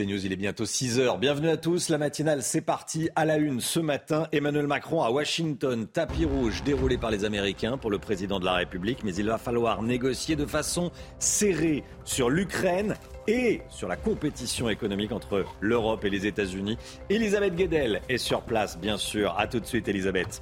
Il 0.00 0.32
est 0.32 0.36
bientôt 0.36 0.64
6h. 0.64 1.18
Bienvenue 1.18 1.48
à 1.48 1.56
tous. 1.56 1.88
La 1.88 1.98
matinale, 1.98 2.44
c'est 2.44 2.60
parti. 2.60 3.08
À 3.16 3.24
la 3.24 3.36
une 3.36 3.60
ce 3.60 3.80
matin, 3.80 4.28
Emmanuel 4.30 4.68
Macron 4.68 5.02
à 5.02 5.10
Washington. 5.10 5.88
Tapis 5.88 6.24
rouge 6.24 6.62
déroulé 6.62 6.96
par 6.96 7.10
les 7.10 7.24
Américains 7.24 7.76
pour 7.78 7.90
le 7.90 7.98
président 7.98 8.38
de 8.38 8.44
la 8.44 8.54
République. 8.54 9.02
Mais 9.02 9.12
il 9.14 9.26
va 9.26 9.38
falloir 9.38 9.82
négocier 9.82 10.36
de 10.36 10.46
façon 10.46 10.92
serrée 11.18 11.82
sur 12.04 12.30
l'Ukraine 12.30 12.94
et 13.28 13.60
sur 13.68 13.88
la 13.88 13.96
compétition 13.96 14.70
économique 14.70 15.12
entre 15.12 15.44
l'Europe 15.60 16.04
et 16.06 16.10
les 16.10 16.26
États-Unis. 16.26 16.78
Elisabeth 17.10 17.54
Guedel 17.54 18.00
est 18.08 18.16
sur 18.16 18.40
place, 18.40 18.78
bien 18.78 18.96
sûr. 18.96 19.38
À 19.38 19.46
tout 19.46 19.60
de 19.60 19.66
suite, 19.66 19.86
Elisabeth. 19.86 20.40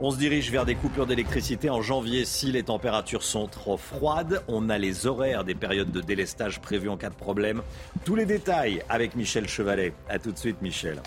On 0.00 0.10
se 0.10 0.18
dirige 0.18 0.52
vers 0.52 0.66
des 0.66 0.74
coupures 0.74 1.06
d'électricité 1.06 1.70
en 1.70 1.80
janvier 1.80 2.26
si 2.26 2.52
les 2.52 2.62
températures 2.62 3.22
sont 3.22 3.46
trop 3.46 3.78
froides. 3.78 4.42
On 4.48 4.68
a 4.68 4.76
les 4.76 5.06
horaires 5.06 5.44
des 5.44 5.54
périodes 5.54 5.90
de 5.90 6.02
délestage 6.02 6.60
prévues 6.60 6.90
en 6.90 6.98
cas 6.98 7.08
de 7.08 7.14
problème. 7.14 7.62
Tous 8.04 8.14
les 8.14 8.26
détails 8.26 8.82
avec 8.90 9.16
Michel 9.16 9.48
Chevalet. 9.48 9.94
À 10.10 10.18
tout 10.18 10.30
de 10.30 10.38
suite, 10.38 10.60
Michel. 10.60 11.00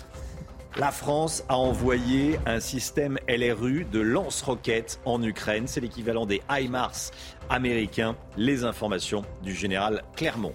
La 0.76 0.90
France 0.90 1.44
a 1.48 1.56
envoyé 1.56 2.38
un 2.46 2.58
système 2.58 3.18
LRU 3.28 3.86
de 3.92 4.00
lance-roquettes 4.00 5.00
en 5.04 5.22
Ukraine. 5.22 5.68
C'est 5.68 5.80
l'équivalent 5.80 6.26
des 6.26 6.42
HIMARS 6.50 7.12
américains. 7.48 8.16
Les 8.36 8.64
informations 8.64 9.22
du 9.44 9.54
général 9.54 10.02
Clermont. 10.16 10.54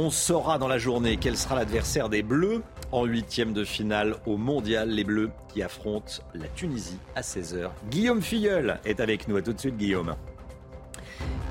On 0.00 0.10
saura 0.10 0.58
dans 0.58 0.68
la 0.68 0.78
journée 0.78 1.16
quel 1.16 1.36
sera 1.36 1.56
l'adversaire 1.56 2.08
des 2.08 2.22
Bleus 2.22 2.62
en 2.92 3.04
huitième 3.04 3.52
de 3.52 3.64
finale 3.64 4.14
au 4.26 4.36
Mondial. 4.36 4.90
Les 4.90 5.02
Bleus 5.02 5.32
qui 5.48 5.60
affrontent 5.60 6.22
la 6.34 6.46
Tunisie 6.46 7.00
à 7.16 7.22
16h. 7.22 7.70
Guillaume 7.90 8.22
Filleul 8.22 8.78
est 8.84 9.00
avec 9.00 9.26
nous. 9.26 9.36
À 9.38 9.42
tout 9.42 9.52
de 9.52 9.58
suite, 9.58 9.76
Guillaume. 9.76 10.14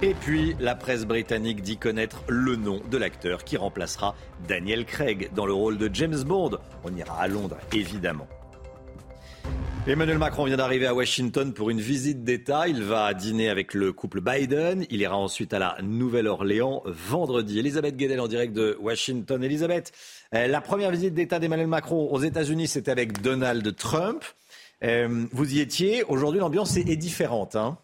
Et 0.01 0.13
puis, 0.13 0.55
la 0.61 0.75
presse 0.75 1.05
britannique 1.05 1.61
dit 1.61 1.75
connaître 1.75 2.23
le 2.29 2.55
nom 2.55 2.79
de 2.89 2.97
l'acteur 2.97 3.43
qui 3.43 3.57
remplacera 3.57 4.15
Daniel 4.47 4.85
Craig 4.85 5.29
dans 5.35 5.45
le 5.45 5.51
rôle 5.51 5.77
de 5.77 5.89
James 5.93 6.23
Bond. 6.23 6.51
On 6.85 6.95
ira 6.95 7.19
à 7.19 7.27
Londres, 7.27 7.57
évidemment. 7.73 8.27
Emmanuel 9.87 10.17
Macron 10.17 10.43
vient 10.43 10.57
d'arriver 10.57 10.85
à 10.85 10.93
Washington 10.93 11.53
pour 11.53 11.69
une 11.69 11.79
visite 11.79 12.25
d'État. 12.25 12.67
Il 12.67 12.83
va 12.83 13.13
dîner 13.13 13.47
avec 13.47 13.73
le 13.73 13.93
couple 13.93 14.19
Biden. 14.19 14.85
Il 14.89 14.99
ira 14.99 15.15
ensuite 15.15 15.53
à 15.53 15.59
la 15.59 15.77
Nouvelle-Orléans 15.81 16.83
vendredi. 16.85 17.57
Elisabeth 17.57 17.95
Guedel 17.95 18.19
en 18.19 18.27
direct 18.27 18.51
de 18.51 18.77
Washington. 18.81 19.41
Elisabeth, 19.41 19.93
euh, 20.35 20.47
la 20.47 20.59
première 20.59 20.91
visite 20.91 21.13
d'État 21.13 21.39
d'Emmanuel 21.39 21.67
Macron 21.67 22.11
aux 22.11 22.19
États-Unis, 22.19 22.67
c'était 22.67 22.91
avec 22.91 23.21
Donald 23.21 23.77
Trump. 23.77 24.25
Euh, 24.83 25.25
vous 25.31 25.53
y 25.53 25.61
étiez. 25.61 26.03
Aujourd'hui, 26.03 26.41
l'ambiance 26.41 26.75
est, 26.75 26.83
différente. 26.97 27.55
Hein 27.55 27.77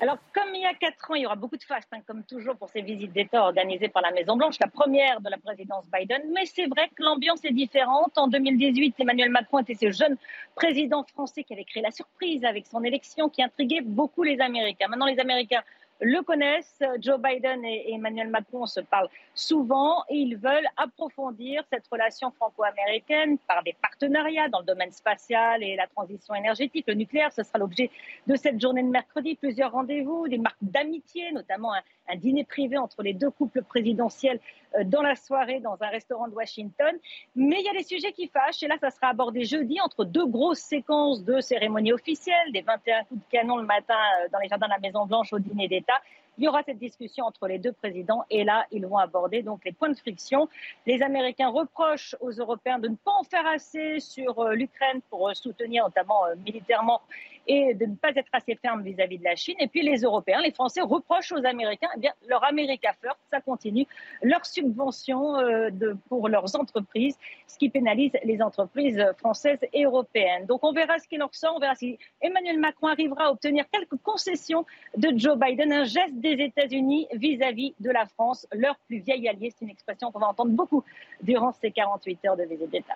alors, 0.00 0.18
comme 0.32 0.54
il 0.54 0.60
y 0.60 0.66
a 0.66 0.74
quatre 0.74 1.10
ans, 1.10 1.14
il 1.14 1.22
y 1.22 1.26
aura 1.26 1.34
beaucoup 1.34 1.56
de 1.56 1.62
fastes, 1.64 1.88
hein, 1.92 1.98
comme 2.06 2.22
toujours 2.22 2.56
pour 2.56 2.68
ces 2.68 2.82
visites 2.82 3.12
d'État 3.12 3.42
organisées 3.42 3.88
par 3.88 4.00
la 4.00 4.12
Maison-Blanche, 4.12 4.54
la 4.60 4.68
première 4.68 5.20
de 5.20 5.28
la 5.28 5.38
présidence 5.38 5.86
Biden. 5.92 6.22
Mais 6.32 6.46
c'est 6.46 6.66
vrai 6.66 6.88
que 6.94 7.02
l'ambiance 7.02 7.44
est 7.44 7.52
différente. 7.52 8.16
En 8.16 8.28
2018, 8.28 8.94
Emmanuel 9.00 9.30
Macron 9.30 9.58
était 9.58 9.74
ce 9.74 9.90
jeune 9.90 10.16
président 10.54 11.02
français 11.02 11.42
qui 11.42 11.52
avait 11.52 11.64
créé 11.64 11.82
la 11.82 11.90
surprise 11.90 12.44
avec 12.44 12.66
son 12.66 12.84
élection 12.84 13.28
qui 13.28 13.42
intriguait 13.42 13.80
beaucoup 13.80 14.22
les 14.22 14.40
Américains. 14.40 14.86
Maintenant, 14.86 15.06
les 15.06 15.18
Américains 15.18 15.62
le 16.00 16.22
connaissent. 16.22 16.82
Joe 17.00 17.20
Biden 17.20 17.64
et 17.64 17.92
Emmanuel 17.92 18.28
Macron 18.28 18.66
se 18.66 18.80
parlent 18.80 19.08
souvent 19.34 20.04
et 20.08 20.16
ils 20.16 20.36
veulent 20.36 20.68
approfondir 20.76 21.62
cette 21.72 21.86
relation 21.88 22.30
franco-américaine 22.32 23.38
par 23.48 23.62
des 23.62 23.74
partenariats 23.80 24.48
dans 24.48 24.60
le 24.60 24.66
domaine 24.66 24.92
spatial 24.92 25.62
et 25.62 25.76
la 25.76 25.86
transition 25.86 26.34
énergétique. 26.34 26.84
Le 26.86 26.94
nucléaire, 26.94 27.32
ce 27.32 27.42
sera 27.42 27.58
l'objet 27.58 27.90
de 28.26 28.36
cette 28.36 28.60
journée 28.60 28.82
de 28.82 28.88
mercredi. 28.88 29.34
Plusieurs 29.34 29.72
rendez-vous, 29.72 30.28
des 30.28 30.38
marques 30.38 30.56
d'amitié, 30.62 31.32
notamment 31.32 31.74
un, 31.74 31.82
un, 32.08 32.16
dîner 32.16 32.44
privé 32.44 32.78
entre 32.78 33.02
les 33.02 33.12
deux 33.12 33.30
couples 33.30 33.62
présidentiels 33.62 34.40
dans 34.84 35.02
la 35.02 35.16
soirée 35.16 35.60
dans 35.60 35.76
un 35.80 35.88
restaurant 35.88 36.28
de 36.28 36.34
Washington. 36.34 36.94
Mais 37.36 37.60
il 37.60 37.64
y 37.64 37.68
a 37.68 37.72
des 37.72 37.84
sujets 37.84 38.12
qui 38.12 38.28
fâchent 38.28 38.62
et 38.62 38.68
là, 38.68 38.76
ça 38.80 38.90
sera 38.90 39.08
abordé 39.08 39.44
jeudi 39.44 39.80
entre 39.80 40.04
deux 40.04 40.26
grosses 40.26 40.58
séquences 40.60 41.24
de 41.24 41.40
cérémonies 41.40 41.92
officielles, 41.92 42.52
des 42.52 42.62
21 42.62 43.04
coups 43.04 43.20
de 43.20 43.30
canon 43.30 43.56
le 43.56 43.66
matin 43.66 43.94
euh, 44.22 44.28
dans 44.32 44.38
les 44.38 44.48
jardins 44.48 44.66
de 44.66 44.72
la 44.72 44.78
Maison-Blanche 44.78 45.32
au 45.32 45.38
dîner 45.38 45.68
d'État 45.68 46.00
il 46.38 46.44
y 46.44 46.48
aura 46.48 46.62
cette 46.62 46.78
discussion 46.78 47.24
entre 47.24 47.48
les 47.48 47.58
deux 47.58 47.72
présidents 47.72 48.24
et 48.30 48.44
là, 48.44 48.64
ils 48.70 48.86
vont 48.86 48.98
aborder 48.98 49.42
donc 49.42 49.64
les 49.64 49.72
points 49.72 49.88
de 49.88 49.96
friction. 49.96 50.48
Les 50.86 51.02
Américains 51.02 51.48
reprochent 51.48 52.14
aux 52.20 52.30
Européens 52.30 52.78
de 52.78 52.86
ne 52.88 52.94
pas 52.94 53.10
en 53.10 53.24
faire 53.24 53.44
assez 53.46 53.98
sur 53.98 54.38
euh, 54.38 54.54
l'Ukraine 54.54 55.00
pour 55.10 55.34
soutenir 55.34 55.84
notamment 55.84 56.22
militairement 56.44 57.00
et 57.48 57.74
de 57.74 57.86
ne 57.86 57.94
pas 57.94 58.10
être 58.14 58.28
assez 58.32 58.54
ferme 58.56 58.82
vis-à-vis 58.82 59.18
de 59.18 59.24
la 59.24 59.34
Chine. 59.34 59.56
Et 59.58 59.66
puis 59.68 59.82
les 59.82 60.02
Européens, 60.02 60.40
les 60.42 60.52
Français 60.52 60.82
reprochent 60.82 61.32
aux 61.32 61.44
Américains, 61.44 61.88
eh 61.96 62.00
bien, 62.00 62.12
leur 62.28 62.44
America 62.44 62.92
First, 63.00 63.18
ça 63.32 63.40
continue, 63.40 63.86
leurs 64.22 64.44
subventions 64.44 65.36
euh, 65.38 65.70
pour 66.08 66.28
leurs 66.28 66.54
entreprises, 66.56 67.18
ce 67.46 67.56
qui 67.58 67.70
pénalise 67.70 68.12
les 68.22 68.42
entreprises 68.42 69.02
françaises 69.16 69.60
et 69.72 69.84
européennes. 69.84 70.46
Donc 70.46 70.62
on 70.62 70.72
verra 70.72 70.98
ce 70.98 71.08
qu'il 71.08 71.22
en 71.22 71.28
ressort, 71.28 71.54
on 71.56 71.60
verra 71.60 71.74
si 71.74 71.98
Emmanuel 72.20 72.58
Macron 72.58 72.88
arrivera 72.88 73.24
à 73.24 73.30
obtenir 73.30 73.64
quelques 73.72 73.96
concessions 74.02 74.66
de 74.96 75.16
Joe 75.16 75.38
Biden, 75.38 75.72
un 75.72 75.84
geste 75.84 76.14
des 76.14 76.34
États-Unis 76.34 77.08
vis-à-vis 77.12 77.74
de 77.80 77.90
la 77.90 78.04
France, 78.06 78.46
leur 78.52 78.76
plus 78.86 78.98
vieil 78.98 79.26
allié. 79.28 79.50
C'est 79.50 79.64
une 79.64 79.70
expression 79.70 80.12
qu'on 80.12 80.18
va 80.18 80.28
entendre 80.28 80.52
beaucoup 80.52 80.84
durant 81.22 81.52
ces 81.52 81.70
48 81.70 82.24
heures 82.26 82.36
de 82.36 82.44
visite 82.44 82.70
d'État. 82.70 82.94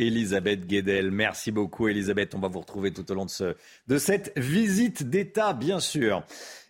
Elisabeth 0.00 0.66
Guedel. 0.66 1.10
Merci 1.10 1.52
beaucoup, 1.52 1.86
Elisabeth. 1.88 2.34
On 2.34 2.38
va 2.40 2.48
vous 2.48 2.60
retrouver 2.60 2.90
tout 2.90 3.10
au 3.12 3.14
long 3.14 3.26
de, 3.26 3.30
ce, 3.30 3.54
de 3.86 3.98
cette 3.98 4.32
visite 4.36 5.04
d'État, 5.04 5.52
bien 5.52 5.78
sûr. 5.78 6.24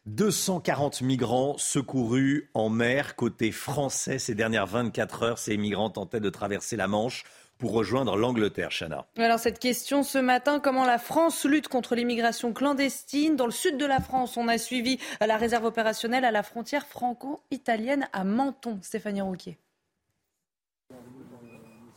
240 0.06 1.02
migrants 1.02 1.56
secourus 1.56 2.50
en 2.54 2.68
mer 2.68 3.14
côté 3.14 3.52
français 3.52 4.18
ces 4.18 4.34
dernières 4.34 4.66
24 4.66 5.22
heures. 5.22 5.38
Ces 5.38 5.56
migrants 5.56 5.90
tentaient 5.90 6.20
de 6.20 6.30
traverser 6.30 6.76
la 6.76 6.88
Manche 6.88 7.24
pour 7.58 7.72
rejoindre 7.72 8.16
l'Angleterre, 8.16 8.70
Chana. 8.70 9.06
Alors 9.16 9.38
cette 9.38 9.58
question 9.58 10.02
ce 10.02 10.18
matin, 10.18 10.58
comment 10.58 10.86
la 10.86 10.98
France 10.98 11.44
lutte 11.44 11.68
contre 11.68 11.94
l'immigration 11.94 12.52
clandestine? 12.52 13.36
Dans 13.36 13.44
le 13.46 13.52
sud 13.52 13.76
de 13.76 13.84
la 13.84 14.00
France, 14.00 14.36
on 14.36 14.48
a 14.48 14.58
suivi 14.58 14.98
la 15.20 15.36
réserve 15.36 15.66
opérationnelle 15.66 16.24
à 16.24 16.32
la 16.32 16.42
frontière 16.42 16.86
franco-italienne 16.86 18.08
à 18.12 18.24
Menton. 18.24 18.78
Stéphanie 18.82 19.20
Rouquier. 19.20 19.58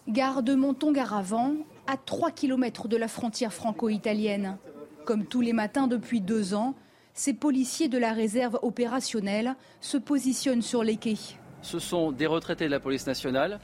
Gare 0.10 0.44
de 0.44 0.54
Monton-Garavant, 0.54 1.56
à 1.88 1.96
3 1.96 2.32
km 2.32 2.90
de 2.90 2.98
la 2.98 3.08
frontière 3.08 3.54
franco-italienne. 3.54 4.58
Comme 5.06 5.26
tous 5.26 5.40
les 5.40 5.54
matins 5.54 5.88
depuis 5.88 6.20
deux 6.20 6.54
ans, 6.54 6.76
ces 7.14 7.34
policiers 7.34 7.88
de 7.88 7.98
la 7.98 8.12
réserve 8.12 8.60
opérationnelle 8.64 9.56
se 9.80 9.96
positionnent 9.96 10.62
sur 10.62 10.84
les 10.84 10.98
quais. 10.98 11.16
Ce 11.62 11.80
sont 11.80 12.12
des 12.12 12.26
retraités 12.26 12.66
de 12.66 12.72
la 12.72 12.82
police 12.82 13.08
nationale 13.08 13.62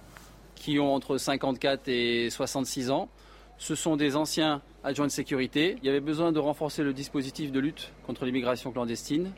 qui 0.55 0.79
ont 0.79 0.93
entre 0.93 1.17
54 1.17 1.89
et 1.89 2.29
66 2.29 2.89
ans. 2.89 3.09
Ce 3.57 3.75
sont 3.75 3.97
des 3.97 4.15
anciens 4.15 4.61
adjoints 4.85 5.07
de 5.07 5.11
sécurité. 5.11 5.75
Il 5.81 5.87
y 5.87 5.89
avait 5.89 5.99
besoin 5.99 6.31
de 6.31 6.39
renforcer 6.39 6.83
le 6.83 6.93
dispositif 6.93 7.51
de 7.51 7.59
lutte 7.59 7.91
contre 8.07 8.23
l'immigration 8.23 8.71
clandestine. 8.71 9.31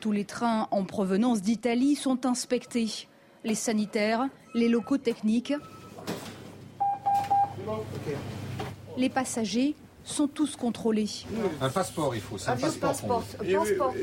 Tous 0.00 0.12
les 0.12 0.24
trains 0.24 0.66
en 0.70 0.84
provenance 0.84 1.42
d'Italie 1.42 1.94
sont 1.94 2.24
inspectés. 2.24 3.06
Les 3.44 3.54
sanitaires, 3.54 4.28
les 4.54 4.68
locaux 4.68 4.98
techniques, 4.98 5.52
les 8.96 9.08
passagers 9.08 9.74
sont 10.04 10.26
tous 10.26 10.56
contrôlés. 10.56 11.08
Un 11.60 11.68
passeport, 11.68 12.14
il 12.14 12.20
faut. 12.20 12.38
C'est 12.38 12.50
un 12.50 12.56
passeport. 12.56 12.90
passport. 12.90 13.22
passport 13.22 13.94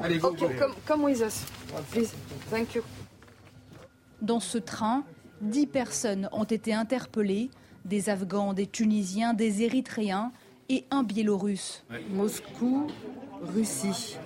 Allez, 0.00 0.18
go, 0.18 0.28
okay, 0.28 0.56
come, 0.58 0.74
come 0.86 1.04
with 1.04 1.20
us, 1.20 1.44
please. 1.90 2.12
Thank 2.50 2.74
you. 2.74 2.82
Dans 4.20 4.40
ce 4.40 4.58
train, 4.58 5.04
dix 5.40 5.66
personnes 5.66 6.28
ont 6.32 6.44
été 6.44 6.72
interpellées 6.72 7.50
des 7.84 8.08
Afghans, 8.08 8.52
des 8.52 8.66
Tunisiens, 8.66 9.34
des 9.34 9.62
Érythréens 9.62 10.32
et 10.68 10.84
un 10.90 11.02
Biélorusse. 11.02 11.84
Moscou, 12.10 12.86
Russie. 13.54 14.16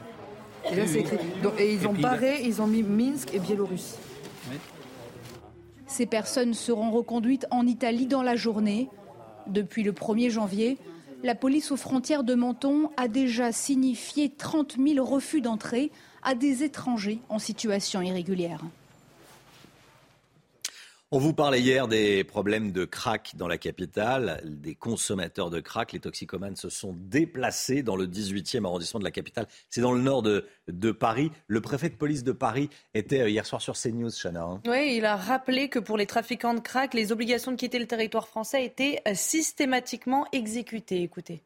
Et 0.70 0.74
là, 0.74 0.86
c'est 0.86 1.00
écrit. 1.00 1.18
Donc, 1.42 1.58
et 1.58 1.74
ils 1.74 1.86
ont 1.86 1.94
barré, 1.94 2.42
ils 2.42 2.60
ont 2.60 2.66
mis 2.66 2.82
Minsk 2.82 3.32
et 3.32 3.38
Biélorusse. 3.38 3.96
Ces 5.96 6.04
personnes 6.04 6.52
seront 6.52 6.90
reconduites 6.90 7.46
en 7.50 7.66
Italie 7.66 8.06
dans 8.06 8.20
la 8.20 8.36
journée. 8.36 8.90
Depuis 9.46 9.82
le 9.82 9.92
1er 9.92 10.28
janvier, 10.28 10.76
La 11.22 11.34
police 11.34 11.72
aux 11.72 11.78
frontières 11.78 12.22
de 12.22 12.34
Menton 12.34 12.90
a 12.98 13.08
déjà 13.08 13.50
signifié 13.50 14.28
30 14.28 14.76
000 14.78 15.02
refus 15.02 15.40
d'entrée 15.40 15.90
à 16.22 16.34
des 16.34 16.64
étrangers 16.64 17.20
en 17.30 17.38
situation 17.38 18.02
irrégulière. 18.02 18.60
On 21.12 21.20
vous 21.20 21.32
parlait 21.32 21.60
hier 21.60 21.86
des 21.86 22.24
problèmes 22.24 22.72
de 22.72 22.84
crack 22.84 23.34
dans 23.36 23.46
la 23.46 23.58
capitale, 23.58 24.40
des 24.44 24.74
consommateurs 24.74 25.50
de 25.50 25.60
crack. 25.60 25.92
Les 25.92 26.00
toxicomanes 26.00 26.56
se 26.56 26.68
sont 26.68 26.96
déplacés 26.98 27.84
dans 27.84 27.94
le 27.94 28.08
18e 28.08 28.64
arrondissement 28.64 28.98
de 28.98 29.04
la 29.04 29.12
capitale. 29.12 29.46
C'est 29.70 29.80
dans 29.80 29.92
le 29.92 30.00
nord 30.00 30.22
de, 30.22 30.42
Paris. 30.90 31.30
Le 31.46 31.60
préfet 31.60 31.90
de 31.90 31.94
police 31.94 32.24
de 32.24 32.32
Paris 32.32 32.70
était 32.92 33.20
euh, 33.20 33.30
hier 33.30 33.46
soir 33.46 33.62
sur 33.62 33.74
CNews, 33.74 34.10
Chana. 34.10 34.42
Hein. 34.42 34.60
Oui, 34.66 34.96
il 34.96 35.04
a 35.04 35.14
rappelé 35.14 35.68
que 35.68 35.78
pour 35.78 35.96
les 35.96 36.06
trafiquants 36.06 36.54
de 36.54 36.60
crack, 36.60 36.92
les 36.92 37.12
obligations 37.12 37.52
de 37.52 37.56
quitter 37.56 37.78
le 37.78 37.86
territoire 37.86 38.26
français 38.26 38.64
étaient 38.64 39.00
euh, 39.06 39.12
systématiquement 39.14 40.26
exécutées. 40.32 41.02
Écoutez. 41.02 41.40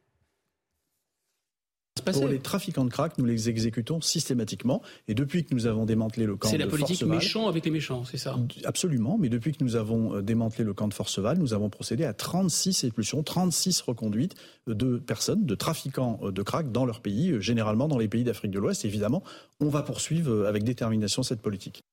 Pour 2.05 2.27
les 2.27 2.39
trafiquants 2.39 2.85
de 2.85 2.89
crack, 2.89 3.17
nous 3.17 3.25
les 3.25 3.49
exécutons 3.49 3.99
systématiquement. 4.01 4.81
Et 5.07 5.13
depuis 5.13 5.43
que 5.43 5.53
nous 5.53 5.67
avons 5.67 5.85
démantelé 5.85 6.25
le 6.25 6.35
camp 6.35 6.47
de 6.47 6.51
C'est 6.51 6.57
la 6.57 6.67
politique 6.67 7.03
méchant 7.03 7.47
avec 7.47 7.65
les 7.65 7.71
méchants, 7.71 8.05
c'est 8.05 8.17
ça? 8.17 8.37
Absolument. 8.63 9.17
Mais 9.19 9.29
depuis 9.29 9.51
que 9.51 9.63
nous 9.63 9.75
avons 9.75 10.15
euh, 10.15 10.21
démantelé 10.21 10.63
le 10.63 10.73
camp 10.73 10.87
de 10.87 10.93
Forceval, 10.93 11.37
nous 11.37 11.53
avons 11.53 11.69
procédé 11.69 12.05
à 12.05 12.13
36 12.13 12.85
expulsions, 12.85 13.23
36 13.23 13.81
reconduites 13.81 14.35
de 14.67 14.97
personnes, 14.97 15.45
de 15.45 15.55
trafiquants 15.55 16.19
euh, 16.23 16.31
de 16.31 16.41
crack 16.41 16.71
dans 16.71 16.85
leur 16.85 17.01
pays, 17.01 17.31
euh, 17.31 17.39
généralement 17.41 17.87
dans 17.87 17.97
les 17.97 18.07
pays 18.07 18.23
d'Afrique 18.23 18.51
de 18.51 18.59
l'Ouest. 18.59 18.85
Évidemment, 18.85 19.21
on 19.59 19.67
va 19.67 19.83
poursuivre 19.83 20.45
avec 20.47 20.63
détermination 20.63 21.23
cette 21.23 21.41
politique 21.41 21.83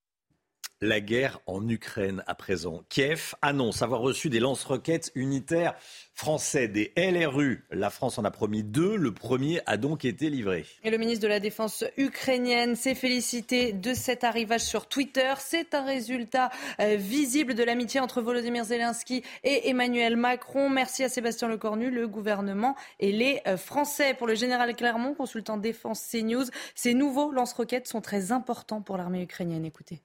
la 0.81 1.01
guerre 1.01 1.41
en 1.47 1.69
Ukraine 1.69 2.23
à 2.27 2.35
présent. 2.35 2.83
Kiev 2.89 3.35
annonce 3.43 3.83
avoir 3.83 4.01
reçu 4.01 4.31
des 4.31 4.41
lance-roquettes 4.41 5.11
unitaires 5.15 5.75
français, 6.15 6.69
des 6.69 6.93
LRU. 6.97 7.65
La 7.71 7.91
France 7.91 8.19
en 8.19 8.25
a 8.25 8.31
promis 8.31 8.63
deux. 8.63 8.97
Le 8.97 9.13
premier 9.13 9.61
a 9.67 9.77
donc 9.77 10.05
été 10.05 10.31
livré. 10.31 10.67
Et 10.83 10.91
le 10.91 10.99
ministre 10.99 11.23
de 11.23 11.29
la 11.29 11.41
Défense 11.41 11.85
ukrainienne 11.97 12.77
s'est 12.77 12.95
félicité 12.95 13.73
de 13.73 13.95
cet 13.95 14.25
arrivage 14.25 14.63
sur 14.63 14.89
Twitter. 14.89 15.33
C'est 15.39 15.75
un 15.75 15.85
résultat 15.85 16.51
euh, 16.81 16.97
visible 16.97 17.55
de 17.55 17.63
l'amitié 17.63 18.01
entre 18.01 18.21
Volodymyr 18.21 18.65
Zelensky 18.65 19.23
et 19.45 19.69
Emmanuel 19.69 20.17
Macron. 20.17 20.69
Merci 20.69 21.05
à 21.05 21.09
Sébastien 21.09 21.49
Lecornu, 21.49 21.91
le 21.91 22.09
gouvernement 22.09 22.75
et 22.99 23.13
les 23.13 23.41
euh, 23.47 23.57
Français. 23.57 24.15
Pour 24.15 24.27
le 24.27 24.35
général 24.35 24.75
Clermont, 24.75 25.15
consultant 25.15 25.57
défense 25.57 26.05
CNews, 26.11 26.47
ces 26.75 26.95
nouveaux 26.95 27.31
lance-roquettes 27.31 27.87
sont 27.87 28.01
très 28.01 28.33
importants 28.33 28.83
pour 28.83 28.97
l'armée 28.97 29.23
ukrainienne. 29.23 29.65
Écoutez. 29.65 30.03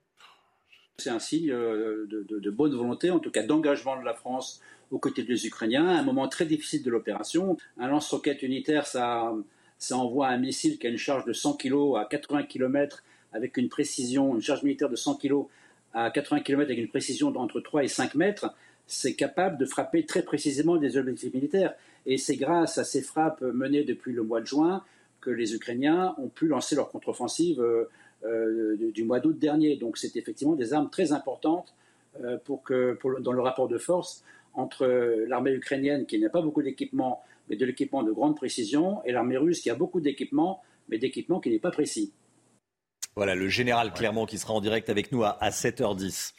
C'est 0.99 1.09
un 1.09 1.17
signe 1.17 1.49
euh, 1.49 2.05
de, 2.07 2.49
bonne 2.51 2.75
volonté, 2.75 3.09
en 3.09 3.17
tout 3.17 3.31
cas 3.31 3.41
d'engagement 3.41 3.99
de 3.99 4.05
la 4.05 4.13
France 4.13 4.61
aux 4.91 4.99
côtés 4.99 5.23
des 5.23 5.47
Ukrainiens, 5.47 5.87
à 5.87 5.99
un 5.99 6.03
moment 6.03 6.27
très 6.27 6.45
difficile 6.45 6.83
de 6.83 6.91
l'opération. 6.91 7.57
Un 7.79 7.87
lance-roquette 7.87 8.43
unitaire, 8.43 8.85
ça, 8.85 9.33
envoie 9.89 10.27
un 10.27 10.37
missile 10.37 10.77
qui 10.77 10.85
a 10.85 10.91
une 10.91 10.97
charge 10.97 11.25
de 11.25 11.33
100 11.33 11.57
kg 11.57 11.97
à 11.97 12.05
80 12.07 12.43
km 12.43 13.03
avec 13.31 13.57
une 13.57 13.69
précision, 13.69 14.35
une 14.35 14.41
charge 14.41 14.61
militaire 14.61 14.87
de 14.87 14.95
100 14.95 15.15
kg 15.15 15.45
à 15.95 16.11
80 16.11 16.41
km 16.41 16.67
avec 16.67 16.77
une 16.77 16.89
précision 16.89 17.31
d'entre 17.31 17.59
3 17.59 17.85
et 17.85 17.87
5 17.87 18.13
mètres. 18.13 18.53
C'est 18.85 19.15
capable 19.15 19.57
de 19.57 19.65
frapper 19.65 20.05
très 20.05 20.21
précisément 20.21 20.77
des 20.77 20.95
objectifs 20.97 21.33
militaires. 21.33 21.73
Et 22.05 22.19
c'est 22.19 22.35
grâce 22.35 22.77
à 22.77 22.83
ces 22.83 23.01
frappes 23.01 23.41
menées 23.41 23.83
depuis 23.83 24.13
le 24.13 24.21
mois 24.21 24.41
de 24.41 24.45
juin 24.45 24.83
que 25.21 25.31
les 25.31 25.55
Ukrainiens 25.55 26.13
ont 26.19 26.29
pu 26.29 26.45
lancer 26.45 26.75
leur 26.75 26.91
contre-offensive 26.91 27.63
euh, 28.25 28.77
euh, 28.79 28.91
du 28.91 29.03
mois 29.03 29.19
d'août 29.19 29.37
dernier. 29.37 29.75
Donc 29.75 29.97
c'est 29.97 30.15
effectivement 30.15 30.55
des 30.55 30.73
armes 30.73 30.89
très 30.89 31.11
importantes 31.11 31.73
euh, 32.23 32.37
pour 32.37 32.63
que, 32.63 32.97
dans 33.19 33.33
le 33.33 33.41
rapport 33.41 33.67
de 33.67 33.77
force 33.77 34.23
entre 34.53 34.85
l'armée 35.27 35.51
ukrainienne 35.51 36.05
qui 36.05 36.19
n'a 36.19 36.29
pas 36.29 36.41
beaucoup 36.41 36.61
d'équipement, 36.61 37.23
mais 37.49 37.55
de 37.55 37.65
l'équipement 37.65 38.03
de 38.03 38.11
grande 38.11 38.35
précision, 38.35 39.03
et 39.03 39.11
l'armée 39.11 39.35
russe 39.37 39.61
qui 39.61 39.69
a 39.69 39.75
beaucoup 39.75 39.99
d'équipement, 39.99 40.61
mais 40.89 40.99
d'équipement 40.99 41.39
qui 41.39 41.49
n'est 41.49 41.59
pas 41.59 41.71
précis. 41.71 42.13
Voilà, 43.15 43.35
le 43.35 43.47
général 43.47 43.93
Clermont 43.93 44.25
qui 44.25 44.37
sera 44.37 44.53
en 44.53 44.61
direct 44.61 44.89
avec 44.89 45.11
nous 45.11 45.23
à, 45.23 45.49
7h10. 45.49 46.33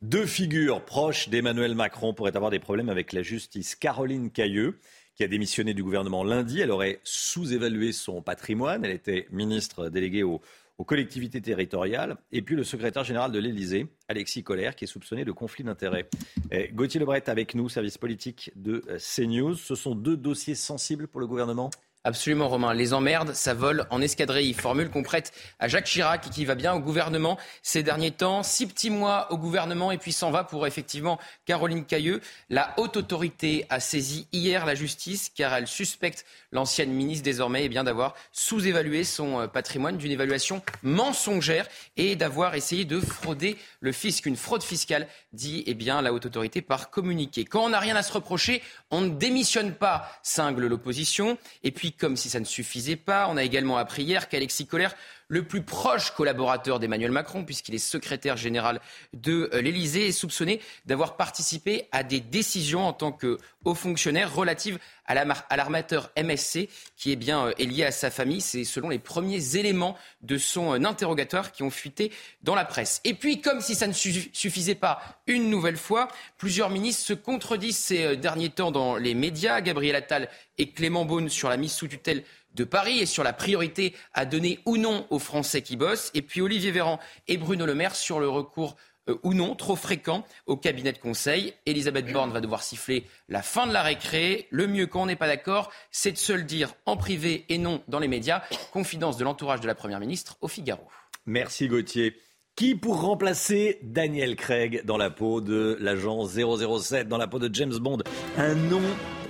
Deux 0.00 0.26
figures 0.26 0.84
proches 0.84 1.28
d'Emmanuel 1.28 1.74
Macron 1.74 2.14
pourraient 2.14 2.36
avoir 2.36 2.50
des 2.50 2.58
problèmes 2.58 2.88
avec 2.88 3.12
la 3.12 3.22
justice. 3.22 3.74
Caroline 3.76 4.30
Cailleux, 4.30 4.78
qui 5.14 5.24
a 5.24 5.28
démissionné 5.28 5.74
du 5.74 5.82
gouvernement 5.82 6.24
lundi, 6.24 6.60
elle 6.60 6.70
aurait 6.70 7.00
sous-évalué 7.04 7.92
son 7.92 8.22
patrimoine. 8.22 8.84
Elle 8.84 8.92
était 8.92 9.26
ministre 9.30 9.88
déléguée 9.88 10.22
au, 10.22 10.40
aux 10.78 10.84
collectivités 10.84 11.40
territoriales, 11.40 12.16
et 12.30 12.40
puis 12.40 12.54
le 12.54 12.62
secrétaire 12.62 13.02
général 13.02 13.32
de 13.32 13.38
l'Élysée, 13.40 13.88
Alexis 14.08 14.44
Collère, 14.44 14.76
qui 14.76 14.84
est 14.84 14.88
soupçonné 14.88 15.24
de 15.24 15.32
conflit 15.32 15.64
d'intérêts. 15.64 16.08
Eh, 16.52 16.68
Gauthier 16.68 17.00
Lebret 17.00 17.28
avec 17.28 17.56
nous, 17.56 17.68
service 17.68 17.98
politique 17.98 18.52
de 18.54 18.82
euh, 18.88 18.98
CNews. 18.98 19.54
Ce 19.54 19.74
sont 19.74 19.96
deux 19.96 20.16
dossiers 20.16 20.54
sensibles 20.54 21.08
pour 21.08 21.20
le 21.20 21.26
gouvernement? 21.26 21.70
Absolument, 22.04 22.48
Romain. 22.48 22.74
Les 22.74 22.94
emmerdes, 22.94 23.34
ça 23.34 23.54
vole 23.54 23.84
en 23.90 24.00
escadrille. 24.00 24.54
Formule 24.54 24.88
qu'on 24.88 25.02
prête 25.02 25.32
à 25.58 25.66
Jacques 25.66 25.86
Chirac 25.86 26.30
qui 26.30 26.44
va 26.44 26.54
bien 26.54 26.72
au 26.72 26.78
gouvernement 26.78 27.36
ces 27.62 27.82
derniers 27.82 28.12
temps. 28.12 28.44
Six 28.44 28.66
petits 28.68 28.88
mois 28.88 29.30
au 29.32 29.36
gouvernement 29.36 29.90
et 29.90 29.98
puis 29.98 30.12
s'en 30.12 30.30
va 30.30 30.44
pour 30.44 30.66
effectivement 30.66 31.18
Caroline 31.44 31.84
Cailleux. 31.84 32.20
La 32.50 32.72
haute 32.78 32.96
autorité 32.96 33.66
a 33.68 33.80
saisi 33.80 34.28
hier 34.32 34.64
la 34.64 34.76
justice 34.76 35.28
car 35.28 35.52
elle 35.52 35.66
suspecte 35.66 36.24
l'ancienne 36.52 36.90
ministre 36.90 37.24
désormais 37.24 37.64
eh 37.64 37.68
bien 37.68 37.84
d'avoir 37.84 38.14
sous-évalué 38.32 39.04
son 39.04 39.40
euh, 39.40 39.46
patrimoine 39.46 39.96
d'une 39.96 40.12
évaluation 40.12 40.62
mensongère 40.82 41.66
et 41.96 42.16
d'avoir 42.16 42.54
essayé 42.54 42.84
de 42.84 43.00
frauder 43.00 43.56
le 43.80 43.92
fisc. 43.92 44.26
Une 44.26 44.36
fraude 44.36 44.62
fiscale, 44.62 45.06
dit 45.32 45.64
eh 45.66 45.74
bien 45.74 46.02
la 46.02 46.12
haute 46.12 46.26
autorité 46.26 46.62
par 46.62 46.90
communiqué. 46.90 47.44
Quand 47.44 47.64
on 47.64 47.70
n'a 47.70 47.80
rien 47.80 47.96
à 47.96 48.02
se 48.02 48.12
reprocher, 48.12 48.62
on 48.90 49.00
ne 49.02 49.10
démissionne 49.10 49.74
pas, 49.74 50.10
cingle 50.22 50.66
l'opposition. 50.66 51.38
Et 51.62 51.70
puis 51.70 51.92
comme 51.92 52.16
si 52.16 52.30
ça 52.30 52.40
ne 52.40 52.44
suffisait 52.44 52.96
pas, 52.96 53.28
on 53.28 53.36
a 53.36 53.44
également 53.44 53.76
appris 53.76 54.04
hier 54.04 54.28
qu'Alexis 54.28 54.66
Collère 54.66 54.94
le 55.28 55.42
plus 55.42 55.62
proche 55.62 56.10
collaborateur 56.12 56.80
d'Emmanuel 56.80 57.12
Macron, 57.12 57.44
puisqu'il 57.44 57.74
est 57.74 57.78
secrétaire 57.78 58.36
général 58.36 58.80
de 59.12 59.50
euh, 59.52 59.60
l'Élysée, 59.60 60.08
est 60.08 60.12
soupçonné 60.12 60.60
d'avoir 60.86 61.16
participé 61.16 61.86
à 61.92 62.02
des 62.02 62.20
décisions 62.20 62.86
en 62.86 62.94
tant 62.94 63.12
que 63.12 63.38
haut 63.64 63.74
fonctionnaire 63.74 64.34
relatives 64.34 64.78
à 65.04 65.14
l'armateur 65.56 66.10
MSC, 66.16 66.68
qui 66.96 67.12
est 67.12 67.16
bien 67.16 67.48
euh, 67.48 67.52
lié 67.58 67.84
à 67.84 67.92
sa 67.92 68.10
famille. 68.10 68.40
C'est 68.40 68.64
selon 68.64 68.88
les 68.88 68.98
premiers 68.98 69.56
éléments 69.56 69.96
de 70.22 70.38
son 70.38 70.72
euh, 70.72 70.84
interrogatoire 70.84 71.52
qui 71.52 71.62
ont 71.62 71.70
fuité 71.70 72.10
dans 72.42 72.54
la 72.54 72.64
presse. 72.64 73.02
Et 73.04 73.12
puis, 73.12 73.42
comme 73.42 73.60
si 73.60 73.74
ça 73.74 73.86
ne 73.86 73.92
suffisait 73.92 74.74
pas 74.74 75.20
une 75.26 75.50
nouvelle 75.50 75.76
fois, 75.76 76.08
plusieurs 76.38 76.70
ministres 76.70 77.04
se 77.04 77.12
contredisent 77.12 77.76
ces 77.76 78.16
derniers 78.16 78.50
temps 78.50 78.70
dans 78.70 78.96
les 78.96 79.14
médias. 79.14 79.60
Gabriel 79.60 79.96
Attal 79.96 80.30
et 80.56 80.70
Clément 80.70 81.04
Beaune 81.04 81.28
sur 81.28 81.50
la 81.50 81.58
mise 81.58 81.72
sous 81.72 81.88
tutelle 81.88 82.24
de 82.58 82.64
Paris 82.64 82.98
et 82.98 83.06
sur 83.06 83.24
la 83.24 83.32
priorité 83.32 83.94
à 84.12 84.26
donner 84.26 84.58
ou 84.66 84.76
non 84.76 85.06
aux 85.10 85.18
Français 85.18 85.62
qui 85.62 85.76
bossent. 85.76 86.10
Et 86.14 86.22
puis 86.22 86.40
Olivier 86.40 86.72
Véran 86.72 86.98
et 87.28 87.36
Bruno 87.36 87.64
Le 87.64 87.74
Maire 87.74 87.94
sur 87.94 88.20
le 88.20 88.28
recours 88.28 88.76
euh, 89.08 89.16
ou 89.22 89.32
non 89.32 89.54
trop 89.54 89.76
fréquent 89.76 90.24
au 90.46 90.56
cabinet 90.56 90.92
de 90.92 90.98
conseil. 90.98 91.54
Elisabeth 91.66 92.12
Borne 92.12 92.32
va 92.32 92.40
devoir 92.40 92.62
siffler 92.62 93.04
la 93.28 93.42
fin 93.42 93.66
de 93.66 93.72
la 93.72 93.82
récré. 93.82 94.48
Le 94.50 94.66
mieux 94.66 94.86
quand 94.86 95.02
on 95.02 95.06
n'est 95.06 95.16
pas 95.16 95.28
d'accord, 95.28 95.70
c'est 95.90 96.12
de 96.12 96.18
se 96.18 96.32
le 96.32 96.42
dire 96.42 96.74
en 96.84 96.96
privé 96.96 97.46
et 97.48 97.58
non 97.58 97.82
dans 97.88 98.00
les 98.00 98.08
médias. 98.08 98.42
Confidence 98.72 99.16
de 99.16 99.24
l'entourage 99.24 99.60
de 99.60 99.66
la 99.66 99.74
Première 99.74 100.00
ministre 100.00 100.36
au 100.40 100.48
Figaro. 100.48 100.82
Merci 101.26 101.68
Gauthier. 101.68 102.16
Qui 102.56 102.74
pour 102.74 103.00
remplacer 103.00 103.78
Daniel 103.82 104.34
Craig 104.34 104.82
dans 104.84 104.96
la 104.96 105.10
peau 105.10 105.40
de 105.40 105.76
l'agent 105.78 106.24
007, 106.26 107.06
dans 107.06 107.18
la 107.18 107.28
peau 107.28 107.38
de 107.38 107.54
James 107.54 107.76
Bond? 107.78 107.98
Un 108.36 108.54
nom 108.56 108.82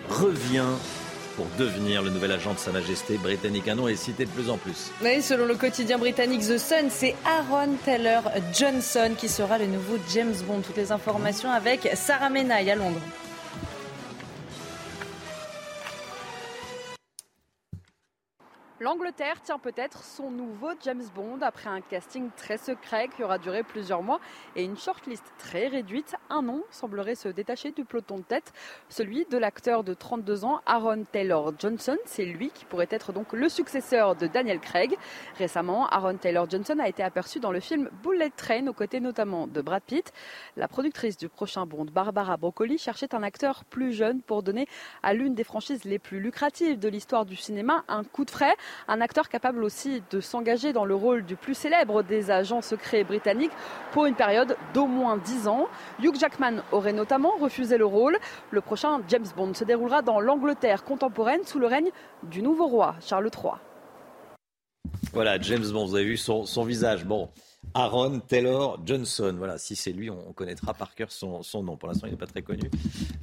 revient 0.09 0.64
pour 1.38 1.47
devenir 1.57 2.02
le 2.02 2.11
nouvel 2.11 2.33
agent 2.33 2.52
de 2.52 2.59
Sa 2.59 2.73
Majesté 2.73 3.16
britannique. 3.16 3.68
Un 3.68 3.76
nom 3.76 3.87
est 3.87 3.95
cité 3.95 4.25
de 4.25 4.30
plus 4.30 4.50
en 4.50 4.57
plus. 4.57 4.90
Oui, 5.04 5.23
selon 5.23 5.47
le 5.47 5.54
quotidien 5.54 5.97
britannique 5.97 6.40
The 6.40 6.59
Sun, 6.59 6.90
c'est 6.90 7.14
Aaron 7.25 7.75
Taylor 7.85 8.25
Johnson 8.52 9.12
qui 9.16 9.28
sera 9.28 9.57
le 9.57 9.66
nouveau 9.66 9.99
James 10.12 10.35
Bond. 10.49 10.62
Toutes 10.62 10.76
les 10.76 10.90
informations 10.90 11.52
avec 11.52 11.90
Sarah 11.95 12.28
Menaille 12.28 12.73
à 12.73 12.75
Londres. 12.75 13.00
L'Angleterre 18.80 19.40
tient 19.42 19.58
peut-être 19.58 20.04
son 20.04 20.30
nouveau 20.30 20.68
James 20.85 21.02
Bond 21.12 21.40
après 21.42 21.68
un 21.68 21.80
casting 21.80 22.30
très 22.37 22.58
secret 22.58 23.08
qui 23.08 23.25
aura 23.25 23.38
duré 23.38 23.64
plusieurs 23.64 24.04
mois 24.04 24.20
et 24.54 24.62
une 24.62 24.76
shortlist 24.76 25.25
très 25.37 25.66
réduite. 25.66 26.14
Un 26.30 26.42
nom 26.42 26.62
semblerait 26.70 27.16
se 27.16 27.28
détacher 27.28 27.73
du 27.73 27.85
peloton 27.85 28.18
de 28.18 28.23
tête, 28.23 28.52
celui 28.88 29.25
de 29.25 29.37
l'acteur 29.37 29.82
de 29.82 29.94
32 29.94 30.44
ans 30.44 30.61
Aaron 30.64 31.02
Taylor 31.11 31.54
Johnson. 31.58 31.97
C'est 32.04 32.25
lui 32.25 32.50
qui 32.50 32.66
pourrait 32.66 32.87
être 32.90 33.12
donc 33.12 33.32
le 33.32 33.49
successeur 33.49 34.14
de 34.14 34.28
Daniel 34.28 34.61
Craig. 34.61 34.97
Récemment, 35.38 35.88
Aaron 35.88 36.16
Taylor 36.16 36.49
Johnson 36.49 36.78
a 36.78 36.88
été 36.88 37.02
aperçu 37.02 37.40
dans 37.40 37.50
le 37.50 37.58
film 37.58 37.90
Bullet 38.04 38.30
Train 38.30 38.68
aux 38.68 38.73
côtés 38.73 39.00
notamment 39.00 39.49
de 39.49 39.61
Brad 39.61 39.82
Pitt. 39.82 40.12
La 40.56 40.68
productrice 40.68 41.16
du 41.16 41.28
prochain 41.28 41.66
Bond, 41.66 41.87
Barbara 41.87 42.37
Broccoli, 42.37 42.78
cherchait 42.78 43.12
un 43.12 43.25
acteur 43.25 43.64
plus 43.64 43.92
jeune 43.92 44.23
pour 44.23 44.44
donner 44.44 44.68
à 45.02 45.14
l'une 45.14 45.35
des 45.35 45.42
franchises 45.42 45.82
les 45.82 45.99
plus 45.99 46.20
lucratives 46.20 46.78
de 46.78 46.88
l'histoire 46.88 47.26
du 47.26 47.35
cinéma 47.35 47.82
un 47.88 48.04
coup 48.04 48.25
de 48.25 48.30
frais. 48.30 48.54
Un 48.89 49.01
acteur 49.01 49.29
capable 49.29 49.65
aussi 49.65 50.03
de 50.11 50.21
s'engager 50.21 50.73
dans 50.73 50.85
le 50.85 50.95
rôle 50.95 51.25
du 51.25 51.37
plus 51.37 51.55
célèbre 51.55 52.03
des 52.03 52.31
agents 52.31 52.63
secrets 52.63 53.05
britanniques 53.05 53.53
pour 53.93 54.07
une 54.07 54.15
période 54.15 54.57
d'au 54.75 54.87
moins 54.87 55.17
10 55.17 55.49
ans. 55.49 55.69
Hugh 56.03 56.17
Jackman 56.19 56.63
aurait 56.73 56.93
notamment 56.93 57.33
refusé 57.41 57.79
le 57.79 57.87
rôle. 57.87 58.19
Le 58.51 58.61
prochain 58.61 59.01
James 59.09 59.27
Bond 59.37 59.55
se 59.55 59.65
déroulera 59.65 60.03
dans 60.03 60.21
l'Angleterre 60.21 60.85
contemporaine 60.85 61.45
sous 61.45 61.59
le 61.59 61.67
règne 61.67 61.91
du 62.23 62.43
nouveau 62.43 62.67
roi, 62.67 62.95
Charles 63.01 63.31
III. 63.35 63.55
Voilà, 65.13 65.41
James 65.41 65.67
Bond, 65.73 65.87
vous 65.87 65.95
avez 65.95 66.05
vu 66.05 66.17
son, 66.17 66.45
visage. 66.65 67.05
Aaron 67.75 68.21
Taylor 68.21 68.81
Johnson. 68.85 69.35
Voilà, 69.39 69.59
si 69.59 69.77
c'est 69.77 69.93
lui, 69.93 70.11
on, 70.11 70.33
connaîtra 70.33 70.75
par 70.75 70.95
cœur 70.95 71.11
son, 71.11 71.43
nom. 71.63 71.77
Pour 71.77 71.89
l'instant, 71.89 72.07
il 72.07 72.13
n'est 72.13 72.19
pas 72.19 72.27
très 72.27 72.43
connu. 72.43 72.71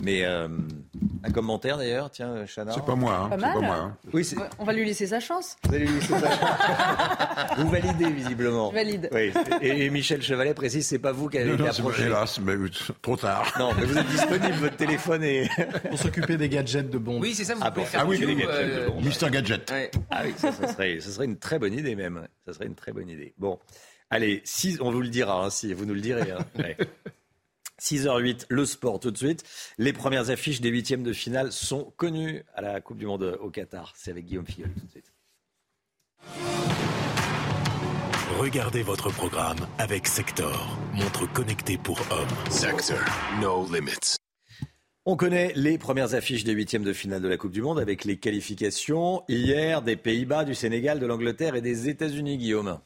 Mais 0.03 0.25
euh, 0.25 0.47
un 1.23 1.31
commentaire 1.31 1.77
d'ailleurs, 1.77 2.09
tiens, 2.11 2.45
Chana. 2.45 2.73
C'est 2.73 2.85
pas 2.85 2.95
moi. 2.95 3.15
Hein, 3.25 3.29
pas 3.29 3.37
mal. 3.37 3.59
moi 3.61 3.75
hein. 3.75 3.97
Oui, 4.13 4.27
on 4.59 4.65
va 4.65 4.73
lui 4.73 4.85
laisser 4.85 5.07
sa 5.07 5.19
chance. 5.19 5.57
Vous 5.63 5.75
allez 5.75 5.85
lui 5.85 5.95
laisser 5.95 6.13
sa 6.13 6.29
chance. 6.29 7.57
vous 7.57 7.69
validez 7.69 8.11
visiblement. 8.11 8.71
valide. 8.71 9.09
Oui. 9.11 9.31
Et, 9.61 9.89
Michel 9.89 10.21
Chevalet 10.21 10.53
précise, 10.53 10.85
c'est 10.85 10.99
pas 10.99 11.11
vous 11.11 11.29
qui 11.29 11.37
avez 11.37 11.53
été 11.53 11.67
approché. 11.67 12.03
Hélas, 12.03 12.39
mais 12.39 12.55
trop 13.01 13.17
tard. 13.17 13.53
Non, 13.59 13.71
mais 13.77 13.85
vous 13.85 13.97
êtes 13.97 14.07
disponible, 14.07 14.53
votre 14.53 14.77
téléphone 14.77 15.23
est. 15.23 15.49
Pour 15.89 15.97
s'occuper 15.97 16.37
des 16.37 16.49
gadgets 16.49 16.89
de 16.89 16.97
Bond. 16.97 17.19
Oui, 17.19 17.33
c'est 17.33 17.45
ça. 17.45 17.55
Vous 17.55 17.61
ah, 17.63 17.71
pouvez 17.71 17.85
faire 17.85 18.01
ah 18.03 18.05
oui, 18.07 18.17
les 18.17 18.35
gadgets 18.35 18.49
euh, 18.51 18.89
Mister 19.01 19.29
Gadget. 19.29 19.73
Ah 20.09 20.21
oui, 20.25 20.33
ça, 20.37 20.51
ça, 20.51 20.67
serait, 20.67 20.99
ça 20.99 21.09
serait 21.09 21.25
une 21.25 21.37
très 21.37 21.59
bonne 21.59 21.73
idée 21.73 21.95
même. 21.95 22.27
Ça 22.45 22.53
serait 22.53 22.65
une 22.65 22.75
très 22.75 22.91
bonne 22.91 23.09
idée. 23.09 23.33
Bon. 23.37 23.59
Allez, 24.15 24.43
on 24.79 24.91
vous 24.91 25.01
le 25.01 25.09
dira, 25.09 25.43
hein, 25.43 25.49
si 25.49 25.73
vous 25.73 25.83
nous 25.83 25.93
le 25.93 25.99
direz. 25.99 26.33
6h08, 27.81 28.31
hein. 28.31 28.45
le 28.49 28.65
sport 28.65 29.01
tout 29.01 29.11
de 29.11 29.17
suite. 29.17 29.43
Les 29.77 29.91
premières 29.91 30.29
affiches 30.29 30.61
des 30.61 30.69
huitièmes 30.69 31.03
de 31.03 31.11
finale 31.11 31.51
sont 31.51 31.91
connues 31.97 32.45
à 32.55 32.61
la 32.61 32.79
Coupe 32.79 32.97
du 32.97 33.05
Monde 33.05 33.37
au 33.41 33.49
Qatar. 33.49 33.91
C'est 33.97 34.11
avec 34.11 34.23
Guillaume 34.23 34.45
Filleul 34.47 34.71
tout 34.71 34.85
de 34.85 34.89
suite. 34.89 35.11
Regardez 38.39 38.83
votre 38.83 39.09
programme 39.09 39.67
avec 39.79 40.07
Sector, 40.07 40.77
montre 40.93 41.29
connectée 41.33 41.77
pour 41.77 41.99
hommes. 42.09 42.49
Sector, 42.49 43.03
no 43.41 43.67
limits. 43.69 44.15
On 45.03 45.17
connaît 45.17 45.51
les 45.57 45.77
premières 45.77 46.13
affiches 46.13 46.45
des 46.45 46.53
huitièmes 46.53 46.85
de 46.85 46.93
finale 46.93 47.21
de 47.21 47.27
la 47.27 47.35
Coupe 47.35 47.51
du 47.51 47.61
Monde 47.61 47.79
avec 47.79 48.05
les 48.05 48.15
qualifications 48.15 49.23
hier 49.27 49.81
des 49.81 49.97
Pays-Bas, 49.97 50.45
du 50.45 50.55
Sénégal, 50.55 51.01
de 51.01 51.05
l'Angleterre 51.05 51.55
et 51.55 51.61
des 51.61 51.89
États-Unis, 51.89 52.37
Guillaume. 52.37 52.79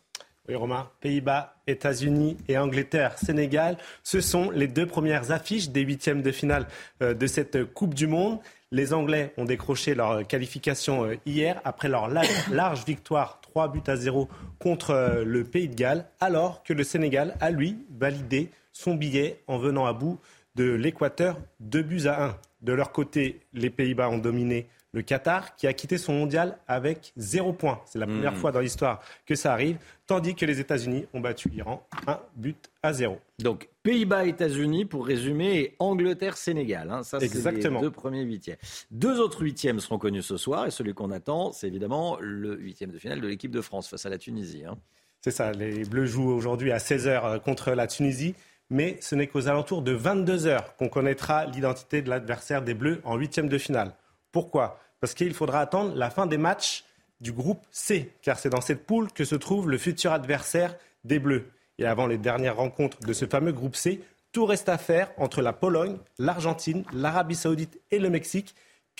Oui, 0.49 0.55
Romain. 0.55 0.89
Pays-Bas, 0.99 1.53
États-Unis 1.67 2.35
et 2.47 2.57
Angleterre, 2.57 3.19
Sénégal, 3.19 3.77
ce 4.01 4.19
sont 4.19 4.49
les 4.49 4.67
deux 4.67 4.87
premières 4.87 5.29
affiches 5.29 5.69
des 5.69 5.81
huitièmes 5.81 6.23
de 6.23 6.31
finale 6.31 6.65
euh, 7.03 7.13
de 7.13 7.27
cette 7.27 7.71
Coupe 7.71 7.93
du 7.93 8.07
Monde. 8.07 8.39
Les 8.71 8.91
Anglais 8.91 9.31
ont 9.37 9.45
décroché 9.45 9.93
leur 9.93 10.25
qualification 10.25 11.05
euh, 11.05 11.17
hier 11.27 11.61
après 11.65 11.87
leur 11.87 12.07
large 12.51 12.83
victoire 12.83 13.41
3 13.41 13.67
buts 13.67 13.83
à 13.85 13.95
0 13.95 14.27
contre 14.57 14.89
euh, 14.89 15.23
le 15.23 15.43
Pays 15.43 15.69
de 15.69 15.75
Galles, 15.75 16.07
alors 16.19 16.63
que 16.63 16.73
le 16.73 16.83
Sénégal 16.83 17.35
a, 17.41 17.51
lui, 17.51 17.77
validé 17.91 18.49
son 18.73 18.95
billet 18.95 19.43
en 19.45 19.59
venant 19.59 19.85
à 19.85 19.93
bout 19.93 20.19
de 20.55 20.63
l'Équateur 20.63 21.37
2 21.59 21.83
buts 21.83 22.07
à 22.07 22.25
1. 22.25 22.37
De 22.63 22.73
leur 22.73 22.91
côté, 22.91 23.41
les 23.53 23.69
Pays-Bas 23.69 24.09
ont 24.09 24.17
dominé 24.17 24.67
le 24.91 25.01
Qatar 25.01 25.55
qui 25.55 25.67
a 25.67 25.73
quitté 25.73 25.97
son 25.97 26.13
mondial 26.13 26.57
avec 26.67 27.13
zéro 27.17 27.53
point. 27.53 27.81
C'est 27.85 27.99
la 27.99 28.07
première 28.07 28.33
hmm. 28.33 28.37
fois 28.37 28.51
dans 28.51 28.59
l'histoire 28.59 29.01
que 29.25 29.35
ça 29.35 29.53
arrive, 29.53 29.77
tandis 30.07 30.35
que 30.35 30.45
les 30.45 30.59
États-Unis 30.59 31.05
ont 31.13 31.19
battu 31.19 31.49
l'Iran 31.49 31.85
un 32.07 32.19
but 32.35 32.69
à 32.81 32.93
zéro. 32.93 33.19
Donc 33.39 33.69
Pays-Bas, 33.83 34.25
États-Unis 34.25 34.85
pour 34.85 35.05
résumer 35.05 35.59
et 35.59 35.75
Angleterre-Sénégal. 35.79 36.89
Hein. 36.89 37.03
Ça, 37.03 37.19
c'est 37.19 37.51
les 37.51 37.63
deux 37.81 37.91
premiers 37.91 38.23
huitièmes. 38.23 38.57
Deux 38.91 39.19
autres 39.19 39.43
huitièmes 39.43 39.79
seront 39.79 39.99
connus 39.99 40.23
ce 40.23 40.37
soir 40.37 40.65
et 40.65 40.71
celui 40.71 40.93
qu'on 40.93 41.11
attend, 41.11 41.51
c'est 41.51 41.67
évidemment 41.67 42.17
le 42.19 42.57
huitième 42.57 42.91
de 42.91 42.97
finale 42.97 43.21
de 43.21 43.27
l'équipe 43.27 43.51
de 43.51 43.61
France 43.61 43.87
face 43.87 44.05
à 44.05 44.09
la 44.09 44.17
Tunisie. 44.17 44.65
Hein. 44.65 44.77
C'est 45.21 45.31
ça, 45.31 45.51
les 45.51 45.83
Bleus 45.83 46.05
jouent 46.05 46.31
aujourd'hui 46.31 46.71
à 46.71 46.77
16h 46.77 47.25
euh, 47.25 47.39
contre 47.39 47.71
la 47.71 47.87
Tunisie 47.87 48.35
mais 48.69 48.97
ce 49.01 49.15
n'est 49.15 49.27
qu'aux 49.27 49.47
alentours 49.47 49.81
de 49.81 49.91
22 49.91 50.45
heures 50.45 50.75
qu'on 50.75 50.89
connaîtra 50.89 51.45
l'identité 51.45 52.01
de 52.01 52.09
l'adversaire 52.09 52.61
des 52.61 52.73
Bleus 52.73 53.01
en 53.03 53.15
huitième 53.15 53.49
de 53.49 53.57
finale. 53.57 53.93
Pourquoi? 54.31 54.79
Parce 54.99 55.13
qu'il 55.13 55.33
faudra 55.33 55.61
attendre 55.61 55.95
la 55.95 56.09
fin 56.09 56.27
des 56.27 56.37
matchs 56.37 56.83
du 57.21 57.31
groupe 57.31 57.65
C, 57.71 58.13
car 58.21 58.39
c'est 58.39 58.49
dans 58.49 58.61
cette 58.61 58.85
poule 58.85 59.11
que 59.11 59.25
se 59.25 59.35
trouve 59.35 59.69
le 59.69 59.77
futur 59.77 60.11
adversaire 60.11 60.75
des 61.03 61.19
Bleus. 61.19 61.51
Et 61.77 61.85
avant 61.85 62.07
les 62.07 62.17
dernières 62.17 62.57
rencontres 62.57 62.99
de 62.99 63.13
ce 63.13 63.25
fameux 63.25 63.51
groupe 63.51 63.75
C, 63.75 64.01
tout 64.31 64.45
reste 64.45 64.69
à 64.69 64.77
faire 64.77 65.11
entre 65.17 65.41
la 65.41 65.53
Pologne, 65.53 65.97
l'Argentine, 66.17 66.83
l'Arabie 66.93 67.35
saoudite 67.35 67.79
et 67.91 67.99
le 67.99 68.09
Mexique, 68.09 68.55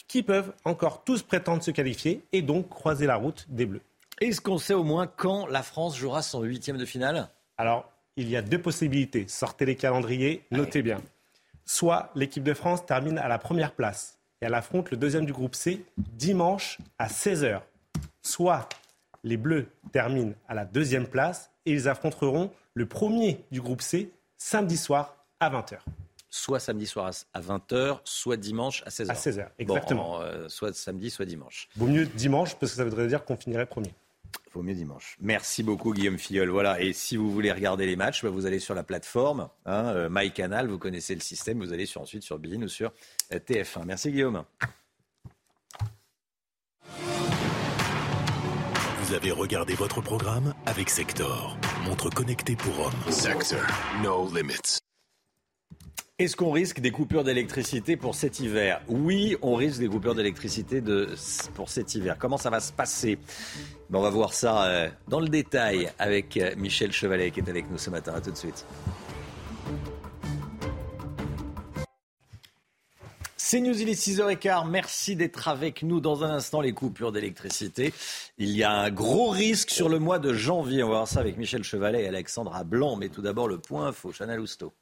qui 0.07 0.23
peuvent 0.23 0.53
encore 0.65 1.03
tous 1.03 1.23
prétendre 1.23 1.61
se 1.61 1.71
qualifier 1.71 2.25
et 2.31 2.41
donc 2.41 2.69
croiser 2.69 3.05
la 3.05 3.15
route 3.15 3.45
des 3.49 3.65
Bleus. 3.65 3.81
Est-ce 4.21 4.41
qu'on 4.41 4.57
sait 4.57 4.73
au 4.73 4.83
moins 4.83 5.07
quand 5.07 5.45
la 5.47 5.63
France 5.63 5.97
jouera 5.97 6.21
son 6.21 6.41
huitième 6.43 6.77
de 6.77 6.85
finale? 6.85 7.29
Alors, 7.57 7.89
il 8.15 8.29
y 8.29 8.35
a 8.35 8.41
deux 8.41 8.61
possibilités. 8.61 9.27
Sortez 9.27 9.65
les 9.65 9.75
calendriers, 9.75 10.43
notez 10.51 10.81
bien. 10.81 11.01
Soit 11.65 12.11
l'équipe 12.15 12.43
de 12.43 12.53
France 12.53 12.85
termine 12.85 13.17
à 13.17 13.27
la 13.27 13.37
première 13.37 13.73
place, 13.73 14.18
et 14.41 14.45
elle 14.45 14.53
affronte 14.53 14.91
le 14.91 14.97
deuxième 14.97 15.25
du 15.25 15.33
groupe 15.33 15.55
C 15.55 15.83
dimanche 15.97 16.77
à 16.97 17.07
16h. 17.07 17.61
Soit 18.21 18.69
les 19.23 19.37
Bleus 19.37 19.67
terminent 19.91 20.33
à 20.47 20.53
la 20.53 20.65
deuxième 20.65 21.07
place 21.07 21.51
et 21.65 21.73
ils 21.73 21.87
affronteront 21.87 22.51
le 22.73 22.85
premier 22.85 23.43
du 23.51 23.61
groupe 23.61 23.81
C 23.81 24.11
samedi 24.37 24.77
soir 24.77 25.15
à 25.39 25.49
20h. 25.49 25.79
Soit 26.29 26.59
samedi 26.59 26.85
soir 26.85 27.11
à 27.33 27.41
20h, 27.41 27.99
soit 28.03 28.37
dimanche 28.37 28.83
à 28.85 28.89
16h. 28.89 29.09
À 29.09 29.13
16h, 29.13 29.47
exactement. 29.57 30.21
Euh, 30.21 30.47
soit 30.47 30.75
samedi, 30.75 31.09
soit 31.09 31.25
dimanche. 31.25 31.67
Vaut 31.75 31.87
mieux 31.87 32.05
dimanche 32.05 32.55
parce 32.55 32.71
que 32.71 32.77
ça 32.77 32.83
voudrait 32.83 33.07
dire 33.07 33.25
qu'on 33.25 33.35
finirait 33.35 33.65
premier. 33.65 33.93
Vaut 34.53 34.63
mieux 34.63 34.73
dimanche. 34.73 35.15
Merci 35.21 35.61
beaucoup 35.61 35.93
Guillaume 35.93 36.17
Filleul. 36.17 36.49
Voilà. 36.49 36.81
Et 36.81 36.93
si 36.93 37.17
vous 37.17 37.31
voulez 37.31 37.51
regarder 37.51 37.85
les 37.85 37.95
matchs, 37.95 38.23
bah, 38.23 38.29
vous 38.29 38.45
allez 38.45 38.59
sur 38.59 38.73
la 38.73 38.83
plateforme 38.83 39.49
hein, 39.65 39.85
euh, 39.95 40.09
MyCanal. 40.11 40.67
Vous 40.67 40.79
connaissez 40.79 41.13
le 41.13 41.21
système. 41.21 41.59
Vous 41.59 41.71
allez 41.71 41.87
ensuite 41.97 42.23
sur 42.23 42.39
Bein 42.39 42.61
ou 42.63 42.67
sur 42.67 42.91
euh, 43.33 43.39
TF1. 43.39 43.85
Merci 43.85 44.11
Guillaume. 44.11 44.43
Vous 49.03 49.15
avez 49.15 49.31
regardé 49.31 49.73
votre 49.73 50.01
programme 50.01 50.53
avec 50.67 50.89
Sector, 50.89 51.57
montre 51.83 52.11
connectée 52.11 52.55
pour 52.55 52.79
hommes. 52.79 53.11
Sector, 53.11 53.65
no 54.03 54.29
limits. 54.31 54.79
Est-ce 56.19 56.35
qu'on 56.35 56.51
risque 56.51 56.81
des 56.81 56.91
coupures 56.91 57.23
d'électricité 57.23 57.95
pour 57.95 58.13
cet 58.13 58.41
hiver? 58.41 58.81
Oui, 58.89 59.37
on 59.41 59.55
risque 59.55 59.79
des 59.79 59.87
coupures 59.87 60.15
d'électricité 60.15 60.83
pour 61.55 61.69
cet 61.69 61.95
hiver. 61.95 62.17
Comment 62.19 62.35
ça 62.35 62.49
va 62.49 62.59
se 62.59 62.73
passer? 62.73 63.17
Ben, 63.89 63.99
On 63.99 64.01
va 64.01 64.09
voir 64.09 64.33
ça 64.33 64.65
euh, 64.65 64.89
dans 65.07 65.21
le 65.21 65.29
détail 65.29 65.89
avec 65.97 66.35
euh, 66.35 66.53
Michel 66.57 66.91
Chevalet 66.91 67.31
qui 67.31 67.39
est 67.39 67.47
avec 67.47 67.71
nous 67.71 67.77
ce 67.77 67.89
matin. 67.89 68.15
A 68.15 68.19
tout 68.19 68.31
de 68.31 68.35
suite. 68.35 68.65
C'est 73.37 73.61
News, 73.61 73.81
il 73.81 73.87
est 73.87 73.93
6h15. 73.93 74.69
Merci 74.69 75.15
d'être 75.15 75.47
avec 75.47 75.83
nous. 75.83 76.01
Dans 76.01 76.25
un 76.25 76.31
instant, 76.31 76.59
les 76.59 76.73
coupures 76.73 77.13
d'électricité. 77.13 77.93
Il 78.37 78.49
y 78.49 78.63
a 78.63 78.71
un 78.73 78.91
gros 78.91 79.29
risque 79.29 79.69
sur 79.69 79.87
le 79.87 79.99
mois 79.99 80.19
de 80.19 80.33
janvier. 80.33 80.83
On 80.83 80.89
va 80.89 80.95
voir 80.95 81.07
ça 81.07 81.21
avec 81.21 81.37
Michel 81.37 81.63
Chevalet 81.63 82.03
et 82.03 82.07
Alexandra 82.09 82.65
Blanc. 82.65 82.97
Mais 82.97 83.07
tout 83.07 83.21
d'abord, 83.21 83.47
le 83.47 83.57
point 83.57 83.87
info. 83.87 84.11
Chanel 84.11 84.41
Housteau. 84.41 84.73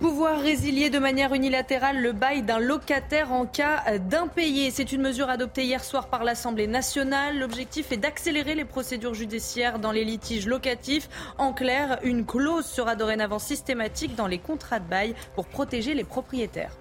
Pouvoir 0.00 0.40
résilier 0.40 0.88
de 0.88 0.98
manière 0.98 1.34
unilatérale 1.34 2.00
le 2.00 2.12
bail 2.12 2.40
d'un 2.40 2.58
locataire 2.58 3.32
en 3.32 3.44
cas 3.44 3.98
d'impayé. 3.98 4.70
C'est 4.70 4.92
une 4.92 5.02
mesure 5.02 5.28
adoptée 5.28 5.64
hier 5.64 5.84
soir 5.84 6.08
par 6.08 6.24
l'Assemblée 6.24 6.66
nationale. 6.66 7.38
L'objectif 7.38 7.92
est 7.92 7.98
d'accélérer 7.98 8.54
les 8.54 8.64
procédures 8.64 9.12
judiciaires 9.12 9.78
dans 9.78 9.92
les 9.92 10.06
litiges 10.06 10.46
locatifs. 10.46 11.10
En 11.36 11.52
clair, 11.52 11.98
une 12.02 12.24
clause 12.24 12.64
sera 12.64 12.96
dorénavant 12.96 13.38
systématique 13.38 14.16
dans 14.16 14.26
les 14.26 14.38
contrats 14.38 14.80
de 14.80 14.88
bail 14.88 15.14
pour 15.34 15.46
protéger 15.46 15.92
les 15.92 16.04
propriétaires. 16.04 16.79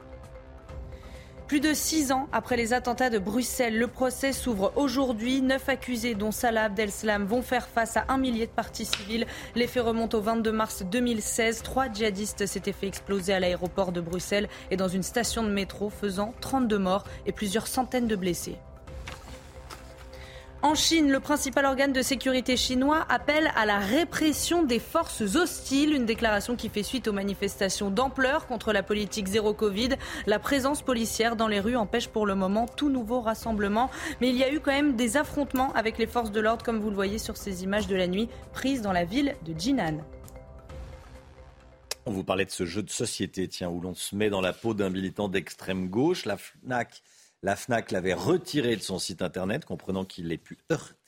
Plus 1.49 1.61
de 1.61 1.73
six 1.73 2.11
ans 2.11 2.27
après 2.31 2.57
les 2.57 2.73
attentats 2.73 3.09
de 3.09 3.17
Bruxelles, 3.17 3.75
le 3.75 3.87
procès 3.87 4.33
s'ouvre 4.33 4.71
aujourd'hui. 4.75 5.41
Neuf 5.41 5.67
accusés, 5.67 6.13
dont 6.13 6.29
Salah 6.29 6.65
Abdeslam, 6.65 7.25
vont 7.25 7.41
faire 7.41 7.67
face 7.67 7.97
à 7.97 8.05
un 8.09 8.19
millier 8.19 8.45
de 8.45 8.51
parties 8.51 8.85
civiles. 8.85 9.25
Les 9.55 9.65
faits 9.65 9.81
remontent 9.81 10.15
au 10.15 10.21
22 10.21 10.51
mars 10.51 10.83
2016. 10.83 11.63
Trois 11.63 11.91
djihadistes 11.91 12.45
s'étaient 12.45 12.71
fait 12.71 12.85
exploser 12.85 13.33
à 13.33 13.39
l'aéroport 13.39 13.91
de 13.91 13.99
Bruxelles 13.99 14.47
et 14.69 14.77
dans 14.77 14.89
une 14.89 15.01
station 15.01 15.41
de 15.41 15.49
métro, 15.49 15.89
faisant 15.89 16.35
32 16.39 16.77
morts 16.77 17.05
et 17.25 17.31
plusieurs 17.31 17.65
centaines 17.65 18.07
de 18.07 18.15
blessés. 18.15 18.59
En 20.61 20.75
Chine, 20.75 21.09
le 21.09 21.21
principal 21.21 21.63
organe 21.63 21.93
de 21.93 22.01
sécurité 22.01 22.57
chinois 22.57 23.05
appelle 23.07 23.49
à 23.55 23.65
la 23.65 23.79
répression 23.79 24.61
des 24.61 24.79
forces 24.79 25.21
hostiles, 25.21 25.93
une 25.93 26.05
déclaration 26.05 26.57
qui 26.57 26.67
fait 26.67 26.83
suite 26.83 27.07
aux 27.07 27.13
manifestations 27.13 27.89
d'ampleur 27.89 28.45
contre 28.45 28.73
la 28.73 28.83
politique 28.83 29.27
zéro 29.27 29.53
Covid. 29.53 29.91
La 30.27 30.37
présence 30.37 30.81
policière 30.81 31.37
dans 31.37 31.47
les 31.47 31.61
rues 31.61 31.77
empêche 31.77 32.09
pour 32.09 32.25
le 32.25 32.35
moment 32.35 32.65
tout 32.65 32.89
nouveau 32.89 33.21
rassemblement, 33.21 33.89
mais 34.19 34.27
il 34.27 34.35
y 34.35 34.43
a 34.43 34.51
eu 34.51 34.59
quand 34.59 34.73
même 34.73 34.97
des 34.97 35.15
affrontements 35.15 35.71
avec 35.75 35.97
les 35.97 36.07
forces 36.07 36.31
de 36.31 36.41
l'ordre, 36.41 36.65
comme 36.65 36.79
vous 36.79 36.89
le 36.89 36.95
voyez 36.95 37.19
sur 37.19 37.37
ces 37.37 37.63
images 37.63 37.87
de 37.87 37.95
la 37.95 38.07
nuit 38.07 38.27
prises 38.51 38.81
dans 38.81 38.91
la 38.91 39.05
ville 39.05 39.37
de 39.45 39.57
Jinan. 39.57 40.03
On 42.05 42.11
vous 42.11 42.25
parlait 42.25 42.45
de 42.45 42.51
ce 42.51 42.65
jeu 42.65 42.83
de 42.83 42.89
société, 42.89 43.47
tiens, 43.47 43.69
où 43.69 43.79
l'on 43.79 43.95
se 43.95 44.13
met 44.13 44.29
dans 44.29 44.41
la 44.41 44.51
peau 44.51 44.73
d'un 44.73 44.89
militant 44.89 45.29
d'extrême 45.29 45.87
gauche. 45.87 46.25
La 46.25 46.35
FNAC 46.35 47.01
La 47.41 47.55
FNAC 47.55 47.91
l'avait 47.91 48.13
retiré 48.13 48.75
de 48.75 48.81
son 48.81 48.99
site 48.99 49.21
internet, 49.21 49.63
comprenant 49.63 50.03
qu'il 50.03 50.31
ait 50.31 50.37
pu 50.37 50.57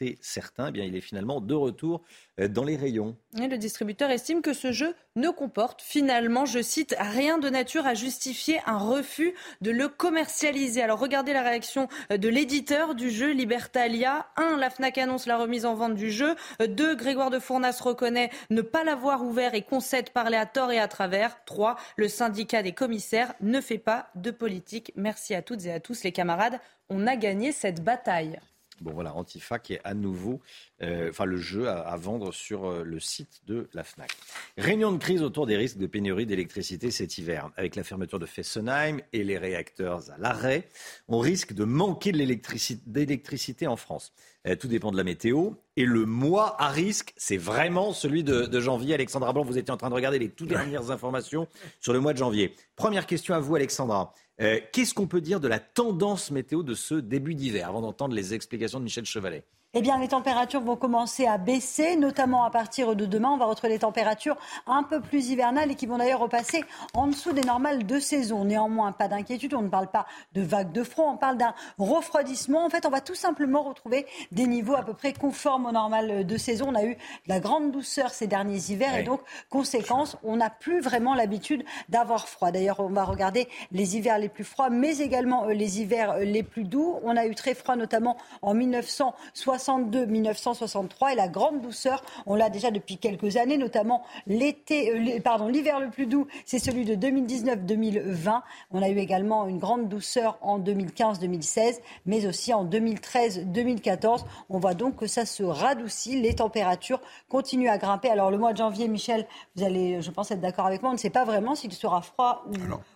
heurter 0.01 0.17
certains. 0.21 0.67
Eh 0.69 0.71
bien, 0.71 0.85
il 0.85 0.95
est 0.95 1.01
finalement 1.01 1.41
de 1.41 1.53
retour 1.53 2.01
euh, 2.39 2.47
dans 2.47 2.63
les 2.63 2.75
rayons. 2.75 3.15
Le 3.33 3.55
distributeur 3.57 4.09
estime 4.09 4.41
que 4.41 4.53
ce 4.53 4.71
jeu 4.71 4.95
ne 5.15 5.29
comporte 5.29 5.81
finalement, 5.81 6.45
je 6.45 6.61
cite, 6.61 6.95
rien 6.99 7.37
de 7.37 7.49
nature 7.49 7.85
à 7.85 7.93
justifier 7.93 8.59
un 8.65 8.77
refus 8.77 9.33
de 9.61 9.71
le 9.71 9.87
commercialiser. 9.87 10.81
Alors 10.81 10.99
regardez 10.99 11.33
la 11.33 11.43
réaction 11.43 11.87
euh, 12.11 12.17
de 12.17 12.29
l'éditeur 12.29 12.95
du 12.95 13.09
jeu 13.09 13.31
Libertalia. 13.31 14.27
1. 14.37 14.57
La 14.57 14.69
FNAC 14.69 14.97
annonce 14.97 15.25
la 15.25 15.37
remise 15.37 15.65
en 15.65 15.75
vente 15.75 15.95
du 15.95 16.11
jeu. 16.11 16.35
2. 16.59 16.95
Grégoire 16.95 17.29
de 17.29 17.39
Fournas 17.39 17.79
reconnaît 17.81 18.29
ne 18.49 18.61
pas 18.61 18.83
l'avoir 18.83 19.23
ouvert 19.23 19.53
et 19.53 19.61
concède 19.61 20.09
parler 20.11 20.37
à 20.37 20.45
tort 20.45 20.71
et 20.71 20.79
à 20.79 20.87
travers. 20.87 21.43
3. 21.45 21.75
Le 21.97 22.07
syndicat 22.07 22.63
des 22.63 22.73
commissaires 22.73 23.33
ne 23.41 23.61
fait 23.61 23.77
pas 23.77 24.09
de 24.15 24.31
politique. 24.31 24.91
Merci 24.95 25.35
à 25.35 25.41
toutes 25.41 25.65
et 25.65 25.71
à 25.71 25.79
tous 25.79 26.03
les 26.03 26.11
camarades. 26.11 26.59
On 26.89 27.07
a 27.07 27.15
gagné 27.15 27.51
cette 27.51 27.83
bataille. 27.83 28.39
Bon 28.81 28.91
voilà, 28.93 29.13
Antifa 29.15 29.59
qui 29.59 29.73
est 29.73 29.81
à 29.83 29.93
nouveau, 29.93 30.41
euh, 30.81 31.09
enfin 31.09 31.25
le 31.25 31.37
jeu 31.37 31.69
à, 31.69 31.95
vendre 31.97 32.33
sur 32.33 32.65
euh, 32.65 32.83
le 32.83 32.99
site 32.99 33.41
de 33.45 33.69
la 33.73 33.83
FNAC. 33.83 34.11
Réunion 34.57 34.91
de 34.91 34.97
crise 34.97 35.21
autour 35.21 35.45
des 35.45 35.55
risques 35.55 35.77
de 35.77 35.85
pénurie 35.85 36.25
d'électricité 36.25 36.89
cet 36.89 37.17
hiver. 37.19 37.51
Avec 37.57 37.75
la 37.75 37.83
fermeture 37.83 38.17
de 38.17 38.25
Fessenheim 38.25 38.99
et 39.13 39.23
les 39.23 39.37
réacteurs 39.37 40.09
à 40.11 40.17
l'arrêt, 40.17 40.67
on 41.07 41.19
risque 41.19 41.53
de 41.53 41.63
manquer 41.63 42.11
d'électricité 42.11 43.67
en 43.67 43.75
France. 43.75 44.13
Euh, 44.47 44.55
tout 44.55 44.67
dépend 44.67 44.91
de 44.91 44.97
la 44.97 45.03
météo. 45.03 45.51
Et 45.77 45.85
le 45.85 46.05
mois 46.05 46.61
à 46.61 46.69
risque, 46.69 47.13
c'est 47.15 47.37
vraiment 47.37 47.93
celui 47.93 48.23
de, 48.23 48.45
de, 48.45 48.59
janvier. 48.59 48.95
Alexandra 48.95 49.31
Blanc, 49.31 49.43
vous 49.43 49.57
étiez 49.57 49.71
en 49.71 49.77
train 49.77 49.89
de 49.89 49.95
regarder 49.95 50.19
les 50.19 50.29
toutes 50.29 50.49
dernières 50.49 50.89
informations 50.89 51.47
sur 51.79 51.93
le 51.93 51.99
mois 51.99 52.13
de 52.13 52.17
janvier. 52.17 52.55
Première 52.75 53.05
question 53.05 53.35
à 53.35 53.39
vous, 53.39 53.55
Alexandra. 53.55 54.13
Euh, 54.41 54.59
qu'est-ce 54.71 54.93
qu'on 54.93 55.07
peut 55.07 55.21
dire 55.21 55.39
de 55.39 55.47
la 55.47 55.59
tendance 55.59 56.31
météo 56.31 56.63
de 56.63 56.73
ce 56.73 56.95
début 56.95 57.35
d'hiver, 57.35 57.69
avant 57.69 57.81
d'entendre 57.81 58.15
les 58.15 58.33
explications 58.33 58.79
de 58.79 58.85
Michel 58.85 59.05
Chevalet? 59.05 59.45
Eh 59.73 59.81
bien, 59.81 59.97
les 59.99 60.09
températures 60.09 60.59
vont 60.59 60.75
commencer 60.75 61.25
à 61.25 61.37
baisser, 61.37 61.95
notamment 61.95 62.43
à 62.43 62.49
partir 62.49 62.93
de 62.93 63.05
demain. 63.05 63.29
On 63.29 63.37
va 63.37 63.45
retrouver 63.45 63.71
des 63.71 63.79
températures 63.79 64.35
un 64.67 64.83
peu 64.83 64.99
plus 64.99 65.29
hivernales 65.29 65.71
et 65.71 65.75
qui 65.75 65.85
vont 65.85 65.97
d'ailleurs 65.97 66.19
repasser 66.19 66.65
en 66.93 67.07
dessous 67.07 67.31
des 67.31 67.43
normales 67.43 67.85
de 67.85 67.97
saison. 67.97 68.43
Néanmoins, 68.43 68.91
pas 68.91 69.07
d'inquiétude. 69.07 69.53
On 69.53 69.61
ne 69.61 69.69
parle 69.69 69.87
pas 69.87 70.07
de 70.33 70.41
vagues 70.41 70.73
de 70.73 70.83
froid. 70.83 71.09
On 71.13 71.15
parle 71.15 71.37
d'un 71.37 71.53
refroidissement. 71.77 72.65
En 72.65 72.69
fait, 72.69 72.85
on 72.85 72.89
va 72.89 72.99
tout 72.99 73.15
simplement 73.15 73.63
retrouver 73.63 74.05
des 74.33 74.45
niveaux 74.45 74.75
à 74.75 74.83
peu 74.83 74.93
près 74.93 75.13
conformes 75.13 75.65
aux 75.65 75.71
normales 75.71 76.25
de 76.25 76.37
saison. 76.37 76.67
On 76.71 76.75
a 76.75 76.83
eu 76.83 76.95
de 76.95 77.29
la 77.29 77.39
grande 77.39 77.71
douceur 77.71 78.09
ces 78.09 78.27
derniers 78.27 78.71
hivers 78.71 78.97
et 78.97 79.03
donc, 79.03 79.21
conséquence, 79.49 80.17
on 80.25 80.35
n'a 80.35 80.49
plus 80.49 80.81
vraiment 80.81 81.15
l'habitude 81.15 81.63
d'avoir 81.87 82.27
froid. 82.27 82.51
D'ailleurs, 82.51 82.81
on 82.81 82.89
va 82.89 83.05
regarder 83.05 83.47
les 83.71 83.95
hivers 83.95 84.19
les 84.19 84.27
plus 84.27 84.43
froids, 84.43 84.69
mais 84.69 84.97
également 84.97 85.45
euh, 85.45 85.53
les 85.53 85.79
hivers 85.79 86.11
euh, 86.11 86.23
les 86.25 86.43
plus 86.43 86.65
doux. 86.65 86.99
On 87.03 87.15
a 87.15 87.25
eu 87.25 87.35
très 87.35 87.53
froid, 87.53 87.77
notamment 87.77 88.17
en 88.41 88.53
1960 88.53 89.60
1962-1963 89.61 91.11
et 91.11 91.15
la 91.15 91.27
grande 91.27 91.61
douceur, 91.61 92.03
on 92.25 92.35
l'a 92.35 92.49
déjà 92.49 92.71
depuis 92.71 92.97
quelques 92.97 93.37
années, 93.37 93.57
notamment 93.57 94.03
l'été, 94.27 94.91
euh, 94.91 95.19
pardon, 95.19 95.47
l'hiver 95.47 95.79
le 95.79 95.89
plus 95.89 96.07
doux, 96.07 96.27
c'est 96.45 96.59
celui 96.59 96.85
de 96.85 96.95
2019-2020. 96.95 98.41
On 98.71 98.81
a 98.81 98.89
eu 98.89 98.97
également 98.97 99.47
une 99.47 99.59
grande 99.59 99.87
douceur 99.89 100.37
en 100.41 100.59
2015-2016, 100.59 101.79
mais 102.05 102.25
aussi 102.25 102.53
en 102.53 102.65
2013-2014. 102.65 104.25
On 104.49 104.59
voit 104.59 104.73
donc 104.73 104.97
que 104.97 105.07
ça 105.07 105.25
se 105.25 105.43
radoucit, 105.43 106.19
les 106.19 106.35
températures 106.35 107.01
continuent 107.29 107.69
à 107.69 107.77
grimper. 107.77 108.09
Alors 108.09 108.31
le 108.31 108.37
mois 108.37 108.53
de 108.53 108.57
janvier, 108.57 108.87
Michel, 108.87 109.27
vous 109.55 109.63
allez, 109.63 110.01
je 110.01 110.11
pense, 110.11 110.31
être 110.31 110.41
d'accord 110.41 110.65
avec 110.65 110.81
moi, 110.81 110.91
on 110.91 110.95
ne 110.95 110.99
sait 110.99 111.09
pas 111.09 111.25
vraiment 111.25 111.55
s'il 111.55 111.71
sera 111.73 112.01
froid 112.01 112.45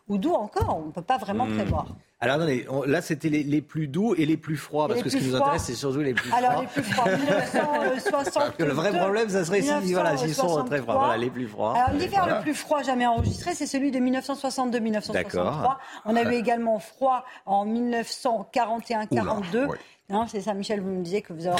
ou, 0.07 0.17
doux 0.17 0.34
encore. 0.34 0.77
On 0.77 0.88
ne 0.88 0.91
peut 0.91 1.01
pas 1.01 1.17
vraiment 1.17 1.45
hmm. 1.45 1.55
prévoir. 1.55 1.88
Alors 2.25 2.38
attendez, 2.38 2.65
là 2.88 3.01
c'était 3.01 3.29
les, 3.29 3.62
plus 3.62 3.88
doux 3.88 4.15
et 4.15 4.25
les 4.25 4.38
plus 4.38 4.58
froids, 4.58 4.88
parce 4.88 5.01
que 5.01 5.10
ce 5.10 5.17
qui 5.17 5.27
nous 5.27 5.36
intéresse 5.36 5.63
c'est 5.63 5.75
surtout 5.75 6.00
les 6.00 6.13
plus 6.13 6.29
froids. 6.29 6.39
Alors 6.39 6.62
les 6.62 6.67
plus 6.67 6.84
froids, 6.84 7.12
1960. 7.15 8.60
le 8.60 8.74
vrai 8.74 8.98
problème, 8.98 9.29
ça 9.29 9.46
serait 9.46 9.62
s'ils 9.62 9.94
voilà, 9.94 10.17
sont 10.17 10.63
très 10.63 10.82
froids. 10.82 10.96
Voilà, 10.96 11.17
les 11.17 11.29
plus 11.29 11.48
froids. 11.48 11.75
Alors 11.75 12.00
l'hiver 12.00 12.25
le 12.27 12.41
plus 12.41 12.55
froid 12.55 12.82
jamais 12.82 13.05
enregistré, 13.05 13.53
c'est 13.53 13.67
celui 13.67 13.91
de 13.91 14.00
1962-1963. 14.00 15.75
On 16.05 16.15
a 16.15 16.24
eu 16.24 16.34
également 16.34 16.79
froid 16.79 17.25
en 17.46 17.65
1941-42. 17.65 19.67
Non, 20.07 20.27
c'est 20.27 20.41
ça, 20.41 20.53
Michel, 20.53 20.81
vous 20.81 20.91
me 20.91 21.03
disiez 21.03 21.24
que 21.24 21.33
vous 21.33 21.47
avez 21.47 21.59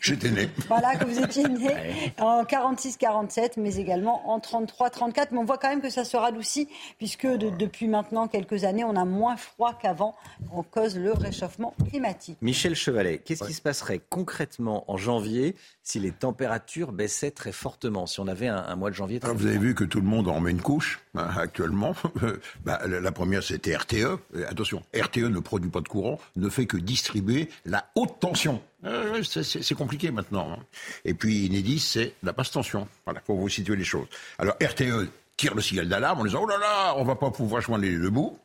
J'étais 0.00 0.30
né. 0.30 0.48
Voilà, 0.68 0.96
que 0.96 1.04
vous 1.04 1.18
étiez 1.18 1.46
né 1.46 2.14
en 2.18 2.42
46-47, 2.44 3.52
mais 3.58 3.76
également 3.76 4.30
en 4.30 4.38
33-34. 4.38 5.28
Mais 5.32 5.38
on 5.38 5.44
voit 5.44 5.58
quand 5.58 5.68
même 5.68 5.82
que 5.82 5.90
ça 5.90 6.04
se 6.04 6.16
radoucit, 6.16 6.66
puisque 6.96 7.26
depuis 7.26 7.86
maintenant 7.86 8.26
quelques 8.26 8.64
années, 8.64 8.84
on 8.84 8.96
a 8.96 9.04
moins 9.04 9.36
froid 9.36 9.74
qu'avant, 9.80 10.14
en 10.50 10.62
cause 10.62 10.96
le 10.96 11.12
réchauffement 11.12 11.74
climatique. 11.90 12.38
Michel 12.40 12.74
Chevalet, 12.74 13.18
qu'est-ce 13.18 13.44
qui 13.44 13.52
se 13.52 13.60
passerait 13.60 14.00
concrètement 14.08 14.90
en 14.90 14.96
janvier 14.96 15.54
si 15.82 16.00
les 16.00 16.12
températures 16.12 16.92
baissaient 16.92 17.32
très 17.32 17.52
fortement, 17.52 18.06
si 18.06 18.18
on 18.20 18.26
avait 18.26 18.48
un, 18.48 18.74
mois 18.76 18.88
de 18.88 18.94
janvier 18.94 19.20
très 19.20 19.34
Vous 19.34 19.46
avez 19.46 19.58
vu 19.58 19.74
que 19.74 19.84
tout 19.84 20.00
le 20.00 20.06
monde 20.06 20.28
en 20.28 20.40
met 20.40 20.52
une 20.52 20.62
couche 20.62 21.00
hein, 21.14 21.28
actuellement. 21.36 21.94
bah, 22.64 22.80
la, 22.86 23.12
première, 23.12 23.42
c'était 23.42 23.76
RTE. 23.76 24.18
attention, 24.48 24.82
RTE 24.98 25.18
ne 25.18 25.40
produit 25.40 25.70
pas 25.70 25.82
de 25.82 25.88
courant, 25.88 26.18
ne 26.36 26.48
fait 26.48 26.64
que 26.64 26.78
distribuer 26.78 27.50
la 27.66 27.73
haute 27.94 28.20
tension. 28.20 28.62
Euh, 28.84 29.22
c'est 29.22 29.74
compliqué 29.74 30.10
maintenant. 30.10 30.52
Hein. 30.52 30.62
Et 31.04 31.14
puis 31.14 31.46
Inédit, 31.46 31.78
c'est 31.78 32.14
la 32.22 32.32
basse 32.32 32.50
tension. 32.50 32.86
Voilà, 33.04 33.20
pour 33.20 33.38
vous 33.38 33.48
situer 33.48 33.76
les 33.76 33.84
choses. 33.84 34.06
Alors 34.38 34.54
RTE 34.62 35.08
tire 35.36 35.54
le 35.54 35.62
signal 35.62 35.88
d'alarme 35.88 36.20
en 36.20 36.24
disant 36.24 36.40
oh 36.42 36.46
là 36.46 36.58
là, 36.58 36.94
on 36.96 37.04
va 37.04 37.16
pas 37.16 37.30
pouvoir 37.30 37.62
joindre 37.62 37.84
les 37.84 37.96
deux 37.96 38.10
bouts. 38.10 38.38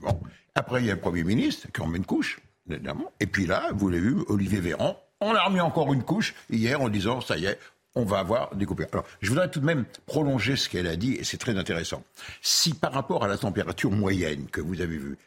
bon. 0.00 0.20
Après, 0.54 0.80
il 0.80 0.86
y 0.86 0.90
a 0.90 0.94
le 0.94 1.00
Premier 1.00 1.22
ministre 1.22 1.68
qui 1.72 1.80
en 1.80 1.86
met 1.86 1.98
une 1.98 2.04
couche, 2.04 2.40
évidemment. 2.68 3.12
Et 3.20 3.26
puis 3.26 3.46
là, 3.46 3.70
vous 3.72 3.88
l'avez 3.88 4.02
vu, 4.02 4.16
Olivier 4.28 4.60
Véran 4.60 4.96
on 5.20 5.34
a 5.34 5.42
remis 5.44 5.60
encore 5.60 5.92
une 5.92 6.02
couche 6.02 6.34
hier 6.48 6.80
en 6.80 6.88
disant, 6.88 7.20
ça 7.20 7.36
y 7.36 7.44
est, 7.44 7.58
on 7.94 8.04
va 8.04 8.18
avoir 8.18 8.54
des 8.54 8.66
coupures. 8.66 8.86
Alors, 8.92 9.04
je 9.20 9.28
voudrais 9.28 9.50
tout 9.50 9.60
de 9.60 9.66
même 9.66 9.84
prolonger 10.06 10.56
ce 10.56 10.68
qu'elle 10.68 10.86
a 10.86 10.96
dit, 10.96 11.14
et 11.14 11.24
c'est 11.24 11.36
très 11.36 11.58
intéressant. 11.58 12.02
Si 12.40 12.72
par 12.72 12.92
rapport 12.92 13.24
à 13.24 13.28
la 13.28 13.36
température 13.36 13.90
moyenne 13.90 14.46
que 14.46 14.60
vous 14.60 14.80
avez 14.80 14.96
vue, 14.96 15.18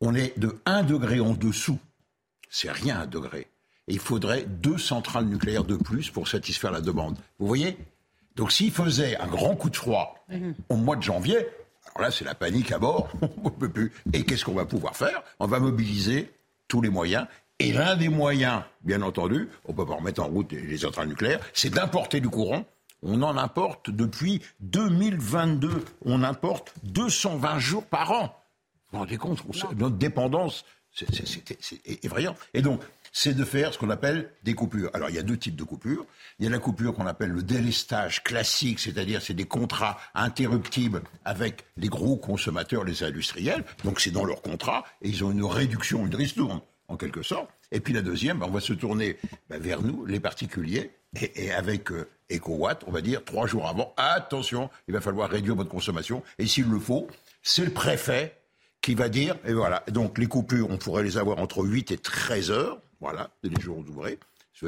on 0.00 0.14
est 0.14 0.38
de 0.38 0.60
1 0.66 0.82
degré 0.82 1.20
en 1.20 1.32
dessous, 1.32 1.78
c'est 2.50 2.70
rien 2.70 3.00
un 3.00 3.06
degré. 3.06 3.48
Et 3.88 3.94
il 3.94 3.98
faudrait 3.98 4.44
deux 4.44 4.78
centrales 4.78 5.24
nucléaires 5.24 5.64
de 5.64 5.76
plus 5.76 6.10
pour 6.10 6.28
satisfaire 6.28 6.70
la 6.70 6.80
demande. 6.80 7.16
Vous 7.38 7.46
voyez? 7.46 7.78
Donc 8.36 8.52
s'il 8.52 8.70
faisait 8.70 9.16
un 9.18 9.26
grand 9.26 9.56
coup 9.56 9.70
de 9.70 9.76
froid 9.76 10.24
au 10.68 10.76
mois 10.76 10.96
de 10.96 11.02
janvier, 11.02 11.38
alors 11.94 12.02
là 12.02 12.10
c'est 12.10 12.24
la 12.24 12.34
panique 12.34 12.70
à 12.72 12.78
bord, 12.78 13.10
on 13.44 13.50
peut 13.50 13.68
plus. 13.68 13.92
Et 14.12 14.24
qu'est-ce 14.24 14.44
qu'on 14.44 14.54
va 14.54 14.66
pouvoir 14.66 14.96
faire? 14.96 15.22
On 15.40 15.46
va 15.46 15.58
mobiliser 15.58 16.30
tous 16.68 16.82
les 16.82 16.90
moyens 16.90 17.26
et 17.60 17.72
l'un 17.72 17.96
des 17.96 18.08
moyens, 18.08 18.62
bien 18.82 19.02
entendu, 19.02 19.48
on 19.64 19.72
peut 19.72 19.84
pas 19.84 19.96
remettre 19.96 20.22
en 20.22 20.28
route 20.28 20.52
les 20.52 20.78
centrales 20.78 21.08
nucléaires, 21.08 21.40
c'est 21.52 21.70
d'importer 21.70 22.20
du 22.20 22.28
courant. 22.28 22.64
On 23.02 23.22
en 23.22 23.36
importe 23.36 23.90
depuis 23.90 24.42
2022. 24.60 25.84
On 26.04 26.22
importe 26.22 26.72
220 26.84 27.58
jours 27.58 27.84
par 27.84 28.12
an. 28.12 28.22
Vous 28.90 28.98
vous 28.98 28.98
rendez 28.98 29.16
compte 29.16 29.42
Notre 29.76 29.96
dépendance, 29.96 30.64
c'est 30.98 32.04
effrayant. 32.04 32.34
Et 32.54 32.62
donc, 32.62 32.82
c'est 33.12 33.34
de 33.34 33.44
faire 33.44 33.72
ce 33.72 33.78
qu'on 33.78 33.90
appelle 33.90 34.30
des 34.44 34.54
coupures. 34.54 34.90
Alors, 34.94 35.08
il 35.10 35.16
y 35.16 35.18
a 35.18 35.22
deux 35.22 35.36
types 35.36 35.56
de 35.56 35.64
coupures. 35.64 36.04
Il 36.38 36.44
y 36.44 36.48
a 36.48 36.50
la 36.50 36.58
coupure 36.58 36.94
qu'on 36.94 37.06
appelle 37.06 37.30
le 37.30 37.42
délestage 37.42 38.22
classique, 38.22 38.78
c'est-à-dire 38.78 39.22
c'est 39.22 39.34
des 39.34 39.46
contrats 39.46 39.98
interruptibles 40.14 41.02
avec 41.24 41.64
les 41.76 41.88
gros 41.88 42.16
consommateurs, 42.16 42.84
les 42.84 43.02
industriels. 43.02 43.64
Donc, 43.84 44.00
c'est 44.00 44.10
dans 44.10 44.24
leur 44.24 44.42
contrat 44.42 44.84
et 45.02 45.08
ils 45.08 45.24
ont 45.24 45.30
une 45.30 45.44
réduction, 45.44 46.06
une 46.06 46.14
ristourne 46.14 46.60
en 46.88 46.96
quelque 46.96 47.22
sorte. 47.22 47.50
Et 47.70 47.80
puis 47.80 47.92
la 47.92 48.02
deuxième, 48.02 48.38
ben, 48.38 48.46
on 48.48 48.52
va 48.52 48.60
se 48.60 48.72
tourner 48.72 49.18
ben, 49.50 49.60
vers 49.60 49.82
nous, 49.82 50.06
les 50.06 50.20
particuliers, 50.20 50.90
et, 51.36 51.52
avec 51.52 51.90
euh, 51.92 52.08
EcoWatt, 52.30 52.84
on 52.86 52.90
va 52.90 53.00
dire 53.00 53.24
trois 53.24 53.46
jours 53.46 53.66
avant, 53.66 53.94
attention, 53.96 54.70
il 54.88 54.94
va 54.94 55.00
falloir 55.00 55.30
réduire 55.30 55.54
votre 55.54 55.70
consommation. 55.70 56.22
Et 56.38 56.46
s'il 56.46 56.68
le 56.68 56.78
faut, 56.78 57.08
c'est 57.42 57.64
le 57.64 57.72
préfet 57.72 58.34
qui 58.80 58.94
va 58.94 59.08
dire, 59.08 59.36
et 59.44 59.52
voilà, 59.52 59.82
donc 59.90 60.18
les 60.18 60.26
coupures, 60.26 60.68
on 60.70 60.78
pourrait 60.78 61.02
les 61.02 61.18
avoir 61.18 61.38
entre 61.38 61.64
8 61.64 61.92
et 61.92 61.98
13 61.98 62.50
heures, 62.50 62.80
voilà, 63.00 63.30
les 63.42 63.60
jours 63.60 63.78
ouvrés. 63.78 64.18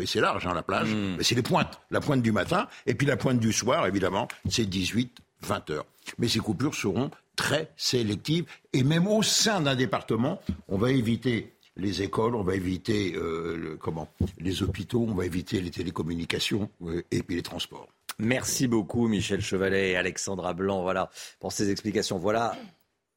C'est 0.07 0.21
large, 0.21 0.47
hein, 0.47 0.55
la 0.55 0.63
plage, 0.63 0.95
hmm. 0.95 1.17
mais 1.19 1.25
c'est 1.25 1.35
les 1.35 1.43
pointes, 1.43 1.81
la 1.91 2.01
pointe 2.01 2.23
du 2.23 2.31
matin, 2.31 2.69
et 2.87 2.95
puis 2.95 3.07
la 3.07 3.17
pointe 3.17 3.41
du 3.41 3.53
soir, 3.53 3.87
évidemment, 3.87 4.29
c'est 4.49 4.67
18, 4.67 5.19
20 5.43 5.71
heures. 5.71 5.87
Mais 6.19 6.29
ces 6.29 6.39
coupures 6.39 6.75
seront 6.75 7.11
très 7.35 7.73
sélectives, 7.77 8.45
et 8.73 8.85
même 8.85 9.09
au 9.09 9.23
sein 9.23 9.61
d'un 9.61 9.75
département, 9.75 10.41
on 10.69 10.79
va 10.79 10.93
éviter 10.93 11.55
les 11.77 12.03
écoles, 12.03 12.35
on 12.35 12.43
va 12.43 12.55
éviter 12.55 13.15
euh, 13.17 13.77
comment 13.81 14.09
les 14.39 14.63
hôpitaux, 14.63 15.07
on 15.09 15.15
va 15.15 15.25
éviter 15.25 15.61
les 15.61 15.71
télécommunications 15.71 16.71
euh, 16.85 17.03
et 17.11 17.23
puis 17.23 17.37
les 17.37 17.43
transports. 17.43 17.89
Merci 18.19 18.69
beaucoup 18.69 19.09
Michel 19.09 19.41
Chevalet 19.41 19.93
et 19.93 19.97
Alexandra 19.97 20.53
Blanc 20.53 20.83
voilà, 20.83 21.11
pour 21.39 21.53
ces 21.53 21.71
explications. 21.71 22.19
Voilà 22.19 22.55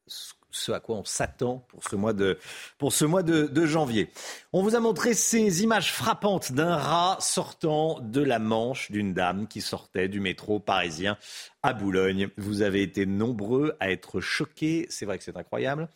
ce 0.06 0.32
à 0.68 0.80
quoi 0.80 0.96
on 0.96 1.04
s'attend 1.04 1.64
pour 1.68 1.84
ce 1.84 1.96
mois, 1.96 2.12
de, 2.12 2.38
pour 2.78 2.92
ce 2.92 3.04
mois 3.04 3.22
de, 3.22 3.66
janvier. 3.66 4.10
On 4.52 4.62
vous 4.62 4.74
a 4.74 4.80
montré 4.80 5.14
ces 5.14 5.62
images 5.62 5.92
frappantes 5.92 6.52
d'un 6.52 6.76
rat 6.76 7.16
sortant 7.20 8.00
de 8.00 8.20
la 8.20 8.38
manche 8.38 8.90
d'une 8.90 9.14
dame 9.14 9.46
qui 9.46 9.60
sortait 9.60 10.08
du 10.08 10.20
métro 10.20 10.60
parisien 10.60 11.16
à 11.62 11.72
Boulogne. 11.72 12.28
Vous 12.36 12.62
avez 12.62 12.82
été 12.82 13.06
nombreux 13.06 13.76
à 13.80 13.90
être 13.90 14.20
choqués, 14.20 14.86
c'est 14.90 15.06
vrai 15.06 15.18
que 15.18 15.24
c'est 15.24 15.36
incroyable. 15.36 15.88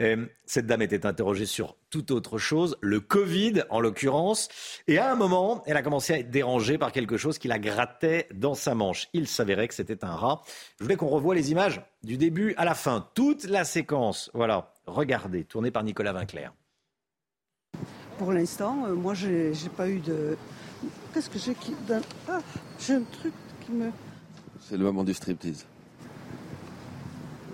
Euh, 0.00 0.26
cette 0.46 0.66
dame 0.66 0.82
était 0.82 1.04
interrogée 1.04 1.46
sur 1.46 1.76
toute 1.90 2.10
autre 2.10 2.38
chose, 2.38 2.76
le 2.80 3.00
Covid 3.00 3.64
en 3.70 3.80
l'occurrence. 3.80 4.48
Et 4.88 4.98
à 4.98 5.12
un 5.12 5.14
moment, 5.14 5.62
elle 5.66 5.76
a 5.76 5.82
commencé 5.82 6.14
à 6.14 6.18
être 6.18 6.30
dérangée 6.30 6.78
par 6.78 6.92
quelque 6.92 7.16
chose 7.16 7.38
qui 7.38 7.48
la 7.48 7.58
grattait 7.58 8.26
dans 8.34 8.54
sa 8.54 8.74
manche. 8.74 9.08
Il 9.12 9.28
s'avérait 9.28 9.68
que 9.68 9.74
c'était 9.74 10.04
un 10.04 10.14
rat. 10.14 10.42
Je 10.78 10.84
voulais 10.84 10.96
qu'on 10.96 11.08
revoie 11.08 11.34
les 11.34 11.50
images 11.50 11.82
du 12.02 12.16
début 12.16 12.54
à 12.56 12.64
la 12.64 12.74
fin. 12.74 13.08
Toute 13.14 13.44
la 13.44 13.64
séquence, 13.64 14.30
voilà, 14.32 14.72
regardez, 14.86 15.44
tournée 15.44 15.70
par 15.70 15.84
Nicolas 15.84 16.12
Vinclair. 16.12 16.52
Pour 18.18 18.32
l'instant, 18.32 18.86
euh, 18.86 18.94
moi, 18.94 19.14
j'ai 19.14 19.52
pas 19.76 19.88
eu 19.88 19.98
de. 19.98 20.36
Qu'est-ce 21.12 21.28
que 21.28 21.38
j'ai 21.38 21.54
qui. 21.54 21.74
Ah, 22.28 22.40
j'ai 22.78 22.94
un 22.94 23.02
truc 23.02 23.32
qui 23.64 23.72
me. 23.72 23.90
C'est 24.60 24.76
le 24.76 24.84
moment 24.84 25.04
du 25.04 25.14
striptease. 25.14 25.66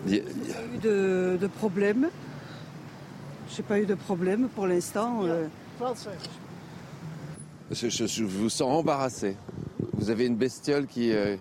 J'ai 0.07 0.21
pas 0.21 0.31
eu 0.75 0.79
de, 0.79 1.39
de 1.41 1.47
problème. 1.47 2.09
J'ai 3.55 3.63
pas 3.63 3.79
eu 3.81 3.87
de 3.87 3.95
problème 3.95 4.49
pour 4.55 4.67
l'instant. 4.67 5.21
Euh. 5.25 5.47
Je, 7.71 7.89
je- 7.89 8.07
je 8.07 8.25
vous 8.25 8.49
sens 8.49 8.63
embarrassé. 8.81 9.37
Vous 9.95 10.11
avez 10.11 10.27
une 10.27 10.37
bestiole 10.37 10.87
qui. 10.87 11.13
euh, 11.13 11.37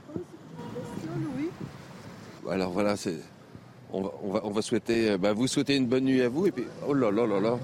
oui. 1.38 1.50
Alors 2.50 2.72
voilà, 2.72 2.96
c'est. 2.98 3.20
On 3.92 4.02
va, 4.02 4.12
on 4.24 4.32
va, 4.34 4.42
on 4.46 4.52
va 4.52 4.62
souhaiter. 4.62 5.12
euh, 5.12 5.18
bah, 5.18 5.34
vous 5.34 5.48
souhaitez 5.48 5.76
une 5.76 5.88
bonne 5.88 6.06
nuit 6.06 6.22
à 6.22 6.30
vous 6.30 6.48
et 6.48 6.52
puis. 6.52 6.66
Oh 6.88 6.94
là 6.94 7.12
là 7.12 7.26
là 7.26 7.40
là. 7.40 7.58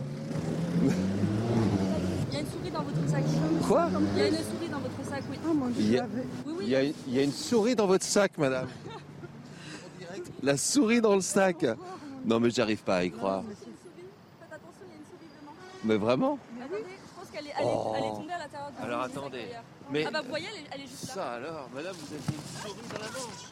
Il 2.32 2.34
y 2.34 2.38
a 2.38 2.40
une 2.40 2.46
souris 2.48 2.72
dans 2.72 2.84
votre 2.84 3.10
sac. 3.10 3.24
Quoi? 3.68 3.90
Il 4.16 4.20
y 4.20 4.22
a 4.24 4.28
une 4.28 4.34
souris 4.36 4.70
dans 4.72 4.80
votre 4.80 5.10
sac, 5.10 5.24
oui. 5.30 5.38
Oh 5.50 5.54
mon 5.54 5.70
Il 5.78 5.92
y, 5.92 5.98
a, 6.00 6.06
Oui, 6.46 6.54
oui. 6.58 6.64
il 6.64 6.70
y 6.70 6.76
a 6.76 6.84
une- 6.84 6.94
il 7.08 7.14
y 7.16 7.20
a 7.20 7.24
une 7.24 7.32
souris 7.32 7.76
dans 7.76 7.88
votre 7.88 8.06
sac, 8.06 8.38
madame. 8.38 8.68
La 10.44 10.58
souris 10.58 11.02
dans 11.02 11.16
le 11.16 11.22
sac. 11.22 11.66
Non, 12.26 12.40
mais 12.40 12.50
j'arrive 12.50 12.84
pas 12.84 12.98
à 12.98 13.04
y 13.04 13.12
croire. 13.12 13.44
Mais 15.84 15.96
vraiment 15.98 16.38
Attendez, 16.60 16.84
je 16.86 17.20
pense 17.20 17.30
qu'elle 17.32 17.48
est, 17.48 17.54
elle 17.58 17.66
est- 17.66 17.70
Oh. 17.74 17.94
elle 17.98 18.04
est 18.04 18.10
tombée 18.10 18.34
à 18.34 18.38
l'intérieur 18.40 18.72
du 18.72 18.78
Alors 18.84 19.04
du 19.08 19.14
sac 19.14 19.18
attendez. 19.18 19.46
Mais 19.92 20.04
Ah 20.08 20.12
bah 20.12 20.22
vous 20.22 20.30
voyez, 20.30 20.48
elle 20.54 20.62
est, 20.62 20.68
elle 20.76 20.82
est 20.82 20.88
juste 20.88 21.08
là. 21.10 21.14
ça 21.14 21.32
alors, 21.34 21.70
madame, 21.74 21.96
vous 21.96 22.14
avez 22.14 22.24
une 22.28 22.62
souris 22.62 22.88
dans 22.94 23.00
la 23.00 23.06
manche. 23.08 23.52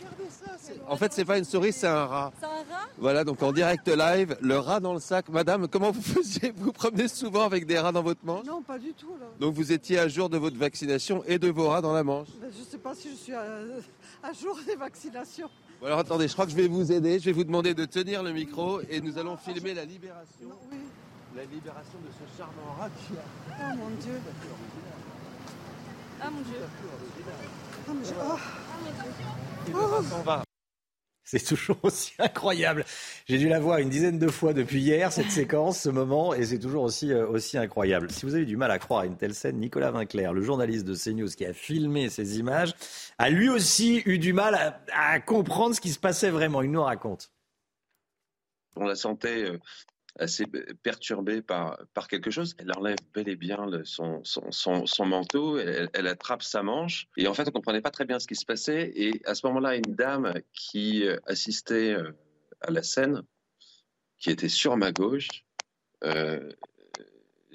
Regardez 0.00 0.30
ça. 0.30 0.52
c'est- 0.60 0.80
En 0.88 0.96
fait, 0.96 1.12
c'est 1.12 1.24
pas 1.24 1.38
une 1.38 1.44
souris, 1.44 1.72
c'est 1.72 1.86
un 1.88 2.06
rat. 2.06 2.32
C'est 2.38 2.46
un 2.46 2.48
rat 2.48 2.88
Voilà, 2.98 3.24
donc 3.24 3.42
en 3.42 3.52
direct 3.52 3.88
live, 3.88 4.36
le 4.40 4.58
rat 4.58 4.78
dans 4.80 4.94
le 4.94 5.00
sac. 5.00 5.28
Madame, 5.28 5.66
comment 5.68 5.90
vous 5.90 6.00
faisiez 6.02 6.52
Vous 6.56 6.66
vous 6.66 6.72
promenez 6.72 7.08
souvent 7.08 7.42
avec 7.44 7.66
des 7.66 7.78
rats 7.78 7.90
dans 7.92 8.02
votre 8.02 8.24
manche 8.24 8.46
Non, 8.46 8.62
pas 8.62 8.78
du 8.78 8.92
tout. 8.92 9.10
Là. 9.20 9.26
Donc 9.40 9.54
vous 9.54 9.72
étiez 9.72 9.98
à 9.98 10.06
jour 10.08 10.28
de 10.28 10.38
votre 10.38 10.56
vaccination 10.56 11.24
et 11.26 11.38
de 11.38 11.48
vos 11.50 11.68
rats 11.68 11.80
dans 11.82 11.92
la 11.92 12.04
manche. 12.04 12.28
Ben, 12.40 12.50
je 12.56 12.62
sais 12.62 12.78
pas 12.78 12.94
si 12.94 13.10
je 13.10 13.16
suis 13.16 13.32
à, 13.34 13.42
à 14.22 14.32
jour 14.32 14.56
des 14.66 14.76
vaccinations. 14.76 15.50
Bon, 15.80 15.86
alors 15.86 15.98
attendez, 15.98 16.28
je 16.28 16.32
crois 16.34 16.44
que 16.46 16.52
je 16.52 16.56
vais 16.56 16.68
vous 16.68 16.92
aider. 16.92 17.18
Je 17.18 17.24
vais 17.26 17.32
vous 17.32 17.44
demander 17.44 17.74
de 17.74 17.84
tenir 17.84 18.22
le 18.22 18.32
micro 18.32 18.80
et 18.88 19.00
nous 19.00 19.18
allons 19.18 19.36
filmer 19.36 19.74
la 19.74 19.84
libération. 19.84 20.48
La 21.36 21.44
libération 21.44 21.98
de 21.98 22.10
ce 22.12 22.36
charmant 22.38 22.74
rat 22.78 22.90
qui 22.90 23.14
a. 23.14 23.22
Oh 23.72 23.76
mon 23.76 23.90
Dieu. 23.96 24.20
Ah 26.20 26.30
mon 26.30 26.40
dieu. 26.42 26.56
Ah, 27.88 27.92
j'ai- 28.04 28.14
ah. 29.74 30.02
S'en 30.08 30.22
va. 30.22 30.44
C'est 31.24 31.44
toujours 31.44 31.78
aussi 31.82 32.12
incroyable. 32.18 32.84
J'ai 33.26 33.38
dû 33.38 33.48
la 33.48 33.58
voir 33.58 33.78
une 33.78 33.88
dizaine 33.88 34.18
de 34.18 34.28
fois 34.28 34.52
depuis 34.52 34.80
hier, 34.80 35.10
cette 35.10 35.30
séquence, 35.30 35.80
ce 35.80 35.88
moment, 35.88 36.34
et 36.34 36.44
c'est 36.44 36.58
toujours 36.60 36.84
aussi, 36.84 37.12
euh, 37.12 37.26
aussi 37.26 37.58
incroyable. 37.58 38.10
Si 38.12 38.26
vous 38.26 38.34
avez 38.36 38.44
du 38.44 38.56
mal 38.56 38.70
à 38.70 38.78
croire 38.78 39.00
à 39.00 39.06
une 39.06 39.16
telle 39.16 39.34
scène, 39.34 39.56
Nicolas 39.58 39.90
Vinclair, 39.90 40.32
le 40.34 40.42
journaliste 40.42 40.84
de 40.84 40.94
CNews 40.94 41.28
qui 41.30 41.46
a 41.46 41.52
filmé 41.52 42.10
ces 42.10 42.38
images, 42.38 42.74
a 43.18 43.30
lui 43.30 43.48
aussi 43.48 44.02
eu 44.06 44.18
du 44.18 44.32
mal 44.32 44.54
à, 44.54 44.80
à 44.94 45.18
comprendre 45.18 45.74
ce 45.74 45.80
qui 45.80 45.90
se 45.90 45.98
passait 45.98 46.30
vraiment. 46.30 46.62
Il 46.62 46.70
nous 46.70 46.82
raconte. 46.82 47.32
on 48.76 48.84
la 48.86 48.94
sentait 48.94 49.50
euh, 49.50 49.58
assez 50.18 50.46
perturbée 50.82 51.42
par, 51.42 51.78
par 51.92 52.08
quelque 52.08 52.30
chose. 52.30 52.54
Elle 52.58 52.72
enlève 52.76 52.98
bel 53.12 53.28
et 53.28 53.36
bien 53.36 53.66
son, 53.84 54.22
son, 54.24 54.86
son, 54.86 55.06
manteau, 55.06 55.58
elle, 55.58 56.06
attrape 56.06 56.42
sa 56.42 56.62
manche, 56.62 57.08
et 57.16 57.26
en 57.26 57.34
fait, 57.34 57.48
on 57.48 57.52
comprenait 57.52 57.80
pas 57.80 57.90
très 57.90 58.04
bien 58.04 58.18
ce 58.18 58.26
qui 58.26 58.36
se 58.36 58.46
passait. 58.46 58.92
Et 58.94 59.22
à 59.26 59.34
ce 59.34 59.46
moment-là, 59.46 59.76
une 59.76 59.94
dame 59.94 60.34
qui 60.52 61.06
euh, 61.06 61.16
assistait 61.26 61.92
euh, 61.94 62.12
à 62.60 62.70
la 62.70 62.82
scène, 62.82 63.22
qui 64.18 64.30
était 64.30 64.48
sur 64.48 64.76
ma 64.76 64.92
gauche, 64.92 65.44
euh, 66.04 66.52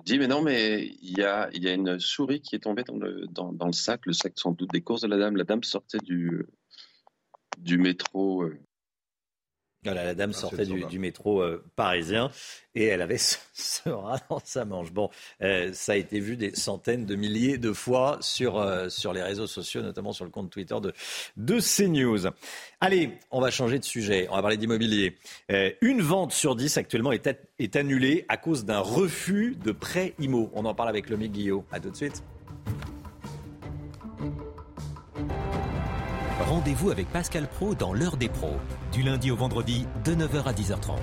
dit 0.06 0.18
mais 0.18 0.28
non 0.28 0.42
mais 0.42 0.86
il 1.02 1.18
y 1.18 1.24
a, 1.24 1.50
y 1.54 1.68
a 1.68 1.74
une 1.74 2.00
souris 2.00 2.42
qui 2.42 2.56
est 2.56 2.60
tombée 2.60 2.84
dans 2.84 2.98
le, 2.98 3.28
dans 3.28 3.66
le 3.66 3.74
sac, 3.74 4.06
le 4.06 4.14
sac 4.14 4.34
sans 4.38 4.52
doute 4.52 4.72
des 4.72 4.82
courses 4.82 5.02
de 5.02 5.08
la 5.08 5.18
dame. 5.18 5.36
La 5.36 5.44
dame 5.44 5.64
sortait 5.64 6.00
du, 6.00 6.46
du 7.58 7.78
métro. 7.78 8.46
Voilà, 9.86 10.04
la 10.04 10.14
dame 10.14 10.34
sortait 10.34 10.66
du, 10.66 10.84
du 10.90 11.00
métro 11.00 11.42
euh, 11.42 11.64
parisien 11.78 12.32
et 12.76 12.84
elle 12.84 13.02
avait 13.02 13.18
ce, 13.18 13.38
ce 13.54 13.88
rat 13.90 14.20
dans 14.30 14.42
sa 14.44 14.66
manche. 14.66 14.92
Bon, 14.92 15.10
euh, 15.42 15.72
ça 15.72 15.94
a 15.94 15.96
été 15.96 16.20
vu 16.20 16.36
des 16.36 16.54
centaines 16.54 17.06
de 17.06 17.16
milliers 17.16 17.58
de 17.58 17.72
fois 17.72 18.18
sur, 18.20 18.58
euh, 18.60 18.90
sur 18.90 19.14
les 19.14 19.22
réseaux 19.24 19.48
sociaux, 19.48 19.82
notamment 19.82 20.12
sur 20.12 20.26
le 20.26 20.32
compte 20.32 20.50
Twitter 20.50 20.76
de, 20.82 20.92
de 21.38 21.60
CNews. 21.62 22.28
Allez, 22.82 23.12
on 23.32 23.40
va 23.40 23.52
changer 23.52 23.80
de 23.80 23.86
sujet. 23.86 24.28
On 24.30 24.36
va 24.36 24.42
parler 24.42 24.58
d'immobilier. 24.58 25.16
Une 25.82 26.02
vente 26.02 26.34
sur 26.34 26.56
dix 26.58 26.76
actuellement 26.78 27.14
est, 27.14 27.28
a- 27.28 27.34
est 27.60 27.76
annulée 27.78 28.26
à 28.28 28.36
cause 28.36 28.66
d'un 28.66 28.80
refus 28.80 29.56
de 29.64 29.72
prêt 29.72 30.14
IMO. 30.20 30.52
On 30.54 30.66
en 30.66 30.76
parle 30.76 30.90
avec 30.90 31.10
Lomique 31.10 31.32
Guillot. 31.32 31.64
À 31.72 31.80
tout 31.80 31.90
de 31.90 31.96
suite. 31.96 32.22
Rendez-vous 36.60 36.92
avec 36.92 37.08
Pascal 37.08 37.48
Pro 37.48 37.74
dans 37.74 37.94
l'heure 37.94 38.18
des 38.18 38.28
pros, 38.28 38.58
du 38.92 39.02
lundi 39.02 39.32
au 39.32 39.38
vendredi 39.38 39.86
de 40.04 40.14
9h 40.14 40.44
à 40.44 40.52
10h30. 40.52 40.98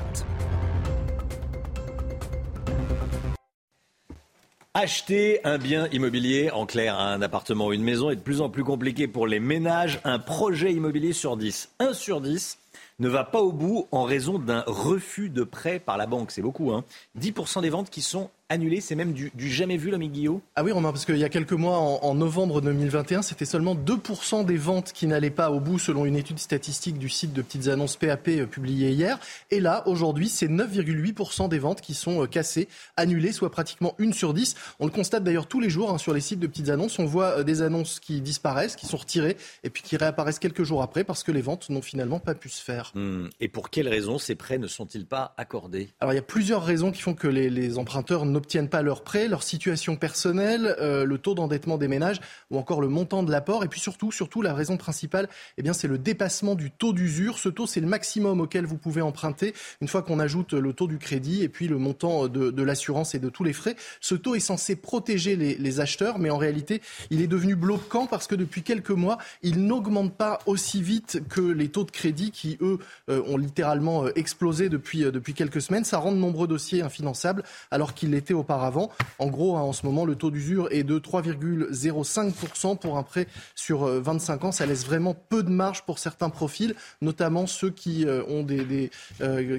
Acheter 4.74 5.40
un 5.44 5.56
bien 5.56 5.88
immobilier, 5.92 6.50
en 6.50 6.66
clair 6.66 7.00
un 7.00 7.22
appartement 7.22 7.68
ou 7.68 7.72
une 7.72 7.82
maison, 7.82 8.10
est 8.10 8.16
de 8.16 8.20
plus 8.20 8.42
en 8.42 8.50
plus 8.50 8.64
compliqué 8.64 9.08
pour 9.08 9.26
les 9.26 9.40
ménages. 9.40 9.98
Un 10.04 10.18
projet 10.18 10.74
immobilier 10.74 11.14
sur 11.14 11.38
10, 11.38 11.70
1 11.78 11.94
sur 11.94 12.20
10, 12.20 12.58
ne 12.98 13.08
va 13.08 13.24
pas 13.24 13.40
au 13.40 13.52
bout 13.52 13.86
en 13.92 14.04
raison 14.04 14.38
d'un 14.38 14.64
refus 14.66 15.28
de 15.28 15.44
prêt 15.44 15.78
par 15.78 15.96
la 15.96 16.06
banque. 16.06 16.30
C'est 16.30 16.42
beaucoup, 16.42 16.72
hein 16.72 16.84
10% 17.18 17.62
des 17.62 17.70
ventes 17.70 17.90
qui 17.90 18.02
sont 18.02 18.30
annulées, 18.48 18.80
c'est 18.80 18.94
même 18.94 19.12
du, 19.12 19.32
jamais 19.38 19.76
vu, 19.76 19.90
l'homme 19.90 20.06
Guillaume? 20.06 20.40
Ah 20.54 20.62
oui, 20.62 20.70
Romain, 20.70 20.92
parce 20.92 21.04
qu'il 21.04 21.16
y 21.16 21.24
a 21.24 21.28
quelques 21.28 21.52
mois, 21.52 21.78
en, 21.78 21.98
en 22.02 22.14
novembre 22.14 22.60
2021, 22.60 23.22
c'était 23.22 23.44
seulement 23.44 23.74
2% 23.74 24.44
des 24.44 24.56
ventes 24.56 24.92
qui 24.92 25.06
n'allaient 25.06 25.30
pas 25.30 25.50
au 25.50 25.58
bout, 25.58 25.78
selon 25.78 26.04
une 26.04 26.16
étude 26.16 26.38
statistique 26.38 26.98
du 26.98 27.08
site 27.08 27.32
de 27.32 27.42
petites 27.42 27.68
annonces 27.68 27.96
PAP 27.96 28.28
euh, 28.28 28.46
publiée 28.46 28.90
hier. 28.90 29.18
Et 29.50 29.60
là, 29.60 29.86
aujourd'hui, 29.88 30.28
c'est 30.28 30.46
9,8% 30.46 31.48
des 31.48 31.58
ventes 31.58 31.80
qui 31.80 31.94
sont 31.94 32.22
euh, 32.22 32.26
cassées, 32.26 32.68
annulées, 32.96 33.32
soit 33.32 33.50
pratiquement 33.50 33.94
une 33.98 34.12
sur 34.12 34.32
10. 34.32 34.54
On 34.78 34.86
le 34.86 34.92
constate 34.92 35.24
d'ailleurs 35.24 35.48
tous 35.48 35.60
les 35.60 35.70
jours 35.70 35.90
hein, 35.90 35.98
sur 35.98 36.14
les 36.14 36.20
sites 36.20 36.40
de 36.40 36.46
petites 36.46 36.68
annonces. 36.68 36.98
On 36.98 37.06
voit 37.06 37.38
euh, 37.38 37.42
des 37.42 37.62
annonces 37.62 37.98
qui 37.98 38.20
disparaissent, 38.20 38.76
qui 38.76 38.86
sont 38.86 38.96
retirées, 38.96 39.36
et 39.64 39.70
puis 39.70 39.82
qui 39.82 39.96
réapparaissent 39.96 40.38
quelques 40.38 40.62
jours 40.62 40.82
après 40.82 41.02
parce 41.02 41.24
que 41.24 41.32
les 41.32 41.42
ventes 41.42 41.68
n'ont 41.68 41.82
finalement 41.82 42.20
pas 42.20 42.34
pu 42.34 42.48
se 42.48 42.62
faire. 42.62 42.85
Hmm. 42.94 43.26
Et 43.40 43.48
pour 43.48 43.70
quelles 43.70 43.88
raisons 43.88 44.18
ces 44.18 44.34
prêts 44.34 44.58
ne 44.58 44.66
sont-ils 44.66 45.06
pas 45.06 45.34
accordés? 45.36 45.90
Alors 46.00 46.12
il 46.12 46.16
y 46.16 46.18
a 46.18 46.22
plusieurs 46.22 46.64
raisons 46.64 46.92
qui 46.92 47.02
font 47.02 47.14
que 47.14 47.28
les, 47.28 47.50
les 47.50 47.78
emprunteurs 47.78 48.24
n'obtiennent 48.24 48.68
pas 48.68 48.82
leurs 48.82 49.02
prêts, 49.02 49.28
leur 49.28 49.42
situation 49.42 49.96
personnelle, 49.96 50.76
euh, 50.80 51.04
le 51.04 51.18
taux 51.18 51.34
d'endettement 51.34 51.78
des 51.78 51.88
ménages 51.88 52.20
ou 52.50 52.58
encore 52.58 52.80
le 52.80 52.88
montant 52.88 53.22
de 53.22 53.30
l'apport. 53.30 53.64
Et 53.64 53.68
puis 53.68 53.80
surtout, 53.80 54.12
surtout 54.12 54.42
la 54.42 54.54
raison 54.54 54.76
principale, 54.76 55.28
eh 55.58 55.62
bien 55.62 55.72
c'est 55.72 55.88
le 55.88 55.98
dépassement 55.98 56.54
du 56.54 56.70
taux 56.70 56.92
d'usure. 56.92 57.38
Ce 57.38 57.48
taux, 57.48 57.66
c'est 57.66 57.80
le 57.80 57.86
maximum 57.86 58.40
auquel 58.40 58.66
vous 58.66 58.78
pouvez 58.78 59.02
emprunter 59.02 59.54
une 59.80 59.88
fois 59.88 60.02
qu'on 60.02 60.18
ajoute 60.18 60.52
le 60.52 60.72
taux 60.72 60.86
du 60.86 60.98
crédit 60.98 61.42
et 61.42 61.48
puis 61.48 61.68
le 61.68 61.78
montant 61.78 62.28
de, 62.28 62.50
de 62.50 62.62
l'assurance 62.62 63.14
et 63.14 63.18
de 63.18 63.28
tous 63.28 63.44
les 63.44 63.52
frais. 63.52 63.76
Ce 64.00 64.14
taux 64.14 64.34
est 64.34 64.40
censé 64.40 64.76
protéger 64.76 65.36
les, 65.36 65.56
les 65.56 65.80
acheteurs, 65.80 66.18
mais 66.18 66.30
en 66.30 66.38
réalité, 66.38 66.82
il 67.10 67.20
est 67.20 67.26
devenu 67.26 67.56
bloquant 67.56 68.06
parce 68.06 68.26
que 68.26 68.34
depuis 68.34 68.62
quelques 68.62 68.90
mois, 68.90 69.18
il 69.42 69.66
n'augmente 69.66 70.16
pas 70.16 70.38
aussi 70.46 70.82
vite 70.82 71.22
que 71.28 71.40
les 71.40 71.68
taux 71.68 71.84
de 71.84 71.90
crédit 71.90 72.30
qui, 72.30 72.58
eux, 72.60 72.75
euh, 73.08 73.22
ont 73.26 73.36
littéralement 73.36 74.04
euh, 74.04 74.12
explosé 74.16 74.68
depuis, 74.68 75.04
euh, 75.04 75.10
depuis 75.10 75.34
quelques 75.34 75.60
semaines. 75.60 75.84
Ça 75.84 75.98
rend 75.98 76.12
de 76.12 76.16
nombreux 76.16 76.48
dossiers 76.48 76.82
infinançables 76.82 77.42
alors 77.70 77.94
qu'il 77.94 78.10
l'était 78.10 78.34
auparavant. 78.34 78.90
En 79.18 79.28
gros, 79.28 79.56
hein, 79.56 79.60
en 79.60 79.72
ce 79.72 79.86
moment, 79.86 80.04
le 80.04 80.14
taux 80.14 80.30
d'usure 80.30 80.68
est 80.70 80.84
de 80.84 80.98
3,05% 80.98 82.78
pour 82.78 82.98
un 82.98 83.02
prêt 83.02 83.26
sur 83.54 83.84
euh, 83.84 84.00
25 84.00 84.44
ans. 84.44 84.52
Ça 84.52 84.66
laisse 84.66 84.84
vraiment 84.84 85.14
peu 85.14 85.42
de 85.42 85.50
marge 85.50 85.82
pour 85.82 85.98
certains 85.98 86.30
profils, 86.30 86.74
notamment 87.00 87.46
ceux 87.46 87.70
qui 87.70 88.06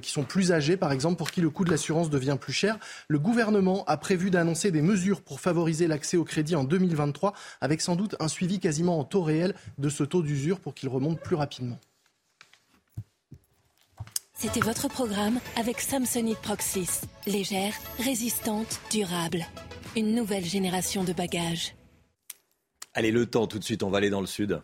sont 0.03 0.23
plus 0.23 0.51
âgés, 0.51 0.77
par 0.77 0.91
exemple, 0.91 1.17
pour 1.17 1.31
qui 1.31 1.41
le 1.41 1.49
coût 1.49 1.65
de 1.65 1.71
l'assurance 1.71 2.09
devient 2.09 2.37
plus 2.39 2.53
cher. 2.53 2.77
Le 3.07 3.19
gouvernement 3.19 3.83
a 3.85 3.97
prévu 3.97 4.29
d'annoncer 4.29 4.71
des 4.71 4.81
mesures 4.81 5.21
pour 5.21 5.39
favoriser 5.39 5.87
l'accès 5.87 6.17
au 6.17 6.23
crédit 6.23 6.55
en 6.55 6.63
2023, 6.63 7.33
avec 7.61 7.81
sans 7.81 7.95
doute 7.95 8.15
un 8.19 8.27
suivi 8.27 8.59
quasiment 8.59 8.99
en 8.99 9.03
taux 9.03 9.23
réel 9.23 9.55
de 9.77 9.89
ce 9.89 10.03
taux 10.03 10.21
d'usure 10.21 10.59
pour 10.59 10.73
qu'il 10.73 10.89
remonte 10.89 11.19
plus 11.19 11.35
rapidement. 11.35 11.79
C'était 14.39 14.59
votre 14.59 14.87
programme 14.87 15.39
avec 15.55 15.81
Samsonite 15.81 16.37
Proxys. 16.37 17.01
Légère, 17.25 17.73
résistante, 17.97 18.79
durable. 18.91 19.43
Une 19.95 20.13
nouvelle 20.13 20.45
génération 20.45 21.03
de 21.03 21.11
bagages. 21.11 21.73
Allez, 22.93 23.09
le 23.09 23.25
temps 23.25 23.47
tout 23.47 23.57
de 23.57 23.63
suite, 23.63 23.81
on 23.81 23.89
va 23.89 23.97
aller 23.97 24.11
dans 24.11 24.21
le 24.21 24.27
sud. 24.27 24.61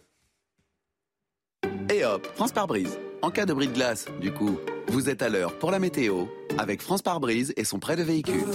Et 1.92 2.06
hop, 2.06 2.28
France 2.36 2.52
par 2.52 2.68
brise. 2.68 3.00
En 3.24 3.32
cas 3.32 3.48
de 3.48 3.54
bris 3.54 3.68
de 3.68 3.74
glace, 3.74 4.06
du 4.22 4.32
coup, 4.32 4.60
vous 4.90 5.10
êtes 5.10 5.24
à 5.24 5.30
l'heure 5.30 5.58
pour 5.58 5.72
la 5.72 5.80
météo 5.80 6.28
avec 6.60 6.84
France 6.84 7.02
par 7.02 7.20
brise 7.20 7.52
et 7.58 7.64
son 7.64 7.80
prêt 7.80 7.96
de 7.96 8.04
véhicule. 8.04 8.46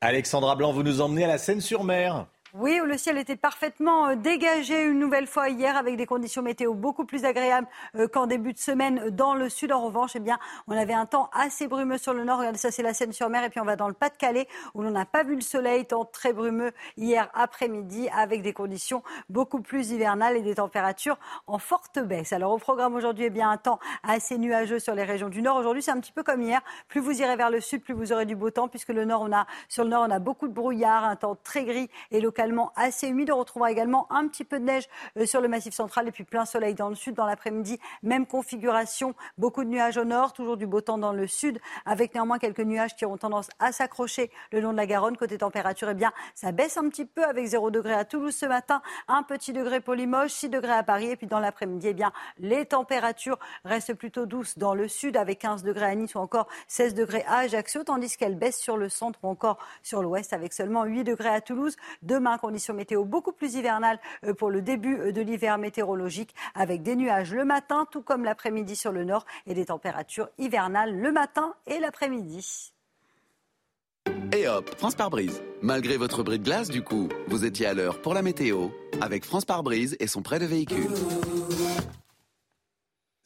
Alexandra 0.00 0.56
Blanc, 0.56 0.72
vous 0.72 0.82
nous 0.82 1.02
emmenez 1.02 1.24
à 1.24 1.28
la 1.28 1.36
Seine-sur-Mer. 1.36 2.28
Oui, 2.56 2.78
où 2.80 2.84
le 2.84 2.96
ciel 2.96 3.18
était 3.18 3.34
parfaitement 3.34 4.10
euh, 4.10 4.14
dégagé 4.14 4.84
une 4.84 5.00
nouvelle 5.00 5.26
fois 5.26 5.48
hier 5.48 5.76
avec 5.76 5.96
des 5.96 6.06
conditions 6.06 6.40
météo 6.40 6.72
beaucoup 6.72 7.04
plus 7.04 7.24
agréables 7.24 7.66
euh, 7.96 8.06
qu'en 8.06 8.28
début 8.28 8.52
de 8.52 8.58
semaine 8.58 9.10
dans 9.10 9.34
le 9.34 9.48
sud. 9.48 9.72
En 9.72 9.84
revanche, 9.84 10.12
eh 10.14 10.20
bien, 10.20 10.38
on 10.68 10.78
avait 10.78 10.92
un 10.92 11.04
temps 11.04 11.30
assez 11.32 11.66
brumeux 11.66 11.98
sur 11.98 12.14
le 12.14 12.22
nord. 12.22 12.38
Regardez, 12.38 12.58
ça 12.58 12.70
c'est 12.70 12.84
la 12.84 12.94
Seine-sur-Mer. 12.94 13.42
Et 13.42 13.50
puis 13.50 13.58
on 13.58 13.64
va 13.64 13.74
dans 13.74 13.88
le 13.88 13.92
Pas-de-Calais 13.92 14.46
où 14.74 14.82
l'on 14.82 14.92
n'a 14.92 15.04
pas 15.04 15.24
vu 15.24 15.34
le 15.34 15.40
soleil, 15.40 15.84
temps 15.84 16.04
très 16.04 16.32
brumeux 16.32 16.70
hier 16.96 17.28
après-midi 17.34 18.08
avec 18.16 18.42
des 18.42 18.52
conditions 18.52 19.02
beaucoup 19.28 19.60
plus 19.60 19.90
hivernales 19.90 20.36
et 20.36 20.42
des 20.42 20.54
températures 20.54 21.18
en 21.48 21.58
forte 21.58 21.98
baisse. 21.98 22.32
Alors 22.32 22.52
au 22.52 22.58
programme 22.58 22.94
aujourd'hui, 22.94 23.24
eh 23.24 23.30
bien, 23.30 23.50
un 23.50 23.56
temps 23.56 23.80
assez 24.04 24.38
nuageux 24.38 24.78
sur 24.78 24.94
les 24.94 25.02
régions 25.02 25.28
du 25.28 25.42
nord. 25.42 25.56
Aujourd'hui, 25.56 25.82
c'est 25.82 25.90
un 25.90 25.98
petit 25.98 26.12
peu 26.12 26.22
comme 26.22 26.40
hier. 26.40 26.60
Plus 26.86 27.00
vous 27.00 27.20
irez 27.20 27.34
vers 27.34 27.50
le 27.50 27.60
sud, 27.60 27.82
plus 27.82 27.94
vous 27.94 28.12
aurez 28.12 28.26
du 28.26 28.36
beau 28.36 28.50
temps 28.50 28.68
puisque 28.68 28.90
le 28.90 29.04
nord, 29.04 29.22
on 29.22 29.32
a, 29.32 29.44
sur 29.68 29.82
le 29.82 29.90
nord, 29.90 30.06
on 30.06 30.12
a 30.12 30.20
beaucoup 30.20 30.46
de 30.46 30.52
brouillard, 30.52 31.02
un 31.02 31.16
temps 31.16 31.36
très 31.42 31.64
gris 31.64 31.90
et 32.12 32.20
localement 32.44 32.72
assez 32.76 33.08
humide. 33.08 33.30
On 33.30 33.38
retrouvera 33.38 33.70
également 33.70 34.06
un 34.10 34.28
petit 34.28 34.44
peu 34.44 34.58
de 34.58 34.64
neige 34.64 34.88
euh, 35.16 35.26
sur 35.26 35.40
le 35.40 35.48
massif 35.48 35.74
central 35.74 36.06
et 36.08 36.12
puis 36.12 36.24
plein 36.24 36.44
soleil 36.44 36.74
dans 36.74 36.88
le 36.88 36.94
sud. 36.94 37.14
Dans 37.14 37.26
l'après-midi, 37.26 37.78
même 38.02 38.26
configuration, 38.26 39.14
beaucoup 39.38 39.64
de 39.64 39.70
nuages 39.70 39.96
au 39.96 40.04
nord, 40.04 40.32
toujours 40.32 40.56
du 40.56 40.66
beau 40.66 40.80
temps 40.80 40.98
dans 40.98 41.12
le 41.12 41.26
sud, 41.26 41.58
avec 41.86 42.14
néanmoins 42.14 42.38
quelques 42.38 42.60
nuages 42.60 42.96
qui 42.96 43.04
auront 43.04 43.16
tendance 43.16 43.48
à 43.58 43.72
s'accrocher 43.72 44.30
le 44.52 44.60
long 44.60 44.72
de 44.72 44.76
la 44.76 44.86
Garonne. 44.86 45.16
Côté 45.16 45.38
température, 45.38 45.88
eh 45.90 45.94
bien, 45.94 46.12
ça 46.34 46.52
baisse 46.52 46.76
un 46.76 46.88
petit 46.88 47.06
peu 47.06 47.24
avec 47.24 47.46
0 47.46 47.70
degré 47.70 47.94
à 47.94 48.04
Toulouse 48.04 48.34
ce 48.34 48.46
matin, 48.46 48.82
un 49.08 49.22
petit 49.22 49.52
degré 49.52 49.80
pour 49.80 49.94
Limoges, 49.94 50.30
6 50.30 50.50
degrés 50.50 50.72
à 50.72 50.82
Paris. 50.82 51.10
Et 51.10 51.16
puis 51.16 51.26
dans 51.26 51.40
l'après-midi, 51.40 51.88
eh 51.88 51.94
bien, 51.94 52.12
les 52.38 52.66
températures 52.66 53.38
restent 53.64 53.94
plutôt 53.94 54.26
douces 54.26 54.58
dans 54.58 54.74
le 54.74 54.88
sud, 54.88 55.16
avec 55.16 55.38
15 55.38 55.62
degrés 55.62 55.86
à 55.86 55.94
Nice 55.94 56.14
ou 56.14 56.18
encore 56.18 56.48
16 56.68 56.94
degrés 56.94 57.24
à 57.26 57.38
Ajaccio, 57.38 57.84
tandis 57.84 58.16
qu'elles 58.16 58.36
baissent 58.36 58.60
sur 58.60 58.76
le 58.76 58.88
centre 58.88 59.18
ou 59.22 59.28
encore 59.28 59.58
sur 59.82 60.02
l'ouest, 60.02 60.32
avec 60.32 60.52
seulement 60.52 60.84
8 60.84 61.04
degrés 61.04 61.28
à 61.28 61.40
Toulouse. 61.40 61.76
Demain, 62.02 62.33
conditions 62.38 62.74
météo 62.74 63.04
beaucoup 63.04 63.32
plus 63.32 63.54
hivernales 63.54 63.98
euh, 64.24 64.34
pour 64.34 64.50
le 64.50 64.62
début 64.62 64.98
euh, 64.98 65.12
de 65.12 65.20
l'hiver 65.20 65.58
météorologique, 65.58 66.34
avec 66.54 66.82
des 66.82 66.96
nuages 66.96 67.32
le 67.32 67.44
matin, 67.44 67.86
tout 67.90 68.02
comme 68.02 68.24
l'après-midi 68.24 68.76
sur 68.76 68.92
le 68.92 69.04
nord, 69.04 69.24
et 69.46 69.54
des 69.54 69.66
températures 69.66 70.28
hivernales 70.38 70.98
le 70.98 71.12
matin 71.12 71.54
et 71.66 71.78
l'après-midi. 71.78 72.72
Et 74.32 74.48
hop, 74.48 74.68
France 74.78 74.94
par 74.94 75.10
brise. 75.10 75.42
Malgré 75.62 75.96
votre 75.96 76.22
bris 76.22 76.38
de 76.38 76.44
glace, 76.44 76.68
du 76.68 76.82
coup, 76.82 77.08
vous 77.28 77.44
étiez 77.44 77.66
à 77.66 77.74
l'heure 77.74 78.00
pour 78.02 78.14
la 78.14 78.22
météo 78.22 78.68
avec 79.00 79.24
France 79.24 79.44
par 79.44 79.62
brise 79.62 79.96
et 80.00 80.06
son 80.06 80.22
prêt 80.22 80.38
de 80.38 80.46
véhicule. 80.46 80.88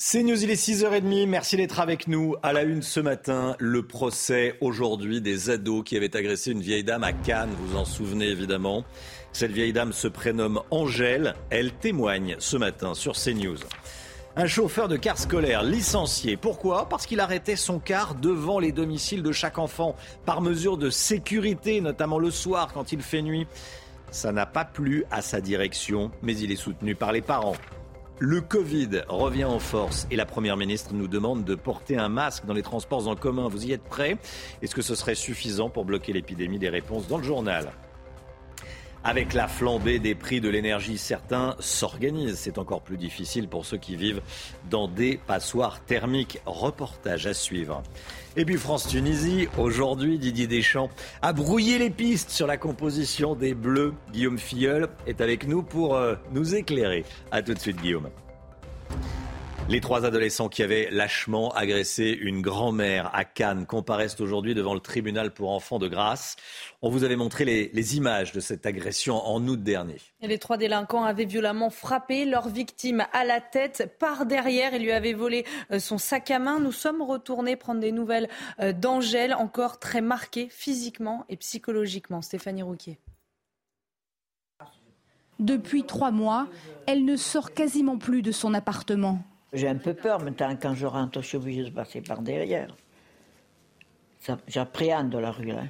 C'est 0.01 0.23
News, 0.23 0.45
il 0.45 0.49
est 0.49 0.55
6h30. 0.55 1.27
Merci 1.27 1.57
d'être 1.57 1.81
avec 1.81 2.07
nous. 2.07 2.37
À 2.45 2.53
la 2.53 2.63
une 2.63 2.83
ce 2.83 3.01
matin, 3.01 3.57
le 3.59 3.85
procès 3.85 4.57
aujourd'hui 4.61 5.21
des 5.21 5.51
ados 5.51 5.83
qui 5.85 5.97
avaient 5.97 6.17
agressé 6.17 6.53
une 6.53 6.61
vieille 6.61 6.85
dame 6.85 7.03
à 7.03 7.13
Cannes. 7.13 7.51
Vous 7.59 7.77
en 7.77 7.85
souvenez 7.85 8.29
évidemment. 8.29 8.85
Cette 9.33 9.51
vieille 9.51 9.73
dame 9.73 9.93
se 9.93 10.07
prénomme 10.07 10.61
Angèle. 10.71 11.35
Elle 11.51 11.73
témoigne 11.73 12.37
ce 12.39 12.57
matin 12.57 12.95
sur 12.95 13.15
CNews. 13.15 13.59
Un 14.37 14.47
chauffeur 14.47 14.87
de 14.87 14.97
car 14.97 15.19
scolaire 15.19 15.65
licencié. 15.65 16.37
Pourquoi? 16.37 16.89
Parce 16.89 17.05
qu'il 17.05 17.19
arrêtait 17.19 17.57
son 17.57 17.81
car 17.81 18.15
devant 18.15 18.61
les 18.61 18.71
domiciles 18.71 19.25
de 19.25 19.33
chaque 19.33 19.59
enfant 19.59 19.97
par 20.25 20.43
mesure 20.43 20.79
de 20.79 20.91
sécurité, 20.91 21.81
notamment 21.81 22.21
le 22.21 22.31
soir 22.31 22.73
quand 22.73 22.93
il 22.93 23.03
fait 23.03 23.21
nuit. 23.21 23.49
Ça 24.13 24.31
n'a 24.31 24.47
pas 24.47 24.65
plu 24.65 25.05
à 25.11 25.23
sa 25.23 25.41
direction, 25.41 26.13
mais 26.23 26.39
il 26.39 26.53
est 26.53 26.57
soutenu 26.57 26.95
par 26.95 27.11
les 27.11 27.21
parents. 27.21 27.57
Le 28.21 28.41
Covid 28.41 29.03
revient 29.07 29.45
en 29.45 29.61
force 29.61 30.09
et 30.11 30.17
la 30.17 30.27
Première 30.27 30.57
ministre 30.57 30.93
nous 30.93 31.07
demande 31.07 31.45
de 31.45 31.55
porter 31.55 31.97
un 31.97 32.09
masque 32.09 32.47
dans 32.47 32.53
les 32.53 32.63
transports 32.63 33.07
en 33.07 33.15
commun. 33.15 33.47
Vous 33.47 33.67
y 33.67 33.71
êtes 33.71 33.85
prêts? 33.85 34.17
Est-ce 34.61 34.75
que 34.75 34.83
ce 34.83 34.97
serait 34.97 35.15
suffisant 35.15 35.71
pour 35.71 35.85
bloquer 35.85 36.13
l'épidémie? 36.13 36.59
Des 36.59 36.69
réponses 36.69 37.07
dans 37.07 37.19
le 37.19 37.23
journal. 37.23 37.71
Avec 39.05 39.33
la 39.33 39.49
flambée 39.49 39.99
des 39.99 40.15
prix 40.15 40.41
de 40.41 40.49
l'énergie, 40.49 40.99
certains 40.99 41.55
s'organisent. 41.61 42.39
C'est 42.39 42.59
encore 42.59 42.83
plus 42.83 42.97
difficile 42.97 43.49
pour 43.49 43.65
ceux 43.65 43.77
qui 43.77 43.97
vivent 43.97 44.23
dans 44.71 44.89
des 44.89 45.21
passoires 45.27 45.85
thermiques. 45.85 46.41
Reportage 46.47 47.27
à 47.27 47.35
suivre. 47.35 47.83
Et 48.37 48.45
puis 48.45 48.57
France-Tunisie, 48.57 49.49
aujourd'hui, 49.57 50.19
Didier 50.19 50.47
Deschamps 50.47 50.91
a 51.23 51.33
brouillé 51.33 51.79
les 51.79 51.91
pistes 51.91 52.31
sur 52.31 52.47
la 52.47 52.57
composition 52.57 53.35
des 53.35 53.55
Bleus. 53.55 53.95
Guillaume 54.13 54.39
Filleul 54.39 54.89
est 55.07 55.21
avec 55.21 55.47
nous 55.47 55.63
pour 55.63 55.97
euh, 55.97 56.15
nous 56.33 56.55
éclairer. 56.55 57.05
A 57.31 57.43
tout 57.43 57.55
de 57.55 57.59
suite, 57.59 57.81
Guillaume. 57.81 58.09
Les 59.71 59.83
trois 59.83 60.07
adolescents 60.07 60.49
qui 60.49 60.63
avaient 60.63 60.89
lâchement 60.91 61.53
agressé 61.53 62.17
une 62.23 62.41
grand-mère 62.41 63.15
à 63.15 63.27
Cannes 63.27 63.67
comparaissent 63.67 64.19
aujourd'hui 64.19 64.55
devant 64.55 64.73
le 64.73 64.81
tribunal 64.81 65.31
pour 65.35 65.51
enfants 65.51 65.79
de 65.79 65.89
grâce. 65.89 66.37
On 66.81 66.89
vous 66.89 67.05
avait 67.05 67.17
montré 67.17 67.45
les, 67.45 67.97
images 67.97 68.33
de 68.33 68.41
cette 68.41 68.65
agression 68.65 69.17
en 69.17 69.47
août 69.47 69.63
dernier. 69.63 69.97
les 70.23 70.39
trois 70.39 70.57
délinquants 70.57 71.05
avaient 71.05 71.27
violemment 71.27 71.69
frappé 71.69 72.25
leur 72.25 72.49
victime 72.49 73.05
à 73.13 73.27
la 73.27 73.43
tête 73.43 73.95
par 73.99 74.25
derrière 74.25 74.73
et 74.73 74.79
lui 74.79 74.91
avaient 74.91 75.13
volé 75.13 75.45
euh, 75.71 75.79
son 75.79 75.99
sac 75.99 76.31
à 76.31 76.39
main. 76.39 76.61
Nous 76.61 76.73
sommes 76.73 77.03
retournés 77.03 77.57
prendre 77.57 77.81
des 77.81 77.93
nouvelles 77.93 78.31
euh, 78.61 78.73
d'Angèle, 78.73 79.35
encore 79.35 79.79
très 79.79 80.01
marquée 80.01 80.49
physiquement 80.51 81.27
et 81.29 81.37
psychologiquement. 81.37 82.23
Stéphanie 82.23 82.63
Rouquier. 82.63 82.99
Depuis 85.39 85.85
trois 85.85 86.11
mois, 86.11 86.49
elle 86.87 87.05
ne 87.05 87.17
sort 87.17 87.53
quasiment 87.53 87.99
plus 87.99 88.23
de 88.23 88.33
son 88.33 88.55
appartement. 88.55 89.23
J'ai 89.53 89.69
un 89.69 89.77
peu 89.77 89.95
peur 89.95 90.21
maintenant 90.21 90.55
quand 90.61 90.75
je 90.75 90.87
rentre, 90.87 91.23
je 91.23 91.27
suis 91.27 91.37
obligée 91.37 91.65
de 91.65 91.71
passer 91.71 92.01
par 92.01 92.21
derrière. 92.21 92.77
J'appréhende 94.47 95.15
la 95.15 95.31
rue 95.31 95.47
là. 95.47 95.63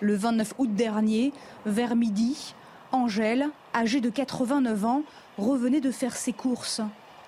Le 0.00 0.14
29 0.14 0.54
août 0.58 0.74
dernier, 0.74 1.32
vers 1.64 1.96
midi, 1.96 2.54
Angèle, 2.92 3.46
âgée 3.74 4.00
de 4.00 4.10
89 4.10 4.84
ans, 4.84 5.02
revenait 5.38 5.80
de 5.80 5.90
faire 5.90 6.16
ses 6.16 6.32
courses. 6.32 6.82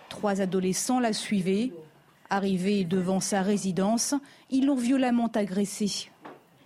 Trois 0.09 0.41
adolescents 0.41 1.01
la 1.01 1.13
suivaient. 1.13 1.73
Arrivés 2.29 2.85
devant 2.85 3.21
sa 3.21 3.41
résidence, 3.41 4.15
ils 4.51 4.67
l'ont 4.67 4.77
violemment 4.77 5.29
agressée. 5.29 6.11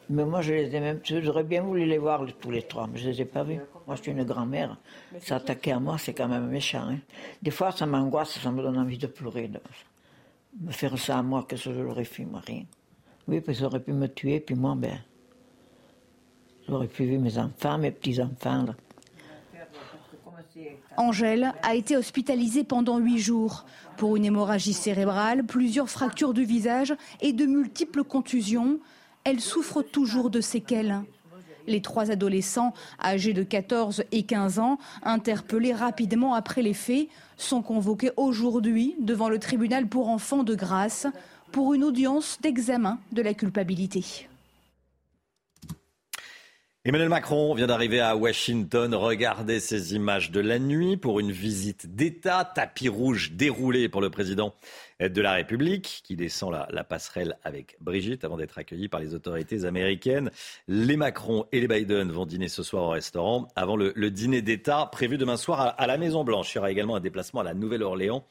Mais 0.09 0.24
moi, 0.24 0.40
je 0.40 0.54
les 0.54 0.74
ai 0.74 0.80
même. 0.80 1.00
J'aurais 1.04 1.44
bien 1.44 1.62
voulu 1.62 1.85
les 1.85 1.98
voir 1.98 2.24
tous 2.40 2.50
les 2.50 2.62
trois, 2.62 2.88
mais 2.90 2.98
je 2.98 3.09
ne 3.09 3.12
les 3.12 3.20
ai 3.20 3.24
pas 3.26 3.44
vus. 3.44 3.61
Moi, 3.90 3.96
je 3.96 4.03
suis 4.03 4.12
une 4.12 4.22
grand-mère. 4.22 4.76
S'attaquer 5.20 5.72
à 5.72 5.81
moi, 5.81 5.98
c'est 5.98 6.14
quand 6.14 6.29
même 6.29 6.46
méchant. 6.46 6.87
Hein. 6.88 6.98
Des 7.42 7.50
fois, 7.50 7.72
ça 7.72 7.87
m'angoisse, 7.87 8.38
ça 8.38 8.53
me 8.53 8.62
donne 8.62 8.79
envie 8.79 8.98
de 8.98 9.09
pleurer. 9.09 9.48
De 9.48 9.59
me 10.61 10.70
faire 10.70 10.96
ça 10.96 11.18
à 11.18 11.22
moi, 11.24 11.44
qu'est-ce 11.48 11.64
que 11.64 11.74
je 11.74 11.81
l'aurais 11.81 12.05
fait, 12.05 12.24
moi, 12.24 12.38
rien. 12.38 12.62
Oui, 13.26 13.40
parce 13.40 13.59
qu'ils 13.59 13.66
auraient 13.66 13.83
pu 13.83 13.92
me 13.92 14.07
tuer, 14.07 14.38
puis 14.38 14.55
moi, 14.55 14.76
ben. 14.76 14.96
J'aurais 16.68 16.87
pu 16.87 17.05
voir 17.05 17.20
mes 17.20 17.37
enfants, 17.37 17.79
mes 17.79 17.90
petits-enfants. 17.90 18.66
Angèle 20.96 21.53
a 21.64 21.74
été 21.74 21.96
hospitalisée 21.96 22.62
pendant 22.62 22.98
huit 22.98 23.18
jours 23.18 23.64
pour 23.96 24.14
une 24.14 24.24
hémorragie 24.24 24.72
cérébrale, 24.72 25.42
plusieurs 25.42 25.90
fractures 25.90 26.33
du 26.33 26.44
visage 26.44 26.94
et 27.20 27.33
de 27.33 27.44
multiples 27.44 28.05
contusions 28.05 28.79
elle 29.24 29.40
souffre 29.40 29.83
toujours 29.83 30.31
de 30.31 30.40
séquelles. 30.40 31.03
Les 31.66 31.83
trois 31.83 32.11
adolescents, 32.11 32.73
âgés 33.03 33.33
de 33.33 33.42
14 33.42 34.05
et 34.12 34.23
15 34.23 34.59
ans, 34.59 34.79
interpellés 35.03 35.75
rapidement 35.75 36.35
après 36.35 36.62
les 36.62 36.75
faits, 36.75 37.09
sont 37.37 37.62
convoqués 37.62 38.11
aujourd'hui 38.16 38.94
devant 39.01 39.29
le 39.29 39.38
tribunal 39.38 39.87
pour 39.87 40.09
enfants 40.09 40.42
de 40.42 40.55
grâce 40.55 41.07
pour 41.53 41.75
une 41.75 41.85
audience 41.85 42.38
d'examen 42.40 42.99
de 43.12 43.23
la 43.23 43.35
culpabilité. 43.35 44.29
Emmanuel 46.87 47.11
Macron 47.11 47.53
vient 47.53 47.66
d'arriver 47.66 48.01
à 48.01 48.16
Washington. 48.16 48.95
Regardez 48.95 49.61
ces 49.61 49.95
images 49.95 50.31
de 50.31 50.40
la 50.40 50.59
nuit 50.59 50.97
pour 50.97 51.21
une 51.21 51.31
visite 51.31 51.95
d'État. 51.95 52.51
Tapis 52.55 52.88
rouge 52.88 53.33
déroulé 53.33 53.90
pour 53.90 54.01
le 54.01 54.09
président 54.09 54.55
de 54.99 55.21
la 55.21 55.35
République 55.35 56.01
qui 56.03 56.16
descend 56.16 56.57
la, 56.71 56.85
passerelle 56.85 57.37
avec 57.45 57.77
Brigitte 57.83 58.25
avant 58.25 58.38
d'être 58.38 58.57
accueilli 58.57 58.88
par 58.88 58.99
les 58.99 59.14
autorités 59.14 59.66
américaines. 59.66 60.31
Les 60.69 60.97
Macron 60.97 61.45
et 61.53 61.61
les 61.61 61.69
Biden 61.69 62.11
vont 62.11 62.25
dîner 62.25 62.49
ce 62.49 62.62
soir 62.62 62.85
au 62.85 62.90
restaurant 62.90 63.47
avant 63.57 63.77
le, 63.77 63.93
dîner 64.11 64.40
d'État 64.40 64.88
prévu 64.90 65.19
demain 65.19 65.37
soir 65.37 65.75
à, 65.77 65.87
la 65.87 65.99
Maison-Blanche. 65.99 66.55
Il 66.55 66.57
y 66.57 66.59
aura 66.61 66.71
également 66.71 66.97
un 66.97 67.01
déplacement 67.01 67.43
à 67.43 67.45
la 67.45 67.53
Nouvelle-Orléans 67.53 68.25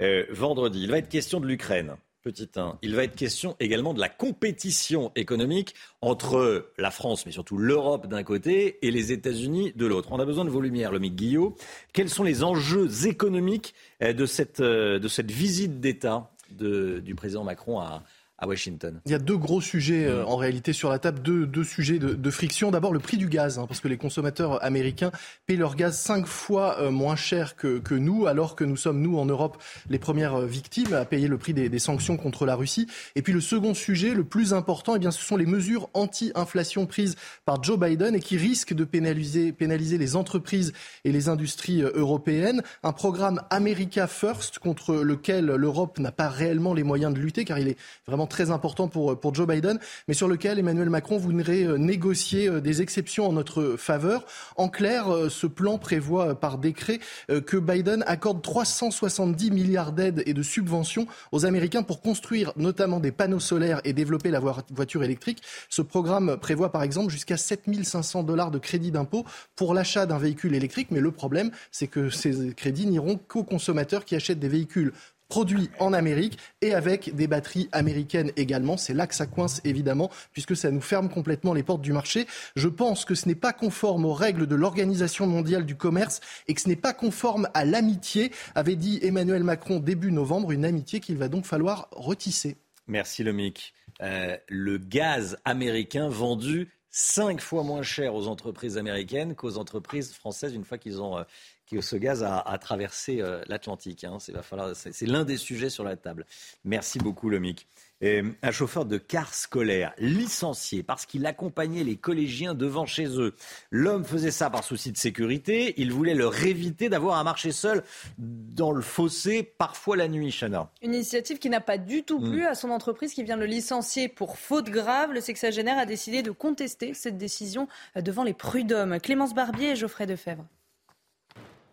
euh, 0.00 0.26
vendredi. 0.28 0.82
Il 0.82 0.90
va 0.90 0.98
être 0.98 1.08
question 1.08 1.38
de 1.38 1.46
l'Ukraine. 1.46 1.94
Petit 2.22 2.48
1. 2.54 2.78
Il 2.82 2.94
va 2.94 3.02
être 3.02 3.16
question 3.16 3.56
également 3.58 3.94
de 3.94 4.00
la 4.00 4.08
compétition 4.08 5.10
économique 5.16 5.74
entre 6.00 6.70
la 6.78 6.92
France, 6.92 7.26
mais 7.26 7.32
surtout 7.32 7.58
l'Europe 7.58 8.06
d'un 8.06 8.22
côté 8.22 8.78
et 8.86 8.92
les 8.92 9.10
États-Unis 9.10 9.72
de 9.74 9.86
l'autre. 9.86 10.10
On 10.12 10.20
a 10.20 10.24
besoin 10.24 10.44
de 10.44 10.50
vos 10.50 10.60
lumières, 10.60 10.92
Lomique 10.92 11.16
Guillot. 11.16 11.56
Quels 11.92 12.08
sont 12.08 12.22
les 12.22 12.44
enjeux 12.44 13.08
économiques 13.08 13.74
euh, 14.02 14.12
de 14.12 14.24
cette, 14.24 14.60
euh, 14.60 15.00
de 15.00 15.08
cette 15.08 15.32
visite 15.32 15.80
d'État 15.80 16.30
du 16.50 17.14
président 17.16 17.44
Macron 17.44 17.80
à, 17.80 18.04
à 18.42 18.48
Washington. 18.48 19.00
Il 19.06 19.12
y 19.12 19.14
a 19.14 19.20
deux 19.20 19.36
gros 19.36 19.60
sujets 19.60 20.04
euh, 20.04 20.26
en 20.26 20.36
réalité 20.36 20.72
sur 20.72 20.90
la 20.90 20.98
table, 20.98 21.22
deux, 21.22 21.46
deux 21.46 21.62
sujets 21.62 22.00
de, 22.00 22.14
de 22.14 22.30
friction. 22.30 22.72
D'abord 22.72 22.92
le 22.92 22.98
prix 22.98 23.16
du 23.16 23.28
gaz, 23.28 23.58
hein, 23.58 23.66
parce 23.68 23.78
que 23.78 23.86
les 23.86 23.96
consommateurs 23.96 24.62
américains 24.64 25.12
payent 25.46 25.56
leur 25.56 25.76
gaz 25.76 25.96
cinq 25.96 26.26
fois 26.26 26.80
euh, 26.80 26.90
moins 26.90 27.14
cher 27.14 27.54
que, 27.54 27.78
que, 27.78 27.94
nous, 27.94 28.26
alors 28.26 28.56
que 28.56 28.64
nous 28.64 28.76
sommes, 28.76 29.00
nous, 29.00 29.16
en 29.16 29.26
Europe, 29.26 29.62
les 29.88 30.00
premières 30.00 30.40
euh, 30.40 30.46
victimes 30.46 30.92
à 30.92 31.04
payer 31.04 31.28
le 31.28 31.38
prix 31.38 31.54
des, 31.54 31.68
des, 31.68 31.78
sanctions 31.78 32.16
contre 32.16 32.44
la 32.44 32.56
Russie. 32.56 32.88
Et 33.14 33.22
puis 33.22 33.32
le 33.32 33.40
second 33.40 33.74
sujet, 33.74 34.12
le 34.12 34.24
plus 34.24 34.54
important, 34.54 34.96
eh 34.96 34.98
bien, 34.98 35.12
ce 35.12 35.22
sont 35.22 35.36
les 35.36 35.46
mesures 35.46 35.88
anti-inflation 35.94 36.86
prises 36.86 37.14
par 37.44 37.62
Joe 37.62 37.78
Biden 37.78 38.16
et 38.16 38.20
qui 38.20 38.36
risquent 38.36 38.74
de 38.74 38.84
pénaliser, 38.84 39.52
pénaliser 39.52 39.98
les 39.98 40.16
entreprises 40.16 40.72
et 41.04 41.12
les 41.12 41.28
industries 41.28 41.82
européennes. 41.82 42.62
Un 42.82 42.92
programme 42.92 43.40
America 43.50 44.08
First 44.08 44.58
contre 44.58 44.96
lequel 44.96 45.46
l'Europe 45.46 46.00
n'a 46.00 46.10
pas 46.10 46.28
réellement 46.28 46.74
les 46.74 46.82
moyens 46.82 47.14
de 47.14 47.20
lutter, 47.20 47.44
car 47.44 47.60
il 47.60 47.68
est 47.68 47.76
vraiment 48.06 48.26
très 48.32 48.50
important 48.50 48.88
pour, 48.88 49.20
pour 49.20 49.34
Joe 49.34 49.46
Biden, 49.46 49.78
mais 50.08 50.14
sur 50.14 50.26
lequel 50.26 50.58
Emmanuel 50.58 50.90
Macron 50.90 51.18
voudrait 51.18 51.64
euh, 51.64 51.76
négocier 51.76 52.48
euh, 52.48 52.60
des 52.60 52.80
exceptions 52.82 53.28
en 53.28 53.32
notre 53.32 53.76
faveur. 53.76 54.24
En 54.56 54.68
clair, 54.68 55.12
euh, 55.12 55.28
ce 55.28 55.46
plan 55.46 55.78
prévoit 55.78 56.34
par 56.34 56.58
décret 56.58 56.98
que 57.28 57.56
Biden 57.56 58.02
accorde 58.06 58.42
370 58.42 59.50
milliards 59.50 59.92
d'aides 59.92 60.22
et 60.24 60.32
de 60.32 60.42
subventions 60.42 61.06
aux 61.30 61.44
Américains 61.44 61.82
pour 61.82 62.00
construire 62.00 62.52
notamment 62.56 63.00
des 63.00 63.12
panneaux 63.12 63.40
solaires 63.40 63.80
et 63.84 63.92
développer 63.92 64.30
la 64.30 64.40
voiture 64.40 65.04
électrique. 65.04 65.42
Ce 65.68 65.82
programme 65.82 66.38
prévoit 66.38 66.72
par 66.72 66.82
exemple 66.82 67.10
jusqu'à 67.10 67.36
7500 67.36 68.22
dollars 68.22 68.50
de 68.50 68.58
crédit 68.58 68.90
d'impôt 68.90 69.24
pour 69.56 69.74
l'achat 69.74 70.06
d'un 70.06 70.18
véhicule 70.18 70.54
électrique, 70.54 70.88
mais 70.90 71.00
le 71.00 71.10
problème, 71.10 71.50
c'est 71.70 71.88
que 71.88 72.08
ces 72.08 72.54
crédits 72.54 72.86
n'iront 72.86 73.18
qu'aux 73.18 73.44
consommateurs 73.44 74.04
qui 74.04 74.16
achètent 74.16 74.40
des 74.40 74.48
véhicules 74.48 74.92
produit 75.32 75.70
en 75.78 75.94
Amérique 75.94 76.36
et 76.60 76.74
avec 76.74 77.16
des 77.16 77.26
batteries 77.26 77.70
américaines 77.72 78.32
également. 78.36 78.76
C'est 78.76 78.92
là 78.92 79.06
que 79.06 79.14
ça 79.14 79.24
coince 79.24 79.62
évidemment, 79.64 80.10
puisque 80.32 80.54
ça 80.54 80.70
nous 80.70 80.82
ferme 80.82 81.08
complètement 81.08 81.54
les 81.54 81.62
portes 81.62 81.80
du 81.80 81.94
marché. 81.94 82.26
Je 82.54 82.68
pense 82.68 83.06
que 83.06 83.14
ce 83.14 83.26
n'est 83.28 83.34
pas 83.34 83.54
conforme 83.54 84.04
aux 84.04 84.12
règles 84.12 84.46
de 84.46 84.54
l'Organisation 84.54 85.26
mondiale 85.26 85.64
du 85.64 85.74
commerce 85.74 86.20
et 86.48 86.52
que 86.52 86.60
ce 86.60 86.68
n'est 86.68 86.76
pas 86.76 86.92
conforme 86.92 87.48
à 87.54 87.64
l'amitié, 87.64 88.30
avait 88.54 88.76
dit 88.76 88.98
Emmanuel 89.00 89.42
Macron 89.42 89.80
début 89.80 90.12
novembre, 90.12 90.52
une 90.52 90.66
amitié 90.66 91.00
qu'il 91.00 91.16
va 91.16 91.28
donc 91.28 91.46
falloir 91.46 91.88
retisser. 91.92 92.58
Merci 92.86 93.24
Lomic. 93.24 93.72
Euh, 94.02 94.36
le 94.50 94.76
gaz 94.76 95.38
américain 95.46 96.10
vendu 96.10 96.68
cinq 96.90 97.40
fois 97.40 97.62
moins 97.62 97.82
cher 97.82 98.14
aux 98.14 98.28
entreprises 98.28 98.76
américaines 98.76 99.34
qu'aux 99.34 99.56
entreprises 99.56 100.12
françaises 100.12 100.52
une 100.52 100.66
fois 100.66 100.76
qu'ils 100.76 101.00
ont 101.00 101.16
euh, 101.16 101.22
que 101.72 101.80
ce 101.80 101.96
gaz 101.96 102.22
a, 102.22 102.38
a 102.38 102.58
traversé 102.58 103.20
euh, 103.20 103.40
l'Atlantique. 103.48 104.04
Hein. 104.04 104.18
C'est 104.20 105.06
l'un 105.06 105.24
des 105.24 105.38
sujets 105.38 105.70
sur 105.70 105.84
la 105.84 105.96
table. 105.96 106.26
Merci 106.64 106.98
beaucoup, 106.98 107.30
Lomic. 107.30 107.66
Et 108.02 108.22
un 108.42 108.50
chauffeur 108.50 108.84
de 108.84 108.98
car 108.98 109.32
scolaire 109.32 109.94
licencié 109.96 110.82
parce 110.82 111.06
qu'il 111.06 111.24
accompagnait 111.24 111.84
les 111.84 111.94
collégiens 111.94 112.52
devant 112.52 112.84
chez 112.84 113.06
eux. 113.06 113.36
L'homme 113.70 114.04
faisait 114.04 114.32
ça 114.32 114.50
par 114.50 114.64
souci 114.64 114.90
de 114.90 114.96
sécurité. 114.96 115.74
Il 115.76 115.92
voulait 115.92 116.16
leur 116.16 116.44
éviter 116.44 116.88
d'avoir 116.88 117.16
à 117.16 117.22
marcher 117.22 117.52
seul 117.52 117.84
dans 118.18 118.72
le 118.72 118.82
fossé, 118.82 119.44
parfois 119.44 119.96
la 119.96 120.08
nuit, 120.08 120.32
Chana. 120.32 120.68
Une 120.82 120.94
initiative 120.94 121.38
qui 121.38 121.48
n'a 121.48 121.60
pas 121.60 121.78
du 121.78 122.02
tout 122.02 122.18
plu 122.18 122.44
à 122.44 122.56
son 122.56 122.70
entreprise 122.70 123.14
qui 123.14 123.22
vient 123.22 123.36
de 123.36 123.42
le 123.42 123.46
licencier 123.46 124.08
pour 124.08 124.36
faute 124.36 124.68
grave. 124.68 125.12
Le 125.12 125.20
sexagénaire 125.20 125.78
a 125.78 125.86
décidé 125.86 126.22
de 126.22 126.32
contester 126.32 126.94
cette 126.94 127.18
décision 127.18 127.68
devant 127.94 128.24
les 128.24 128.34
prud'hommes. 128.34 128.98
Clémence 128.98 129.32
Barbier 129.32 129.70
et 129.70 129.76
Geoffrey 129.76 130.06
Defebvre 130.06 130.44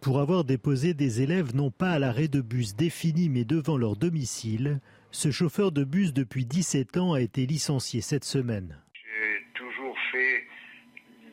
pour 0.02 0.20
avoir 0.20 0.44
déposé 0.44 0.94
des 0.94 1.22
élèves 1.22 1.56
non 1.56 1.72
pas 1.72 1.92
à 1.92 2.00
l'arrêt 2.00 2.28
de 2.28 2.42
bus 2.42 2.76
défini 2.76 3.30
mais 3.30 3.44
devant 3.44 3.78
leur 3.78 3.96
domicile. 3.96 4.80
Ce 5.12 5.32
chauffeur 5.32 5.72
de 5.72 5.84
bus 5.84 6.14
depuis 6.14 6.46
17 6.46 6.98
ans 6.98 7.14
a 7.14 7.22
été 7.22 7.46
licencié 7.46 8.02
cette 8.02 8.24
semaine. 8.24 8.78
J'ai 8.94 9.46
toujours 9.54 9.98
fait 10.12 10.48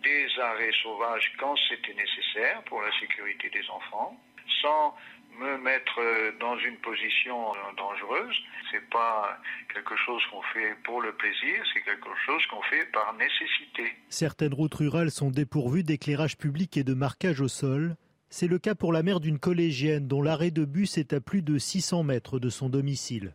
des 0.03 0.27
arrêts 0.41 0.73
sauvages 0.83 1.33
quand 1.39 1.55
c'était 1.69 1.95
nécessaire 1.95 2.63
pour 2.65 2.81
la 2.81 2.91
sécurité 3.01 3.51
des 3.51 3.69
enfants, 3.71 4.19
sans 4.63 4.95
me 5.39 5.59
mettre 5.59 6.01
dans 6.41 6.57
une 6.59 6.77
position 6.79 7.53
dangereuse. 7.77 8.37
C'est 8.71 8.89
pas 8.89 9.39
quelque 9.73 9.97
chose 9.97 10.23
qu'on 10.31 10.43
fait 10.55 10.75
pour 10.85 11.03
le 11.03 11.13
plaisir, 11.13 11.63
c'est 11.73 11.83
quelque 11.83 12.09
chose 12.25 12.45
qu'on 12.47 12.63
fait 12.63 12.91
par 12.93 13.15
nécessité. 13.15 13.95
Certaines 14.09 14.55
routes 14.55 14.75
rurales 14.75 15.11
sont 15.11 15.31
dépourvues 15.31 15.83
d'éclairage 15.83 16.39
public 16.39 16.77
et 16.77 16.85
de 16.85 16.95
marquage 16.95 17.41
au 17.41 17.49
sol. 17.49 17.97
C'est 18.29 18.49
le 18.49 18.59
cas 18.59 18.75
pour 18.75 18.93
la 18.93 19.03
mère 19.03 19.21
d'une 19.21 19.39
collégienne 19.39 20.09
dont 20.09 20.21
l'arrêt 20.21 20.51
de 20.51 20.65
bus 20.65 20.99
est 20.99 21.13
à 21.13 21.21
plus 21.21 21.43
de 21.43 21.59
600 21.59 22.03
mètres 22.03 22.39
de 22.39 22.49
son 22.49 22.69
domicile. 22.69 23.35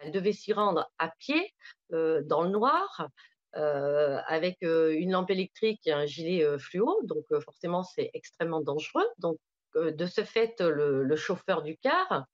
Elle 0.00 0.12
devait 0.12 0.32
s'y 0.32 0.52
rendre 0.52 0.90
à 0.98 1.08
pied, 1.18 1.52
euh, 1.92 2.22
dans 2.24 2.42
le 2.42 2.50
noir, 2.50 3.08
euh, 3.56 4.18
avec 4.26 4.62
euh, 4.62 4.94
une 4.96 5.12
lampe 5.12 5.30
électrique 5.30 5.80
et 5.86 5.92
un 5.92 6.06
gilet 6.06 6.58
fluo. 6.58 7.00
Donc 7.04 7.24
forcément, 7.42 7.82
c'est 7.82 8.10
extrêmement 8.14 8.60
dangereux. 8.60 9.06
Donc 9.18 9.38
de 9.74 10.06
ce 10.06 10.22
fait, 10.22 10.60
le, 10.60 11.02
le, 11.02 11.16
chauffeur 11.16 11.62
du 11.62 11.76
car 11.76 12.26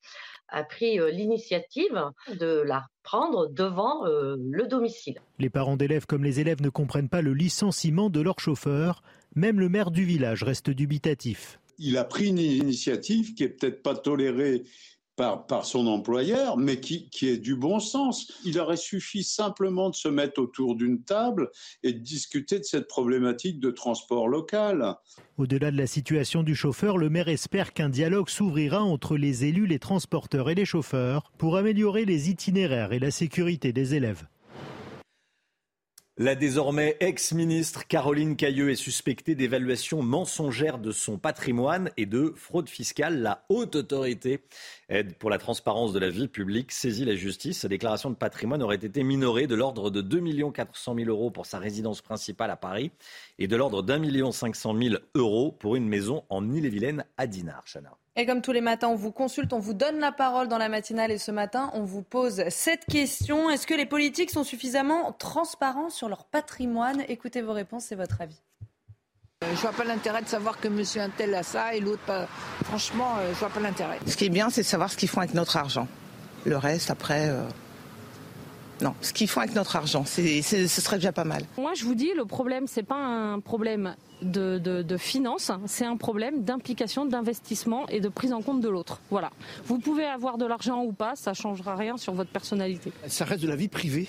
a 0.48 0.62
pris 0.62 0.98
l'initiative 1.11 2.05
de 2.29 2.61
la 2.61 2.87
prendre 3.03 3.46
devant 3.48 4.05
le 4.05 4.66
domicile. 4.66 5.22
Les 5.38 5.48
parents 5.48 5.79
d'élèves 5.79 6.05
comme 6.05 6.22
les 6.22 6.40
élèves 6.40 6.61
ne 6.61 6.68
comprennent 6.68 7.09
pas 7.09 7.22
le 7.22 7.33
licenciement 7.33 8.11
de 8.11 8.20
leur 8.20 8.40
chauffeur. 8.40 9.03
Même 9.37 9.59
le 9.59 9.70
maire 9.70 9.90
du 9.90 10.05
village 10.05 10.42
reste 10.42 10.68
dubitatif 10.68 11.60
il 11.80 11.96
a 11.96 12.04
pris 12.04 12.28
une 12.28 12.38
initiative 12.38 13.34
qui 13.34 13.42
est 13.42 13.48
peut-être 13.48 13.82
pas 13.82 13.96
tolérée 13.96 14.64
par, 15.16 15.66
son 15.66 15.86
employeur, 15.86 16.56
mais 16.56 16.80
qui, 16.80 17.10
qui, 17.10 17.28
est 17.28 17.36
du 17.36 17.54
bon 17.54 17.78
sens. 17.78 18.32
Il 18.44 18.58
aurait 18.58 18.76
suffi 18.76 19.22
simplement 19.22 19.90
de 19.90 19.94
se 19.94 20.08
mettre 20.08 20.40
autour 20.40 20.76
d'une 20.76 21.02
table 21.02 21.50
et 21.82 21.92
de 21.92 21.98
discuter 21.98 22.58
de 22.58 22.64
cette 22.64 22.88
problématique 22.88 23.60
de 23.60 23.70
transport 23.70 24.28
local. 24.28 24.94
Au-delà 25.36 25.70
de 25.70 25.76
la 25.76 25.86
situation 25.86 26.42
du 26.42 26.54
chauffeur, 26.54 26.96
le 26.96 27.10
maire 27.10 27.28
espère 27.28 27.74
qu'un 27.74 27.90
dialogue 27.90 28.30
s'ouvrira 28.30 28.82
entre 28.82 29.16
les 29.16 29.44
élus, 29.44 29.66
les 29.66 29.78
transporteurs 29.78 30.48
et 30.48 30.54
les 30.54 30.64
chauffeurs 30.64 31.30
pour 31.36 31.56
améliorer 31.56 32.04
les 32.04 32.30
itinéraires 32.30 32.92
et 32.92 32.98
la 32.98 33.10
sécurité 33.10 33.72
des 33.72 33.94
élèves. 33.94 34.26
La 36.22 36.35
désormais 36.35 36.98
ex-ministre 37.00 37.87
Caroline 37.87 38.37
Cailleux 38.37 38.68
est 38.68 38.76
suspectée 38.76 39.35
d'évaluation 39.35 40.02
mensongère 40.02 40.76
de 40.76 40.92
son 40.92 41.16
patrimoine 41.16 41.90
et 41.96 42.04
de 42.04 42.35
fraude 42.37 42.68
fiscale. 42.68 43.22
La 43.22 43.46
haute 43.48 43.74
autorité 43.74 44.44
pour 45.18 45.30
la 45.30 45.38
transparence 45.38 45.94
de 45.94 45.98
la 45.98 46.11
vie 46.11 46.28
publique 46.28 46.72
saisit 46.72 47.06
la 47.06 47.16
justice. 47.16 47.61
Sa 47.61 47.68
déclaration 47.68 48.11
de 48.11 48.16
patrimoine 48.16 48.62
aurait 48.62 48.74
été 48.74 49.02
minorée 49.02 49.46
de 49.46 49.54
l'ordre 49.54 49.88
de 49.88 50.02
2 50.02 50.50
400 50.50 50.94
000 50.94 51.09
euros 51.09 51.30
pour 51.30 51.46
sa 51.46 51.59
résidence 51.59 52.02
principale 52.02 52.50
à 52.50 52.56
Paris 52.56 52.90
et 53.38 53.48
de 53.48 53.56
l'ordre 53.56 53.83
d'un 53.83 53.96
million 53.98 54.30
500 54.30 54.76
000 54.78 54.96
euros 55.14 55.52
pour 55.52 55.74
une 55.74 55.88
maison 55.88 56.24
en 56.28 56.46
Ille-et-Vilaine 56.52 57.06
à 57.16 57.26
Dinard. 57.26 57.64
Et 58.16 58.27
comme 58.27 58.42
tous 58.42 58.53
les 58.53 58.61
matins, 58.61 58.88
on 58.88 58.96
vous 58.96 59.12
consulte, 59.12 59.53
on 59.53 59.61
vous 59.61 59.73
donne 59.73 59.99
la 60.01 60.11
parole 60.11 60.49
dans 60.49 60.59
la 60.59 60.68
matinale 60.68 61.12
et 61.12 61.18
ce 61.18 61.31
matin, 61.31 61.70
on 61.75 61.85
vous 61.85 62.03
pose 62.03 62.42
cette 62.49 62.85
question. 62.87 63.51
Est-ce 63.51 63.66
que 63.66 63.75
les 63.75 63.87
politiques 63.87 64.31
sont 64.31 64.42
suffisamment 64.42 65.12
transparents 65.12 65.90
sur 65.90 66.09
leur 66.09 66.25
patrimoine? 66.25 67.05
Écoutez 67.09 67.40
vos 67.40 67.53
réponses, 67.53 67.85
c'est 67.85 67.94
votre 67.94 68.20
avis. 68.20 68.42
Je 69.42 69.61
vois 69.61 69.73
pas 69.73 69.85
l'intérêt 69.85 70.23
de 70.23 70.29
savoir 70.29 70.61
que 70.61 70.68
monsieur 70.68 71.01
un 71.01 71.09
tel 71.09 71.35
a 71.35 71.42
ça 71.42 71.75
et 71.75 71.81
l'autre 71.81 72.03
pas. 72.03 72.27
Franchement, 72.64 73.14
je 73.29 73.38
vois 73.38 73.49
pas 73.49 73.61
l'intérêt. 73.61 73.99
Ce 74.07 74.16
qui 74.16 74.27
est 74.27 74.29
bien, 74.29 74.51
c'est 74.51 74.62
de 74.62 74.66
savoir 74.66 74.90
ce 74.90 74.96
qu'ils 74.96 75.09
font 75.09 75.20
avec 75.20 75.33
notre 75.33 75.57
argent. 75.57 75.88
Le 76.44 76.57
reste, 76.57 76.90
après, 76.90 77.29
euh... 77.29 77.42
non. 78.82 78.94
Ce 79.00 79.12
qu'ils 79.12 79.28
font 79.28 79.40
avec 79.40 79.54
notre 79.54 79.76
argent, 79.76 80.04
c'est, 80.04 80.42
ce 80.42 80.66
serait 80.66 80.96
déjà 80.96 81.12
pas 81.12 81.24
mal. 81.24 81.44
Moi, 81.56 81.74
je 81.74 81.84
vous 81.84 81.94
dis, 81.94 82.10
le 82.16 82.24
problème, 82.24 82.66
c'est 82.66 82.82
pas 82.82 82.96
un 82.96 83.40
problème 83.40 83.94
de, 84.22 84.58
de, 84.58 84.82
de 84.82 84.96
finances, 84.96 85.50
c'est 85.66 85.84
un 85.84 85.96
problème 85.96 86.44
d'implication, 86.44 87.06
d'investissement 87.06 87.86
et 87.88 88.00
de 88.00 88.08
prise 88.08 88.32
en 88.32 88.42
compte 88.42 88.60
de 88.60 88.68
l'autre. 88.68 89.00
Voilà. 89.10 89.30
Vous 89.64 89.78
pouvez 89.78 90.04
avoir 90.04 90.38
de 90.38 90.46
l'argent 90.46 90.82
ou 90.84 90.92
pas, 90.92 91.16
ça 91.16 91.34
changera 91.34 91.76
rien 91.76 91.96
sur 91.96 92.12
votre 92.14 92.30
personnalité. 92.30 92.92
Ça 93.06 93.24
reste 93.24 93.42
de 93.42 93.48
la 93.48 93.56
vie 93.56 93.68
privée. 93.68 94.08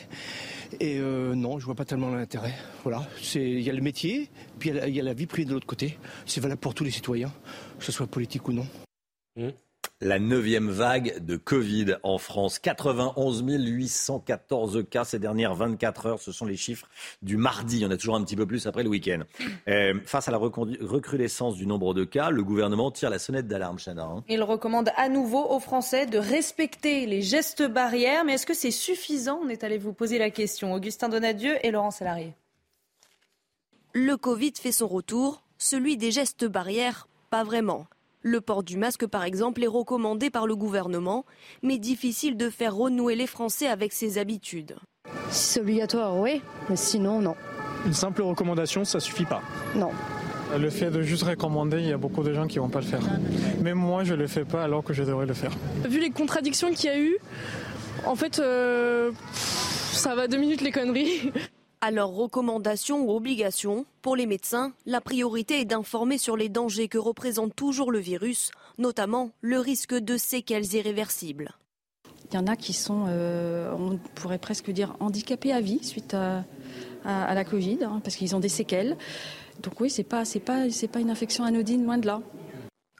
Et 0.79 0.99
euh, 0.99 1.36
non, 1.36 1.60
je 1.60 1.65
vois 1.65 1.75
pas 1.75 1.86
tellement 1.86 2.10
l'intérêt. 2.10 2.53
Voilà, 2.84 3.07
il 3.36 3.62
y 3.62 3.69
a 3.69 3.73
le 3.73 3.81
métier, 3.81 4.29
puis 4.60 4.69
il 4.69 4.88
y, 4.89 4.91
y, 4.93 4.99
a 4.99 5.03
la 5.03 5.13
vie 5.13 5.27
privée 5.27 5.45
de 5.47 5.53
l'autre 5.53 5.67
côté. 5.67 5.97
C'est 6.25 6.41
valable 6.41 6.62
pour 6.62 6.73
tous 6.73 6.84
les 6.84 6.91
citoyens, 6.91 7.31
que 7.77 7.86
ce 7.86 7.91
soit 7.91 8.07
politique 8.07 8.47
ou 8.47 8.53
non. 8.53 8.65
Mmh. 9.36 9.49
La 10.04 10.18
neuvième 10.18 10.72
vague 10.72 11.24
de 11.24 11.38
Covid 11.38 11.98
en 12.02 12.18
France. 12.18 12.58
91 12.58 13.44
814 13.46 14.84
cas 14.90 15.04
ces 15.04 15.20
dernières 15.20 15.54
24 15.54 16.06
heures. 16.08 16.20
Ce 16.20 16.32
sont 16.32 16.46
les 16.46 16.58
chiffres 16.58 16.90
du 17.22 17.38
mardi. 17.38 17.78
Il 17.78 17.82
y 17.82 17.86
en 17.86 17.92
a 17.92 17.98
toujours 17.98 18.16
un 18.16 18.24
petit 18.24 18.36
peu 18.36 18.48
plus 18.48 18.66
après 18.66 18.82
le 18.82 18.90
week-end. 18.90 19.20
Euh, 19.68 19.94
face 20.06 20.28
à 20.28 20.32
la 20.32 20.40
recrudescence 20.40 21.56
du 21.56 21.68
nombre 21.68 21.94
de 21.94 22.04
cas, 22.04 22.32
le 22.32 22.44
gouvernement 22.44 22.90
tire 22.90 23.12
la 23.12 23.20
sonnette 23.20 23.48
d'alarme, 23.48 23.78
Chana. 23.78 24.06
Hein. 24.06 24.24
Il 24.28 24.42
recommande 24.42 24.90
à 24.98 25.08
nouveau 25.08 25.46
aux 25.48 25.60
Français 25.60 26.08
de 26.08 26.18
respecter 26.18 27.06
les 27.06 27.22
gestes 27.22 27.62
barrières. 27.62 28.26
Mais 28.26 28.34
est-ce 28.34 28.47
que 28.47 28.56
c'est 28.56 28.72
suffisant 28.72 29.39
On 29.43 29.49
est 29.49 29.64
allé 29.64 29.78
vous 29.78 29.93
poser 29.93 30.18
la 30.18 30.32
question. 30.32 30.74
Augustin 30.74 31.10
Donadieu 31.10 31.64
et 31.64 31.70
Laurent 31.70 31.91
Salarié. 31.91 32.34
Le 33.93 34.18
Covid 34.18 34.54
fait 34.60 34.72
son 34.72 34.88
retour. 34.88 35.43
Celui 35.60 35.95
des 35.95 36.10
gestes 36.10 36.45
barrières, 36.45 37.08
pas 37.30 37.43
vraiment. 37.43 37.86
Le 38.24 38.39
port 38.39 38.63
du 38.63 38.78
masque, 38.78 39.07
par 39.07 39.24
exemple, 39.24 39.63
est 39.63 39.67
recommandé 39.67 40.30
par 40.30 40.45
le 40.45 40.55
gouvernement, 40.55 41.26
mais 41.63 41.80
difficile 41.80 42.38
de 42.38 42.49
faire 42.49 42.76
renouer 42.76 43.15
les 43.15 43.26
Français 43.26 43.67
avec 43.67 43.93
ses 43.93 44.19
habitudes. 44.19 44.76
Si 45.32 45.53
c'est 45.53 45.61
obligatoire, 45.61 46.17
oui, 46.17 46.41
mais 46.69 46.76
sinon, 46.76 47.19
non. 47.19 47.36
Une 47.86 47.93
simple 47.93 48.22
recommandation, 48.22 48.86
ça 48.86 48.99
suffit 48.99 49.26
pas. 49.26 49.41
Non. 49.76 49.89
Le 50.55 50.69
fait 50.69 50.91
de 50.91 51.01
juste 51.01 51.24
recommander, 51.24 51.80
il 51.80 51.88
y 51.88 51.93
a 51.93 51.97
beaucoup 51.97 52.22
de 52.22 52.34
gens 52.34 52.45
qui 52.45 52.59
vont 52.59 52.69
pas 52.69 52.82
le 52.82 52.86
faire. 52.86 53.01
Même 53.61 53.78
moi, 53.78 54.03
je 54.03 54.13
le 54.13 54.28
fais 54.28 54.45
pas 54.45 54.63
alors 54.63 54.84
que 54.84 54.93
je 54.93 55.03
devrais 55.03 55.26
le 55.26 55.34
faire. 55.34 55.51
Vu 55.88 55.99
les 55.99 56.11
contradictions 56.11 56.72
qu'il 56.72 56.91
y 56.91 56.93
a 56.93 56.99
eu, 56.99 57.17
en 58.05 58.15
fait, 58.15 58.39
euh, 58.39 59.11
ça 59.34 60.13
va 60.13 60.28
deux 60.28 60.38
minutes 60.38 60.61
les 60.61 60.72
conneries. 60.72 61.32
Alors, 61.84 62.13
recommandation 62.13 63.01
ou 63.01 63.11
obligation, 63.11 63.88
pour 64.03 64.15
les 64.15 64.27
médecins, 64.27 64.71
la 64.86 65.01
priorité 65.01 65.61
est 65.61 65.65
d'informer 65.65 66.19
sur 66.19 66.38
les 66.38 66.47
dangers 66.47 66.88
que 66.88 66.99
représente 66.99 67.55
toujours 67.55 67.91
le 67.91 67.97
virus, 67.97 68.51
notamment 68.77 69.32
le 69.41 69.57
risque 69.57 69.95
de 69.95 70.15
séquelles 70.15 70.75
irréversibles. 70.75 71.55
Il 72.29 72.36
y 72.36 72.38
en 72.38 72.45
a 72.45 72.55
qui 72.55 72.73
sont, 72.73 73.05
euh, 73.07 73.73
on 73.75 73.97
pourrait 74.13 74.38
presque 74.38 74.69
dire, 74.69 74.95
handicapés 74.99 75.53
à 75.53 75.59
vie 75.59 75.84
suite 75.84 76.13
à, 76.13 76.45
à, 77.03 77.34
la 77.34 77.43
Covid, 77.43 77.79
hein, 77.84 77.99
parce 78.03 78.15
qu'ils 78.15 78.36
ont 78.36 78.39
des 78.39 78.47
séquelles. 78.47 78.95
Donc 79.63 79.82
oui, 79.82 79.89
c'est 79.89 80.03
pas, 80.03 80.23
c'est 80.23 80.39
pas, 80.39 80.69
c'est 80.69 80.88
pas 80.88 80.99
une 80.99 81.09
infection 81.09 81.43
anodine, 81.43 81.84
loin 81.84 81.97
de 81.97 82.05
là. 82.05 82.21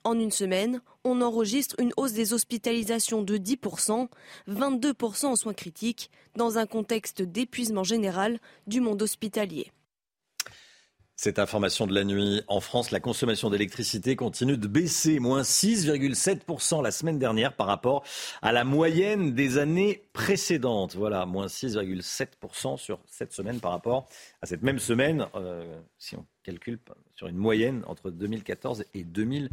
En 0.04 0.18
une 0.20 0.32
semaine, 0.32 0.82
on 1.04 1.22
enregistre 1.22 1.76
une 1.80 1.94
hausse 1.98 2.14
des 2.14 2.34
hospitalisations 2.34 3.22
de 3.22 3.38
10%, 3.38 4.08
22% 4.50 5.26
en 5.26 5.36
soins 5.36 5.54
critiques, 5.54 6.12
dans 6.36 6.58
un 6.58 6.66
contexte 6.66 7.22
d'épuisement 7.22 7.84
général 7.84 8.40
du 8.68 8.82
monde 8.82 9.02
hospitalier. 9.02 9.72
Cette 11.24 11.38
information 11.38 11.86
de 11.86 11.94
la 11.94 12.04
nuit, 12.04 12.42
en 12.48 12.62
France, 12.62 12.90
la 12.90 13.00
consommation 13.00 13.52
d'électricité 13.52 14.16
continue 14.16 14.58
de 14.58 14.68
baisser, 14.68 15.20
moins 15.20 15.44
6,7% 15.44 16.82
la 16.82 16.90
semaine 16.90 17.20
dernière 17.20 17.56
par 17.56 17.68
rapport 17.68 18.04
à 18.42 18.52
la 18.52 18.64
moyenne 18.64 19.36
des 19.36 19.60
années 19.60 20.02
précédentes. 20.14 20.96
Voilà, 20.96 21.28
moins 21.28 21.46
6,7% 21.46 22.78
sur 22.78 22.98
cette 23.06 23.34
semaine 23.34 23.60
par 23.60 23.70
rapport 23.70 24.10
à 24.42 24.48
cette 24.48 24.64
même 24.64 24.80
semaine, 24.80 25.28
euh, 25.36 25.80
si 26.00 26.16
on 26.16 26.26
calcule 26.42 26.80
sur 27.16 27.28
une 27.28 27.38
moyenne 27.38 27.84
entre 27.86 28.10
2014 28.10 28.86
et 28.96 29.04
2020. 29.04 29.50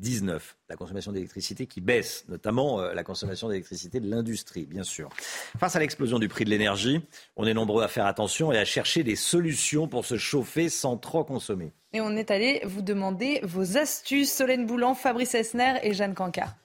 19. 0.00 0.56
La 0.68 0.76
consommation 0.76 1.12
d'électricité 1.12 1.66
qui 1.66 1.80
baisse, 1.80 2.24
notamment 2.28 2.80
euh, 2.80 2.94
la 2.94 3.04
consommation 3.04 3.48
d'électricité 3.48 4.00
de 4.00 4.10
l'industrie, 4.10 4.66
bien 4.66 4.82
sûr. 4.82 5.10
Face 5.58 5.76
à 5.76 5.78
l'explosion 5.78 6.18
du 6.18 6.28
prix 6.28 6.44
de 6.44 6.50
l'énergie, 6.50 7.02
on 7.36 7.46
est 7.46 7.54
nombreux 7.54 7.84
à 7.84 7.88
faire 7.88 8.06
attention 8.06 8.50
et 8.52 8.58
à 8.58 8.64
chercher 8.64 9.04
des 9.04 9.16
solutions 9.16 9.88
pour 9.88 10.04
se 10.04 10.16
chauffer 10.16 10.68
sans 10.68 10.96
trop 10.96 11.22
consommer. 11.24 11.72
Et 11.92 12.00
on 12.00 12.16
est 12.16 12.30
allé 12.30 12.62
vous 12.64 12.82
demander 12.82 13.40
vos 13.42 13.76
astuces. 13.76 14.32
Solène 14.32 14.66
Boulan, 14.66 14.94
Fabrice 14.94 15.34
Esner 15.34 15.74
et 15.82 15.92
Jeanne 15.92 16.14
Canca. 16.14 16.56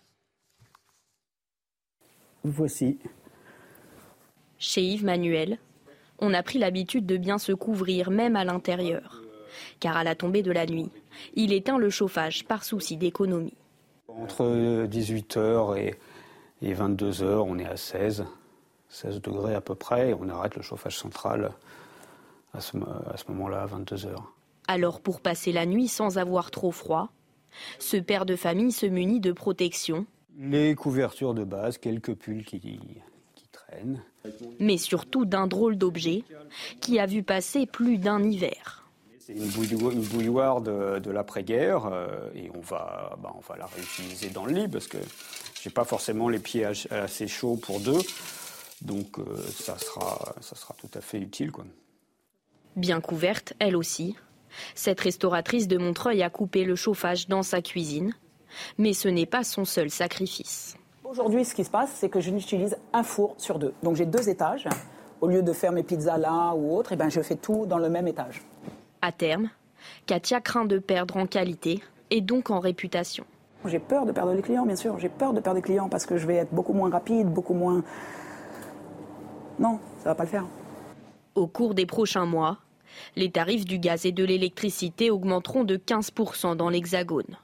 Voici. 2.43 2.99
Chez 4.57 4.81
Yves 4.81 5.03
Manuel, 5.03 5.57
on 6.19 6.33
a 6.33 6.43
pris 6.43 6.59
l'habitude 6.59 7.05
de 7.05 7.17
bien 7.17 7.37
se 7.37 7.51
couvrir, 7.51 8.11
même 8.11 8.35
à 8.35 8.45
l'intérieur. 8.45 9.24
Car 9.79 9.97
à 9.97 10.03
la 10.03 10.15
tombée 10.15 10.41
de 10.43 10.51
la 10.51 10.65
nuit, 10.65 10.89
il 11.35 11.53
éteint 11.53 11.77
le 11.77 11.89
chauffage 11.89 12.45
par 12.45 12.63
souci 12.63 12.97
d'économie. 12.97 13.53
Entre 14.07 14.85
18h 14.85 15.77
et, 15.77 15.95
22h, 16.63 17.25
on 17.25 17.59
est 17.59 17.65
à 17.65 17.77
16, 17.77 18.25
16 18.89 19.21
degrés 19.21 19.55
à 19.55 19.61
peu 19.61 19.75
près, 19.75 20.09
et 20.09 20.13
on 20.13 20.29
arrête 20.29 20.55
le 20.55 20.61
chauffage 20.61 20.97
central 20.97 21.51
à 22.53 22.61
ce, 22.61 22.77
à 22.77 23.17
ce 23.17 23.23
moment-là, 23.29 23.63
à 23.63 23.67
22h. 23.67 24.15
Alors 24.67 24.99
pour 24.99 25.21
passer 25.21 25.51
la 25.51 25.65
nuit 25.65 25.87
sans 25.87 26.17
avoir 26.17 26.49
trop 26.49 26.71
froid, 26.71 27.09
ce 27.79 27.97
père 27.97 28.25
de 28.25 28.35
famille 28.35 28.71
se 28.71 28.85
munit 28.85 29.19
de 29.19 29.31
protection. 29.31 30.05
Les 30.37 30.75
couvertures 30.75 31.33
de 31.33 31.43
base, 31.43 31.77
quelques 31.77 32.15
pulls 32.15 32.43
qui, 32.43 32.59
qui 32.59 33.47
traînent. 33.51 34.01
Mais 34.59 34.77
surtout 34.77 35.25
d'un 35.25 35.47
drôle 35.47 35.77
d'objet 35.77 36.23
qui 36.81 36.99
a 36.99 37.05
vu 37.05 37.23
passer 37.23 37.65
plus 37.65 37.97
d'un 37.97 38.23
hiver. 38.23 38.84
C'est 39.25 39.33
une, 39.33 39.47
bouilloire 39.47 40.61
de, 40.61 41.09
l'après-guerre 41.09 41.87
euh, 41.91 42.29
et 42.35 42.51
on 42.53 42.59
va, 42.59 43.17
bah, 43.23 43.33
on 43.35 43.39
va 43.39 43.57
la 43.57 43.65
réutiliser 43.65 44.29
dans 44.29 44.45
le 44.45 44.53
lit 44.53 44.67
parce 44.67 44.85
que 44.85 44.99
j'ai 45.63 45.71
pas 45.71 45.83
forcément 45.83 46.29
les 46.29 46.37
pieds 46.37 46.63
assez 46.63 47.27
chauds 47.27 47.55
pour 47.55 47.79
deux. 47.79 48.01
Donc 48.83 49.17
euh, 49.17 49.23
ça, 49.49 49.79
sera, 49.79 50.35
ça 50.41 50.55
sera 50.55 50.75
tout 50.79 50.91
à 50.93 51.01
fait 51.01 51.17
utile. 51.17 51.51
Quoi. 51.51 51.65
Bien 52.75 53.01
couverte, 53.01 53.53
elle 53.57 53.75
aussi. 53.75 54.15
Cette 54.75 54.99
restauratrice 54.99 55.67
de 55.67 55.79
Montreuil 55.79 56.21
a 56.21 56.29
coupé 56.29 56.63
le 56.63 56.75
chauffage 56.75 57.27
dans 57.27 57.41
sa 57.41 57.63
cuisine. 57.63 58.13
Mais 58.77 58.93
ce 58.93 59.07
n'est 59.07 59.25
pas 59.25 59.43
son 59.43 59.65
seul 59.65 59.89
sacrifice. 59.89 60.77
Aujourd'hui, 61.03 61.45
ce 61.45 61.55
qui 61.55 61.63
se 61.63 61.71
passe, 61.71 61.89
c'est 61.95 62.09
que 62.09 62.19
je 62.19 62.29
n'utilise 62.29 62.77
un 62.93 63.01
four 63.01 63.33
sur 63.39 63.57
deux. 63.57 63.73
Donc 63.81 63.95
j'ai 63.95 64.05
deux 64.05 64.29
étages. 64.29 64.67
Au 65.19 65.27
lieu 65.27 65.41
de 65.41 65.51
faire 65.51 65.71
mes 65.71 65.81
pizzas 65.81 66.19
là 66.19 66.53
ou 66.53 66.77
autre, 66.77 66.91
eh 66.91 66.95
ben, 66.95 67.09
je 67.09 67.21
fais 67.21 67.37
tout 67.37 67.65
dans 67.65 67.79
le 67.79 67.89
même 67.89 68.07
étage. 68.07 68.43
À 69.05 69.11
terme, 69.11 69.51
Katia 70.07 70.41
craint 70.41 70.65
de 70.65 70.79
perdre 70.79 71.17
en 71.17 71.27
qualité 71.27 71.83
et 72.09 72.21
donc 72.21 72.49
en 72.49 72.59
réputation. 72.59 73.23
J'ai 73.63 73.77
peur 73.77 74.07
de 74.07 74.11
perdre 74.11 74.33
les 74.33 74.41
clients, 74.41 74.65
bien 74.65 74.75
sûr. 74.75 74.97
J'ai 74.97 75.09
peur 75.09 75.31
de 75.31 75.39
perdre 75.41 75.57
les 75.57 75.61
clients 75.61 75.89
parce 75.89 76.07
que 76.07 76.17
je 76.17 76.25
vais 76.25 76.37
être 76.37 76.51
beaucoup 76.51 76.73
moins 76.73 76.89
rapide, 76.89 77.27
beaucoup 77.27 77.53
moins. 77.53 77.83
Non, 79.59 79.79
ça 79.99 80.09
va 80.09 80.15
pas 80.15 80.23
le 80.23 80.29
faire. 80.29 80.45
Au 81.35 81.45
cours 81.45 81.75
des 81.75 81.85
prochains 81.85 82.25
mois, 82.25 82.57
les 83.15 83.29
tarifs 83.29 83.65
du 83.65 83.77
gaz 83.77 84.07
et 84.07 84.11
de 84.11 84.25
l'électricité 84.25 85.11
augmenteront 85.11 85.65
de 85.65 85.77
15% 85.77 86.55
dans 86.55 86.69
l'Hexagone. 86.69 87.37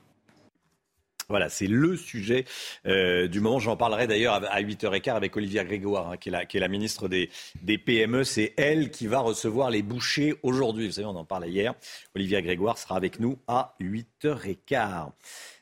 Voilà, 1.31 1.49
c'est 1.49 1.67
le 1.67 1.95
sujet 1.95 2.45
euh, 2.85 3.27
du 3.27 3.39
moment. 3.39 3.57
J'en 3.59 3.77
parlerai 3.77 4.05
d'ailleurs 4.05 4.35
à 4.35 4.61
8h15 4.61 5.15
avec 5.15 5.35
Olivia 5.35 5.63
Grégoire, 5.63 6.11
hein, 6.11 6.17
qui, 6.17 6.29
est 6.29 6.59
la, 6.59 6.67
ministre 6.67 7.07
des, 7.07 7.29
PME. 7.77 8.23
C'est 8.23 8.53
elle 8.57 8.91
qui 8.91 9.07
va 9.07 9.19
recevoir 9.19 9.69
les 9.69 9.81
bouchers 9.81 10.35
aujourd'hui. 10.43 10.87
Vous 10.87 10.93
savez, 10.93 11.07
on 11.07 11.15
en 11.15 11.25
parlait 11.25 11.49
hier. 11.49 11.73
Olivia 12.15 12.41
Grégoire 12.41 12.77
sera 12.77 12.95
avec 12.95 13.19
nous 13.19 13.39
à 13.47 13.75
8h15. 13.81 15.11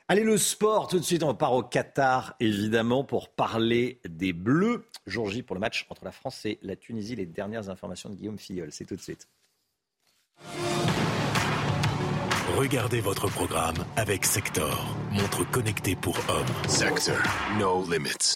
Allez, 0.08 0.24
le 0.24 0.38
sport, 0.38 0.88
tout 0.88 0.98
de 0.98 1.04
suite, 1.04 1.22
on 1.22 1.36
part 1.36 1.54
au 1.54 1.62
Qatar, 1.62 2.36
évidemment, 2.40 3.04
pour 3.04 3.30
parler 3.30 4.02
des 4.10 4.34
Bleus. 4.34 4.84
Jour 5.06 5.30
J 5.30 5.44
pour 5.44 5.56
le 5.56 5.60
match 5.60 5.86
entre 5.90 6.04
la 6.04 6.12
France 6.12 6.46
et 6.46 6.58
la 6.64 6.76
Tunisie. 6.76 7.16
Les 7.16 7.28
dernières 7.28 7.70
informations 7.70 8.10
de 8.10 8.16
Guillaume 8.16 8.40
Filleul, 8.40 8.72
c'est 8.72 8.86
tout 8.86 8.96
de 8.96 9.02
suite. 9.02 9.28
Regardez 12.58 13.00
votre 13.00 13.30
programme 13.30 13.76
avec 13.96 14.26
Sector, 14.26 14.96
montre 15.12 15.50
connectée 15.50 15.96
pour 15.96 16.18
hommes. 16.30 16.70
Sector, 16.70 17.16
no 17.60 17.86
limits. 17.90 18.36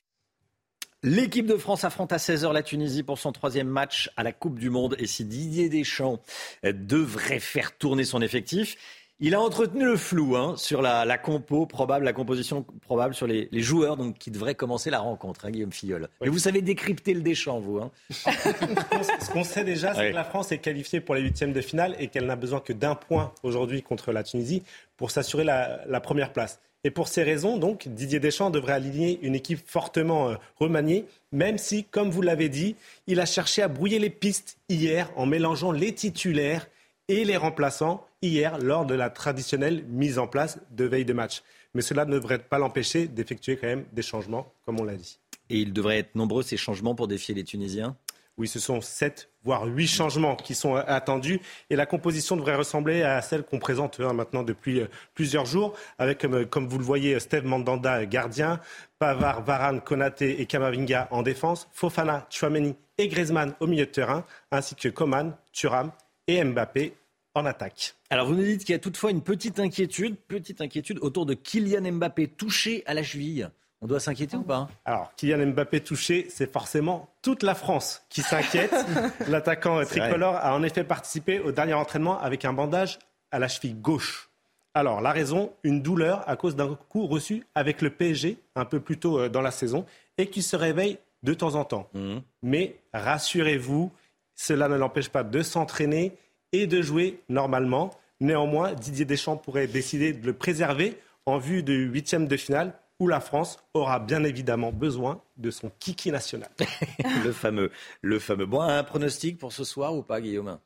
L'équipe 1.02 1.46
de 1.46 1.58
France 1.58 1.84
affronte 1.84 2.14
à 2.14 2.18
16h 2.18 2.54
la 2.54 2.64
Tunisie 2.64 3.04
pour 3.04 3.20
son 3.20 3.32
troisième 3.32 3.68
match 3.68 4.10
à 4.16 4.24
la 4.24 4.32
Coupe 4.32 4.60
du 4.60 4.70
Monde. 4.70 4.96
Et 5.00 5.08
si 5.08 5.26
Didier 5.26 5.68
Deschamps 5.68 6.22
devrait 6.64 7.42
faire 7.42 7.78
tourner 7.78 8.06
son 8.06 8.22
effectif, 8.22 8.78
il 9.26 9.36
a 9.36 9.40
entretenu 9.40 9.86
le 9.86 9.96
flou 9.96 10.36
hein, 10.36 10.56
sur 10.58 10.82
la, 10.82 11.18
compo 11.18 11.66
probable, 11.66 12.04
la 12.04 12.12
composition 12.12 12.66
probable 12.82 13.16
sur 13.16 13.26
les, 13.26 13.48
joueurs 13.54 13.96
donc, 13.96 14.18
qui 14.18 14.32
devraient 14.32 14.54
commencer 14.54 14.90
la 14.90 15.00
rencontre, 15.00 15.46
hein, 15.46 15.52
Guillaume 15.52 15.72
Filleul. 15.72 16.10
Mais 16.22 16.28
vous 16.28 16.40
savez 16.40 16.62
décrypter 16.62 17.14
le 17.14 17.22
Deschamps, 17.22 17.62
vous. 17.62 17.78
Hein. 17.78 17.90
Ce 18.10 19.32
qu'on 19.32 19.46
sait 19.46 19.64
déjà, 19.64 19.96
c'est 19.96 20.10
que 20.10 20.16
la 20.16 20.26
France 20.26 20.52
est 20.52 20.58
qualifiée 20.58 21.00
pour 21.00 21.16
les 21.16 21.22
huitièmes 21.22 21.54
de 21.54 21.62
finale 21.62 21.96
et 22.00 22.10
qu'elle 22.10 22.26
n'a 22.26 22.36
besoin 22.36 22.60
que 22.60 22.74
d'un 22.74 22.96
point 22.96 23.32
aujourd'hui 23.44 23.82
contre 23.82 24.12
la 24.12 24.24
Tunisie 24.24 24.62
pour 24.98 25.10
s'assurer 25.10 25.46
la, 25.46 26.02
première 26.02 26.34
place. 26.34 26.60
Et 26.84 26.92
pour 26.92 27.08
ces 27.08 27.24
raisons, 27.24 27.58
donc, 27.58 27.88
Didier 27.88 28.20
Deschamps 28.20 28.50
devrait 28.50 28.74
aligner 28.74 29.20
une 29.22 29.36
équipe 29.36 29.62
fortement 29.66 30.32
euh, 30.32 30.36
remaniée, 30.60 31.06
même 31.32 31.58
si, 31.58 31.86
comme 31.86 32.10
vous 32.10 32.22
l'avez 32.22 32.50
dit, 32.50 32.76
il 33.08 33.22
a 33.22 33.26
cherché 33.26 33.62
à 33.62 33.70
brouiller 33.70 34.00
les 34.00 34.10
pistes 34.10 34.58
hier 34.68 35.10
en 35.16 35.26
mélangeant 35.26 35.72
les 35.72 35.94
titulaires 35.94 36.68
et 37.08 37.24
les 37.24 37.38
remplaçants 37.38 38.06
hier 38.24 38.58
lors 38.58 38.86
de 38.86 38.96
la 38.96 39.10
traditionnelle 39.10 39.84
mise 39.88 40.18
en 40.18 40.28
place 40.28 40.60
de 40.72 40.86
veille 40.86 41.06
de 41.06 41.14
match. 41.14 41.44
Mais 41.74 41.82
cela 41.82 42.06
ne 42.06 42.14
devrait 42.14 42.40
pas 42.40 42.58
l'empêcher 42.58 43.08
d'effectuer 43.08 43.58
quand 43.58 43.68
même 43.68 43.86
des 43.94 44.02
changements, 44.02 44.54
comme 44.66 44.80
on 44.80 44.84
l'a 44.84 44.96
dit. 44.96 45.20
Et 45.50 45.58
il 45.58 45.74
devrait 45.74 46.00
être 46.00 46.16
nombreux 46.16 46.44
ces 46.44 46.58
changements 46.58 46.96
pour 46.96 47.08
défier 47.08 47.36
les 47.36 47.44
Tunisiens? 47.44 47.96
Oui, 48.36 48.48
ce 48.48 48.60
sont 48.60 48.82
sept, 48.82 49.30
voire 49.44 49.66
huit 49.66 49.88
changements 49.88 50.36
qui 50.36 50.56
sont 50.56 50.76
attendus. 50.76 51.40
Et 51.70 51.76
la 51.76 51.86
composition 51.86 52.36
devrait 52.36 52.56
ressembler 52.56 53.04
à 53.04 53.22
celle 53.22 53.44
qu'on 53.44 53.60
présente 53.60 54.00
hein, 54.00 54.14
maintenant 54.14 54.42
depuis 54.42 54.82
euh, 54.82 54.88
plusieurs 55.14 55.46
jours, 55.46 55.76
avec, 56.00 56.26
euh, 56.26 56.44
comme 56.46 56.68
vous 56.68 56.80
le 56.80 56.84
voyez, 56.84 57.20
Steve 57.20 57.46
Mandanda, 57.46 58.04
gardien, 58.08 58.60
Pavard, 58.98 59.44
Varane, 59.44 59.82
Konaté 59.82 60.42
et 60.42 60.48
Kamavinga 60.48 61.10
en 61.12 61.22
défense, 61.22 61.68
Fofana, 61.74 62.26
Chouameni 62.32 62.76
et 62.98 63.08
Griezmann 63.08 63.54
au 63.60 63.68
milieu 63.68 63.86
de 63.86 63.92
terrain, 63.92 64.26
ainsi 64.52 64.74
que 64.74 64.90
Coman, 64.90 65.36
Thuram 65.52 65.92
et 66.28 66.44
Mbappé 66.44 66.96
en 67.36 67.46
attaque. 67.46 67.96
Alors 68.10 68.28
vous 68.28 68.36
nous 68.36 68.44
dites 68.44 68.64
qu'il 68.64 68.74
y 68.74 68.76
a 68.76 68.80
toutefois 68.80 69.12
une 69.12 69.22
petite 69.22 69.60
inquiétude, 69.60 70.18
petite 70.18 70.62
inquiétude 70.62 71.00
autour 71.02 71.26
de 71.26 71.34
Kylian 71.34 71.92
Mbappé 71.94 72.28
touché 72.28 72.84
à 72.86 72.94
la 72.94 73.04
cheville. 73.04 73.50
On 73.82 73.88
doit 73.88 74.00
s'inquiéter 74.00 74.38
ou 74.38 74.44
pas 74.44 74.70
Alors, 74.86 75.14
Kylian 75.18 75.48
Mbappé 75.48 75.82
touché, 75.82 76.28
c'est 76.30 76.50
forcément 76.50 77.10
toute 77.22 77.44
la 77.44 77.54
France 77.54 78.06
qui 78.08 78.22
s'inquiète. 78.22 78.74
L'attaquant 79.28 79.84
tricolore 79.84 80.38
a 80.38 80.56
en 80.56 80.64
effet 80.64 80.86
participé 80.86 81.42
au 81.42 81.52
dernier 81.52 81.74
entraînement 81.74 82.18
avec 82.18 82.46
un 82.46 82.54
bandage 82.54 82.98
à 83.32 83.40
la 83.40 83.50
cheville 83.50 83.74
gauche. 83.74 84.30
Alors, 84.74 85.02
la 85.02 85.12
raison, 85.12 85.52
une 85.64 85.82
douleur 85.82 86.24
à 86.30 86.38
cause 86.38 86.56
d'un 86.56 86.76
coup 86.76 87.08
reçu 87.08 87.46
avec 87.56 87.82
le 87.82 87.90
PSG 87.90 88.38
un 88.56 88.64
peu 88.64 88.80
plus 88.80 88.98
tôt 88.98 89.20
euh, 89.20 89.30
dans 89.30 89.42
la 89.42 89.52
saison 89.52 89.86
et 90.18 90.28
qui 90.28 90.42
se 90.42 90.56
réveille 90.56 90.98
de 91.24 91.34
temps 91.34 91.56
en 91.56 91.66
temps. 91.66 91.90
Mmh. 91.94 92.20
Mais 92.42 92.78
rassurez-vous, 92.94 93.92
cela 94.34 94.70
ne 94.70 94.76
l'empêche 94.76 95.10
pas 95.10 95.24
de 95.24 95.42
s'entraîner 95.42 96.14
et 96.54 96.68
de 96.68 96.82
jouer 96.82 97.20
normalement. 97.28 97.92
Néanmoins, 98.22 98.74
Didier 98.74 99.04
Deschamps 99.04 99.36
pourrait 99.36 99.68
décider 99.68 100.14
de 100.14 100.26
le 100.26 100.34
préserver 100.34 100.98
en 101.26 101.38
vue 101.38 101.64
du 101.64 101.86
huitième 101.86 102.28
de 102.28 102.38
finale 102.38 102.74
où 103.00 103.08
la 103.08 103.20
France 103.20 103.58
aura 103.74 104.00
bien 104.00 104.24
évidemment 104.24 104.72
besoin 104.72 105.22
de 105.36 105.52
son 105.52 105.72
kiki 105.80 106.12
national. 106.12 106.50
le 107.26 107.32
fameux, 107.34 107.72
le 108.02 108.20
fameux. 108.20 108.46
Bon, 108.46 108.62
un 108.62 108.84
pronostic 108.84 109.38
pour 109.38 109.52
ce 109.52 109.64
soir 109.64 109.94
ou 109.94 110.04
pas, 110.04 110.22
Guillaume? 110.22 110.58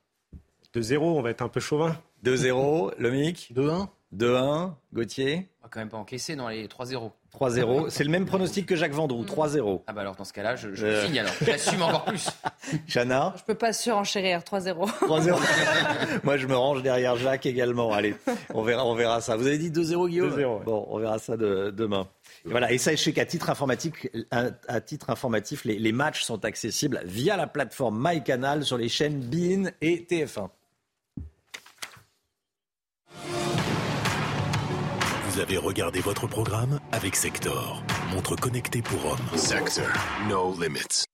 2-0, 0.75 0.97
on 0.99 1.21
va 1.21 1.31
être 1.31 1.41
un 1.41 1.49
peu 1.49 1.59
chauvin. 1.59 1.97
2-0, 2.23 2.93
le 2.99 3.11
Mic 3.11 3.51
2-1 3.55 3.88
2-1, 4.15 4.73
Gauthier? 4.93 5.49
On 5.61 5.65
va 5.65 5.69
quand 5.69 5.79
même 5.79 5.89
pas 5.89 5.97
encaisser 5.97 6.35
dans 6.35 6.49
les 6.49 6.67
3-0. 6.67 7.11
3-0. 7.39 7.89
C'est 7.89 8.03
le 8.03 8.09
même 8.09 8.25
pronostic 8.25 8.65
que 8.65 8.75
Jacques 8.75 8.93
Vendroux, 8.93 9.23
3-0. 9.25 9.81
Ah 9.88 9.93
bah 9.93 10.01
alors 10.01 10.15
dans 10.15 10.23
ce 10.23 10.33
cas-là, 10.33 10.55
je, 10.55 10.73
je 10.73 10.85
Euh. 10.85 11.05
signe 11.05 11.19
alors. 11.19 11.33
J'assume 11.41 11.81
encore 11.83 12.05
plus. 12.05 12.27
Chana 12.88 13.33
Je 13.38 13.43
peux 13.43 13.55
pas 13.55 13.73
surenchérir 13.73 14.39
3-0. 14.41 14.88
3-0. 15.01 15.38
Moi, 16.23 16.38
je 16.38 16.47
me 16.47 16.55
range 16.55 16.81
derrière 16.83 17.15
Jacques 17.17 17.45
également. 17.45 17.93
Allez, 17.93 18.15
on 18.53 18.61
verra, 18.63 18.85
on 18.85 18.95
verra 18.95 19.21
ça. 19.21 19.35
Vous 19.35 19.47
avez 19.47 19.57
dit 19.57 19.69
2-0, 19.71 20.09
Guillaume 20.09 20.29
2-0, 20.31 20.35
ouais. 20.38 20.63
Bon, 20.65 20.85
on 20.89 20.97
verra 20.99 21.19
ça 21.19 21.38
de- 21.38 21.71
demain. 21.75 22.07
Et 22.45 22.49
voilà. 22.49 22.71
Et 22.71 22.77
sachez 22.77 23.13
qu'à 23.13 23.25
titre 23.25 23.49
informatique, 23.49 24.09
à, 24.31 24.81
titre 24.81 25.09
informatif, 25.09 25.65
les, 25.65 25.77
les 25.79 25.91
matchs 25.91 26.23
sont 26.23 26.43
accessibles 26.45 27.01
via 27.05 27.35
la 27.38 27.47
plateforme 27.47 27.97
MyCanal 28.01 28.63
sur 28.63 28.77
les 28.77 28.89
chaînes 28.89 29.19
BIN 29.19 29.69
et 29.81 30.05
TF1. 30.09 30.49
Vous 35.38 35.43
avez 35.43 35.57
regardé 35.57 35.99
votre 35.99 36.25
programme 36.25 36.79
avec 36.91 37.15
Sector, 37.15 37.83
montre 38.11 38.35
connectée 38.35 38.81
pour 38.81 39.05
hommes. 39.05 39.38
Sector, 39.38 39.85
no 40.27 40.51
limits. 40.59 41.05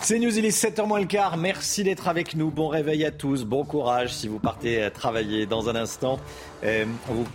C'est 0.00 0.20
News, 0.20 0.38
il 0.38 0.44
est 0.44 0.56
7h 0.56 0.86
moins 0.86 1.00
le 1.00 1.06
quart. 1.06 1.36
Merci 1.36 1.82
d'être 1.82 2.06
avec 2.06 2.36
nous. 2.36 2.52
Bon 2.52 2.68
réveil 2.68 3.04
à 3.04 3.10
tous. 3.10 3.44
Bon 3.44 3.64
courage 3.64 4.14
si 4.14 4.28
vous 4.28 4.38
partez 4.38 4.84
euh, 4.84 4.88
travailler 4.88 5.46
dans 5.46 5.68
un 5.68 5.74
instant. 5.74 6.20
Euh, 6.62 6.86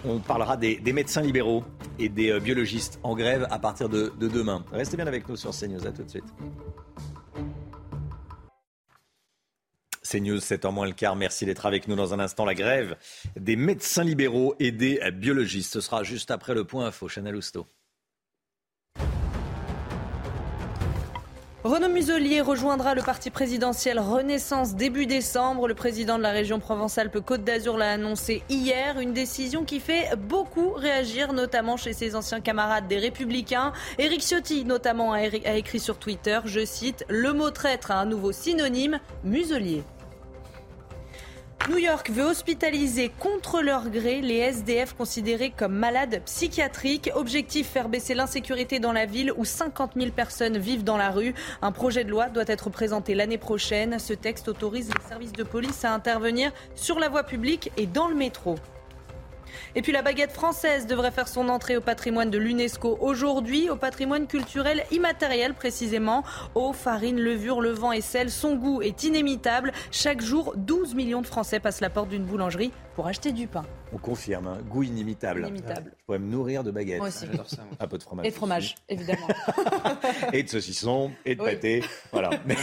on, 0.06 0.20
parlera 0.20 0.56
des, 0.56 0.78
des 0.78 0.94
médecins 0.94 1.22
libéraux 1.22 1.66
et 2.00 2.08
des 2.08 2.32
euh, 2.32 2.40
biologistes 2.40 2.98
en 3.04 3.14
grève 3.14 3.46
à 3.52 3.60
partir 3.60 3.90
de, 3.90 4.14
de 4.18 4.30
demain. 4.30 4.64
Restez 4.72 4.96
bien 4.96 5.08
avec 5.08 5.28
nous 5.28 5.36
sur 5.36 5.52
CNews. 5.52 5.86
À 5.86 5.92
tout 5.92 6.04
de 6.04 6.10
suite. 6.10 6.34
CNews, 10.16 10.38
7h 10.38 10.72
moins 10.72 10.88
le 10.88 10.94
quart. 10.94 11.16
Merci 11.16 11.46
d'être 11.46 11.66
avec 11.66 11.88
nous 11.88 11.96
dans 11.96 12.14
un 12.14 12.20
instant. 12.20 12.46
La 12.46 12.56
grève 12.56 12.96
des 13.36 13.56
médecins 13.56 14.04
libéraux 14.04 14.56
et 14.60 14.72
des 14.72 15.00
biologistes. 15.12 15.74
Ce 15.74 15.82
sera 15.82 16.04
juste 16.04 16.32
après 16.32 16.54
le 16.54 16.64
point 16.64 16.86
info. 16.86 17.08
Chanel 17.08 17.36
Housteau. 17.36 17.68
Renaud 21.66 21.90
Muselier 21.90 22.42
rejoindra 22.42 22.94
le 22.94 23.02
parti 23.02 23.32
présidentiel 23.32 23.98
Renaissance 23.98 24.76
début 24.76 25.08
décembre. 25.08 25.68
Le 25.68 25.74
président 25.74 26.20
de 26.20 26.22
la 26.22 26.30
région 26.30 26.60
Provence-Alpes-Côte 26.60 27.44
d'Azur 27.44 27.76
l'a 27.76 27.94
annoncé 27.94 28.44
hier. 28.50 29.00
Une 29.00 29.14
décision 29.14 29.64
qui 29.64 29.80
fait 29.80 30.16
beaucoup 30.16 30.74
réagir, 30.74 31.34
notamment 31.34 31.76
chez 31.76 31.94
ses 31.94 32.16
anciens 32.16 32.40
camarades 32.40 32.88
des 32.88 33.00
Républicains. 33.00 33.74
Éric 33.98 34.22
Ciotti, 34.22 34.64
notamment, 34.64 35.14
a 35.14 35.24
écrit 35.24 35.80
sur 35.80 35.98
Twitter, 35.98 36.40
je 36.46 36.64
cite, 36.64 37.04
Le 37.10 37.34
mot 37.34 37.50
traître 37.50 37.90
a 37.90 38.00
un 38.00 38.06
nouveau 38.06 38.32
synonyme, 38.32 39.00
Muselier. 39.24 39.84
New 41.70 41.78
York 41.80 42.12
veut 42.12 42.26
hospitaliser 42.26 43.10
contre 43.20 43.62
leur 43.62 43.90
gré 43.90 44.22
les 44.22 44.38
SDF 44.38 44.94
considérés 44.94 45.50
comme 45.50 45.74
malades 45.74 46.22
psychiatriques. 46.26 47.10
Objectif 47.16 47.68
faire 47.68 47.90
baisser 47.90 48.14
l'insécurité 48.14 48.80
dans 48.80 48.92
la 48.92 49.08
ville 49.08 49.34
où 49.36 49.46
50 49.46 49.94
000 49.96 50.12
personnes 50.12 50.60
vivent 50.60 50.84
dans 50.84 50.98
la 50.98 51.10
rue. 51.10 51.34
Un 51.64 51.72
projet 51.72 52.04
de 52.04 52.12
loi 52.12 52.30
doit 52.30 52.44
être 52.46 52.70
présenté 52.70 53.16
l'année 53.16 53.40
prochaine. 53.40 53.98
Ce 53.98 54.14
texte 54.14 54.48
autorise 54.48 54.92
les 54.94 55.08
services 55.10 55.34
de 55.34 55.44
police 55.44 55.84
à 55.84 55.94
intervenir 55.94 56.52
sur 56.76 57.00
la 57.00 57.10
voie 57.10 57.24
publique 57.24 57.72
et 57.78 57.88
dans 57.88 58.08
le 58.08 58.16
métro. 58.16 58.56
Et 59.78 59.82
puis 59.82 59.92
la 59.92 60.02
baguette 60.02 60.32
française 60.32 60.88
devrait 60.88 61.12
faire 61.12 61.28
son 61.28 61.50
entrée 61.50 61.76
au 61.76 61.82
patrimoine 61.82 62.30
de 62.30 62.38
l'UNESCO 62.38 62.98
aujourd'hui, 63.02 63.70
au 63.70 63.76
patrimoine 63.76 64.26
culturel 64.26 64.86
immatériel 64.90 65.54
précisément. 65.54 66.24
Eau, 66.56 66.72
farine, 66.72 67.20
levure, 67.20 67.60
levain 67.60 67.92
et 67.92 68.00
sel, 68.00 68.32
son 68.32 68.56
goût 68.56 68.82
est 68.82 69.04
inimitable. 69.04 69.74
Chaque 69.92 70.22
jour, 70.22 70.54
12 70.56 70.96
millions 70.96 71.22
de 71.22 71.28
Français 71.28 71.60
passent 71.60 71.82
la 71.82 71.90
porte 71.90 72.08
d'une 72.08 72.24
boulangerie 72.24 72.72
pour 72.96 73.08
acheter 73.08 73.34
du 73.34 73.48
pain. 73.48 73.66
On 73.92 73.98
confirme, 73.98 74.48
hein. 74.48 74.58
goût 74.70 74.84
inimitable. 74.84 75.42
Inimitable. 75.42 75.92
Je 76.00 76.06
pourrais 76.06 76.20
me 76.20 76.28
nourrir 76.32 76.64
de 76.64 76.72
baguettes. 76.72 77.00
Moi 77.00 77.10
aussi. 77.10 77.26
J'adore 77.30 77.50
ça, 77.50 77.58
moi. 77.68 77.76
Un 77.82 77.88
peu 77.88 77.98
de 77.98 78.04
fromage. 78.04 78.26
Et 78.26 78.30
de 78.30 78.36
fromage, 78.36 78.76
évidemment. 78.88 79.28
et 80.34 80.44
de 80.44 80.50
saucisson 80.50 81.12
et 81.26 81.36
de 81.36 81.42
Oui. 81.42 81.52
pâté. 81.52 81.84
Voilà. 82.14 82.30
Mais- 82.46 82.56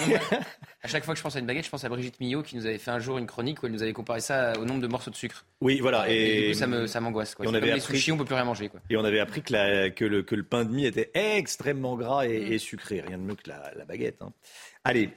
À 0.84 0.88
chaque 0.88 1.04
fois 1.04 1.14
que 1.14 1.18
je 1.18 1.22
pense 1.22 1.36
à 1.36 1.38
une 1.38 1.46
baguette, 1.46 1.64
je 1.64 1.70
pense 1.70 1.84
à 1.84 1.88
Brigitte 1.88 2.18
Millot 2.18 2.42
qui 2.42 2.56
nous 2.56 2.66
avait 2.66 2.78
fait 2.78 2.90
un 2.90 2.98
jour 2.98 3.16
une 3.18 3.26
chronique 3.26 3.62
où 3.62 3.66
elle 3.66 3.72
nous 3.72 3.82
avait 3.84 3.92
comparé 3.92 4.20
ça 4.20 4.54
au 4.58 4.64
nombre 4.64 4.80
de 4.80 4.88
morceaux 4.88 5.12
de 5.12 5.16
sucre. 5.16 5.44
Oui, 5.60 5.78
voilà. 5.78 6.10
Et, 6.10 6.14
Et, 6.14 6.42
du 6.48 6.52
coup, 6.54 6.58
ça 6.58 6.66
me- 6.66 6.86
ça 6.88 7.00
m'angoisse. 7.00 7.36
quoi. 7.36 7.44
Et 7.44 7.48
on 7.48 7.54
avait 7.54 7.68
comme 7.68 7.76
les 7.76 7.80
appris- 7.82 7.96
sushis, 7.98 8.10
on 8.10 8.16
peut 8.16 8.24
plus 8.24 8.34
rien 8.34 8.44
manger. 8.44 8.68
Quoi. 8.68 8.80
Et 8.90 8.96
on 8.96 9.04
avait 9.04 9.20
appris 9.20 9.42
que, 9.42 9.52
la- 9.52 9.90
que, 9.90 10.04
le, 10.04 10.22
que 10.24 10.34
le 10.34 10.42
pain 10.42 10.64
de 10.64 10.70
mie 10.72 10.84
était 10.86 11.10
extrêmement 11.14 11.96
gras 11.96 12.26
et, 12.26 12.40
Mm. 12.48 12.52
et 12.52 12.58
sucré. 12.58 13.00
Rien 13.00 13.18
de 13.18 13.22
mieux 13.22 13.36
que 13.36 13.48
la, 13.48 13.72
la 13.76 13.84
baguette. 13.84 14.22
hein. 14.22 14.32
Allez, 14.82 15.10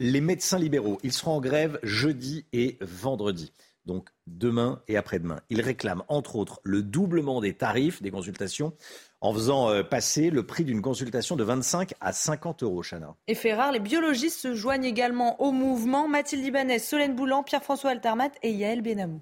les 0.00 0.20
médecins 0.20 0.58
libéraux, 0.58 0.98
ils 1.02 1.12
seront 1.14 1.32
en 1.36 1.40
grève 1.40 1.78
jeudi 1.82 2.44
et 2.52 2.76
vendredi. 2.82 3.52
Donc 3.86 4.08
demain 4.26 4.82
et 4.88 4.96
après-demain. 4.98 5.40
Ils 5.48 5.60
réclament 5.62 6.02
entre 6.08 6.34
autres 6.36 6.60
le 6.64 6.82
doublement 6.82 7.40
des 7.40 7.54
tarifs 7.54 8.02
des 8.02 8.10
consultations 8.10 8.74
en 9.20 9.32
faisant 9.32 9.70
euh, 9.70 9.82
passer 9.82 10.30
le 10.30 10.44
prix 10.44 10.64
d'une 10.64 10.82
consultation 10.82 11.36
de 11.36 11.44
25 11.44 11.94
à 12.00 12.12
50 12.12 12.62
euros, 12.62 12.82
Chana. 12.82 13.14
Et 13.28 13.34
fait 13.34 13.54
rare, 13.54 13.72
les 13.72 13.80
biologistes 13.80 14.40
se 14.40 14.54
joignent 14.54 14.84
également 14.84 15.40
au 15.40 15.52
mouvement. 15.52 16.08
Mathilde 16.08 16.44
Ibanez, 16.44 16.78
Solène 16.78 17.14
Boulan, 17.14 17.42
Pierre-François 17.42 17.90
Altermat 17.90 18.30
et 18.42 18.52
Yael 18.52 18.82
Benamou. 18.82 19.20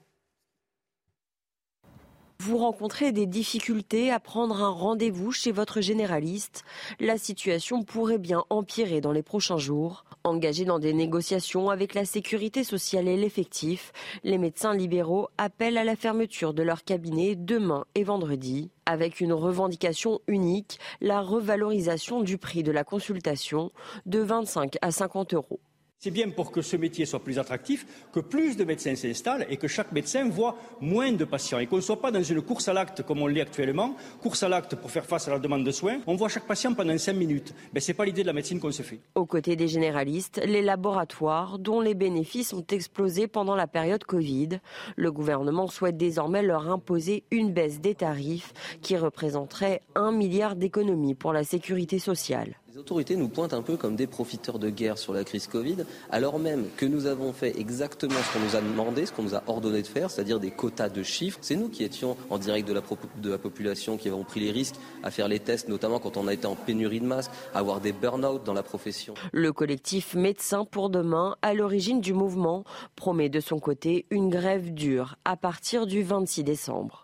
Vous 2.41 2.59
rencontrez 2.59 3.13
des 3.13 3.27
difficultés 3.27 4.11
à 4.11 4.21
prendre 4.21 4.63
un 4.63 4.69
rendez-vous 4.69 5.33
chez 5.33 5.51
votre 5.51 5.81
généraliste. 5.81 6.65
La 7.01 7.17
situation 7.17 7.83
pourrait 7.83 8.19
bien 8.19 8.45
empirer 8.51 9.01
dans 9.01 9.13
les 9.13 9.23
prochains 9.23 9.57
jours. 9.57 10.05
Engagés 10.27 10.65
dans 10.65 10.79
des 10.79 10.95
négociations 10.95 11.69
avec 11.69 11.93
la 11.93 12.07
sécurité 12.07 12.65
sociale 12.65 13.09
et 13.09 13.17
l'effectif, 13.19 13.93
les 14.23 14.39
médecins 14.39 14.75
libéraux 14.75 15.29
appellent 15.37 15.77
à 15.77 15.85
la 15.85 15.97
fermeture 15.97 16.55
de 16.55 16.63
leur 16.63 16.83
cabinet 16.83 17.35
demain 17.37 17.85
et 17.95 18.05
vendredi, 18.05 18.71
avec 18.87 19.21
une 19.21 19.35
revendication 19.35 20.23
unique, 20.27 20.79
la 21.03 21.21
revalorisation 21.21 22.23
du 22.23 22.39
prix 22.39 22.63
de 22.63 22.73
la 22.73 22.85
consultation 22.85 23.71
de 24.07 24.21
25 24.21 24.79
à 24.81 24.91
50 24.91 25.35
euros. 25.35 25.61
C'est 26.05 26.11
bien 26.11 26.29
pour 26.29 26.53
que 26.53 26.61
ce 26.61 26.77
métier 26.77 27.07
soit 27.07 27.25
plus 27.25 27.39
attractif 27.39 27.87
que 28.13 28.21
plus 28.21 28.59
de 28.59 28.65
médecins 28.65 28.95
s'installent 28.95 29.47
et 29.49 29.57
que 29.57 29.69
chaque 29.69 29.91
médecin 29.91 30.29
voit 30.29 30.59
moins 30.83 31.13
de 31.13 31.25
patients 31.25 31.61
et 31.61 31.67
qu'on 31.67 31.77
ne 31.77 31.81
soit 31.81 31.99
pas 31.99 32.11
dans 32.11 32.23
une 32.23 32.43
course 32.43 32.69
à 32.69 32.75
l'acte 32.75 33.03
comme 33.03 33.23
on 33.23 33.27
l'est 33.27 33.41
actuellement, 33.41 33.97
course 34.21 34.43
à 34.43 34.51
l'acte 34.51 34.77
pour 34.77 34.91
faire 34.91 35.07
face 35.07 35.29
à 35.29 35.31
la 35.31 35.39
demande 35.39 35.65
de 35.65 35.71
soins. 35.71 36.01
On 36.07 36.15
voit 36.15 36.29
chaque 36.29 36.47
patient 36.47 36.75
pendant 36.75 36.99
cinq 36.99 37.15
minutes. 37.15 37.55
Mais 37.73 37.81
ce 37.81 37.89
n'est 37.89 37.95
pas 37.95 38.05
l'idée 38.05 38.21
de 38.21 38.27
la 38.27 38.35
médecine 38.35 38.61
qu'on 38.61 38.71
se 38.71 38.83
fait. 38.83 39.01
Aux 39.15 39.25
côtés 39.25 39.57
des 39.57 39.67
généralistes, 39.67 40.43
les 40.45 40.61
laboratoires, 40.61 41.59
dont 41.59 41.81
les 41.81 41.95
bénéfices 41.95 42.53
ont 42.53 42.67
explosé 42.71 43.27
pendant 43.27 43.57
la 43.57 43.67
période 43.67 44.05
Covid. 44.05 44.61
Le 44.97 45.11
gouvernement 45.11 45.69
souhaite 45.69 45.97
désormais 45.97 46.43
leur 46.43 46.71
imposer 46.71 47.25
une 47.31 47.51
baisse 47.51 47.81
des 47.81 47.95
tarifs 47.95 48.53
qui 48.83 48.99
représenterait 48.99 49.81
un 49.95 50.13
milliard 50.13 50.55
d'économies 50.55 51.15
pour 51.15 51.33
la 51.33 51.45
sécurité 51.45 51.99
sociale. 51.99 52.57
Les 52.75 52.81
autorités 52.81 53.15
nous 53.15 53.29
pointent 53.29 53.55
un 53.55 53.63
peu 53.63 53.77
comme 53.77 53.95
des 53.95 54.09
profiteurs 54.09 54.59
de 54.59 54.69
guerre 54.69 54.99
sur 54.99 55.13
la 55.13 55.23
crise 55.23 55.47
Covid, 55.47 55.85
alors 56.11 56.41
même 56.41 56.67
que 56.77 56.85
nous 56.85 57.07
avons 57.07 57.33
fait 57.33 57.57
exactement 57.57 58.17
ce 58.17 58.33
qu'on 58.33 58.45
nous 58.45 58.57
a 58.57 58.61
demandé, 58.61 59.07
ce 59.07 59.13
qu'on 59.13 59.23
nous 59.23 59.37
a 59.37 59.45
ordonné 59.47 59.81
de 59.81 59.87
faire, 59.87 60.11
c'est-à-dire 60.11 60.41
des 60.41 60.51
quotas 60.51 60.89
de 60.89 61.05
chiffres. 61.05 61.39
C'est 61.41 61.55
nous 61.55 61.69
qui 61.69 61.85
étions 61.85 62.17
en 62.31 62.39
direct 62.39 62.67
de 62.67 62.73
la, 62.73 63.39
population, 63.39 63.97
qui 63.97 64.09
avons 64.09 64.25
pris 64.25 64.41
les 64.41 64.51
risques 64.51 64.75
à 65.05 65.13
faire 65.13 65.29
les 65.29 65.39
tests, 65.39 65.69
notamment 65.69 66.01
quand 66.01 66.17
on 66.17 66.27
a 66.27 66.35
été 66.35 66.49
en 66.49 66.57
pénurie 66.57 66.99
de 66.99 67.07
masques, 67.07 67.31
à 67.55 67.61
avoir 67.61 67.81
des 67.81 67.93
burn-out 67.93 68.43
dans 68.43 68.55
la 68.55 68.65
profession. 68.65 69.15
Le 69.31 69.53
collectif 69.53 70.15
Médecins 70.15 70.65
pour 70.65 70.91
demain, 70.91 71.37
à 71.43 71.55
l'origine 71.55 72.01
du 72.01 72.13
mouvement, 72.13 72.65
promet 72.97 73.29
de 73.29 73.39
son 73.39 73.61
côté 73.61 74.05
une 74.11 74.31
grève 74.31 74.75
dure 74.75 75.15
à 75.25 75.37
partir 75.37 75.87
du 75.87 76.03
26 76.03 76.43
décembre. 76.43 77.04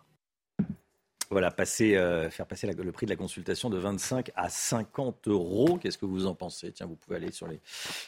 Voilà, 1.32 1.52
passer, 1.52 1.94
euh, 1.94 2.28
faire 2.28 2.46
passer 2.46 2.66
le 2.66 2.90
prix 2.90 3.06
de 3.06 3.10
la 3.10 3.16
consultation 3.16 3.70
de 3.70 3.78
25 3.78 4.32
à 4.34 4.48
50 4.48 5.28
euros. 5.28 5.78
Qu'est-ce 5.80 5.96
que 5.96 6.04
vous 6.04 6.26
en 6.26 6.34
pensez? 6.34 6.72
Tiens, 6.72 6.86
vous 6.86 6.96
pouvez 6.96 7.18
aller 7.18 7.30
sur 7.30 7.46
les, 7.46 7.60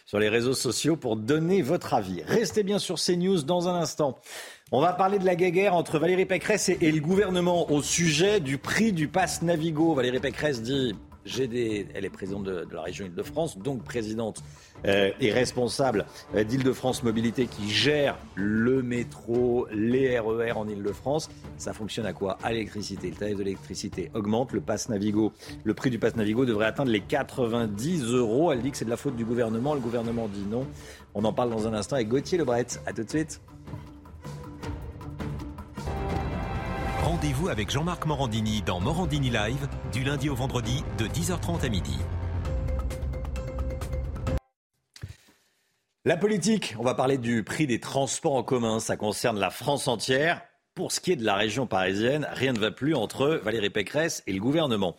sur 0.04 0.18
les 0.18 0.28
réseaux 0.28 0.54
sociaux 0.54 0.96
pour 0.96 1.14
donner 1.14 1.62
votre 1.62 1.94
avis. 1.94 2.22
Restez 2.22 2.64
bien 2.64 2.80
sur 2.80 2.96
CNews 2.96 3.42
dans 3.42 3.68
un 3.68 3.76
instant. 3.76 4.18
On 4.72 4.80
va 4.80 4.92
parler 4.92 5.20
de 5.20 5.24
la 5.24 5.36
guéguerre 5.36 5.76
entre 5.76 6.00
Valérie 6.00 6.26
Pécresse 6.26 6.68
et, 6.68 6.78
et 6.80 6.90
le 6.90 7.00
gouvernement 7.00 7.70
au 7.70 7.80
sujet 7.80 8.40
du 8.40 8.58
prix 8.58 8.92
du 8.92 9.06
pass 9.06 9.42
Navigo. 9.42 9.94
Valérie 9.94 10.18
Pécresse 10.18 10.60
dit 10.60 10.92
GD, 11.26 11.88
elle 11.94 12.04
est 12.04 12.10
présidente 12.10 12.44
de, 12.44 12.66
la 12.72 12.82
région 12.82 13.06
Île-de-France, 13.06 13.58
donc 13.58 13.84
présidente 13.84 14.42
euh, 14.86 15.10
et 15.20 15.32
responsable 15.32 16.04
euh, 16.34 16.44
d'Île-de-France 16.44 17.02
Mobilité 17.02 17.46
qui 17.46 17.70
gère 17.70 18.18
le 18.34 18.82
métro, 18.82 19.66
les 19.72 20.18
RER 20.18 20.50
e 20.50 20.56
en 20.56 20.68
Île-de-France. 20.68 21.30
Ça 21.56 21.72
fonctionne 21.72 22.06
à 22.06 22.12
quoi? 22.12 22.38
À 22.42 22.52
l'électricité. 22.52 23.10
Le 23.10 23.16
tarif 23.16 23.36
de 23.36 23.42
l'électricité 23.42 24.10
augmente. 24.14 24.52
Le 24.52 24.60
pass 24.60 24.88
Navigo, 24.88 25.32
le 25.64 25.74
prix 25.74 25.90
du 25.90 25.98
pass 25.98 26.16
Navigo 26.16 26.44
devrait 26.44 26.66
atteindre 26.66 26.90
les 26.90 27.00
90 27.00 28.04
euros. 28.12 28.52
Elle 28.52 28.62
dit 28.62 28.70
que 28.70 28.76
c'est 28.76 28.84
de 28.84 28.90
la 28.90 28.96
faute 28.96 29.16
du 29.16 29.24
gouvernement. 29.24 29.74
Le 29.74 29.80
gouvernement 29.80 30.28
dit 30.28 30.44
non. 30.50 30.66
On 31.14 31.24
en 31.24 31.32
parle 31.32 31.50
dans 31.50 31.66
un 31.68 31.74
instant 31.74 31.96
avec 31.96 32.08
Gauthier 32.08 32.38
Lebret. 32.38 32.66
À 32.86 32.92
tout 32.92 33.04
de 33.04 33.10
suite. 33.10 33.40
Rendez-vous 37.12 37.50
avec 37.50 37.68
Jean-Marc 37.68 38.06
Morandini 38.06 38.62
dans 38.62 38.80
Morandini 38.80 39.28
Live 39.28 39.68
du 39.92 40.02
lundi 40.02 40.30
au 40.30 40.34
vendredi 40.34 40.82
de 40.96 41.04
10h30 41.04 41.62
à 41.62 41.68
midi. 41.68 41.98
La 46.06 46.16
politique, 46.16 46.74
on 46.78 46.82
va 46.82 46.94
parler 46.94 47.18
du 47.18 47.44
prix 47.44 47.66
des 47.66 47.80
transports 47.80 48.34
en 48.34 48.42
commun. 48.42 48.80
Ça 48.80 48.96
concerne 48.96 49.38
la 49.38 49.50
France 49.50 49.88
entière. 49.88 50.40
Pour 50.74 50.90
ce 50.90 51.00
qui 51.00 51.12
est 51.12 51.16
de 51.16 51.24
la 51.26 51.34
région 51.34 51.66
parisienne, 51.66 52.26
rien 52.32 52.54
ne 52.54 52.58
va 52.58 52.70
plus 52.70 52.94
entre 52.94 53.38
Valérie 53.44 53.68
Pécresse 53.68 54.22
et 54.26 54.32
le 54.32 54.40
gouvernement. 54.40 54.96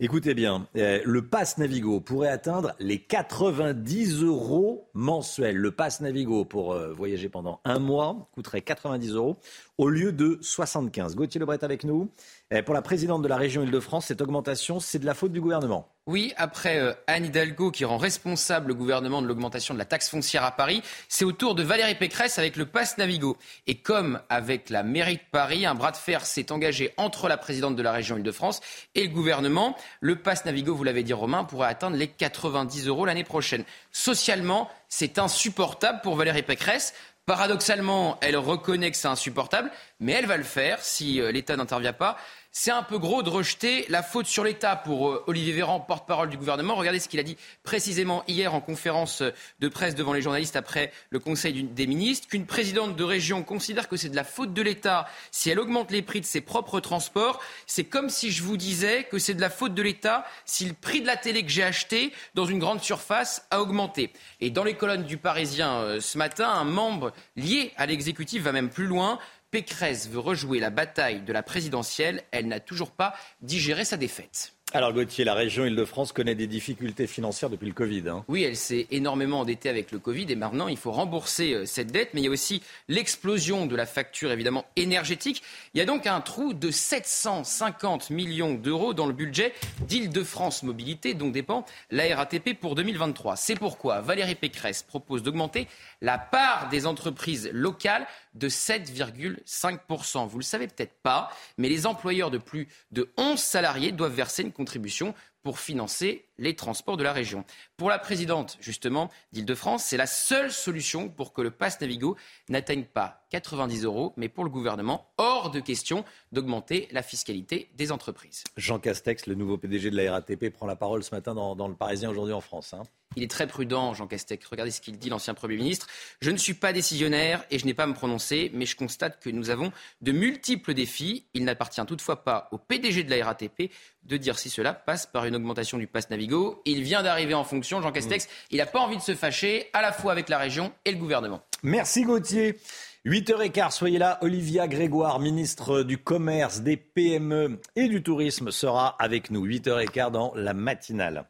Écoutez 0.00 0.34
bien, 0.34 0.66
euh, 0.76 1.00
le 1.04 1.28
pass 1.28 1.58
Navigo 1.58 2.00
pourrait 2.00 2.28
atteindre 2.28 2.74
les 2.80 2.98
90 2.98 4.22
euros 4.22 4.88
mensuels. 4.94 5.56
Le 5.56 5.70
pass 5.70 6.00
Navigo 6.00 6.44
pour 6.44 6.72
euh, 6.72 6.92
voyager 6.92 7.28
pendant 7.28 7.60
un 7.64 7.78
mois 7.78 8.28
coûterait 8.32 8.62
90 8.62 9.12
euros 9.12 9.36
au 9.78 9.88
lieu 9.88 10.12
de 10.12 10.38
75. 10.40 11.14
Gauthier 11.14 11.38
Lebret 11.38 11.62
avec 11.62 11.84
nous. 11.84 12.10
Euh, 12.52 12.62
pour 12.62 12.74
la 12.74 12.82
présidente 12.82 13.22
de 13.22 13.28
la 13.28 13.36
région 13.36 13.62
Île-de-France, 13.62 14.06
cette 14.06 14.22
augmentation, 14.22 14.80
c'est 14.80 14.98
de 14.98 15.06
la 15.06 15.14
faute 15.14 15.32
du 15.32 15.40
gouvernement. 15.40 15.91
Oui, 16.08 16.34
après 16.36 16.80
euh, 16.80 16.94
Anne 17.06 17.26
Hidalgo 17.26 17.70
qui 17.70 17.84
rend 17.84 17.96
responsable 17.96 18.68
le 18.68 18.74
gouvernement 18.74 19.22
de 19.22 19.28
l'augmentation 19.28 19.72
de 19.72 19.78
la 19.78 19.84
taxe 19.84 20.08
foncière 20.08 20.42
à 20.42 20.50
Paris, 20.50 20.82
c'est 21.08 21.24
au 21.24 21.30
tour 21.30 21.54
de 21.54 21.62
Valérie 21.62 21.94
Pécresse 21.94 22.40
avec 22.40 22.56
le 22.56 22.66
pass 22.66 22.98
Navigo. 22.98 23.36
Et 23.68 23.76
comme 23.76 24.20
avec 24.28 24.68
la 24.68 24.82
mairie 24.82 25.18
de 25.18 25.22
Paris, 25.30 25.64
un 25.64 25.76
bras 25.76 25.92
de 25.92 25.96
fer 25.96 26.26
s'est 26.26 26.50
engagé 26.50 26.92
entre 26.96 27.28
la 27.28 27.36
présidente 27.36 27.76
de 27.76 27.82
la 27.82 27.92
région 27.92 28.16
Île-de-France 28.16 28.60
et 28.96 29.04
le 29.06 29.14
gouvernement. 29.14 29.76
Le 30.00 30.16
pass 30.16 30.44
Navigo, 30.44 30.74
vous 30.74 30.82
l'avez 30.82 31.04
dit 31.04 31.12
Romain, 31.12 31.44
pourrait 31.44 31.68
atteindre 31.68 31.96
les 31.96 32.08
90 32.08 32.88
euros 32.88 33.06
l'année 33.06 33.22
prochaine. 33.22 33.62
Socialement, 33.92 34.68
c'est 34.88 35.20
insupportable 35.20 36.00
pour 36.02 36.16
Valérie 36.16 36.42
Pécresse. 36.42 36.94
Paradoxalement, 37.26 38.18
elle 38.20 38.36
reconnaît 38.36 38.90
que 38.90 38.96
c'est 38.96 39.06
insupportable, 39.06 39.70
mais 40.00 40.10
elle 40.10 40.26
va 40.26 40.36
le 40.36 40.42
faire 40.42 40.82
si 40.82 41.20
euh, 41.20 41.30
l'État 41.30 41.56
n'intervient 41.56 41.92
pas. 41.92 42.18
C'est 42.54 42.70
un 42.70 42.82
peu 42.82 42.98
gros 42.98 43.22
de 43.22 43.30
rejeter 43.30 43.86
la 43.88 44.02
faute 44.02 44.26
sur 44.26 44.44
l'État 44.44 44.76
pour 44.76 45.08
euh, 45.08 45.24
Olivier 45.26 45.54
Véran, 45.54 45.80
porte-parole 45.80 46.28
du 46.28 46.36
gouvernement. 46.36 46.74
Regardez 46.74 46.98
ce 46.98 47.08
qu'il 47.08 47.18
a 47.18 47.22
dit 47.22 47.38
précisément 47.62 48.24
hier 48.28 48.54
en 48.54 48.60
conférence 48.60 49.22
de 49.60 49.68
presse 49.68 49.94
devant 49.94 50.12
les 50.12 50.20
journalistes 50.20 50.54
après 50.54 50.92
le 51.08 51.18
Conseil 51.18 51.62
des 51.62 51.86
ministres, 51.86 52.28
qu'une 52.28 52.44
présidente 52.44 52.94
de 52.94 53.04
région 53.04 53.42
considère 53.42 53.88
que 53.88 53.96
c'est 53.96 54.10
de 54.10 54.16
la 54.16 54.22
faute 54.22 54.52
de 54.52 54.60
l'État 54.60 55.08
si 55.30 55.48
elle 55.48 55.58
augmente 55.58 55.90
les 55.90 56.02
prix 56.02 56.20
de 56.20 56.26
ses 56.26 56.42
propres 56.42 56.80
transports. 56.80 57.40
C'est 57.66 57.84
comme 57.84 58.10
si 58.10 58.30
je 58.30 58.42
vous 58.42 58.58
disais 58.58 59.04
que 59.04 59.16
c'est 59.16 59.32
de 59.32 59.40
la 59.40 59.48
faute 59.48 59.72
de 59.72 59.82
l'État 59.82 60.26
si 60.44 60.66
le 60.66 60.74
prix 60.74 61.00
de 61.00 61.06
la 61.06 61.16
télé 61.16 61.42
que 61.44 61.50
j'ai 61.50 61.62
acheté 61.62 62.12
dans 62.34 62.44
une 62.44 62.58
grande 62.58 62.82
surface 62.82 63.46
a 63.50 63.62
augmenté. 63.62 64.12
Et 64.42 64.50
dans 64.50 64.64
les 64.64 64.74
colonnes 64.74 65.04
du 65.04 65.16
Parisien 65.16 65.78
euh, 65.78 66.00
ce 66.00 66.18
matin, 66.18 66.50
un 66.50 66.64
membre 66.64 67.14
lié 67.34 67.72
à 67.78 67.86
l'exécutif 67.86 68.42
va 68.42 68.52
même 68.52 68.68
plus 68.68 68.86
loin. 68.86 69.18
Pécresse 69.52 70.08
veut 70.08 70.18
rejouer 70.18 70.60
la 70.60 70.70
bataille 70.70 71.20
de 71.20 71.32
la 71.32 71.42
présidentielle. 71.42 72.22
Elle 72.30 72.48
n'a 72.48 72.58
toujours 72.58 72.90
pas 72.90 73.14
digéré 73.42 73.84
sa 73.84 73.98
défaite. 73.98 74.54
Alors 74.74 74.94
Gauthier, 74.94 75.26
la 75.26 75.34
région 75.34 75.66
Île-de-France 75.66 76.12
connaît 76.12 76.34
des 76.34 76.46
difficultés 76.46 77.06
financières 77.06 77.50
depuis 77.50 77.66
le 77.66 77.74
Covid. 77.74 78.08
Hein. 78.08 78.24
Oui, 78.28 78.42
elle 78.42 78.56
s'est 78.56 78.86
énormément 78.90 79.40
endettée 79.40 79.68
avec 79.68 79.92
le 79.92 79.98
Covid 79.98 80.24
et 80.30 80.34
maintenant 80.34 80.66
il 80.66 80.78
faut 80.78 80.92
rembourser 80.92 81.52
euh, 81.52 81.66
cette 81.66 81.92
dette. 81.92 82.14
Mais 82.14 82.22
il 82.22 82.24
y 82.24 82.28
a 82.28 82.30
aussi 82.30 82.62
l'explosion 82.88 83.66
de 83.66 83.76
la 83.76 83.84
facture 83.84 84.32
évidemment 84.32 84.64
énergétique. 84.76 85.42
Il 85.74 85.78
y 85.78 85.82
a 85.82 85.84
donc 85.84 86.06
un 86.06 86.22
trou 86.22 86.54
de 86.54 86.70
750 86.70 88.08
millions 88.08 88.54
d'euros 88.54 88.94
dans 88.94 89.04
le 89.04 89.12
budget 89.12 89.52
d'Île-de-France 89.86 90.62
Mobilité 90.62 91.12
dont 91.12 91.28
dépend 91.28 91.66
la 91.90 92.16
RATP 92.16 92.58
pour 92.58 92.74
2023. 92.74 93.36
C'est 93.36 93.56
pourquoi 93.56 94.00
Valérie 94.00 94.36
Pécresse 94.36 94.82
propose 94.82 95.22
d'augmenter 95.22 95.68
la 96.02 96.18
part 96.18 96.68
des 96.68 96.86
entreprises 96.86 97.48
locales 97.52 98.06
de 98.34 98.50
7,5%. 98.50 100.28
Vous 100.28 100.38
le 100.38 100.44
savez 100.44 100.66
peut-être 100.66 101.00
pas, 101.02 101.30
mais 101.56 101.68
les 101.68 101.86
employeurs 101.86 102.30
de 102.30 102.38
plus 102.38 102.68
de 102.90 103.10
11 103.16 103.38
salariés 103.38 103.92
doivent 103.92 104.12
verser 104.12 104.42
une 104.42 104.52
contribution 104.52 105.14
pour 105.42 105.58
financer 105.58 106.26
les 106.38 106.56
transports 106.56 106.96
de 106.96 107.02
la 107.02 107.12
région. 107.12 107.44
Pour 107.76 107.88
la 107.88 107.98
présidente, 107.98 108.56
justement, 108.60 109.10
d'Île-de-France, 109.32 109.84
c'est 109.84 109.96
la 109.96 110.06
seule 110.06 110.50
solution 110.50 111.08
pour 111.08 111.32
que 111.32 111.42
le 111.42 111.50
pass 111.50 111.80
Navigo 111.80 112.16
n'atteigne 112.48 112.84
pas 112.84 113.22
90 113.30 113.84
euros, 113.84 114.12
mais 114.16 114.28
pour 114.28 114.44
le 114.44 114.50
gouvernement, 114.50 115.12
hors 115.16 115.50
de 115.50 115.60
question 115.60 116.04
d'augmenter 116.32 116.88
la 116.92 117.02
fiscalité 117.02 117.70
des 117.74 117.90
entreprises. 117.90 118.44
Jean 118.56 118.78
Castex, 118.78 119.26
le 119.26 119.34
nouveau 119.34 119.56
PDG 119.56 119.90
de 119.90 119.96
la 119.96 120.12
RATP, 120.12 120.50
prend 120.50 120.66
la 120.66 120.76
parole 120.76 121.02
ce 121.02 121.14
matin 121.14 121.34
dans, 121.34 121.68
le 121.68 121.74
Parisien 121.74 122.10
aujourd'hui 122.10 122.34
en 122.34 122.40
France. 122.40 122.74
Hein. 122.74 122.82
Il 123.16 123.22
est 123.22 123.30
très 123.30 123.46
prudent, 123.46 123.94
Jean 123.94 124.06
Castex. 124.06 124.46
Regardez 124.46 124.70
ce 124.70 124.80
qu'il 124.80 124.98
dit, 124.98 125.10
l'ancien 125.10 125.34
Premier 125.34 125.56
ministre. 125.56 125.86
Je 126.20 126.30
ne 126.30 126.36
suis 126.36 126.54
pas 126.54 126.72
décisionnaire 126.72 127.44
et 127.50 127.58
je 127.58 127.66
n'ai 127.66 127.74
pas 127.74 127.84
à 127.84 127.86
me 127.86 127.94
prononcer, 127.94 128.50
mais 128.54 128.66
je 128.66 128.76
constate 128.76 129.22
que 129.22 129.30
nous 129.30 129.50
avons 129.50 129.72
de 130.00 130.12
multiples 130.12 130.74
défis. 130.74 131.26
Il 131.34 131.44
n'appartient 131.44 131.84
toutefois 131.86 132.24
pas 132.24 132.48
au 132.52 132.58
PDG 132.58 133.04
de 133.04 133.10
la 133.10 133.24
RATP 133.24 133.70
de 134.04 134.16
dire 134.16 134.38
si 134.38 134.50
cela 134.50 134.72
passe 134.72 135.06
par 135.06 135.26
une 135.26 135.36
augmentation 135.36 135.78
du 135.78 135.86
pass 135.86 136.10
Navigo. 136.10 136.31
Il 136.64 136.82
vient 136.82 137.02
d'arriver 137.02 137.34
en 137.34 137.44
fonction, 137.44 137.80
Jean 137.82 137.92
Castex. 137.92 138.28
Il 138.50 138.58
n'a 138.58 138.66
pas 138.66 138.80
envie 138.80 138.96
de 138.96 139.02
se 139.02 139.14
fâcher, 139.14 139.68
à 139.72 139.82
la 139.82 139.92
fois 139.92 140.12
avec 140.12 140.28
la 140.28 140.38
région 140.38 140.72
et 140.84 140.92
le 140.92 140.98
gouvernement. 140.98 141.42
Merci 141.62 142.02
Gauthier. 142.02 142.58
8h15, 143.04 143.72
soyez 143.72 143.98
là. 143.98 144.18
Olivia 144.22 144.68
Grégoire, 144.68 145.18
ministre 145.18 145.82
du 145.82 145.98
Commerce, 145.98 146.60
des 146.60 146.76
PME 146.76 147.60
et 147.74 147.88
du 147.88 148.02
Tourisme, 148.02 148.50
sera 148.50 148.96
avec 149.00 149.30
nous. 149.30 149.46
8h15 149.46 150.10
dans 150.10 150.32
la 150.36 150.54
matinale. 150.54 151.28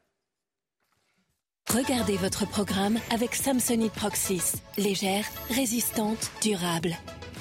Regardez 1.72 2.16
votre 2.16 2.46
programme 2.46 2.98
avec 3.10 3.34
Samsonite 3.34 3.92
Proxys. 3.92 4.60
Légère, 4.76 5.24
résistante, 5.48 6.30
durable. 6.42 6.94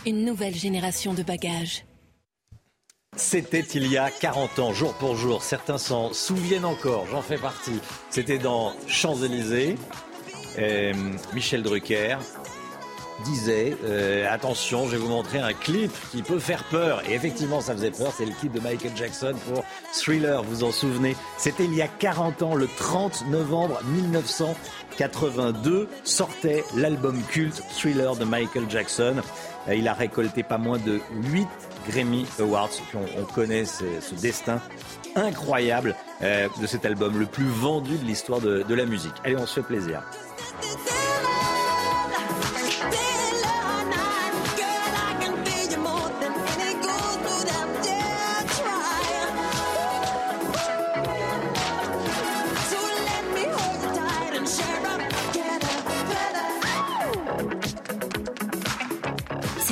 Une 0.06 0.24
nouvelle 0.24 0.56
génération 0.56 1.14
de 1.14 1.24
bagages. 1.24 1.84
C'était 3.18 3.66
il 3.74 3.88
y 3.88 3.98
a 3.98 4.10
40 4.10 4.60
ans, 4.60 4.74
jour 4.74 4.94
pour 4.94 5.18
jour. 5.18 5.44
Certains 5.44 5.78
s'en 5.78 6.14
souviennent 6.14 6.64
encore, 6.64 7.06
j'en 7.12 7.22
fais 7.22 7.38
partie. 7.38 7.82
C'était 8.10 8.38
dans 8.38 8.72
Champs-Élysées. 8.88 9.76
Michel 11.34 11.62
Drucker 11.62 12.16
disait 13.26 13.76
euh, 13.84 14.26
attention, 14.32 14.86
je 14.86 14.92
vais 14.92 14.98
vous 14.98 15.10
montrer 15.10 15.40
un 15.40 15.52
clip 15.52 15.92
qui 16.12 16.24
peut 16.24 16.40
faire 16.40 16.64
peur. 16.64 17.04
Et 17.10 17.14
effectivement, 17.14 17.60
ça 17.60 17.74
faisait 17.74 17.92
peur. 17.92 18.14
C'est 18.16 18.26
le 18.26 18.32
clip 18.32 18.54
de 18.54 18.62
Michael 18.62 18.94
Jackson 18.96 19.36
pour 19.46 19.66
Thriller, 19.94 20.42
vous 20.44 20.64
en 20.64 20.72
souvenez? 20.72 21.18
C'était 21.38 21.66
il 21.66 21.76
y 21.76 21.82
a 21.82 21.90
40 21.90 22.44
ans, 22.44 22.56
le 22.56 22.70
30 22.78 23.28
novembre 23.28 23.82
1982, 23.88 25.90
sortait 26.06 26.64
l'album 26.78 27.22
culte 27.24 27.62
Thriller 27.78 28.16
de 28.16 28.24
Michael 28.24 28.70
Jackson. 28.70 29.16
Il 29.72 29.88
a 29.90 29.94
récolté 29.94 30.44
pas 30.44 30.58
moins 30.58 30.80
de 30.80 31.02
8 31.24 31.46
Grammy 31.88 32.26
Awards. 32.40 32.70
on, 33.18 33.26
connaît 33.26 33.66
ce, 33.66 33.84
destin 34.22 34.62
incroyable 35.16 35.96
euh, 36.22 36.48
de 36.62 36.68
cet 36.68 36.86
album, 36.86 37.20
le 37.20 37.26
plus 37.26 37.46
vendu 37.46 37.98
de 37.98 38.06
l'histoire 38.06 38.40
de, 38.40 38.64
de 38.64 38.76
la 38.76 38.86
musique. 38.86 39.14
Allez, 39.24 39.38
on 39.38 39.46
se 39.46 39.56
fait 39.62 39.68
plaisir. 39.68 40.04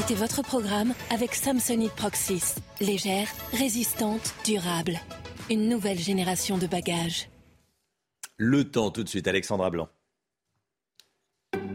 C'était 0.10 0.22
votre 0.22 0.42
programme 0.42 0.96
avec 1.12 1.36
Samsonite 1.36 1.92
Proxys. 1.92 2.56
Légère, 2.82 3.28
résistante, 3.52 4.34
durable. 4.44 5.00
Une 5.52 5.70
nouvelle 5.70 6.00
génération 6.00 6.58
de 6.58 6.66
bagages. 6.66 7.30
Le 8.38 8.64
temps 8.64 8.90
tout 8.90 9.04
de 9.04 9.08
suite, 9.08 9.28
Alexandra 9.28 9.70
Blanc. 9.70 9.88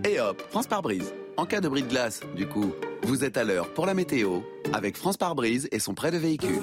Et 0.04 0.18
hop, 0.18 0.42
France 0.50 0.66
par 0.66 0.82
brise. 0.82 1.14
En 1.36 1.46
cas 1.46 1.60
de 1.60 1.68
bris 1.68 1.84
de 1.84 1.88
glace, 1.88 2.22
du 2.34 2.48
coup, 2.48 2.72
vous 3.04 3.22
êtes 3.22 3.36
à 3.36 3.44
l'heure 3.44 3.72
pour 3.72 3.86
la 3.86 3.94
météo 3.94 4.40
avec 4.72 4.96
France 4.96 5.16
par 5.16 5.36
brise 5.36 5.68
et 5.70 5.78
son 5.78 5.94
prêt 5.94 6.10
de 6.10 6.18
véhicule. 6.18 6.58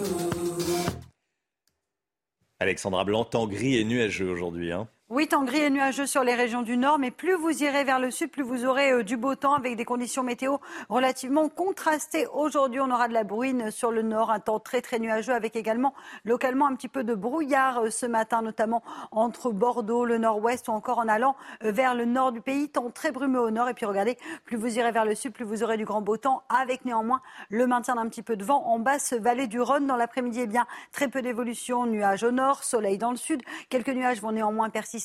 Alexandra 2.59 3.05
Blanc, 3.05 3.24
temps 3.24 3.47
gris 3.47 3.78
et 3.78 3.86
nuageux 3.86 4.30
aujourd'hui. 4.30 4.74
Hein. 4.74 4.89
Oui, 5.14 5.28
temps 5.28 5.43
gris 5.43 5.59
et 5.59 5.70
nuageux 5.70 6.05
sur 6.05 6.24
les 6.24 6.36
régions 6.36 6.62
du 6.62 6.78
nord, 6.78 6.97
mais 6.97 7.12
plus 7.12 7.34
vous 7.34 7.64
irez 7.64 7.84
vers 7.84 7.99
le 7.99 8.12
sud, 8.12 8.32
plus 8.32 8.43
vous 8.43 8.64
aurez 8.64 8.93
euh, 8.93 9.03
du 9.03 9.18
beau 9.18 9.36
temps 9.36 9.55
avec 9.55 9.76
des 9.76 9.84
conditions 9.84 10.24
météo 10.24 10.55
relativement 10.88 11.49
contrastées. 11.49 12.28
Aujourd'hui, 12.28 12.80
on 12.80 12.89
aura 12.89 13.09
de 13.09 13.14
la 13.14 13.26
bruine 13.26 13.72
sur 13.72 13.91
le 13.91 14.03
nord, 14.03 14.32
un 14.32 14.39
temps 14.39 14.62
très 14.62 14.80
très 14.82 14.99
nuageux 14.99 15.34
avec 15.34 15.57
également 15.57 15.93
localement 16.24 16.66
un 16.66 16.76
petit 16.76 16.88
peu 16.88 17.03
de 17.03 17.14
brouillard 17.14 17.80
euh, 17.80 17.89
ce 17.89 18.05
matin, 18.05 18.41
notamment 18.41 18.84
entre 19.12 19.51
Bordeaux, 19.51 20.05
le 20.05 20.18
nord-ouest 20.18 20.70
ou 20.70 20.72
encore 20.72 20.99
en 20.99 21.09
allant 21.09 21.36
euh, 21.66 21.74
vers 21.74 21.93
le 21.93 22.05
nord 22.05 22.32
du 22.32 22.39
pays. 22.39 22.70
Temps 22.70 22.89
très 22.89 23.12
brumeux 23.12 23.41
au 23.41 23.51
nord. 23.51 23.68
Et 23.68 23.74
puis 23.74 23.86
regardez, 23.86 24.18
plus 24.45 24.55
vous 24.55 24.80
irez 24.80 24.93
vers 24.93 25.03
le 25.03 25.14
sud, 25.14 25.34
plus 25.34 25.43
vous 25.43 25.62
aurez 25.62 25.76
du 25.76 25.84
grand 25.84 25.99
beau 25.99 26.16
temps 26.16 26.43
avec 26.47 26.86
néanmoins 26.86 27.22
le 27.49 27.68
maintien 27.68 27.95
d'un 27.95 28.07
petit 28.07 28.24
peu 28.24 28.38
de 28.38 28.45
vent 28.45 28.64
en 28.66 28.80
basse 28.80 29.12
vallée 29.12 29.47
du 29.47 29.59
Rhône. 29.59 29.88
Dans 29.88 29.97
l'après-midi, 29.97 30.39
eh 30.43 30.47
bien, 30.47 30.68
très 30.93 31.09
peu 31.09 31.22
d'évolution. 31.22 31.86
Nuages 31.86 32.24
au 32.24 32.32
nord, 32.32 32.64
soleil 32.64 32.97
dans 32.97 33.12
le 33.12 33.18
sud. 33.18 33.41
Quelques 33.68 33.89
nuages 33.89 34.22
vont 34.22 34.32
néanmoins 34.32 34.70
persister 34.70 35.01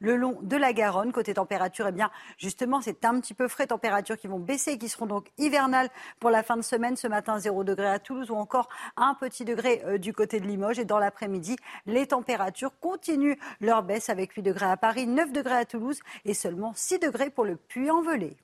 le 0.00 0.16
long 0.16 0.38
de 0.42 0.56
la 0.56 0.72
Garonne. 0.72 1.12
Côté 1.12 1.34
température, 1.34 1.86
eh 1.88 1.92
bien, 1.92 2.10
justement, 2.38 2.80
c'est 2.80 3.04
un 3.04 3.20
petit 3.20 3.34
peu 3.34 3.48
frais. 3.48 3.66
Températures 3.66 4.16
qui 4.16 4.26
vont 4.26 4.38
baisser 4.38 4.72
et 4.72 4.78
qui 4.78 4.88
seront 4.88 5.06
donc 5.06 5.28
hivernales 5.38 5.88
pour 6.18 6.30
la 6.30 6.42
fin 6.42 6.56
de 6.56 6.62
semaine. 6.62 6.96
Ce 6.96 7.06
matin, 7.06 7.38
0 7.38 7.64
degré 7.64 7.86
à 7.86 7.98
Toulouse 7.98 8.30
ou 8.30 8.36
encore 8.36 8.68
un 8.96 9.14
petit 9.14 9.44
degré 9.44 9.82
euh, 9.84 9.98
du 9.98 10.12
côté 10.12 10.40
de 10.40 10.46
Limoges. 10.46 10.78
Et 10.78 10.84
dans 10.84 10.98
l'après-midi, 10.98 11.56
les 11.86 12.06
températures 12.06 12.72
continuent 12.80 13.36
leur 13.60 13.82
baisse 13.82 14.08
avec 14.08 14.32
8 14.32 14.42
degrés 14.42 14.66
à 14.66 14.76
Paris, 14.76 15.06
9 15.06 15.32
degrés 15.32 15.56
à 15.56 15.64
Toulouse 15.64 16.00
et 16.24 16.34
seulement 16.34 16.72
6 16.74 16.98
degrés 16.98 17.30
pour 17.30 17.44
le 17.44 17.56
Puy-en-Velay. 17.56 18.36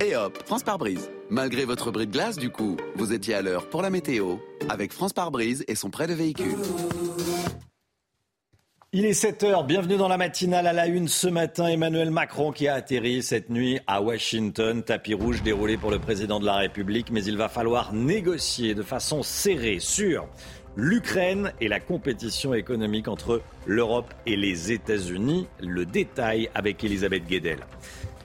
Et 0.00 0.14
hop, 0.14 0.38
France 0.44 0.62
par 0.62 0.78
brise. 0.78 1.10
Malgré 1.30 1.64
votre 1.64 1.90
bris 1.90 2.06
de 2.06 2.12
glace, 2.12 2.36
du 2.36 2.50
coup, 2.50 2.76
vous 2.96 3.12
étiez 3.12 3.34
à 3.34 3.42
l'heure 3.42 3.68
pour 3.70 3.82
la 3.82 3.90
météo 3.90 4.36
avec 4.68 4.92
France 4.92 5.12
par 5.12 5.30
brise 5.30 5.64
et 5.68 5.74
son 5.74 5.90
prêt 5.90 6.06
de 6.06 6.14
véhicule. 6.14 6.56
Il 8.98 9.04
est 9.04 9.10
7h, 9.10 9.66
bienvenue 9.66 9.98
dans 9.98 10.08
la 10.08 10.16
matinale 10.16 10.66
à 10.66 10.72
la 10.72 10.86
une 10.86 11.06
ce 11.06 11.26
matin. 11.26 11.66
Emmanuel 11.66 12.10
Macron 12.10 12.50
qui 12.50 12.66
a 12.66 12.72
atterri 12.72 13.22
cette 13.22 13.50
nuit 13.50 13.78
à 13.86 14.00
Washington, 14.00 14.82
tapis 14.82 15.12
rouge 15.12 15.42
déroulé 15.42 15.76
pour 15.76 15.90
le 15.90 15.98
président 15.98 16.40
de 16.40 16.46
la 16.46 16.56
République, 16.56 17.10
mais 17.10 17.22
il 17.22 17.36
va 17.36 17.50
falloir 17.50 17.92
négocier 17.92 18.74
de 18.74 18.80
façon 18.80 19.22
serrée 19.22 19.80
sur 19.80 20.26
l'Ukraine 20.76 21.52
et 21.60 21.68
la 21.68 21.78
compétition 21.78 22.54
économique 22.54 23.06
entre 23.06 23.42
l'Europe 23.66 24.14
et 24.24 24.34
les 24.34 24.72
États-Unis. 24.72 25.46
Le 25.60 25.84
détail 25.84 26.48
avec 26.54 26.82
Elisabeth 26.82 27.26
Guedel. 27.26 27.58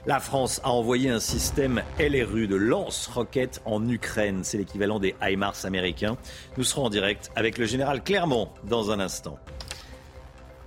La 0.06 0.20
France 0.20 0.62
a 0.64 0.70
envoyé 0.70 1.10
un 1.10 1.20
système 1.20 1.82
LRU 2.00 2.48
de 2.48 2.56
lance-roquettes 2.56 3.60
en 3.66 3.86
Ukraine. 3.90 4.40
C'est 4.42 4.56
l'équivalent 4.56 5.00
des 5.00 5.14
HIMARS 5.20 5.66
américains. 5.66 6.16
Nous 6.56 6.64
serons 6.64 6.86
en 6.86 6.90
direct 6.90 7.30
avec 7.36 7.58
le 7.58 7.66
général 7.66 8.02
Clermont 8.02 8.48
dans 8.64 8.90
un 8.90 9.00
instant. 9.00 9.38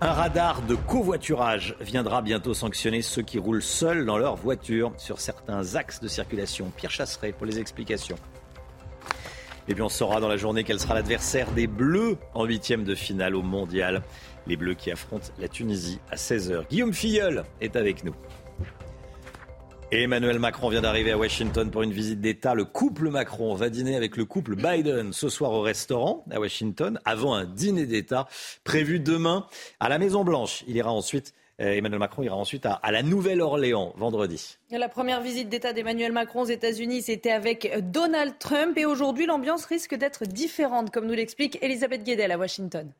Un 0.02 0.12
radar 0.12 0.62
de 0.62 0.76
covoiturage 0.76 1.78
viendra 1.80 2.22
bientôt 2.22 2.54
sanctionner 2.54 3.02
ceux 3.02 3.22
qui 3.22 3.40
roulent 3.40 3.62
seuls 3.62 4.06
dans 4.06 4.18
leur 4.18 4.36
voiture 4.36 4.92
sur 4.98 5.22
certains 5.22 5.76
axes 5.76 6.02
de 6.02 6.10
circulation. 6.10 6.70
Pierre 6.76 6.92
Chasseret 6.92 7.32
pour 7.32 7.46
les 7.46 7.60
explications. 7.60 8.18
Et 9.70 9.74
puis 9.74 9.82
on 9.82 9.88
saura 9.88 10.20
dans 10.20 10.28
la 10.28 10.36
journée 10.36 10.66
quel 10.66 10.82
sera 10.82 10.96
l'adversaire 10.96 11.50
des 11.52 11.68
Bleus 11.68 12.18
en 12.34 12.44
huitième 12.44 12.84
de 12.84 12.94
finale 12.94 13.36
au 13.36 13.42
Mondial. 13.42 14.04
Les 14.48 14.58
Bleus 14.58 14.74
qui 14.74 14.92
affrontent 14.92 15.32
la 15.40 15.48
Tunisie 15.48 16.00
à 16.12 16.18
16h. 16.18 16.68
Guillaume 16.68 16.94
Filleul 16.94 17.46
est 17.62 17.78
avec 17.78 18.04
nous. 18.04 18.14
Emmanuel 20.04 20.40
Macron 20.40 20.70
vient 20.70 20.82
d'arriver 20.82 21.12
à 21.12 21.18
Washington 21.18 21.72
pour 21.72 21.82
une 21.82 21.94
visite 21.94 22.20
d'État. 22.20 22.54
Le 22.54 22.66
couple 22.66 23.10
Macron 23.10 23.56
va 23.56 23.70
dîner 23.70 23.96
avec 23.96 24.18
le 24.18 24.26
couple 24.26 24.56
Biden 24.56 25.14
ce 25.14 25.30
soir 25.30 25.52
au 25.52 25.62
restaurant 25.62 26.26
à 26.32 26.40
Washington, 26.40 27.00
avant 27.06 27.34
un 27.34 27.46
dîner 27.46 27.86
d'État 27.86 28.28
prévu 28.64 29.00
demain 29.00 29.48
à 29.80 29.88
la 29.88 29.98
Maison 29.98 30.24
Blanche. 30.24 30.64
Il 30.68 30.76
ira 30.76 30.92
ensuite. 30.92 31.34
Euh, 31.62 31.72
Emmanuel 31.72 32.00
Macron 32.00 32.24
ira 32.24 32.36
ensuite 32.36 32.66
à, 32.66 32.82
la 32.92 33.02
Nouvelle-Orléans 33.02 33.94
vendredi. 33.96 34.58
La 34.72 34.90
première 34.90 35.22
visite 35.22 35.48
d'État 35.48 35.72
d'Emmanuel 35.72 36.12
Macron 36.12 36.42
aux 36.42 36.46
États-Unis, 36.46 37.04
c'était 37.04 37.32
avec 37.32 37.72
Donald 37.92 38.38
Trump. 38.38 38.78
Et 38.78 38.86
aujourd'hui, 38.86 39.26
l'ambiance 39.26 39.64
risque 39.64 39.96
d'être 39.96 40.26
différente, 40.26 40.92
comme 40.92 41.06
nous 41.06 41.14
l'explique 41.14 41.58
Elisabeth 41.62 42.04
Guedel 42.04 42.34
à 42.34 42.38
Washington. 42.38 42.92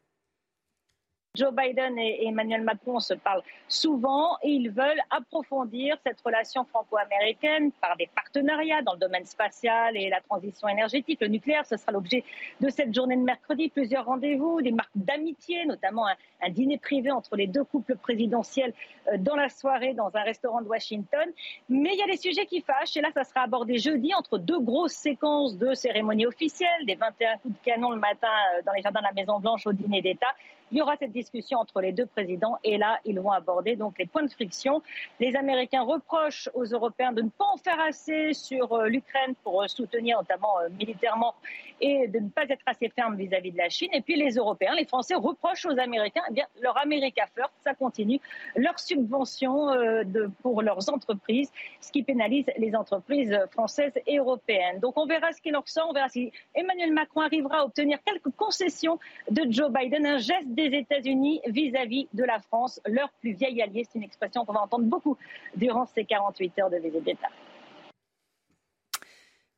Joe 1.36 1.54
Biden 1.54 1.98
et 2.00 2.28
Emmanuel 2.28 2.62
Macron 2.62 3.00
se 3.00 3.14
parlent 3.14 3.44
souvent 3.68 4.38
et 4.42 4.50
ils 4.50 4.70
veulent 4.70 5.02
approfondir 5.10 5.98
cette 6.06 6.20
relation 6.22 6.66
franco-américaine 6.66 7.72
par 7.82 7.96
des 7.98 8.10
partenariats 8.16 8.82
dans 8.82 8.94
le 8.94 9.00
domaine 9.00 9.26
spatial 9.26 9.98
et 9.98 10.10
la 10.10 10.22
transition 10.22 10.68
énergétique. 10.68 11.20
Le 11.22 11.28
nucléaire, 11.28 11.66
ce 11.66 11.78
sera 11.78 11.92
l'objet 11.92 12.24
de 12.62 12.70
cette 12.70 12.94
journée 12.94 13.18
de 13.18 13.22
mercredi. 13.22 13.70
Plusieurs 13.70 14.06
rendez-vous, 14.06 14.62
des 14.62 14.72
marques 14.72 14.90
d'amitié, 14.96 15.66
notamment 15.66 16.08
un, 16.08 16.16
un, 16.42 16.50
dîner 16.50 16.78
privé 16.78 17.12
entre 17.12 17.36
les 17.36 17.48
deux 17.48 17.64
couples 17.64 17.96
présidentiels 17.96 18.74
dans 19.20 19.36
la 19.36 19.50
soirée 19.50 19.94
dans 19.94 20.10
un 20.16 20.22
restaurant 20.22 20.62
de 20.62 20.68
Washington. 20.68 21.28
Mais 21.70 21.92
il 21.94 22.00
y 22.00 22.04
a 22.04 22.08
des 22.08 22.18
sujets 22.18 22.46
qui 22.46 22.62
fâchent 22.62 22.98
et 22.98 23.02
là, 23.02 23.10
ça 23.14 23.24
sera 23.24 23.42
abordé 23.42 23.78
jeudi 23.78 24.14
entre 24.14 24.38
deux 24.38 24.60
grosses 24.60 24.94
séquences 24.94 25.58
de 25.58 25.74
cérémonies 25.74 26.26
officielles, 26.26 26.86
des 26.86 26.96
21 26.96 27.38
coups 27.38 27.54
de 27.54 27.66
canon 27.66 27.92
le 27.92 28.00
matin 28.00 28.28
euh, 28.58 28.62
dans 28.66 28.74
les 28.74 28.82
jardins 28.82 29.02
de 29.02 29.06
la 29.06 29.14
Maison-Blanche 29.14 29.68
au 29.68 29.74
dîner 29.74 30.02
d'État. 30.02 30.34
Il 30.72 30.80
y 30.80 30.82
aura 30.82 30.96
cette 30.98 31.12
discussion 31.12 31.60
entre 31.60 31.80
les 31.80 31.92
deux 31.92 32.08
présidents 32.08 32.58
et 32.64 32.78
là, 32.78 33.00
ils 33.06 33.20
vont 33.20 33.32
aborder 33.32 33.76
donc 33.76 33.98
les 34.00 34.08
points 34.08 34.24
de 34.24 34.32
friction. 34.32 34.82
Les 35.20 35.36
Américains 35.36 35.84
reprochent 35.84 36.50
aux 36.54 36.66
Européens 36.66 37.12
de 37.12 37.22
ne 37.22 37.30
pas 37.30 37.46
en 37.54 37.58
faire 37.58 37.80
assez 37.80 38.34
sur 38.34 38.74
euh, 38.74 38.88
l'Ukraine 38.88 39.36
pour 39.44 39.62
euh, 39.62 39.68
soutenir 39.68 40.18
notamment 40.18 40.60
euh, 40.60 40.70
militairement 40.80 41.36
et 41.82 42.08
de 42.08 42.20
ne 42.20 42.30
pas 42.30 42.44
être 42.50 42.64
assez 42.66 42.90
ferme 42.90 43.16
vis-à-vis 43.16 43.52
de 43.52 43.58
la 43.58 43.70
Chine. 43.70 43.90
Et 43.94 44.02
puis 44.02 44.16
les 44.16 44.36
Européens, 44.36 44.74
les 44.76 44.86
Français 44.86 45.16
reprochent 45.16 45.66
aux 45.66 45.80
Américains, 45.80 46.24
eh 46.30 46.34
bien, 46.34 46.46
leur 46.62 46.78
America 46.78 47.26
First, 47.36 47.54
ça 47.64 47.74
continue, 47.74 48.20
leur 48.56 48.80
subvention 48.80 49.68
de, 50.04 50.30
pour 50.42 50.62
leurs 50.62 50.90
entreprises, 50.90 51.52
ce 51.82 51.92
qui 51.92 52.04
pénalise 52.04 52.46
les 52.58 52.76
entreprises 52.76 53.38
françaises 53.52 53.94
et 54.08 54.18
européennes. 54.18 54.80
Donc 54.80 54.98
on 54.98 55.06
verra 55.06 55.32
ce 55.32 55.42
qu'il 55.42 55.54
leur 55.54 55.68
sort, 55.68 55.88
on 55.90 55.94
verra 55.94 56.10
si 56.10 56.32
Emmanuel 56.54 56.94
Macron 56.94 57.22
arrivera 57.22 57.60
à 57.60 57.64
obtenir 57.66 58.00
quelques 58.04 58.36
concessions 58.36 59.00
de 59.30 59.44
Joe 59.50 59.72
Biden, 59.72 60.06
un 60.06 60.18
geste 60.18 60.48
des 60.48 60.68
États-Unis 60.68 61.42
vis-à-vis 61.48 62.08
de 62.14 62.24
la 62.24 62.40
France, 62.40 62.82
leur 62.86 63.10
plus 63.22 63.34
vieil 63.34 63.62
allié. 63.62 63.84
C'est 63.84 63.98
une 63.98 64.04
expression 64.04 64.46
qu'on 64.46 64.54
va 64.54 64.62
entendre 64.62 64.86
beaucoup 64.86 65.18
durant 65.56 65.86
ces 65.86 66.06
48 66.06 66.60
heures 66.60 66.70
de 66.70 66.78
visite 66.78 67.04
d'État. 67.04 67.30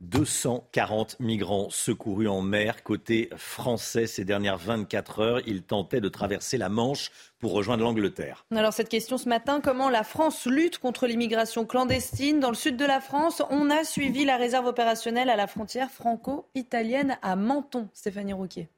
240 0.01 1.19
migrants 1.19 1.69
secourus 1.69 2.27
en 2.27 2.41
mer 2.41 2.83
côté 2.83 3.29
français 3.35 4.05
ces 4.05 4.25
dernières 4.25 4.57
24 4.57 5.19
heures. 5.19 5.41
Ils 5.47 5.63
tentaient 5.63 6.01
de 6.01 6.09
traverser 6.09 6.57
la 6.57 6.69
Manche 6.69 7.11
pour 7.39 7.51
rejoindre 7.51 7.83
l'Angleterre. 7.83 8.45
Alors 8.55 8.73
cette 8.73 8.89
question 8.89 9.17
ce 9.17 9.27
matin, 9.27 9.59
comment 9.59 9.89
la 9.89 10.03
France 10.03 10.45
lutte 10.45 10.77
contre 10.77 11.07
l'immigration 11.07 11.65
clandestine 11.65 12.39
Dans 12.39 12.49
le 12.49 12.55
sud 12.55 12.77
de 12.77 12.85
la 12.85 13.01
France, 13.01 13.41
on 13.49 13.69
a 13.69 13.83
suivi 13.83 14.23
la 14.23 14.37
réserve 14.37 14.67
opérationnelle 14.67 15.29
à 15.29 15.35
la 15.35 15.47
frontière 15.47 15.89
franco-italienne 15.89 17.17
à 17.23 17.35
Menton. 17.35 17.89
Stéphanie 17.93 18.33
Rouquier. 18.33 18.69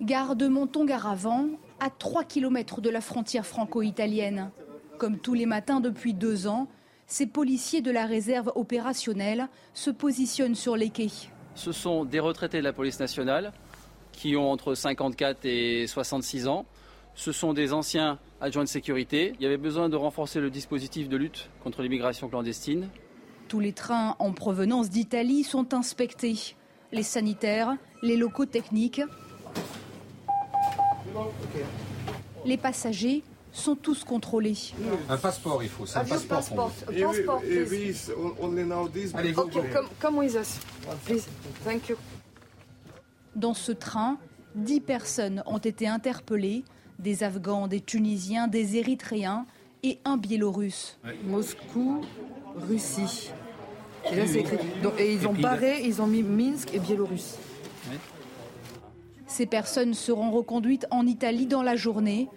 Gare 0.00 0.36
de 0.36 0.46
Monton-Garavant, 0.46 1.48
à 1.80 1.90
3 1.90 2.24
km 2.24 2.80
de 2.80 2.90
la 2.90 3.00
frontière 3.00 3.46
franco-italienne. 3.46 4.50
Comme 4.96 5.18
tous 5.18 5.34
les 5.34 5.46
matins 5.46 5.80
depuis 5.80 6.14
deux 6.14 6.46
ans, 6.46 6.68
ces 7.08 7.26
policiers 7.26 7.80
de 7.80 7.90
la 7.90 8.06
réserve 8.06 8.52
opérationnelle 8.54 9.48
se 9.74 9.90
positionnent 9.90 10.54
sur 10.54 10.76
les 10.76 10.90
quais. 10.90 11.08
Ce 11.54 11.72
sont 11.72 12.04
des 12.04 12.20
retraités 12.20 12.58
de 12.58 12.64
la 12.64 12.72
police 12.72 13.00
nationale 13.00 13.52
qui 14.12 14.36
ont 14.36 14.50
entre 14.50 14.74
54 14.74 15.44
et 15.44 15.86
66 15.86 16.46
ans. 16.46 16.66
Ce 17.14 17.32
sont 17.32 17.54
des 17.54 17.72
anciens 17.72 18.18
adjoints 18.40 18.64
de 18.64 18.68
sécurité. 18.68 19.32
Il 19.38 19.42
y 19.42 19.46
avait 19.46 19.56
besoin 19.56 19.88
de 19.88 19.96
renforcer 19.96 20.38
le 20.38 20.50
dispositif 20.50 21.08
de 21.08 21.16
lutte 21.16 21.48
contre 21.64 21.82
l'immigration 21.82 22.28
clandestine. 22.28 22.88
Tous 23.48 23.58
les 23.58 23.72
trains 23.72 24.14
en 24.18 24.32
provenance 24.32 24.90
d'Italie 24.90 25.42
sont 25.42 25.74
inspectés. 25.74 26.54
Les 26.92 27.02
sanitaires, 27.02 27.76
les 28.02 28.16
locaux 28.16 28.46
techniques 28.46 29.00
les 32.44 32.56
passagers 32.56 33.22
sont 33.58 33.76
tous 33.76 34.04
contrôlés. 34.04 34.56
Un 35.08 35.16
passeport, 35.16 35.62
il 35.62 35.68
faut. 35.68 35.86
C'est 35.86 35.98
un 35.98 36.04
passeport. 36.04 36.38
passport. 36.38 36.72
Allez, 39.14 39.32
go, 39.32 39.50
come, 40.00 40.18
with 40.18 40.34
us, 40.34 40.60
please. 41.04 41.26
Thank 41.64 41.88
you. 41.88 41.96
Dans 43.36 43.54
ce 43.54 43.72
train, 43.72 44.18
dix 44.54 44.80
personnes 44.80 45.42
ont 45.46 45.58
été 45.58 45.86
interpellées 45.86 46.64
des 46.98 47.22
Afghans, 47.22 47.68
des 47.68 47.80
Tunisiens, 47.80 48.48
des 48.48 48.76
Érythréens 48.76 49.46
et 49.82 49.98
un 50.04 50.16
Biélorusse. 50.16 50.98
Moscou, 51.24 52.00
Russie. 52.56 53.30
Et 54.10 54.16
là, 54.16 54.26
c'est 54.26 54.40
écrit. 54.40 54.58
et 54.98 55.12
ils 55.12 55.26
ont 55.26 55.34
barré, 55.34 55.82
ils 55.84 56.00
ont 56.00 56.06
mis 56.06 56.22
Minsk 56.22 56.74
et 56.74 56.78
Biélorusse. 56.78 57.36
Ces 59.26 59.46
personnes 59.46 59.94
seront 59.94 60.30
reconduites 60.30 60.86
en 60.90 61.06
Italie 61.06 61.46
dans 61.46 61.62
la 61.62 61.76
journée. 61.76 62.28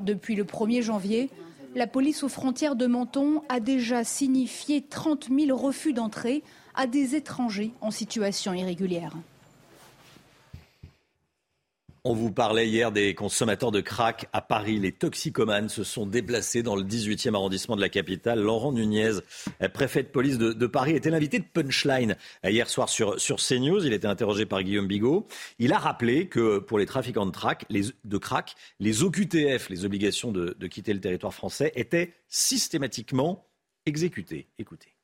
Depuis 0.00 0.34
le 0.34 0.44
1er 0.44 0.82
janvier, 0.82 1.30
la 1.74 1.86
police 1.86 2.22
aux 2.22 2.28
frontières 2.28 2.74
de 2.74 2.86
Menton 2.86 3.42
a 3.48 3.60
déjà 3.60 4.02
signifié 4.02 4.82
30 4.82 5.28
000 5.30 5.56
refus 5.56 5.92
d'entrée 5.92 6.42
à 6.74 6.86
des 6.86 7.14
étrangers 7.14 7.72
en 7.80 7.90
situation 7.90 8.54
irrégulière. 8.54 9.14
On 12.02 12.14
vous 12.14 12.32
parlait 12.32 12.66
hier 12.66 12.92
des 12.92 13.14
consommateurs 13.14 13.70
de 13.70 13.82
crack 13.82 14.26
à 14.32 14.40
Paris. 14.40 14.78
Les 14.78 14.92
toxicomanes 14.92 15.68
se 15.68 15.84
sont 15.84 16.06
déplacés 16.06 16.62
dans 16.62 16.74
le 16.74 16.82
18e 16.82 17.34
arrondissement 17.34 17.76
de 17.76 17.82
la 17.82 17.90
capitale. 17.90 18.40
Laurent 18.40 18.72
Nunez, 18.72 19.18
préfet 19.74 20.02
de 20.02 20.08
police 20.08 20.38
de, 20.38 20.66
Paris, 20.66 20.96
était 20.96 21.10
l'invité 21.10 21.38
de 21.38 21.44
Punchline 21.44 22.16
hier 22.42 22.70
soir 22.70 22.88
sur, 22.88 23.16
CNews. 23.16 23.84
Il 23.84 23.92
était 23.92 24.06
interrogé 24.06 24.46
par 24.46 24.62
Guillaume 24.62 24.86
Bigot. 24.86 25.26
Il 25.58 25.74
a 25.74 25.78
rappelé 25.78 26.26
que 26.26 26.58
pour 26.58 26.78
les 26.78 26.86
trafiquants 26.86 27.26
de, 27.26 27.32
crack, 27.32 27.66
les, 27.68 27.84
crack, 28.18 28.54
les 28.78 29.02
OQTF, 29.02 29.68
les 29.68 29.84
obligations 29.84 30.32
de, 30.32 30.56
de 30.58 30.66
quitter 30.66 30.94
le 30.94 31.00
territoire 31.00 31.34
français, 31.34 31.70
étaient 31.74 32.14
systématiquement 32.28 33.46
exécutées. 33.84 34.48
Écoutez. 34.58 34.94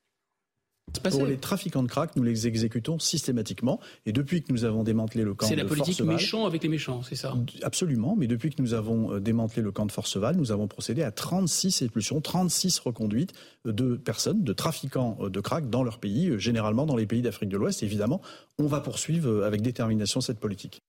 Pour 1.11 1.25
les 1.25 1.37
trafiquants 1.37 1.83
de 1.83 1.87
crack, 1.87 2.15
nous 2.15 2.23
les 2.23 2.47
exécutons 2.47 2.97
systématiquement. 2.99 3.79
Et 4.05 4.11
depuis 4.11 4.41
que 4.41 4.51
nous 4.51 4.63
avons 4.63 4.83
démantelé 4.83 5.23
le 5.23 5.33
camp 5.33 5.45
de 5.45 5.55
Forceval... 5.55 5.67
C'est 5.67 5.75
la 5.77 5.83
politique 5.83 6.05
méchant 6.05 6.45
avec 6.45 6.63
les 6.63 6.69
méchants, 6.69 7.03
c'est 7.03 7.15
ça? 7.15 7.35
Absolument. 7.61 8.15
Mais 8.17 8.27
depuis 8.27 8.49
que 8.49 8.61
nous 8.61 8.73
avons 8.73 9.13
euh, 9.13 9.19
démantelé 9.19 9.61
le 9.61 9.71
camp 9.71 9.85
de 9.85 9.91
Forceval, 9.91 10.35
nous 10.37 10.51
avons 10.51 10.67
procédé 10.67 11.03
à 11.03 11.11
36 11.11 11.81
expulsions, 11.81 12.21
36 12.21 12.79
reconduites 12.79 13.33
de 13.65 13.95
personnes, 13.95 14.43
de 14.43 14.53
trafiquants 14.53 15.17
euh, 15.21 15.29
de 15.29 15.39
crack 15.39 15.69
dans 15.69 15.83
leur 15.83 15.99
pays, 15.99 16.29
euh, 16.29 16.37
généralement 16.37 16.85
dans 16.85 16.95
les 16.95 17.05
pays 17.05 17.21
d'Afrique 17.21 17.49
de 17.49 17.57
l'Ouest. 17.57 17.83
Évidemment, 17.83 18.21
on 18.57 18.67
va 18.67 18.79
poursuivre 18.79 19.43
avec 19.43 19.61
détermination 19.61 20.21
cette 20.21 20.39
politique. 20.39 20.81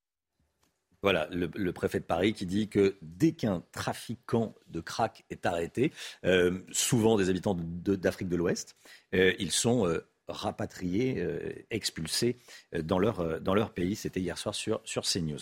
Voilà, 1.03 1.29
le, 1.31 1.73
préfet 1.73 2.01
de 2.01 2.05
Paris 2.05 2.33
qui 2.33 2.45
dit 2.45 2.69
que 2.69 2.97
dès 3.03 3.33
qu'un 3.33 3.63
trafiquant 3.71 4.55
de 4.67 4.81
crack 4.81 5.25
est 5.31 5.47
arrêté, 5.47 5.93
euh, 6.25 6.59
souvent 6.73 7.17
des 7.17 7.31
habitants 7.31 7.57
d'Afrique 7.57 8.29
de, 8.29 8.37
l'Ouest, 8.37 8.77
euh, 9.15 9.33
ils 9.39 9.53
sont 9.53 9.87
euh, 9.87 10.09
rapatriés, 10.27 11.25
expulsés 11.71 12.37
dans 12.83 12.99
leur, 12.99 13.73
pays. 13.73 13.95
C'était 13.97 14.21
hier 14.21 14.37
soir 14.37 14.55
sur, 14.55 14.81
sur 14.85 15.05
CNews. 15.05 15.39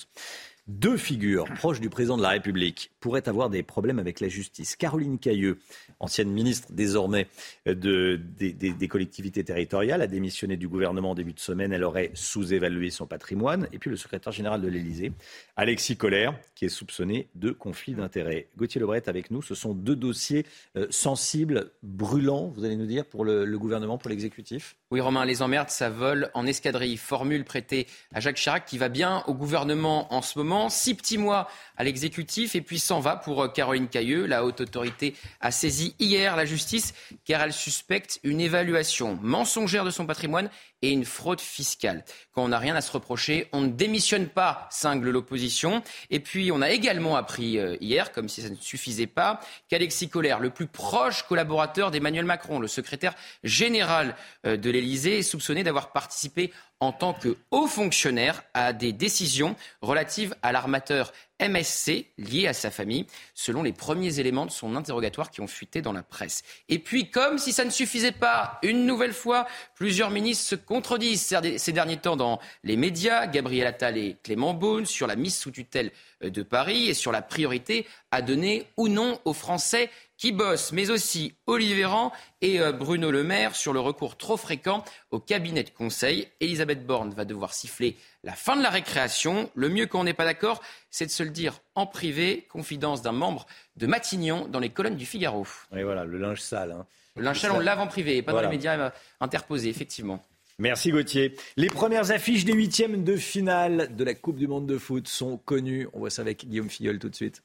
Deux 0.67 0.97
figures 0.97 1.47
proches 1.55 1.81
du 1.81 1.91
président 1.91 2.17
de 2.17 2.23
la 2.23 2.31
République 2.31 2.93
pourraient 3.07 3.29
avoir 3.29 3.51
des 3.51 3.63
problèmes 3.63 4.01
avec 4.01 4.19
la 4.19 4.27
justice. 4.27 4.75
Caroline 4.75 5.21
Cailleux, 5.21 5.61
ancienne 6.01 6.29
ministre 6.29 6.73
désormais 6.73 7.29
de, 7.65 8.21
des, 8.37 8.89
collectivités 8.89 9.45
territoriales, 9.45 10.03
a 10.03 10.09
démissionné 10.09 10.57
du 10.57 10.67
gouvernement 10.67 11.13
en 11.13 11.15
début 11.15 11.33
de 11.33 11.39
semaine. 11.39 11.73
Elle 11.73 11.85
aurait 11.85 12.11
sous-évalué 12.15 12.91
son 12.91 13.07
patrimoine. 13.07 13.69
Et 13.73 13.79
puis 13.79 13.91
le 13.91 13.97
secrétaire 13.97 14.33
général 14.33 14.61
de 14.61 14.67
l'Élysée, 14.67 15.13
Alexis 15.55 15.97
Collère, 15.97 16.37
qui 16.57 16.65
est 16.65 16.69
soupçonné 16.69 17.29
de 17.37 17.53
conflit 17.53 17.95
d'intérêts. 17.95 18.49
Gauthier 18.57 18.81
Lebret 18.81 19.09
avec 19.09 19.31
nous. 19.31 19.41
Ce 19.41 19.55
sont 19.55 19.73
deux 19.73 19.95
dossiers 19.95 20.45
euh, 20.77 20.89
sensibles, 20.91 21.71
brûlants, 21.85 22.49
vous 22.49 22.65
allez 22.65 22.75
nous 22.75 22.87
dire, 22.87 23.05
pour 23.07 23.25
le, 23.25 23.45
le 23.45 23.59
gouvernement, 23.61 23.99
pour 23.99 24.11
l'exécutif? 24.11 24.75
Oui, 24.91 25.01
Romain, 25.01 25.25
les 25.25 25.43
emmerdes, 25.43 25.71
ça 25.71 25.91
vole 25.91 26.29
en 26.35 26.45
escadrille. 26.45 26.97
Formule 26.97 27.45
prêtée 27.45 27.87
à 28.13 28.19
Jacques 28.19 28.37
Chirac 28.37 28.65
qui 28.65 28.79
va 28.79 28.89
bien 28.89 29.23
au 29.29 29.35
gouvernement 29.35 30.13
en 30.13 30.23
ce 30.23 30.37
moment 30.41 30.71
Six 30.71 30.97
petits 30.97 31.19
mois 31.19 31.49
à 31.77 31.85
l'exécutif 31.85 32.57
et 32.57 32.61
puis 32.61 32.81
s'en 32.97 33.01
va 33.01 33.17
pour 33.17 33.43
euh, 33.43 33.49
Caroline 33.49 33.89
Cailleux. 33.89 34.25
La 34.25 34.43
haute 34.43 34.63
autorité 34.63 35.15
a 35.43 35.51
saisi 35.51 35.95
hier 35.99 36.35
la 36.35 36.47
justice 36.47 36.95
car 37.27 37.43
elle 37.43 37.53
suspecte 37.53 38.21
une 38.23 38.41
évaluation 38.41 39.19
mensongère 39.21 39.85
de 39.85 39.91
son 39.91 40.07
patrimoine 40.07 40.49
et 40.81 40.91
une 40.91 41.05
fraude 41.05 41.41
fiscale. 41.41 42.05
Quand 42.33 42.45
on 42.45 42.49
n'a 42.49 42.59
rien 42.59 42.77
à 42.77 42.81
se 42.81 42.93
reprocher, 42.93 43.49
on 43.53 43.63
ne 43.63 43.69
démissionne 43.69 44.29
pas, 44.29 44.67
cingle 44.71 45.11
l'opposition. 45.11 45.83
Et 46.11 46.21
puis, 46.21 46.51
on 46.53 46.63
a 46.63 46.71
également 46.71 47.17
appris 47.17 47.59
euh, 47.59 47.77
hier, 47.81 48.13
comme 48.13 48.29
si 48.29 48.43
ça 48.43 48.51
ne 48.51 48.57
suffisait 48.57 49.07
pas, 49.07 49.41
qu'Alexis 49.69 50.09
Collère, 50.09 50.39
le 50.39 50.51
plus 50.51 50.67
proche 50.67 51.23
collaborateur 51.25 51.91
d'Emmanuel 51.91 52.25
Macron, 52.25 52.61
le 52.61 52.69
secrétaire 52.69 53.15
général 53.43 54.17
euh, 54.47 54.57
de 54.57 54.71
l'Élysée, 54.71 55.19
est 55.19 55.23
soupçonné 55.23 55.65
d'avoir 55.65 55.93
participé 55.93 56.53
en 56.81 56.93
tant 56.93 57.15
que 57.15 57.37
haut 57.51 57.67
fonctionnaire 57.67 58.43
à 58.53 58.75
des 58.75 58.93
décisions 58.93 59.57
relatives 59.81 60.37
à 60.43 60.53
l'armateur 60.53 61.13
MSC 61.41 62.07
lié 62.19 62.47
à 62.47 62.53
sa 62.53 62.71
famille, 62.71 63.07
selon 63.35 63.63
les 63.63 63.73
premiers 63.73 64.21
éléments 64.21 64.47
de 64.47 64.51
son 64.51 64.77
interrogatoire 64.77 65.31
qui 65.31 65.41
ont 65.41 65.47
fuité 65.47 65.83
dans 65.83 65.93
la 65.93 66.03
presse. 66.03 66.43
Et 66.69 66.79
puis, 66.79 67.11
comme 67.11 67.39
si 67.39 67.53
ça 67.53 67.65
ne 67.65 67.71
suffisait 67.71 68.13
pas, 68.13 68.59
une 68.63 68.87
nouvelle 68.87 69.13
fois, 69.13 69.47
plusieurs 69.75 70.11
ministres 70.11 70.47
se 70.47 70.55
contredisent 70.55 71.35
ces 71.57 71.73
derniers 71.73 71.99
temps 71.99 72.17
dans 72.17 72.41
les 72.65 72.77
médias, 72.77 73.27
Gabriel 73.27 73.67
Attal 73.67 73.99
et 73.99 74.17
Clément 74.23 74.55
Beaune, 74.55 74.87
sur 74.87 75.07
la 75.07 75.17
mise 75.17 75.37
sous 75.37 75.51
tutelle 75.51 75.93
de 76.23 76.43
Paris 76.43 76.89
et 76.89 76.95
sur 76.95 77.13
la 77.13 77.23
priorité 77.23 77.87
à 78.11 78.23
donner 78.23 78.67
ou 78.77 78.89
non 78.89 79.21
aux 79.25 79.33
Français 79.33 79.91
qui 80.17 80.33
bossent, 80.33 80.73
mais 80.73 80.91
aussi 80.91 81.35
Olivier 81.47 81.75
Véran 81.75 82.13
et 82.41 82.61
euh, 82.61 82.73
Bruno 82.73 83.11
Le 83.11 83.23
Maire 83.23 83.55
sur 83.55 83.73
le 83.73 83.81
recours 83.81 84.17
trop 84.17 84.37
fréquent 84.37 84.85
au 85.11 85.21
cabinet 85.21 85.63
de 85.63 85.71
conseil. 85.71 86.29
Elisabeth 86.41 86.87
Borne 86.87 87.11
va 87.11 87.25
devoir 87.25 87.53
siffler 87.53 87.97
la 88.25 88.33
fin 88.33 88.57
de 88.57 88.63
la 88.63 88.71
récréation. 88.71 89.51
Le 89.55 89.69
mieux 89.69 89.87
quand 89.87 90.01
on 90.01 90.05
n'est 90.05 90.15
pas 90.15 90.25
d'accord, 90.25 90.63
c'est 90.91 91.07
de 91.07 91.11
se 91.11 91.23
le 91.23 91.31
dire 91.31 91.61
en 91.75 91.87
privé. 91.87 92.47
Confidence 92.51 93.03
d'un 93.03 93.13
membre 93.13 93.47
de 93.77 93.87
Matignon 93.87 94.49
dans 94.49 94.61
les 94.61 94.71
colonnes 94.71 94.97
du 94.97 95.07
Figaro. 95.07 95.47
Et 95.75 95.83
voilà, 95.83 96.05
le 96.05 96.19
linge 96.19 96.41
sale. 96.41 96.73
Hein. 96.73 96.87
Le 97.17 97.23
linge 97.23 97.41
sale, 97.41 97.53
on 97.53 97.59
le 97.59 97.65
lave 97.65 97.81
en 97.81 97.87
privé, 97.87 98.23
pas 98.23 98.33
dans 98.33 98.41
les 98.41 98.49
médias 98.49 98.79
euh, 98.79 98.91
interposés, 99.21 99.69
effectivement. 99.69 100.23
Merci 100.59 100.91
Gauthier. 100.91 101.35
Les 101.59 101.69
premières 101.69 102.13
affiches 102.13 102.47
des 102.47 102.55
huitièmes 102.55 103.05
de 103.05 103.17
finale 103.17 103.95
de 103.95 104.05
la 104.05 104.15
Coupe 104.15 104.37
du 104.37 104.49
Monde 104.49 104.67
de 104.67 104.79
foot 104.79 105.07
sont 105.07 105.37
connues. 105.37 105.87
On 105.93 105.99
voit 105.99 106.09
ça 106.09 106.23
avec 106.23 106.49
Guillaume 106.49 106.71
Filleul 106.71 106.99
tout 106.99 107.11
de 107.11 107.15
suite. 107.15 107.43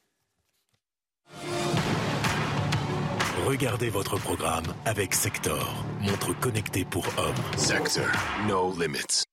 Regardez 3.46 3.90
votre 3.90 4.16
programme 4.18 4.64
avec 4.86 5.12
Sector, 5.12 5.84
montre 6.00 6.32
connectée 6.40 6.86
pour 6.86 7.06
hommes. 7.18 7.58
Sector, 7.58 8.06
no 8.48 8.72
limits. 8.80 9.24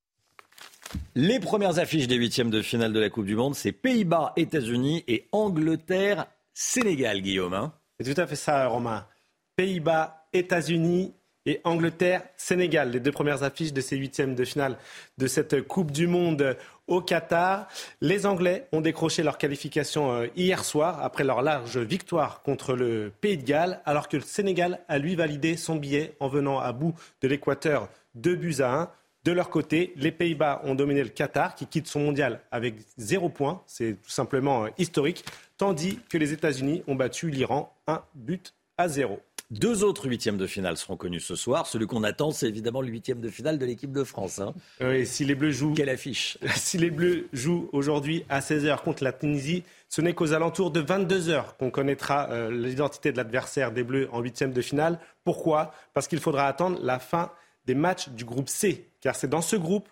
Les 1.15 1.39
premières 1.39 1.79
affiches 1.79 2.07
des 2.07 2.15
huitièmes 2.15 2.49
de 2.49 2.61
finale 2.61 2.91
de 2.91 2.99
la 2.99 3.09
Coupe 3.09 3.27
du 3.27 3.37
Monde, 3.37 3.55
c'est 3.55 3.71
Pays-Bas, 3.71 4.33
États-Unis 4.35 5.05
et 5.07 5.29
Angleterre, 5.31 6.25
Sénégal, 6.53 7.21
Guillaume. 7.21 7.53
Hein. 7.53 7.73
c'est 7.97 8.13
tout 8.13 8.19
à 8.19 8.27
fait 8.27 8.35
ça, 8.35 8.67
Romain. 8.67 9.07
Pays-Bas, 9.55 10.27
États-Unis 10.33 11.13
et 11.45 11.61
Angleterre, 11.63 12.23
Sénégal, 12.37 12.91
les 12.91 12.99
deux 12.99 13.11
premières 13.11 13.43
affiches 13.43 13.73
de 13.73 13.81
ces 13.81 13.97
huitièmes 13.97 14.35
de 14.35 14.45
finale 14.45 14.77
de 15.17 15.27
cette 15.27 15.61
Coupe 15.61 15.91
du 15.91 16.07
Monde 16.07 16.57
au 16.87 17.01
Qatar. 17.01 17.67
Les 18.01 18.25
Anglais 18.25 18.67
ont 18.71 18.81
décroché 18.81 19.23
leur 19.23 19.37
qualification 19.37 20.11
euh, 20.11 20.27
hier 20.35 20.65
soir 20.65 21.03
après 21.03 21.23
leur 21.23 21.41
large 21.41 21.77
victoire 21.77 22.41
contre 22.41 22.73
le 22.73 23.11
Pays 23.21 23.37
de 23.37 23.43
Galles, 23.43 23.81
alors 23.85 24.09
que 24.09 24.17
le 24.17 24.23
Sénégal 24.23 24.81
a 24.87 24.97
lui 24.97 25.15
validé 25.15 25.55
son 25.55 25.75
billet 25.75 26.15
en 26.19 26.27
venant 26.27 26.59
à 26.59 26.73
bout 26.73 26.93
de 27.21 27.27
l'Équateur 27.27 27.89
de 28.15 28.35
buts 28.35 28.57
à 28.59 28.73
1. 28.73 28.91
De 29.25 29.31
leur 29.31 29.49
côté, 29.49 29.93
les 29.97 30.11
Pays-Bas 30.11 30.61
ont 30.63 30.75
dominé 30.75 31.03
le 31.03 31.09
Qatar, 31.09 31.53
qui 31.53 31.67
quitte 31.67 31.87
son 31.87 31.99
mondial 31.99 32.41
avec 32.51 32.75
zéro 32.97 33.29
point. 33.29 33.61
C'est 33.67 33.97
tout 34.01 34.09
simplement 34.09 34.65
euh, 34.65 34.69
historique. 34.77 35.25
Tandis 35.57 35.99
que 36.09 36.17
les 36.17 36.33
États-Unis 36.33 36.83
ont 36.87 36.95
battu 36.95 37.29
l'Iran 37.29 37.75
un 37.87 38.03
but 38.15 38.53
à 38.77 38.87
zéro. 38.87 39.19
Deux 39.51 39.83
autres 39.83 40.07
huitièmes 40.07 40.37
de 40.37 40.45
finale 40.45 40.77
seront 40.77 40.95
connus 40.95 41.21
ce 41.21 41.35
soir. 41.35 41.65
Celui 41.65 41.87
qu'on 41.87 42.03
attend, 42.03 42.29
c'est 42.29 42.47
évidemment 42.47 42.81
le 42.81 42.89
huitième 42.89 43.19
de 43.19 43.29
finale 43.29 43.57
de 43.57 43.65
l'équipe 43.65 43.91
de 43.91 44.03
France. 44.03 44.37
Hein. 44.37 44.53
Oui, 44.79 45.07
si 45.07 45.25
les 45.25 45.33
Bleus 45.33 45.49
jouent. 45.49 45.73
Quelle 45.73 45.89
affiche 45.89 46.37
Si 46.55 46.77
les 46.77 46.91
Bleus 46.91 47.27
jouent 47.33 47.67
aujourd'hui 47.73 48.25
à 48.29 48.41
16h 48.41 48.83
contre 48.83 49.03
la 49.03 49.11
Tunisie, 49.11 49.63
ce 49.87 50.01
n'est 50.01 50.13
qu'aux 50.13 50.33
alentours 50.33 50.69
de 50.69 50.83
22h 50.83 51.57
qu'on 51.57 51.71
connaîtra 51.71 52.29
euh, 52.29 52.51
l'identité 52.51 53.11
de 53.11 53.17
l'adversaire 53.17 53.71
des 53.71 53.83
Bleus 53.83 54.07
en 54.11 54.21
huitième 54.21 54.53
de 54.53 54.61
finale. 54.61 54.99
Pourquoi? 55.23 55.73
Parce 55.95 56.07
qu'il 56.07 56.19
faudra 56.19 56.45
attendre 56.45 56.77
la 56.83 56.99
fin 56.99 57.31
des 57.65 57.73
matchs 57.73 58.09
du 58.09 58.25
groupe 58.25 58.49
C, 58.49 58.85
car 59.01 59.15
c'est 59.15 59.29
dans 59.29 59.41
ce 59.41 59.55
groupe 59.55 59.89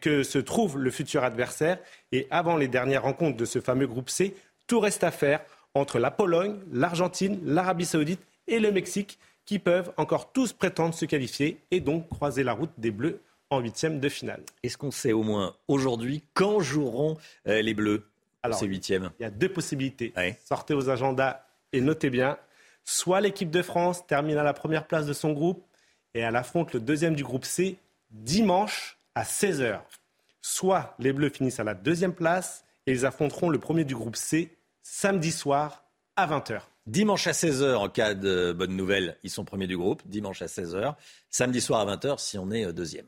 que 0.00 0.24
se 0.24 0.38
trouve 0.38 0.78
le 0.78 0.90
futur 0.90 1.22
adversaire. 1.22 1.78
Et 2.10 2.26
avant 2.30 2.56
les 2.56 2.66
dernières 2.66 3.04
rencontres 3.04 3.36
de 3.36 3.44
ce 3.44 3.60
fameux 3.60 3.86
groupe 3.86 4.10
C, 4.10 4.34
tout 4.66 4.80
reste 4.80 5.04
à 5.04 5.12
faire 5.12 5.40
entre 5.74 6.00
la 6.00 6.10
Pologne, 6.10 6.58
l'Argentine, 6.72 7.38
l'Arabie 7.44 7.86
saoudite 7.86 8.20
et 8.50 8.60
le 8.60 8.70
Mexique 8.70 9.18
qui 9.46 9.58
peuvent 9.58 9.92
encore 9.96 10.32
tous 10.32 10.52
prétendre 10.52 10.94
se 10.94 11.06
qualifier 11.06 11.60
et 11.70 11.80
donc 11.80 12.08
croiser 12.08 12.42
la 12.42 12.52
route 12.52 12.70
des 12.76 12.90
Bleus 12.90 13.20
en 13.48 13.60
huitième 13.60 13.98
de 13.98 14.08
finale. 14.08 14.42
Est-ce 14.62 14.76
qu'on 14.76 14.90
sait 14.90 15.12
au 15.12 15.22
moins 15.22 15.56
aujourd'hui 15.66 16.22
quand 16.34 16.60
joueront 16.60 17.16
euh, 17.48 17.62
les 17.62 17.74
Bleus 17.74 18.06
Alors, 18.42 18.58
ces 18.58 18.66
huitièmes? 18.66 19.10
Il 19.18 19.22
y 19.22 19.26
a 19.26 19.30
deux 19.30 19.48
possibilités. 19.48 20.12
Sortez 20.44 20.74
aux 20.74 20.88
agendas 20.88 21.42
et 21.72 21.80
notez 21.80 22.10
bien. 22.10 22.38
Soit 22.84 23.20
l'équipe 23.20 23.50
de 23.50 23.62
France 23.62 24.06
termine 24.06 24.36
à 24.36 24.42
la 24.42 24.52
première 24.52 24.86
place 24.86 25.06
de 25.06 25.12
son 25.12 25.32
groupe 25.32 25.64
et 26.14 26.20
elle 26.20 26.36
affronte 26.36 26.72
le 26.72 26.80
deuxième 26.80 27.14
du 27.14 27.24
groupe 27.24 27.44
C 27.44 27.76
dimanche 28.10 28.98
à 29.14 29.24
16h. 29.24 29.80
Soit 30.42 30.94
les 30.98 31.12
Bleus 31.12 31.30
finissent 31.30 31.60
à 31.60 31.64
la 31.64 31.74
deuxième 31.74 32.14
place 32.14 32.64
et 32.86 32.92
ils 32.92 33.06
affronteront 33.06 33.48
le 33.48 33.58
premier 33.58 33.84
du 33.84 33.94
groupe 33.94 34.16
C 34.16 34.56
samedi 34.82 35.32
soir 35.32 35.84
à 36.16 36.26
20h. 36.26 36.69
Dimanche 36.86 37.26
à 37.26 37.32
16h, 37.32 37.76
en 37.76 37.88
cas 37.88 38.14
de 38.14 38.52
bonne 38.52 38.74
nouvelle, 38.74 39.16
ils 39.22 39.30
sont 39.30 39.44
premiers 39.44 39.66
du 39.66 39.76
groupe. 39.76 40.02
Dimanche 40.06 40.42
à 40.42 40.46
16h. 40.46 40.94
Samedi 41.28 41.60
soir 41.60 41.86
à 41.86 41.96
20h, 41.96 42.18
si 42.18 42.38
on 42.38 42.50
est 42.50 42.64
euh, 42.64 42.72
deuxième. 42.72 43.06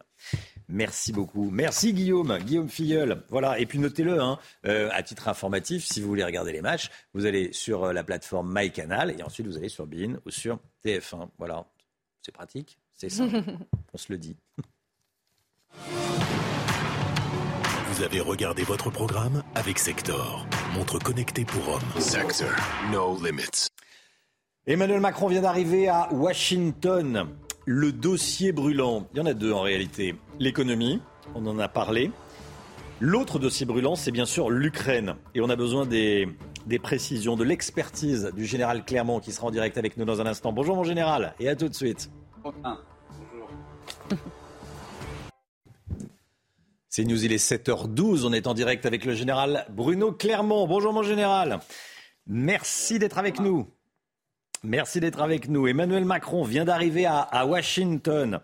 Merci 0.68 1.12
beaucoup. 1.12 1.50
Merci 1.50 1.92
Guillaume, 1.92 2.38
Guillaume 2.38 2.68
Filleul. 2.68 3.24
Voilà, 3.28 3.58
et 3.58 3.66
puis 3.66 3.78
notez-le, 3.78 4.20
hein, 4.20 4.38
euh, 4.66 4.88
à 4.92 5.02
titre 5.02 5.28
informatif, 5.28 5.84
si 5.84 6.00
vous 6.00 6.08
voulez 6.08 6.24
regarder 6.24 6.52
les 6.52 6.60
matchs, 6.60 6.90
vous 7.14 7.26
allez 7.26 7.52
sur 7.52 7.84
euh, 7.84 7.92
la 7.92 8.04
plateforme 8.04 8.52
MyCanal 8.54 9.14
et 9.18 9.22
ensuite 9.22 9.46
vous 9.46 9.56
allez 9.56 9.68
sur 9.68 9.86
BIN 9.86 10.16
ou 10.24 10.30
sur 10.30 10.60
TF1. 10.84 11.28
Voilà, 11.38 11.66
c'est 12.20 12.32
pratique, 12.32 12.78
c'est 12.94 13.10
simple, 13.10 13.42
on 13.92 13.98
se 13.98 14.12
le 14.12 14.18
dit. 14.18 14.36
Vous 18.02 18.08
avez 18.08 18.20
regardé 18.20 18.64
votre 18.64 18.90
programme 18.90 19.44
avec 19.54 19.78
Sector, 19.78 20.44
montre 20.74 20.98
connectée 20.98 21.44
pour 21.44 21.68
hommes. 21.68 22.00
Sector, 22.00 22.50
no 22.90 23.16
limits. 23.24 23.68
Emmanuel 24.66 24.98
Macron 24.98 25.28
vient 25.28 25.42
d'arriver 25.42 25.86
à 25.86 26.08
Washington. 26.12 27.28
Le 27.64 27.92
dossier 27.92 28.50
brûlant, 28.50 29.06
il 29.14 29.18
y 29.18 29.20
en 29.20 29.26
a 29.26 29.34
deux 29.34 29.52
en 29.52 29.60
réalité. 29.60 30.16
L'économie, 30.40 31.00
on 31.36 31.46
en 31.46 31.60
a 31.60 31.68
parlé. 31.68 32.10
L'autre 32.98 33.38
dossier 33.38 33.66
brûlant, 33.66 33.94
c'est 33.94 34.10
bien 34.10 34.26
sûr 34.26 34.50
l'Ukraine. 34.50 35.14
Et 35.36 35.40
on 35.40 35.48
a 35.48 35.54
besoin 35.54 35.86
des, 35.86 36.26
des 36.66 36.80
précisions, 36.80 37.36
de 37.36 37.44
l'expertise 37.44 38.32
du 38.34 38.46
général 38.46 38.84
Clermont 38.84 39.20
qui 39.20 39.30
sera 39.30 39.46
en 39.46 39.52
direct 39.52 39.78
avec 39.78 39.96
nous 39.96 40.04
dans 40.04 40.20
un 40.20 40.26
instant. 40.26 40.52
Bonjour 40.52 40.74
mon 40.74 40.82
général 40.82 41.34
et 41.38 41.48
à 41.48 41.54
tout 41.54 41.68
de 41.68 41.74
suite. 41.74 42.10
Bonjour. 42.42 42.80
C'est 46.94 47.04
News, 47.04 47.24
il 47.24 47.32
est 47.32 47.38
7h12. 47.38 48.26
On 48.26 48.34
est 48.34 48.46
en 48.46 48.52
direct 48.52 48.84
avec 48.84 49.06
le 49.06 49.14
général 49.14 49.64
Bruno 49.70 50.12
Clermont. 50.12 50.66
Bonjour 50.66 50.92
mon 50.92 51.02
général. 51.02 51.60
Merci 52.26 52.98
d'être 52.98 53.16
avec 53.16 53.40
nous. 53.40 53.66
Merci 54.64 55.00
d'être 55.00 55.20
avec 55.20 55.48
nous. 55.48 55.66
Emmanuel 55.66 56.04
Macron 56.04 56.44
vient 56.44 56.64
d'arriver 56.64 57.04
à, 57.04 57.46
Washington. 57.46 58.38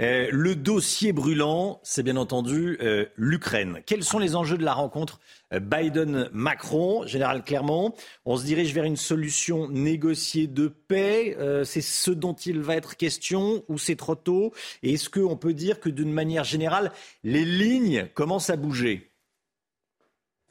Euh, 0.00 0.28
le 0.30 0.54
dossier 0.54 1.12
brûlant, 1.12 1.80
c'est 1.82 2.04
bien 2.04 2.16
entendu 2.16 2.78
euh, 2.80 3.06
l'Ukraine. 3.16 3.80
Quels 3.84 4.04
sont 4.04 4.20
les 4.20 4.36
enjeux 4.36 4.56
de 4.56 4.64
la 4.64 4.72
rencontre 4.72 5.18
euh, 5.52 5.58
Biden-Macron 5.58 7.04
Général 7.08 7.42
Clermont, 7.42 7.92
on 8.24 8.36
se 8.36 8.44
dirige 8.44 8.72
vers 8.72 8.84
une 8.84 8.96
solution 8.96 9.68
négociée 9.68 10.46
de 10.46 10.68
paix. 10.68 11.36
c'est 11.64 11.80
ce 11.80 12.12
dont 12.12 12.34
il 12.34 12.60
va 12.60 12.76
être 12.76 12.96
question 12.96 13.64
ou 13.66 13.76
c'est 13.76 13.96
trop 13.96 14.14
tôt? 14.14 14.52
Et 14.84 14.92
est-ce 14.92 15.10
qu'on 15.10 15.36
peut 15.36 15.54
dire 15.54 15.80
que 15.80 15.88
d'une 15.88 16.12
manière 16.12 16.44
générale, 16.44 16.92
les 17.24 17.44
lignes 17.44 18.06
commencent 18.14 18.50
à 18.50 18.56
bouger? 18.56 19.10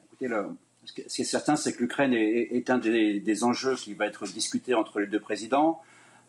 Écoutez, 0.04 0.28
ce 0.84 0.92
qui 0.92 1.22
est 1.22 1.24
certain, 1.24 1.56
c'est 1.56 1.72
que 1.72 1.80
l'Ukraine 1.80 2.12
est, 2.14 2.70
un 2.70 2.78
des, 2.78 3.44
enjeux 3.44 3.74
qui 3.76 3.94
va 3.94 4.06
être 4.06 4.24
discuté 4.24 4.74
entre 4.74 5.00
les 5.00 5.06
deux 5.06 5.20
présidents. 5.20 5.80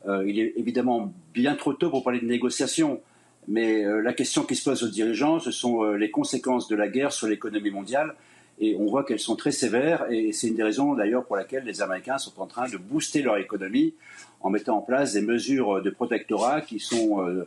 Euh, 0.07 0.23
il 0.27 0.39
est 0.39 0.53
évidemment 0.57 1.13
bien 1.33 1.55
trop 1.55 1.73
tôt 1.73 1.89
pour 1.89 2.03
parler 2.03 2.19
de 2.19 2.25
négociations, 2.25 3.01
mais 3.47 3.83
euh, 3.83 4.01
la 4.01 4.13
question 4.13 4.43
qui 4.43 4.55
se 4.55 4.63
pose 4.63 4.83
aux 4.83 4.87
dirigeants, 4.87 5.39
ce 5.39 5.51
sont 5.51 5.83
euh, 5.83 5.97
les 5.97 6.11
conséquences 6.11 6.67
de 6.67 6.75
la 6.75 6.87
guerre 6.87 7.11
sur 7.11 7.27
l'économie 7.27 7.71
mondiale. 7.71 8.15
Et 8.59 8.77
on 8.79 8.85
voit 8.85 9.03
qu'elles 9.03 9.19
sont 9.19 9.35
très 9.35 9.51
sévères, 9.51 10.05
et 10.09 10.31
c'est 10.31 10.47
une 10.47 10.55
des 10.55 10.63
raisons 10.63 10.93
d'ailleurs 10.93 11.25
pour 11.25 11.35
laquelle 11.35 11.65
les 11.65 11.81
Américains 11.81 12.17
sont 12.17 12.39
en 12.39 12.45
train 12.45 12.69
de 12.69 12.77
booster 12.77 13.21
leur 13.21 13.37
économie 13.37 13.93
en 14.39 14.49
mettant 14.49 14.77
en 14.77 14.81
place 14.81 15.13
des 15.13 15.21
mesures 15.21 15.81
de 15.81 15.89
protectorat 15.89 16.61
qui 16.61 16.79
sont 16.79 17.45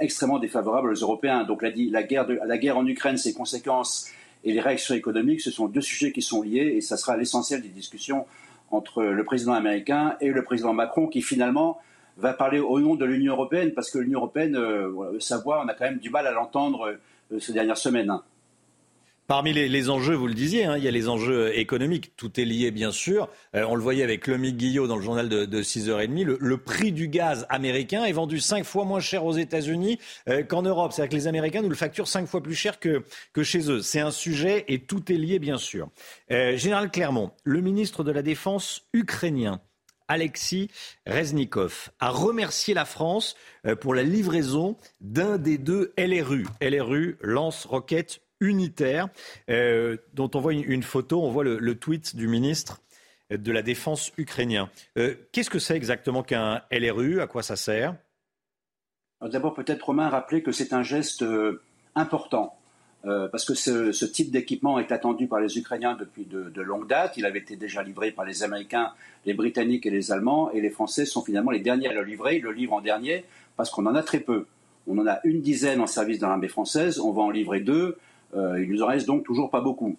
extrêmement 0.00 0.38
défavorables 0.38 0.90
aux 0.90 0.94
Européens. 0.94 1.44
Donc 1.44 1.62
guerre, 1.62 2.26
la 2.46 2.56
guerre 2.56 2.78
en 2.78 2.86
Ukraine, 2.86 3.18
ses 3.18 3.34
conséquences 3.34 4.10
et 4.46 4.52
les 4.52 4.60
réactions 4.60 4.94
économiques, 4.94 5.40
ce 5.40 5.50
sont 5.50 5.66
deux 5.66 5.80
sujets 5.80 6.12
qui 6.12 6.22
sont 6.22 6.40
liés 6.40 6.74
et 6.76 6.80
ça 6.80 6.96
sera 6.96 7.16
l'essentiel 7.16 7.62
des 7.62 7.68
discussions 7.68 8.26
entre 8.70 9.02
le 9.02 9.24
président 9.24 9.52
américain 9.52 10.16
et 10.20 10.28
le 10.28 10.44
président 10.44 10.72
Macron 10.72 11.08
qui 11.08 11.20
finalement 11.20 11.80
va 12.16 12.32
parler 12.32 12.60
au 12.60 12.78
nom 12.78 12.94
de 12.94 13.04
l'Union 13.04 13.32
européenne 13.32 13.72
parce 13.74 13.90
que 13.90 13.98
l'Union 13.98 14.20
européenne, 14.20 14.56
euh, 14.56 15.18
sa 15.18 15.38
voix, 15.38 15.62
on 15.64 15.68
a 15.68 15.74
quand 15.74 15.84
même 15.84 15.98
du 15.98 16.10
mal 16.10 16.28
à 16.28 16.30
l'entendre 16.30 16.96
euh, 17.32 17.40
ces 17.40 17.52
dernières 17.52 17.76
semaines. 17.76 18.16
Parmi 19.26 19.52
les, 19.52 19.90
enjeux, 19.90 20.14
vous 20.14 20.28
le 20.28 20.34
disiez, 20.34 20.66
hein, 20.66 20.76
il 20.76 20.84
y 20.84 20.88
a 20.88 20.92
les 20.92 21.08
enjeux 21.08 21.56
économiques. 21.58 22.12
Tout 22.16 22.40
est 22.40 22.44
lié, 22.44 22.70
bien 22.70 22.92
sûr. 22.92 23.28
Euh, 23.56 23.64
on 23.68 23.74
le 23.74 23.82
voyait 23.82 24.04
avec 24.04 24.28
Lomi 24.28 24.52
Guillot 24.52 24.86
dans 24.86 24.94
le 24.94 25.02
journal 25.02 25.28
de, 25.28 25.62
6h30. 25.62 26.24
Le, 26.24 26.38
le, 26.40 26.56
prix 26.58 26.92
du 26.92 27.08
gaz 27.08 27.44
américain 27.48 28.04
est 28.04 28.12
vendu 28.12 28.38
cinq 28.38 28.64
fois 28.64 28.84
moins 28.84 29.00
cher 29.00 29.24
aux 29.24 29.36
États-Unis 29.36 29.98
euh, 30.28 30.44
qu'en 30.44 30.62
Europe. 30.62 30.92
C'est-à-dire 30.92 31.10
que 31.10 31.16
les 31.16 31.26
Américains 31.26 31.60
nous 31.60 31.68
le 31.68 31.74
facturent 31.74 32.06
cinq 32.06 32.28
fois 32.28 32.40
plus 32.40 32.54
cher 32.54 32.78
que, 32.78 33.02
que 33.32 33.42
chez 33.42 33.68
eux. 33.68 33.82
C'est 33.82 33.98
un 33.98 34.12
sujet 34.12 34.64
et 34.68 34.78
tout 34.78 35.10
est 35.10 35.16
lié, 35.16 35.40
bien 35.40 35.58
sûr. 35.58 35.88
Euh, 36.30 36.56
Général 36.56 36.92
Clermont, 36.92 37.32
le 37.42 37.60
ministre 37.60 38.04
de 38.04 38.12
la 38.12 38.22
Défense 38.22 38.82
ukrainien, 38.92 39.60
Alexis 40.06 40.70
Reznikov 41.04 41.90
a 41.98 42.10
remercié 42.10 42.74
la 42.74 42.84
France 42.84 43.34
pour 43.80 43.92
la 43.92 44.04
livraison 44.04 44.76
d'un 45.00 45.36
des 45.36 45.58
deux 45.58 45.92
LRU. 45.98 46.46
LRU, 46.62 47.18
lance-roquettes 47.22 48.20
unitaire, 48.40 49.08
euh, 49.50 49.96
dont 50.14 50.30
on 50.34 50.40
voit 50.40 50.52
une, 50.52 50.82
photo, 50.82 51.22
on 51.22 51.30
voit 51.30 51.44
le, 51.44 51.74
tweet 51.74 52.16
du 52.16 52.28
ministre 52.28 52.80
de 53.30 53.52
la 53.52 53.62
Défense 53.62 54.12
ukrainien. 54.18 54.70
Euh, 54.98 55.14
qu'est-ce 55.32 55.50
que 55.50 55.58
c'est 55.58 55.76
exactement 55.76 56.22
qu'un 56.22 56.62
LRU 56.70 57.20
À 57.20 57.26
quoi 57.26 57.42
ça 57.42 57.56
sert? 57.56 57.96
D'abord, 59.22 59.54
peut-être 59.54 59.82
Romain 59.82 60.08
rappeler 60.08 60.42
que 60.42 60.52
c'est 60.52 60.72
un 60.72 60.82
geste 60.82 61.22
euh, 61.22 61.62
important. 61.94 62.58
parce 63.04 63.44
que 63.44 63.54
ce, 63.54 64.04
type 64.04 64.30
d'équipement 64.32 64.80
est 64.80 64.90
attendu 64.90 65.28
par 65.28 65.40
les 65.40 65.58
Ukrainiens 65.58 65.94
depuis 65.94 66.24
de, 66.24 66.50
de 66.50 66.62
longue 66.62 66.88
date. 66.88 67.16
Il 67.16 67.24
avait 67.24 67.38
été 67.38 67.56
déjà 67.56 67.82
livré 67.82 68.10
par 68.10 68.24
les 68.24 68.42
Américains, 68.42 68.92
les 69.24 69.32
Britanniques 69.32 69.86
et 69.86 69.90
les 69.90 70.10
Allemands, 70.10 70.50
et 70.50 70.60
les 70.60 70.70
Français 70.70 71.06
sont 71.06 71.22
finalement 71.22 71.52
les 71.52 71.60
derniers 71.60 71.88
à 71.88 71.92
le 71.92 72.02
livrer. 72.02 72.36
Ils 72.36 72.42
le 72.42 72.52
livrent 72.52 72.74
en 72.74 72.80
dernier 72.80 73.24
parce 73.56 73.70
qu'on 73.70 73.86
en 73.86 73.94
a 73.94 74.02
très 74.02 74.20
peu. 74.20 74.46
On 74.86 74.98
en 74.98 75.06
a 75.06 75.20
une 75.24 75.40
dizaine 75.40 75.80
en 75.80 75.86
service 75.86 76.18
dans 76.18 76.28
l'armée 76.28 76.48
française, 76.48 77.00
on 77.00 77.12
va 77.12 77.22
en 77.22 77.30
livrer 77.30 77.60
deux. 77.60 77.96
Euh, 78.36 78.62
il 78.62 78.70
nous 78.70 78.82
en 78.82 78.86
reste 78.86 79.06
donc 79.06 79.24
toujours 79.24 79.50
pas 79.50 79.60
beaucoup. 79.60 79.96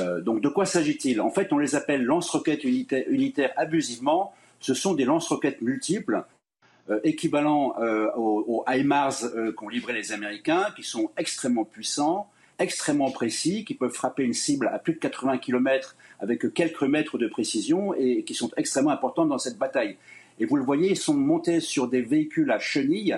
Euh, 0.00 0.20
donc 0.20 0.40
de 0.40 0.48
quoi 0.48 0.66
s'agit-il? 0.66 1.20
En 1.20 1.30
fait, 1.30 1.52
on 1.52 1.58
les 1.58 1.74
appelle 1.74 2.04
lance-roquettes 2.04 2.64
unitaires, 2.64 3.52
abusivement. 3.56 4.32
Ce 4.60 4.74
sont 4.74 4.94
des 4.94 5.04
lance-roquettes 5.04 5.60
multiples 5.60 6.24
euh, 6.90 7.00
équivalents 7.04 7.74
aux, 8.16 8.64
HIMARS 8.68 9.24
qu'ont 9.56 9.68
livré 9.68 9.92
les 9.92 10.12
Américains, 10.12 10.68
qui 10.76 10.82
sont 10.82 11.10
extrêmement 11.16 11.64
puissants, 11.64 12.30
extrêmement 12.58 13.10
précis, 13.10 13.64
qui 13.64 13.74
peuvent 13.74 13.92
frapper 13.92 14.22
une 14.22 14.32
cible 14.32 14.70
à 14.72 14.78
plus 14.78 14.94
de 14.94 14.98
80 14.98 15.38
km 15.38 15.96
avec 16.20 16.52
quelques 16.54 16.82
mètres 16.82 17.18
de 17.18 17.26
précision 17.26 17.94
et 17.94 18.22
qui 18.22 18.34
sont 18.34 18.50
extrêmement 18.56 18.90
importants 18.90 19.26
dans 19.26 19.38
cette 19.38 19.58
bataille. 19.58 19.96
Et 20.38 20.46
vous 20.46 20.56
le 20.56 20.64
voyez, 20.64 20.90
ils 20.90 20.96
sont 20.96 21.14
montés 21.14 21.60
sur 21.60 21.88
des 21.88 22.00
véhicules 22.00 22.50
à 22.50 22.58
chenilles, 22.58 23.16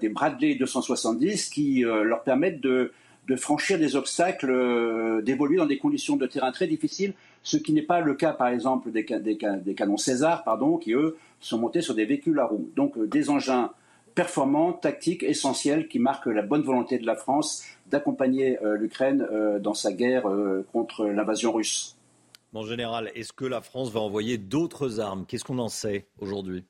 des 0.00 0.08
Bradley 0.08 0.54
270, 0.54 1.50
qui 1.50 1.80
leur 1.80 2.22
permettent 2.22 2.60
de, 2.60 2.92
de 3.28 3.36
franchir 3.36 3.78
des 3.78 3.94
obstacles, 3.94 4.50
euh, 4.50 5.20
d'évoluer 5.20 5.58
dans 5.58 5.66
des 5.66 5.78
conditions 5.78 6.16
de 6.16 6.26
terrain 6.26 6.50
très 6.50 6.66
difficiles, 6.66 7.12
ce 7.42 7.58
qui 7.58 7.72
n'est 7.72 7.82
pas 7.82 8.00
le 8.00 8.14
cas, 8.14 8.32
par 8.32 8.48
exemple, 8.48 8.90
des, 8.90 9.04
canons 9.04 9.96
César, 9.98 10.44
pardon, 10.44 10.78
qui, 10.78 10.92
eux, 10.92 11.16
sont 11.38 11.58
montés 11.58 11.82
sur 11.82 11.94
des 11.94 12.06
véhicules 12.06 12.38
à 12.40 12.46
roues. 12.46 12.70
Donc, 12.74 12.96
euh, 12.96 13.06
des 13.06 13.28
engins 13.28 13.70
performants, 14.14 14.72
tactiques, 14.72 15.22
essentiels, 15.22 15.88
qui 15.88 15.98
marquent 15.98 16.26
la 16.26 16.42
bonne 16.42 16.62
volonté 16.62 16.98
de 16.98 17.06
la 17.06 17.14
France 17.14 17.64
d'accompagner 17.86 18.60
euh, 18.62 18.76
l'Ukraine 18.76 19.26
dans 19.60 19.74
sa 19.74 19.92
guerre 19.92 20.24
contre 20.72 21.06
l'invasion 21.06 21.52
russe. 21.52 21.96
Mon 22.52 22.64
général, 22.64 23.12
est-ce 23.14 23.32
que 23.32 23.44
la 23.44 23.60
France 23.60 23.92
va 23.92 24.00
envoyer 24.00 24.38
d'autres 24.38 25.00
armes? 25.00 25.26
Qu'est-ce 25.28 25.44
qu'on 25.44 25.58
en 25.58 25.68
sait 25.68 26.06
aujourd'hui? 26.18 26.64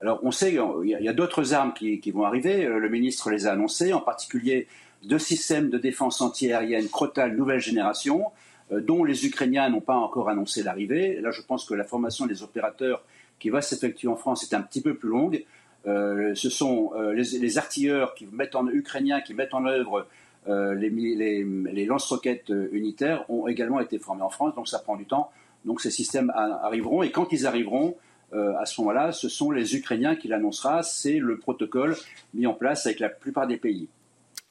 Alors, 0.00 0.20
on 0.22 0.30
sait 0.30 0.50
qu'il 0.50 0.88
y 0.88 1.08
a, 1.08 1.12
d'autres 1.12 1.54
armes 1.54 1.72
qui, 1.74 2.00
qui, 2.00 2.10
vont 2.10 2.24
arriver. 2.24 2.64
Le 2.66 2.88
ministre 2.88 3.30
les 3.30 3.46
a 3.46 3.52
annoncées, 3.52 3.92
en 3.92 4.00
particulier 4.00 4.68
de 5.04 5.18
systèmes 5.18 5.70
de 5.70 5.78
défense 5.78 6.20
antiaérienne 6.20 6.88
Crotal 6.88 7.36
nouvelle 7.36 7.60
génération, 7.60 8.26
euh, 8.72 8.80
dont 8.80 9.04
les 9.04 9.26
Ukrainiens 9.26 9.68
n'ont 9.68 9.80
pas 9.80 9.96
encore 9.96 10.28
annoncé 10.28 10.62
l'arrivée. 10.62 11.20
Là, 11.20 11.30
je 11.30 11.42
pense 11.42 11.64
que 11.64 11.74
la 11.74 11.84
formation 11.84 12.26
des 12.26 12.42
opérateurs 12.42 13.04
qui 13.38 13.50
va 13.50 13.60
s'effectuer 13.60 14.08
en 14.08 14.16
France 14.16 14.42
est 14.42 14.54
un 14.54 14.62
petit 14.62 14.80
peu 14.80 14.94
plus 14.94 15.08
longue. 15.08 15.44
Euh, 15.86 16.34
ce 16.34 16.50
sont 16.50 16.90
euh, 16.96 17.12
les, 17.12 17.58
artilleurs 17.58 18.14
qui 18.14 18.26
mettent 18.26 18.56
en, 18.56 18.66
ukrainiens 18.66 19.20
qui 19.20 19.34
mettent 19.34 19.54
en 19.54 19.66
œuvre 19.66 20.06
les, 20.48 21.86
lance-roquettes 21.86 22.52
unitaires 22.70 23.28
ont 23.28 23.48
également 23.48 23.80
été 23.80 23.98
formés 23.98 24.22
en 24.22 24.30
France, 24.30 24.54
donc 24.54 24.68
ça 24.68 24.78
prend 24.78 24.94
du 24.94 25.04
temps. 25.04 25.32
Donc 25.64 25.80
ces 25.80 25.90
systèmes 25.90 26.30
arriveront 26.30 27.02
et 27.02 27.10
quand 27.10 27.32
ils 27.32 27.48
arriveront, 27.48 27.96
à 28.32 28.64
ce 28.64 28.80
moment-là, 28.80 29.10
ce 29.10 29.28
sont 29.28 29.50
les 29.50 29.74
Ukrainiens 29.74 30.14
qui 30.14 30.28
l'annoncera. 30.28 30.84
C'est 30.84 31.18
le 31.18 31.38
protocole 31.38 31.96
mis 32.32 32.46
en 32.46 32.54
place 32.54 32.86
avec 32.86 33.00
la 33.00 33.08
plupart 33.08 33.48
des 33.48 33.56
pays. 33.56 33.88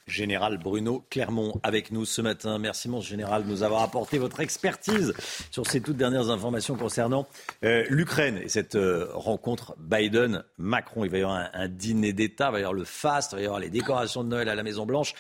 Général 0.07 0.57
Bruno 0.57 1.03
Clermont 1.09 1.59
avec 1.63 1.91
nous 1.91 2.05
ce 2.05 2.21
matin. 2.21 2.59
Merci 2.59 2.89
mon 2.89 3.01
général 3.01 3.43
de 3.43 3.49
nous 3.49 3.63
avoir 3.63 3.81
apporté 3.81 4.19
votre 4.19 4.39
expertise 4.39 5.13
sur 5.49 5.65
ces 5.65 5.81
toutes 5.81 5.97
dernières 5.97 6.29
informations 6.29 6.75
concernant 6.75 7.27
euh, 7.63 7.83
l'Ukraine 7.89 8.37
et 8.37 8.49
cette 8.49 8.75
euh, 8.75 9.07
rencontre 9.13 9.75
Biden-Macron. 9.79 11.05
Il 11.05 11.11
va 11.11 11.17
y 11.17 11.21
avoir 11.23 11.49
un, 11.51 11.67
dîner 11.67 12.13
d'État, 12.13 12.49
il 12.49 12.51
va 12.51 12.57
y 12.59 12.61
avoir 12.61 12.73
le 12.73 12.83
faste, 12.83 13.31
il 13.31 13.35
va 13.37 13.41
y 13.41 13.45
avoir 13.45 13.59
les 13.59 13.69
décorations 13.69 14.23
de 14.23 14.29
Noël 14.29 14.47
à 14.47 14.53
la 14.53 14.61
Maison 14.61 14.85
Blanche. 14.85 15.15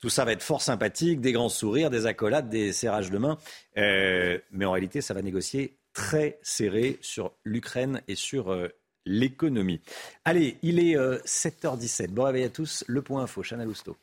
Tout 0.00 0.10
ça 0.10 0.24
va 0.24 0.32
être 0.32 0.42
fort 0.42 0.62
sympathique, 0.62 1.20
des 1.20 1.32
grands 1.32 1.48
sourires, 1.48 1.90
des 1.90 2.06
accolades, 2.06 2.48
des 2.48 2.72
serrages 2.72 3.10
de 3.10 3.18
main. 3.18 3.36
Euh, 3.78 4.38
mais 4.52 4.64
en 4.64 4.72
réalité, 4.72 5.00
ça 5.00 5.12
va 5.12 5.22
négocier 5.22 5.76
très 5.92 6.38
serré 6.42 6.98
sur 7.02 7.32
l'Ukraine 7.44 8.00
et 8.06 8.14
sur 8.14 8.56
l'économie. 9.04 9.80
Allez, 10.24 10.56
il 10.62 10.78
est 10.78 10.94
7h17. 10.94 12.08
Bon 12.08 12.24
réveil 12.24 12.44
à 12.44 12.48
tous. 12.48 12.84
Le 12.86 13.02
point 13.02 13.24
info, 13.24 13.42
Chana 13.42 13.64
Lousteau. 13.64 13.96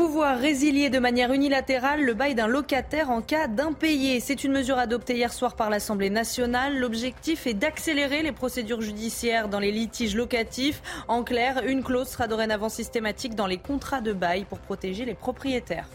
Pouvoir 0.00 0.38
résilier 0.38 0.88
de 0.88 0.98
manière 0.98 1.30
unilatérale 1.30 2.02
le 2.02 2.14
bail 2.14 2.34
d'un 2.34 2.46
locataire 2.46 3.10
en 3.10 3.20
cas 3.20 3.48
d'impayé. 3.48 4.18
C'est 4.20 4.44
une 4.44 4.52
mesure 4.52 4.78
adoptée 4.78 5.14
hier 5.14 5.30
soir 5.30 5.56
par 5.56 5.68
l'Assemblée 5.68 6.08
nationale. 6.08 6.78
L'objectif 6.78 7.46
est 7.46 7.52
d'accélérer 7.52 8.22
les 8.22 8.32
procédures 8.32 8.80
judiciaires 8.80 9.50
dans 9.50 9.60
les 9.60 9.70
litiges 9.70 10.16
locatifs. 10.16 10.80
En 11.06 11.22
clair, 11.22 11.62
une 11.66 11.82
clause 11.82 12.08
sera 12.08 12.28
dorénavant 12.28 12.70
systématique 12.70 13.34
dans 13.34 13.46
les 13.46 13.58
contrats 13.58 14.00
de 14.00 14.14
bail 14.14 14.46
pour 14.48 14.60
protéger 14.60 15.04
les 15.04 15.12
propriétaires. 15.12 15.90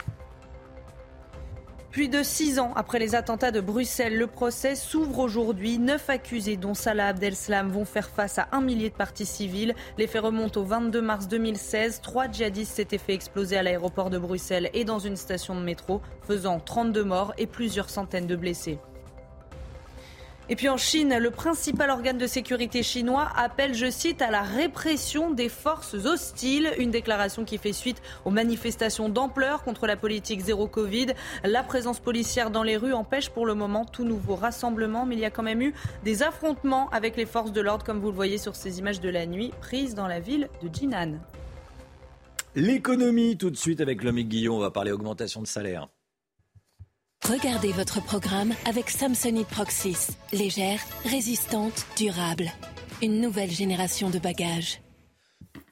Plus 1.95 2.09
de 2.09 2.23
six 2.23 2.59
ans 2.59 2.73
après 2.75 2.99
les 2.99 3.15
attentats 3.15 3.51
de 3.51 3.61
Bruxelles, 3.61 4.17
le 4.17 4.27
procès 4.27 4.75
s'ouvre 4.75 5.19
aujourd'hui. 5.19 5.77
Neuf 5.79 6.09
accusés, 6.09 6.57
dont 6.57 6.73
Salah 6.73 7.07
Abdeslam, 7.07 7.69
vont 7.69 7.85
faire 7.85 8.09
face 8.09 8.37
à 8.37 8.49
un 8.51 8.59
millier 8.59 8.89
de 8.89 8.95
parties 8.95 9.25
civiles. 9.25 9.73
Les 9.97 10.05
faits 10.05 10.23
remontent 10.23 10.59
au 10.59 10.65
22 10.65 11.01
mars 11.01 11.29
2016. 11.29 12.01
Trois 12.01 12.29
djihadistes 12.29 12.75
s'étaient 12.75 12.97
fait 12.97 13.13
exploser 13.13 13.55
à 13.55 13.63
l'aéroport 13.63 14.09
de 14.09 14.17
Bruxelles 14.17 14.69
et 14.73 14.83
dans 14.83 14.99
une 14.99 15.15
station 15.15 15.55
de 15.55 15.63
métro, 15.63 16.01
faisant 16.27 16.59
32 16.59 17.05
morts 17.05 17.33
et 17.37 17.47
plusieurs 17.47 17.89
centaines 17.89 18.27
de 18.27 18.35
blessés. 18.35 18.77
Et 20.47 20.55
puis 20.55 20.69
en 20.69 20.77
Chine, 20.77 21.17
le 21.17 21.31
principal 21.31 21.89
organe 21.89 22.19
de 22.19 22.27
sécurité 22.27 22.83
chinois 22.83 23.27
appelle, 23.35 23.73
je 23.73 23.89
cite, 23.89 24.21
à 24.21 24.29
la 24.29 24.43
répression 24.43 25.31
des 25.31 25.49
forces 25.49 25.95
hostiles. 25.95 26.71
Une 26.77 26.91
déclaration 26.91 27.45
qui 27.45 27.57
fait 27.57 27.73
suite 27.73 27.99
aux 28.25 28.29
manifestations 28.29 29.09
d'ampleur 29.09 29.63
contre 29.63 29.87
la 29.87 29.97
politique 29.97 30.41
zéro 30.41 30.67
Covid. 30.67 31.07
La 31.43 31.63
présence 31.63 31.99
policière 31.99 32.51
dans 32.51 32.61
les 32.61 32.77
rues 32.77 32.93
empêche 32.93 33.29
pour 33.29 33.47
le 33.47 33.55
moment 33.55 33.85
tout 33.85 34.03
nouveau 34.03 34.35
rassemblement, 34.35 35.07
mais 35.07 35.15
il 35.15 35.21
y 35.21 35.25
a 35.25 35.31
quand 35.31 35.41
même 35.41 35.63
eu 35.63 35.73
des 36.03 36.21
affrontements 36.21 36.89
avec 36.91 37.17
les 37.17 37.25
forces 37.25 37.51
de 37.51 37.61
l'ordre, 37.61 37.83
comme 37.83 37.99
vous 37.99 38.09
le 38.09 38.15
voyez 38.15 38.37
sur 38.37 38.55
ces 38.55 38.77
images 38.77 39.01
de 39.01 39.09
la 39.09 39.25
nuit 39.25 39.51
prises 39.61 39.95
dans 39.95 40.07
la 40.07 40.19
ville 40.19 40.47
de 40.61 40.69
Jinan. 40.71 41.13
L'économie, 42.53 43.35
tout 43.35 43.49
de 43.49 43.57
suite 43.57 43.81
avec 43.81 44.03
Lomique 44.03 44.29
Guillon, 44.29 44.57
on 44.57 44.59
va 44.59 44.69
parler 44.69 44.91
augmentation 44.91 45.41
de 45.41 45.47
salaire. 45.47 45.89
Regardez 47.30 47.71
votre 47.71 48.03
programme 48.03 48.53
avec 48.65 48.91
Samsonite 48.91 49.47
Proxys. 49.47 50.09
Légère, 50.32 50.80
résistante, 51.05 51.88
durable. 51.97 52.51
Une 53.01 53.19
nouvelle 53.19 53.49
génération 53.49 54.11
de 54.11 54.19
bagages. 54.19 54.80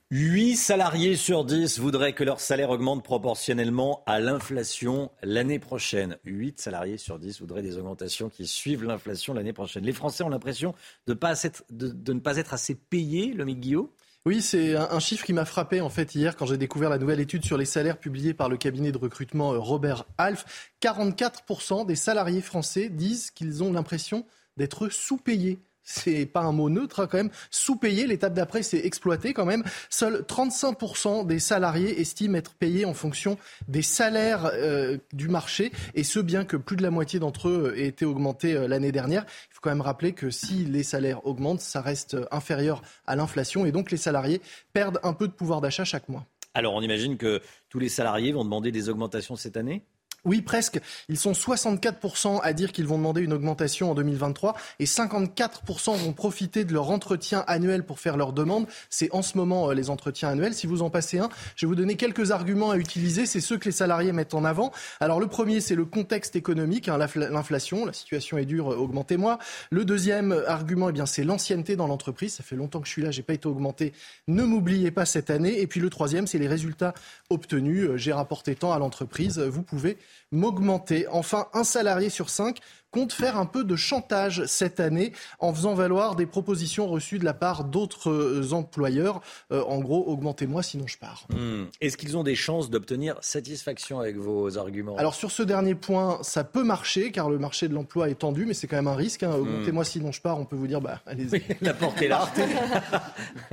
8 0.10 0.56
salariés 0.56 1.16
sur 1.16 1.46
10 1.46 1.78
voudraient 1.78 2.14
que 2.14 2.24
leur 2.24 2.40
salaire 2.40 2.72
augmente 2.72 3.04
proportionnellement 3.04 4.02
à 4.08 4.20
l'inflation 4.20 5.12
l'année 5.22 5.60
prochaine. 5.60 6.18
8 6.26 6.60
salariés 6.60 6.98
sur 6.98 7.20
10 7.20 7.42
voudraient 7.42 7.62
des 7.62 7.78
augmentations 7.78 8.30
qui 8.30 8.48
suivent 8.48 8.84
l'inflation 8.84 9.36
l'année 9.36 9.54
prochaine. 9.54 9.84
Les 9.84 9.94
Français 9.94 10.24
ont 10.24 10.30
l'impression 10.30 10.74
de, 11.06 11.14
ne 11.14 12.20
pas 12.20 12.38
être 12.38 12.54
assez 12.56 12.74
payés, 12.74 13.32
le 13.32 13.46
Guillaume 13.46 13.90
oui, 14.26 14.42
c'est 14.42 14.78
un, 14.78 15.00
chiffre 15.00 15.26
qui 15.26 15.34
m'a 15.34 15.44
frappé 15.44 15.82
en 15.82 15.90
fait 15.90 16.16
hier 16.16 16.38
quand 16.38 16.46
j'ai 16.46 16.56
découvert 16.58 16.90
la 16.90 16.98
nouvelle 16.98 17.20
étude 17.20 17.44
sur 17.44 17.58
les 17.58 17.66
salaires 17.66 17.98
publiée 17.98 18.34
par 18.34 18.48
le 18.48 18.56
cabinet 18.56 18.94
de 18.94 18.98
recrutement 18.98 19.54
euh, 19.54 19.60
Robert 19.60 20.06
Half. 20.18 20.72
44% 20.82 21.86
des 21.86 21.98
salariés 21.98 22.42
français 22.42 22.88
disent 22.88 23.32
qu'ils 23.32 23.64
ont 23.64 23.74
l'impression 23.74 24.26
d'être 24.56 24.88
sous-payés 24.88 25.60
c'est 25.84 26.26
pas 26.26 26.42
un 26.42 26.52
mot 26.52 26.70
neutre 26.70 27.02
hein, 27.02 27.08
quand 27.10 27.18
même. 27.18 27.30
Sous-payé, 27.52 28.08
l'étape 28.08 28.34
d'après, 28.34 28.64
c'est 28.64 28.80
exploité 28.80 29.34
quand 29.34 29.46
même. 29.46 29.64
Seuls 29.90 30.24
35% 30.28 31.26
des 31.26 31.40
salariés 31.40 32.00
estiment 32.00 32.38
être 32.38 32.54
payés 32.54 32.86
en 32.86 32.94
fonction 32.94 33.38
des 33.68 33.82
salaires 33.82 34.50
euh, 34.54 34.98
du 35.12 35.28
marché, 35.28 35.72
et 35.94 36.04
ce 36.04 36.20
bien 36.20 36.46
que 36.46 36.58
plus 36.58 36.76
de 36.76 36.84
la 36.84 36.92
moitié 36.92 37.20
d'entre 37.20 37.50
eux 37.50 37.74
aient 37.78 37.88
été 37.88 38.06
augmentés 38.06 38.54
euh, 38.54 38.68
l'année 38.68 38.92
dernière. 38.92 39.26
Il 39.52 39.56
faut 39.56 39.62
quand 39.62 39.72
même 39.72 39.82
rappeler 39.82 40.14
que 40.14 40.30
si 40.30 40.66
les 40.66 40.84
salaires 40.84 41.26
augmentent, 41.26 41.62
ça 41.62 41.82
reste 41.82 42.18
inférieur 42.32 42.82
à 43.06 43.16
l'inflation, 43.16 43.66
et 43.66 43.72
donc 43.72 43.92
les 43.92 43.98
salariés 43.98 44.42
perdent 44.74 45.00
un 45.04 45.14
peu 45.14 45.28
de 45.28 45.34
pouvoir 45.34 45.62
d'achat 45.62 45.84
chaque 45.84 46.10
mois. 46.10 46.26
Alors 46.54 46.76
on 46.76 46.82
imagine 46.82 47.18
que 47.18 47.42
tous 47.70 47.80
les 47.80 47.90
salariés 47.90 48.32
vont 48.32 48.44
demander 48.44 48.72
des 48.72 48.90
augmentations 48.90 49.36
cette 49.36 49.58
année? 49.58 49.84
Oui, 50.26 50.42
presque. 50.42 50.80
Ils 51.10 51.18
sont 51.18 51.34
64% 51.34 52.40
à 52.42 52.54
dire 52.54 52.72
qu'ils 52.72 52.88
vont 52.88 52.98
demander 52.98 53.22
une 53.22 53.34
augmentation 53.34 53.92
en 53.92 53.94
2023 53.94 54.56
et 54.80 54.86
54% 54.86 55.98
vont 55.98 56.14
profiter 56.14 56.64
de 56.64 56.74
leur 56.74 56.92
entretien 56.92 57.44
annuel 57.46 57.84
pour 57.84 58.00
faire 58.00 58.16
leur 58.16 58.32
demande. 58.32 58.66
C'est 58.90 59.14
en 59.14 59.22
ce 59.22 59.38
moment 59.38 59.70
euh, 59.70 59.74
les 59.74 59.90
entretiens 59.90 60.30
annuels. 60.30 60.54
Si 60.54 60.66
vous 60.66 60.82
en 60.82 60.90
passez 60.90 61.20
un, 61.20 61.28
je 61.58 61.66
vais 61.66 61.68
vous 61.68 61.76
donner 61.76 61.98
quelques 61.98 62.32
arguments 62.32 62.72
à 62.72 62.78
utiliser. 62.78 63.26
C'est 63.26 63.42
ceux 63.42 63.58
que 63.58 63.66
les 63.66 63.74
salariés 63.74 64.14
mettent 64.14 64.34
en 64.34 64.46
avant. 64.46 64.72
Alors 65.02 65.20
le 65.20 65.28
premier, 65.28 65.60
c'est 65.60 65.76
le 65.76 65.84
contexte 65.84 66.38
économique, 66.38 66.88
hein, 66.88 66.98
l'inflation. 66.98 67.86
La 67.86 67.92
situation 67.92 68.38
est 68.38 68.46
dure, 68.46 68.72
euh, 68.72 68.78
augmentez-moi. 68.78 69.40
Le 69.72 69.84
deuxième 69.84 70.42
argument, 70.48 70.88
eh 70.88 70.94
bien, 70.94 71.06
c'est 71.06 71.26
l'ancienneté 71.26 71.76
dans 71.76 71.88
l'entreprise. 71.88 72.36
Ça 72.36 72.44
fait 72.44 72.56
longtemps 72.56 72.80
que 72.80 72.88
je 72.88 72.94
suis 72.94 73.02
là, 73.02 73.12
j'ai 73.12 73.24
pas 73.24 73.34
été 73.34 73.50
augmenté. 73.50 73.92
Ne 74.30 74.44
m'oubliez 74.44 74.92
pas 74.92 75.06
cette 75.06 75.30
année. 75.30 75.60
Et 75.60 75.68
puis 75.68 75.82
le 75.82 75.90
troisième, 75.90 76.28
c'est 76.28 76.40
les 76.40 76.48
résultats 76.48 76.94
obtenus. 77.30 77.90
Euh, 77.90 77.98
j'ai 77.98 78.14
rapporté 78.14 78.56
tant 78.56 78.72
à 78.72 78.80
l'entreprise. 78.80 79.38
Vous 79.40 79.64
pouvez 79.64 79.98
m'augmenter. 80.32 81.08
Enfin, 81.08 81.48
un 81.54 81.64
salarié 81.64 82.10
sur 82.10 82.30
cinq 82.30 82.60
compte 82.94 83.12
faire 83.12 83.38
un 83.38 83.46
peu 83.46 83.64
de 83.64 83.76
chantage 83.76 84.46
cette 84.46 84.80
année 84.80 85.14
en 85.40 85.54
faisant 85.54 85.74
valoir 85.74 86.16
des 86.16 86.28
propositions 86.28 86.88
reçues 86.88 87.18
de 87.18 87.26
la 87.26 87.34
part 87.34 87.64
d'autres 87.64 88.12
euh, 88.12 88.54
employeurs. 88.54 89.20
Euh, 89.52 89.64
en 89.64 89.80
gros, 89.80 90.06
augmentez-moi 90.08 90.62
sinon 90.62 90.86
je 90.88 90.98
pars. 90.98 91.26
Hmm. 91.30 91.64
Est-ce 91.82 91.98
qu'ils 91.98 92.16
ont 92.18 92.24
des 92.24 92.36
chances 92.36 92.70
d'obtenir 92.70 93.18
satisfaction 93.22 94.00
avec 94.00 94.16
vos 94.16 94.58
arguments? 94.60 94.96
Alors 94.98 95.16
sur 95.16 95.32
ce 95.32 95.42
dernier 95.42 95.74
point, 95.74 96.20
ça 96.22 96.44
peut 96.44 96.64
marcher 96.64 97.12
car 97.12 97.32
le 97.32 97.40
marché 97.40 97.68
de 97.68 97.74
l'emploi 97.74 98.10
est 98.10 98.20
tendu, 98.20 98.46
mais 98.46 98.54
c'est 98.54 98.68
quand 98.68 98.76
même 98.76 98.88
un 98.88 98.96
risque. 98.96 99.24
Hein. 99.24 99.32
Hmm. 99.32 99.42
Augmentez-moi 99.42 99.84
sinon 99.84 100.12
je 100.12 100.22
pars. 100.22 100.40
On 100.40 100.46
peut 100.46 100.56
vous 100.56 100.68
dire, 100.68 100.80
bah 100.80 101.02
allez-y. 101.08 101.42
La 101.62 101.74
porte 101.74 102.00
est 102.02 102.08
là. 102.08 102.30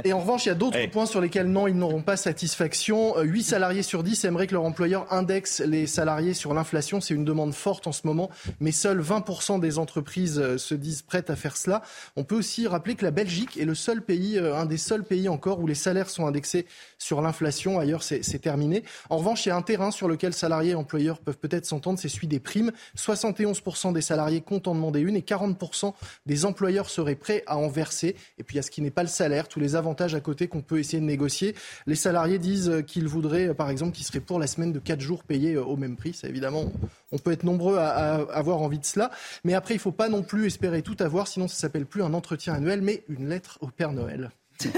Et 0.04 0.12
en 0.12 0.20
revanche, 0.20 0.44
il 0.44 0.50
y 0.50 0.52
a 0.52 0.54
d'autres 0.54 0.84
points 0.90 1.06
sur 1.06 1.22
lesquels 1.22 1.46
non, 1.46 1.66
ils 1.66 1.76
n'auront 1.76 2.02
pas 2.02 2.18
satisfaction. 2.18 3.18
8 3.18 3.40
euh, 3.40 3.42
salariés 3.42 3.82
sur 3.82 4.02
10 4.02 4.26
aimeraient 4.26 4.46
que 4.46 4.54
leur 4.54 4.64
employeur 4.64 5.10
indexe 5.10 5.60
les 5.60 5.86
salariés 5.86 6.34
sur 6.34 6.52
l'inflation. 6.52 7.00
C'est 7.00 7.14
une 7.14 7.24
demande 7.24 7.54
forte 7.54 7.86
en 7.86 7.92
ce 7.92 8.06
moment, 8.06 8.28
mais 8.60 8.70
seuls 8.70 9.00
20 9.00 9.29
des 9.60 9.78
entreprises 9.78 10.38
euh, 10.38 10.58
se 10.58 10.74
disent 10.74 11.02
prêtes 11.02 11.30
à 11.30 11.36
faire 11.36 11.56
cela. 11.56 11.82
On 12.16 12.24
peut 12.24 12.34
aussi 12.34 12.66
rappeler 12.66 12.94
que 12.96 13.04
la 13.04 13.10
Belgique 13.10 13.56
est 13.56 13.64
le 13.64 13.74
seul 13.74 14.02
pays, 14.02 14.38
euh, 14.38 14.56
un 14.56 14.66
des 14.66 14.76
seuls 14.76 15.04
pays 15.04 15.28
encore 15.28 15.60
où 15.60 15.66
les 15.66 15.74
salaires 15.74 16.10
sont 16.10 16.26
indexés 16.26 16.66
sur 16.98 17.22
l'inflation. 17.22 17.78
Ailleurs, 17.78 18.02
c'est 18.02 18.38
terminé. 18.40 18.82
En 19.08 19.18
revanche, 19.18 19.46
il 19.46 19.50
y 19.50 19.52
a 19.52 19.56
un 19.56 19.62
terrain 19.62 19.90
sur 19.90 20.08
lequel 20.08 20.32
salariés 20.32 20.72
et 20.72 20.74
employeurs 20.74 21.20
peuvent 21.20 21.38
peut-être 21.38 21.64
s'entendre, 21.64 21.98
c'est 21.98 22.08
celui 22.08 22.26
des 22.26 22.40
primes. 22.40 22.72
71% 22.96 23.92
des 23.92 24.00
salariés 24.00 24.40
comptent 24.40 24.68
en 24.68 24.74
demander 24.74 25.00
une 25.00 25.16
et 25.16 25.20
40% 25.20 25.94
des 26.26 26.44
employeurs 26.44 26.90
seraient 26.90 27.14
prêts 27.14 27.44
à 27.46 27.56
en 27.56 27.68
verser. 27.68 28.16
Et 28.38 28.42
puis 28.42 28.54
il 28.54 28.58
y 28.58 28.60
a 28.60 28.62
ce 28.62 28.70
qui 28.70 28.82
n'est 28.82 28.90
pas 28.90 29.02
le 29.02 29.08
salaire, 29.08 29.48
tous 29.48 29.60
les 29.60 29.76
avantages 29.76 30.14
à 30.14 30.20
côté 30.20 30.48
qu'on 30.48 30.62
peut 30.62 30.78
essayer 30.78 31.00
de 31.00 31.06
négocier. 31.06 31.54
Les 31.86 31.94
salariés 31.94 32.38
disent 32.38 32.82
qu'ils 32.86 33.08
voudraient, 33.08 33.54
par 33.54 33.70
exemple, 33.70 33.92
qu'ils 33.92 34.06
seraient 34.06 34.20
pour 34.20 34.38
la 34.38 34.46
semaine 34.46 34.72
de 34.72 34.78
4 34.78 35.00
jours 35.00 35.22
payés 35.24 35.56
au 35.56 35.76
même 35.76 35.96
prix. 35.96 36.14
Ça, 36.14 36.28
évidemment, 36.28 36.72
on 37.12 37.18
peut 37.18 37.32
être 37.32 37.44
nombreux 37.44 37.76
à, 37.78 38.14
avoir 38.32 38.58
envie 38.58 38.78
de 38.78 38.84
cela. 38.84 39.10
Mais 39.44 39.54
après, 39.54 39.74
il 39.74 39.78
ne 39.78 39.82
faut 39.82 39.92
pas 39.92 40.08
non 40.08 40.22
plus 40.22 40.46
espérer 40.46 40.82
tout 40.82 40.96
avoir, 41.00 41.28
sinon 41.28 41.48
ça 41.48 41.56
s'appelle 41.56 41.86
plus 41.86 42.02
un 42.02 42.14
entretien 42.14 42.54
annuel, 42.54 42.82
mais 42.82 43.04
une 43.08 43.28
lettre 43.28 43.58
au 43.60 43.68
Père 43.68 43.92
Noël. 43.92 44.30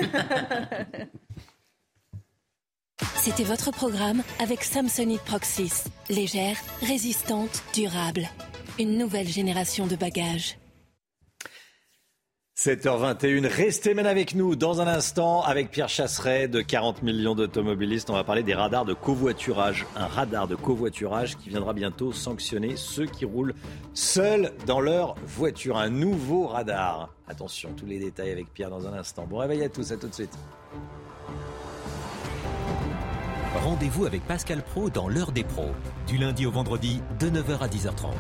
C'était 3.17 3.45
votre 3.45 3.71
programme 3.71 4.23
avec 4.41 4.65
Samsonite 4.65 5.23
Proxys. 5.23 5.85
Légère, 6.11 6.57
résistante, 6.83 7.63
durable. 7.75 8.29
Une 8.79 8.99
nouvelle 8.99 9.29
génération 9.29 9.87
de 9.87 9.97
bagages. 9.97 10.57
7h21, 12.65 13.49
restez 13.49 13.93
même 13.93 14.07
avec 14.07 14.37
nous 14.37 14.55
dans 14.55 14.81
un 14.81 14.87
instant 14.87 15.43
avec 15.43 15.73
Pierre 15.73 15.89
Chasseret 15.89 16.47
de 16.47 16.61
40 16.61 17.03
millions 17.03 17.35
d'automobilistes. 17.35 18.09
On 18.09 18.13
va 18.13 18.23
parler 18.23 18.45
des 18.45 18.55
radars 18.55 18.85
de 18.85 18.95
covoiturage. 18.95 19.85
Un 19.97 20.07
radar 20.07 20.47
de 20.47 20.55
covoiturage 20.55 21.37
qui 21.37 21.49
viendra 21.49 21.73
bientôt 21.73 22.13
sanctionner 22.13 22.77
ceux 22.77 23.07
qui 23.07 23.25
roulent 23.25 23.55
seuls 23.95 24.53
dans 24.65 24.79
leur 24.79 25.17
voiture. 25.27 25.77
Un 25.77 25.91
nouveau 25.91 26.47
radar. 26.47 27.13
Attention, 27.27 27.71
tous 27.77 27.87
les 27.87 27.99
détails 27.99 28.31
avec 28.31 28.47
Pierre 28.55 28.71
dans 28.71 28.87
un 28.87 28.93
instant. 28.93 29.27
Bon 29.29 29.39
réveil 29.39 29.65
à 29.65 29.69
tous, 29.69 29.91
à 29.91 29.97
tout 29.97 30.07
de 30.07 30.15
suite. 30.15 30.39
Rendez-vous 33.57 34.07
avec 34.07 34.25
Pascal 34.29 34.63
Pro 34.63 34.89
dans 34.89 35.09
l'heure 35.09 35.33
des 35.33 35.43
pros, 35.43 35.73
du 36.07 36.17
lundi 36.17 36.47
au 36.47 36.53
vendredi 36.53 37.01
de 37.19 37.29
9h 37.29 37.59
à 37.59 37.67
10h30. 37.67 38.13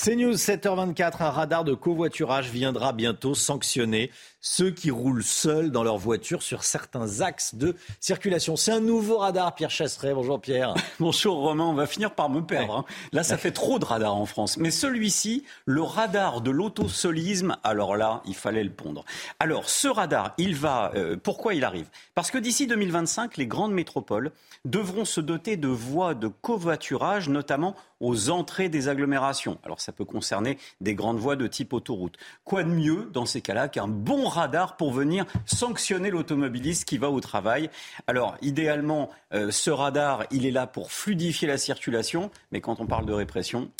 CNews 0.00 0.34
7h24, 0.34 1.24
un 1.24 1.30
radar 1.30 1.64
de 1.64 1.74
covoiturage 1.74 2.50
viendra 2.50 2.92
bientôt 2.92 3.34
sanctionner 3.34 4.12
ceux 4.40 4.70
qui 4.70 4.92
roulent 4.92 5.24
seuls 5.24 5.72
dans 5.72 5.82
leur 5.82 5.98
voiture 5.98 6.44
sur 6.44 6.62
certains 6.62 7.20
axes 7.20 7.56
de 7.56 7.74
circulation. 7.98 8.54
C'est 8.54 8.70
un 8.70 8.78
nouveau 8.78 9.18
radar, 9.18 9.56
Pierre 9.56 9.72
Chasseret. 9.72 10.14
Bonjour 10.14 10.40
Pierre. 10.40 10.74
Bonjour 11.00 11.38
Romain, 11.38 11.64
on 11.64 11.74
va 11.74 11.88
finir 11.88 12.14
par 12.14 12.30
me 12.30 12.42
perdre. 12.42 12.76
Hein. 12.76 12.84
Là, 13.12 13.24
ça 13.24 13.36
fait 13.36 13.50
trop 13.50 13.80
de 13.80 13.84
radars 13.84 14.14
en 14.14 14.24
France. 14.24 14.56
Mais 14.56 14.70
celui-ci, 14.70 15.42
le 15.66 15.82
radar 15.82 16.42
de 16.42 16.52
l'autosolisme, 16.52 17.56
alors 17.64 17.96
là, 17.96 18.22
il 18.24 18.36
fallait 18.36 18.62
le 18.62 18.70
pondre. 18.70 19.04
Alors, 19.40 19.68
ce 19.68 19.88
radar, 19.88 20.32
il 20.38 20.54
va... 20.54 20.92
Euh, 20.94 21.16
pourquoi 21.20 21.54
il 21.54 21.64
arrive? 21.64 21.88
Parce 22.14 22.30
que 22.30 22.38
d'ici 22.38 22.68
2025, 22.68 23.36
les 23.36 23.48
grandes 23.48 23.72
métropoles 23.72 24.30
devront 24.64 25.04
se 25.04 25.20
doter 25.20 25.56
de 25.56 25.66
voies 25.66 26.14
de 26.14 26.28
covoiturage, 26.28 27.28
notamment 27.28 27.74
aux 28.00 28.30
entrées 28.30 28.68
des 28.68 28.88
agglomérations. 28.88 29.58
Alors 29.64 29.80
ça 29.80 29.92
peut 29.92 30.04
concerner 30.04 30.58
des 30.80 30.94
grandes 30.94 31.18
voies 31.18 31.36
de 31.36 31.46
type 31.46 31.72
autoroute. 31.72 32.16
Quoi 32.44 32.62
de 32.62 32.70
mieux 32.70 33.10
dans 33.12 33.26
ces 33.26 33.40
cas-là 33.40 33.68
qu'un 33.68 33.88
bon 33.88 34.26
radar 34.28 34.76
pour 34.76 34.92
venir 34.92 35.24
sanctionner 35.46 36.10
l'automobiliste 36.10 36.84
qui 36.84 36.98
va 36.98 37.10
au 37.10 37.20
travail? 37.20 37.70
Alors 38.06 38.36
idéalement, 38.42 39.10
euh, 39.34 39.50
ce 39.50 39.70
radar, 39.70 40.24
il 40.30 40.46
est 40.46 40.50
là 40.50 40.66
pour 40.66 40.92
fluidifier 40.92 41.48
la 41.48 41.58
circulation, 41.58 42.30
mais 42.52 42.60
quand 42.60 42.80
on 42.80 42.86
parle 42.86 43.06
de 43.06 43.12
répression, 43.12 43.70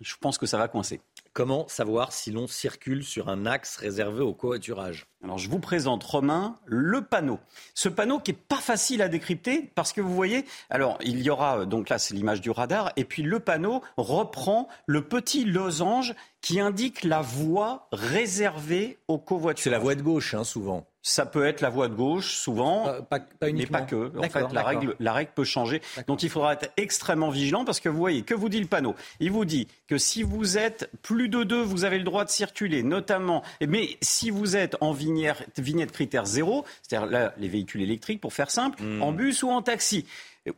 je 0.00 0.14
pense 0.20 0.38
que 0.38 0.46
ça 0.46 0.58
va 0.58 0.68
coincer. 0.68 1.00
Comment 1.32 1.68
savoir 1.68 2.12
si 2.12 2.30
l'on 2.30 2.46
circule 2.46 3.04
sur 3.04 3.28
un 3.28 3.46
axe 3.46 3.76
réservé 3.76 4.22
au 4.22 4.34
covoiturage? 4.34 5.06
Alors 5.22 5.38
je 5.38 5.48
vous 5.48 5.58
présente 5.58 6.02
Romain 6.04 6.58
le 6.66 7.02
panneau. 7.02 7.38
Ce 7.74 7.88
panneau 7.88 8.18
qui 8.18 8.32
est 8.32 8.34
pas 8.34 8.56
facile 8.56 9.02
à 9.02 9.08
décrypter 9.08 9.70
parce 9.74 9.92
que 9.92 10.00
vous 10.00 10.14
voyez, 10.14 10.44
alors 10.70 10.98
il 11.02 11.20
y 11.22 11.30
aura 11.30 11.66
donc 11.66 11.88
là 11.88 11.98
c'est 11.98 12.14
l'image 12.14 12.40
du 12.40 12.50
radar 12.50 12.92
et 12.96 13.04
puis 13.04 13.22
le 13.22 13.40
panneau 13.40 13.82
reprend 13.96 14.68
le 14.86 15.02
petit 15.02 15.44
losange 15.44 16.14
qui 16.40 16.60
indique 16.60 17.04
la 17.04 17.20
voie 17.20 17.88
réservée 17.92 18.98
au 19.08 19.18
covoiturage. 19.18 19.64
C'est 19.64 19.70
la 19.70 19.78
voie 19.78 19.94
de 19.94 20.02
gauche 20.02 20.34
hein, 20.34 20.44
souvent. 20.44 20.86
Ça 21.10 21.24
peut 21.24 21.46
être 21.46 21.62
la 21.62 21.70
voie 21.70 21.88
de 21.88 21.94
gauche, 21.94 22.34
souvent, 22.36 22.84
pas, 23.08 23.20
pas, 23.20 23.50
mais 23.50 23.64
pas 23.64 23.80
que. 23.80 24.12
En 24.18 24.22
fait, 24.24 24.52
la 24.52 24.62
règle, 24.62 24.94
la 25.00 25.12
règle 25.14 25.30
peut 25.34 25.44
changer. 25.44 25.80
Donc, 26.06 26.22
il 26.22 26.28
faudra 26.28 26.52
être 26.52 26.70
extrêmement 26.76 27.30
vigilant 27.30 27.64
parce 27.64 27.80
que 27.80 27.88
vous 27.88 27.96
voyez, 27.96 28.22
que 28.22 28.34
vous 28.34 28.50
dit 28.50 28.60
le 28.60 28.66
panneau? 28.66 28.94
Il 29.18 29.32
vous 29.32 29.46
dit 29.46 29.68
que 29.86 29.96
si 29.96 30.22
vous 30.22 30.58
êtes 30.58 30.90
plus 31.00 31.30
de 31.30 31.44
deux, 31.44 31.62
vous 31.62 31.84
avez 31.84 31.96
le 31.96 32.04
droit 32.04 32.26
de 32.26 32.30
circuler, 32.30 32.82
notamment. 32.82 33.42
Mais 33.66 33.96
si 34.02 34.28
vous 34.28 34.54
êtes 34.54 34.76
en 34.82 34.92
vignette, 34.92 35.48
vignette 35.58 35.92
critère 35.92 36.26
zéro, 36.26 36.66
c'est-à-dire 36.82 37.08
là, 37.10 37.32
les 37.38 37.48
véhicules 37.48 37.80
électriques, 37.80 38.20
pour 38.20 38.34
faire 38.34 38.50
simple, 38.50 38.82
Hmm. 38.82 39.02
en 39.02 39.12
bus 39.12 39.42
ou 39.42 39.48
en 39.50 39.62
taxi, 39.62 40.04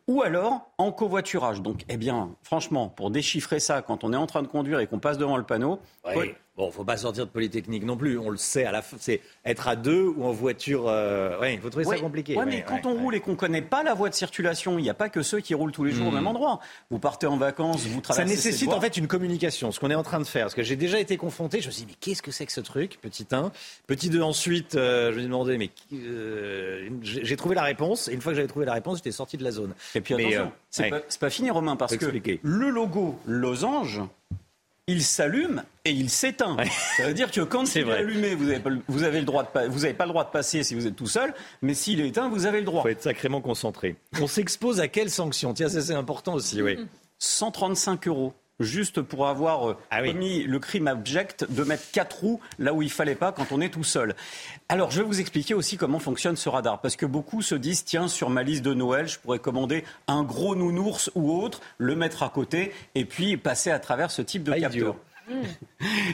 ou 0.09 0.23
alors 0.23 0.69
en 0.79 0.91
covoiturage. 0.93 1.61
Donc, 1.63 1.85
eh 1.89 1.97
bien, 1.97 2.31
franchement, 2.43 2.89
pour 2.89 3.11
déchiffrer 3.11 3.61
ça, 3.61 3.83
quand 3.83 4.03
on 4.05 4.13
est 4.13 4.17
en 4.17 4.27
train 4.27 4.43
de 4.43 4.49
conduire 4.49 4.81
et 4.81 4.87
qu'on 4.87 4.99
passe 4.99 5.17
devant 5.19 5.37
le 5.37 5.45
panneau, 5.45 5.81
Oui. 6.17 6.35
Bon, 6.61 6.71
faut 6.71 6.85
pas 6.85 6.99
sortir 6.99 7.25
de 7.25 7.31
Polytechnique 7.31 7.85
non 7.87 7.97
plus. 7.97 8.19
On 8.19 8.29
le 8.29 8.37
sait. 8.37 8.67
À 8.67 8.71
la 8.73 8.83
fin, 8.83 8.99
c'est 9.01 9.23
être 9.47 9.67
à 9.67 9.77
deux 9.77 10.03
ou 10.15 10.25
en 10.27 10.31
voiture. 10.33 10.85
euh, 10.89 11.39
Oui, 11.41 11.55
il 11.55 11.59
faut 11.61 11.71
trouver 11.71 11.87
Ouais, 11.87 11.97
ça 11.97 12.03
compliqué. 12.03 12.35
ouais, 12.35 12.41
Ouais, 12.41 12.45
mais 12.45 12.63
quand 12.69 12.85
on 12.85 12.95
roule 12.99 13.15
et 13.15 13.21
qu'on 13.21 13.35
connaît 13.35 13.63
pas 13.63 13.83
la 13.83 13.95
voie 13.95 14.11
de 14.11 14.15
circulation, 14.15 14.79
il 14.79 14.83
n'y 14.83 14.91
a 14.91 14.95
pas 14.95 15.09
que 15.09 15.23
ceux 15.23 15.41
qui 15.41 15.55
roulent 15.55 15.73
tous 15.73 15.85
les 15.85 15.93
jours 15.93 16.09
au 16.09 16.11
Hmm. 16.11 16.17
même 16.17 16.27
endroit. 16.27 16.61
Vous 16.91 16.99
partez 16.99 17.27
en 17.27 17.39
vacances, 17.39 17.87
vous 17.87 17.97
Ça 17.97 18.13
traversez 18.13 18.29
nécessite 18.31 18.59
cette 18.61 18.69
voie. 18.69 18.77
en 18.77 18.81
fait 18.83 18.99
une 18.99 19.07
communication, 19.07 19.73
ce 19.73 19.81
qu'on 19.81 19.89
est 19.91 19.95
en 19.95 20.03
train 20.03 20.19
de 20.21 20.25
faire. 20.27 20.45
Parce 20.45 20.55
que 20.55 20.63
j'ai 20.63 20.77
déjà 20.77 21.01
été 21.01 21.17
confronté, 21.17 21.63
je 21.63 21.69
me 21.69 21.73
suis 21.73 21.85
dit, 21.85 21.93
mais 21.93 21.97
qu'est-ce 21.99 22.21
que 22.21 22.31
c'est 22.31 22.45
que 22.45 22.53
ce 22.53 22.61
truc 22.61 22.99
Petit 23.01 23.27
1. 23.33 23.53
Petit 23.87 24.11
2, 24.11 24.21
ensuite, 24.21 24.75
euh, 24.75 25.13
je 25.13 25.15
me 25.15 25.21
suis 25.21 25.27
demandé, 25.29 25.57
mais 25.57 25.71
euh, 25.95 26.91
j'ai 27.03 27.37
trouvé 27.37 27.55
la 27.55 27.63
réponse. 27.63 28.09
Et 28.09 28.13
une 28.13 28.21
fois 28.21 28.33
que 28.33 28.37
j'avais 28.37 28.49
trouvé 28.49 28.67
la 28.67 28.75
réponse, 28.75 28.99
j'étais 28.99 29.13
sorti 29.13 29.39
de 29.39 29.45
la 29.45 29.51
zone. 29.51 29.73
Et 29.95 30.03
puis 30.03 30.15
Mais, 30.15 30.25
attention, 30.27 30.43
euh, 30.43 30.59
c'est 30.69 30.91
pas, 30.91 31.01
pas 31.21 31.31
fini 31.31 31.51
Romain, 31.51 31.77
parce 31.77 31.97
que 31.97 32.05
le 32.43 32.69
logo 32.69 33.19
losange, 33.27 34.03
il 34.91 35.03
s'allume 35.03 35.63
et 35.85 35.91
il 35.91 36.11
s'éteint. 36.11 36.57
Ça 36.97 37.07
veut 37.07 37.15
dire 37.15 37.31
que 37.31 37.41
quand 37.41 37.67
C'est 37.67 37.81
il 37.81 37.89
est 37.89 37.93
allumé, 37.93 38.35
vous 38.35 38.45
n'avez 38.45 38.61
pas, 38.61 38.71
le- 38.71 38.83
vous 38.89 39.03
avez 39.05 39.21
le 39.21 39.25
droit 39.27 39.43
de 39.45 39.49
pas, 39.49 39.67
vous 39.69 39.85
avez 39.85 39.95
pas 39.95 40.05
le 40.05 40.11
droit 40.11 40.25
de 40.25 40.31
passer 40.31 40.63
si 40.63 40.75
vous 40.75 40.87
êtes 40.87 40.97
tout 40.97 41.07
seul, 41.07 41.33
mais 41.63 41.75
s'il 41.75 42.01
est 42.01 42.09
éteint, 42.09 42.29
vous 42.29 42.47
avez 42.47 42.59
le 42.59 42.65
droit. 42.67 42.83
faut 42.83 42.89
être 42.89 43.03
sacrément 43.03 43.41
concentré. 43.41 43.97
On 44.21 44.27
s'expose 44.27 44.81
à 44.81 44.89
quelles 44.89 45.11
sanctions 45.11 45.55
Tiens, 45.55 45.69
ça 45.69 45.81
c'est 45.81 45.95
important 45.95 46.35
aussi, 46.35 46.61
oui. 46.63 46.79
135 47.19 48.09
euros. 48.09 48.33
Juste 48.61 49.01
pour 49.01 49.27
avoir 49.27 49.71
euh, 49.71 49.77
Ah 49.91 50.01
oui. 50.03 50.13
commis 50.13 50.43
le 50.45 50.59
crime 50.59 50.87
abject 50.87 51.47
de 51.51 51.65
mettre 51.65 51.91
quatre 51.93 52.21
roues 52.21 52.41
là 52.59 52.73
où 52.75 52.83
il 52.83 52.91
fallait 52.91 53.15
pas 53.15 53.33
quand 53.33 53.51
on 53.53 53.61
est 53.61 53.71
tout 53.71 53.85
seul. 53.85 54.15
Alors, 54.69 54.91
je 54.91 55.01
vais 55.01 55.07
vous 55.07 55.21
expliquer 55.21 55.55
aussi 55.55 55.77
comment 55.77 55.99
fonctionne 55.99 56.37
ce 56.37 56.49
radar. 56.49 56.81
Parce 56.81 56.95
que 56.97 57.07
beaucoup 57.07 57.43
se 57.43 57.55
disent, 57.55 57.85
tiens, 57.85 58.07
sur 58.07 58.31
ma 58.31 58.43
liste 58.43 58.63
de 58.63 58.75
Noël, 58.75 59.09
je 59.09 59.19
pourrais 59.19 59.39
commander 59.39 59.85
un 60.07 60.23
gros 60.23 60.55
nounours 60.55 61.11
ou 61.15 61.33
autre, 61.43 61.61
le 61.79 61.97
mettre 61.97 62.23
à 62.23 62.29
côté 62.29 62.73
et 62.95 63.05
puis 63.05 63.37
passer 63.37 63.71
à 63.71 63.79
travers 63.79 64.11
ce 64.11 64.23
type 64.23 64.45
de 64.45 64.51
Pas 64.51 64.61
capteur. 64.61 64.81
idiot. 64.81 64.97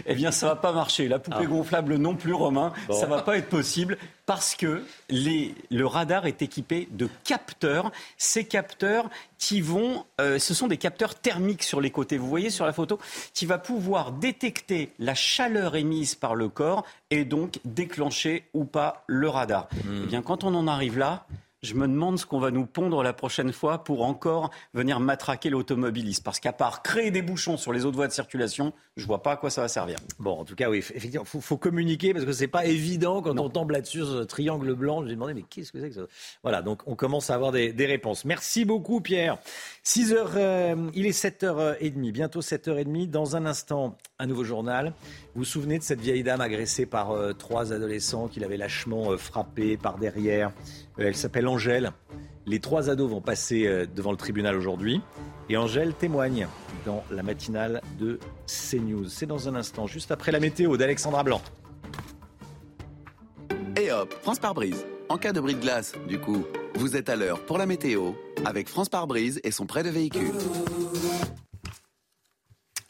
Eh 0.07 0.15
bien, 0.15 0.31
ça 0.31 0.47
va 0.49 0.57
pas 0.57 0.73
marcher. 0.73 1.09
La 1.09 1.19
poupée 1.19 1.37
Ah. 1.41 1.47
gonflable 1.47 1.97
non 1.97 2.15
plus, 2.15 2.33
Romain. 2.35 2.73
Bon. 2.89 2.95
Ça 2.95 3.07
va 3.07 3.23
pas 3.23 3.37
être 3.39 3.49
possible 3.49 3.99
parce 4.27 4.55
que 4.55 4.85
les, 5.09 5.55
le 5.71 5.87
radar 5.87 6.27
est 6.27 6.43
équipé 6.43 6.89
de 6.93 7.09
capteurs. 7.25 7.91
Ces 8.17 8.45
capteurs 8.45 9.09
qui 9.39 9.61
vont, 9.61 10.05
euh, 10.21 10.39
ce 10.39 10.55
sont 10.55 10.67
des 10.69 10.77
capteurs 10.77 11.15
thermiques 11.15 11.63
sur 11.63 11.81
les 11.81 11.91
côtés. 11.91 12.19
Vous 12.19 12.29
voyez 12.29 12.51
sur 12.51 12.67
la 12.67 12.73
photo, 12.73 12.99
qui 13.35 13.47
va 13.47 13.59
pouvoir 13.59 14.13
détecter 14.13 14.93
la 14.99 15.15
chaleur 15.15 15.77
émise 15.77 16.15
par 16.15 16.35
le 16.35 16.49
corps 16.49 16.85
et 17.11 17.25
donc 17.25 17.59
déclencher 17.65 18.45
ou 18.55 18.65
pas 18.65 19.05
le 19.07 19.29
radar. 19.29 19.69
Eh 20.05 20.07
bien, 20.07 20.23
quand 20.23 20.45
on 20.45 20.55
en 20.55 20.67
arrive 20.67 20.99
là. 20.99 21.27
Je 21.67 21.75
me 21.75 21.89
demande 21.89 22.17
ce 22.17 22.27
qu'on 22.27 22.39
va 22.39 22.53
nous 22.53 22.65
pondre 22.65 23.03
la 23.03 23.13
prochaine 23.13 23.53
fois 23.53 23.83
pour 23.83 24.05
encore 24.05 24.51
venir 24.73 25.01
matraquer 25.01 25.51
l'automobiliste. 25.51 26.23
Parce 26.23 26.39
qu'à 26.39 26.53
part 26.53 26.81
créer 26.83 27.11
des 27.11 27.23
bouchons 27.23 27.57
sur 27.57 27.73
les 27.73 27.85
autres 27.85 27.97
voies 27.97 28.07
de 28.07 28.13
circulation, 28.13 28.73
je 28.97 29.05
vois 29.05 29.21
pas 29.21 29.33
à 29.33 29.37
quoi 29.37 29.51
ça 29.51 29.63
va 29.63 29.69
servir. 29.69 29.99
Bon, 30.21 30.39
en 30.39 30.45
tout 30.45 30.55
cas, 30.55 30.71
oui, 30.71 30.79
effectivement, 30.79 31.25
faut, 31.25 31.41
faut 31.41 31.57
communiquer 31.57 32.13
parce 32.13 32.25
que 32.25 32.33
c'est 32.33 32.47
pas 32.47 32.67
évident 32.67 33.21
quand 33.21 33.37
on 33.39 33.49
tombe 33.49 33.73
là-dessus, 33.73 33.99
sur 33.99 34.07
ce 34.07 34.23
triangle 34.23 34.75
blanc. 34.75 35.03
Je 35.03 35.09
suis 35.09 35.17
demandé, 35.17 35.35
mais 35.35 35.43
qu'est-ce 35.43 35.73
que 35.73 35.81
c'est 35.81 35.89
que 35.89 35.95
ça? 35.97 36.03
Voilà, 36.45 36.63
donc 36.63 36.83
on 36.87 36.95
commence 36.95 37.31
à 37.31 37.35
avoir 37.35 37.51
des, 37.51 37.73
des 37.73 37.87
réponses. 37.87 38.25
Merci 38.25 38.65
beaucoup, 38.65 39.01
Pierre. 39.01 39.39
6 39.83 40.13
heures, 40.13 40.33
euh, 40.37 40.77
il 40.95 41.07
est 41.07 41.21
7h30, 41.21 42.13
bientôt 42.13 42.41
7h30. 42.43 43.11
Dans 43.11 43.35
un 43.35 43.45
instant, 43.45 43.99
un 44.21 44.27
nouveau 44.27 44.45
journal. 44.45 44.93
Vous 45.35 45.41
vous 45.41 45.45
souvenez 45.45 45.79
de 45.79 45.83
cette 45.83 46.01
vieille 46.01 46.23
dame 46.23 46.41
agressée 46.41 46.87
par 46.87 47.11
euh, 47.11 47.33
trois 47.33 47.73
adolescents 47.73 48.29
qui 48.29 48.39
l'avaient 48.39 48.57
lâchement 48.57 49.11
euh, 49.11 49.17
frappée 49.17 49.77
par 49.77 49.99
derrière 49.99 50.37
Euh, 50.47 50.86
Elle 50.99 51.17
s'appelle 51.17 51.47
Angèle. 51.47 51.93
Les 52.47 52.61
trois 52.61 52.91
ados 52.91 53.11
vont 53.11 53.21
passer 53.21 53.67
euh, 53.67 53.87
devant 53.87 54.13
le 54.13 54.17
tribunal 54.17 54.57
aujourd'hui. 54.57 55.01
Et 55.49 55.57
Angèle 55.57 55.95
témoigne 55.95 56.49
dans 56.85 57.05
la 57.11 57.23
matinale 57.23 57.83
de 57.99 58.19
CNews. 58.47 59.09
C'est 59.09 59.27
dans 59.27 59.49
un 59.49 59.55
instant, 59.55 59.87
juste 59.87 60.11
après 60.11 60.33
la 60.33 60.41
météo 60.41 60.77
d'Alexandra 60.77 61.23
Blanc. 61.23 61.43
Et 63.81 63.93
hop, 63.93 64.15
France 64.23 64.39
par 64.39 64.55
brise. 64.55 64.87
En 65.09 65.19
cas 65.19 65.33
de 65.33 65.41
bris 65.41 65.55
de 65.55 65.61
glace, 65.61 65.93
du 66.09 66.19
coup, 66.19 66.45
vous 66.75 66.97
êtes 66.97 67.09
à 67.09 67.17
l'heure 67.17 67.45
pour 67.45 67.59
la 67.59 67.67
météo 67.67 68.13
avec 68.45 68.69
France 68.69 68.89
par 68.89 69.07
brise 69.07 69.41
et 69.45 69.51
son 69.51 69.67
prêt 69.67 69.83
de 69.83 69.91
véhicule. 69.91 70.33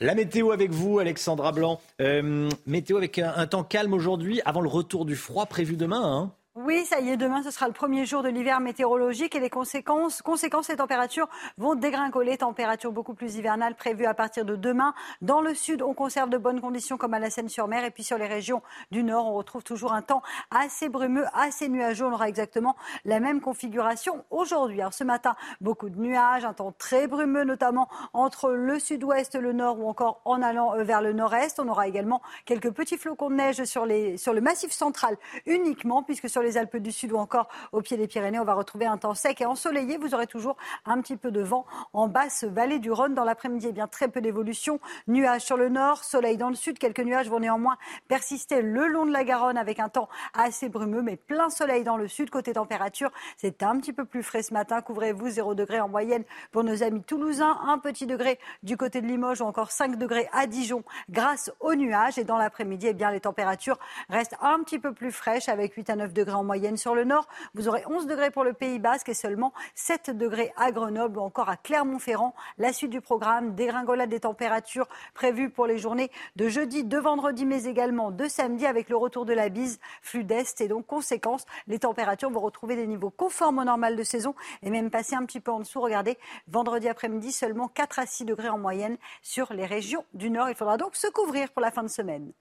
La 0.01 0.15
météo 0.15 0.51
avec 0.51 0.71
vous, 0.71 0.99
Alexandra 0.99 1.53
Blanc. 1.53 1.81
Euh, 2.01 2.49
météo 2.67 2.99
avec 2.99 3.19
un, 3.19 3.33
un 3.35 3.47
temps 3.47 3.65
calme 3.65 3.95
aujourd'hui, 3.95 4.41
avant 4.45 4.61
le 4.61 4.69
retour 4.69 5.07
du 5.07 5.17
froid 5.17 5.47
prévu 5.47 5.77
demain. 5.77 6.03
hein. 6.05 6.33
Oui, 6.59 6.87
ça 6.87 7.01
y 7.01 7.11
est, 7.11 7.19
demain 7.19 7.43
ce 7.43 7.51
sera 7.51 7.67
le 7.67 7.75
premier 7.75 8.07
jour 8.07 8.23
de 8.23 8.31
l'hiver 8.31 8.61
météorologique 8.61 9.35
et 9.35 9.41
les 9.41 9.51
conséquences, 9.51 10.23
conséquences, 10.23 10.69
les 10.69 10.77
températures 10.77 11.29
vont 11.59 11.75
dégringoler. 11.75 12.39
Températures 12.39 12.93
beaucoup 12.93 13.13
plus 13.13 13.37
hivernales 13.37 13.75
prévues 13.75 14.07
à 14.07 14.15
partir 14.15 14.47
de 14.47 14.57
demain. 14.57 14.95
Dans 15.21 15.43
le 15.43 15.55
sud, 15.55 15.83
on 15.83 15.93
conserve 15.93 16.31
de 16.31 16.39
bonnes 16.39 16.63
conditions 16.63 16.97
comme 16.97 17.13
à 17.13 17.19
la 17.19 17.29
Seine-sur-Mer 17.29 17.85
et 17.85 17.91
puis 17.91 18.05
sur 18.05 18.17
les 18.17 18.27
régions 18.27 18.63
du 18.91 19.05
nord, 19.05 19.27
on 19.27 19.35
retrouve 19.35 19.65
toujours 19.65 19.93
un 19.93 20.01
temps 20.01 20.23
assez 20.51 20.89
brumeux, 20.89 21.27
assez 21.35 21.69
nuageux. 21.69 22.07
On 22.07 22.13
aura 22.13 22.27
exactement 22.27 22.75
la 23.05 23.21
même 23.21 23.43
configuration 23.43 24.25
aujourd'hui. 24.31 24.81
Alors 24.81 24.95
ce 24.95 25.05
matin, 25.05 25.37
beaucoup 25.61 25.91
de 25.91 26.01
nuages, 26.01 26.47
un 26.47 26.55
temps 26.55 26.73
très 26.79 27.07
brumeux, 27.07 27.45
notamment 27.45 27.87
entre 28.15 28.53
le 28.53 28.79
sud-ouest, 28.79 29.35
le 29.35 29.53
nord 29.53 29.79
ou 29.79 29.91
encore 29.91 30.23
en 30.25 30.41
allant 30.41 30.75
euh, 30.75 30.85
vers 30.85 31.03
le 31.03 31.13
nord-est. 31.13 31.61
On 31.61 31.69
aura 31.69 31.87
également 31.87 32.23
quelques 32.47 32.71
petits 32.71 32.97
flocons 32.97 33.29
de 33.29 33.35
neige 33.35 33.63
sur, 33.65 33.85
les, 33.85 34.17
sur 34.17 34.33
le 34.33 34.41
massif 34.41 34.73
central 34.73 35.19
uniquement, 35.45 36.03
puisque 36.03 36.31
sur 36.31 36.46
les 36.47 36.57
Alpes 36.57 36.77
du 36.77 36.93
Sud 36.93 37.13
ou 37.13 37.17
encore 37.17 37.49
au 37.73 37.83
pied 37.83 37.97
des 37.97 38.07
Pyrénées, 38.07 38.39
on 38.39 38.45
va 38.45 38.55
retrouver 38.55 38.87
un 38.87 38.97
temps 38.97 39.15
sec 39.15 39.41
et 39.41 39.47
ensoleillé. 39.47 39.99
Vous 39.99 40.15
aurez 40.15 40.27
toujours 40.27 40.57
un 40.85 41.01
petit 41.01 41.17
peu 41.17 41.31
de 41.31 41.41
vent 41.41 41.67
en 41.93 42.07
basse 42.07 42.45
vallée 42.45 42.79
du 42.79 42.93
Rhône. 42.93 43.15
Dans 43.15 43.25
l'après-midi, 43.25 43.67
eh 43.71 43.73
bien 43.73 43.89
très 43.89 44.09
peu 44.09 44.21
d'évolution. 44.21 44.79
Nuages 45.09 45.43
sur 45.43 45.57
le 45.57 45.69
nord, 45.69 46.05
soleil 46.05 46.37
dans 46.37 46.49
le 46.49 46.55
sud. 46.55 46.79
Quelques 46.79 47.01
nuages 47.01 47.29
vont 47.29 47.41
néanmoins 47.41 47.77
persister 48.09 48.63
le 48.63 48.87
long 48.87 49.07
de 49.07 49.13
la 49.13 49.25
Garonne 49.25 49.59
avec 49.59 49.81
un 49.81 49.89
temps 49.89 50.09
assez 50.35 50.69
brumeux, 50.69 51.03
mais 51.03 51.17
plein 51.17 51.51
soleil 51.51 51.83
dans 51.83 51.97
le 51.97 52.07
sud. 52.07 52.31
Côté 52.31 52.53
température, 52.53 53.11
c'est 53.37 53.63
un 53.65 53.77
petit 53.79 53.93
peu 53.93 54.05
plus 54.05 54.23
frais 54.23 54.43
ce 54.43 54.55
matin. 54.55 54.81
Couvrez-vous 54.83 55.29
0 55.29 55.55
degré 55.55 55.81
en 55.81 55.89
moyenne 55.89 56.23
pour 56.53 56.63
nos 56.63 56.85
amis 56.85 57.03
toulousains. 57.03 57.59
Un 57.67 57.79
petit 57.79 58.07
degré 58.07 58.39
du 58.63 58.77
côté 58.77 59.01
de 59.01 59.07
Limoges 59.07 59.41
ou 59.41 59.45
encore 59.45 59.73
5 59.73 59.97
degrés 59.97 60.29
à 60.33 60.47
Dijon 60.47 60.85
grâce 61.11 61.51
aux 61.59 61.75
nuages. 61.75 62.19
Et 62.19 62.25
dans 62.25 62.39
l'après-midi, 62.39 62.87
eh 62.89 62.95
bien 62.95 63.11
les 63.11 63.21
températures 63.21 63.79
restent 64.09 64.37
un 64.41 64.63
petit 64.63 64.79
peu 64.79 64.93
plus 64.93 65.11
fraîches 65.11 65.49
avec 65.49 65.75
8 65.75 65.91
à 65.91 65.97
9 65.97 66.13
degrés 66.13 66.36
en 66.37 66.45
moyenne 66.45 66.77
sur 66.77 66.95
le 66.95 67.05
nord. 67.05 67.27
Vous 67.55 67.69
aurez 67.69 67.83
11 67.89 68.07
degrés 68.07 68.31
pour 68.31 68.45
le 68.45 68.53
Pays 68.53 68.79
Basque 68.79 69.09
et 69.09 69.15
seulement 69.15 69.53
7 69.75 70.11
degrés 70.11 70.53
à 70.57 70.71
Grenoble 70.71 71.19
ou 71.19 71.23
encore 71.23 71.49
à 71.49 71.57
Clermont-Ferrand. 71.57 72.35
La 72.59 72.73
suite 72.73 72.91
du 72.91 73.01
programme, 73.01 73.55
dégringolade 73.55 74.11
des 74.11 74.21
températures 74.21 74.89
prévues 75.15 75.51
pour 75.51 75.67
les 75.67 75.79
journées 75.79 76.11
de 76.37 76.49
jeudi, 76.49 76.85
de 76.85 76.99
vendredi, 76.99 77.47
mais 77.47 77.65
également 77.65 78.11
de 78.11 78.29
samedi 78.29 78.67
avec 78.67 78.89
le 78.89 78.97
retour 78.97 79.25
de 79.25 79.33
la 79.33 79.49
bise, 79.49 79.81
flux 80.03 80.25
d'est. 80.25 80.61
Et 80.61 80.69
donc, 80.69 80.87
conséquence, 80.87 81.45
les 81.67 81.79
températures 81.79 82.31
vont 82.31 82.41
retrouver 82.41 82.77
des 82.77 82.87
niveaux 82.87 83.11
conformes 83.11 83.59
au 83.59 83.65
normal 83.65 83.97
de 83.97 84.03
saison 84.03 84.35
et 84.63 84.71
même 84.71 84.91
passer 84.91 85.17
un 85.17 85.25
petit 85.25 85.41
peu 85.41 85.51
en 85.51 85.61
dessous. 85.61 85.81
Regardez, 85.81 86.19
vendredi 86.49 86.89
après-midi, 86.89 87.33
seulement 87.33 87.69
4 87.69 87.99
à 87.99 88.07
6 88.07 88.25
degrés 88.25 88.49
en 88.49 88.59
moyenne 88.59 88.97
sur 89.23 89.53
les 89.53 89.67
régions 89.67 90.05
du 90.15 90.31
nord. 90.31 90.49
Il 90.49 90.55
faudra 90.55 90.77
donc 90.77 90.97
se 90.97 91.09
couvrir 91.09 91.51
pour 91.51 91.63
la 91.63 91.71
fin 91.71 91.83
de 91.83 91.89
semaine. 91.89 92.33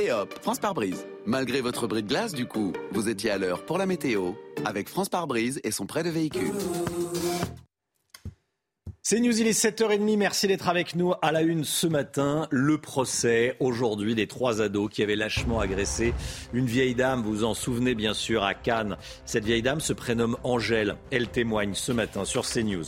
Et 0.00 0.10
hop, 0.10 0.34
France 0.42 0.58
par 0.58 0.74
brise. 0.74 1.06
Malgré 1.26 1.60
votre 1.60 1.86
bris 1.86 2.02
de 2.02 2.08
glace, 2.08 2.32
du 2.32 2.46
coup, 2.46 2.72
vous 2.92 3.08
étiez 3.08 3.30
à 3.30 3.38
l'heure 3.38 3.64
pour 3.64 3.78
la 3.78 3.86
météo 3.86 4.32
avec 4.64 4.88
France 4.88 5.08
par 5.08 5.26
brise 5.26 5.60
et 5.64 5.70
son 5.70 5.86
prêt 5.86 6.02
de 6.02 6.08
véhicule. 6.10 6.52
C'est 9.04 9.20
News, 9.20 9.38
il 9.38 9.46
est 9.46 9.60
7h30. 9.60 10.16
Merci 10.16 10.46
d'être 10.46 10.68
avec 10.68 10.94
nous 10.94 11.12
à 11.20 11.32
la 11.32 11.42
une 11.42 11.64
ce 11.64 11.86
matin. 11.86 12.46
Le 12.50 12.78
procès 12.78 13.56
aujourd'hui 13.60 14.14
des 14.14 14.28
trois 14.28 14.62
ados 14.62 14.88
qui 14.88 15.02
avaient 15.02 15.16
lâchement 15.16 15.60
agressé 15.60 16.14
une 16.52 16.66
vieille 16.66 16.94
dame. 16.94 17.22
Vous 17.22 17.32
vous 17.32 17.44
en 17.44 17.52
souvenez 17.54 17.94
bien 17.94 18.14
sûr 18.14 18.44
à 18.44 18.54
Cannes. 18.54 18.96
Cette 19.26 19.44
vieille 19.44 19.62
dame 19.62 19.80
se 19.80 19.92
prénomme 19.92 20.36
Angèle. 20.44 20.96
Elle 21.10 21.28
témoigne 21.28 21.74
ce 21.74 21.92
matin 21.92 22.24
sur 22.24 22.46
CNews. 22.48 22.84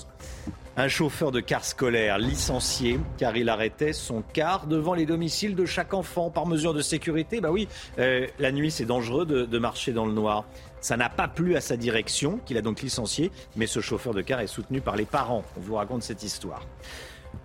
Un 0.76 0.88
chauffeur 0.88 1.30
de 1.30 1.38
car 1.38 1.64
scolaire 1.64 2.18
licencié 2.18 2.98
car 3.16 3.36
il 3.36 3.48
arrêtait 3.48 3.92
son 3.92 4.22
car 4.32 4.66
devant 4.66 4.94
les 4.94 5.06
domiciles 5.06 5.54
de 5.54 5.66
chaque 5.66 5.94
enfant 5.94 6.30
par 6.30 6.46
mesure 6.46 6.74
de 6.74 6.82
sécurité. 6.82 7.40
Bah 7.40 7.52
oui, 7.52 7.68
euh, 8.00 8.26
la 8.40 8.50
nuit 8.50 8.72
c'est 8.72 8.84
dangereux 8.84 9.24
de, 9.24 9.44
de 9.44 9.58
marcher 9.58 9.92
dans 9.92 10.04
le 10.04 10.12
noir. 10.12 10.44
Ça 10.80 10.96
n'a 10.96 11.08
pas 11.08 11.28
plu 11.28 11.54
à 11.54 11.60
sa 11.60 11.76
direction, 11.76 12.40
qu'il 12.44 12.58
a 12.58 12.60
donc 12.60 12.82
licencié, 12.82 13.30
mais 13.54 13.66
ce 13.68 13.78
chauffeur 13.78 14.14
de 14.14 14.20
car 14.20 14.40
est 14.40 14.48
soutenu 14.48 14.80
par 14.80 14.96
les 14.96 15.04
parents. 15.04 15.44
On 15.56 15.60
vous 15.60 15.76
raconte 15.76 16.02
cette 16.02 16.24
histoire. 16.24 16.66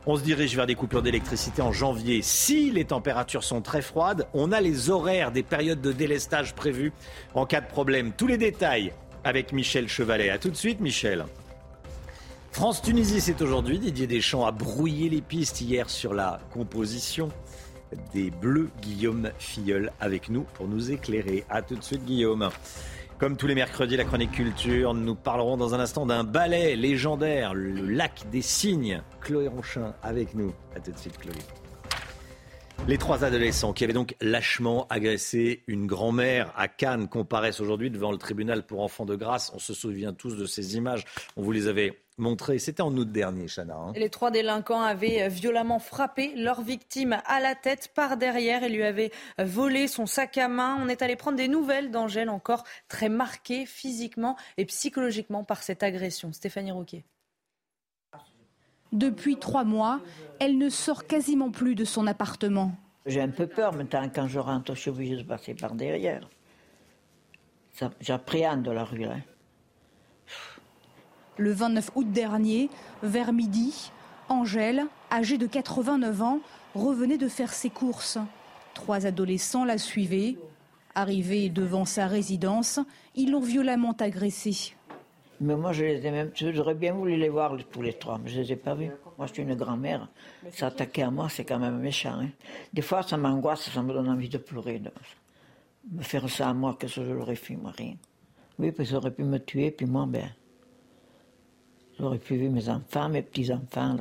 On 0.07 0.15
se 0.15 0.23
dirige 0.23 0.55
vers 0.55 0.65
des 0.65 0.75
coupures 0.75 1.03
d'électricité 1.03 1.61
en 1.61 1.71
janvier. 1.71 2.23
Si 2.23 2.71
les 2.71 2.85
températures 2.85 3.43
sont 3.43 3.61
très 3.61 3.83
froides, 3.83 4.27
on 4.33 4.51
a 4.51 4.59
les 4.59 4.89
horaires 4.89 5.31
des 5.31 5.43
périodes 5.43 5.81
de 5.81 5.91
délestage 5.91 6.55
prévues 6.55 6.93
en 7.35 7.45
cas 7.45 7.61
de 7.61 7.67
problème. 7.67 8.11
Tous 8.17 8.27
les 8.27 8.37
détails 8.37 8.91
avec 9.23 9.53
Michel 9.53 9.87
Chevalet. 9.87 10.29
A 10.31 10.39
tout 10.39 10.49
de 10.49 10.55
suite, 10.55 10.79
Michel. 10.79 11.25
France-Tunisie, 12.51 13.21
c'est 13.21 13.41
aujourd'hui. 13.41 13.79
Didier 13.79 14.07
Deschamps 14.07 14.45
a 14.45 14.51
brouillé 14.51 15.09
les 15.09 15.21
pistes 15.21 15.61
hier 15.61 15.89
sur 15.89 16.13
la 16.13 16.39
composition 16.51 17.29
des 18.13 18.31
Bleus. 18.31 18.69
Guillaume 18.81 19.31
Filleul 19.37 19.91
avec 19.99 20.29
nous 20.29 20.43
pour 20.55 20.67
nous 20.67 20.91
éclairer. 20.91 21.45
A 21.49 21.61
tout 21.61 21.75
de 21.75 21.83
suite, 21.83 22.03
Guillaume. 22.05 22.49
Comme 23.17 23.37
tous 23.37 23.47
les 23.47 23.55
mercredis, 23.55 23.97
la 23.97 24.05
chronique 24.05 24.31
culture, 24.31 24.93
nous 24.93 25.15
parlerons 25.15 25.57
dans 25.57 25.73
un 25.75 25.79
instant 25.79 26.05
d'un 26.05 26.23
ballet 26.23 26.75
légendaire, 26.75 27.53
le 27.53 27.85
lac 27.85 28.29
des 28.31 28.41
cygnes. 28.41 29.01
Chloé 29.21 29.47
Ronchin 29.47 29.93
avec 30.01 30.33
nous. 30.33 30.53
A 30.75 30.79
tout 30.79 30.91
de 30.91 30.97
suite, 30.97 31.17
Chloé. 31.17 31.33
Les 32.87 32.97
trois 32.97 33.23
adolescents 33.23 33.73
qui 33.73 33.83
avaient 33.83 33.93
donc 33.93 34.15
lâchement 34.21 34.87
agressé 34.89 35.63
une 35.67 35.85
grand-mère 35.85 36.51
à 36.57 36.67
Cannes 36.67 37.07
comparaissent 37.07 37.59
aujourd'hui 37.59 37.91
devant 37.91 38.11
le 38.11 38.17
tribunal 38.17 38.65
pour 38.65 38.81
enfants 38.81 39.05
de 39.05 39.15
grâce. 39.15 39.51
On 39.53 39.59
se 39.59 39.73
souvient 39.73 40.13
tous 40.13 40.35
de 40.35 40.45
ces 40.45 40.75
images. 40.77 41.05
On 41.35 41.41
vous 41.41 41.51
les 41.51 41.67
avait 41.67 41.99
montrées. 42.19 42.59
C'était 42.59 42.81
en 42.81 42.95
août 42.95 43.11
dernier, 43.11 43.47
Chana. 43.47 43.75
Hein. 43.75 43.93
Les 43.95 44.09
trois 44.09 44.31
délinquants 44.31 44.81
avaient 44.81 45.27
violemment 45.29 45.79
frappé 45.79 46.33
leur 46.35 46.61
victime 46.61 47.17
à 47.25 47.39
la 47.39 47.55
tête 47.55 47.91
par 47.95 48.17
derrière 48.17 48.63
et 48.63 48.69
lui 48.69 48.83
avaient 48.83 49.11
volé 49.37 49.87
son 49.87 50.05
sac 50.05 50.37
à 50.37 50.47
main. 50.47 50.77
On 50.81 50.89
est 50.89 51.01
allé 51.01 51.15
prendre 51.15 51.37
des 51.37 51.47
nouvelles 51.47 51.91
d'Angèle, 51.91 52.29
encore 52.29 52.63
très 52.87 53.09
marquée 53.09 53.65
physiquement 53.65 54.35
et 54.57 54.65
psychologiquement 54.65 55.43
par 55.43 55.63
cette 55.63 55.83
agression. 55.83 56.33
Stéphanie 56.33 56.71
Rouquet. 56.71 57.03
Depuis 58.91 59.37
trois 59.37 59.63
mois, 59.63 60.01
elle 60.39 60.57
ne 60.57 60.69
sort 60.69 61.05
quasiment 61.05 61.51
plus 61.51 61.75
de 61.75 61.85
son 61.85 62.07
appartement. 62.07 62.71
J'ai 63.05 63.21
un 63.21 63.29
peu 63.29 63.47
peur 63.47 63.73
maintenant 63.73 64.09
quand 64.13 64.27
je 64.27 64.39
rentre, 64.39 64.75
je 64.75 64.81
suis 64.81 64.89
obligée 64.89 65.15
de 65.15 65.23
passer 65.23 65.53
par 65.53 65.75
derrière. 65.75 66.27
J'appréhende 68.01 68.67
la 68.67 68.83
rue 68.83 69.05
là. 69.05 69.15
Le 71.39 71.53
29 71.53 71.91
août 71.95 72.11
dernier, 72.11 72.69
vers 73.01 73.31
midi, 73.31 73.91
Angèle, 74.27 74.83
âgée 75.09 75.37
de 75.37 75.47
89 75.47 76.21
ans, 76.21 76.39
revenait 76.75 77.17
de 77.17 77.29
faire 77.29 77.53
ses 77.53 77.69
courses. 77.69 78.17
Trois 78.73 79.05
adolescents 79.05 79.63
la 79.63 79.77
suivaient. 79.77 80.35
Arrivés 80.95 81.47
devant 81.49 81.85
sa 81.85 82.07
résidence, 82.07 82.81
ils 83.15 83.31
l'ont 83.31 83.39
violemment 83.39 83.95
agressée. 83.99 84.75
Mais 85.39 85.55
moi, 85.55 85.71
je 85.71 85.85
les 85.85 86.05
ai 86.05 86.11
même, 86.11 86.31
j'aurais 86.35 86.73
bien 86.75 86.91
voulu 86.91 87.15
les 87.15 87.29
voir 87.29 87.55
tous 87.71 87.81
les 87.81 87.93
trois, 87.93 88.17
mais 88.21 88.29
je 88.29 88.41
les 88.41 88.51
ai 88.51 88.55
pas 88.57 88.75
vus. 88.75 88.91
Moi, 89.17 89.25
je 89.27 89.33
suis 89.33 89.43
une 89.43 89.55
grand-mère. 89.55 90.09
S'attaquer 90.51 91.03
à 91.03 91.11
moi, 91.11 91.29
c'est 91.29 91.45
quand 91.45 91.59
même 91.59 91.77
méchant. 91.79 92.19
hein. 92.19 92.27
Des 92.73 92.81
fois, 92.81 93.01
ça 93.03 93.15
m'angoisse, 93.15 93.69
ça 93.69 93.81
me 93.81 93.93
donne 93.93 94.09
envie 94.09 94.27
de 94.27 94.37
pleurer. 94.37 94.81
Me 95.89 96.03
faire 96.03 96.29
ça 96.29 96.49
à 96.49 96.53
moi, 96.53 96.75
qu'est-ce 96.77 96.95
que 96.99 97.05
je 97.05 97.11
leur 97.13 97.31
ai 97.31 97.37
fait, 97.37 97.55
moi, 97.55 97.71
rien. 97.71 97.93
Oui, 98.57 98.73
parce 98.73 98.89
qu'ils 98.89 98.97
auraient 98.97 99.11
pu 99.11 99.23
me 99.23 99.37
tuer, 99.39 99.71
puis 99.71 99.85
moi, 99.85 100.05
ben, 100.05 100.29
j'aurais 101.99 102.17
pu 102.17 102.37
mes 102.37 102.69
enfants, 102.69 103.09
mes 103.09 103.21
petits-enfants. 103.21 103.97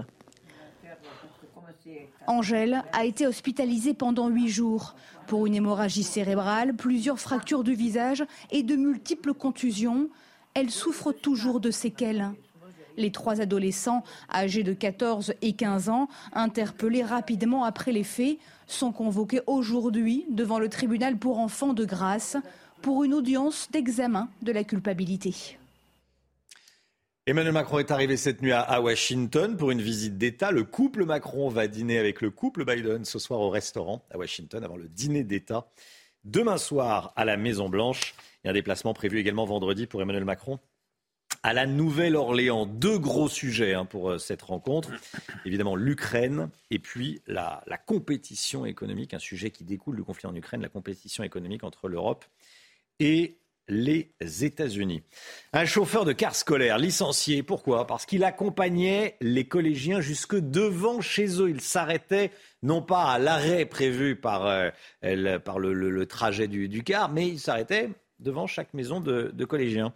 Angèle 2.27 2.83
a 2.93 3.05
été 3.05 3.27
hospitalisée 3.27 3.95
pendant 3.95 4.29
huit 4.29 4.49
jours 4.49 4.95
pour 5.27 5.47
une 5.47 5.55
hémorragie 5.55 6.03
cérébrale, 6.03 6.75
plusieurs 6.75 7.19
fractures 7.19 7.65
du 7.65 7.75
visage 7.75 8.25
et 8.51 8.63
de 8.63 8.77
multiples 8.77 9.35
contusions. 9.35 10.09
Elle 10.55 10.71
souffre 10.71 11.13
toujours 11.13 11.61
de 11.61 11.71
séquelles. 11.71 12.31
Les 12.97 13.13
trois 13.13 13.41
adolescents, 13.41 14.03
âgés 14.33 14.65
de 14.65 14.73
14 14.73 15.35
et 15.41 15.53
15 15.53 15.89
ans, 15.89 16.09
interpellés 16.33 17.05
rapidement 17.05 17.65
après 17.65 17.93
les 17.93 18.05
faits, 18.05 18.39
sont 18.67 18.93
convoqués 18.93 19.41
aujourd'hui 19.47 20.27
devant 20.29 20.59
le 20.59 20.69
tribunal 20.69 21.17
pour 21.17 21.39
enfants 21.39 21.75
de 21.75 21.85
grâce 21.85 22.37
pour 22.83 23.05
une 23.05 23.15
audience 23.15 23.69
d'examen 23.71 24.29
de 24.43 24.53
la 24.53 24.65
culpabilité. 24.65 25.59
Emmanuel 27.29 27.53
Macron 27.53 27.79
est 27.79 27.91
arrivé 27.91 28.17
cette 28.17 28.41
nuit 28.41 28.53
à, 28.53 28.81
Washington 28.81 29.55
pour 29.55 29.71
une 29.71 29.83
visite 29.83 30.17
d'État. 30.17 30.51
Le 30.51 30.65
couple 30.65 31.05
Macron 31.05 31.51
va 31.51 31.69
dîner 31.69 31.99
avec 31.99 32.23
le 32.23 32.31
couple 32.31 32.65
Biden 32.65 33.05
ce 33.05 33.19
soir 33.19 33.41
au 33.41 33.51
restaurant 33.51 34.03
à 34.11 34.17
Washington 34.17 34.65
avant 34.65 34.79
le 34.79 34.89
dîner 34.89 35.25
d'État. 35.25 35.69
Demain 36.25 36.57
soir 36.57 37.13
à 37.17 37.27
la 37.27 37.37
Maison 37.37 37.69
Blanche. 37.69 38.15
Il 38.43 38.47
y 38.47 38.49
a 38.49 38.53
un 38.53 38.55
déplacement 38.55 38.95
prévu 38.95 39.19
également 39.19 39.45
vendredi 39.45 39.87
pour 39.87 40.01
Emmanuel 40.01 40.25
Macron 40.25 40.59
à 41.43 41.53
la 41.53 41.67
Nouvelle-Orléans. 41.67 42.65
Deux 42.65 42.99
gros 42.99 43.29
sujets 43.29 43.75
hein, 43.75 43.85
pour 43.85 44.13
euh, 44.13 44.17
cette 44.17 44.41
rencontre. 44.41 44.91
Évidemment, 45.45 45.77
l'Ukraine 45.77 46.49
et 46.71 46.79
puis 46.79 47.21
la, 47.27 47.63
la 47.67 47.77
compétition 47.77 48.65
économique, 48.65 49.13
un 49.13 49.19
sujet 49.19 49.51
qui 49.51 49.65
découle 49.65 49.97
du 49.97 50.03
conflit 50.03 50.29
en 50.29 50.35
Ukraine, 50.35 50.63
la 50.63 50.71
compétition 50.71 51.23
économique 51.25 51.63
entre 51.63 51.89
l'Europe 51.89 52.25
et 53.01 53.37
les 53.69 54.11
États-Unis. 54.21 55.03
Un 55.53 55.65
chauffeur 55.65 56.05
de 56.05 56.13
car 56.13 56.35
scolaire 56.35 56.79
licencié. 56.79 57.43
Pourquoi? 57.43 57.87
Parce 57.87 58.07
qu'il 58.07 58.25
accompagnait 58.25 59.17
les 59.21 59.47
collégiens 59.47 60.01
jusque 60.01 60.37
devant 60.37 61.01
chez 61.01 61.41
eux. 61.41 61.51
Il 61.51 61.61
s'arrêtait 61.61 62.31
non 62.63 62.83
pas 62.83 63.05
à 63.05 63.19
l'arrêt 63.19 63.67
prévu 63.67 64.17
par, 64.17 64.47
euh, 64.47 64.71
le, 65.03 66.05
trajet 66.05 66.49
du, 66.49 66.83
car, 66.83 67.11
mais 67.11 67.29
il 67.29 67.39
s'arrêtait 67.39 67.91
devant 68.19 68.47
chaque 68.47 68.75
maison 68.75 69.01
de, 69.01 69.45
collégiens. 69.45 69.93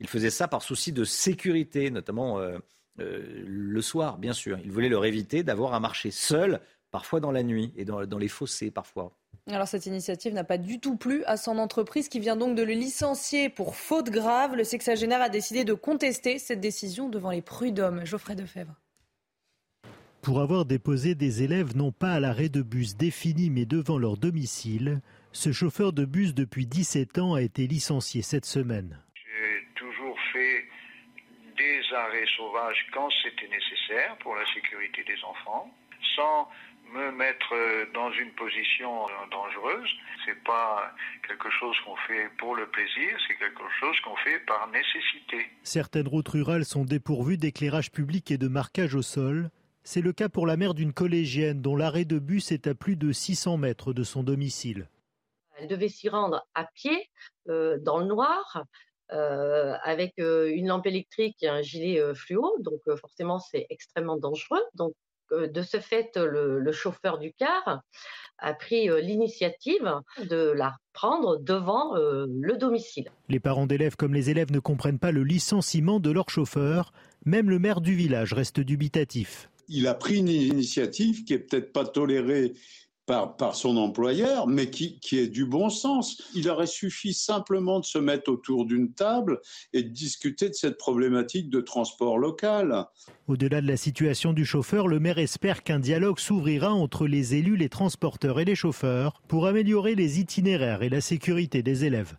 Il 0.00 0.08
faisait 0.08 0.30
ça 0.30 0.48
par 0.48 0.62
souci 0.62 0.92
de 0.92 1.04
sécurité, 1.04 1.90
notamment 1.90 2.38
euh, 2.38 2.58
euh, 3.00 3.44
le 3.46 3.82
soir, 3.82 4.18
bien 4.18 4.32
sûr. 4.32 4.58
Il 4.64 4.70
voulait 4.70 4.88
leur 4.88 5.04
éviter 5.04 5.42
d'avoir 5.42 5.74
à 5.74 5.80
marcher 5.80 6.10
seul, 6.10 6.60
parfois 6.90 7.20
dans 7.20 7.32
la 7.32 7.42
nuit 7.42 7.72
et 7.76 7.84
dans 7.84 8.18
les 8.18 8.28
fossés 8.28 8.70
parfois. 8.70 9.16
Alors 9.50 9.68
cette 9.68 9.84
initiative 9.84 10.32
n'a 10.32 10.42
pas 10.42 10.56
du 10.56 10.80
tout 10.80 10.96
plu 10.96 11.22
à 11.26 11.36
son 11.36 11.58
entreprise 11.58 12.08
qui 12.08 12.18
vient 12.18 12.36
donc 12.36 12.56
de 12.56 12.62
le 12.62 12.72
licencier 12.72 13.50
pour 13.50 13.76
faute 13.76 14.08
grave. 14.08 14.56
Le 14.56 14.64
sexagénaire 14.64 15.20
a 15.20 15.28
décidé 15.28 15.64
de 15.64 15.74
contester 15.74 16.38
cette 16.38 16.60
décision 16.60 17.10
devant 17.10 17.30
les 17.30 17.42
prud'hommes. 17.42 18.06
Geoffrey 18.06 18.36
Defebvre. 18.36 18.74
Pour 20.22 20.40
avoir 20.40 20.64
déposé 20.64 21.14
des 21.14 21.42
élèves 21.42 21.76
non 21.76 21.92
pas 21.92 22.12
à 22.12 22.20
l'arrêt 22.20 22.48
de 22.48 22.62
bus 22.62 22.96
défini 22.96 23.50
mais 23.50 23.66
devant 23.66 23.98
leur 23.98 24.16
domicile, 24.16 25.02
ce 25.32 25.52
chauffeur 25.52 25.92
de 25.92 26.06
bus 26.06 26.32
depuis 26.32 26.64
17 26.64 27.18
ans 27.18 27.34
a 27.34 27.42
été 27.42 27.66
licencié 27.66 28.22
cette 28.22 28.46
semaine. 28.46 28.98
J'ai 29.14 29.66
toujours 29.74 30.16
fait 30.32 30.64
des 31.58 31.94
arrêts 31.94 32.24
sauvages 32.38 32.86
quand 32.94 33.10
c'était 33.22 33.48
nécessaire 33.48 34.16
pour 34.22 34.34
la 34.34 34.46
sécurité 34.54 35.04
des 35.04 35.22
enfants, 35.22 35.70
sans 36.16 36.48
me 36.94 37.10
mettre 37.12 37.52
euh, 37.52 37.86
dans 37.92 38.10
une 38.12 38.32
position 38.32 39.06
euh, 39.06 39.10
dangereuse. 39.30 39.90
C'est 40.24 40.42
pas 40.44 40.92
quelque 41.26 41.50
chose 41.50 41.76
qu'on 41.84 41.96
fait 41.96 42.28
pour 42.38 42.54
le 42.54 42.66
plaisir, 42.68 43.18
c'est 43.26 43.36
quelque 43.36 43.68
chose 43.80 43.96
qu'on 44.04 44.16
fait 44.16 44.38
par 44.46 44.68
nécessité. 44.70 45.50
Certaines 45.62 46.08
routes 46.08 46.28
rurales 46.28 46.64
sont 46.64 46.84
dépourvues 46.84 47.36
d'éclairage 47.36 47.90
public 47.90 48.30
et 48.30 48.38
de 48.38 48.48
marquage 48.48 48.94
au 48.94 49.02
sol. 49.02 49.50
C'est 49.82 50.00
le 50.00 50.12
cas 50.12 50.28
pour 50.28 50.46
la 50.46 50.56
mère 50.56 50.72
d'une 50.72 50.92
collégienne 50.92 51.60
dont 51.60 51.76
l'arrêt 51.76 52.06
de 52.06 52.18
bus 52.18 52.52
est 52.52 52.66
à 52.66 52.74
plus 52.74 52.96
de 52.96 53.12
600 53.12 53.58
mètres 53.58 53.92
de 53.92 54.02
son 54.02 54.22
domicile. 54.22 54.88
Elle 55.56 55.68
devait 55.68 55.88
s'y 55.88 56.08
rendre 56.08 56.46
à 56.54 56.64
pied, 56.64 57.10
euh, 57.48 57.78
dans 57.78 57.98
le 57.98 58.06
noir, 58.06 58.64
euh, 59.12 59.74
avec 59.82 60.18
euh, 60.18 60.50
une 60.50 60.68
lampe 60.68 60.86
électrique 60.86 61.42
et 61.42 61.48
un 61.48 61.62
gilet 61.62 62.00
euh, 62.00 62.14
fluo. 62.14 62.56
Donc 62.60 62.80
euh, 62.88 62.96
forcément, 62.96 63.38
c'est 63.38 63.66
extrêmement 63.68 64.16
dangereux. 64.16 64.62
Donc 64.74 64.94
de 65.30 65.62
ce 65.62 65.78
fait, 65.78 66.16
le, 66.16 66.58
le 66.60 66.72
chauffeur 66.72 67.18
du 67.18 67.32
car 67.32 67.82
a 68.38 68.54
pris 68.54 68.88
euh, 68.90 69.00
l'initiative 69.00 70.00
de 70.28 70.52
la 70.56 70.76
prendre 70.92 71.38
devant 71.38 71.96
euh, 71.96 72.26
le 72.28 72.56
domicile. 72.56 73.10
Les 73.28 73.40
parents 73.40 73.66
d'élèves 73.66 73.96
comme 73.96 74.14
les 74.14 74.30
élèves 74.30 74.52
ne 74.52 74.58
comprennent 74.58 74.98
pas 74.98 75.12
le 75.12 75.24
licenciement 75.24 76.00
de 76.00 76.10
leur 76.10 76.30
chauffeur. 76.30 76.92
Même 77.24 77.50
le 77.50 77.58
maire 77.58 77.80
du 77.80 77.94
village 77.94 78.32
reste 78.32 78.60
dubitatif. 78.60 79.48
il 79.68 79.86
a 79.86 79.94
pris 79.94 80.18
une 80.18 80.28
initiative 80.28 81.24
qui 81.24 81.32
est 81.32 81.38
peut-être 81.38 81.72
pas 81.72 81.86
tolérée 81.86 82.52
par, 83.06 83.54
son 83.54 83.76
employeur, 83.76 84.46
mais 84.46 84.70
qui, 84.70 84.98
qui 85.00 85.18
est 85.18 85.28
du 85.28 85.44
bon 85.44 85.68
sens. 85.68 86.22
Il 86.34 86.48
aurait 86.48 86.66
suffi 86.66 87.12
simplement 87.14 87.80
de 87.80 87.84
se 87.84 87.98
mettre 87.98 88.30
autour 88.30 88.64
d'une 88.64 88.92
table 88.92 89.40
et 89.72 89.82
de 89.82 89.88
discuter 89.88 90.48
de 90.48 90.54
cette 90.54 90.78
problématique 90.78 91.50
de 91.50 91.60
transport 91.60 92.18
local. 92.18 92.86
Au-delà 93.28 93.60
de 93.60 93.68
la 93.68 93.76
situation 93.76 94.32
du 94.32 94.44
chauffeur, 94.44 94.88
le 94.88 95.00
maire 95.00 95.18
espère 95.18 95.62
qu'un 95.62 95.78
dialogue 95.78 96.18
s'ouvrira 96.18 96.72
entre 96.72 97.06
les 97.06 97.34
élus, 97.34 97.56
les 97.56 97.68
transporteurs 97.68 98.40
et 98.40 98.44
les 98.44 98.54
chauffeurs 98.54 99.20
pour 99.28 99.46
améliorer 99.46 99.94
les 99.94 100.20
itinéraires 100.20 100.82
et 100.82 100.88
la 100.88 101.00
sécurité 101.00 101.62
des 101.62 101.84
élèves. 101.84 102.16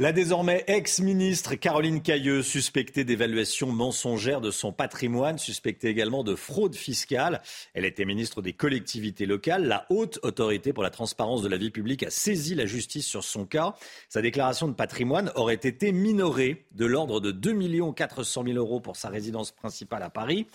La 0.00 0.12
désormais 0.12 0.62
ex-ministre 0.68 1.56
Caroline 1.56 2.02
Cailleux, 2.02 2.44
suspectée 2.44 3.02
d'évaluation 3.02 3.72
mensongère 3.72 4.40
de 4.40 4.52
son 4.52 4.72
patrimoine, 4.72 5.38
suspectée 5.38 5.88
également 5.88 6.22
de 6.22 6.36
fraude 6.36 6.76
fiscale. 6.76 7.42
Elle 7.74 7.84
était 7.84 8.04
ministre 8.04 8.40
des 8.40 8.52
collectivités 8.52 9.26
locales. 9.26 9.66
La 9.66 9.86
haute 9.90 10.20
autorité 10.22 10.72
pour 10.72 10.84
la 10.84 10.90
transparence 10.90 11.42
de 11.42 11.48
la 11.48 11.56
vie 11.56 11.72
publique 11.72 12.04
a 12.04 12.10
saisi 12.10 12.54
la 12.54 12.64
justice 12.64 13.06
sur 13.06 13.24
son 13.24 13.44
cas. 13.44 13.74
Sa 14.08 14.22
déclaration 14.22 14.68
de 14.68 14.72
patrimoine 14.72 15.32
aurait 15.34 15.54
été 15.54 15.90
minorée 15.90 16.66
de 16.70 16.86
l'ordre 16.86 17.18
de 17.18 17.32
2 17.32 17.92
400 17.92 18.44
000 18.44 18.56
euros 18.56 18.78
pour 18.78 18.94
sa 18.94 19.08
résidence 19.08 19.50
principale 19.50 20.04
à 20.04 20.10
Paris 20.10 20.46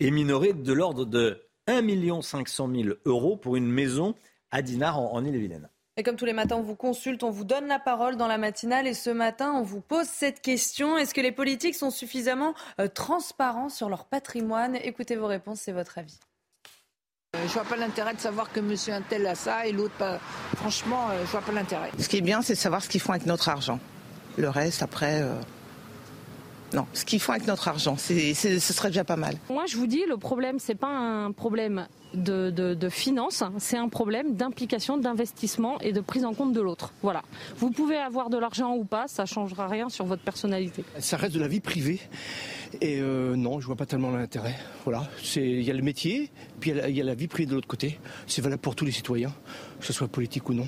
et 0.00 0.10
minorée 0.10 0.54
de 0.54 0.72
l'ordre 0.72 1.04
de 1.04 1.42
1 1.66 2.22
500 2.22 2.70
000 2.74 2.96
euros 3.04 3.36
pour 3.36 3.56
une 3.56 3.68
maison 3.68 4.14
à 4.50 4.62
Dinard 4.62 4.98
en, 4.98 5.12
en 5.12 5.22
Ille-et-Vilaine. 5.22 5.68
Et 5.98 6.02
comme 6.02 6.16
tous 6.16 6.26
les 6.26 6.34
matins, 6.34 6.56
on 6.56 6.62
vous 6.62 6.74
consulte, 6.74 7.22
on 7.22 7.30
vous 7.30 7.44
donne 7.44 7.66
la 7.68 7.78
parole 7.78 8.16
dans 8.16 8.26
la 8.26 8.36
matinale. 8.36 8.86
Et 8.86 8.92
ce 8.92 9.08
matin, 9.08 9.52
on 9.54 9.62
vous 9.62 9.80
pose 9.80 10.06
cette 10.06 10.42
question. 10.42 10.98
Est-ce 10.98 11.14
que 11.14 11.22
les 11.22 11.32
politiques 11.32 11.74
sont 11.74 11.90
suffisamment 11.90 12.54
euh, 12.80 12.88
transparents 12.88 13.70
sur 13.70 13.88
leur 13.88 14.04
patrimoine? 14.04 14.76
Écoutez 14.76 15.16
vos 15.16 15.26
réponses, 15.26 15.60
c'est 15.60 15.72
votre 15.72 15.96
avis. 15.96 16.18
Euh, 17.34 17.48
je 17.48 17.52
vois 17.52 17.64
pas 17.64 17.76
l'intérêt 17.76 18.14
de 18.14 18.20
savoir 18.20 18.52
que 18.52 18.60
monsieur 18.60 18.92
un 18.92 19.02
tel 19.02 19.26
a 19.26 19.34
ça 19.34 19.66
et 19.66 19.72
l'autre 19.72 19.94
pas. 19.94 20.18
Franchement, 20.56 21.08
euh, 21.10 21.24
je 21.24 21.30
vois 21.30 21.40
pas 21.40 21.52
l'intérêt. 21.52 21.90
Ce 21.98 22.08
qui 22.08 22.18
est 22.18 22.22
bien, 22.22 22.42
c'est 22.42 22.54
de 22.54 22.58
savoir 22.58 22.82
ce 22.82 22.88
qu'ils 22.88 23.00
font 23.00 23.12
avec 23.12 23.26
notre 23.26 23.48
argent. 23.48 23.80
Le 24.36 24.48
reste, 24.48 24.82
après, 24.82 25.22
euh, 25.22 25.34
non. 26.72 26.86
Ce 26.92 27.04
qu'ils 27.04 27.20
font 27.20 27.32
avec 27.32 27.46
notre 27.46 27.68
argent, 27.68 27.96
c'est, 27.96 28.34
c'est- 28.34 28.58
ce 28.58 28.72
serait 28.72 28.88
déjà 28.88 29.04
pas 29.04 29.16
mal. 29.16 29.36
Moi, 29.50 29.64
je 29.66 29.76
vous 29.76 29.86
dis, 29.86 30.02
le 30.08 30.16
problème, 30.16 30.58
c'est 30.58 30.74
pas 30.74 30.88
un 30.88 31.32
problème 31.32 31.86
de, 32.14 32.50
de, 32.50 32.74
de 32.74 32.88
finance, 32.88 33.42
c'est 33.58 33.76
un 33.76 33.88
problème 33.88 34.34
d'implication, 34.36 34.96
d'investissement 34.96 35.78
et 35.80 35.92
de 35.92 36.00
prise 36.00 36.24
en 36.24 36.34
compte 36.34 36.52
de 36.52 36.60
l'autre. 36.60 36.92
Voilà. 37.02 37.22
Vous 37.58 37.70
pouvez 37.70 37.96
avoir 37.96 38.30
de 38.30 38.38
l'argent 38.38 38.74
ou 38.74 38.84
pas, 38.84 39.06
ça 39.08 39.26
changera 39.26 39.68
rien 39.68 39.88
sur 39.88 40.06
votre 40.06 40.22
personnalité. 40.22 40.84
Ça 40.98 41.16
reste 41.16 41.34
de 41.34 41.40
la 41.40 41.48
vie 41.48 41.60
privée. 41.60 42.00
Et 42.80 43.00
euh, 43.00 43.36
non, 43.36 43.60
je 43.60 43.66
vois 43.66 43.76
pas 43.76 43.86
tellement 43.86 44.10
l'intérêt. 44.10 44.54
Voilà, 44.84 45.08
c'est 45.22 45.42
il 45.46 45.62
y 45.62 45.70
a 45.70 45.74
le 45.74 45.82
métier, 45.82 46.30
puis 46.60 46.70
y 46.72 46.74
il 46.88 46.96
y, 46.96 47.00
a 47.00 47.04
la 47.04 47.14
vie 47.14 47.28
privée 47.28 47.48
de 47.48 47.54
l'autre 47.54 47.68
côté. 47.68 47.98
C'est 48.26 48.42
valable 48.42 48.60
pour 48.62 48.74
tous 48.74 48.84
les 48.84 48.92
citoyens, 48.92 49.32
que 49.80 49.86
ce 49.86 49.92
soit 49.92 50.08
politique 50.08 50.48
ou 50.48 50.54
non. 50.54 50.66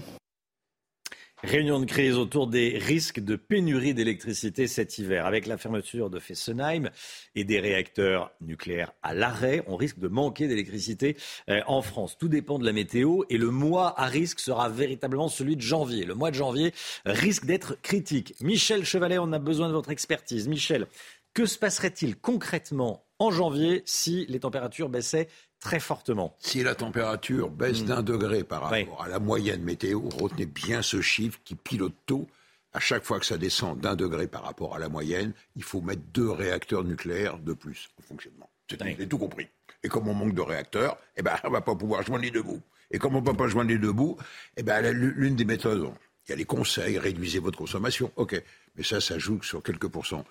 Réunion 1.44 1.78
de 1.78 1.84
crise 1.84 2.16
autour 2.16 2.48
des 2.48 2.78
risques 2.78 3.20
de 3.20 3.36
pénurie 3.36 3.94
d'électricité 3.94 4.66
cet 4.66 4.98
hiver. 4.98 5.24
Avec 5.24 5.46
la 5.46 5.56
fermeture 5.56 6.10
de 6.10 6.18
Fessenheim 6.18 6.90
et 7.36 7.44
des 7.44 7.60
réacteurs 7.60 8.32
nucléaires 8.40 8.92
à 9.04 9.14
l'arrêt, 9.14 9.62
on 9.68 9.76
risque 9.76 10.00
de 10.00 10.08
manquer 10.08 10.48
d'électricité 10.48 11.16
euh, 11.48 11.60
en 11.68 11.80
France. 11.80 12.18
Tout 12.18 12.26
dépend 12.26 12.58
de 12.58 12.64
la 12.64 12.72
météo 12.72 13.22
et 13.30 13.38
le 13.38 13.52
mois 13.52 13.94
à 14.00 14.06
risque 14.06 14.40
sera 14.40 14.68
véritablement 14.68 15.28
celui 15.28 15.54
de 15.54 15.60
janvier. 15.60 16.04
Le 16.04 16.16
mois 16.16 16.32
de 16.32 16.36
janvier 16.36 16.74
risque 17.06 17.44
d'être 17.44 17.80
critique. 17.82 18.34
Michel 18.40 18.84
Chevalet, 18.84 19.18
on 19.18 19.32
a 19.32 19.38
besoin 19.38 19.68
de 19.68 19.74
votre 19.74 19.90
expertise. 19.90 20.48
Michel, 20.48 20.88
que 21.34 21.46
se 21.46 21.56
passerait-il 21.56 22.16
concrètement 22.16 23.04
en 23.20 23.30
janvier 23.30 23.82
si 23.84 24.26
les 24.28 24.40
températures 24.40 24.88
baissaient 24.88 25.28
très 25.60 25.80
fortement 25.80 26.34
Si 26.38 26.62
la 26.62 26.74
température 26.74 27.50
baisse 27.50 27.84
d'un 27.84 28.02
degré 28.02 28.44
par 28.44 28.62
rapport 28.62 29.02
à 29.02 29.08
la 29.08 29.18
moyenne 29.18 29.62
météo, 29.62 30.00
retenez 30.20 30.46
bien 30.46 30.82
ce 30.82 31.00
chiffre 31.00 31.38
qui 31.44 31.54
pilote 31.54 31.94
tout. 32.06 32.26
À 32.72 32.80
chaque 32.80 33.04
fois 33.04 33.18
que 33.18 33.26
ça 33.26 33.38
descend 33.38 33.80
d'un 33.80 33.96
degré 33.96 34.26
par 34.26 34.44
rapport 34.44 34.74
à 34.76 34.78
la 34.78 34.88
moyenne, 34.88 35.32
il 35.56 35.62
faut 35.62 35.80
mettre 35.80 36.02
deux 36.12 36.30
réacteurs 36.30 36.84
nucléaires 36.84 37.38
de 37.38 37.52
plus 37.52 37.88
en 37.98 38.02
fonctionnement. 38.02 38.50
C'est 38.68 39.08
tout 39.08 39.18
compris. 39.18 39.48
Et 39.82 39.88
comme 39.88 40.08
on 40.08 40.14
manque 40.14 40.34
de 40.34 40.42
réacteurs, 40.42 40.98
eh 41.16 41.22
ben, 41.22 41.36
on 41.44 41.50
va 41.50 41.60
pas 41.60 41.74
pouvoir 41.74 42.02
joindre 42.02 42.24
les 42.24 42.30
deux 42.30 42.42
bouts. 42.42 42.60
Et 42.90 42.98
comme 42.98 43.16
on 43.16 43.20
ne 43.20 43.26
peut 43.26 43.34
pas 43.34 43.48
joindre 43.48 43.70
les 43.70 43.78
deux 43.78 43.92
bouts, 43.92 44.16
eh 44.56 44.62
ben, 44.62 44.82
l'une 44.90 45.36
des 45.36 45.44
méthodes, 45.44 45.90
il 46.28 46.32
y 46.32 46.34
a 46.34 46.36
les 46.36 46.44
conseils, 46.44 46.98
réduisez 46.98 47.38
votre 47.38 47.56
consommation, 47.56 48.12
ok. 48.16 48.42
Mais 48.76 48.84
ça, 48.84 49.00
ça 49.00 49.18
joue 49.18 49.42
sur 49.42 49.62
quelques 49.62 49.88
pourcents. 49.88 50.24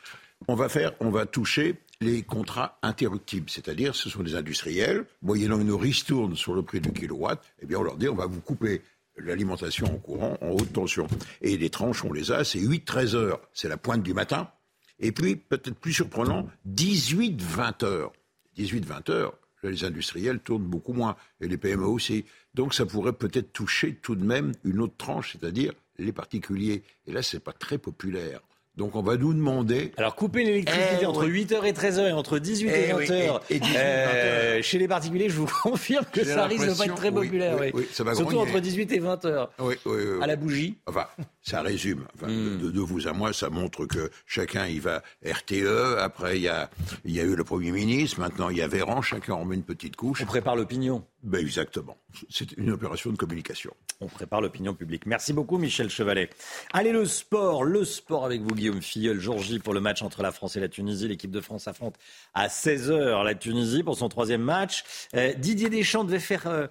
On 0.48 0.56
va 0.56 0.70
faire, 0.70 0.94
on 1.00 1.10
va 1.10 1.26
toucher 1.26 1.76
les 2.02 2.22
contrats 2.22 2.78
interruptibles, 2.84 3.50
c'est-à-dire 3.50 3.96
ce 3.96 4.10
sont 4.10 4.22
des 4.22 4.36
industriels, 4.36 5.06
moyennant 5.24 5.60
une 5.60 5.74
ristourne 5.74 6.36
sur 6.36 6.54
le 6.54 6.62
prix 6.62 6.80
du 6.80 6.94
kilowatt, 6.94 7.44
eh 7.62 7.66
bien 7.66 7.80
on 7.80 7.84
leur 7.84 7.98
dit 7.98 8.08
on 8.08 8.16
va 8.16 8.28
vous 8.28 8.42
couper 8.42 8.84
l'alimentation 9.18 9.88
en 9.88 9.98
courant 9.98 10.38
en 10.42 10.50
haute 10.50 10.72
tension. 10.72 11.08
Et 11.42 11.58
les 11.58 11.72
tranches, 11.72 12.06
on 12.06 12.14
les 12.14 12.32
a, 12.32 12.44
c'est 12.44 12.60
8-13 12.60 13.16
heures, 13.16 13.42
c'est 13.54 13.68
la 13.68 13.78
pointe 13.78 14.04
du 14.04 14.14
matin. 14.14 14.52
Et 15.00 15.12
puis, 15.12 15.36
peut-être 15.36 15.76
plus 15.76 15.94
surprenant, 15.94 16.48
18-20 16.68 17.86
heures. 17.86 18.14
18-20 18.58 19.12
heures, 19.12 19.38
les 19.64 19.84
industriels 19.84 20.40
tournent 20.40 20.66
beaucoup 20.66 20.94
moins, 20.94 21.16
et 21.42 21.48
les 21.48 21.58
PME 21.58 21.86
aussi. 21.86 22.26
Donc 22.54 22.74
ça 22.74 22.86
pourrait 22.86 23.14
peut-être 23.14 23.54
toucher 23.54 23.96
tout 23.96 24.16
de 24.16 24.24
même 24.24 24.52
une 24.64 24.80
autre 24.82 24.98
tranche, 24.98 25.34
c'est-à-dire 25.34 25.74
les 26.00 26.12
particuliers. 26.12 26.84
Et 27.08 27.12
là, 27.12 27.22
c'est 27.24 27.40
pas 27.40 27.54
très 27.54 27.78
populaire. 27.78 28.42
Donc 28.76 28.96
on 28.96 29.02
va 29.02 29.18
nous 29.18 29.34
demander... 29.34 29.92
Alors 29.98 30.16
couper 30.16 30.44
l'électricité 30.44 30.98
Eh, 31.02 31.06
entre 31.08 31.26
oui. 31.26 31.46
8h 31.50 31.66
et 31.66 31.72
13h 31.72 32.10
et 32.10 32.12
entre 32.12 32.38
18 32.38 32.70
et 32.70 32.86
Eh 32.90 32.94
20h, 32.94 32.96
oui, 32.96 33.06
et- 33.50 33.56
et 33.56 33.60
18 33.60 33.74
et 33.74 33.78
20 33.80 33.80
euh, 33.80 34.62
chez 34.62 34.78
les 34.78 34.88
particuliers, 34.88 35.30
je 35.30 35.36
vous 35.38 35.48
confirme 35.64 36.06
que 36.14 36.24
ça 36.24 36.46
risque 36.46 36.68
de 36.70 36.78
pas 36.78 36.86
être 36.86 36.94
très 36.94 37.10
oui, 37.10 37.26
populaire. 37.26 37.58
oui, 37.60 37.72
oui. 37.74 37.82
oui, 37.82 37.88
ça 37.92 38.04
va 38.04 38.14
Surtout 38.14 38.36
grogner. 38.36 38.52
entre 38.52 38.60
18 38.60 38.92
et 38.92 39.00
20h. 39.00 39.48
Oui, 39.58 39.74
oui, 39.88 39.92
oui, 39.96 40.22
À 40.22 40.28
la 40.28 40.34
oui. 40.36 40.40
bougie. 40.40 40.78
Enfin, 40.86 41.08
ça 41.42 41.64
résume. 41.64 42.06
Enfin, 42.14 42.28
de, 42.28 42.70
de 42.70 42.80
vous 42.80 43.08
à 43.08 43.14
moi, 43.14 43.34
ça 43.34 43.50
montre 43.50 43.88
que 43.88 44.12
chacun 44.28 44.68
y 44.68 44.78
va 44.78 45.02
RTE. 45.28 45.98
Après, 46.00 46.38
il 46.38 46.44
y 46.44 46.48
a, 46.48 46.70
y 47.04 47.20
a 47.20 47.24
eu 47.24 47.36
le 47.36 47.44
Premier 47.44 47.72
ministre. 47.72 48.20
Maintenant, 48.20 48.50
il 48.52 48.58
y 48.58 48.62
a 48.62 48.68
Véran. 48.68 49.02
Chacun 49.02 49.34
en 49.34 49.46
met 49.46 49.56
une 49.56 49.64
petite 49.64 49.96
couche. 49.96 50.22
On 50.22 50.26
prépare 50.28 50.56
l'opinion. 50.56 51.04
Ben, 51.24 51.42
exactement. 51.42 51.98
C'est 52.30 52.52
une 52.54 52.70
opération 52.72 53.12
de 53.12 53.18
communication. 53.18 53.74
On 54.00 54.08
prépare 54.08 54.40
l'opinion 54.40 54.74
publique. 54.76 55.06
Merci 55.08 55.34
beaucoup, 55.34 55.58
Michel 55.58 55.90
Chevalet. 55.90 56.30
Allez, 56.72 56.92
le 56.92 57.06
sport. 57.06 57.64
Le 57.64 57.84
sport 57.86 58.24
avec 58.26 58.42
vous, 58.42 58.54
Guillaume 58.54 58.82
Filleul. 58.82 59.20
Jour 59.20 59.40
J 59.40 59.60
pour 59.60 59.74
le 59.74 59.82
match 59.82 60.04
entre 60.04 60.22
la 60.22 60.32
France 60.32 60.56
et 60.56 60.60
la 60.60 60.70
Tunisie. 60.70 61.08
L'équipe 61.08 61.32
de 61.32 61.42
France 61.42 61.68
affronte 61.68 61.96
à 62.34 62.48
16h 62.48 63.24
la 63.24 63.36
Tunisie 63.36 63.84
pour 63.84 63.98
son 63.98 64.10
troisième 64.10 64.44
match. 64.44 64.84
Euh, 65.16 65.34
Didier 65.34 65.70
Deschamps 65.70 66.04
devait 66.04 66.20
faire. 66.20 66.46
euh, 66.48 66.68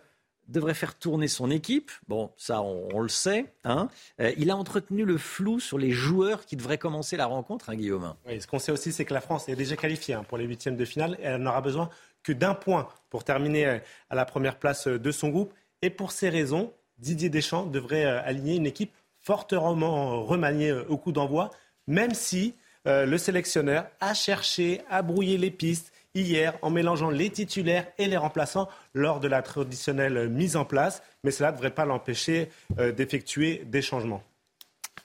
devrait 0.49 0.75
faire 0.75 0.97
tourner 0.97 1.27
son 1.27 1.51
équipe. 1.51 1.91
Bon, 2.07 2.31
ça, 2.37 2.63
on, 2.63 2.89
on 2.95 3.01
le 3.01 3.09
sait. 3.09 3.53
Hein. 3.65 3.89
Euh, 4.21 4.31
il 4.39 4.49
a 4.53 4.57
entretenu 4.57 5.05
le 5.05 5.19
flou 5.19 5.59
sur 5.59 5.77
les 5.77 5.91
joueurs 5.91 6.47
qui 6.47 6.55
devraient 6.55 6.79
commencer 6.79 7.17
la 7.17 7.27
rencontre, 7.27 7.69
hein, 7.69 7.75
Guillaume. 7.75 8.15
Oui, 8.29 8.41
ce 8.41 8.47
qu'on 8.47 8.61
sait 8.61 8.71
aussi, 8.71 8.93
c'est 8.93 9.05
que 9.05 9.13
la 9.13 9.21
France 9.21 9.49
est 9.49 9.57
déjà 9.57 9.75
qualifiée 9.75 10.15
hein, 10.15 10.23
pour 10.23 10.39
les 10.39 10.45
huitièmes 10.45 10.77
de 10.77 10.85
finale 10.85 11.17
et 11.21 11.25
elle 11.25 11.43
n'aura 11.43 11.63
besoin 11.63 11.91
que 12.27 12.33
d'un 12.33 12.55
point 12.55 12.89
pour 13.09 13.23
terminer 13.23 13.67
euh, 13.67 13.79
à 14.11 14.17
la 14.17 14.25
première 14.25 14.59
place 14.59 14.89
euh, 14.89 14.99
de 14.99 15.13
son 15.13 15.29
groupe. 15.29 15.55
Et 15.81 15.91
pour 15.91 16.11
ces 16.11 16.29
raisons, 16.29 16.73
Didier 16.99 17.29
Deschamps 17.29 17.67
devrait 17.67 18.05
euh, 18.05 18.21
aligner 18.25 18.57
une 18.57 18.67
équipe 18.67 18.93
fortement 19.21 20.25
remaniée 20.25 20.73
au 20.73 20.97
coup 20.97 21.11
d'envoi, 21.11 21.51
même 21.89 22.15
si 22.15 22.55
le 22.85 23.19
sélectionneur 23.19 23.89
a 23.99 24.15
cherché 24.15 24.83
à 24.89 25.03
brouiller 25.03 25.37
les 25.37 25.51
pistes 25.51 25.93
hier 26.15 26.57
en 26.63 26.71
mélangeant 26.71 27.11
les 27.11 27.29
titulaires 27.31 27.89
et 27.99 28.07
les 28.07 28.17
remplaçants 28.17 28.69
lors 28.95 29.19
de 29.19 29.27
la 29.27 29.43
traditionnelle 29.43 30.29
mise 30.29 30.55
en 30.55 30.65
place. 30.65 31.03
Mais 31.25 31.33
cela 31.33 31.51
ne 31.51 31.57
devrait 31.57 31.75
pas 31.75 31.87
l'empêcher 31.87 32.51
d'effectuer 32.79 33.65
des 33.67 33.83
changements. 33.83 34.23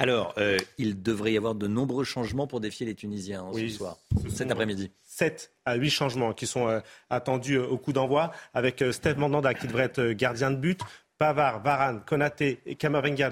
Alors, 0.01 0.33
euh, 0.39 0.57
il 0.79 1.03
devrait 1.03 1.33
y 1.33 1.37
avoir 1.37 1.53
de 1.53 1.67
nombreux 1.67 2.03
changements 2.03 2.47
pour 2.47 2.59
défier 2.59 2.87
les 2.87 2.95
Tunisiens 2.95 3.41
hein, 3.41 3.51
Oui, 3.53 3.69
ce 3.69 3.77
soir, 3.77 3.97
ce 4.23 4.29
cet 4.29 4.49
après-midi. 4.49 4.89
7 5.21 5.51
à 5.65 5.75
8 5.75 5.89
changements 5.91 6.33
qui 6.33 6.47
sont 6.47 6.67
euh, 6.67 6.79
attendus 7.11 7.57
euh, 7.59 7.67
au 7.67 7.77
coup 7.77 7.93
d'envoi, 7.93 8.31
avec 8.55 8.81
euh, 8.81 8.91
Steve 8.91 9.19
Mandanda 9.19 9.53
qui 9.53 9.67
devrait 9.67 9.83
être 9.83 10.13
gardien 10.13 10.49
de 10.49 10.55
but. 10.55 10.81
Pavard, 11.19 11.61
Varane, 11.61 12.01
Konaté 12.03 12.59
et 12.65 12.73
Kamavinga 12.73 13.29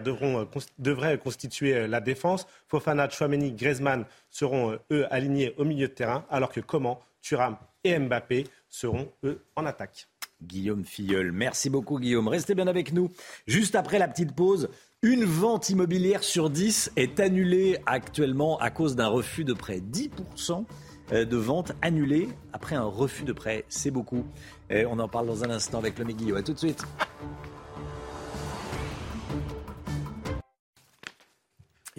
devraient 0.78 1.18
constituer 1.18 1.88
la 1.88 2.00
défense. 2.00 2.46
Fofana, 2.68 3.10
Chouameni, 3.10 3.54
Griezmann 3.54 4.06
seront, 4.30 4.78
eux, 4.92 5.08
alignés 5.10 5.56
au 5.58 5.64
milieu 5.64 5.88
de 5.88 5.94
terrain, 5.94 6.24
alors 6.30 6.52
que 6.52 6.60
Coman, 6.60 7.00
Thuram 7.24 7.58
et 7.84 7.98
Mbappé 7.98 8.44
seront, 8.68 9.12
eux, 9.24 9.44
en 9.56 9.66
attaque. 9.66 10.08
Guillaume 10.44 10.86
Filleul. 10.86 11.32
Merci 11.32 11.72
beaucoup 11.72 11.98
Guillaume. 12.00 12.28
Restez 12.28 12.54
bien 12.54 12.68
avec 12.68 12.94
nous. 12.94 13.10
Juste 13.48 13.74
après 13.74 13.98
la 13.98 14.08
petite 14.08 14.36
pause, 14.36 14.70
une 15.02 15.26
vente 15.26 15.72
immobilière 15.72 16.24
sur 16.24 16.52
10 16.52 16.92
est 16.96 17.20
annulée 17.20 17.80
actuellement 17.88 18.60
à 18.60 18.70
cause 18.70 18.96
d'un 18.96 19.08
refus 19.08 19.46
de 19.46 19.54
prêt. 19.54 19.80
10% 19.80 20.66
de 21.12 21.38
ventes 21.38 21.72
annulées 21.82 22.30
après 22.54 22.76
un 22.76 22.84
refus 22.84 23.24
de 23.24 23.34
prêt. 23.34 23.66
C'est 23.70 23.92
beaucoup. 23.92 24.26
On 24.70 25.00
en 25.00 25.08
parle 25.08 25.28
dans 25.28 25.44
un 25.44 25.50
instant 25.50 25.80
avec 25.80 25.98
le 25.98 26.06
Guillaume. 26.06 26.38
A 26.38 26.44
tout 26.44 26.54
de 26.54 26.60
suite. 26.60 26.84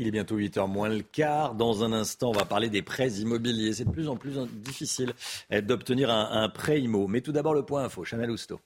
Il 0.00 0.06
est 0.06 0.12
bientôt 0.12 0.38
8h 0.38 0.66
moins 0.66 0.88
le 0.88 1.02
quart. 1.02 1.54
Dans 1.54 1.84
un 1.84 1.92
instant, 1.92 2.30
on 2.30 2.32
va 2.32 2.46
parler 2.46 2.70
des 2.70 2.80
prêts 2.80 3.10
immobiliers. 3.10 3.74
C'est 3.74 3.84
de 3.84 3.90
plus 3.90 4.08
en 4.08 4.16
plus 4.16 4.38
difficile 4.50 5.12
euh, 5.52 5.60
d'obtenir 5.60 6.08
un, 6.08 6.42
un 6.42 6.48
prêt 6.48 6.80
immo. 6.80 7.06
Mais 7.06 7.20
tout 7.20 7.32
d'abord, 7.32 7.52
le 7.52 7.64
point 7.64 7.84
info. 7.84 8.02
Chanel 8.02 8.30
Housteau. 8.30 8.60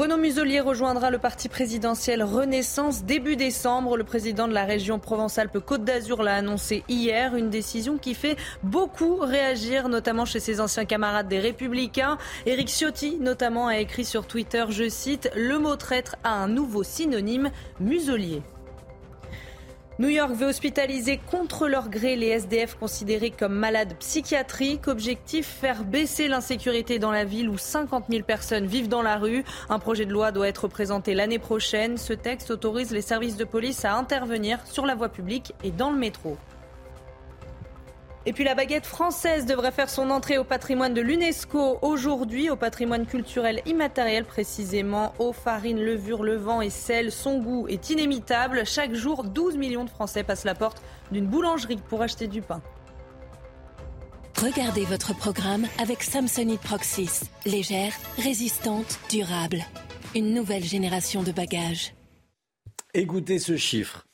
Renaud 0.00 0.16
Muselier 0.16 0.60
rejoindra 0.60 1.10
le 1.10 1.18
parti 1.18 1.50
présidentiel 1.50 2.22
Renaissance 2.22 3.04
début 3.04 3.36
décembre. 3.36 3.98
Le 3.98 4.04
président 4.04 4.48
de 4.48 4.54
la 4.54 4.64
région 4.64 4.98
Provence-Alpes-Côte 4.98 5.84
d'Azur 5.84 6.22
l'a 6.22 6.36
annoncé 6.36 6.84
hier. 6.88 7.36
Une 7.36 7.50
décision 7.50 7.98
qui 7.98 8.14
fait 8.14 8.38
beaucoup 8.62 9.16
réagir, 9.16 9.90
notamment 9.90 10.24
chez 10.24 10.40
ses 10.40 10.58
anciens 10.58 10.86
camarades 10.86 11.28
des 11.28 11.38
Républicains. 11.38 12.16
Éric 12.46 12.68
Ciotti, 12.68 13.18
notamment, 13.20 13.66
a 13.66 13.76
écrit 13.76 14.06
sur 14.06 14.26
Twitter, 14.26 14.64
je 14.70 14.88
cite, 14.88 15.30
Le 15.36 15.58
mot 15.58 15.76
traître 15.76 16.16
a 16.24 16.32
un 16.32 16.48
nouveau 16.48 16.82
synonyme, 16.82 17.50
muselier. 17.78 18.40
New 20.00 20.08
York 20.08 20.32
veut 20.32 20.46
hospitaliser 20.46 21.20
contre 21.30 21.68
leur 21.68 21.90
gré 21.90 22.16
les 22.16 22.28
SDF 22.28 22.74
considérés 22.74 23.30
comme 23.30 23.52
malades 23.52 23.92
psychiatriques. 23.98 24.88
Objectif, 24.88 25.46
faire 25.46 25.84
baisser 25.84 26.26
l'insécurité 26.26 26.98
dans 26.98 27.10
la 27.10 27.26
ville 27.26 27.50
où 27.50 27.58
50 27.58 28.06
000 28.08 28.24
personnes 28.24 28.64
vivent 28.64 28.88
dans 28.88 29.02
la 29.02 29.18
rue. 29.18 29.44
Un 29.68 29.78
projet 29.78 30.06
de 30.06 30.12
loi 30.12 30.32
doit 30.32 30.48
être 30.48 30.68
présenté 30.68 31.12
l'année 31.12 31.38
prochaine. 31.38 31.98
Ce 31.98 32.14
texte 32.14 32.50
autorise 32.50 32.92
les 32.92 33.02
services 33.02 33.36
de 33.36 33.44
police 33.44 33.84
à 33.84 33.94
intervenir 33.94 34.60
sur 34.64 34.86
la 34.86 34.94
voie 34.94 35.10
publique 35.10 35.52
et 35.62 35.70
dans 35.70 35.90
le 35.90 35.98
métro. 35.98 36.38
Et 38.26 38.34
puis 38.34 38.44
la 38.44 38.54
baguette 38.54 38.84
française 38.84 39.46
devrait 39.46 39.72
faire 39.72 39.88
son 39.88 40.10
entrée 40.10 40.36
au 40.36 40.44
patrimoine 40.44 40.92
de 40.92 41.00
l'UNESCO 41.00 41.78
aujourd'hui, 41.80 42.50
au 42.50 42.56
patrimoine 42.56 43.06
culturel 43.06 43.62
immatériel 43.64 44.26
précisément. 44.26 45.14
Eau, 45.18 45.32
farine, 45.32 45.80
levure, 45.80 46.22
levain 46.22 46.60
et 46.60 46.68
sel, 46.68 47.12
son 47.12 47.38
goût 47.38 47.66
est 47.68 47.88
inimitable. 47.88 48.66
Chaque 48.66 48.94
jour, 48.94 49.24
12 49.24 49.56
millions 49.56 49.84
de 49.84 49.90
Français 49.90 50.22
passent 50.22 50.44
la 50.44 50.54
porte 50.54 50.82
d'une 51.10 51.26
boulangerie 51.26 51.80
pour 51.88 52.02
acheter 52.02 52.26
du 52.26 52.42
pain. 52.42 52.60
Regardez 54.36 54.84
votre 54.84 55.14
programme 55.16 55.66
avec 55.78 56.02
Samsonite 56.02 56.60
Proxys. 56.60 57.22
Légère, 57.46 57.92
résistante, 58.18 58.98
durable. 59.10 59.64
Une 60.14 60.34
nouvelle 60.34 60.64
génération 60.64 61.22
de 61.22 61.32
bagages. 61.32 61.94
Écoutez 62.92 63.38
ce 63.38 63.56
chiffre 63.56 64.04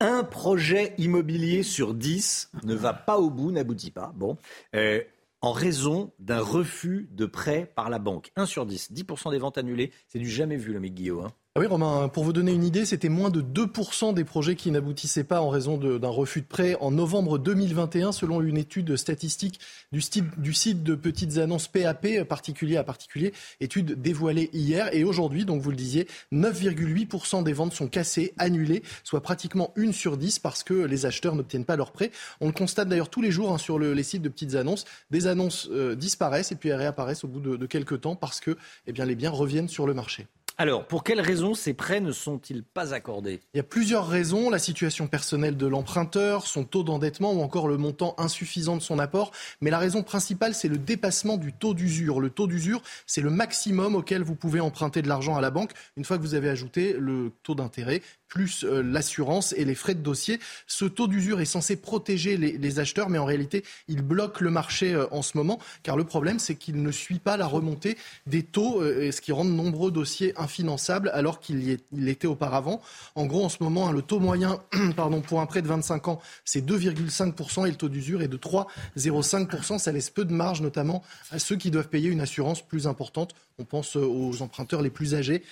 un 0.00 0.24
projet 0.24 0.94
immobilier 0.98 1.62
sur 1.62 1.94
dix 1.94 2.50
ne 2.62 2.74
va 2.74 2.92
pas 2.92 3.18
au 3.18 3.30
bout, 3.30 3.52
n'aboutit 3.52 3.90
pas. 3.90 4.12
Bon. 4.14 4.36
Euh, 4.74 5.02
en 5.40 5.52
raison 5.52 6.12
d'un 6.18 6.40
refus 6.40 7.06
de 7.12 7.26
prêt 7.26 7.70
par 7.76 7.90
la 7.90 7.98
banque. 7.98 8.32
Un 8.34 8.46
sur 8.46 8.64
10, 8.64 8.92
10% 8.92 9.30
des 9.30 9.38
ventes 9.38 9.58
annulées, 9.58 9.92
c'est 10.08 10.18
du 10.18 10.28
jamais 10.28 10.56
vu, 10.56 10.72
le 10.72 10.80
mec 10.80 10.94
Guillaume. 10.94 11.26
Hein. 11.26 11.32
Ah 11.56 11.60
oui, 11.60 11.68
Romain, 11.68 12.08
pour 12.08 12.24
vous 12.24 12.32
donner 12.32 12.52
une 12.52 12.64
idée, 12.64 12.84
c'était 12.84 13.08
moins 13.08 13.30
de 13.30 13.40
2% 13.40 14.12
des 14.12 14.24
projets 14.24 14.56
qui 14.56 14.72
n'aboutissaient 14.72 15.22
pas 15.22 15.40
en 15.40 15.50
raison 15.50 15.78
d'un 15.78 16.08
refus 16.08 16.40
de 16.40 16.46
prêt 16.46 16.76
en 16.80 16.90
novembre 16.90 17.38
2021, 17.38 18.10
selon 18.10 18.40
une 18.40 18.56
étude 18.56 18.96
statistique 18.96 19.60
du, 19.92 20.02
du 20.36 20.52
site 20.52 20.82
de 20.82 20.96
petites 20.96 21.38
annonces 21.38 21.68
PAP, 21.68 22.24
particulier 22.28 22.76
à 22.76 22.82
particulier, 22.82 23.32
étude 23.60 24.02
dévoilée 24.02 24.50
hier. 24.52 24.92
Et 24.92 25.04
aujourd'hui, 25.04 25.44
donc 25.44 25.62
vous 25.62 25.70
le 25.70 25.76
disiez, 25.76 26.08
9,8% 26.32 27.44
des 27.44 27.52
ventes 27.52 27.72
sont 27.72 27.86
cassées, 27.86 28.34
annulées, 28.36 28.82
soit 29.04 29.20
pratiquement 29.20 29.72
une 29.76 29.92
sur 29.92 30.16
10 30.16 30.40
parce 30.40 30.64
que 30.64 30.74
les 30.74 31.06
acheteurs 31.06 31.36
n'obtiennent 31.36 31.64
pas 31.64 31.76
leur 31.76 31.92
prêt. 31.92 32.10
On 32.40 32.48
le 32.48 32.52
constate 32.52 32.88
d'ailleurs 32.88 33.10
tous 33.10 33.22
les 33.22 33.30
jours 33.30 33.52
hein, 33.52 33.58
sur 33.58 33.78
les 33.78 34.02
sites 34.02 34.22
de 34.22 34.28
petites 34.28 34.56
annonces. 34.56 34.86
Des 35.12 35.28
annonces 35.28 35.68
euh, 35.70 35.94
disparaissent 35.94 36.50
et 36.50 36.56
puis 36.56 36.70
elles 36.70 36.78
réapparaissent 36.78 37.22
au 37.22 37.28
bout 37.28 37.38
de, 37.38 37.54
de 37.54 37.66
quelques 37.66 38.00
temps 38.00 38.16
parce 38.16 38.40
que 38.40 38.56
eh 38.88 38.92
bien, 38.92 39.04
les 39.04 39.14
biens 39.14 39.30
reviennent 39.30 39.68
sur 39.68 39.86
le 39.86 39.94
marché. 39.94 40.26
Alors, 40.56 40.86
pour 40.86 41.02
quelles 41.02 41.20
raisons 41.20 41.54
ces 41.54 41.74
prêts 41.74 42.00
ne 42.00 42.12
sont-ils 42.12 42.62
pas 42.62 42.94
accordés? 42.94 43.40
Il 43.54 43.56
y 43.56 43.60
a 43.60 43.64
plusieurs 43.64 44.06
raisons. 44.06 44.50
La 44.50 44.60
situation 44.60 45.08
personnelle 45.08 45.56
de 45.56 45.66
l'emprunteur, 45.66 46.46
son 46.46 46.62
taux 46.62 46.84
d'endettement 46.84 47.32
ou 47.32 47.42
encore 47.42 47.66
le 47.66 47.76
montant 47.76 48.14
insuffisant 48.18 48.76
de 48.76 48.82
son 48.82 49.00
apport. 49.00 49.32
Mais 49.60 49.70
la 49.70 49.78
raison 49.78 50.04
principale, 50.04 50.54
c'est 50.54 50.68
le 50.68 50.78
dépassement 50.78 51.38
du 51.38 51.52
taux 51.52 51.74
d'usure. 51.74 52.20
Le 52.20 52.30
taux 52.30 52.46
d'usure, 52.46 52.82
c'est 53.04 53.20
le 53.20 53.30
maximum 53.30 53.96
auquel 53.96 54.22
vous 54.22 54.36
pouvez 54.36 54.60
emprunter 54.60 55.02
de 55.02 55.08
l'argent 55.08 55.36
à 55.36 55.40
la 55.40 55.50
banque 55.50 55.72
une 55.96 56.04
fois 56.04 56.18
que 56.18 56.22
vous 56.22 56.34
avez 56.34 56.48
ajouté 56.48 56.94
le 56.96 57.32
taux 57.42 57.56
d'intérêt 57.56 58.00
plus 58.34 58.64
euh, 58.64 58.82
l'assurance 58.82 59.54
et 59.56 59.64
les 59.64 59.76
frais 59.76 59.94
de 59.94 60.00
dossier. 60.00 60.40
Ce 60.66 60.84
taux 60.84 61.06
d'usure 61.06 61.40
est 61.40 61.44
censé 61.44 61.76
protéger 61.76 62.36
les, 62.36 62.78
acheteurs, 62.80 63.08
mais 63.08 63.18
en 63.18 63.24
réalité, 63.24 63.62
il 63.86 64.02
bloque 64.02 64.40
le 64.40 64.50
marché 64.50 64.92
euh, 64.92 65.06
en 65.12 65.22
ce 65.22 65.36
moment, 65.36 65.60
car 65.84 65.96
le 65.96 66.02
problème, 66.02 66.40
c'est 66.40 66.56
qu'il 66.56 66.82
ne 66.82 66.90
suit 66.90 67.20
pas 67.20 67.36
la 67.36 67.46
remontée 67.46 67.96
des 68.26 68.42
taux, 68.42 68.82
euh, 68.82 69.12
ce 69.12 69.20
qui 69.20 69.30
rend 69.30 69.44
de 69.44 69.50
nombreux 69.50 69.92
dossiers 69.92 70.32
infinançables 70.44 71.10
alors 71.12 71.40
qu'il 71.40 71.80
était 72.08 72.26
auparavant. 72.26 72.80
En 73.16 73.26
gros, 73.26 73.44
en 73.44 73.48
ce 73.48 73.62
moment, 73.62 73.88
hein, 73.88 73.92
le 73.92 74.02
taux 74.02 74.20
moyen 74.20 74.60
pardon, 74.96 75.20
pour 75.20 75.40
un 75.40 75.46
prêt 75.46 75.62
de 75.62 75.68
25 75.68 76.08
ans, 76.08 76.20
c'est 76.44 76.64
2,5% 76.64 77.66
et 77.66 77.70
le 77.70 77.76
taux 77.76 77.88
d'usure 77.88 78.22
est 78.22 78.28
de 78.28 78.36
3,05%. 78.36 79.78
Ça 79.78 79.92
laisse 79.92 80.10
peu 80.10 80.24
de 80.24 80.32
marge, 80.32 80.60
notamment 80.60 81.02
à 81.30 81.38
ceux 81.38 81.56
qui 81.56 81.70
doivent 81.70 81.88
payer 81.88 82.10
une 82.10 82.20
assurance 82.20 82.62
plus 82.62 82.86
importante. 82.86 83.34
On 83.58 83.64
pense 83.64 83.96
aux 83.96 84.42
emprunteurs 84.42 84.82
les 84.82 84.90
plus 84.90 85.14
âgés. 85.14 85.42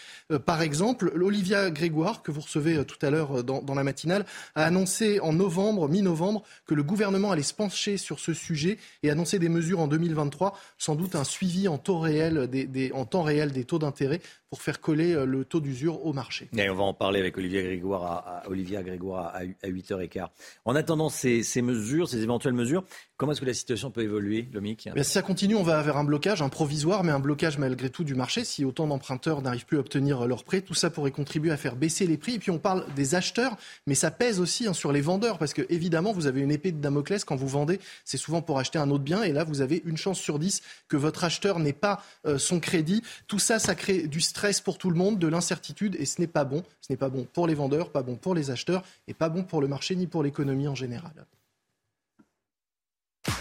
Par 0.44 0.62
exemple, 0.62 1.12
Olivia 1.20 1.70
Grégoire, 1.70 2.22
que 2.22 2.30
vous 2.30 2.40
recevez 2.40 2.76
euh, 2.76 2.84
tout 2.84 2.98
à 3.04 3.10
l'heure 3.10 3.38
euh, 3.38 3.42
dans, 3.42 3.74
la 3.74 3.84
matinale, 3.84 4.24
a 4.54 4.64
annoncé 4.64 5.20
en 5.20 5.32
novembre, 5.32 5.88
mi-novembre, 5.88 6.42
que 6.66 6.74
le 6.74 6.82
gouvernement 6.82 7.30
allait 7.30 7.42
se 7.42 7.54
pencher 7.54 7.96
sur 7.96 8.18
ce 8.18 8.34
sujet 8.34 8.78
et 9.02 9.10
annoncer 9.10 9.38
des 9.38 9.48
mesures 9.48 9.80
en 9.80 9.88
2023, 9.88 10.58
sans 10.78 10.94
doute 10.94 11.14
un 11.14 11.24
suivi 11.24 11.68
en, 11.68 11.78
taux 11.78 11.98
réel 11.98 12.48
en 12.94 13.04
temps 13.04 13.22
réel 13.22 13.52
des 13.52 13.64
taux 13.64 13.78
d'intérêt 13.78 14.20
pour 14.52 14.60
faire 14.60 14.82
coller 14.82 15.14
euh, 15.14 15.24
le 15.24 15.46
taux 15.46 15.60
d'usure 15.60 16.04
au 16.04 16.12
marché. 16.12 16.50
Et 16.54 16.68
on 16.68 16.74
va 16.74 16.82
en 16.82 16.92
parler 16.92 17.20
avec 17.20 17.38
Olivier 17.38 17.62
Grégoire 17.62 18.02
à, 18.04 18.42
Olivia 18.50 18.82
Grégoire 18.82 19.34
à, 19.34 19.66
8h15. 19.66 20.26
En 20.66 20.74
attendant 20.74 21.08
ces, 21.08 21.42
mesures, 21.62 22.06
ces 22.06 22.22
éventuelles 22.22 22.52
mesures, 22.52 22.84
comment 23.16 23.32
est-ce 23.32 23.40
que 23.40 23.46
la 23.46 23.54
situation 23.54 23.90
peut 23.90 24.02
évoluer, 24.02 24.50
Lomic 24.52 24.90
Si 24.94 25.04
ça 25.04 25.22
continue, 25.22 25.54
on 25.54 25.62
va 25.62 25.80
vers 25.80 25.96
un 25.96 26.04
blocage, 26.04 26.42
un 26.42 26.50
provisoire, 26.50 27.02
mais 27.02 27.12
un 27.12 27.18
blocage 27.18 27.56
malgré 27.56 27.88
tout 27.93 28.05
du 28.05 28.14
marché. 28.14 28.44
Si 28.44 28.64
autant 28.64 28.86
d'emprunteurs 28.86 29.43
n'arrivent 29.43 29.66
plus 29.66 29.77
à 29.77 29.81
obtenir 29.81 30.27
leur 30.27 30.43
prêt, 30.44 30.60
tout 30.60 30.74
ça 30.74 30.90
pourrait 30.90 31.10
contribuer 31.12 31.52
à 31.52 31.56
faire 31.56 31.77
baisser 31.77 32.06
les 32.06 32.16
prix. 32.16 32.35
Et 32.35 32.39
puis 32.39 32.51
on 32.51 32.59
parle 32.59 32.85
des 32.94 33.14
acheteurs, 33.14 33.56
mais 33.86 33.94
ça 33.94 34.10
pèse 34.10 34.40
aussi 34.40 34.66
hein, 34.66 34.73
sur 34.73 34.93
les 34.93 35.01
vendeurs, 35.01 35.39
parce 35.39 35.55
que 35.55 35.62
évidemment, 35.69 36.12
vous 36.12 36.27
avez 36.27 36.40
une 36.40 36.51
épée 36.51 36.73
de 36.73 36.81
Damoclès 36.81 37.24
quand 37.24 37.36
vous 37.36 37.48
vendez. 37.48 37.78
C'est 38.05 38.16
souvent 38.16 38.43
pour 38.43 38.59
acheter 38.59 38.78
un 38.78 38.90
autre 38.90 39.05
bien, 39.05 39.23
et 39.23 39.32
là, 39.32 39.44
vous 39.44 39.60
avez 39.60 39.82
une 39.85 39.97
chance 39.97 40.19
sur 40.19 40.39
dix 40.39 40.62
que 40.89 40.97
votre 40.97 41.24
acheteur 41.24 41.59
n'ait 41.59 41.73
pas 41.73 42.02
euh, 42.27 42.39
son 42.39 42.59
crédit. 42.59 43.02
Tout 43.28 43.39
ça, 43.39 43.59
ça 43.59 43.74
crée 43.74 44.09
du 44.09 44.20
stress 44.20 44.60
pour 44.60 44.78
tout 44.78 44.90
le 44.90 44.97
monde, 44.97 45.19
de 45.19 45.28
l'incertitude, 45.28 45.97
et 45.98 46.06
ce 46.06 46.20
n'est 46.20 46.27
pas 46.27 46.44
bon. 46.44 46.62
Ce 46.81 46.93
n'est 46.93 46.97
pas 46.97 47.09
bon 47.09 47.27
pour 47.32 47.47
les 47.47 47.55
vendeurs, 47.55 47.90
pas 47.90 48.02
bon 48.02 48.16
pour 48.16 48.35
les 48.35 48.51
acheteurs, 48.51 48.82
et 49.06 49.14
pas 49.14 49.28
bon 49.28 49.44
pour 49.44 49.60
le 49.60 49.69
marché 49.69 49.94
ni 49.94 50.06
pour 50.06 50.23
l'économie 50.23 50.69
en 50.69 50.74
général. 50.74 51.12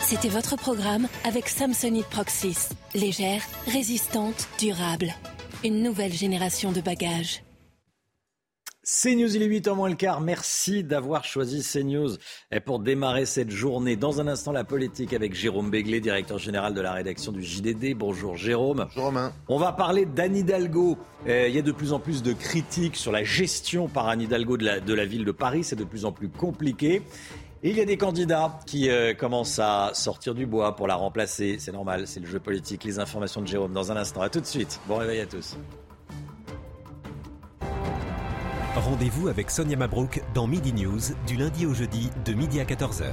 C'était 0.01 0.29
votre 0.29 0.57
programme 0.57 1.07
avec 1.23 1.49
Samsonite 1.49 2.05
Proxys. 2.07 2.69
Légère, 2.93 3.41
résistante, 3.65 4.47
durable. 4.59 5.13
Une 5.63 5.81
nouvelle 5.81 6.13
génération 6.13 6.71
de 6.71 6.81
bagages. 6.81 7.43
CNews, 8.83 9.35
il 9.35 9.43
est 9.43 9.45
8 9.45 9.67
h 9.67 9.75
moins 9.75 9.89
le 9.89 9.95
quart. 9.95 10.21
Merci 10.21 10.83
d'avoir 10.83 11.23
choisi 11.23 11.61
CNews 11.61 12.17
pour 12.65 12.79
démarrer 12.79 13.27
cette 13.27 13.51
journée. 13.51 13.95
Dans 13.95 14.19
un 14.19 14.27
instant, 14.27 14.51
la 14.51 14.63
politique 14.63 15.13
avec 15.13 15.35
Jérôme 15.35 15.69
Béglé, 15.69 16.01
directeur 16.01 16.39
général 16.39 16.73
de 16.73 16.81
la 16.81 16.93
rédaction 16.93 17.31
du 17.31 17.43
JDD. 17.43 17.95
Bonjour 17.95 18.37
Jérôme. 18.37 18.87
Bonjour 18.87 19.05
Romain. 19.05 19.33
On 19.47 19.59
va 19.59 19.71
parler 19.71 20.05
d'Anne 20.05 20.35
Hidalgo. 20.35 20.97
Euh, 21.27 21.47
il 21.47 21.53
y 21.53 21.59
a 21.59 21.61
de 21.61 21.71
plus 21.71 21.93
en 21.93 21.99
plus 21.99 22.23
de 22.23 22.33
critiques 22.33 22.95
sur 22.95 23.11
la 23.11 23.23
gestion 23.23 23.87
par 23.87 24.07
Anne 24.07 24.21
Hidalgo 24.21 24.57
de 24.57 24.93
la, 24.93 25.05
ville 25.05 25.25
de 25.25 25.31
Paris. 25.31 25.63
C'est 25.63 25.75
de 25.75 25.83
plus 25.83 26.03
en 26.03 26.11
plus 26.11 26.29
compliqué. 26.29 27.03
Il 27.63 27.77
y 27.77 27.81
a 27.81 27.85
des 27.85 27.97
candidats 27.97 28.59
qui 28.65 28.89
euh, 28.89 29.13
commencent 29.13 29.59
à 29.59 29.91
sortir 29.93 30.33
du 30.33 30.47
bois 30.47 30.75
pour 30.75 30.87
la 30.87 30.95
remplacer. 30.95 31.57
C'est 31.59 31.71
normal, 31.71 32.07
c'est 32.07 32.19
le 32.19 32.25
jeu 32.25 32.39
politique. 32.39 32.83
Les 32.83 32.97
informations 32.97 33.39
de 33.39 33.47
Jérôme 33.47 33.71
dans 33.71 33.91
un 33.91 33.97
instant. 33.97 34.21
À 34.21 34.29
tout 34.29 34.41
de 34.41 34.47
suite. 34.47 34.79
Bon 34.87 34.97
réveil 34.97 35.19
à 35.19 35.27
tous. 35.27 35.57
Rendez-vous 38.75 39.27
avec 39.27 39.51
Sonia 39.51 39.77
Mabrouk 39.77 40.23
dans 40.33 40.47
Midi 40.47 40.73
News 40.73 41.01
du 41.27 41.35
lundi 41.35 41.67
au 41.67 41.73
jeudi 41.75 42.09
de 42.25 42.33
midi 42.33 42.59
à 42.59 42.63
14h. 42.63 43.03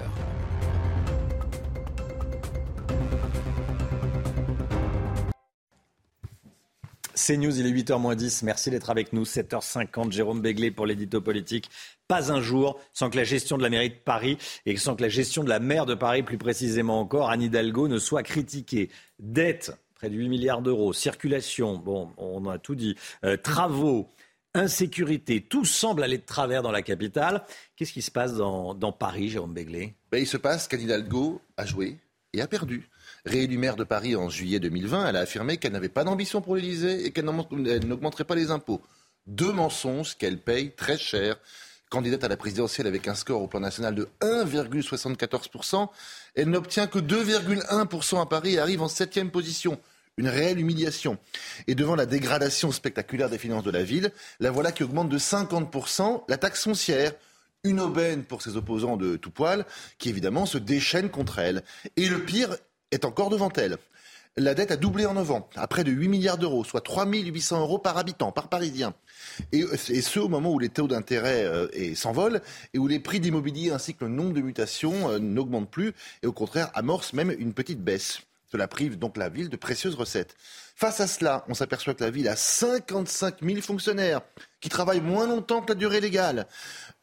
C'est 7.19 7.37
News, 7.37 7.59
il 7.59 7.67
est 7.67 7.83
8h10. 7.83 8.45
Merci 8.45 8.71
d'être 8.71 8.91
avec 8.91 9.13
nous. 9.13 9.25
7h50, 9.25 10.13
Jérôme 10.13 10.41
Béglé 10.41 10.71
pour 10.71 10.87
l'édito 10.87 11.21
politique. 11.21 11.69
Pas 12.07 12.33
un 12.33 12.41
jour 12.41 12.81
sans 12.93 13.11
que 13.11 13.17
la 13.17 13.25
gestion 13.25 13.59
de 13.59 13.63
la 13.65 13.71
mairie 13.71 13.91
de 13.91 13.97
Paris 13.97 14.39
et 14.67 14.77
sans 14.77 14.95
que 14.95 15.03
la 15.03 15.09
gestion 15.09 15.43
de 15.43 15.49
la 15.49 15.59
maire 15.59 15.85
de 15.85 15.95
Paris, 15.95 16.23
plus 16.23 16.39
précisément 16.39 17.01
encore, 17.01 17.29
Anne 17.31 17.43
Hidalgo, 17.43 17.89
ne 17.89 17.99
soit 17.99 18.23
critiquée. 18.23 18.89
Dette, 19.19 19.73
près 19.97 20.11
de 20.11 20.15
8 20.15 20.29
milliards 20.29 20.63
d'euros. 20.63 20.93
Circulation, 20.93 21.77
bon, 21.77 22.13
on 22.19 22.49
a 22.49 22.59
tout 22.61 22.77
dit. 22.77 22.95
Euh, 23.25 23.37
travaux, 23.37 24.09
insécurité, 24.55 25.41
tout 25.41 25.65
semble 25.65 26.05
aller 26.05 26.19
de 26.19 26.25
travers 26.25 26.63
dans 26.63 26.73
la 26.73 26.83
capitale. 26.83 27.45
Qu'est-ce 27.75 27.93
qui 27.93 28.03
se 28.03 28.13
passe 28.13 28.35
dans, 28.37 28.93
Paris, 28.93 29.29
Jérôme 29.29 29.55
Béglé? 29.55 29.97
Ben, 30.13 30.19
Il 30.19 30.27
se 30.27 30.37
passe 30.37 30.69
qu'Anne 30.69 30.83
Hidalgo 30.83 31.43
a 31.57 31.67
joué 31.67 31.99
et 32.33 32.41
a 32.41 32.47
perdu. 32.47 32.89
Réélue 33.29 33.59
maire 33.59 33.77
de 33.77 33.85
Paris 33.85 34.17
en 34.17 34.31
juillet 34.31 34.59
2020, 34.59 35.11
elle 35.11 35.17
a 35.17 35.21
affirmé 35.21 35.59
qu'elle 35.59 35.73
n'avait 35.73 35.91
pas 35.91 36.03
d'ambition 36.03 36.41
pour 36.41 36.57
l'Élysée 36.57 37.05
et 37.05 37.11
qu'elle 37.11 37.27
n'augmenterait 37.27 38.25
pas 38.25 38.35
les 38.35 38.51
impôts. 38.51 38.81
Deux 39.27 39.53
mensonges 39.53 40.17
qu'elle 40.17 40.39
paye 40.39 40.71
très 40.71 40.97
cher. 40.97 41.37
Candidate 41.91 42.25
à 42.25 42.29
la 42.29 42.39
présidentielle 42.39 42.87
avec 42.87 43.07
un 43.07 43.15
score 43.15 43.43
au 43.43 43.47
plan 43.47 43.61
national 43.61 43.95
de 43.95 44.09
1,74%, 44.23 45.89
elle 46.37 46.49
n'obtient 46.49 46.87
que 46.87 46.99
2,1% 46.99 48.23
à 48.23 48.25
Paris 48.25 48.55
et 48.55 48.61
arrive 48.61 48.81
en 48.81 48.89
septième 48.89 49.31
position. 49.31 49.79
une 50.17 50.29
réelle 50.29 50.59
humiliation. 50.59 51.19
Et 51.67 51.75
devant 51.75 51.97
la 51.97 52.07
dégradation 52.07 52.73
spectaculaire 52.73 53.29
des 53.29 53.39
finances 53.39 53.63
de 53.63 53.71
la 53.71 53.85
ville, 53.85 54.11
la 54.41 54.51
voilà 54.51 54.73
qui 54.73 54.85
augmente 54.85 55.11
de 55.11 55.19
50% 55.19 56.23
la 56.29 56.39
taxe 56.39 56.65
foncière 56.65 57.13
une 57.65 57.81
aubaine 57.81 58.25
pour 58.25 58.43
ses 58.43 58.57
opposants 58.57 58.97
de 58.97 59.17
tout 59.17 59.31
poil, 59.31 59.67
qui 59.99 60.09
évidemment 60.09 60.47
se 60.47 60.59
déchaînent 60.59 61.11
contre 61.11 61.39
elle. 61.39 61.63
Et 61.97 62.09
le 62.09 62.25
pire 62.25 62.57
est 62.91 63.05
encore 63.05 63.31
devant 63.31 63.53
elle. 63.57 63.79
La 64.37 64.55
dette 64.55 64.71
a 64.71 64.77
doublé 64.77 65.05
en 65.05 65.15
9 65.15 65.31
ans, 65.33 65.49
à 65.57 65.67
près 65.67 65.83
de 65.83 65.91
8 65.91 66.09
milliards 66.09 66.39
d'euros, 66.39 66.63
soit 66.63 66.81
3 66.81 67.07
800 67.07 67.61
euros 67.61 67.79
par 67.79 67.99
habitant, 67.99 68.31
par 68.31 68.49
Parisien. 68.49 68.95
Et, 69.51 69.65
ce, 69.65 70.21
au 70.21 70.29
moment 70.29 70.53
où 70.53 70.61
les 70.61 70.69
taux 70.69 70.87
d'intérêt 70.87 71.45
euh, 71.45 71.95
s'envolent 71.97 72.41
et 72.73 72.79
où 72.79 72.87
les 72.87 73.01
prix 73.01 73.19
d'immobilier 73.19 73.73
ainsi 73.73 73.95
que 73.95 74.05
le 74.05 74.11
nombre 74.11 74.35
de 74.35 74.41
mutations 74.41 75.11
euh, 75.11 75.19
n'augmentent 75.19 75.71
plus 75.71 75.93
et 76.23 76.29
au 76.29 76.33
contraire 76.33 76.71
amorcent 76.75 77.15
même 77.15 77.35
une 77.37 77.53
petite 77.53 77.83
baisse. 77.83 78.21
Cela 78.51 78.69
prive 78.69 78.99
donc 78.99 79.17
la 79.17 79.29
ville 79.29 79.51
de 79.51 79.57
précieuses 79.57 79.95
recettes. 79.95 80.35
Face 80.75 81.01
à 81.01 81.07
cela, 81.07 81.45
on 81.49 81.55
s'aperçoit 81.55 81.95
que 81.95 82.05
la 82.05 82.11
ville 82.11 82.29
a 82.29 82.37
55 82.37 83.43
000 83.43 83.61
fonctionnaires 83.61 84.23
qui 84.61 84.69
travaillent 84.69 85.01
moins 85.01 85.27
longtemps 85.27 85.61
que 85.61 85.73
la 85.73 85.75
durée 85.75 86.01
légale. 86.01 86.47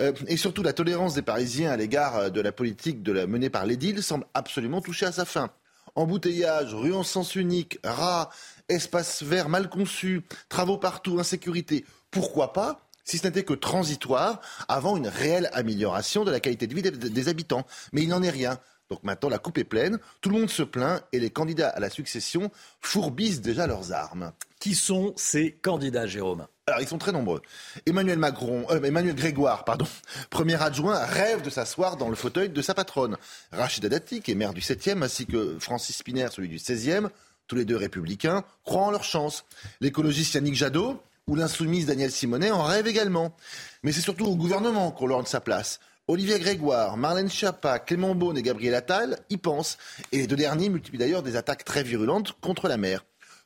Euh, 0.01 0.13
et 0.27 0.37
surtout, 0.37 0.63
la 0.63 0.73
tolérance 0.73 1.13
des 1.13 1.21
Parisiens 1.21 1.71
à 1.71 1.77
l'égard 1.77 2.15
euh, 2.15 2.29
de 2.29 2.41
la 2.41 2.51
politique 2.51 3.05
menée 3.07 3.49
par 3.49 3.65
l'édile 3.65 4.01
semble 4.01 4.25
absolument 4.33 4.81
toucher 4.81 5.05
à 5.05 5.11
sa 5.11 5.25
fin. 5.25 5.51
Embouteillage, 5.95 6.73
rue 6.73 6.93
en 6.93 7.03
sens 7.03 7.35
unique, 7.35 7.79
rats, 7.83 8.29
espaces 8.69 9.23
verts 9.23 9.49
mal 9.49 9.69
conçus, 9.69 10.23
travaux 10.49 10.77
partout, 10.77 11.19
insécurité. 11.19 11.85
Pourquoi 12.11 12.53
pas 12.53 12.81
si 13.05 13.19
ce 13.19 13.27
n'était 13.27 13.43
que 13.43 13.53
transitoire, 13.53 14.41
avant 14.67 14.97
une 14.97 15.07
réelle 15.07 15.49
amélioration 15.53 16.25
de 16.25 16.31
la 16.31 16.39
qualité 16.39 16.67
de 16.67 16.73
vie 16.73 16.81
des 16.81 17.27
habitants. 17.29 17.65
Mais 17.93 18.01
il 18.01 18.09
n'en 18.09 18.23
est 18.23 18.31
rien. 18.31 18.59
Donc 18.89 19.03
maintenant, 19.03 19.29
la 19.29 19.39
coupe 19.39 19.57
est 19.57 19.63
pleine, 19.63 19.99
tout 20.21 20.29
le 20.29 20.39
monde 20.39 20.49
se 20.49 20.63
plaint 20.63 21.03
et 21.11 21.19
les 21.19 21.29
candidats 21.29 21.69
à 21.69 21.79
la 21.79 21.89
succession 21.89 22.51
fourbissent 22.81 23.41
déjà 23.41 23.67
leurs 23.67 23.93
armes. 23.93 24.31
Qui 24.59 24.75
sont 24.75 25.13
ces 25.15 25.53
candidats, 25.53 26.07
Jérôme? 26.07 26.47
Alors, 26.67 26.81
ils 26.81 26.87
sont 26.87 26.97
très 26.97 27.11
nombreux. 27.11 27.43
Emmanuel 27.85 28.17
Macron, 28.17 28.65
euh, 28.71 28.81
Emmanuel 28.81 29.13
Grégoire, 29.13 29.65
pardon, 29.65 29.85
premier 30.31 30.59
adjoint, 30.59 30.97
rêve 30.97 31.43
de 31.43 31.51
s'asseoir 31.51 31.95
dans 31.95 32.09
le 32.09 32.15
fauteuil 32.15 32.49
de 32.49 32.61
sa 32.63 32.73
patronne. 32.73 33.17
Rachida 33.51 33.87
Dati, 33.87 34.19
qui 34.19 34.31
est 34.31 34.35
maire 34.35 34.51
du 34.51 34.61
7e, 34.61 35.03
ainsi 35.03 35.27
que 35.27 35.57
Francis 35.59 35.97
Spiner, 35.97 36.25
celui 36.31 36.49
du 36.49 36.57
16e, 36.57 37.09
tous 37.45 37.55
les 37.55 37.65
deux 37.65 37.77
républicains, 37.77 38.43
croient 38.63 38.81
en 38.81 38.89
leur 38.89 39.03
chance. 39.03 39.45
L'écologiste 39.79 40.33
Yannick 40.33 40.55
Jadot 40.55 40.99
ou 41.27 41.35
l'insoumise 41.35 41.85
Daniel 41.85 42.09
Simonet 42.09 42.49
en 42.49 42.63
rêvent 42.63 42.87
également. 42.87 43.35
Mais 43.83 43.91
c'est 43.91 44.01
surtout 44.01 44.25
au 44.25 44.35
gouvernement 44.35 44.89
qu'on 44.89 45.05
leur 45.05 45.21
de 45.21 45.27
sa 45.27 45.41
place. 45.41 45.79
Olivier 46.07 46.39
Grégoire, 46.39 46.97
Marlène 46.97 47.29
Schiappa, 47.29 47.77
Clément 47.77 48.15
Beaune 48.15 48.39
et 48.39 48.43
Gabriel 48.43 48.73
Attal 48.73 49.19
y 49.29 49.37
pensent. 49.37 49.77
Et 50.11 50.17
les 50.17 50.25
deux 50.25 50.35
derniers 50.35 50.69
multiplient 50.69 50.97
d'ailleurs 50.97 51.21
des 51.21 51.35
attaques 51.35 51.63
très 51.63 51.83
virulentes 51.83 52.31
contre 52.41 52.67
la 52.67 52.77
mer 52.77 53.05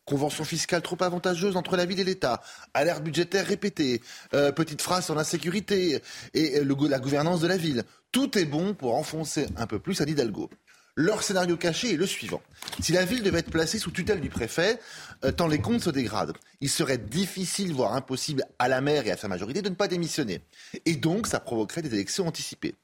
convention 0.09 0.43
fiscale 0.43 0.81
trop 0.81 0.97
avantageuse 1.01 1.55
entre 1.55 1.77
la 1.77 1.85
ville 1.85 1.99
et 1.99 2.03
l'État, 2.03 2.41
alerte 2.73 3.03
budgétaire 3.03 3.45
répétée, 3.45 4.01
euh, 4.33 4.51
petite 4.51 4.81
phrase 4.81 5.05
sur 5.05 5.15
l'insécurité 5.15 6.01
et 6.33 6.61
la 6.63 6.99
gouvernance 6.99 7.41
de 7.41 7.47
la 7.47 7.57
ville. 7.57 7.83
Tout 8.11 8.37
est 8.37 8.45
bon 8.45 8.73
pour 8.73 8.95
enfoncer 8.95 9.47
un 9.55 9.67
peu 9.67 9.79
plus 9.79 10.01
à 10.01 10.05
Hidalgo. 10.05 10.49
Leur 10.95 11.23
scénario 11.23 11.55
caché 11.55 11.93
est 11.93 11.97
le 11.97 12.05
suivant. 12.05 12.41
Si 12.81 12.91
la 12.91 13.05
ville 13.05 13.23
devait 13.23 13.39
être 13.39 13.51
placée 13.51 13.79
sous 13.79 13.91
tutelle 13.91 14.19
du 14.19 14.29
préfet, 14.29 14.79
euh, 15.23 15.31
tant 15.31 15.47
les 15.47 15.59
comptes 15.59 15.81
se 15.81 15.89
dégradent, 15.89 16.35
il 16.59 16.69
serait 16.69 16.97
difficile, 16.97 17.73
voire 17.73 17.93
impossible, 17.93 18.43
à 18.57 18.67
la 18.67 18.81
maire 18.81 19.07
et 19.07 19.11
à 19.11 19.15
sa 19.15 19.29
majorité 19.29 19.61
de 19.61 19.69
ne 19.69 19.75
pas 19.75 19.87
démissionner. 19.87 20.41
Et 20.85 20.95
donc, 20.95 21.27
ça 21.27 21.39
provoquerait 21.39 21.83
des 21.83 21.93
élections 21.93 22.27
anticipées. 22.27 22.75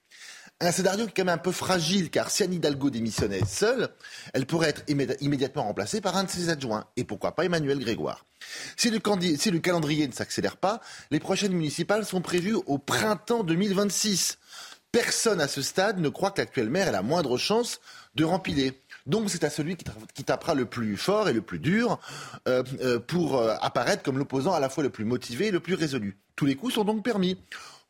Un 0.60 0.72
scénario 0.72 1.04
qui 1.04 1.10
est 1.10 1.14
quand 1.14 1.24
même 1.26 1.34
un 1.34 1.38
peu 1.38 1.52
fragile, 1.52 2.08
car 2.08 2.30
si 2.30 2.42
Anne 2.42 2.54
Hidalgo 2.54 2.88
démissionnait 2.88 3.44
seule, 3.46 3.90
elle 4.32 4.46
pourrait 4.46 4.70
être 4.70 4.84
immédiatement 4.88 5.64
remplacée 5.64 6.00
par 6.00 6.16
un 6.16 6.24
de 6.24 6.30
ses 6.30 6.48
adjoints, 6.48 6.86
et 6.96 7.04
pourquoi 7.04 7.32
pas 7.32 7.44
Emmanuel 7.44 7.78
Grégoire. 7.78 8.24
Si 8.74 8.90
le, 8.90 9.58
calendrier 9.58 10.08
ne 10.08 10.14
s'accélère 10.14 10.56
pas, 10.56 10.80
les 11.10 11.20
prochaines 11.20 11.52
municipales 11.52 12.06
sont 12.06 12.22
prévues 12.22 12.56
au 12.66 12.78
printemps 12.78 13.44
2026. 13.44 14.38
Personne 14.92 15.42
à 15.42 15.48
ce 15.48 15.60
stade 15.60 15.98
ne 15.98 16.08
croit 16.08 16.30
que 16.30 16.40
l'actuel 16.40 16.70
maire 16.70 16.88
ait 16.88 16.92
la 16.92 17.02
moindre 17.02 17.36
chance 17.36 17.80
de 18.14 18.24
rempiler. 18.24 18.80
Donc 19.04 19.28
c'est 19.28 19.44
à 19.44 19.50
celui 19.50 19.76
qui, 19.76 20.24
tapera 20.24 20.54
le 20.54 20.64
plus 20.64 20.96
fort 20.96 21.28
et 21.28 21.34
le 21.34 21.42
plus 21.42 21.58
dur 21.58 22.00
euh, 22.48 22.62
euh, 22.80 22.98
pour 22.98 23.36
euh, 23.36 23.54
apparaître 23.60 24.02
comme 24.02 24.16
l'opposant 24.16 24.54
à 24.54 24.60
la 24.60 24.70
fois 24.70 24.82
le 24.82 24.90
plus 24.90 25.04
motivé 25.04 25.48
et 25.48 25.50
le 25.50 25.60
plus 25.60 25.74
résolu. 25.74 26.16
Tous 26.34 26.46
les 26.46 26.56
coups 26.56 26.74
sont 26.74 26.84
donc 26.84 27.04
permis. 27.04 27.38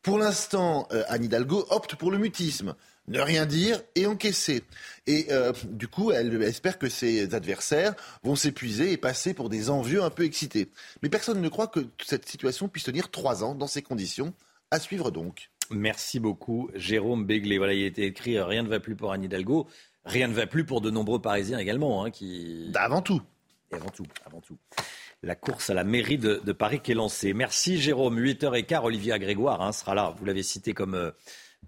Pour 0.02 0.18
l'instant, 0.18 0.86
euh, 0.92 1.02
Anne 1.08 1.24
Hidalgo 1.24 1.66
opte 1.70 1.96
pour 1.96 2.10
le 2.10 2.18
mutisme. 2.18 2.74
Ne 3.08 3.20
rien 3.20 3.46
dire 3.46 3.82
et 3.94 4.06
encaisser. 4.06 4.64
Et 5.06 5.26
euh, 5.30 5.52
du 5.64 5.88
coup, 5.88 6.10
elle 6.10 6.42
espère 6.42 6.78
que 6.78 6.88
ses 6.88 7.34
adversaires 7.34 7.94
vont 8.24 8.34
s'épuiser 8.34 8.92
et 8.92 8.96
passer 8.96 9.32
pour 9.32 9.48
des 9.48 9.70
envieux 9.70 10.02
un 10.02 10.10
peu 10.10 10.24
excités. 10.24 10.70
Mais 11.02 11.08
personne 11.08 11.40
ne 11.40 11.48
croit 11.48 11.68
que 11.68 11.80
cette 12.04 12.28
situation 12.28 12.68
puisse 12.68 12.84
tenir 12.84 13.10
trois 13.10 13.44
ans 13.44 13.54
dans 13.54 13.68
ces 13.68 13.82
conditions. 13.82 14.34
À 14.70 14.80
suivre 14.80 15.10
donc. 15.12 15.50
Merci 15.70 16.20
beaucoup, 16.20 16.70
Jérôme 16.74 17.24
Béglé. 17.24 17.58
Voilà, 17.58 17.74
il 17.74 17.84
a 17.84 17.86
été 17.86 18.04
écrit 18.04 18.40
Rien 18.40 18.64
ne 18.64 18.68
va 18.68 18.80
plus 18.80 18.96
pour 18.96 19.12
Anne 19.12 19.22
Hidalgo. 19.22 19.68
Rien 20.04 20.28
ne 20.28 20.34
va 20.34 20.46
plus 20.46 20.64
pour 20.64 20.80
de 20.80 20.90
nombreux 20.90 21.20
Parisiens 21.20 21.58
également. 21.58 22.04
Hein, 22.04 22.10
qui... 22.10 22.70
Avant 22.74 23.02
tout. 23.02 23.22
Et 23.72 23.74
avant 23.74 23.90
tout, 23.90 24.06
avant 24.24 24.40
tout 24.40 24.56
la 25.22 25.34
course 25.34 25.70
à 25.70 25.74
la 25.74 25.84
mairie 25.84 26.18
de, 26.18 26.52
Paris 26.52 26.80
qui 26.80 26.92
est 26.92 26.94
lancée. 26.94 27.32
Merci 27.32 27.78
Jérôme. 27.78 28.18
8h15, 28.20 28.84
Olivia 28.84 29.18
Grégoire 29.18 29.62
hein, 29.62 29.72
sera 29.72 29.94
là. 29.94 30.14
Vous 30.18 30.24
l'avez 30.24 30.42
cité 30.42 30.72
comme 30.72 30.94
euh, 30.94 31.10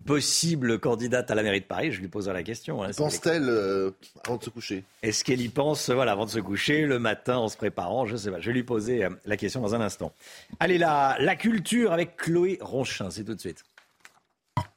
possible 0.07 0.79
candidate 0.79 1.31
à 1.31 1.35
la 1.35 1.43
mairie 1.43 1.61
de 1.61 1.67
Paris. 1.67 1.93
Je 1.93 2.01
lui 2.01 2.09
poserai 2.09 2.35
la 2.35 2.43
question. 2.43 2.83
Hein, 2.83 2.91
Pense-t-elle 2.97 3.49
euh, 3.49 3.91
avant 4.25 4.37
de 4.37 4.45
se 4.45 4.51
coucher? 4.51 4.85
Est-ce 5.03 5.25
qu'elle 5.25 5.41
y 5.41 5.49
pense 5.49 5.91
voilà, 5.91 6.13
avant 6.13 6.27
de 6.27 6.31
se 6.31 6.41
coucher, 6.41 6.87
le 6.87 6.99
matin, 6.99 7.39
en 7.39 7.49
se 7.49 7.57
préparant? 7.57 8.07
Je 8.07 8.13
ne 8.13 8.19
sais 8.19 8.31
pas. 8.31 8.41
Je 8.41 8.47
vais 8.47 8.55
lui 8.55 8.63
poser 8.65 9.05
euh, 9.05 9.11
la 9.25 9.37
question 9.37 9.61
dans 9.61 9.75
un 9.75 9.81
instant. 9.81 10.13
Allez, 10.61 10.79
la, 10.79 11.17
la 11.21 11.37
culture 11.37 11.93
avec 11.93 12.17
Chloé 12.17 12.59
Ronchin. 12.61 13.11
C'est 13.11 13.25
tout 13.25 13.35
de 13.35 13.41
suite. 13.41 13.65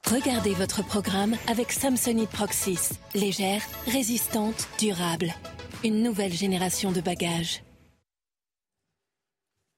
Regardez 0.09 0.53
votre 0.53 0.83
programme 0.83 1.35
avec 1.47 1.71
Samsonite 1.71 2.29
Proxys. 2.29 2.97
Légère, 3.15 3.61
résistante, 3.87 4.67
durable. 4.79 5.33
Une 5.83 6.03
nouvelle 6.03 6.33
génération 6.33 6.91
de 6.91 7.01
bagages. 7.01 7.63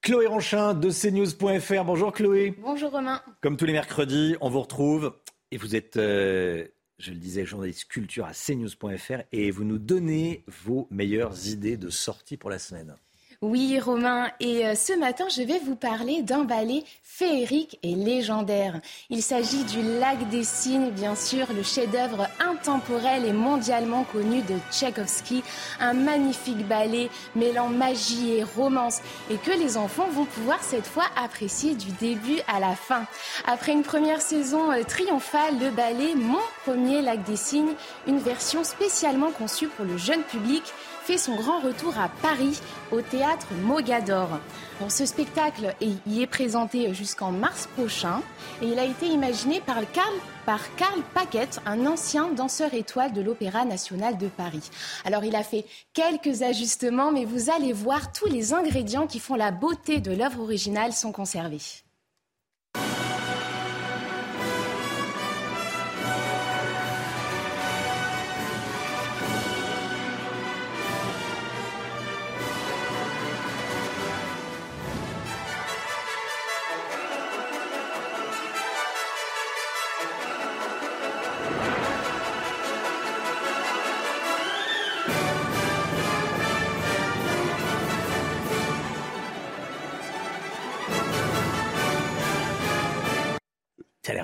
Chloé 0.04 0.26
Ronchin 0.26 0.74
de 0.74 0.90
cnews.fr. 0.90 1.84
Bonjour 1.86 2.12
Chloé. 2.12 2.54
Bonjour 2.60 2.90
Romain. 2.90 3.22
Comme 3.40 3.56
tous 3.56 3.64
les 3.64 3.72
mercredis, 3.72 4.36
on 4.42 4.50
vous 4.50 4.60
retrouve 4.60 5.14
et 5.50 5.56
vous 5.56 5.76
êtes, 5.76 5.96
euh, 5.96 6.68
je 6.98 7.10
le 7.10 7.16
disais, 7.16 7.46
journaliste 7.46 7.86
culture 7.86 8.26
à 8.26 8.32
cnews.fr 8.34 9.22
et 9.32 9.50
vous 9.50 9.64
nous 9.64 9.78
donnez 9.78 10.44
vos 10.46 10.88
meilleures 10.90 11.48
idées 11.48 11.78
de 11.78 11.88
sortie 11.88 12.36
pour 12.36 12.50
la 12.50 12.58
semaine. 12.58 12.98
Oui, 13.42 13.78
Romain, 13.80 14.30
et 14.40 14.66
euh, 14.66 14.74
ce 14.74 14.96
matin, 14.98 15.26
je 15.28 15.42
vais 15.42 15.58
vous 15.58 15.76
parler 15.76 16.22
d'un 16.22 16.44
ballet 16.44 16.84
féerique 17.02 17.78
et 17.82 17.94
légendaire. 17.94 18.80
Il 19.10 19.22
s'agit 19.22 19.64
du 19.64 19.82
Lac 20.00 20.28
des 20.30 20.44
Cygnes, 20.44 20.90
bien 20.90 21.14
sûr, 21.14 21.46
le 21.52 21.62
chef-d'œuvre 21.62 22.28
intemporel 22.40 23.24
et 23.24 23.32
mondialement 23.32 24.04
connu 24.04 24.42
de 24.42 24.54
Tchaïkovski, 24.72 25.42
un 25.80 25.92
magnifique 25.92 26.66
ballet 26.66 27.10
mêlant 27.36 27.68
magie 27.68 28.34
et 28.34 28.42
romance, 28.42 29.00
et 29.30 29.36
que 29.36 29.52
les 29.52 29.76
enfants 29.76 30.08
vont 30.08 30.24
pouvoir 30.24 30.62
cette 30.62 30.86
fois 30.86 31.04
apprécier 31.16 31.74
du 31.74 31.90
début 31.92 32.40
à 32.48 32.60
la 32.60 32.74
fin. 32.74 33.06
Après 33.46 33.72
une 33.72 33.82
première 33.82 34.20
saison 34.20 34.72
euh, 34.72 34.82
triomphale, 34.82 35.58
le 35.60 35.70
ballet 35.70 36.14
Mon 36.14 36.40
premier 36.64 37.02
Lac 37.02 37.22
des 37.24 37.36
Cygnes, 37.36 37.74
une 38.06 38.18
version 38.18 38.64
spécialement 38.64 39.30
conçue 39.30 39.68
pour 39.68 39.84
le 39.84 39.96
jeune 39.96 40.22
public, 40.22 40.62
fait 41.04 41.18
son 41.18 41.34
grand 41.34 41.60
retour 41.60 41.98
à 41.98 42.08
Paris, 42.22 42.58
au 42.90 43.02
théâtre 43.02 43.48
Mogador. 43.62 44.40
ce 44.88 45.04
spectacle 45.04 45.74
y 45.82 46.22
est 46.22 46.26
présenté 46.26 46.94
jusqu'en 46.94 47.30
mars 47.30 47.68
prochain 47.76 48.22
et 48.62 48.68
il 48.68 48.78
a 48.78 48.84
été 48.84 49.06
imaginé 49.08 49.60
par 49.60 49.76
Karl, 49.92 50.14
par 50.46 50.74
Karl 50.76 51.02
Paquette, 51.12 51.60
un 51.66 51.84
ancien 51.84 52.28
danseur 52.28 52.72
étoile 52.72 53.12
de 53.12 53.20
l'Opéra 53.20 53.66
national 53.66 54.16
de 54.16 54.28
Paris. 54.28 54.70
Alors 55.04 55.24
il 55.24 55.36
a 55.36 55.42
fait 55.42 55.66
quelques 55.92 56.40
ajustements, 56.40 57.12
mais 57.12 57.26
vous 57.26 57.50
allez 57.50 57.74
voir 57.74 58.10
tous 58.10 58.26
les 58.26 58.54
ingrédients 58.54 59.06
qui 59.06 59.20
font 59.20 59.34
la 59.34 59.50
beauté 59.50 60.00
de 60.00 60.12
l'œuvre 60.12 60.40
originale 60.40 60.94
sont 60.94 61.12
conservés. 61.12 61.83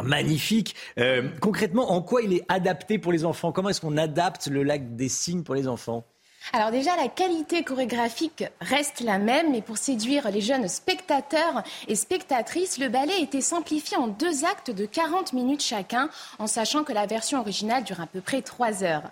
Magnifique. 0.03 0.75
Euh, 0.99 1.29
concrètement, 1.41 1.93
en 1.93 2.03
quoi 2.03 2.23
il 2.23 2.33
est 2.33 2.45
adapté 2.49 2.99
pour 2.99 3.13
les 3.13 3.25
enfants? 3.25 3.53
Comment 3.53 3.69
est-ce 3.69 3.81
qu'on 3.81 3.97
adapte 3.97 4.47
le 4.49 4.63
lac 4.63 4.97
des 4.97 5.09
cygnes 5.09 5.43
pour 5.43 5.55
les 5.55 5.69
enfants? 5.69 6.05
Alors 6.53 6.71
déjà, 6.71 6.97
la 6.97 7.09
qualité 7.09 7.63
chorégraphique 7.63 8.45
reste 8.61 9.01
la 9.01 9.19
même, 9.19 9.53
mais 9.53 9.61
pour 9.61 9.77
séduire 9.77 10.31
les 10.31 10.41
jeunes 10.41 10.69
spectateurs 10.69 11.63
et 11.87 11.95
spectatrices, 11.95 12.79
le 12.79 12.89
ballet 12.89 13.13
a 13.13 13.21
été 13.21 13.41
simplifié 13.41 13.97
en 13.97 14.09
deux 14.09 14.45
actes 14.45 14.71
de 14.71 14.87
40 14.87 15.33
minutes 15.33 15.63
chacun, 15.63 16.09
en 16.39 16.47
sachant 16.47 16.83
que 16.83 16.93
la 16.93 17.07
version 17.07 17.41
originale 17.41 17.85
dure 17.85 18.01
à 18.01 18.07
peu 18.07 18.21
près 18.21 18.43
3 18.43 18.83
heures. 18.83 19.11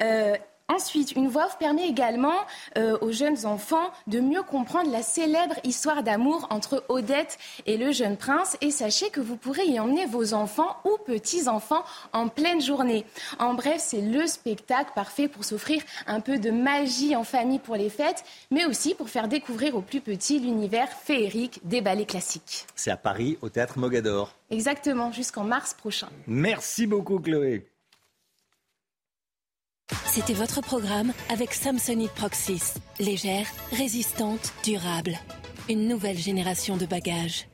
Euh, 0.00 0.36
Ensuite, 0.74 1.12
une 1.12 1.28
voix 1.28 1.46
off 1.46 1.58
permet 1.58 1.86
également 1.86 2.46
euh, 2.78 2.96
aux 3.02 3.12
jeunes 3.12 3.44
enfants 3.44 3.90
de 4.06 4.20
mieux 4.20 4.42
comprendre 4.42 4.90
la 4.90 5.02
célèbre 5.02 5.56
histoire 5.64 6.02
d'amour 6.02 6.46
entre 6.48 6.84
Odette 6.88 7.36
et 7.66 7.76
le 7.76 7.92
jeune 7.92 8.16
prince. 8.16 8.56
Et 8.62 8.70
sachez 8.70 9.10
que 9.10 9.20
vous 9.20 9.36
pourrez 9.36 9.66
y 9.66 9.78
emmener 9.78 10.06
vos 10.06 10.32
enfants 10.32 10.76
ou 10.84 10.96
petits-enfants 11.04 11.84
en 12.14 12.28
pleine 12.28 12.62
journée. 12.62 13.04
En 13.38 13.52
bref, 13.52 13.82
c'est 13.84 14.00
le 14.00 14.26
spectacle 14.26 14.92
parfait 14.94 15.28
pour 15.28 15.44
s'offrir 15.44 15.82
un 16.06 16.20
peu 16.20 16.38
de 16.38 16.50
magie 16.50 17.14
en 17.16 17.24
famille 17.24 17.58
pour 17.58 17.76
les 17.76 17.90
fêtes, 17.90 18.24
mais 18.50 18.64
aussi 18.64 18.94
pour 18.94 19.10
faire 19.10 19.28
découvrir 19.28 19.76
aux 19.76 19.82
plus 19.82 20.00
petits 20.00 20.38
l'univers 20.38 20.88
féerique 20.88 21.60
des 21.64 21.82
ballets 21.82 22.06
classiques. 22.06 22.66
C'est 22.74 22.90
à 22.90 22.96
Paris, 22.96 23.36
au 23.42 23.50
théâtre 23.50 23.78
Mogador. 23.78 24.32
Exactement, 24.50 25.12
jusqu'en 25.12 25.44
mars 25.44 25.74
prochain. 25.74 26.08
Merci 26.26 26.86
beaucoup, 26.86 27.18
Chloé. 27.18 27.71
C'était 30.06 30.34
votre 30.34 30.60
programme 30.60 31.12
avec 31.30 31.54
Samsonite 31.54 32.12
Proxys. 32.12 32.74
Légère, 33.00 33.46
résistante, 33.72 34.52
durable. 34.62 35.18
Une 35.70 35.88
nouvelle 35.88 36.18
génération 36.18 36.76
de 36.76 36.84
bagages. 36.84 37.48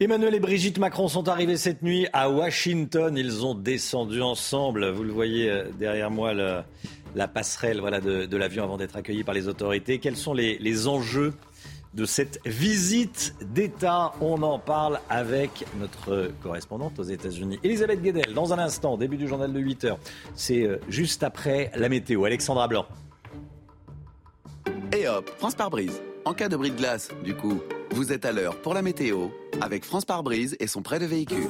Emmanuel 0.00 0.34
et 0.34 0.40
Brigitte 0.40 0.78
Macron 0.78 1.06
sont 1.06 1.28
arrivés 1.28 1.56
cette 1.56 1.82
nuit 1.82 2.08
à 2.12 2.28
Washington. 2.28 3.16
Ils 3.16 3.46
ont 3.46 3.54
descendu 3.54 4.20
ensemble. 4.20 4.90
Vous 4.90 5.04
le 5.04 5.12
voyez 5.12 5.48
euh, 5.48 5.70
derrière 5.78 6.10
moi, 6.10 6.34
la 6.34 7.28
passerelle 7.28 7.80
de, 8.02 8.36
l'avion 8.36 8.64
avant 8.64 8.76
d'être 8.76 8.96
accueillis 8.96 9.22
par 9.22 9.34
les 9.34 9.46
autorités. 9.46 10.00
Quels 10.00 10.16
sont 10.16 10.34
les 10.34 10.88
enjeux 10.88 11.34
de 11.96 12.04
cette 12.04 12.40
visite 12.44 13.34
d'État. 13.40 14.12
On 14.20 14.42
en 14.42 14.58
parle 14.58 15.00
avec 15.08 15.64
notre 15.80 16.30
correspondante 16.42 16.98
aux 16.98 17.04
États-Unis, 17.04 17.58
Elisabeth 17.64 18.02
Guedel. 18.02 18.34
Dans 18.34 18.52
un 18.52 18.58
instant, 18.58 18.96
début 18.96 19.16
du 19.16 19.26
journal 19.26 19.52
de 19.52 19.58
8 19.58 19.84
heures. 19.84 19.98
C'est 20.34 20.62
euh, 20.62 20.78
juste 20.88 21.22
après 21.22 21.72
la 21.74 21.88
météo. 21.88 22.24
Alexandra 22.24 22.68
Blanc. 22.68 22.86
Et 24.92 25.08
hop, 25.08 25.30
France 25.38 25.54
par 25.54 25.70
brise. 25.70 26.00
En 26.24 26.34
cas 26.34 26.48
de 26.48 26.56
bris 26.56 26.70
de 26.70 26.76
glace, 26.76 27.08
du 27.24 27.34
coup, 27.34 27.60
vous 27.92 28.12
êtes 28.12 28.24
à 28.24 28.32
l'heure 28.32 28.60
pour 28.60 28.74
la 28.74 28.82
météo 28.82 29.28
avec 29.60 29.84
France 29.84 30.04
par 30.04 30.22
brise 30.22 30.56
et 30.60 30.66
son 30.66 30.82
prêt 30.82 30.98
de 30.98 31.06
véhicule. 31.06 31.48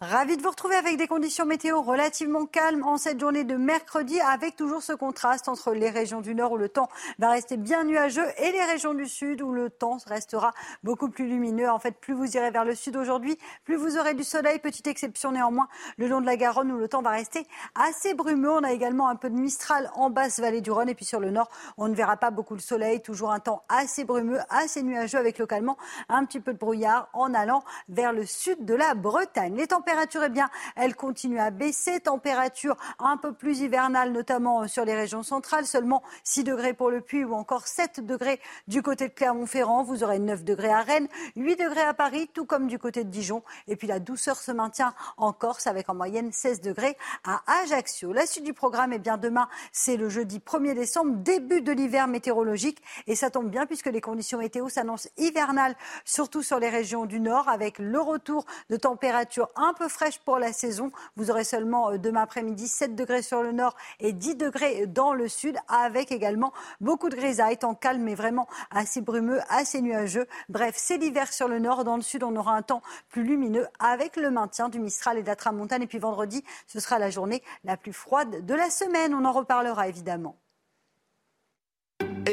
Ravi 0.00 0.36
de 0.36 0.42
vous 0.42 0.50
retrouver 0.50 0.76
avec 0.76 0.96
des 0.96 1.08
conditions 1.08 1.44
météo 1.44 1.82
relativement 1.82 2.46
calmes 2.46 2.84
en 2.84 2.98
cette 2.98 3.18
journée 3.18 3.42
de 3.42 3.56
mercredi, 3.56 4.20
avec 4.20 4.54
toujours 4.54 4.80
ce 4.80 4.92
contraste 4.92 5.48
entre 5.48 5.72
les 5.72 5.90
régions 5.90 6.20
du 6.20 6.36
nord 6.36 6.52
où 6.52 6.56
le 6.56 6.68
temps 6.68 6.88
va 7.18 7.30
rester 7.30 7.56
bien 7.56 7.82
nuageux 7.82 8.28
et 8.36 8.52
les 8.52 8.64
régions 8.64 8.94
du 8.94 9.06
sud 9.06 9.42
où 9.42 9.50
le 9.50 9.70
temps 9.70 9.98
restera 10.06 10.54
beaucoup 10.84 11.10
plus 11.10 11.26
lumineux. 11.26 11.68
En 11.68 11.80
fait, 11.80 11.98
plus 11.98 12.14
vous 12.14 12.36
irez 12.36 12.52
vers 12.52 12.64
le 12.64 12.76
sud 12.76 12.96
aujourd'hui, 12.96 13.36
plus 13.64 13.74
vous 13.74 13.98
aurez 13.98 14.14
du 14.14 14.22
soleil. 14.22 14.60
Petite 14.60 14.86
exception 14.86 15.32
néanmoins 15.32 15.66
le 15.96 16.06
long 16.06 16.20
de 16.20 16.26
la 16.26 16.36
Garonne 16.36 16.70
où 16.70 16.78
le 16.78 16.86
temps 16.86 17.02
va 17.02 17.10
rester 17.10 17.44
assez 17.74 18.14
brumeux. 18.14 18.52
On 18.52 18.62
a 18.62 18.70
également 18.70 19.08
un 19.08 19.16
peu 19.16 19.28
de 19.30 19.36
mistral 19.36 19.90
en 19.96 20.10
basse 20.10 20.38
vallée 20.38 20.60
du 20.60 20.70
Rhône 20.70 20.88
et 20.88 20.94
puis 20.94 21.06
sur 21.06 21.18
le 21.18 21.32
nord, 21.32 21.50
on 21.76 21.88
ne 21.88 21.94
verra 21.96 22.16
pas 22.16 22.30
beaucoup 22.30 22.54
le 22.54 22.60
soleil. 22.60 23.02
Toujours 23.02 23.32
un 23.32 23.40
temps 23.40 23.64
assez 23.68 24.04
brumeux, 24.04 24.38
assez 24.48 24.84
nuageux 24.84 25.18
avec 25.18 25.38
localement 25.38 25.76
un 26.08 26.24
petit 26.24 26.38
peu 26.38 26.52
de 26.52 26.58
brouillard 26.58 27.08
en 27.14 27.34
allant 27.34 27.64
vers 27.88 28.12
le 28.12 28.24
sud 28.24 28.64
de 28.64 28.74
la 28.74 28.94
Bretagne. 28.94 29.56
Les 29.56 29.66
température, 29.88 30.22
eh 30.22 30.28
bien, 30.28 30.50
elle 30.76 30.94
continue 30.94 31.38
à 31.38 31.50
baisser. 31.50 32.00
Température 32.00 32.76
un 32.98 33.16
peu 33.16 33.32
plus 33.32 33.60
hivernale, 33.60 34.12
notamment 34.12 34.62
euh, 34.62 34.66
sur 34.66 34.84
les 34.84 34.94
régions 34.94 35.22
centrales. 35.22 35.64
Seulement 35.64 36.02
6 36.24 36.44
degrés 36.44 36.74
pour 36.74 36.90
le 36.90 37.00
Puy 37.00 37.24
ou 37.24 37.32
encore 37.32 37.66
7 37.66 38.04
degrés 38.04 38.38
du 38.66 38.82
côté 38.82 39.08
de 39.08 39.14
Clermont-Ferrand. 39.14 39.84
Vous 39.84 40.04
aurez 40.04 40.18
9 40.18 40.44
degrés 40.44 40.70
à 40.70 40.82
Rennes, 40.82 41.08
8 41.36 41.56
degrés 41.56 41.80
à 41.80 41.94
Paris, 41.94 42.28
tout 42.34 42.44
comme 42.44 42.66
du 42.66 42.78
côté 42.78 43.02
de 43.02 43.08
Dijon. 43.08 43.42
Et 43.66 43.76
puis 43.76 43.86
la 43.86 43.98
douceur 43.98 44.36
se 44.36 44.52
maintient 44.52 44.92
en 45.16 45.32
Corse 45.32 45.66
avec 45.66 45.88
en 45.88 45.94
moyenne 45.94 46.32
16 46.32 46.60
degrés 46.60 46.98
à 47.24 47.40
Ajaccio. 47.62 48.12
La 48.12 48.26
suite 48.26 48.44
du 48.44 48.52
programme, 48.52 48.92
eh 48.92 48.98
bien, 48.98 49.16
demain, 49.16 49.48
c'est 49.72 49.96
le 49.96 50.10
jeudi 50.10 50.38
1er 50.38 50.74
décembre, 50.74 51.12
début 51.16 51.62
de 51.62 51.72
l'hiver 51.72 52.08
météorologique. 52.08 52.82
Et 53.06 53.16
ça 53.16 53.30
tombe 53.30 53.48
bien 53.48 53.64
puisque 53.64 53.86
les 53.86 54.02
conditions 54.02 54.36
météo 54.36 54.68
s'annoncent 54.68 55.08
hivernales, 55.16 55.76
surtout 56.04 56.42
sur 56.42 56.58
les 56.58 56.68
régions 56.68 57.06
du 57.06 57.20
nord, 57.20 57.48
avec 57.48 57.78
le 57.78 58.00
retour 58.00 58.44
de 58.68 58.76
températures 58.76 59.48
un 59.56 59.72
peu 59.72 59.77
fraîche 59.86 60.18
pour 60.18 60.38
la 60.38 60.52
saison. 60.52 60.90
Vous 61.16 61.30
aurez 61.30 61.44
seulement 61.44 61.92
euh, 61.92 61.98
demain 61.98 62.22
après-midi 62.22 62.66
7 62.66 62.96
degrés 62.96 63.22
sur 63.22 63.42
le 63.42 63.52
nord 63.52 63.76
et 64.00 64.12
10 64.12 64.34
degrés 64.34 64.86
dans 64.86 65.12
le 65.12 65.28
sud, 65.28 65.56
avec 65.68 66.10
également 66.10 66.52
beaucoup 66.80 67.08
de 67.08 67.14
grisailles, 67.14 67.58
temps 67.58 67.74
calme 67.74 68.02
mais 68.02 68.16
vraiment 68.16 68.48
assez 68.70 69.00
brumeux, 69.00 69.40
assez 69.48 69.80
nuageux. 69.80 70.26
Bref, 70.48 70.74
c'est 70.76 70.96
l'hiver 70.96 71.32
sur 71.32 71.46
le 71.46 71.60
nord. 71.60 71.84
Dans 71.84 71.96
le 71.96 72.02
sud, 72.02 72.24
on 72.24 72.34
aura 72.34 72.54
un 72.56 72.62
temps 72.62 72.82
plus 73.10 73.22
lumineux 73.22 73.68
avec 73.78 74.16
le 74.16 74.30
maintien 74.30 74.68
du 74.68 74.80
Mistral 74.80 75.18
et 75.18 75.22
de. 75.22 75.82
Et 75.82 75.86
puis 75.86 75.98
vendredi, 75.98 76.42
ce 76.66 76.80
sera 76.80 76.98
la 76.98 77.10
journée 77.10 77.42
la 77.64 77.76
plus 77.76 77.92
froide 77.92 78.44
de 78.44 78.54
la 78.54 78.70
semaine. 78.70 79.14
On 79.14 79.24
en 79.24 79.32
reparlera 79.32 79.88
évidemment. 79.88 80.36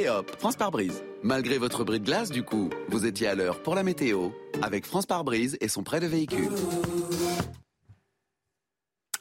Et 0.06 0.10
hop, 0.10 0.32
France 0.38 0.56
par 0.56 0.70
brise. 0.70 1.04
Malgré 1.24 1.58
votre 1.58 1.84
bris 1.84 2.00
de 2.00 2.06
glace, 2.06 2.30
du 2.30 2.44
coup, 2.44 2.70
vous 2.90 3.08
étiez 3.08 3.28
à 3.28 3.34
l'heure 3.34 3.64
pour 3.64 3.74
la 3.74 3.82
météo 3.82 4.30
avec 4.62 4.86
France 4.86 5.08
par 5.08 5.24
brise 5.24 5.58
et 5.62 5.68
son 5.68 5.82
prêt 5.82 6.00
de 6.00 6.06
véhicule. 6.06 6.50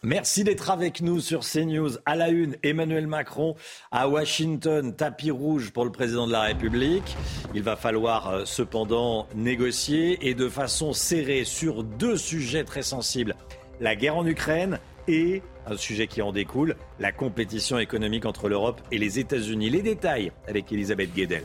Merci 0.02 0.44
d'être 0.44 0.70
avec 0.70 1.01
nous 1.01 1.20
sur 1.20 1.40
CNews. 1.40 1.93
À 2.05 2.16
la 2.16 2.28
une, 2.28 2.56
Emmanuel 2.62 3.06
Macron 3.06 3.55
à 3.93 4.11
Washington, 4.11 4.94
tapis 4.94 5.31
rouge 5.31 5.70
pour 5.70 5.86
le 5.86 5.90
président 5.90 6.27
de 6.27 6.32
la 6.32 6.43
République. 6.43 7.16
Il 7.55 7.62
va 7.62 7.77
falloir 7.77 8.28
euh, 8.28 8.44
cependant 8.44 9.27
négocier 9.35 10.28
et 10.28 10.35
de 10.35 10.51
façon 10.51 10.93
serrée 10.93 11.44
sur 11.44 11.82
deux 11.82 12.19
sujets 12.19 12.65
très 12.65 12.82
sensibles. 12.82 13.36
La 13.81 13.97
guerre 13.97 14.19
en 14.19 14.27
Ukraine 14.27 14.78
et 15.09 15.43
un 15.66 15.77
sujet 15.77 16.07
qui 16.07 16.23
en 16.23 16.32
découle, 16.32 16.77
la 16.99 17.12
compétition 17.12 17.78
économique 17.78 18.27
entre 18.27 18.49
l'Europe 18.49 18.81
et 18.91 18.99
les 18.99 19.19
États-Unis. 19.19 19.70
Les 19.70 19.82
détails 19.82 20.32
avec 20.49 20.73
Elisabeth 20.73 21.15
Guedel. 21.15 21.45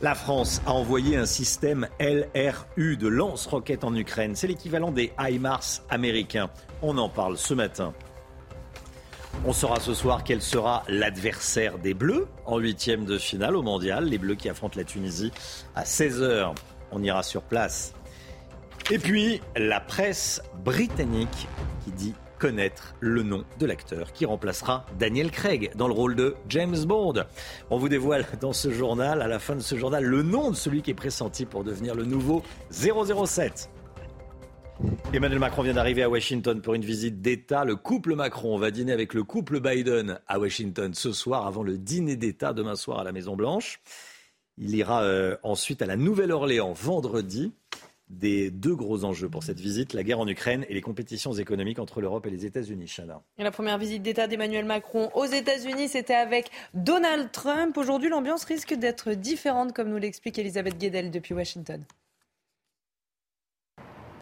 La 0.00 0.14
France 0.14 0.62
a 0.64 0.72
envoyé 0.72 1.16
un 1.16 1.26
système 1.26 1.88
LRU 1.98 2.96
de 2.96 3.08
lance-roquettes 3.08 3.82
en 3.82 3.94
Ukraine. 3.96 4.36
C'est 4.36 4.46
l'équivalent 4.46 4.92
des 4.92 5.12
HIMARS 5.18 5.82
américains. 5.90 6.50
On 6.82 6.98
en 6.98 7.08
parle 7.08 7.36
ce 7.36 7.52
matin. 7.52 7.92
On 9.44 9.52
saura 9.52 9.80
ce 9.80 9.94
soir 9.94 10.22
quel 10.24 10.40
sera 10.40 10.84
l'adversaire 10.88 11.78
des 11.78 11.94
Bleus 11.94 12.28
en 12.46 12.58
huitième 12.58 13.04
de 13.04 13.18
finale 13.18 13.56
au 13.56 13.62
mondial. 13.62 14.04
Les 14.04 14.18
Bleus 14.18 14.36
qui 14.36 14.48
affrontent 14.48 14.78
la 14.78 14.84
Tunisie 14.84 15.32
à 15.74 15.82
16h. 15.82 16.54
On 16.92 17.02
ira 17.02 17.22
sur 17.24 17.42
place. 17.42 17.92
Et 18.90 18.98
puis, 18.98 19.40
la 19.56 19.80
presse 19.80 20.42
britannique 20.64 21.48
qui 21.84 21.90
dit 21.90 22.14
connaître 22.38 22.94
le 23.00 23.22
nom 23.22 23.44
de 23.58 23.66
l'acteur 23.66 24.12
qui 24.12 24.24
remplacera 24.24 24.86
Daniel 24.98 25.30
Craig 25.30 25.70
dans 25.74 25.88
le 25.88 25.94
rôle 25.94 26.14
de 26.14 26.34
James 26.48 26.84
Bond. 26.84 27.24
On 27.70 27.78
vous 27.78 27.88
dévoile 27.88 28.26
dans 28.40 28.52
ce 28.52 28.70
journal, 28.70 29.22
à 29.22 29.28
la 29.28 29.38
fin 29.38 29.56
de 29.56 29.60
ce 29.60 29.76
journal, 29.76 30.04
le 30.04 30.22
nom 30.22 30.50
de 30.50 30.56
celui 30.56 30.82
qui 30.82 30.90
est 30.90 30.94
pressenti 30.94 31.44
pour 31.46 31.64
devenir 31.64 31.94
le 31.94 32.04
nouveau 32.04 32.42
007. 32.70 33.70
Emmanuel 35.12 35.40
Macron 35.40 35.62
vient 35.62 35.74
d'arriver 35.74 36.04
à 36.04 36.08
Washington 36.08 36.60
pour 36.60 36.74
une 36.74 36.84
visite 36.84 37.20
d'État. 37.20 37.64
Le 37.64 37.74
couple 37.74 38.14
Macron 38.14 38.58
va 38.58 38.70
dîner 38.70 38.92
avec 38.92 39.12
le 39.12 39.24
couple 39.24 39.60
Biden 39.60 40.20
à 40.28 40.38
Washington 40.38 40.94
ce 40.94 41.12
soir 41.12 41.46
avant 41.46 41.64
le 41.64 41.78
dîner 41.78 42.14
d'État 42.14 42.52
demain 42.52 42.76
soir 42.76 43.00
à 43.00 43.04
la 43.04 43.10
Maison 43.10 43.34
Blanche. 43.34 43.80
Il 44.56 44.74
ira 44.74 45.02
euh, 45.02 45.36
ensuite 45.42 45.82
à 45.82 45.86
la 45.86 45.96
Nouvelle-Orléans 45.96 46.72
vendredi 46.72 47.52
des 48.10 48.50
deux 48.50 48.74
gros 48.74 49.04
enjeux 49.04 49.28
pour 49.28 49.42
cette 49.42 49.60
visite, 49.60 49.92
la 49.92 50.02
guerre 50.02 50.20
en 50.20 50.28
Ukraine 50.28 50.64
et 50.68 50.74
les 50.74 50.80
compétitions 50.80 51.32
économiques 51.34 51.78
entre 51.78 52.00
l'Europe 52.00 52.26
et 52.26 52.30
les 52.30 52.46
États-Unis. 52.46 52.96
La 53.38 53.50
première 53.50 53.78
visite 53.78 54.02
d'État 54.02 54.26
d'Emmanuel 54.26 54.64
Macron 54.64 55.10
aux 55.14 55.26
États-Unis, 55.26 55.88
c'était 55.88 56.14
avec 56.14 56.50
Donald 56.74 57.30
Trump. 57.32 57.76
Aujourd'hui, 57.76 58.08
l'ambiance 58.08 58.44
risque 58.44 58.74
d'être 58.74 59.12
différente, 59.12 59.72
comme 59.72 59.90
nous 59.90 59.98
l'explique 59.98 60.38
Elisabeth 60.38 60.78
Guedel 60.78 61.10
depuis 61.10 61.34
Washington. 61.34 61.84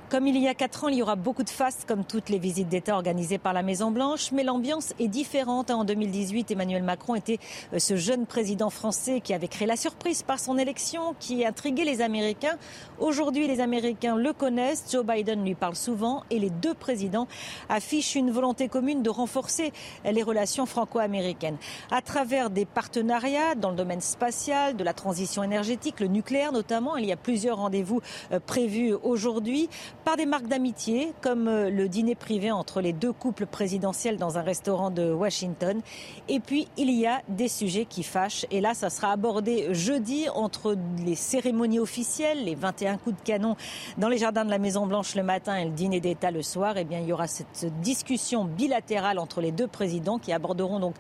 Comme 0.09 0.29
il 0.29 0.39
y 0.39 0.47
a 0.47 0.55
quatre 0.55 0.85
ans, 0.85 0.89
il 0.89 0.99
y 0.99 1.03
aura 1.03 1.17
beaucoup 1.17 1.43
de 1.43 1.51
fastes, 1.51 1.85
comme 1.89 2.05
toutes 2.05 2.29
les 2.29 2.39
visites 2.39 2.69
d'État 2.69 2.95
organisées 2.95 3.39
par 3.39 3.53
la 3.53 3.65
Maison-Blanche, 3.65 4.31
mais 4.31 4.45
l'ambiance 4.45 4.95
est 5.01 5.09
différente. 5.09 5.73
En 5.73 5.83
2018, 5.83 6.53
Emmanuel 6.53 6.85
Macron 6.85 7.17
était 7.17 7.41
euh, 7.73 7.81
ce 7.81 7.97
jeune 7.97 8.25
président 8.25 8.71
français 8.71 9.21
qui 9.21 9.35
avait 9.35 9.49
créé 9.49 9.67
la 9.67 9.75
surprise 9.75 10.23
par 10.23 10.39
son 10.39 10.59
élection, 10.59 11.17
qui 11.19 11.45
intriguait 11.45 11.85
les 11.85 12.03
Américains. 12.03 12.57
Aujourd'hui, 13.01 13.49
les 13.49 13.59
Américains 13.59 14.15
le 14.15 14.33
connaissent, 14.33 14.85
Joe 14.93 15.05
Biden 15.05 15.45
lui 15.45 15.57
parle 15.57 15.75
souvent 15.75 16.23
et 16.31 16.39
les 16.39 16.51
deux 16.51 16.75
présidents 16.75 17.27
affichent 17.69 18.15
une 18.15 18.31
volonté 18.31 18.69
commune 18.69 19.03
de 19.03 19.11
renforcer 19.11 19.73
les 20.05 20.23
relations 20.23 20.67
franco-américaines. 20.67 21.57
À 21.91 22.01
travers 22.01 22.51
des 22.51 22.65
partenariats 22.65 23.57
dans 23.57 23.71
le 23.71 23.77
domaine 23.77 24.01
spatial, 24.01 24.77
de 24.77 24.85
la 24.85 24.95
transition 24.95 25.43
énergétique, 25.43 25.99
le 25.99 26.07
nucléaire 26.07 26.53
notamment, 26.53 26.97
il 26.97 27.07
y 27.07 27.13
a 27.13 27.17
plusieurs 27.17 27.57
rendez-vous 27.57 28.01
euh, 28.31 28.39
prévus 28.39 28.95
aujourd'hui 29.03 29.69
par 30.07 30.17
des 30.17 30.25
marques 30.25 30.47
d'amitié, 30.47 31.13
comme 31.21 31.49
euh, 31.49 31.69
le 31.69 31.89
dîner 31.89 32.15
privé 32.15 32.53
entre 32.53 32.81
les 32.81 32.93
deux 32.93 33.13
couples 33.13 33.45
présidentiels 33.45 34.19
dans 34.19 34.39
un 34.39 34.43
restaurant 34.43 34.93
de 34.93 35.13
Washington. 35.13 35.81
Et 36.29 36.39
puis, 36.39 36.69
il 36.77 36.93
y 36.93 37.09
a 37.09 37.23
des 37.27 37.49
sujets 37.49 37.87
qui 37.87 38.05
fâchent. 38.05 38.47
Et 38.53 38.61
là, 38.61 38.73
ça 38.73 38.89
sera 38.89 39.11
abordé 39.11 39.75
jeudi 39.75 40.29
entre 40.33 40.77
les 41.05 41.17
cérémonies 41.17 41.81
officielles, 41.81 42.45
les 42.45 42.55
21 42.55 42.99
coups 42.99 43.17
de 43.17 43.23
canon 43.23 43.57
dans 43.99 44.09
les 44.09 44.19
jardins 44.19 44.45
de 44.45 44.51
la 44.51 44.61
Maison-Blanche 44.61 45.17
le 45.17 45.25
matin 45.25 45.57
et 45.57 45.65
le 45.65 45.73
dîner 45.73 45.99
d'État 45.99 46.31
le 46.31 46.43
soir. 46.43 46.77
Eh 46.77 46.85
bien, 46.85 47.01
il 47.01 47.09
y 47.09 47.13
aura 47.13 47.27
cette 47.27 47.81
discussion 47.81 48.45
bilatérale 48.45 49.19
entre 49.19 49.41
les 49.41 49.51
deux 49.51 49.67
présidents 49.67 50.21
qui 50.21 50.33
aborderont 50.33 50.79
donc 50.79 50.95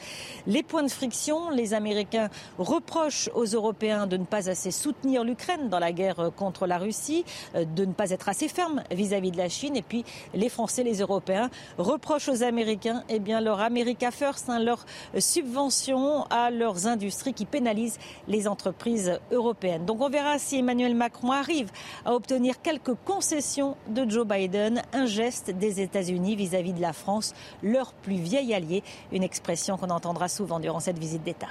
les 0.48 0.64
points 0.64 0.82
de 0.82 0.90
friction. 0.90 1.50
Les 1.50 1.74
Américains 1.74 2.28
reprochent 2.58 3.30
aux 3.36 3.46
Européens 3.46 4.08
de 4.08 4.16
ne 4.16 4.24
pas 4.24 4.50
assez 4.50 4.72
soutenir 4.72 5.22
l'Ukraine 5.22 5.68
dans 5.68 5.78
la 5.78 5.92
guerre 5.92 6.32
contre 6.34 6.66
la 6.66 6.78
Russie, 6.78 7.24
euh, 7.54 7.64
de 7.64 7.84
ne 7.84 7.92
pas 7.92 8.10
être 8.10 8.28
assez 8.28 8.48
ferme 8.48 8.82
vis-à-vis 8.96 9.30
de 9.30 9.36
la 9.36 9.48
Chine. 9.48 9.76
Et 9.76 9.82
puis 9.82 10.04
les 10.34 10.48
Français, 10.48 10.82
les 10.82 10.98
Européens 10.98 11.50
reprochent 11.78 12.28
aux 12.28 12.42
Américains 12.42 13.04
eh 13.08 13.18
bien, 13.18 13.40
leur 13.40 13.60
America 13.60 14.10
First, 14.10 14.48
hein, 14.48 14.58
leur 14.58 14.84
subvention 15.18 16.24
à 16.30 16.50
leurs 16.50 16.86
industries 16.86 17.34
qui 17.34 17.44
pénalisent 17.44 17.98
les 18.26 18.48
entreprises 18.48 19.20
européennes. 19.30 19.84
Donc 19.84 20.00
on 20.00 20.08
verra 20.08 20.38
si 20.38 20.58
Emmanuel 20.58 20.94
Macron 20.94 21.30
arrive 21.30 21.70
à 22.04 22.14
obtenir 22.14 22.60
quelques 22.62 22.94
concessions 23.04 23.76
de 23.88 24.08
Joe 24.08 24.26
Biden, 24.26 24.82
un 24.92 25.06
geste 25.06 25.50
des 25.50 25.80
États-Unis 25.80 26.36
vis-à-vis 26.36 26.72
de 26.72 26.80
la 26.80 26.92
France, 26.92 27.34
leur 27.62 27.92
plus 27.92 28.16
vieil 28.16 28.54
allié, 28.54 28.82
une 29.12 29.22
expression 29.22 29.76
qu'on 29.76 29.90
entendra 29.90 30.28
souvent 30.28 30.60
durant 30.60 30.80
cette 30.80 30.98
visite 30.98 31.22
d'État. 31.22 31.48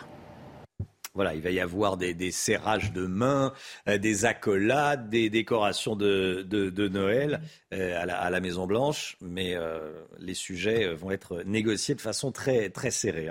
Voilà, 1.15 1.33
il 1.33 1.41
va 1.41 1.49
y 1.49 1.61
avoir 1.61 1.95
des, 1.95 2.31
serrages 2.31 2.91
de 2.91 3.05
mains, 3.07 3.53
euh, 3.87 3.97
des 3.97 4.25
accolades, 4.25 5.09
des 5.09 5.29
décorations 5.29 5.95
de, 5.95 6.87
Noël 6.89 7.41
euh, 7.73 8.01
à, 8.01 8.29
la, 8.29 8.39
Maison 8.41 8.67
Blanche, 8.67 9.17
mais 9.21 9.55
euh, 9.55 9.93
les 10.19 10.33
sujets 10.33 10.93
vont 10.93 11.11
être 11.11 11.41
négociés 11.45 11.95
de 11.95 12.01
façon 12.01 12.31
très, 12.31 12.69
très 12.69 12.91
serrée. 12.91 13.29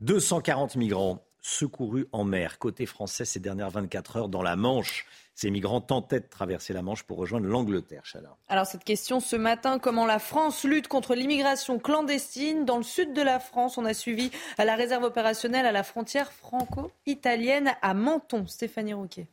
240 0.00 0.70
hein. 0.70 0.78
migrants 0.78 1.26
secourus 1.40 2.06
en 2.12 2.22
mer 2.22 2.58
côté 2.58 2.86
français 2.86 3.24
ces 3.24 3.40
dernières 3.40 3.70
24 3.70 4.16
heures 4.16 4.28
dans 4.28 4.42
la 4.42 4.54
Manche. 4.54 5.06
Ces 5.34 5.50
migrants 5.50 5.80
tentaient 5.80 6.20
de 6.20 6.28
traverser 6.28 6.72
la 6.72 6.82
Manche 6.82 7.04
pour 7.04 7.16
rejoindre 7.16 7.46
l'Angleterre, 7.46 8.02
Alors 8.48 8.66
cette 8.66 8.84
question 8.84 9.18
ce 9.18 9.36
matin, 9.36 9.78
comment 9.78 10.06
la 10.06 10.18
France 10.18 10.64
lutte 10.64 10.88
contre 10.88 11.14
l'immigration 11.14 11.78
clandestine 11.78 12.64
Dans 12.64 12.76
le 12.76 12.82
sud 12.82 13.14
de 13.14 13.22
la 13.22 13.40
France, 13.40 13.78
on 13.78 13.84
a 13.84 13.94
suivi 13.94 14.30
la 14.58 14.74
réserve 14.74 15.04
opérationnelle 15.04 15.66
à 15.66 15.72
la 15.72 15.82
frontière 15.82 16.32
franco-italienne 16.32 17.72
à 17.80 17.94
Menton. 17.94 18.46
Stéphanie 18.46 18.92
Rouquet. 18.92 19.26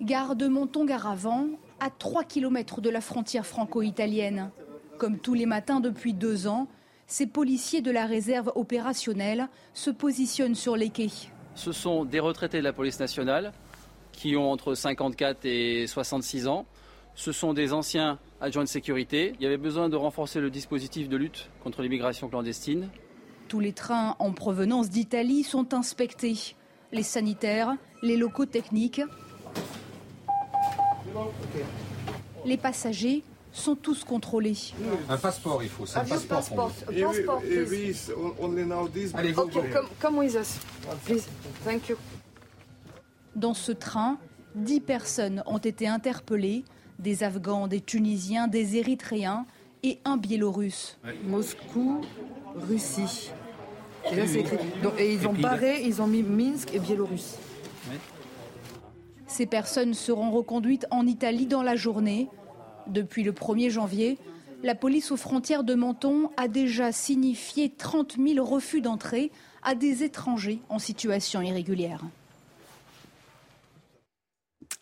Gare 0.00 0.36
de 0.36 0.48
Menton-Garavant, 0.48 1.48
à 1.80 1.90
3 1.90 2.24
km 2.24 2.80
de 2.80 2.90
la 2.90 3.00
frontière 3.00 3.46
franco-italienne. 3.46 4.50
Comme 4.98 5.18
tous 5.18 5.34
les 5.34 5.46
matins 5.46 5.80
depuis 5.80 6.12
deux 6.14 6.46
ans, 6.46 6.68
ces 7.06 7.26
policiers 7.26 7.82
de 7.82 7.90
la 7.90 8.06
réserve 8.06 8.52
opérationnelle 8.54 9.48
se 9.72 9.90
positionnent 9.90 10.54
sur 10.54 10.76
les 10.76 10.90
quais 10.90 11.08
ce 11.54 11.72
sont 11.72 12.04
des 12.04 12.20
retraités 12.20 12.58
de 12.58 12.64
la 12.64 12.72
police 12.72 13.00
nationale 13.00 13.52
qui 14.12 14.36
ont 14.36 14.50
entre 14.50 14.74
54 14.74 15.44
et 15.44 15.86
66 15.86 16.46
ans. 16.46 16.66
Ce 17.14 17.32
sont 17.32 17.52
des 17.52 17.72
anciens 17.72 18.18
adjoints 18.40 18.64
de 18.64 18.68
sécurité. 18.68 19.34
Il 19.38 19.42
y 19.42 19.46
avait 19.46 19.56
besoin 19.56 19.88
de 19.88 19.96
renforcer 19.96 20.40
le 20.40 20.50
dispositif 20.50 21.08
de 21.08 21.16
lutte 21.16 21.50
contre 21.62 21.82
l'immigration 21.82 22.28
clandestine. 22.28 22.90
Tous 23.48 23.60
les 23.60 23.72
trains 23.72 24.16
en 24.18 24.32
provenance 24.32 24.90
d'Italie 24.90 25.44
sont 25.44 25.74
inspectés. 25.74 26.56
Les 26.92 27.02
sanitaires, 27.02 27.76
les 28.02 28.16
locaux 28.16 28.46
techniques. 28.46 29.02
Les 32.44 32.56
passagers 32.56 33.22
sont 33.54 33.76
tous 33.76 34.04
contrôlés. 34.04 34.56
Un 35.08 35.16
passeport, 35.16 35.62
il 35.62 35.68
faut. 35.68 35.86
C'est 35.86 35.98
un 35.98 36.04
passeport. 36.04 36.38
passeport. 36.38 36.72
passport, 36.86 37.42
Allez, 39.14 39.32
go, 39.32 39.42
okay, 39.42 39.70
come, 39.70 39.86
come 40.00 40.18
with 40.18 40.34
us, 40.34 40.58
please. 41.04 41.26
Thank 41.64 41.88
you. 41.88 41.96
Dans 43.36 43.54
ce 43.54 43.72
train, 43.72 44.18
dix 44.54 44.80
personnes 44.80 45.42
ont 45.46 45.58
été 45.58 45.88
interpellées 45.88 46.64
des 46.98 47.22
Afghans, 47.22 47.66
des 47.66 47.80
Tunisiens, 47.80 48.48
des 48.48 48.76
Érythréens 48.76 49.46
et 49.82 49.98
un 50.04 50.16
Biélorusse. 50.16 50.98
Moscou, 51.24 52.00
Russie. 52.68 53.30
Et 54.10 54.16
là, 54.16 54.26
c'est 54.26 54.40
écrit. 54.40 54.58
et 54.98 55.14
ils 55.14 55.26
ont 55.26 55.32
barré, 55.32 55.82
ils 55.82 56.02
ont 56.02 56.06
mis 56.06 56.22
Minsk 56.22 56.74
et 56.74 56.78
Biélorusse. 56.78 57.36
Ces 59.26 59.46
personnes 59.46 59.94
seront 59.94 60.30
reconduites 60.30 60.86
en 60.90 61.06
Italie 61.06 61.46
dans 61.46 61.62
la 61.62 61.76
journée. 61.76 62.28
Depuis 62.86 63.22
le 63.22 63.32
1er 63.32 63.70
janvier, 63.70 64.18
la 64.62 64.74
police 64.74 65.10
aux 65.10 65.16
frontières 65.16 65.64
de 65.64 65.74
Menton 65.74 66.30
a 66.36 66.48
déjà 66.48 66.92
signifié 66.92 67.70
30 67.70 68.16
000 68.18 68.44
refus 68.44 68.80
d'entrée 68.80 69.30
à 69.62 69.74
des 69.74 70.02
étrangers 70.02 70.58
en 70.68 70.78
situation 70.78 71.42
irrégulière. 71.42 72.00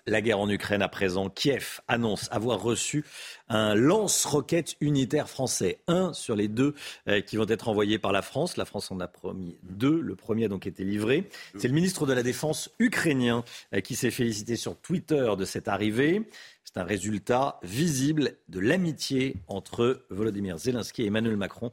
La 0.07 0.21
guerre 0.21 0.41
en 0.41 0.51
Ukraine 0.51 0.83
à 0.83 0.89
présent, 0.89 1.31
Kiev 1.31 1.81
annonce 1.87 2.27
avoir 2.33 2.61
reçu 2.61 3.05
un 3.49 3.77
lance-roquette 3.77 4.75
unitaire 4.81 5.29
français. 5.29 5.79
Un 5.87 6.13
sur 6.13 6.35
les 6.35 6.49
deux 6.49 6.75
euh, 7.07 7.21
qui 7.21 7.37
vont 7.37 7.47
être 7.47 7.69
envoyés 7.69 8.01
par 8.01 8.11
la 8.11 8.23
France. 8.23 8.57
La 8.57 8.65
France 8.65 8.91
en 8.91 8.99
a 8.99 9.07
promis 9.07 9.57
deux. 9.63 10.01
Le 10.01 10.17
premier 10.17 10.47
a 10.47 10.49
donc 10.49 10.67
été 10.67 10.83
livré. 10.83 11.29
C'est 11.57 11.69
le 11.69 11.75
ministre 11.75 12.05
de 12.05 12.13
la 12.13 12.25
Défense 12.25 12.69
ukrainien 12.81 13.45
euh, 13.75 13.81
qui 13.81 13.95
s'est 13.95 14.11
félicité 14.11 14.57
sur 14.57 14.77
Twitter 14.77 15.35
de 15.39 15.45
cette 15.45 15.69
arrivée. 15.69 16.23
C'est 16.65 16.81
un 16.81 16.85
résultat 16.85 17.59
visible 17.63 18.39
de 18.49 18.61
l'amitié 18.61 19.37
entre 19.47 20.07
Volodymyr 20.11 20.59
Zelensky 20.59 21.03
et 21.03 21.07
Emmanuel 21.07 21.37
Macron, 21.37 21.73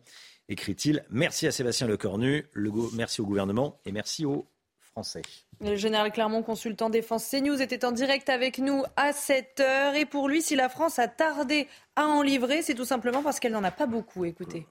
écrit-il. 0.49 1.05
Merci 1.09 1.47
à 1.47 1.51
Sébastien 1.51 1.87
Lecornu, 1.87 2.45
le 2.53 2.71
merci 2.93 3.21
au 3.21 3.25
gouvernement 3.25 3.79
et 3.85 3.91
merci 3.91 4.25
aux 4.25 4.47
Français. 4.79 5.21
Le 5.61 5.75
général 5.75 6.11
Clermont, 6.11 6.41
consultant 6.41 6.89
défense 6.89 7.29
CNews, 7.29 7.61
était 7.61 7.85
en 7.85 7.91
direct 7.91 8.29
avec 8.29 8.59
nous 8.59 8.83
à 8.95 9.13
7 9.13 9.59
heures. 9.59 9.95
Et 9.95 10.05
pour 10.05 10.27
lui, 10.27 10.41
si 10.41 10.55
la 10.55 10.69
France 10.69 10.99
a 10.99 11.07
tardé 11.07 11.67
à 11.95 12.05
en 12.05 12.21
livrer, 12.21 12.61
c'est 12.61 12.75
tout 12.75 12.85
simplement 12.85 13.21
parce 13.21 13.39
qu'elle 13.39 13.51
n'en 13.51 13.63
a 13.63 13.71
pas 13.71 13.85
beaucoup. 13.85 14.25
Écoutez. 14.25 14.65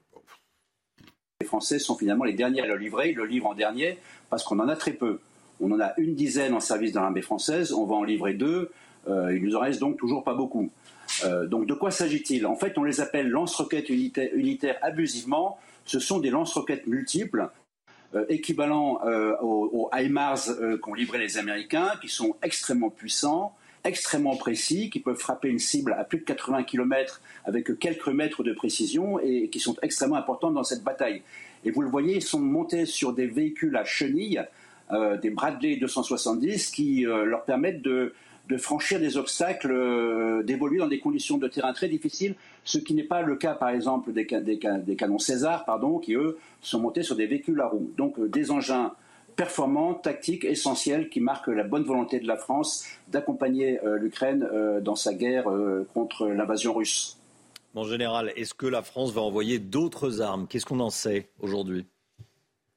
Les 1.41 1.47
Français 1.47 1.79
sont 1.79 1.95
finalement 1.95 2.25
les 2.25 2.33
derniers 2.33 2.61
à 2.61 2.67
le 2.67 2.75
livrer. 2.75 3.11
Ils 3.11 3.15
le 3.15 3.25
livrent 3.25 3.47
en 3.47 3.53
dernier 3.53 3.97
parce 4.29 4.43
qu'on 4.43 4.59
en 4.59 4.67
a 4.67 4.75
très 4.75 4.91
peu. 4.91 5.19
On 5.61 5.71
en 5.71 5.79
a 5.79 5.93
une 5.97 6.15
dizaine 6.15 6.53
en 6.53 6.59
service 6.59 6.91
dans 6.91 7.01
l'armée 7.01 7.21
française. 7.21 7.71
On 7.71 7.85
va 7.85 7.95
en 7.95 8.03
livrer 8.03 8.33
deux. 8.33 8.71
Euh, 9.09 9.35
il 9.35 9.43
nous 9.43 9.55
en 9.55 9.59
reste 9.59 9.79
donc 9.79 9.97
toujours 9.97 10.23
pas 10.23 10.33
beaucoup. 10.33 10.69
Euh, 11.23 11.47
donc 11.47 11.65
de 11.65 11.73
quoi 11.73 11.91
s'agit-il? 11.91 12.45
En 12.45 12.55
fait, 12.55 12.77
on 12.77 12.83
les 12.83 13.01
appelle 13.01 13.29
lance-roquettes 13.29 13.89
unitaires, 13.89 14.77
abusivement. 14.81 15.57
Ce 15.85 15.99
sont 15.99 16.19
des 16.19 16.29
lance-roquettes 16.29 16.87
multiples 16.87 17.49
euh, 18.15 18.25
équivalents 18.29 18.99
aux, 19.41 19.89
HIMARS 19.93 20.49
qu'ont 20.81 20.93
livré 20.93 21.17
les 21.17 21.37
Américains, 21.37 21.93
qui 22.01 22.09
sont 22.09 22.35
extrêmement 22.43 22.89
puissants, 22.89 23.55
extrêmement 23.83 24.35
précis, 24.35 24.89
qui 24.89 24.99
peuvent 24.99 25.17
frapper 25.17 25.49
une 25.49 25.59
cible 25.59 25.93
à 25.93 26.03
plus 26.03 26.19
de 26.19 26.23
80 26.25 26.63
km 26.63 27.21
avec 27.45 27.79
quelques 27.79 28.09
mètres 28.09 28.43
de 28.43 28.53
précision 28.53 29.19
et 29.19 29.49
qui 29.49 29.59
sont 29.59 29.75
extrêmement 29.81 30.17
importants 30.17 30.51
dans 30.51 30.63
cette 30.63 30.83
bataille. 30.83 31.23
Et 31.65 31.71
vous 31.71 31.81
le 31.81 31.89
voyez, 31.89 32.15
ils 32.17 32.21
sont 32.21 32.39
montés 32.39 32.85
sur 32.85 33.13
des 33.13 33.25
véhicules 33.25 33.75
à 33.75 33.83
chenilles, 33.83 34.41
des 35.21 35.29
Bradley 35.29 35.75
270, 35.75 36.71
qui 36.71 37.01
leur 37.01 37.43
permettent 37.43 37.81
de, 37.81 38.13
de 38.49 38.57
franchir 38.57 38.99
des 38.99 39.15
obstacles, 39.15 39.71
euh, 39.71 40.41
d'évoluer 40.43 40.79
dans 40.79 40.87
des 40.87 40.99
conditions 40.99 41.37
de 41.37 41.47
terrain 41.47 41.71
très 41.71 41.87
difficiles, 41.87 42.35
ce 42.63 42.79
qui 42.79 42.95
n'est 42.95 43.03
pas 43.03 43.21
le 43.21 43.35
cas, 43.35 43.53
par 43.53 43.69
exemple, 43.69 44.11
des, 44.11 44.25
canons 44.25 45.19
César, 45.19 45.65
pardon, 45.65 45.99
qui, 45.99 46.15
eux, 46.15 46.39
sont 46.61 46.79
montés 46.79 47.03
sur 47.03 47.15
des 47.15 47.27
véhicules 47.27 47.61
à 47.61 47.67
roues. 47.67 47.91
Donc, 47.95 48.17
euh, 48.17 48.27
des 48.27 48.49
engins 48.49 48.93
performants, 49.35 49.93
tactiques, 49.93 50.45
essentiels, 50.45 51.09
qui 51.09 51.21
marquent 51.21 51.47
la 51.47 51.63
bonne 51.63 51.83
volonté 51.83 52.19
de 52.19 52.27
la 52.27 52.35
France 52.35 52.85
d'accompagner 53.07 53.79
euh, 53.85 53.97
l'Ukraine 53.97 54.49
dans 54.81 54.95
sa 54.95 55.13
guerre 55.13 55.45
contre 55.93 56.27
l'invasion 56.27 56.73
russe. 56.73 57.17
En 57.75 57.83
général, 57.83 58.33
est-ce 58.35 58.55
que 58.55 58.65
la 58.65 58.81
France 58.81 59.13
va 59.13 59.21
envoyer 59.21 59.59
d'autres 59.59 60.21
armes? 60.21 60.47
Qu'est-ce 60.49 60.65
qu'on 60.65 60.79
en 60.79 60.89
sait 60.89 61.29
aujourd'hui? 61.39 61.85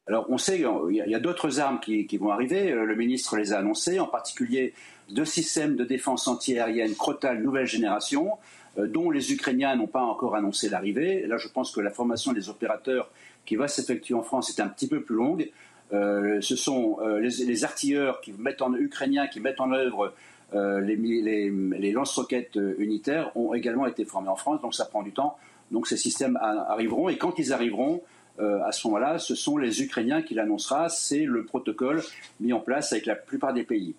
Alors 0.06 0.26
on 0.28 0.36
sait, 0.36 0.58
il 0.90 0.96
y 0.96 1.14
a, 1.14 1.20
d'autres 1.20 1.60
armes 1.60 1.80
qui, 1.80 2.06
qui, 2.06 2.18
vont 2.18 2.30
arriver, 2.30 2.72
le 2.72 2.94
ministre 2.96 3.36
les 3.36 3.52
a 3.52 3.58
annoncées, 3.58 4.00
en 4.00 4.06
particulier 4.06 4.74
de 5.10 5.24
systèmes 5.24 5.76
de 5.76 5.84
défense 5.84 6.28
antiaérienne 6.28 6.94
Crotal 6.94 7.42
nouvelle 7.42 7.66
génération, 7.66 8.38
euh, 8.78 8.86
dont 8.86 9.10
les 9.10 9.32
Ukrainiens 9.32 9.76
n'ont 9.76 9.86
pas 9.86 10.02
encore 10.02 10.34
annoncé 10.34 10.68
l'arrivée. 10.68 11.26
Là, 11.26 11.36
je 11.36 11.48
pense 11.48 11.70
que 11.70 11.80
la 11.80 11.90
formation 11.90 12.32
des 12.32 12.48
opérateurs 12.48 13.10
qui 13.44 13.56
va 13.56 13.68
s'effectuer 13.68 14.14
en 14.14 14.22
France 14.22 14.50
est 14.50 14.62
un 14.62 14.68
petit 14.68 14.88
peu 14.88 15.02
plus 15.02 15.16
longue. 15.16 15.50
Euh, 15.92 16.40
ce 16.40 16.56
sont 16.56 16.98
euh, 17.02 17.18
les, 17.18 17.64
artilleurs 17.64 18.22
qui 18.22 18.32
mettent 18.32 18.62
en, 18.62 18.72
ukrainiens 18.74 19.26
qui 19.26 19.40
mettent 19.40 19.60
en 19.60 19.72
œuvre 19.72 20.14
les, 20.54 21.92
lance-roquettes 21.92 22.58
unitaires 22.78 23.34
ont 23.38 23.54
également 23.54 23.86
été 23.86 24.04
formés 24.04 24.28
en 24.28 24.36
France, 24.36 24.60
donc 24.60 24.74
ça 24.74 24.84
prend 24.84 25.02
du 25.02 25.12
temps. 25.12 25.38
Donc 25.70 25.86
ces 25.86 25.96
systèmes 25.96 26.36
arriveront 26.36 27.08
et 27.08 27.16
quand 27.16 27.38
ils 27.38 27.54
arriveront, 27.54 28.02
à 28.38 28.70
ce 28.70 28.86
moment-là, 28.86 29.18
ce 29.18 29.34
sont 29.34 29.56
les 29.56 29.82
Ukrainiens 29.82 30.20
qui 30.20 30.34
l'annoncera. 30.34 30.90
C'est 30.90 31.24
le 31.24 31.46
protocole 31.46 32.02
mis 32.40 32.52
en 32.52 32.60
place 32.60 32.92
avec 32.92 33.06
la 33.06 33.14
plupart 33.14 33.54
des 33.54 33.62
pays. 33.62 33.94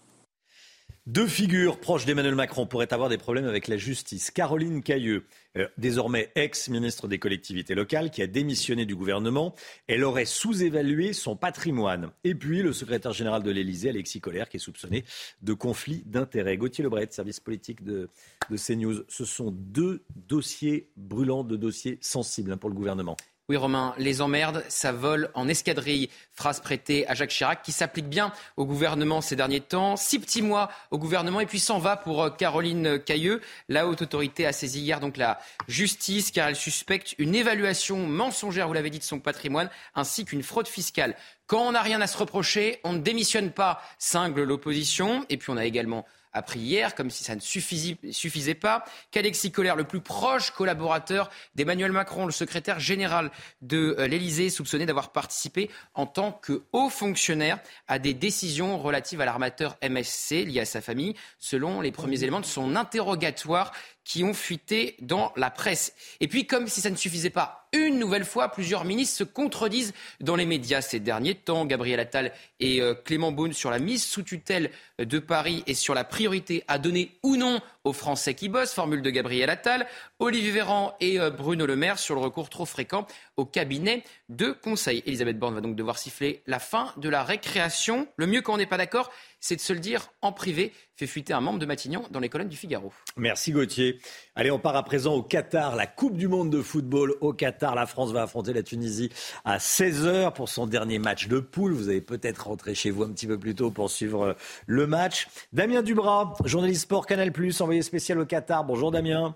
Deux 1.05 1.27
figures 1.27 1.81
proches 1.81 2.05
d'Emmanuel 2.05 2.33
Macron 2.33 2.65
pourraient 2.65 2.93
avoir 2.93 3.09
des 3.09 3.17
problèmes 3.17 3.43
avec 3.43 3.67
la 3.67 3.75
justice. 3.75 4.31
Caroline 4.31 4.81
Cailleux, 4.81 5.25
euh, 5.57 5.67
désormais 5.77 6.31
ex-ministre 6.35 7.09
des 7.09 7.19
collectivités 7.19 7.75
locales, 7.75 8.09
qui 8.09 8.21
a 8.21 8.27
démissionné 8.27 8.85
du 8.85 8.95
gouvernement, 8.95 9.53
elle 9.87 10.05
aurait 10.05 10.23
sous-évalué 10.23 11.11
son 11.11 11.35
patrimoine. 11.35 12.11
Et 12.23 12.35
puis 12.35 12.61
le 12.61 12.71
secrétaire 12.71 13.11
général 13.11 13.43
de 13.43 13.51
l'Élysée, 13.51 13.89
Alexis 13.89 14.21
Collère, 14.21 14.47
qui 14.47 14.55
est 14.55 14.61
soupçonné 14.61 15.03
de 15.41 15.51
conflit 15.51 16.03
d'intérêts. 16.05 16.55
Gauthier 16.55 16.85
Lebret, 16.85 17.09
service 17.11 17.41
politique 17.41 17.83
de, 17.83 18.09
CNews. 18.55 19.03
Ce 19.09 19.25
sont 19.25 19.51
deux 19.51 20.05
dossiers 20.15 20.89
brûlants, 20.95 21.43
deux 21.43 21.57
dossiers 21.57 21.97
sensibles 21.99 22.53
hein, 22.53 22.57
pour 22.57 22.69
le 22.69 22.75
gouvernement. 22.75 23.17
Oui, 23.49 23.57
Romain, 23.57 23.93
les 23.97 24.21
emmerdes, 24.21 24.63
ça 24.69 24.93
vole 24.93 25.29
en 25.33 25.49
escadrille. 25.49 26.09
Phrase 26.31 26.61
prêtée 26.61 27.05
à 27.09 27.13
Jacques 27.13 27.31
Chirac, 27.31 27.61
qui 27.61 27.73
s'applique 27.73 28.07
bien 28.07 28.31
au 28.55 28.65
gouvernement 28.65 29.19
ces 29.19 29.35
derniers 29.35 29.59
temps. 29.59 29.97
Six 29.97 30.19
petits 30.19 30.41
mois 30.41 30.71
au 30.91 30.97
gouvernement, 30.97 31.41
et 31.41 31.45
puis 31.45 31.59
s'en 31.59 31.77
va 31.77 31.97
pour 31.97 32.23
euh, 32.23 32.29
Caroline 32.29 32.99
Cailleux. 32.99 33.41
La 33.67 33.85
haute 33.85 34.01
autorité 34.01 34.45
a 34.45 34.53
saisi 34.53 34.79
hier 34.79 35.01
donc 35.01 35.17
la 35.17 35.41
justice, 35.67 36.31
car 36.31 36.47
elle 36.47 36.55
suspecte 36.55 37.15
une 37.17 37.35
évaluation 37.35 38.07
mensongère, 38.07 38.67
vous 38.67 38.73
l'avez 38.73 38.89
dit, 38.89 38.99
de 38.99 39.03
son 39.03 39.19
patrimoine, 39.19 39.69
ainsi 39.93 40.23
qu'une 40.23 40.41
fraude 40.41 40.69
fiscale. 40.69 41.13
Quand 41.45 41.67
on 41.67 41.73
n'a 41.73 41.81
rien 41.81 41.99
à 41.99 42.07
se 42.07 42.17
reprocher, 42.17 42.79
on 42.85 42.93
ne 42.93 42.99
démissionne 42.99 43.51
pas, 43.51 43.81
cingle 43.97 44.43
l'opposition. 44.43 45.25
Et 45.27 45.35
puis 45.35 45.49
on 45.49 45.57
a 45.57 45.65
également 45.65 46.05
appris 46.33 46.59
hier, 46.59 46.95
comme 46.95 47.09
si 47.09 47.23
ça 47.23 47.35
ne 47.35 47.39
suffisait, 47.39 48.55
pas, 48.55 48.85
qu'Alexis 49.11 49.51
Collère, 49.51 49.75
le 49.75 49.83
plus 49.83 50.01
proche 50.01 50.51
collaborateur 50.51 51.29
d'Emmanuel 51.55 51.91
Macron, 51.91 52.25
le 52.25 52.31
secrétaire 52.31 52.79
général 52.79 53.31
de 53.61 53.95
euh, 53.99 54.07
l'Élysée, 54.07 54.49
soupçonné 54.49 54.85
d'avoir 54.85 55.11
participé 55.11 55.69
en 55.93 56.05
tant 56.05 56.31
que 56.31 56.63
haut 56.71 56.89
fonctionnaire 56.89 57.59
à 57.87 57.99
des 57.99 58.13
décisions 58.13 58.77
relatives 58.77 59.21
à 59.21 59.25
l'armateur 59.25 59.77
MSC 59.87 60.45
lié 60.45 60.61
à 60.61 60.65
sa 60.65 60.81
famille, 60.81 61.15
selon 61.39 61.81
les 61.81 61.91
premiers 61.91 62.23
éléments 62.23 62.41
de 62.41 62.45
son 62.45 62.75
interrogatoire 62.75 63.71
qui 64.03 64.23
ont 64.23 64.33
fuité 64.33 64.95
dans 65.01 65.31
la 65.35 65.49
presse. 65.49 65.93
Et 66.19 66.27
puis, 66.27 66.45
comme 66.45 66.67
si 66.67 66.81
ça 66.81 66.89
ne 66.89 66.95
suffisait 66.95 67.29
pas, 67.29 67.63
une 67.73 67.97
nouvelle 67.97 68.23
fois, 68.23 68.49
plusieurs 68.49 68.85
ministres 68.85 69.17
se 69.17 69.23
contredisent 69.23 69.93
dans 70.19 70.35
les 70.35 70.45
médias 70.45 70.81
ces 70.81 70.99
derniers 70.99 71.33
temps. 71.33 71.65
Gabriel 71.65 71.99
Attal 71.99 72.31
et 72.59 72.81
euh, 72.81 72.93
Clément 72.93 73.31
Beaune 73.31 73.53
sur 73.53 73.71
la 73.71 73.79
mise 73.79 74.03
sous 74.05 74.21
tutelle 74.21 74.69
de 74.99 75.17
Paris 75.17 75.63
et 75.65 75.73
sur 75.73 75.95
la 75.95 76.03
priorité 76.03 76.63
à 76.67 76.77
donner 76.77 77.17
ou 77.23 77.35
non 77.35 77.61
aux 77.83 77.93
Français 77.93 78.35
qui 78.35 78.47
bossent, 78.47 78.73
formule 78.73 79.01
de 79.01 79.09
Gabriel 79.09 79.49
Attal. 79.49 79.87
Olivier 80.19 80.51
Véran 80.51 80.95
et 80.99 81.19
euh, 81.19 81.31
Bruno 81.31 81.65
Le 81.65 81.75
Maire 81.75 81.97
sur 81.97 82.13
le 82.13 82.21
recours 82.21 82.49
trop 82.49 82.65
fréquent 82.65 83.07
au 83.37 83.45
cabinet 83.45 84.03
de 84.29 84.51
conseil. 84.51 85.01
Elisabeth 85.07 85.39
Borne 85.39 85.55
va 85.55 85.61
donc 85.61 85.75
devoir 85.75 85.97
siffler 85.97 86.43
la 86.45 86.59
fin 86.59 86.93
de 86.97 87.09
la 87.09 87.23
récréation. 87.23 88.07
Le 88.17 88.27
mieux 88.27 88.41
quand 88.41 88.53
on 88.53 88.57
n'est 88.57 88.67
pas 88.67 88.77
d'accord, 88.77 89.11
c'est 89.43 89.57
de 89.57 89.61
se 89.61 89.73
le 89.73 89.79
dire 89.79 90.07
en 90.21 90.31
privé, 90.31 90.71
fait 90.95 91.05
fuiter 91.05 91.33
un 91.33 91.41
membre 91.41 91.59
de 91.59 91.65
Matignon 91.65 92.05
dans 92.11 92.21
les 92.21 92.29
colonnes 92.29 92.47
du 92.47 92.55
Figaro. 92.55 92.93
Merci 93.17 93.51
Gauthier. 93.51 93.99
Allez, 94.35 94.51
on 94.51 94.57
part 94.57 94.77
à 94.77 94.83
présent 94.83 95.15
au 95.15 95.21
Qatar, 95.21 95.75
la 95.75 95.85
Coupe 95.85 96.15
du 96.15 96.29
Monde 96.29 96.49
de 96.49 96.61
football 96.61 97.13
au 97.19 97.33
Qatar. 97.33 97.75
La 97.75 97.85
France 97.85 98.13
va 98.13 98.21
affronter 98.21 98.53
la 98.53 98.63
Tunisie 98.63 99.09
à 99.43 99.57
16h 99.57 100.31
pour 100.31 100.47
son 100.47 100.65
dernier 100.65 100.97
match 100.97 101.27
de 101.27 101.41
poule. 101.41 101.73
Vous 101.73 101.89
allez 101.89 101.99
peut-être 101.99 102.47
rentrer 102.47 102.73
chez 102.73 102.89
vous 102.89 103.03
un 103.03 103.11
petit 103.11 103.27
peu 103.27 103.37
plus 103.37 103.53
tôt 103.53 103.69
pour 103.69 103.91
suivre 103.91 104.27
euh, 104.27 104.33
le 104.65 104.87
match. 104.87 105.27
Damien 105.51 105.81
Dubras, 105.81 106.35
journaliste 106.45 106.83
sport 106.83 107.05
Canal+, 107.05 107.33
envoyé 107.59 107.81
spécial 107.81 108.19
au 108.19 108.25
Qatar. 108.25 108.63
Bonjour 108.63 108.91
Damien. 108.91 109.35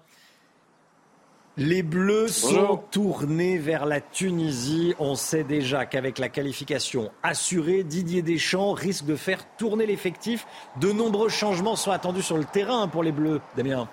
Les 1.59 1.81
Bleus 1.81 2.27
sont 2.27 2.79
tournés 2.91 3.57
vers 3.57 3.87
la 3.87 3.99
Tunisie. 3.99 4.93
On 4.99 5.15
sait 5.15 5.43
déjà 5.43 5.87
qu'avec 5.87 6.19
la 6.19 6.29
qualification 6.29 7.09
assurée, 7.23 7.83
Didier 7.83 8.21
Deschamps 8.21 8.73
risque 8.73 9.05
de 9.05 9.15
faire 9.15 9.39
tourner 9.57 9.87
l'effectif. 9.87 10.45
De 10.79 10.91
nombreux 10.91 11.29
changements 11.29 11.75
sont 11.75 11.89
attendus 11.89 12.21
sur 12.21 12.37
le 12.37 12.45
terrain 12.45 12.87
pour 12.87 13.01
les 13.01 13.11
Bleus. 13.11 13.41
Damien. 13.55 13.87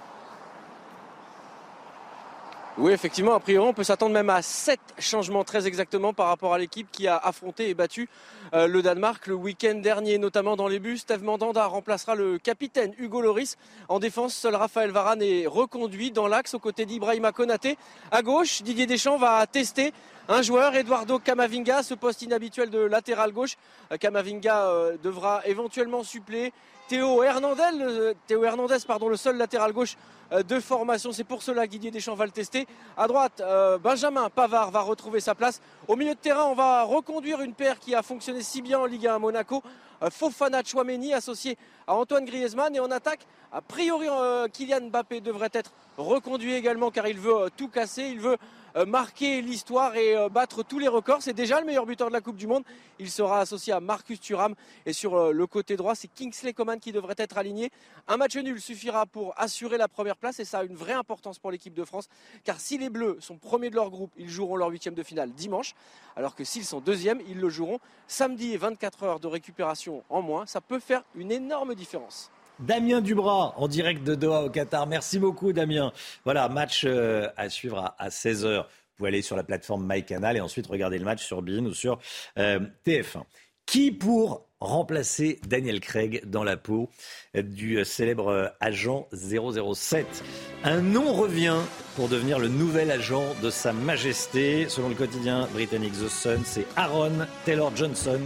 Oui, 2.77 2.91
effectivement, 2.91 3.35
a 3.35 3.39
priori, 3.39 3.69
on 3.69 3.73
peut 3.73 3.85
s'attendre 3.85 4.13
même 4.13 4.31
à 4.31 4.43
sept 4.43 4.81
changements 4.99 5.45
très 5.45 5.69
exactement 5.69 6.13
par 6.13 6.27
rapport 6.27 6.55
à 6.55 6.59
l'équipe 6.59 6.89
qui 6.91 7.07
a 7.07 7.17
affronté 7.17 7.69
et 7.69 7.75
battu 7.75 8.09
euh, 8.53 8.67
le 8.67 8.83
Danemark 8.83 9.29
le 9.29 9.35
week-end 9.35 9.77
dernier, 9.77 10.19
notamment 10.19 10.57
dans 10.57 10.67
les 10.67 10.81
buts. 10.81 10.99
Steve 10.99 11.23
Mandanda 11.23 11.67
remplacera 11.67 12.17
le 12.17 12.37
capitaine 12.39 12.93
Hugo 12.99 13.21
Loris. 13.21 13.59
En 13.89 14.01
défense, 14.01 14.35
seul 14.35 14.57
Raphaël 14.57 14.91
Varane 14.91 15.23
est 15.23 15.47
reconduit 15.47 16.11
dans 16.11 16.27
l'axe 16.27 16.55
aux 16.55 16.59
côtés 16.59 16.85
d'Ibrahima 16.85 17.31
Konaté. 17.31 17.79
À 18.11 18.23
gauche, 18.23 18.63
Didier 18.63 18.87
Deschamps 18.87 19.19
va 19.19 19.47
tester 19.47 19.93
un 20.29 20.43
joueur, 20.43 20.75
Eduardo 20.75 21.21
Camavinga, 21.21 21.85
ce 21.85 21.95
poste 21.95 22.23
inhabituel 22.23 22.71
de 22.71 22.81
latéral 22.81 23.31
gauche. 23.31 23.57
Euh, 23.93 23.99
Camavinga 23.99 24.67
euh, 24.67 24.97
devra 25.01 25.43
éventuellement 25.47 26.03
suppléer 26.03 26.53
Théo 26.89 27.23
Hernandez, 27.23 28.85
pardon, 28.87 29.09
le 29.09 29.17
seul 29.17 29.37
latéral 29.37 29.73
gauche 29.73 29.97
de 30.33 30.61
formation. 30.61 31.13
C'est 31.13 31.25
pour 31.25 31.43
cela 31.43 31.67
que 31.67 31.73
Didier 31.73 31.91
Deschamps 31.91 32.15
va 32.15 32.27
le 32.27 32.33
tester. 32.33 32.67
À 32.97 33.07
droite, 33.07 33.41
euh, 33.41 33.79
Benjamin 33.79 34.31
Pavard 34.31 34.71
va 34.71 34.81
retrouver 34.81 35.21
sa 35.21 35.35
place. 35.35 35.61
Au 35.89 35.97
milieu 35.97 36.15
de 36.15 36.19
terrain, 36.19 36.45
on 36.45 36.55
va 36.55 36.83
reconduire 36.83 37.41
une 37.41 37.55
paire 37.55 37.79
qui 37.79 37.95
a 37.95 38.03
fonctionné 38.03 38.43
si 38.43 38.63
bien 38.63 38.79
en 38.79 38.87
Ligue 38.87 39.07
1 39.07 39.17
à 39.17 39.19
Monaco. 39.19 39.63
Euh, 40.03 40.11
Fofana 40.11 40.63
Chouameni 40.65 41.13
associé 41.13 41.57
à 41.87 41.95
Antoine 41.95 42.25
Griezmann. 42.25 42.75
Et 42.75 42.81
en 42.81 42.91
attaque, 42.91 43.27
a 43.53 43.61
priori, 43.61 44.09
Kylian 44.53 44.89
Mbappé 44.89 45.21
devrait 45.21 45.51
être 45.53 45.73
reconduit 45.97 46.55
également 46.55 46.91
car 46.91 47.07
il 47.07 47.19
veut 47.19 47.51
tout 47.57 47.69
casser. 47.69 48.05
Il 48.05 48.21
veut 48.21 48.33
euh, 48.33 48.37
marquer 48.85 49.41
l'histoire 49.41 49.95
et 49.97 50.17
euh, 50.17 50.29
battre 50.29 50.65
tous 50.65 50.79
les 50.79 50.89
records. 50.89 51.23
C'est 51.23 51.33
déjà 51.33 51.61
le 51.61 51.67
meilleur 51.67 51.87
buteur 51.87 52.09
de 52.09 52.13
la 52.13 52.21
Coupe 52.21 52.37
du 52.37 52.49
Monde. 52.49 52.65
Il 52.99 53.11
sera 53.11 53.41
associé 53.41 53.73
à 53.73 53.81
Marcus 53.81 54.21
Thuram. 54.21 54.55
Et 54.85 54.93
sur 54.93 55.15
euh, 55.15 55.33
le 55.33 55.47
côté 55.47 55.77
droit, 55.77 55.95
c'est 55.95 56.09
Kingsley 56.09 56.53
Coman 56.53 56.81
qui 56.81 56.91
devrait 56.91 57.15
être 57.19 57.39
aligné. 57.39 57.71
Un 58.09 58.17
match 58.17 58.37
nul 58.37 58.61
suffira 58.61 59.07
pour 59.07 59.33
assurer 59.37 59.79
la 59.79 59.87
première 59.87 60.17
place 60.17 60.41
et 60.41 60.45
ça 60.45 60.59
a 60.59 60.65
une 60.65 60.75
vraie 60.75 60.93
importance 60.93 61.39
pour 61.39 61.53
l'équipe 61.53 61.75
de 61.75 61.85
France. 61.85 62.09
Car 62.43 62.59
si 62.59 62.77
les 62.77 62.91
Bleus 62.91 63.19
sont 63.21 63.37
premiers 63.37 63.71
de 63.71 63.77
leur 63.77 63.91
groupe, 63.91 64.11
ils 64.17 64.29
joueront 64.29 64.57
leur 64.57 64.69
huitième 64.69 64.95
de 64.95 65.03
finale 65.05 65.31
dimanche. 65.31 65.75
Alors 66.17 66.35
que 66.35 66.43
s'ils 66.43 66.65
sont 66.65 66.81
deuxièmes, 66.81 67.21
ils 67.29 67.39
le 67.39 67.49
joueront 67.49 67.79
samedi 68.09 68.53
et 68.53 68.57
24 68.57 69.03
heures 69.05 69.21
de 69.21 69.29
récupération 69.29 70.03
en 70.11 70.21
moins. 70.21 70.47
Ça 70.47 70.61
peut 70.61 70.81
faire 70.81 71.05
une 71.15 71.31
énorme 71.31 71.75
différence. 71.75 72.31
Damien 72.61 73.01
Dubras 73.01 73.55
en 73.57 73.69
direct 73.69 74.05
de 74.05 74.15
Doha 74.15 74.45
au 74.45 74.51
Qatar. 74.51 74.87
Merci 74.87 75.19
beaucoup 75.19 75.53
Damien. 75.53 75.93
Voilà, 76.25 76.49
match 76.49 76.85
euh, 76.87 77.29
à 77.37 77.49
suivre 77.49 77.95
à, 77.99 78.09
16h. 78.09 78.59
Vous 78.59 78.97
pouvez 78.97 79.09
aller 79.09 79.23
sur 79.23 79.37
la 79.37 79.43
plateforme 79.43 79.87
MyCanal 79.89 80.37
et 80.37 80.41
ensuite 80.41 80.67
regarder 80.67 80.99
le 80.99 81.05
match 81.05 81.25
sur 81.25 81.43
BIN 81.43 81.67
ou 81.67 81.75
sur 81.75 81.99
euh, 82.39 82.61
TF1. 82.87 83.23
Qui 83.67 83.91
pour 83.91 84.47
remplacer 84.61 85.41
Daniel 85.47 85.81
Craig 85.81 86.23
dans 86.27 86.45
la 86.45 86.57
peau 86.57 86.91
du 87.35 87.85
célèbre 87.85 88.55
agent 88.61 89.09
007 89.13 90.25
Un 90.65 90.81
nom 90.81 91.13
revient 91.13 91.57
pour 91.97 92.09
devenir 92.09 92.39
le 92.39 92.49
nouvel 92.49 92.91
agent 92.91 93.25
de 93.43 93.51
Sa 93.51 93.73
Majesté. 93.73 94.69
Selon 94.69 94.91
le 94.91 94.95
quotidien 94.95 95.47
britannique 95.53 95.95
The 95.95 96.09
Sun, 96.09 96.43
c'est 96.45 96.67
Aaron 96.77 97.27
Taylor 97.45 97.75
Johnson 97.75 98.21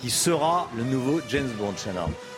qui 0.00 0.10
sera 0.10 0.68
le 0.76 0.84
nouveau 0.84 1.20
James 1.28 1.50
Bond. 1.58 1.74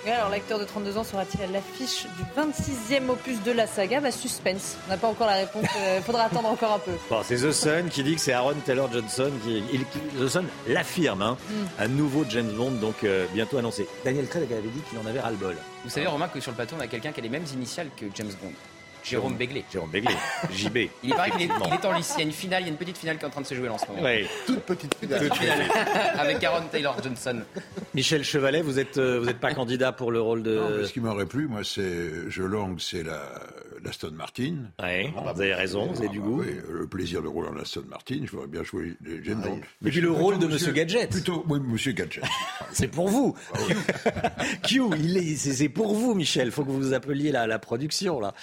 Alors, 0.05 0.31
l'acteur 0.31 0.59
de 0.59 0.65
32 0.65 0.99
ans 0.99 1.05
sera-t-il 1.05 1.43
à 1.43 1.47
l'affiche 1.47 2.07
du 2.17 2.25
26e 2.37 3.09
opus 3.09 3.41
de 3.45 3.53
la 3.53 3.69
saga? 3.69 4.01
Bah, 4.01 4.11
Suspense. 4.11 4.77
On 4.87 4.91
n'a 4.91 4.97
pas 4.97 5.07
encore 5.07 5.29
la 5.29 5.35
réponse. 5.35 5.65
Il 5.77 5.81
euh, 5.81 6.01
faudra 6.03 6.25
attendre 6.25 6.49
encore 6.49 6.73
un 6.73 6.79
peu. 6.81 6.91
Bon, 7.09 7.21
c'est 7.23 7.37
The 7.37 7.53
Sun 7.53 7.89
qui 7.89 8.03
dit 8.03 8.17
que 8.17 8.21
c'est 8.21 8.33
Aaron 8.33 8.55
Taylor 8.65 8.91
Johnson 8.93 9.31
qui. 9.45 9.63
The 10.19 10.29
Sun 10.29 10.47
l'affirme. 10.67 11.23
Hein, 11.23 11.37
mm. 11.49 11.55
Un 11.79 11.89
nouveau 11.89 12.25
James 12.29 12.51
Bond, 12.51 12.73
donc 12.73 13.05
euh, 13.05 13.27
bientôt 13.33 13.59
annoncé. 13.59 13.87
Daniel 14.05 14.27
Craig 14.27 14.53
avait 14.53 14.63
dit 14.63 14.81
qu'il 14.91 14.99
en 14.99 15.07
avait 15.07 15.21
ras-le-bol. 15.21 15.57
Vous 15.85 15.91
savez, 15.91 16.07
Romain, 16.07 16.29
que 16.29 16.41
sur 16.41 16.51
le 16.51 16.57
plateau, 16.57 16.75
on 16.77 16.81
a 16.81 16.89
quelqu'un 16.89 17.13
qui 17.13 17.21
a 17.21 17.23
les 17.23 17.29
mêmes 17.29 17.47
initiales 17.55 17.89
que 17.97 18.07
James 18.15 18.33
Bond. 18.43 18.53
Jérôme 19.05 19.35
Begley. 19.35 19.65
Jérôme 19.73 19.91
Begley, 19.91 20.15
JB. 20.53 20.79
Il 21.03 21.11
paraît 21.11 21.31
qu'il 21.31 21.43
est, 21.43 21.51
en 21.87 21.93
lice. 21.93 22.13
Il 22.17 22.21
y 22.21 22.23
a 22.23 22.27
une 22.27 22.33
finale, 22.33 22.63
il 22.63 22.67
y 22.67 22.69
a 22.69 22.73
une 22.73 22.79
petite 22.79 22.99
finale 22.99 23.19
qui 23.19 23.25
est 23.25 23.27
en 23.27 23.31
train 23.31 23.41
de 23.41 23.47
se 23.47 23.55
jouer 23.55 23.69
en 23.69 23.79
ce 23.79 23.87
moment. 23.87 24.03
Oui. 24.03 24.27
Toute 24.47 24.61
petite 24.61 24.95
finale. 24.95 25.31
Avec 26.19 26.43
Aaron 26.45 26.67
Taylor 26.71 26.97
Johnson. 27.03 27.43
Michel 27.95 28.25
Chevalet, 28.25 28.63
vous 28.63 28.75
n'êtes 28.75 28.99
euh, 28.99 29.21
vous 29.21 29.29
êtes 29.29 29.41
pas 29.41 29.55
candidat 29.55 29.93
pour 29.93 30.13
le 30.13 30.21
rôle 30.21 30.43
de. 30.43 30.57
Non, 30.57 30.87
ce 30.87 30.93
qui 30.93 31.01
m'aurait 31.01 31.27
plu, 31.27 31.49
moi, 31.49 31.63
c'est. 31.65 32.29
Je 32.29 32.43
langue, 32.43 32.81
c'est 32.81 33.03
la, 33.03 33.23
l'Aston 33.85 34.13
Martin. 34.13 34.55
Oui, 34.83 35.13
vous 35.15 35.29
avez 35.29 35.55
raison, 35.55 35.87
vous 35.87 35.99
avez 35.99 36.09
du 36.09 36.21
goût. 36.21 36.41
Oui, 36.41 36.57
le 36.71 36.87
plaisir 36.87 37.23
de 37.23 37.29
rouler 37.29 37.49
en 37.49 37.57
Aston 37.59 37.85
Martin, 37.89 38.21
je 38.25 38.31
voudrais 38.31 38.47
bien 38.47 38.63
jouer 38.63 38.95
les 39.05 39.23
James 39.25 39.41
Bond. 39.41 39.61
Et 39.85 39.91
puis 39.91 40.01
le 40.01 40.11
rôle 40.11 40.39
de 40.39 40.47
Monsieur 40.47 40.73
Gadget. 40.73 41.11
Plutôt, 41.11 41.45
oui, 41.49 41.59
Monsieur 41.61 41.93
Gadget. 41.93 42.25
c'est 42.73 42.89
pour 42.89 43.09
vous. 43.09 43.37
Q, 44.67 44.83
il 44.99 45.17
est, 45.17 45.37
c'est, 45.37 45.69
pour 45.69 45.95
vous, 45.95 46.15
Michel. 46.15 46.49
Il 46.49 46.53
faut 46.53 46.65
que 46.65 46.71
vous 46.71 46.81
vous 46.81 46.95
appeliez 46.95 47.33
la, 47.33 47.47
la 47.47 47.59
production, 47.59 48.21
là. 48.21 48.35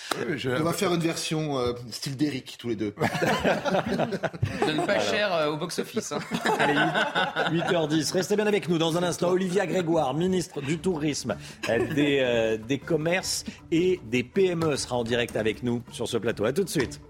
On 0.58 0.64
va 0.64 0.74
faire 0.74 0.94
une 0.94 1.02
version 1.02 1.58
euh, 1.60 1.74
style 1.92 2.18
d'Eric, 2.18 2.56
tous 2.58 2.70
les 2.70 2.76
deux. 2.76 2.94
Donne 4.66 4.86
pas 4.86 5.00
cher 5.00 5.34
euh, 5.34 5.52
au 5.52 5.58
box-office. 5.58 6.12
Hein. 6.12 6.20
Allez, 6.58 7.60
8h10. 7.60 8.14
Restez 8.14 8.36
bien 8.36 8.48
avec 8.48 8.70
nous. 8.70 8.78
Dans 8.78 8.98
un 8.98 9.04
instant, 9.04 9.30
Olivia 9.30 9.66
Grégoire, 9.66 10.14
ministre 10.14 10.62
du 10.62 10.80
Tourisme, 10.80 11.36
euh, 11.70 11.94
des, 11.94 12.58
des 12.68 12.78
commerces 12.80 13.44
et 13.72 14.00
des 14.06 14.24
PME, 14.24 14.76
sera 14.76 14.98
en 14.98 15.04
direct 15.04 15.36
avec 15.36 15.64
nous 15.64 15.82
sur 15.92 16.08
ce 16.08 16.18
plateau. 16.18 16.46
A 16.46 16.54
tout 16.54 16.64
de 16.64 16.70
suite. 16.70 17.02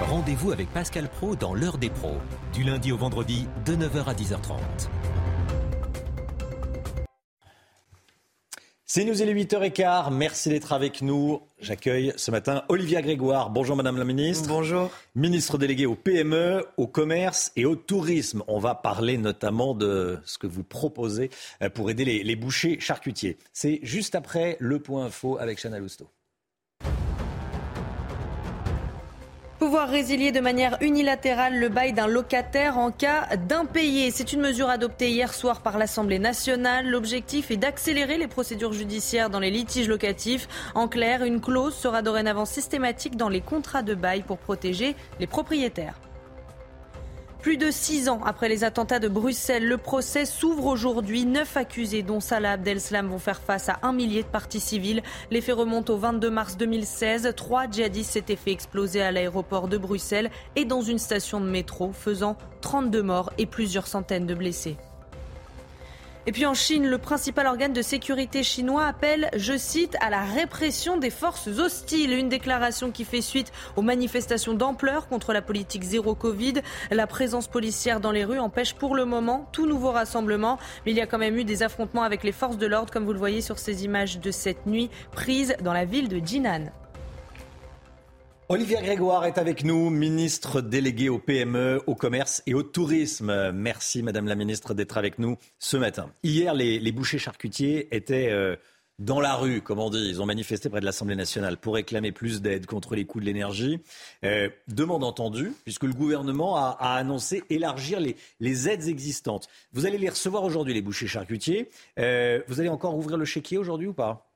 Rendez-vous 0.00 0.52
avec 0.52 0.72
Pascal 0.72 1.08
Pro 1.08 1.36
dans 1.36 1.52
l'heure 1.52 1.76
des 1.76 1.90
pros, 1.90 2.16
du 2.54 2.62
lundi 2.62 2.92
au 2.92 2.96
vendredi 2.96 3.46
de 3.66 3.76
9h 3.76 4.04
à 4.06 4.14
10h30. 4.14 4.58
C'est 8.90 9.04
nous, 9.04 9.20
il 9.20 9.28
est 9.28 9.34
8h15. 9.34 10.10
Merci 10.14 10.48
d'être 10.48 10.72
avec 10.72 11.02
nous. 11.02 11.42
J'accueille 11.60 12.14
ce 12.16 12.30
matin 12.30 12.62
Olivia 12.70 13.02
Grégoire. 13.02 13.50
Bonjour 13.50 13.76
Madame 13.76 13.98
la 13.98 14.04
Ministre. 14.06 14.48
Bonjour. 14.48 14.90
Ministre 15.14 15.58
déléguée 15.58 15.84
au 15.84 15.94
PME, 15.94 16.64
au 16.78 16.86
commerce 16.86 17.52
et 17.54 17.66
au 17.66 17.76
tourisme. 17.76 18.42
On 18.48 18.58
va 18.58 18.74
parler 18.74 19.18
notamment 19.18 19.74
de 19.74 20.18
ce 20.24 20.38
que 20.38 20.46
vous 20.46 20.64
proposez 20.64 21.28
euh, 21.62 21.68
pour 21.68 21.90
aider 21.90 22.06
les, 22.06 22.22
les 22.24 22.34
bouchers 22.34 22.80
charcutiers. 22.80 23.36
C'est 23.52 23.78
juste 23.82 24.14
après 24.14 24.56
le 24.58 24.78
point 24.78 25.04
info 25.04 25.36
avec 25.38 25.60
Chana 25.60 25.78
Lousteau. 25.78 26.08
Pouvoir 29.68 29.90
résilier 29.90 30.32
de 30.32 30.40
manière 30.40 30.78
unilatérale 30.80 31.58
le 31.58 31.68
bail 31.68 31.92
d'un 31.92 32.06
locataire 32.06 32.78
en 32.78 32.90
cas 32.90 33.36
d'impayé. 33.36 34.10
C'est 34.10 34.32
une 34.32 34.40
mesure 34.40 34.70
adoptée 34.70 35.10
hier 35.10 35.34
soir 35.34 35.60
par 35.60 35.76
l'Assemblée 35.76 36.18
nationale. 36.18 36.88
L'objectif 36.88 37.50
est 37.50 37.58
d'accélérer 37.58 38.16
les 38.16 38.28
procédures 38.28 38.72
judiciaires 38.72 39.28
dans 39.28 39.40
les 39.40 39.50
litiges 39.50 39.86
locatifs. 39.86 40.48
En 40.74 40.88
clair, 40.88 41.22
une 41.22 41.42
clause 41.42 41.74
sera 41.74 42.00
dorénavant 42.00 42.46
systématique 42.46 43.18
dans 43.18 43.28
les 43.28 43.42
contrats 43.42 43.82
de 43.82 43.92
bail 43.92 44.22
pour 44.22 44.38
protéger 44.38 44.96
les 45.20 45.26
propriétaires. 45.26 46.00
Plus 47.40 47.56
de 47.56 47.70
six 47.70 48.08
ans 48.08 48.20
après 48.24 48.48
les 48.48 48.64
attentats 48.64 48.98
de 48.98 49.06
Bruxelles, 49.06 49.66
le 49.66 49.78
procès 49.78 50.24
s'ouvre 50.24 50.66
aujourd'hui. 50.66 51.24
Neuf 51.24 51.56
accusés, 51.56 52.02
dont 52.02 52.18
Salah 52.18 52.52
Abdeslam, 52.52 53.06
vont 53.06 53.20
faire 53.20 53.40
face 53.40 53.68
à 53.68 53.78
un 53.82 53.92
millier 53.92 54.24
de 54.24 54.28
parties 54.28 54.58
civiles. 54.58 55.02
Les 55.30 55.40
faits 55.40 55.54
remontent 55.54 55.94
au 55.94 55.98
22 55.98 56.30
mars 56.30 56.56
2016. 56.56 57.32
Trois 57.36 57.68
djihadistes 57.70 58.10
s'étaient 58.10 58.34
fait 58.34 58.50
exploser 58.50 59.02
à 59.02 59.12
l'aéroport 59.12 59.68
de 59.68 59.78
Bruxelles 59.78 60.30
et 60.56 60.64
dans 60.64 60.82
une 60.82 60.98
station 60.98 61.40
de 61.40 61.48
métro, 61.48 61.92
faisant 61.92 62.36
32 62.60 63.02
morts 63.04 63.32
et 63.38 63.46
plusieurs 63.46 63.86
centaines 63.86 64.26
de 64.26 64.34
blessés. 64.34 64.76
Et 66.28 66.30
puis 66.30 66.44
en 66.44 66.52
Chine, 66.52 66.86
le 66.86 66.98
principal 66.98 67.46
organe 67.46 67.72
de 67.72 67.80
sécurité 67.80 68.42
chinois 68.42 68.84
appelle, 68.84 69.30
je 69.34 69.56
cite, 69.56 69.96
à 70.02 70.10
la 70.10 70.24
répression 70.24 70.98
des 70.98 71.08
forces 71.08 71.46
hostiles. 71.46 72.12
Une 72.12 72.28
déclaration 72.28 72.90
qui 72.90 73.06
fait 73.06 73.22
suite 73.22 73.50
aux 73.76 73.80
manifestations 73.80 74.52
d'ampleur 74.52 75.08
contre 75.08 75.32
la 75.32 75.40
politique 75.40 75.84
zéro 75.84 76.14
Covid. 76.14 76.60
La 76.90 77.06
présence 77.06 77.48
policière 77.48 78.00
dans 78.00 78.12
les 78.12 78.26
rues 78.26 78.40
empêche 78.40 78.74
pour 78.74 78.94
le 78.94 79.06
moment 79.06 79.48
tout 79.52 79.66
nouveau 79.66 79.90
rassemblement. 79.90 80.58
Mais 80.84 80.92
il 80.92 80.98
y 80.98 81.00
a 81.00 81.06
quand 81.06 81.16
même 81.16 81.38
eu 81.38 81.44
des 81.44 81.62
affrontements 81.62 82.02
avec 82.02 82.22
les 82.24 82.32
forces 82.32 82.58
de 82.58 82.66
l'ordre, 82.66 82.92
comme 82.92 83.06
vous 83.06 83.14
le 83.14 83.18
voyez 83.18 83.40
sur 83.40 83.58
ces 83.58 83.86
images 83.86 84.20
de 84.20 84.30
cette 84.30 84.66
nuit 84.66 84.90
prises 85.12 85.56
dans 85.62 85.72
la 85.72 85.86
ville 85.86 86.10
de 86.10 86.18
Jinan. 86.18 86.70
Olivier 88.50 88.78
Grégoire 88.80 89.26
est 89.26 89.36
avec 89.36 89.62
nous, 89.62 89.90
ministre 89.90 90.62
délégué 90.62 91.10
au 91.10 91.18
PME, 91.18 91.82
au 91.86 91.94
commerce 91.94 92.42
et 92.46 92.54
au 92.54 92.62
tourisme. 92.62 93.52
Merci, 93.52 94.02
Madame 94.02 94.26
la 94.26 94.36
ministre, 94.36 94.72
d'être 94.72 94.96
avec 94.96 95.18
nous 95.18 95.36
ce 95.58 95.76
matin. 95.76 96.10
Hier, 96.22 96.54
les, 96.54 96.78
les 96.78 96.90
bouchers 96.90 97.18
charcutiers 97.18 97.94
étaient 97.94 98.30
euh, 98.30 98.56
dans 98.98 99.20
la 99.20 99.34
rue, 99.34 99.60
comme 99.60 99.78
on 99.80 99.90
dit. 99.90 100.02
Ils 100.08 100.22
ont 100.22 100.24
manifesté 100.24 100.70
près 100.70 100.80
de 100.80 100.86
l'Assemblée 100.86 101.14
nationale 101.14 101.58
pour 101.58 101.74
réclamer 101.74 102.10
plus 102.10 102.40
d'aide 102.40 102.64
contre 102.64 102.94
les 102.94 103.04
coûts 103.04 103.20
de 103.20 103.26
l'énergie. 103.26 103.80
Euh, 104.24 104.48
demande 104.66 105.04
entendue, 105.04 105.52
puisque 105.64 105.84
le 105.84 105.92
gouvernement 105.92 106.56
a, 106.56 106.74
a 106.80 106.94
annoncé 106.96 107.42
élargir 107.50 108.00
les, 108.00 108.16
les, 108.40 108.70
aides 108.70 108.88
existantes. 108.88 109.48
Vous 109.74 109.84
allez 109.84 109.98
les 109.98 110.08
recevoir 110.08 110.42
aujourd'hui, 110.42 110.72
les 110.72 110.80
bouchers 110.80 111.06
charcutiers. 111.06 111.68
Euh, 111.98 112.40
vous 112.48 112.60
allez 112.60 112.70
encore 112.70 112.96
ouvrir 112.96 113.18
le 113.18 113.26
chéquier 113.26 113.58
aujourd'hui 113.58 113.88
ou 113.88 113.92
pas? 113.92 114.27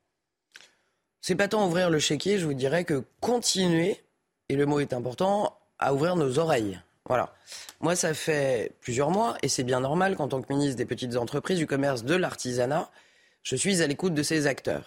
C'est 1.22 1.36
pas 1.36 1.48
tant 1.48 1.66
ouvrir 1.66 1.88
le 1.88 2.00
chéquier, 2.00 2.38
je 2.38 2.44
vous 2.44 2.52
dirais 2.52 2.84
que 2.84 3.04
continuer, 3.20 4.02
et 4.48 4.56
le 4.56 4.66
mot 4.66 4.80
est 4.80 4.92
important, 4.92 5.56
à 5.78 5.94
ouvrir 5.94 6.16
nos 6.16 6.38
oreilles. 6.38 6.80
Voilà. 7.06 7.32
Moi, 7.80 7.96
ça 7.96 8.12
fait 8.12 8.72
plusieurs 8.80 9.10
mois, 9.10 9.36
et 9.42 9.48
c'est 9.48 9.62
bien 9.62 9.80
normal 9.80 10.16
qu'en 10.16 10.28
tant 10.28 10.42
que 10.42 10.52
ministre 10.52 10.76
des 10.76 10.84
petites 10.84 11.16
entreprises, 11.16 11.58
du 11.58 11.66
commerce, 11.66 12.02
de 12.02 12.16
l'artisanat, 12.16 12.90
je 13.44 13.54
suis 13.54 13.82
à 13.82 13.86
l'écoute 13.86 14.14
de 14.14 14.22
ces 14.22 14.48
acteurs. 14.48 14.86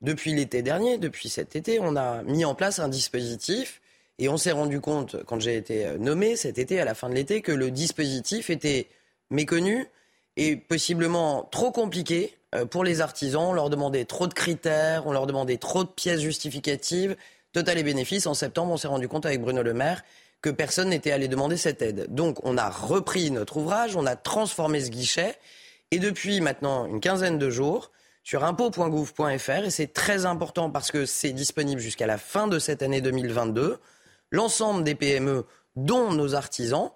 Depuis 0.00 0.34
l'été 0.34 0.62
dernier, 0.62 0.98
depuis 0.98 1.28
cet 1.28 1.54
été, 1.54 1.78
on 1.80 1.96
a 1.96 2.22
mis 2.24 2.44
en 2.44 2.56
place 2.56 2.80
un 2.80 2.88
dispositif, 2.88 3.80
et 4.18 4.28
on 4.28 4.36
s'est 4.36 4.52
rendu 4.52 4.80
compte, 4.80 5.22
quand 5.24 5.38
j'ai 5.38 5.56
été 5.56 5.96
nommé 5.98 6.34
cet 6.34 6.58
été, 6.58 6.80
à 6.80 6.84
la 6.84 6.94
fin 6.94 7.08
de 7.08 7.14
l'été, 7.14 7.40
que 7.40 7.52
le 7.52 7.70
dispositif 7.70 8.50
était 8.50 8.88
méconnu 9.30 9.86
et 10.36 10.56
possiblement 10.56 11.48
trop 11.52 11.70
compliqué 11.70 12.34
euh, 12.34 12.37
pour 12.70 12.84
les 12.84 13.00
artisans. 13.00 13.42
On 13.42 13.52
leur 13.52 13.70
demandait 13.70 14.04
trop 14.04 14.26
de 14.26 14.34
critères, 14.34 15.06
on 15.06 15.12
leur 15.12 15.26
demandait 15.26 15.58
trop 15.58 15.84
de 15.84 15.88
pièces 15.88 16.20
justificatives. 16.20 17.16
Total 17.52 17.78
et 17.78 17.82
bénéfice, 17.82 18.26
en 18.26 18.34
septembre, 18.34 18.72
on 18.72 18.76
s'est 18.76 18.88
rendu 18.88 19.08
compte 19.08 19.26
avec 19.26 19.40
Bruno 19.40 19.62
Le 19.62 19.74
Maire 19.74 20.02
que 20.42 20.50
personne 20.50 20.90
n'était 20.90 21.10
allé 21.10 21.28
demander 21.28 21.56
cette 21.56 21.82
aide. 21.82 22.06
Donc 22.14 22.38
on 22.44 22.56
a 22.56 22.68
repris 22.68 23.30
notre 23.30 23.56
ouvrage, 23.56 23.96
on 23.96 24.06
a 24.06 24.16
transformé 24.16 24.80
ce 24.80 24.90
guichet, 24.90 25.36
et 25.90 25.98
depuis 25.98 26.40
maintenant 26.40 26.86
une 26.86 27.00
quinzaine 27.00 27.38
de 27.38 27.50
jours, 27.50 27.90
sur 28.22 28.44
impôt.gouv.fr, 28.44 29.64
et 29.64 29.70
c'est 29.70 29.92
très 29.92 30.26
important 30.26 30.70
parce 30.70 30.90
que 30.90 31.06
c'est 31.06 31.32
disponible 31.32 31.80
jusqu'à 31.80 32.06
la 32.06 32.18
fin 32.18 32.46
de 32.46 32.58
cette 32.58 32.82
année 32.82 33.00
2022, 33.00 33.78
l'ensemble 34.30 34.84
des 34.84 34.94
PME, 34.94 35.46
dont 35.76 36.12
nos 36.12 36.34
artisans, 36.34 36.90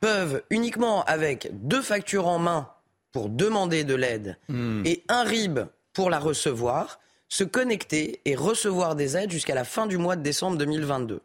peuvent 0.00 0.42
uniquement 0.48 1.04
avec 1.04 1.50
deux 1.52 1.82
factures 1.82 2.26
en 2.26 2.38
main 2.38 2.70
pour 3.12 3.28
demander 3.28 3.84
de 3.84 3.94
l'aide 3.94 4.36
Hmm. 4.48 4.82
et 4.84 5.04
un 5.08 5.24
RIB 5.24 5.60
pour 5.92 6.10
la 6.10 6.18
recevoir, 6.18 7.00
se 7.28 7.44
connecter 7.44 8.20
et 8.24 8.34
recevoir 8.34 8.96
des 8.96 9.16
aides 9.16 9.30
jusqu'à 9.30 9.54
la 9.54 9.64
fin 9.64 9.86
du 9.86 9.98
mois 9.98 10.16
de 10.16 10.22
décembre 10.22 10.56
2022. 10.58 11.20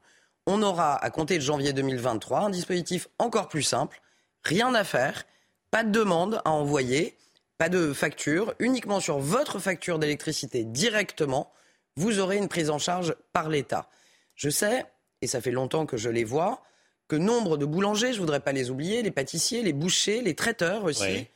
On 0.47 0.61
aura, 0.61 0.95
à 0.95 1.09
compter 1.09 1.35
de 1.37 1.43
janvier 1.43 1.73
2023, 1.73 2.41
un 2.41 2.49
dispositif 2.49 3.07
encore 3.17 3.47
plus 3.47 3.63
simple, 3.63 4.01
rien 4.43 4.73
à 4.75 4.83
faire, 4.83 5.25
pas 5.71 5.83
de 5.83 5.91
demande 5.91 6.41
à 6.45 6.51
envoyer, 6.51 7.15
pas 7.57 7.69
de 7.69 7.93
facture, 7.93 8.53
uniquement 8.59 8.99
sur 8.99 9.17
votre 9.17 9.59
facture 9.59 9.97
d'électricité 9.97 10.63
directement, 10.63 11.51
vous 11.95 12.19
aurez 12.19 12.37
une 12.37 12.49
prise 12.49 12.69
en 12.69 12.77
charge 12.77 13.15
par 13.33 13.49
l'État. 13.49 13.89
Je 14.35 14.49
sais, 14.49 14.85
et 15.21 15.27
ça 15.27 15.41
fait 15.41 15.51
longtemps 15.51 15.85
que 15.85 15.97
je 15.97 16.09
les 16.09 16.23
vois, 16.23 16.61
que 17.07 17.15
nombre 17.15 17.57
de 17.57 17.65
boulangers, 17.65 18.09
je 18.09 18.17
ne 18.17 18.19
voudrais 18.21 18.39
pas 18.39 18.51
les 18.51 18.69
oublier, 18.69 19.01
les 19.01 19.11
pâtissiers, 19.11 19.63
les 19.63 19.73
bouchers, 19.73 20.21
les 20.21 20.35
traiteurs 20.35 20.83
aussi. 20.83 21.27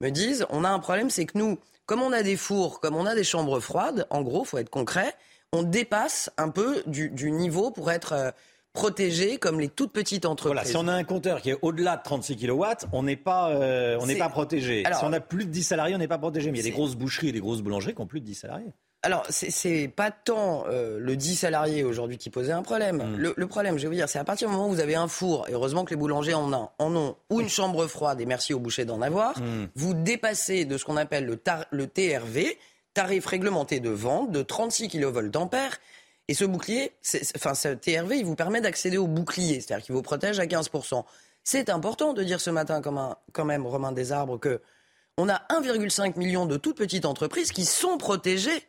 Me 0.00 0.10
disent 0.10 0.46
on 0.50 0.64
a 0.64 0.68
un 0.68 0.78
problème, 0.78 1.10
c'est 1.10 1.26
que 1.26 1.36
nous, 1.38 1.58
comme 1.86 2.02
on 2.02 2.12
a 2.12 2.22
des 2.22 2.36
fours, 2.36 2.80
comme 2.80 2.96
on 2.96 3.06
a 3.06 3.14
des 3.14 3.24
chambres 3.24 3.60
froides, 3.60 4.06
en 4.10 4.22
gros, 4.22 4.44
faut 4.44 4.58
être 4.58 4.70
concret, 4.70 5.14
on 5.52 5.62
dépasse 5.62 6.30
un 6.38 6.50
peu 6.50 6.82
du, 6.86 7.10
du 7.10 7.30
niveau 7.32 7.70
pour 7.70 7.90
être 7.90 8.12
euh, 8.12 8.30
protégé 8.72 9.38
comme 9.38 9.58
les 9.58 9.68
toutes 9.68 9.92
petites 9.92 10.24
entreprises. 10.24 10.62
Voilà, 10.62 10.64
si 10.64 10.76
on 10.76 10.86
a 10.88 10.92
un 10.92 11.04
compteur 11.04 11.40
qui 11.42 11.50
est 11.50 11.58
au-delà 11.62 11.96
de 11.96 12.02
36 12.02 12.36
kW, 12.36 12.64
on 12.92 13.02
n'est 13.02 13.16
pas, 13.16 13.50
euh, 13.50 13.98
on 14.00 14.06
n'est 14.06 14.16
pas 14.16 14.28
protégé. 14.28 14.84
Alors- 14.84 15.00
si 15.00 15.04
on 15.04 15.12
a 15.12 15.20
plus 15.20 15.44
de 15.46 15.50
10 15.50 15.62
salariés, 15.64 15.94
on 15.94 15.98
n'est 15.98 16.08
pas 16.08 16.18
protégé. 16.18 16.50
Mais 16.52 16.58
il 16.58 16.64
y 16.64 16.68
a 16.68 16.70
des 16.70 16.76
grosses 16.76 16.94
boucheries 16.94 17.28
et 17.30 17.32
des 17.32 17.40
grosses 17.40 17.62
boulangeries 17.62 17.94
qui 17.94 18.00
ont 18.00 18.06
plus 18.06 18.20
de 18.20 18.26
10 18.26 18.34
salariés. 18.36 18.72
Alors, 19.02 19.24
c'est- 19.30 19.88
pas 19.88 20.10
tant 20.10 20.64
euh, 20.68 20.98
le 21.00 21.16
10 21.16 21.36
salariés 21.36 21.84
aujourd'hui 21.84 22.18
qui 22.18 22.28
posait 22.28 22.52
un 22.52 22.62
problème. 22.62 22.96
Mm. 22.98 23.16
Le, 23.16 23.34
le 23.36 23.46
problème, 23.46 23.78
je 23.78 23.82
vais 23.82 23.88
vous 23.88 23.94
dire, 23.94 24.08
c'est 24.08 24.18
à 24.18 24.24
partir 24.24 24.48
du 24.48 24.54
moment 24.54 24.68
où 24.68 24.72
vous 24.72 24.80
avez 24.80 24.94
un 24.94 25.08
four, 25.08 25.48
et 25.48 25.52
heureusement 25.52 25.84
que 25.84 25.90
les 25.90 25.96
boulangers 25.96 26.34
en 26.34 26.52
ont, 26.52 26.68
en 26.78 26.94
ont 26.96 27.16
ou 27.30 27.40
une 27.40 27.48
chambre 27.48 27.86
froide, 27.86 28.20
et 28.20 28.26
merci 28.26 28.52
aux 28.52 28.58
bouchers 28.58 28.84
d'en 28.84 29.00
avoir, 29.00 29.38
Mm. 29.38 29.68
vous 29.74 29.94
dépassez 29.94 30.66
de 30.66 30.76
ce 30.76 30.84
qu'on 30.84 30.98
appelle 30.98 31.24
le, 31.24 31.36
tar- 31.36 31.64
le 31.70 31.86
TRV, 31.86 32.58
tarif 32.92 33.24
réglementé 33.26 33.80
de 33.80 33.88
vente, 33.90 34.32
de 34.32 34.42
36 34.42 34.88
kV. 34.88 35.30
Et 36.28 36.34
ce 36.34 36.44
bouclier, 36.44 36.92
enfin, 37.36 37.54
ce 37.54 37.68
TRV, 37.68 38.18
il 38.18 38.24
vous 38.26 38.36
permet 38.36 38.60
d'accéder 38.60 38.98
au 38.98 39.06
bouclier, 39.06 39.60
c'est-à-dire 39.60 39.84
qu'il 39.84 39.94
vous 39.94 40.02
protège 40.02 40.38
à 40.40 40.46
15%. 40.46 41.04
C'est 41.42 41.70
important 41.70 42.12
de 42.12 42.22
dire 42.22 42.40
ce 42.40 42.50
matin, 42.50 42.82
comme 42.82 42.98
un, 42.98 43.16
quand 43.32 43.44
même, 43.46 43.66
Romain 43.66 43.92
Desarbres, 43.92 44.38
que 44.38 44.60
on 45.16 45.28
a 45.28 45.40
1,5 45.50 46.16
million 46.18 46.46
de 46.46 46.56
toutes 46.56 46.76
petites 46.76 47.04
entreprises 47.06 47.50
qui 47.50 47.64
sont 47.64 47.96
protégées 47.98 48.62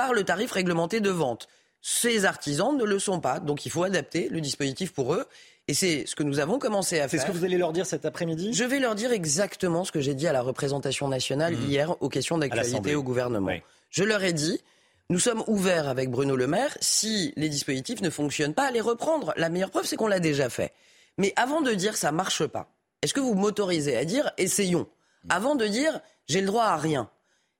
par 0.00 0.14
le 0.14 0.24
tarif 0.24 0.50
réglementé 0.52 1.00
de 1.00 1.10
vente. 1.10 1.46
Ces 1.82 2.24
artisans 2.24 2.74
ne 2.74 2.84
le 2.84 2.98
sont 2.98 3.20
pas, 3.20 3.38
donc 3.38 3.66
il 3.66 3.68
faut 3.70 3.82
adapter 3.82 4.30
le 4.30 4.40
dispositif 4.40 4.94
pour 4.94 5.12
eux. 5.12 5.26
Et 5.68 5.74
c'est 5.74 6.06
ce 6.06 6.16
que 6.16 6.22
nous 6.22 6.38
avons 6.40 6.58
commencé 6.58 7.00
à 7.00 7.02
C'est 7.06 7.18
faire. 7.18 7.26
ce 7.26 7.30
que 7.30 7.36
vous 7.36 7.44
allez 7.44 7.58
leur 7.58 7.74
dire 7.74 7.84
cet 7.84 8.06
après-midi? 8.06 8.54
Je 8.54 8.64
vais 8.64 8.78
leur 8.78 8.94
dire 8.94 9.12
exactement 9.12 9.84
ce 9.84 9.92
que 9.92 10.00
j'ai 10.00 10.14
dit 10.14 10.26
à 10.26 10.32
la 10.32 10.40
représentation 10.40 11.06
nationale 11.08 11.52
hier 11.52 12.00
aux 12.00 12.08
questions 12.08 12.38
d'actualité 12.38 12.94
au 12.94 13.02
gouvernement. 13.02 13.50
Je 13.90 14.02
leur 14.02 14.24
ai 14.24 14.32
dit, 14.32 14.62
nous 15.10 15.18
sommes 15.18 15.44
ouverts 15.48 15.86
avec 15.86 16.10
Bruno 16.10 16.34
Le 16.34 16.46
Maire. 16.46 16.74
Si 16.80 17.34
les 17.36 17.50
dispositifs 17.50 18.00
ne 18.00 18.08
fonctionnent 18.08 18.54
pas, 18.54 18.68
à 18.68 18.70
les 18.70 18.80
reprendre. 18.80 19.34
La 19.36 19.50
meilleure 19.50 19.70
preuve, 19.70 19.84
c'est 19.84 19.96
qu'on 19.96 20.06
l'a 20.08 20.18
déjà 20.18 20.48
fait. 20.48 20.72
Mais 21.18 21.34
avant 21.36 21.60
de 21.60 21.72
dire 21.72 21.98
ça 21.98 22.10
marche 22.10 22.46
pas, 22.46 22.72
est-ce 23.02 23.12
que 23.12 23.20
vous 23.20 23.34
m'autorisez 23.34 23.98
à 23.98 24.06
dire 24.06 24.32
essayons? 24.38 24.86
Avant 25.28 25.56
de 25.56 25.66
dire 25.66 26.00
j'ai 26.26 26.40
le 26.40 26.46
droit 26.46 26.64
à 26.64 26.78
rien, 26.78 27.10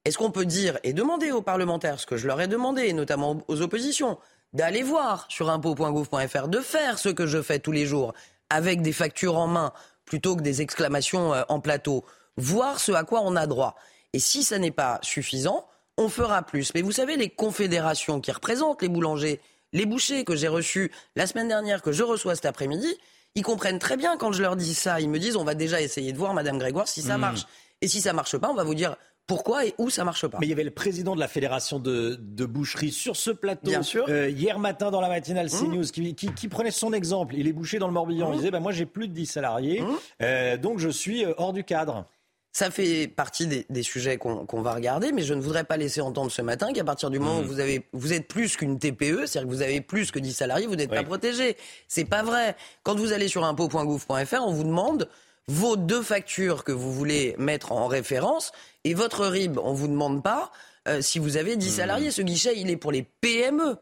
est-ce 0.04 0.18
qu'on 0.18 0.30
peut 0.30 0.46
dire 0.46 0.78
et 0.82 0.92
demander 0.92 1.30
aux 1.30 1.42
parlementaires 1.42 2.00
ce 2.00 2.06
que 2.06 2.16
je 2.16 2.26
leur 2.26 2.40
ai 2.40 2.46
demandé, 2.48 2.82
et 2.88 2.92
notamment 2.92 3.38
aux 3.48 3.60
oppositions, 3.62 4.18
d'aller 4.52 4.82
voir 4.82 5.26
sur 5.28 5.50
impôt.gouv.fr, 5.50 6.48
de 6.48 6.60
faire 6.60 6.98
ce 6.98 7.08
que 7.08 7.26
je 7.26 7.40
fais 7.42 7.58
tous 7.58 7.72
les 7.72 7.86
jours 7.86 8.14
avec 8.48 8.82
des 8.82 8.92
factures 8.92 9.36
en 9.36 9.46
main 9.46 9.72
plutôt 10.04 10.34
que 10.36 10.42
des 10.42 10.60
exclamations 10.60 11.32
euh, 11.34 11.42
en 11.48 11.60
plateau, 11.60 12.04
voir 12.36 12.80
ce 12.80 12.90
à 12.92 13.04
quoi 13.04 13.20
on 13.22 13.36
a 13.36 13.46
droit. 13.46 13.76
Et 14.12 14.18
si 14.18 14.42
ça 14.42 14.58
n'est 14.58 14.72
pas 14.72 14.98
suffisant, 15.02 15.66
on 15.96 16.08
fera 16.08 16.42
plus. 16.42 16.72
Mais 16.74 16.82
vous 16.82 16.90
savez, 16.92 17.16
les 17.16 17.28
confédérations 17.28 18.20
qui 18.20 18.32
représentent 18.32 18.82
les 18.82 18.88
boulangers, 18.88 19.40
les 19.72 19.86
bouchers 19.86 20.24
que 20.24 20.34
j'ai 20.34 20.48
reçus 20.48 20.90
la 21.14 21.28
semaine 21.28 21.46
dernière, 21.46 21.80
que 21.82 21.92
je 21.92 22.02
reçois 22.02 22.34
cet 22.34 22.46
après-midi, 22.46 22.92
ils 23.36 23.42
comprennent 23.44 23.78
très 23.78 23.96
bien 23.96 24.16
quand 24.16 24.32
je 24.32 24.42
leur 24.42 24.56
dis 24.56 24.74
ça. 24.74 25.00
Ils 25.00 25.08
me 25.10 25.20
disent, 25.20 25.36
on 25.36 25.44
va 25.44 25.54
déjà 25.54 25.80
essayer 25.80 26.12
de 26.12 26.18
voir, 26.18 26.34
Madame 26.34 26.58
Grégoire, 26.58 26.88
si 26.88 27.02
ça 27.02 27.16
Mm. 27.18 27.20
marche. 27.20 27.42
Et 27.82 27.86
si 27.86 28.00
ça 28.00 28.12
marche 28.12 28.36
pas, 28.36 28.48
on 28.50 28.54
va 28.54 28.64
vous 28.64 28.74
dire 28.74 28.96
pourquoi 29.30 29.64
et 29.66 29.74
où 29.78 29.88
ça 29.90 30.04
marche 30.04 30.26
pas. 30.26 30.36
Mais 30.40 30.46
il 30.46 30.50
y 30.50 30.52
avait 30.52 30.64
le 30.64 30.70
président 30.70 31.14
de 31.14 31.20
la 31.20 31.28
fédération 31.28 31.78
de, 31.78 32.18
de 32.20 32.44
boucherie 32.44 32.90
sur 32.92 33.16
ce 33.16 33.30
plateau 33.30 33.70
Bien 33.70 33.82
sûr. 33.82 34.04
euh, 34.08 34.28
hier 34.28 34.58
matin 34.58 34.90
dans 34.90 35.00
la 35.00 35.08
matinale 35.08 35.46
Mmh. 35.46 35.58
CNews 35.58 35.84
qui, 35.84 36.14
qui, 36.14 36.32
qui 36.34 36.48
prenait 36.48 36.70
son 36.70 36.92
exemple. 36.92 37.34
Il 37.36 37.46
est 37.48 37.52
bouché 37.52 37.78
dans 37.78 37.86
le 37.86 37.92
Morbihan. 37.94 38.28
Mmh. 38.30 38.34
Il 38.34 38.36
disait 38.38 38.50
bah, 38.50 38.60
moi 38.60 38.72
j'ai 38.72 38.86
plus 38.86 39.08
de 39.08 39.14
10 39.14 39.26
salariés, 39.26 39.82
euh, 40.22 40.56
donc 40.56 40.78
je 40.80 40.88
suis 40.88 41.24
euh, 41.24 41.32
hors 41.38 41.52
du 41.52 41.64
cadre. 41.64 42.04
Ça 42.52 42.68
fait 42.72 43.06
partie 43.06 43.46
des, 43.46 43.64
des 43.70 43.84
sujets 43.84 44.16
qu'on 44.18 44.60
va 44.62 44.74
regarder, 44.74 45.12
mais 45.12 45.22
je 45.22 45.34
ne 45.34 45.40
voudrais 45.40 45.62
pas 45.62 45.76
laisser 45.76 46.00
entendre 46.00 46.32
ce 46.32 46.42
matin 46.42 46.72
qu'à 46.72 46.82
partir 46.82 47.08
du 47.08 47.20
moment 47.20 47.38
Mmh. 47.40 47.44
où 47.44 47.46
vous, 47.46 47.60
avez, 47.60 47.86
vous 47.92 48.12
êtes 48.12 48.26
plus 48.26 48.56
qu'une 48.56 48.76
TPE, 48.76 49.26
c'est-à-dire 49.26 49.42
que 49.48 49.54
vous 49.54 49.62
avez 49.62 49.80
plus 49.80 50.10
que 50.10 50.18
10 50.18 50.32
salariés, 50.32 50.66
vous 50.66 50.74
n'êtes 50.74 50.90
Oui. 50.90 50.96
pas 50.96 51.04
protégé. 51.04 51.56
C'est 51.86 52.04
pas 52.04 52.24
vrai. 52.24 52.56
Quand 52.82 52.96
vous 52.98 53.12
allez 53.12 53.28
sur 53.28 53.44
impôt.gouv.fr, 53.44 54.42
on 54.44 54.52
vous 54.52 54.64
demande 54.64 55.08
vos 55.50 55.76
deux 55.76 56.02
factures 56.02 56.62
que 56.62 56.72
vous 56.72 56.92
voulez 56.92 57.34
mettre 57.38 57.72
en 57.72 57.88
référence 57.88 58.52
et 58.84 58.94
votre 58.94 59.26
RIB. 59.26 59.58
On 59.58 59.72
vous 59.72 59.88
demande 59.88 60.22
pas 60.22 60.52
euh, 60.86 61.02
si 61.02 61.18
vous 61.18 61.36
avez 61.36 61.56
10 61.56 61.66
Mmh. 61.66 61.76
salariés. 61.76 62.10
Ce 62.12 62.22
guichet, 62.22 62.54
il 62.56 62.70
est 62.70 62.76
pour 62.76 62.92
les 62.92 63.02
PME. 63.20 63.76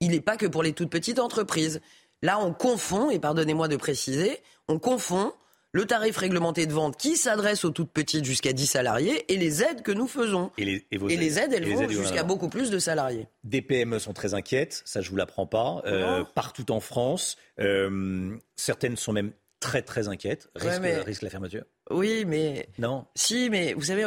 Il 0.00 0.10
n'est 0.10 0.20
pas 0.20 0.36
que 0.36 0.46
pour 0.46 0.62
les 0.62 0.74
toutes 0.74 0.90
petites 0.90 1.18
entreprises. 1.18 1.80
Là, 2.22 2.38
on 2.40 2.52
confond, 2.52 3.10
et 3.10 3.18
pardonnez-moi 3.18 3.68
de 3.68 3.76
préciser, 3.76 4.38
on 4.68 4.78
confond 4.78 5.32
le 5.72 5.86
tarif 5.86 6.18
réglementé 6.18 6.66
de 6.66 6.72
vente 6.72 6.96
qui 6.96 7.16
s'adresse 7.16 7.64
aux 7.64 7.70
toutes 7.70 7.90
petites 7.90 8.24
jusqu'à 8.24 8.52
10 8.52 8.66
salariés 8.66 9.24
et 9.32 9.36
les 9.36 9.62
aides 9.62 9.82
que 9.82 9.92
nous 9.92 10.06
faisons. 10.06 10.52
Et 10.56 10.64
les, 10.64 10.86
et 10.92 10.98
vos 10.98 11.08
Et 11.08 11.16
les 11.16 11.38
aides, 11.38 11.52
elles 11.52 11.66
et 11.66 11.74
vont 11.74 11.88
jusqu'à 11.88 12.22
beaucoup 12.22 12.48
plus 12.48 12.70
de 12.70 12.78
salariés. 12.78 13.26
Des 13.42 13.60
PME 13.60 13.98
sont 13.98 14.12
très 14.12 14.34
inquiètes, 14.34 14.82
ça 14.84 15.00
je 15.00 15.10
vous 15.10 15.16
l'apprends 15.16 15.46
pas, 15.46 15.82
euh, 15.86 16.22
partout 16.34 16.70
en 16.70 16.80
France. 16.80 17.36
Euh, 17.58 18.36
certaines 18.56 18.96
sont 18.96 19.12
même 19.12 19.32
très 19.64 19.82
très 19.82 20.08
inquiètes. 20.08 20.48
Risque, 20.54 20.66
Ouais, 20.74 20.80
mais- 20.80 21.00
risque 21.00 21.22
la 21.22 21.30
fermeture 21.30 21.64
Oui, 21.90 22.24
mais... 22.26 22.68
Non. 22.78 23.06
Si, 23.14 23.48
mais 23.50 23.72
vous 23.72 23.82
savez, 23.82 24.06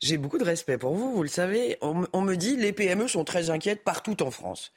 j'ai 0.00 0.16
beaucoup 0.16 0.38
de 0.38 0.44
respect 0.44 0.78
pour 0.78 0.94
vous, 0.94 1.12
vous 1.14 1.22
le 1.22 1.28
savez. 1.28 1.76
On, 1.82 1.94
me- 1.94 2.08
on 2.12 2.22
me 2.22 2.34
dit 2.34 2.56
les 2.56 2.72
PME 2.72 3.06
sont 3.08 3.24
très 3.24 3.50
inquiètes 3.50 3.84
partout 3.84 4.22
en 4.22 4.30
France. 4.30 4.72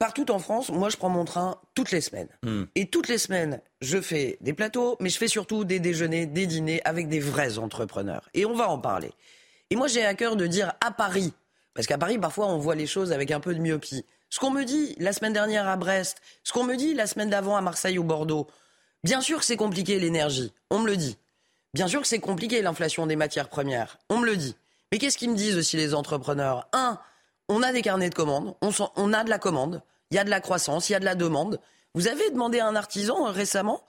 Partout 0.00 0.30
en 0.32 0.40
France, 0.40 0.70
moi 0.70 0.88
je 0.88 0.96
prends 0.96 1.08
mon 1.08 1.24
train 1.24 1.60
toutes 1.74 1.92
les 1.92 2.00
semaines. 2.00 2.28
Hmm. 2.42 2.64
Et 2.74 2.90
toutes 2.90 3.06
les 3.08 3.18
semaines, 3.18 3.60
je 3.80 4.00
fais 4.00 4.38
des 4.40 4.52
plateaux, 4.52 4.96
mais 5.00 5.08
je 5.08 5.16
fais 5.18 5.28
surtout 5.28 5.64
des 5.64 5.78
déjeuners, 5.78 6.26
des 6.26 6.46
dîners 6.46 6.80
avec 6.84 7.08
des 7.08 7.20
vrais 7.20 7.58
entrepreneurs. 7.58 8.28
Et 8.34 8.44
on 8.44 8.54
va 8.54 8.68
en 8.68 8.78
parler. 8.78 9.12
Et 9.70 9.76
moi 9.76 9.86
j'ai 9.86 10.04
à 10.04 10.14
cœur 10.14 10.34
de 10.34 10.46
dire 10.48 10.72
à 10.84 10.90
Paris, 10.90 11.32
parce 11.74 11.86
qu'à 11.86 11.96
Paris 11.98 12.18
parfois 12.18 12.48
on 12.48 12.58
voit 12.58 12.74
les 12.74 12.88
choses 12.88 13.12
avec 13.12 13.30
un 13.30 13.38
peu 13.40 13.54
de 13.54 13.60
myopie. 13.60 14.04
Ce 14.30 14.40
qu'on 14.40 14.50
me 14.50 14.64
dit 14.64 14.96
la 14.98 15.12
semaine 15.12 15.32
dernière 15.32 15.68
à 15.68 15.76
Brest, 15.76 16.20
ce 16.42 16.52
qu'on 16.52 16.64
me 16.64 16.74
dit 16.74 16.92
la 16.94 17.06
semaine 17.06 17.30
d'avant 17.30 17.56
à 17.56 17.60
Marseille 17.60 17.96
ou 17.98 18.04
Bordeaux, 18.04 18.48
bien 19.04 19.20
sûr 19.20 19.38
que 19.38 19.44
c'est 19.44 19.56
compliqué 19.56 20.00
l'énergie, 20.00 20.52
on 20.70 20.80
me 20.80 20.86
le 20.88 20.96
dit. 20.96 21.16
Bien 21.72 21.86
sûr 21.86 22.00
que 22.00 22.06
c'est 22.08 22.18
compliqué 22.18 22.62
l'inflation 22.62 23.06
des 23.06 23.16
matières 23.16 23.48
premières, 23.48 23.98
on 24.08 24.18
me 24.18 24.26
le 24.26 24.36
dit. 24.36 24.56
Mais 24.90 24.98
qu'est-ce 24.98 25.18
qu'ils 25.18 25.30
me 25.30 25.36
disent 25.36 25.56
aussi 25.56 25.76
les 25.76 25.94
entrepreneurs? 25.94 26.68
Un, 26.72 26.98
on 27.48 27.62
a 27.62 27.72
des 27.72 27.82
carnets 27.82 28.10
de 28.10 28.14
commandes, 28.14 28.54
on, 28.60 28.70
on 28.96 29.12
a 29.12 29.24
de 29.24 29.30
la 29.30 29.38
commande, 29.38 29.82
il 30.10 30.16
y 30.16 30.18
a 30.18 30.24
de 30.24 30.30
la 30.30 30.40
croissance, 30.40 30.88
il 30.88 30.92
y 30.92 30.96
a 30.96 31.00
de 31.00 31.04
la 31.04 31.14
demande. 31.14 31.60
Vous 31.94 32.08
avez 32.08 32.30
demandé 32.30 32.60
à 32.60 32.66
un 32.66 32.76
artisan 32.76 33.26
euh, 33.26 33.30
récemment 33.30 33.82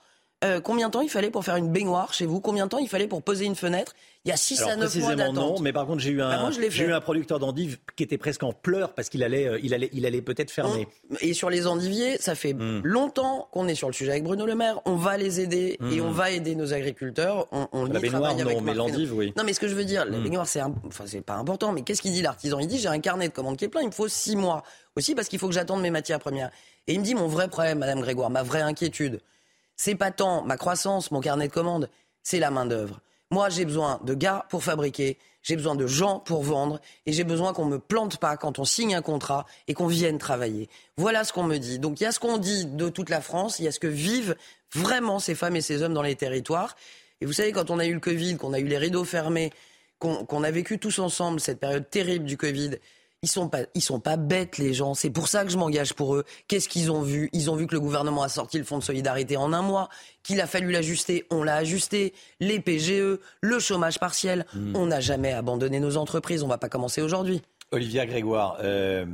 euh, 0.44 0.60
combien 0.60 0.88
de 0.88 0.92
temps 0.92 1.00
il 1.00 1.08
fallait 1.08 1.30
pour 1.30 1.44
faire 1.44 1.56
une 1.56 1.72
baignoire 1.72 2.12
chez 2.12 2.26
vous, 2.26 2.40
combien 2.40 2.64
de 2.66 2.70
temps 2.70 2.78
il 2.78 2.88
fallait 2.88 3.06
pour 3.08 3.22
poser 3.22 3.46
une 3.46 3.54
fenêtre? 3.54 3.94
Il 4.24 4.28
y 4.28 4.32
a 4.32 4.36
6 4.36 4.58
Alors, 4.58 4.70
à 4.72 4.76
9 4.76 4.78
mois 4.80 4.86
précisément 4.88 5.16
d'attente. 5.16 5.34
non, 5.56 5.60
mais 5.60 5.72
par 5.72 5.86
contre 5.86 6.00
j'ai 6.00 6.10
eu 6.10 6.20
un, 6.20 6.50
j'ai 6.50 6.84
eu 6.84 6.92
un 6.92 7.00
producteur 7.00 7.38
d'endives 7.38 7.78
qui 7.96 8.02
était 8.02 8.18
presque 8.18 8.42
en 8.42 8.52
pleurs 8.52 8.92
parce 8.92 9.08
qu'il 9.08 9.22
allait, 9.22 9.46
euh, 9.46 9.58
il 9.62 9.72
allait, 9.72 9.88
il 9.92 10.04
allait 10.04 10.20
peut-être 10.20 10.50
fermer. 10.50 10.88
Et 11.20 11.32
sur 11.32 11.48
les 11.48 11.66
endiviers, 11.66 12.18
ça 12.18 12.34
fait 12.34 12.52
Hmm. 12.52 12.80
longtemps 12.84 13.48
qu'on 13.52 13.66
est 13.68 13.74
sur 13.74 13.86
le 13.88 13.94
sujet 13.94 14.10
avec 14.10 14.24
Bruno 14.24 14.44
Le 14.44 14.54
Maire. 14.54 14.80
On 14.84 14.96
va 14.96 15.16
les 15.16 15.40
aider 15.40 15.78
et 15.90 16.00
Hmm. 16.00 16.06
on 16.06 16.10
va 16.10 16.30
aider 16.32 16.54
nos 16.54 16.72
agriculteurs. 16.74 17.46
On, 17.52 17.68
on 17.72 17.84
La 17.86 17.98
y 17.98 18.02
baignoire, 18.02 18.22
travaille 18.22 18.42
avec 18.42 18.56
non, 18.56 18.62
mais 18.62 18.74
l'endive, 18.74 19.14
oui. 19.14 19.32
Non, 19.38 19.44
mais 19.44 19.52
ce 19.54 19.60
que 19.60 19.68
je 19.68 19.74
veux 19.74 19.84
dire, 19.84 20.04
la 20.04 20.18
Hmm. 20.18 20.22
baignoire, 20.24 20.46
c'est 20.48 20.60
un- 20.60 20.74
enfin, 20.86 21.04
c'est 21.06 21.20
pas 21.22 21.36
important. 21.36 21.72
Mais 21.72 21.80
qu'est-ce 21.82 22.02
qu'il 22.02 22.12
dit 22.12 22.20
l'artisan? 22.22 22.58
Il 22.58 22.66
dit 22.66 22.78
j'ai 22.78 22.88
un 22.88 22.98
carnet 23.00 23.28
de 23.28 23.32
commandes 23.32 23.56
qui 23.56 23.64
est 23.64 23.68
plein. 23.68 23.80
Il 23.82 23.86
me 23.88 23.92
faut 23.92 24.08
six 24.08 24.36
mois 24.36 24.64
aussi 24.96 25.14
parce 25.14 25.28
qu'il 25.28 25.38
faut 25.38 25.48
que 25.48 25.54
j'attende 25.54 25.80
mes 25.80 25.90
matières 25.90 26.18
premières. 26.20 26.50
Et 26.88 26.94
il 26.94 27.00
me 27.00 27.04
dit 27.04 27.14
mon 27.14 27.26
vrai 27.28 27.48
problème, 27.48 27.78
Madame 27.78 28.00
Grégoire, 28.00 28.28
ma 28.30 28.42
vraie 28.42 28.60
inquiétude, 28.62 29.20
c'est 29.76 29.94
pas 29.94 30.10
tant 30.10 30.42
ma 30.42 30.56
croissance, 30.56 31.10
mon 31.10 31.20
carnet 31.20 31.48
de 31.48 31.52
commandes, 31.52 31.88
c'est 32.22 32.38
la 32.38 32.50
main 32.50 32.66
d'œuvre. 32.66 33.00
Moi, 33.30 33.48
j'ai 33.50 33.64
besoin 33.64 34.00
de 34.04 34.14
gars 34.14 34.46
pour 34.50 34.62
fabriquer, 34.62 35.18
j'ai 35.42 35.56
besoin 35.56 35.74
de 35.74 35.86
gens 35.86 36.20
pour 36.20 36.42
vendre, 36.42 36.80
et 37.06 37.12
j'ai 37.12 37.24
besoin 37.24 37.52
qu'on 37.52 37.64
me 37.64 37.78
plante 37.78 38.18
pas 38.18 38.36
quand 38.36 38.58
on 38.58 38.64
signe 38.64 38.94
un 38.94 39.02
contrat 39.02 39.46
et 39.68 39.74
qu'on 39.74 39.86
vienne 39.86 40.18
travailler. 40.18 40.68
Voilà 40.96 41.24
ce 41.24 41.32
qu'on 41.32 41.44
me 41.44 41.58
dit. 41.58 41.78
Donc 41.78 42.00
il 42.00 42.04
y 42.04 42.06
a 42.06 42.12
ce 42.12 42.20
qu'on 42.20 42.38
dit 42.38 42.66
de 42.66 42.88
toute 42.88 43.10
la 43.10 43.20
France, 43.20 43.58
il 43.58 43.64
y 43.64 43.68
a 43.68 43.72
ce 43.72 43.80
que 43.80 43.86
vivent 43.86 44.36
vraiment 44.74 45.18
ces 45.18 45.34
femmes 45.34 45.56
et 45.56 45.60
ces 45.60 45.82
hommes 45.82 45.94
dans 45.94 46.02
les 46.02 46.16
territoires. 46.16 46.76
Et 47.20 47.26
vous 47.26 47.32
savez, 47.32 47.52
quand 47.52 47.70
on 47.70 47.78
a 47.78 47.86
eu 47.86 47.94
le 47.94 48.00
Covid, 48.00 48.36
qu'on 48.36 48.52
a 48.52 48.58
eu 48.58 48.66
les 48.66 48.78
rideaux 48.78 49.04
fermés, 49.04 49.52
qu'on 49.98 50.42
a 50.42 50.50
vécu 50.50 50.78
tous 50.78 50.98
ensemble 50.98 51.40
cette 51.40 51.58
période 51.58 51.88
terrible 51.88 52.26
du 52.26 52.36
Covid, 52.36 52.72
ils 53.26 53.30
sont 53.30 53.48
pas, 53.48 53.62
ils 53.74 53.80
sont 53.82 53.98
pas 53.98 54.16
bêtes 54.16 54.56
les 54.56 54.72
gens. 54.72 54.94
C'est 54.94 55.10
pour 55.10 55.26
ça 55.26 55.44
que 55.44 55.50
je 55.50 55.58
m'engage 55.58 55.94
pour 55.94 56.14
eux. 56.14 56.24
Qu'est-ce 56.46 56.68
qu'ils 56.68 56.90
ont 56.92 57.02
vu? 57.02 57.28
Ils 57.32 57.50
ont 57.50 57.56
vu 57.56 57.66
que 57.66 57.74
le 57.74 57.80
gouvernement 57.80 58.22
a 58.22 58.28
sorti 58.28 58.56
le 58.56 58.62
fonds 58.64 58.78
de 58.78 58.84
solidarité 58.84 59.36
en 59.36 59.52
un 59.52 59.62
mois, 59.62 59.88
qu'il 60.22 60.40
a 60.40 60.46
fallu 60.46 60.70
l'ajuster, 60.70 61.26
on 61.30 61.42
l'a 61.42 61.56
ajusté. 61.56 62.14
Les 62.40 62.60
PGE, 62.60 63.18
le 63.40 63.58
chômage 63.58 63.98
partiel, 63.98 64.46
Hmm. 64.54 64.76
on 64.76 64.86
n'a 64.86 65.00
jamais 65.00 65.32
abandonné 65.32 65.80
nos 65.80 65.96
entreprises. 65.96 66.42
On 66.44 66.48
va 66.48 66.58
pas 66.58 66.68
commencer 66.68 67.02
aujourd'hui. 67.02 67.42
Olivia 67.72 68.06
Grégoire, 68.06 68.58
euh, 68.62 69.04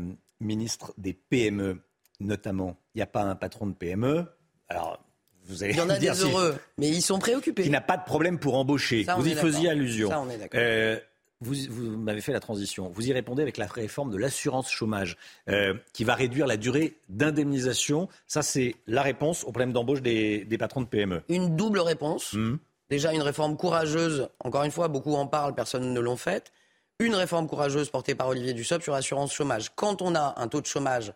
ministre 0.40 0.92
des 0.98 1.14
PME 1.14 1.78
notamment. 2.20 2.76
Il 2.94 2.98
n'y 2.98 3.02
a 3.02 3.06
pas 3.06 3.22
un 3.22 3.34
patron 3.34 3.66
de 3.66 3.72
PME. 3.74 4.26
Alors, 4.68 4.98
vous 5.46 5.64
allez 5.64 5.72
Il 5.72 5.78
y 5.78 5.80
en 5.80 5.88
a 5.90 5.98
des 5.98 6.12
si- 6.14 6.22
heureux, 6.22 6.54
mais 6.78 6.88
ils 6.88 7.02
sont 7.02 7.18
préoccupés. 7.18 7.62
qui 7.64 7.70
n'a 7.70 7.80
pas 7.80 7.96
de 7.96 8.04
problème 8.04 8.38
pour 8.38 8.56
embaucher. 8.56 9.04
Ça, 9.04 9.14
vous 9.16 9.26
y 9.26 9.34
faisiez 9.34 9.70
allusion. 9.70 10.08
Ça, 10.10 10.20
on 10.20 10.28
est 10.30 10.36
d'accord. 10.38 10.60
Euh, 10.62 10.98
vous, 11.42 11.54
vous 11.68 11.96
m'avez 11.98 12.20
fait 12.20 12.32
la 12.32 12.40
transition. 12.40 12.90
Vous 12.94 13.08
y 13.08 13.12
répondez 13.12 13.42
avec 13.42 13.56
la 13.56 13.66
réforme 13.66 14.10
de 14.10 14.16
l'assurance 14.16 14.70
chômage, 14.70 15.16
euh, 15.48 15.74
qui 15.92 16.04
va 16.04 16.14
réduire 16.14 16.46
la 16.46 16.56
durée 16.56 16.96
d'indemnisation. 17.08 18.08
Ça, 18.26 18.42
c'est 18.42 18.76
la 18.86 19.02
réponse 19.02 19.42
au 19.44 19.46
problème 19.52 19.72
d'embauche 19.72 20.02
des, 20.02 20.44
des 20.44 20.58
patrons 20.58 20.80
de 20.80 20.86
PME. 20.86 21.22
Une 21.28 21.56
double 21.56 21.80
réponse. 21.80 22.32
Hmm. 22.32 22.56
Déjà 22.90 23.12
une 23.12 23.22
réforme 23.22 23.56
courageuse, 23.56 24.28
encore 24.40 24.64
une 24.64 24.70
fois, 24.70 24.88
beaucoup 24.88 25.14
en 25.14 25.26
parlent, 25.26 25.54
personne 25.54 25.92
ne 25.92 26.00
l'ont 26.00 26.16
faite. 26.16 26.52
Une 26.98 27.14
réforme 27.14 27.48
courageuse 27.48 27.88
portée 27.90 28.14
par 28.14 28.28
Olivier 28.28 28.52
Dussopt 28.52 28.82
sur 28.82 28.92
l'assurance 28.92 29.32
chômage. 29.32 29.72
Quand 29.74 30.02
on 30.02 30.14
a 30.14 30.34
un 30.36 30.48
taux 30.48 30.60
de 30.60 30.66
chômage 30.66 31.12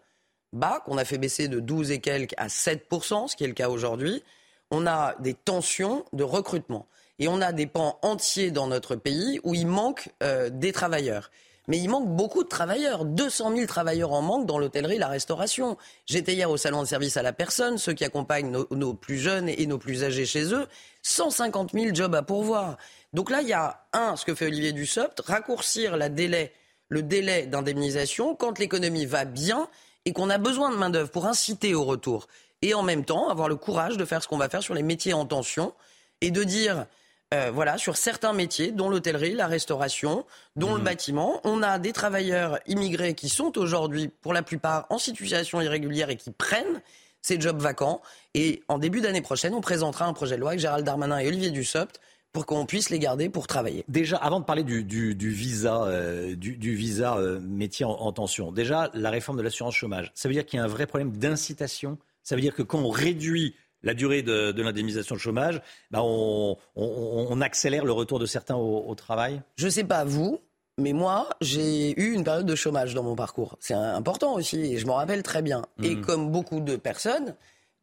bas, 0.52 0.80
qu'on 0.84 0.96
a 0.96 1.04
fait 1.04 1.18
baisser 1.18 1.48
de 1.48 1.60
12 1.60 1.90
et 1.90 2.00
quelques 2.00 2.34
à 2.38 2.46
7%, 2.46 3.28
ce 3.28 3.36
qui 3.36 3.44
est 3.44 3.48
le 3.48 3.52
cas 3.52 3.68
aujourd'hui, 3.68 4.22
on 4.70 4.86
a 4.86 5.14
des 5.20 5.34
tensions 5.34 6.04
de 6.12 6.24
recrutement. 6.24 6.86
Et 7.18 7.28
on 7.28 7.40
a 7.40 7.52
des 7.52 7.66
pans 7.66 7.98
entiers 8.02 8.50
dans 8.50 8.66
notre 8.66 8.94
pays 8.96 9.40
où 9.42 9.54
il 9.54 9.66
manque 9.66 10.10
euh, 10.22 10.50
des 10.50 10.72
travailleurs. 10.72 11.30
Mais 11.68 11.78
il 11.78 11.88
manque 11.88 12.08
beaucoup 12.08 12.44
de 12.44 12.48
travailleurs. 12.48 13.04
200 13.04 13.56
000 13.56 13.66
travailleurs 13.66 14.12
en 14.12 14.22
manque 14.22 14.46
dans 14.46 14.58
l'hôtellerie, 14.58 14.98
la 14.98 15.08
restauration. 15.08 15.76
J'étais 16.06 16.34
hier 16.34 16.50
au 16.50 16.56
salon 16.56 16.82
de 16.82 16.86
service 16.86 17.16
à 17.16 17.22
la 17.22 17.32
personne, 17.32 17.78
ceux 17.78 17.92
qui 17.92 18.04
accompagnent 18.04 18.56
nos, 18.70 18.94
plus 18.94 19.18
jeunes 19.18 19.48
et 19.48 19.66
nos 19.66 19.78
plus 19.78 20.04
âgés 20.04 20.26
chez 20.26 20.52
eux. 20.54 20.66
150 21.02 21.72
000 21.72 21.94
jobs 21.94 22.14
à 22.14 22.22
pourvoir. 22.22 22.76
Donc 23.12 23.30
là, 23.30 23.40
il 23.42 23.48
y 23.48 23.52
a, 23.52 23.84
un, 23.92 24.16
ce 24.16 24.24
que 24.24 24.34
fait 24.34 24.46
Olivier 24.46 24.72
Dussopt, 24.72 25.20
raccourcir 25.20 25.96
le 25.96 27.02
délai 27.02 27.46
d'indemnisation 27.46 28.36
quand 28.36 28.58
l'économie 28.58 29.06
va 29.06 29.24
bien 29.24 29.68
et 30.04 30.12
qu'on 30.12 30.30
a 30.30 30.38
besoin 30.38 30.70
de 30.70 30.76
main-d'œuvre 30.76 31.10
pour 31.10 31.26
inciter 31.26 31.74
au 31.74 31.84
retour. 31.84 32.28
Et 32.62 32.74
en 32.74 32.82
même 32.82 33.04
temps, 33.04 33.28
avoir 33.28 33.48
le 33.48 33.56
courage 33.56 33.96
de 33.96 34.04
faire 34.04 34.22
ce 34.22 34.28
qu'on 34.28 34.38
va 34.38 34.48
faire 34.48 34.62
sur 34.62 34.74
les 34.74 34.82
métiers 34.82 35.14
en 35.14 35.26
tension 35.26 35.74
et 36.20 36.30
de 36.30 36.44
dire, 36.44 36.86
euh, 37.34 37.50
voilà, 37.52 37.76
sur 37.78 37.96
certains 37.96 38.32
métiers, 38.32 38.70
dont 38.72 38.88
l'hôtellerie, 38.88 39.34
la 39.34 39.46
restauration, 39.46 40.24
dont 40.54 40.74
le 40.74 40.80
bâtiment, 40.80 41.40
on 41.44 41.62
a 41.62 41.78
des 41.78 41.92
travailleurs 41.92 42.58
immigrés 42.66 43.14
qui 43.14 43.28
sont 43.28 43.58
aujourd'hui, 43.58 44.08
pour 44.08 44.32
la 44.32 44.42
plupart, 44.42 44.86
en 44.90 44.98
situation 44.98 45.60
irrégulière 45.60 46.10
et 46.10 46.16
qui 46.16 46.30
prennent 46.30 46.82
ces 47.22 47.40
jobs 47.40 47.60
vacants. 47.60 48.00
Et 48.34 48.62
en 48.68 48.78
début 48.78 49.00
d'année 49.00 49.22
prochaine, 49.22 49.54
on 49.54 49.60
présentera 49.60 50.06
un 50.06 50.12
projet 50.12 50.36
de 50.36 50.40
loi 50.40 50.50
avec 50.50 50.60
Gérald 50.60 50.86
Darmanin 50.86 51.18
et 51.18 51.26
Olivier 51.26 51.50
Dussopt 51.50 52.00
pour 52.32 52.46
qu'on 52.46 52.66
puisse 52.66 52.90
les 52.90 52.98
garder 52.98 53.28
pour 53.28 53.46
travailler. 53.46 53.84
Déjà, 53.88 54.18
avant 54.18 54.38
de 54.40 54.44
parler 54.44 54.62
du, 54.62 54.84
du- 54.84 55.14
du 55.14 55.30
visa, 55.30 55.84
euh, 55.84 56.36
du, 56.36 56.56
du 56.56 56.74
visa 56.74 57.16
euh, 57.16 57.40
métier 57.40 57.84
en, 57.86 57.92
en 57.92 58.12
tension, 58.12 58.52
déjà, 58.52 58.90
la 58.94 59.10
réforme 59.10 59.38
de 59.38 59.42
l'assurance 59.42 59.74
chômage, 59.74 60.12
ça 60.14 60.28
veut 60.28 60.34
dire 60.34 60.44
qu'il 60.46 60.58
y 60.58 60.60
a 60.60 60.64
un 60.64 60.68
vrai 60.68 60.86
problème 60.86 61.10
d'incitation? 61.16 61.98
Ça 62.22 62.34
veut 62.34 62.42
dire 62.42 62.54
que 62.54 62.62
quand 62.62 62.80
on 62.80 62.90
réduit 62.90 63.54
la 63.82 63.94
durée 63.94 64.22
de, 64.22 64.52
de 64.52 64.62
l'indemnisation 64.62 65.14
de 65.14 65.20
chômage, 65.20 65.60
ben 65.90 66.00
on, 66.02 66.56
on- 66.76 67.26
on 67.30 67.40
accélère 67.40 67.84
le 67.84 67.92
retour 67.92 68.18
de 68.18 68.26
certains 68.26 68.56
au, 68.56 68.84
au 68.86 68.94
travail. 68.94 69.42
Je 69.56 69.68
sais 69.68 69.84
pas 69.84 70.04
vous, 70.04 70.40
mais 70.78 70.92
moi, 70.92 71.28
j'ai 71.40 71.98
eu 72.00 72.12
une 72.12 72.24
période 72.24 72.46
de 72.46 72.54
chômage 72.54 72.94
dans 72.94 73.02
mon 73.02 73.14
parcours. 73.16 73.56
C'est 73.60 73.74
important 73.74 74.34
aussi, 74.34 74.60
et 74.74 74.78
je 74.78 74.86
m'en 74.86 74.94
rappelle 74.96 75.22
très 75.22 75.42
bien. 75.42 75.62
Et 75.82 75.94
Mhm. 75.96 76.00
comme 76.04 76.30
beaucoup 76.32 76.60
de 76.60 76.76
personnes, 76.76 77.34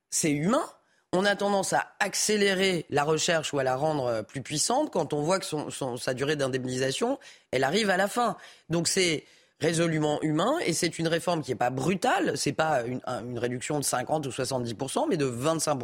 c'est 0.10 0.32
humain. 0.32 0.66
On 1.16 1.26
a 1.26 1.36
tendance 1.36 1.74
à 1.74 1.88
accélérer 2.00 2.86
la 2.90 3.04
recherche 3.04 3.54
ou 3.54 3.60
à 3.60 3.64
la 3.64 3.76
rendre 3.76 4.24
plus 4.24 4.42
puissante 4.42 4.92
quand 4.92 5.14
on 5.14 5.22
voit 5.22 5.38
que 5.40 5.46
son- 5.46 5.70
son- 5.70 5.96
sa 5.98 6.14
durée 6.16 6.36
d'indemnisation, 6.36 7.20
elle 7.52 7.64
arrive 7.64 7.90
à 7.92 7.98
la 7.98 8.08
fin. 8.08 8.36
Donc 8.70 8.88
c'est 8.88 9.24
résolument 9.64 10.22
humain 10.22 10.58
et 10.66 10.74
c'est 10.74 11.00
une 11.00 11.08
réforme 11.08 11.42
qui 11.42 11.52
n'est 11.52 11.56
pas 11.58 11.70
brutale. 11.70 12.38
C'est 12.38 12.54
pas 12.54 12.84
une, 12.84 13.02
un- 13.06 13.24
une 13.26 13.40
réduction 13.40 13.80
de 13.80 13.84
50 13.84 14.28
ou 14.28 14.30
70% 14.30 15.06
mais 15.10 15.18
de 15.18 15.26
25 15.26 15.80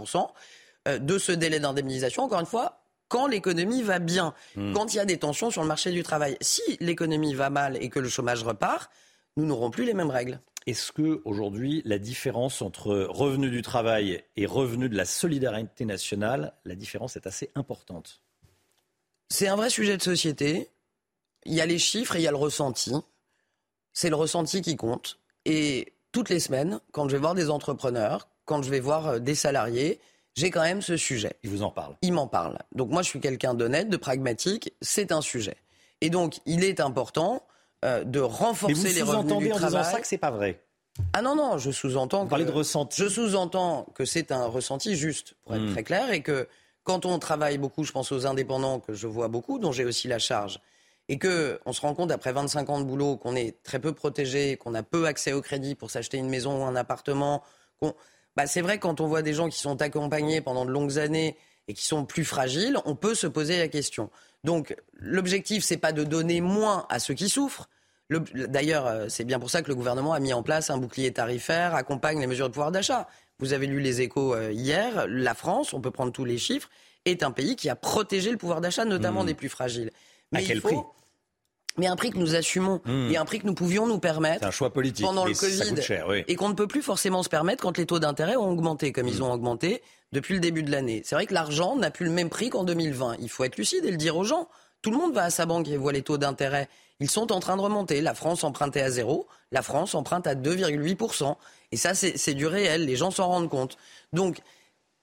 euh, 0.87 0.99
de 0.99 1.17
ce 1.17 1.31
délai 1.31 1.59
d'indemnisation. 1.59 2.23
Encore 2.23 2.39
une 2.41 2.45
fois, 2.45 2.81
quand 3.07 3.25
l'économie 3.27 3.81
va 3.81 3.99
bien, 3.99 4.33
Hmm. 4.55 4.73
quand 4.73 4.93
il 4.93 4.97
y 4.97 4.99
a 4.99 5.05
des 5.05 5.17
tensions 5.17 5.49
sur 5.49 5.61
le 5.61 5.67
marché 5.67 5.91
du 5.91 6.03
travail. 6.03 6.37
Si 6.41 6.61
l'économie 6.79 7.33
va 7.33 7.49
mal 7.49 7.77
et 7.81 7.89
que 7.89 7.99
le 7.99 8.09
chômage 8.09 8.43
repart, 8.43 8.91
nous 9.37 9.45
n'aurons 9.45 9.71
plus 9.71 9.85
les 9.85 9.93
mêmes 9.93 10.11
règles. 10.11 10.39
Est-ce 10.67 10.91
que 10.91 11.21
aujourd'hui 11.25 11.81
la 11.85 11.97
différence 11.97 12.61
entre 12.61 12.93
revenu 13.09 13.49
du 13.49 13.61
travail 13.61 14.23
et 14.35 14.45
revenu 14.45 14.89
de 14.89 14.95
la 14.97 15.05
solidarité 15.05 15.85
nationale, 15.85 16.53
la 16.65 16.75
différence 16.75 17.15
est 17.15 17.25
assez 17.25 17.49
importante? 17.55 18.21
C'est 19.29 19.47
un 19.47 19.55
vrai 19.55 19.69
sujet 19.69 19.95
de 19.97 20.01
société. 20.03 20.69
Il 21.45 21.53
y 21.53 21.61
a 21.61 21.65
les 21.65 21.79
chiffres 21.79 22.15
et 22.15 22.19
il 22.19 22.23
y 22.23 22.27
a 22.27 22.31
le 22.31 22.37
ressenti. 22.37 22.91
C'est 23.93 24.09
le 24.09 24.15
ressenti 24.15 24.61
qui 24.61 24.75
compte. 24.75 25.19
Et 25.45 25.93
toutes 26.11 26.29
les 26.29 26.39
semaines, 26.39 26.79
quand 26.91 27.07
je 27.07 27.15
vais 27.15 27.21
voir 27.21 27.35
des 27.35 27.49
entrepreneurs, 27.49 28.27
quand 28.45 28.61
je 28.63 28.69
vais 28.69 28.79
voir 28.79 29.07
euh, 29.07 29.19
des 29.19 29.35
salariés, 29.35 29.99
j'ai 30.35 30.51
quand 30.51 30.61
même 30.61 30.81
ce 30.81 30.97
sujet. 30.97 31.33
Ils 31.43 31.49
vous 31.49 31.63
en 31.63 31.71
parlent 31.71 31.95
Ils 32.01 32.13
m'en 32.13 32.27
parlent. 32.27 32.59
Donc 32.73 32.89
moi, 32.89 33.01
je 33.01 33.09
suis 33.09 33.19
quelqu'un 33.19 33.53
d'honnête, 33.53 33.89
de 33.89 33.97
pragmatique. 33.97 34.73
C'est 34.81 35.11
un 35.11 35.21
sujet. 35.21 35.57
Et 36.01 36.09
donc, 36.09 36.39
il 36.45 36.63
est 36.63 36.79
important 36.79 37.43
euh, 37.83 38.03
de 38.03 38.19
Mais 38.19 38.25
renforcer 38.25 38.73
vous 38.73 38.83
les 38.83 39.01
revenus 39.01 39.05
sous-entendez 39.05 39.45
du 39.47 39.51
en 39.53 39.59
disant 39.59 39.83
ça 39.83 39.99
que 39.99 40.07
c'est 40.07 40.17
pas 40.17 40.31
vrai. 40.31 40.61
Ah 41.13 41.21
non, 41.21 41.35
non, 41.35 41.57
je 41.57 41.71
sous-entends 41.71 42.25
que... 42.25 42.29
parlez 42.29 42.45
de 42.45 42.51
ressenti. 42.51 43.01
Je 43.01 43.07
sous-entends 43.07 43.87
que 43.95 44.05
c'est 44.05 44.31
un 44.31 44.45
ressenti 44.45 44.95
juste, 44.95 45.35
pour 45.43 45.55
être 45.55 45.61
Hmm. 45.61 45.71
très 45.71 45.83
clair, 45.83 46.11
et 46.11 46.21
que 46.21 46.47
quand 46.83 47.05
on 47.05 47.19
travaille 47.19 47.57
beaucoup, 47.57 47.83
je 47.83 47.91
pense 47.91 48.11
aux 48.11 48.25
indépendants 48.25 48.79
que 48.79 48.93
je 48.93 49.07
vois 49.07 49.27
beaucoup, 49.27 49.59
dont 49.59 49.71
j'ai 49.71 49.85
aussi 49.85 50.07
la 50.07 50.19
charge, 50.19 50.59
et 51.09 51.17
que 51.17 51.59
on 51.65 51.73
se 51.73 51.81
rend 51.81 51.93
compte 51.93 52.11
après 52.11 52.31
25 52.31 52.69
ans 52.69 52.79
de 52.79 52.85
boulot 52.85 53.17
qu'on 53.17 53.35
est 53.35 53.61
très 53.63 53.79
peu 53.79 53.91
protégé, 53.93 54.55
qu'on 54.55 54.73
a 54.75 54.83
peu 54.83 55.05
accès 55.07 55.33
au 55.33 55.41
crédit 55.41 55.75
pour 55.75 55.91
s'acheter 55.91 56.17
une 56.17 56.29
maison 56.29 56.61
ou 56.61 56.65
un 56.65 56.75
appartement. 56.77 57.43
Bah, 58.37 58.47
c'est 58.47 58.61
vrai 58.61 58.77
quand 58.79 59.01
on 59.01 59.07
voit 59.07 59.21
des 59.21 59.33
gens 59.33 59.49
qui 59.49 59.59
sont 59.59 59.81
accompagnés 59.81 60.39
pendant 60.39 60.63
de 60.65 60.71
longues 60.71 60.97
années 60.99 61.35
et 61.67 61.73
qui 61.73 61.85
sont 61.85 62.05
plus 62.05 62.23
fragiles, 62.25 62.77
on 62.85 62.95
peut 62.95 63.15
se 63.15 63.27
poser 63.27 63.57
la 63.57 63.67
question. 63.67 64.09
Donc 64.43 64.75
l'objectif, 64.93 65.63
c'est 65.63 65.77
pas 65.77 65.91
de 65.91 66.03
donner 66.03 66.39
moins 66.41 66.85
à 66.89 66.99
ceux 66.99 67.13
qui 67.15 67.27
souffrent. 67.27 67.69
Le- 68.07 68.19
D'ailleurs, 68.47 68.87
euh, 68.87 69.05
c'est 69.09 69.23
bien 69.25 69.39
pour 69.39 69.49
ça 69.49 69.61
que 69.61 69.67
le 69.67 69.75
gouvernement 69.75 70.13
a 70.13 70.19
mis 70.19 70.33
en 70.33 70.41
place 70.43 70.69
un 70.69 70.77
bouclier 70.77 71.11
tarifaire, 71.11 71.75
accompagne 71.75 72.19
les 72.19 72.27
mesures 72.27 72.47
de 72.47 72.53
pouvoir 72.53 72.71
d'achat. 72.71 73.07
Vous 73.39 73.53
avez 73.53 73.67
lu 73.67 73.79
les 73.81 74.01
échos 74.01 74.33
euh, 74.33 74.51
hier, 74.51 75.05
la 75.07 75.33
France, 75.33 75.73
on 75.73 75.81
peut 75.81 75.91
prendre 75.91 76.11
tous 76.11 76.25
les 76.25 76.37
chiffres, 76.37 76.69
est 77.05 77.23
un 77.23 77.31
pays 77.31 77.55
qui 77.55 77.69
a 77.69 77.75
protégé 77.75 78.31
le 78.31 78.37
pouvoir 78.37 78.61
d'achat, 78.61 78.85
notamment 78.85 79.23
Mmh. 79.23 79.27
des 79.27 79.33
plus 79.35 79.49
fragiles. 79.49 79.91
À 80.33 80.41
il 80.41 80.47
quel 80.47 80.61
faut- 80.61 80.67
prix? 80.67 80.77
Mais 81.79 81.87
un 81.87 81.95
prix 81.95 82.11
que 82.11 82.17
nous 82.17 82.35
assumons 82.35 82.81
Mmh. 82.85 83.11
et 83.11 83.17
un 83.17 83.25
prix 83.25 83.39
que 83.39 83.47
nous 83.47 83.53
pouvions 83.55 83.87
nous 83.87 83.99
permettre 83.99 84.45
un 84.45 84.51
choix 84.51 84.71
politique. 84.71 85.05
pendant 85.05 85.25
le 85.25 85.33
Covid 85.33 85.81
cher, 85.81 86.05
oui. 86.09 86.23
et 86.27 86.35
qu'on 86.35 86.49
ne 86.49 86.53
peut 86.53 86.67
plus 86.67 86.81
forcément 86.81 87.23
se 87.23 87.29
permettre 87.29 87.63
quand 87.63 87.77
les 87.77 87.85
taux 87.85 87.99
d'intérêt 87.99 88.35
ont 88.35 88.49
augmenté 88.49 88.91
comme 88.91 89.05
Mmh. 89.05 89.09
ils 89.09 89.23
ont 89.23 89.31
augmenté 89.33 89.81
depuis 90.11 90.33
le 90.33 90.39
début 90.39 90.63
de 90.63 90.71
l'année. 90.71 91.01
C'est 91.05 91.15
vrai 91.15 91.25
que 91.25 91.33
l'argent 91.33 91.75
n'a 91.75 91.89
plus 91.91 92.05
le 92.05 92.11
même 92.11 92.29
prix 92.29 92.49
qu'en 92.49 92.63
2020. 92.63 93.15
Il 93.19 93.29
faut 93.29 93.43
être 93.43 93.57
lucide 93.57 93.85
et 93.85 93.91
le 93.91 93.97
dire 93.97 94.17
aux 94.17 94.23
gens. 94.23 94.47
Tout 94.81 94.91
le 94.91 94.97
monde 94.97 95.13
va 95.13 95.23
à 95.25 95.29
sa 95.29 95.45
banque 95.45 95.67
et 95.67 95.77
voit 95.77 95.91
les 95.91 96.01
taux 96.03 96.17
d'intérêt. 96.17 96.67
Ils 97.01 97.09
sont 97.09 97.31
en 97.31 97.39
train 97.39 97.55
de 97.57 97.61
remonter. 97.61 98.01
La 98.01 98.13
France 98.13 98.43
empruntait 98.43 98.81
à 98.81 98.89
zéro, 98.89 99.27
la 99.51 99.61
France 99.61 99.95
emprunte 99.95 100.25
à 100.27 100.35
2,8%. 100.35 101.35
Et 101.71 101.77
ça, 101.77 101.93
c'est 101.93 102.33
du 102.33 102.47
réel. 102.47 102.85
Les 102.85 102.95
gens 102.95 103.11
s'en 103.11 103.27
rendent 103.27 103.49
compte. 103.49 103.77
Donc, 104.13 104.39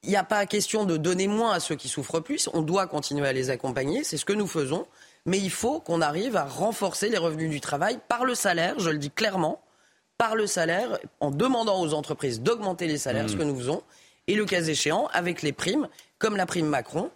il 0.03 0.11
n'y 0.11 0.17
a 0.17 0.25
pas 0.25 0.45
question 0.47 0.85
de 0.85 0.97
donner 0.97 1.27
moins 1.29 1.53
à 1.53 1.61
ceux 1.61 1.75
qui 1.77 1.89
souffrent 1.89 2.21
plus. 2.21 2.49
On 2.53 2.63
doit 2.63 2.87
continuer 2.87 3.27
à 3.27 3.33
les 3.33 3.51
accompagner. 3.51 4.03
C'est 4.05 4.17
ce 4.17 4.25
que 4.25 4.33
nous 4.33 4.47
faisons. 4.47 4.87
Mais 5.27 5.39
il 5.39 5.51
faut 5.51 5.81
qu'on 5.81 6.01
arrive 6.01 6.37
à 6.37 6.45
renforcer 6.45 7.09
les 7.09 7.19
revenus 7.19 7.51
du 7.51 7.61
travail 7.61 7.99
par 8.09 8.25
le 8.25 8.35
salaire, 8.35 8.79
je 8.79 8.91
le 8.91 8.99
dis 8.99 9.11
clairement, 9.11 9.61
par 10.19 10.37
le 10.37 10.47
salaire, 10.47 10.99
en 11.21 11.31
demandant 11.31 11.81
aux 11.81 11.93
entreprises 11.93 12.41
d'augmenter 12.41 12.87
les 12.87 12.97
salaires, 12.99 13.25
Mmh. 13.25 13.29
ce 13.29 13.37
que 13.37 13.43
nous 13.43 13.57
faisons, 13.57 13.83
et 14.29 14.35
le 14.35 14.45
cas 14.45 14.63
échéant, 14.63 15.09
avec 15.13 15.43
les 15.43 15.53
primes, 15.53 15.89
comme 16.19 16.37
la 16.37 16.47
prime 16.47 16.67
Macron, 16.67 17.11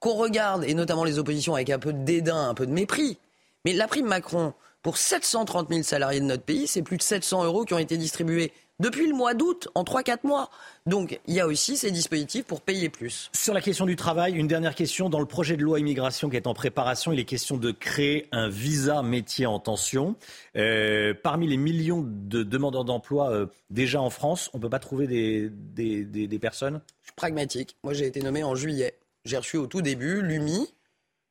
qu'on 0.00 0.14
regarde, 0.14 0.64
et 0.64 0.74
notamment 0.74 1.04
les 1.04 1.18
oppositions, 1.18 1.54
avec 1.54 1.70
un 1.70 1.78
peu 1.78 1.92
de 1.92 2.04
dédain, 2.04 2.48
un 2.48 2.54
peu 2.54 2.66
de 2.66 2.72
mépris. 2.72 3.18
Mais 3.64 3.72
la 3.72 3.86
prime 3.86 4.06
Macron, 4.06 4.54
pour 4.82 4.96
730 4.96 5.68
000 5.68 5.82
salariés 5.82 6.18
de 6.20 6.24
notre 6.24 6.42
pays, 6.42 6.66
c'est 6.66 6.82
plus 6.82 6.96
de 6.96 7.02
700 7.02 7.44
euros 7.44 7.64
qui 7.64 7.74
ont 7.74 7.78
été 7.78 7.96
distribués 7.96 8.52
depuis 8.80 9.06
le 9.06 9.14
mois 9.14 9.34
d'août, 9.34 9.68
en 9.74 9.84
3-4 9.84 10.18
mois. 10.24 10.50
Donc 10.86 11.20
il 11.28 11.34
y 11.34 11.40
a 11.40 11.46
aussi 11.46 11.76
ces 11.76 11.90
dispositifs 11.90 12.44
pour 12.44 12.60
payer 12.60 12.88
plus. 12.88 13.30
Sur 13.32 13.54
la 13.54 13.60
question 13.60 13.86
du 13.86 13.94
travail, 13.96 14.32
une 14.34 14.48
dernière 14.48 14.74
question. 14.74 15.08
Dans 15.08 15.20
le 15.20 15.26
projet 15.26 15.56
de 15.56 15.62
loi 15.62 15.78
immigration 15.78 16.28
qui 16.28 16.36
est 16.36 16.46
en 16.48 16.54
préparation, 16.54 17.12
il 17.12 17.20
est 17.20 17.24
question 17.24 17.56
de 17.56 17.70
créer 17.70 18.26
un 18.32 18.48
visa 18.48 19.02
métier 19.02 19.46
en 19.46 19.60
tension. 19.60 20.16
Euh, 20.56 21.14
parmi 21.22 21.46
les 21.46 21.56
millions 21.56 22.02
de 22.04 22.42
demandeurs 22.42 22.84
d'emploi 22.84 23.30
euh, 23.30 23.46
déjà 23.70 24.00
en 24.00 24.10
France, 24.10 24.50
on 24.54 24.58
ne 24.58 24.62
peut 24.62 24.70
pas 24.70 24.80
trouver 24.80 25.06
des, 25.06 25.48
des, 25.50 26.04
des- 26.04 26.26
des 26.26 26.38
personnes? 26.38 26.80
Je 27.02 27.06
suis 27.08 27.14
pragmatique. 27.14 27.76
Moi, 27.84 27.92
j'ai 27.94 28.06
été 28.06 28.20
nommé 28.22 28.42
en 28.42 28.54
juillet. 28.56 28.98
J'ai 29.24 29.36
reçu 29.36 29.56
au 29.56 29.66
tout 29.68 29.82
début 29.82 30.20
l'UMI. 30.22 30.66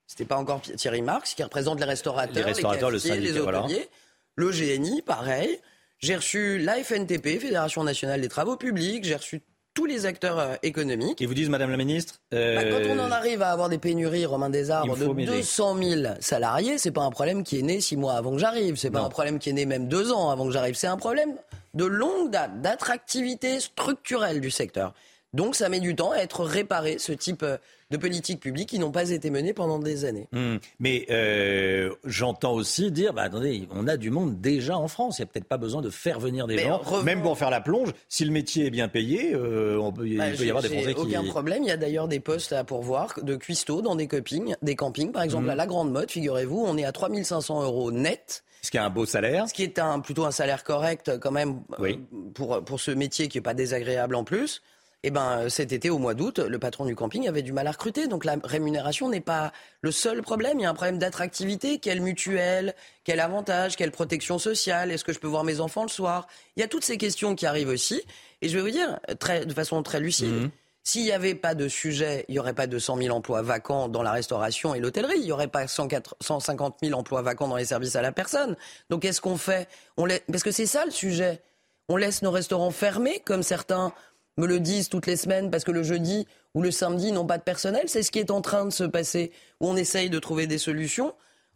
C'était 0.08 0.26
pas 0.26 0.38
encore 0.38 0.62
Thierry 0.62 1.02
Marx, 1.02 1.34
qui 1.34 1.44
représente 1.44 1.80
les 1.80 1.86
restaurateurs, 1.86 2.36
Les 2.36 2.42
restaurateurs, 2.42 2.90
le 2.92 2.98
cafetiers, 3.00 3.16
les 3.20 3.28
syndicat, 3.28 3.42
voilà. 3.44 3.64
hôteliers. 3.66 3.90
Le 4.36 4.50
GNI, 4.52 5.02
pareil. 5.02 5.60
J'ai 6.02 6.15
reçu 6.15 6.57
la 6.57 6.84
FNTP, 6.84 7.40
Fédération 7.40 7.84
nationale 7.84 8.22
des 8.22 8.28
travaux 8.28 8.56
publics. 8.57 9.03
J'ai 9.03 9.15
reçu 9.15 9.41
tous 9.76 9.86
les 9.86 10.07
acteurs 10.07 10.40
euh, 10.40 10.56
économiques. 10.64 11.22
Ils 11.22 11.28
vous 11.28 11.36
disent, 11.36 11.49
Madame 11.49 11.69
la 11.69 11.78
Ministre 11.78 12.15
euh, 12.34 12.56
Bah, 12.56 12.64
quand 12.64 12.90
on 12.90 12.98
en 12.99 13.11
arrive 13.11 13.44
à 13.44 13.52
avoir 13.52 13.69
des 13.69 13.78
pénuries, 13.78 14.26
Romain 14.26 14.49
Desarbres, 14.49 14.98
de 14.98 15.06
m'aider. 15.06 15.32
200 15.32 15.78
000 15.78 16.02
salariés, 16.19 16.80
c'est 16.80 16.90
pas 16.91 17.03
un 17.03 17.11
problème 17.11 17.44
qui 17.44 17.60
est 17.60 17.61
né 17.61 17.80
six 17.82 17.98
mois 17.98 18.14
avant 18.14 18.32
que 18.32 18.40
j'arrive. 18.40 18.78
C'est 18.78 18.90
pas 18.90 18.99
Non. 18.99 19.06
un 19.06 19.10
problème 19.10 19.38
qui 19.38 19.52
est 19.52 19.53
né 19.53 19.65
même 19.68 19.88
deux 19.88 20.11
ans 20.11 20.32
avant 20.32 20.45
que 20.48 20.52
j'arrive. 20.52 20.73
C'est 20.73 20.88
un 20.88 20.98
problème 20.98 21.36
de 21.76 21.86
longue 21.86 22.32
date, 22.32 22.61
d'attractivité 22.61 23.60
structurelle 23.60 24.41
du 24.41 24.49
secteur. 24.49 24.94
Donc 25.34 25.56
ça 25.56 25.69
met 25.69 25.80
du 25.80 25.95
temps 25.95 26.11
à 26.11 26.18
être 26.18 26.44
réparé, 26.44 26.98
ce 26.98 27.11
type 27.14 27.44
euh, 27.44 27.57
de 27.92 27.98
politiques 27.98 28.40
publiques 28.40 28.70
qui 28.70 28.80
n'ont 28.80 28.92
pas 28.92 29.10
été 29.12 29.30
menées 29.30 29.54
pendant 29.54 29.78
des 29.78 30.06
années. 30.06 30.28
Hmm. 30.32 30.58
Mais 30.80 31.06
euh, 31.12 31.94
j'entends 32.06 32.54
aussi 32.54 32.90
dire, 32.92 33.14
bah, 33.14 33.24
attendez, 33.24 33.68
on 33.72 33.88
a 33.88 33.98
du 33.98 34.10
monde 34.10 34.40
déjà 34.42 34.78
en 34.78 34.88
France. 34.88 35.20
Il 35.20 35.22
n'y 35.22 35.24
a 35.24 35.28
peut-être 35.28 35.46
pas 35.48 35.58
besoin 35.58 35.82
de 35.82 35.90
faire 35.90 36.20
venir 36.20 36.48
des 36.48 36.56
Mais 36.56 36.64
gens, 36.64 36.78
revenons- 36.80 37.04
même 37.04 37.22
pour 37.22 37.38
faire 37.38 37.50
la 37.50 37.62
plonge. 37.62 37.90
Si 38.10 38.26
le 38.26 38.32
métier 38.32 38.68
est 38.68 38.70
bien 38.72 38.88
payé, 38.88 39.34
euh, 39.36 39.78
on 39.80 39.92
peut, 39.92 40.08
il 40.08 40.18
Bah, 40.18 40.26
peut 40.36 40.44
y 40.46 40.50
avoir 40.50 40.64
des 40.64 40.70
Français 40.70 40.86
j'ai 40.88 40.94
qui... 40.96 41.02
aucun 41.02 41.24
problème. 41.26 41.64
Il 41.64 41.68
y 41.68 41.72
a 41.72 41.78
d'ailleurs 41.78 42.08
des 42.08 42.20
postes 42.20 42.54
à 42.54 42.64
pourvoir 42.64 43.14
de 43.22 43.36
cuistots 43.36 43.82
dans 43.82 43.96
des 43.96 44.08
campings, 44.08 44.56
des 44.62 44.76
campings. 44.76 45.12
Par 45.12 45.24
exemple, 45.24 45.44
Mhm. 45.46 45.50
à 45.52 45.56
la 45.56 45.68
Grande 45.68 45.92
Motte, 45.92 46.12
figurez-vous, 46.12 46.64
on 46.66 46.78
est 46.78 46.86
à 46.86 46.92
3500 46.92 47.62
euros 47.64 47.92
net. 47.92 48.44
Ce 48.64 48.70
qui 48.72 48.78
est 48.78 48.82
un 48.82 48.90
beau 48.92 49.06
salaire. 49.06 49.50
Ce 49.50 49.54
qui 49.54 49.64
est 49.64 49.80
un, 49.80 50.00
plutôt 50.00 50.24
un 50.26 50.32
salaire 50.32 50.64
correct 50.64 51.18
quand 51.20 51.32
même 51.32 51.62
euh, 51.74 51.76
Oui. 51.80 52.00
pour, 52.36 52.64
pour 52.64 52.80
ce 52.80 52.92
métier 52.92 53.28
qui 53.28 53.38
n'est 53.38 53.42
pas 53.42 53.54
désagréable 53.56 54.16
en 54.16 54.24
plus. 54.24 54.62
Et 55.03 55.10
ben 55.10 55.49
cet 55.49 55.72
été, 55.72 55.90
au 55.90 55.98
mois 55.98 56.14
d'août, 56.14 56.38
le 56.38 56.60
patron 56.60 56.86
du 56.86 56.95
camping 56.95 57.28
avait 57.28 57.41
du 57.41 57.53
mal 57.53 57.65
à 57.65 57.72
recruter. 57.72 58.07
Donc 58.07 58.23
la 58.23 58.36
rémunération 58.44 59.10
n'est 59.10 59.19
pas 59.19 59.52
le 59.82 59.91
seul 59.91 60.22
problème. 60.22 60.60
Il 60.60 60.61
y 60.61 60.65
a 60.65 60.69
un 60.69 60.76
problème 60.76 60.99
d'attractivité. 60.99 61.80
Quelle 61.80 62.02
mutuelle 62.02 62.76
Quel 63.03 63.19
avantage 63.19 63.76
Quelle 63.78 63.91
protection 63.91 64.38
sociale? 64.38 64.91
Est-ce 64.91 65.03
que 65.03 65.11
je 65.11 65.19
peux 65.19 65.28
voir 65.28 65.44
mes 65.44 65.60
enfants 65.60 65.82
le 65.84 65.90
soir? 65.90 66.28
Il 66.56 66.60
y 66.60 66.64
a 66.64 66.68
toutes 66.68 66.86
ces 66.86 66.98
questions 66.98 67.34
qui 67.36 67.48
arrivent 67.48 67.69
aussi. 67.69 68.02
Et 68.44 68.49
je 68.49 68.56
vais 68.56 68.61
vous 68.64 68.69
dire, 68.69 68.99
très, 69.19 69.45
de 69.45 69.53
façon 69.56 69.82
très 69.82 69.99
lucide, 69.99 70.32
Mhm. 70.34 70.52
s'il 70.84 71.03
n'y 71.03 71.11
avait 71.11 71.34
pas 71.36 71.56
de 71.56 71.68
sujet, 71.68 72.26
il 72.28 72.34
n'y 72.34 72.40
aurait 72.40 72.53
pas 72.53 72.68
200 72.68 72.98
000 72.98 73.15
emplois 73.15 73.41
vacants 73.41 73.88
dans 73.88 74.03
la 74.03 74.11
restauration 74.11 74.76
et 74.76 74.80
l'hôtellerie. 74.80 75.18
Il 75.18 75.26
n'y 75.26 75.32
aurait 75.32 75.48
pas 75.48 75.68
104 75.68 76.15
150 76.22 76.78
000 76.84 76.94
emplois 76.99 77.23
vacants 77.23 77.48
dans 77.48 77.56
les 77.57 77.65
services 77.65 77.95
à 77.95 78.03
la 78.03 78.11
personne. 78.11 78.56
Donc 78.91 79.02
qu'est-ce 79.02 79.22
qu'on 79.22 79.38
fait? 79.38 79.68
On 79.98 80.07
Parce 80.32 80.44
que 80.44 80.52
c'est 80.52 80.68
ça 80.68 80.86
le 80.86 80.91
sujet. 80.91 81.41
On 81.90 81.98
laisse 81.98 82.22
nos 82.22 82.32
restaurants 82.32 82.72
fermés, 82.72 83.19
comme 83.26 83.41
certains 83.44 83.94
me 84.38 84.48
le 84.48 84.60
disent 84.60 84.90
toutes 84.90 85.08
les 85.08 85.18
semaines, 85.18 85.52
parce 85.52 85.64
que 85.64 85.72
le 85.72 85.84
jeudi 85.84 86.26
ou 86.53 86.62
le 86.62 86.72
samedi 86.72 87.12
n'ont 87.12 87.26
pas 87.26 87.38
de 87.38 87.44
personnel. 87.44 87.84
C'est 87.88 88.03
ce 88.03 88.12
qui 88.12 88.20
est 88.20 88.32
en 88.32 88.41
train 88.41 88.66
de 88.66 88.70
se 88.72 88.84
passer, 88.84 89.32
où 89.60 89.68
on 89.68 89.76
essaye 89.76 90.10
de 90.10 90.20
trouver 90.20 90.48
des 90.48 90.58
solutions. 90.58 91.14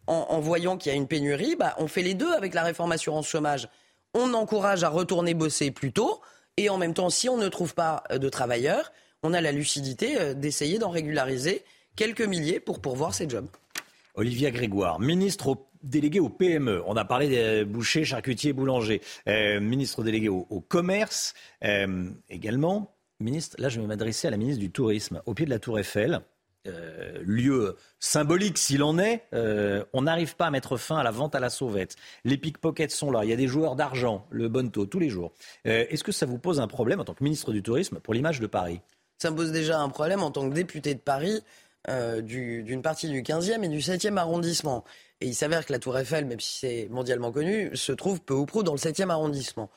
En, 0.07 0.27
en 0.29 0.39
voyant 0.39 0.77
qu'il 0.77 0.91
y 0.91 0.95
a 0.95 0.97
une 0.97 1.07
pénurie, 1.07 1.55
bah, 1.55 1.73
on 1.79 1.87
fait 1.87 2.03
les 2.03 2.13
deux 2.13 2.31
avec 2.33 2.53
la 2.53 2.61
réforme 2.63 2.91
assurance 2.91 3.27
chômage. 3.27 3.67
On 4.13 4.33
encourage 4.35 4.83
à 4.83 4.89
retourner 4.89 5.33
bosser 5.33 5.71
plus 5.71 5.91
tôt, 5.91 6.21
et 6.57 6.69
en 6.69 6.77
même 6.77 6.93
temps, 6.93 7.09
si 7.09 7.27
on 7.27 7.37
ne 7.37 7.47
trouve 7.47 7.73
pas 7.73 8.03
euh, 8.11 8.17
de 8.19 8.29
travailleurs, 8.29 8.91
on 9.23 9.33
a 9.33 9.41
la 9.41 9.51
lucidité 9.51 10.19
euh, 10.19 10.33
d'essayer 10.35 10.77
d'en 10.77 10.89
régulariser 10.91 11.63
quelques 11.95 12.21
milliers 12.21 12.59
pour 12.59 12.79
pourvoir 12.81 13.13
ces 13.15 13.27
jobs. 13.27 13.47
Olivia 14.13 14.51
Grégoire, 14.51 14.99
ministre 14.99 15.47
au- 15.47 15.67
délégué 15.85 16.19
au 16.19 16.29
PME. 16.29 16.83
On 16.85 16.95
a 16.97 17.05
parlé 17.05 17.29
des 17.29 17.65
bouchers, 17.65 18.03
charcutiers, 18.03 18.53
boulangers. 18.53 19.01
Euh, 19.27 19.59
ministre 19.59 20.03
délégué 20.03 20.29
au, 20.29 20.43
commerce 20.67 21.33
euh, 21.63 22.09
également. 22.29 22.91
Ministre, 23.19 23.55
là 23.59 23.69
je 23.69 23.79
vais 23.79 23.87
m'adresser 23.87 24.27
à 24.27 24.31
la 24.31 24.37
ministre 24.37 24.59
du 24.59 24.71
Tourisme. 24.71 25.21
Au 25.25 25.33
pied 25.33 25.45
de 25.45 25.49
la 25.51 25.59
Tour 25.59 25.79
Eiffel, 25.79 26.19
euh, 26.67 27.19
lieu 27.23 27.77
symbolique 27.99 28.57
s'il 28.57 28.83
en 28.83 28.97
est, 28.97 29.23
on 29.93 30.01
n'arrive 30.01 30.35
pas 30.35 30.47
à 30.47 30.51
mettre 30.51 30.75
fin 30.77 30.97
à 30.97 31.03
la 31.03 31.11
vente 31.11 31.35
à 31.35 31.39
la 31.39 31.49
sauvette. 31.49 31.95
Les 32.25 32.37
pickpockets 32.37 32.91
sont 32.91 33.11
là, 33.11 33.23
il 33.23 33.29
y 33.29 33.33
a 33.33 33.37
des 33.37 33.47
joueurs 33.47 33.75
d'argent, 33.75 34.25
le 34.31 34.49
bon 34.49 34.69
tous 34.69 34.99
les 34.99 35.09
jours. 35.09 35.31
Est-ce 35.63 36.03
que 36.03 36.11
ça 36.11 36.25
vous 36.25 36.39
pose 36.39 36.59
un 36.59 36.67
problème 36.67 36.99
en 36.99 37.05
tant 37.05 37.13
que 37.13 37.23
ministre 37.23 37.53
du 37.53 37.61
Tourisme 37.63 37.99
pour 37.99 38.13
l'image 38.13 38.39
de 38.39 38.47
Paris? 38.47 38.81
Ça 39.17 39.31
me 39.31 39.37
pose 39.37 39.51
déjà 39.53 39.79
un 39.79 39.89
problème 39.89 40.21
en 40.21 40.31
tant 40.31 40.49
que 40.49 40.53
député 40.53 40.93
de 40.93 40.99
Paris 40.99 41.41
du- 42.23 42.63
d'une 42.63 42.81
partie 42.81 43.07
du 43.07 43.21
15e 43.21 43.63
et 43.63 43.69
du 43.69 43.79
7e 43.79 44.17
arrondissement. 44.17 44.83
Et 45.21 45.27
il 45.27 45.35
s'avère 45.35 45.65
que 45.65 45.71
la 45.71 45.79
Tour 45.79 45.97
Eiffel, 45.97 46.25
même 46.25 46.39
si 46.39 46.59
c'est 46.59 46.87
mondialement 46.89 47.31
connu, 47.31 47.75
se 47.75 47.91
trouve 47.91 48.21
peu 48.21 48.33
ou 48.33 48.45
prou 48.45 48.63
dans 48.63 48.73
le 48.73 48.77
7e 48.77 49.09
arrondissement. 49.09 49.69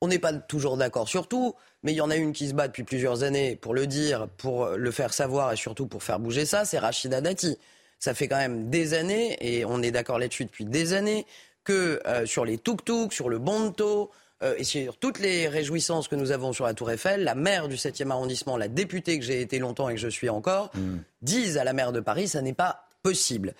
On 0.00 0.08
n'est 0.08 0.18
pas 0.18 0.32
toujours 0.34 0.76
d'accord 0.76 1.08
sur 1.08 1.26
tout, 1.28 1.54
mais 1.82 1.92
il 1.92 1.96
y 1.96 2.00
en 2.00 2.10
a 2.10 2.16
une 2.16 2.32
qui 2.32 2.48
se 2.48 2.54
bat 2.54 2.68
depuis 2.68 2.82
plusieurs 2.82 3.22
années 3.22 3.56
pour 3.56 3.72
le 3.74 3.86
dire, 3.86 4.28
pour 4.36 4.66
le 4.68 4.90
faire 4.90 5.14
savoir 5.14 5.52
et 5.52 5.56
surtout 5.56 5.86
pour 5.86 6.02
faire 6.02 6.18
bouger 6.18 6.44
ça, 6.44 6.64
c'est 6.64 6.78
Rachida 6.78 7.20
Dati. 7.20 7.58
Ça 7.98 8.12
fait 8.12 8.28
quand 8.28 8.36
même 8.36 8.68
des 8.68 8.92
années, 8.92 9.38
et 9.40 9.64
on 9.64 9.80
est 9.82 9.90
d'accord 9.90 10.18
là-dessus 10.18 10.44
depuis 10.44 10.66
des 10.66 10.92
années, 10.92 11.24
que 11.64 12.02
euh, 12.06 12.26
sur 12.26 12.44
les 12.44 12.58
tuk-tuk, 12.58 13.12
sur 13.12 13.30
le 13.30 13.38
bonto, 13.38 14.10
euh, 14.42 14.54
et 14.58 14.64
sur 14.64 14.98
toutes 14.98 15.18
les 15.18 15.48
réjouissances 15.48 16.08
que 16.08 16.14
nous 16.14 16.30
avons 16.30 16.52
sur 16.52 16.66
la 16.66 16.74
Tour 16.74 16.90
Eiffel, 16.90 17.24
la 17.24 17.34
maire 17.34 17.68
du 17.68 17.76
7e 17.76 18.10
arrondissement, 18.10 18.58
la 18.58 18.68
députée 18.68 19.18
que 19.18 19.24
j'ai 19.24 19.40
été 19.40 19.58
longtemps 19.58 19.88
et 19.88 19.94
que 19.94 20.00
je 20.00 20.08
suis 20.08 20.28
encore, 20.28 20.70
Hmm. 20.74 20.98
disent 21.22 21.56
à 21.56 21.64
la 21.64 21.72
maire 21.72 21.92
de 21.92 22.00
Paris, 22.00 22.28
ça 22.28 22.42
n'est 22.42 22.52
pas 22.52 22.86
possible. 23.02 23.54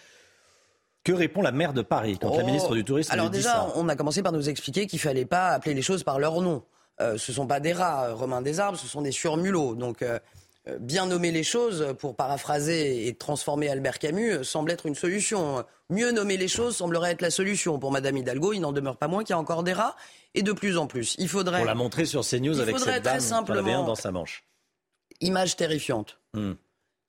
Que 1.07 1.13
répond 1.13 1.41
la 1.41 1.53
maire 1.53 1.73
de 1.73 1.83
Paris 1.83 2.19
quand 2.21 2.37
la 2.37 2.43
Oh. 2.43 2.47
ministre 2.47 2.75
du 2.75 2.83
Tourisme 2.85 3.13
Alors 3.13 3.27
lui 3.27 3.31
dit 3.31 3.37
déjà, 3.39 3.53
ça? 3.53 3.73
on 3.77 3.89
a 3.89 3.95
commencé 3.95 4.25
par 4.25 4.33
nous 4.33 4.49
expliquer 4.49 4.89
qu'il 4.89 4.99
fallait 4.99 5.25
pas 5.25 5.51
appeler 5.51 5.73
les 5.73 5.81
choses 5.83 6.03
par 6.03 6.19
leur 6.19 6.41
nom. 6.41 6.65
Euh, 7.01 7.17
ce 7.17 7.33
sont 7.33 7.47
pas 7.47 7.61
des 7.61 7.73
rats, 7.73 8.07
euh, 8.09 8.15
Romain 8.15 8.43
des 8.43 8.59
arbres, 8.59 8.77
ce 8.77 8.89
sont 8.89 9.03
des 9.03 9.13
surmulots. 9.13 9.77
Donc 9.77 10.03
euh, 10.03 10.19
euh, 10.67 10.79
bien 10.81 11.07
nommer 11.07 11.31
les 11.31 11.45
choses, 11.45 11.95
pour 12.01 12.17
paraphraser 12.17 13.07
et 13.07 13.15
transformer 13.15 13.69
Albert 13.69 14.01
Camus, 14.01 14.43
semble 14.43 14.73
être 14.73 14.87
une 14.87 14.97
solution. 14.97 15.65
Mieux 15.91 16.11
nommer 16.11 16.37
les 16.37 16.49
choses 16.49 16.75
semblerait 16.77 17.13
être 17.13 17.23
la 17.23 17.31
solution. 17.31 17.79
Pour 17.79 17.93
Madame 17.93 18.17
Hidalgo, 18.17 18.53
il 18.53 18.59
n'en 18.59 18.73
demeure 18.73 18.97
pas 18.97 19.07
moins 19.07 19.23
qu'il 19.23 19.31
y 19.35 19.37
a 19.37 19.39
encore 19.39 19.63
des 19.63 19.75
rats, 19.75 19.95
et 20.35 20.43
de 20.43 20.51
plus 20.53 20.77
en 20.77 20.89
plus. 20.89 21.15
Il 21.19 21.29
faudrait... 21.29 21.61
On 21.63 21.65
l'a 21.65 21.77
montré 21.77 22.05
sur 22.05 22.23
CNews 22.23 22.55
Il 22.57 22.61
avec 22.63 22.79
cette 22.81 22.89
très 22.89 23.01
dame 23.01 23.21
simplement- 23.21 23.61
avait 23.61 23.73
un 23.75 23.85
dans 23.85 23.95
sa 23.95 24.11
manche. 24.11 24.43
Image 25.21 25.55
terrifiante. 25.55 26.19
Hmm. 26.35 26.55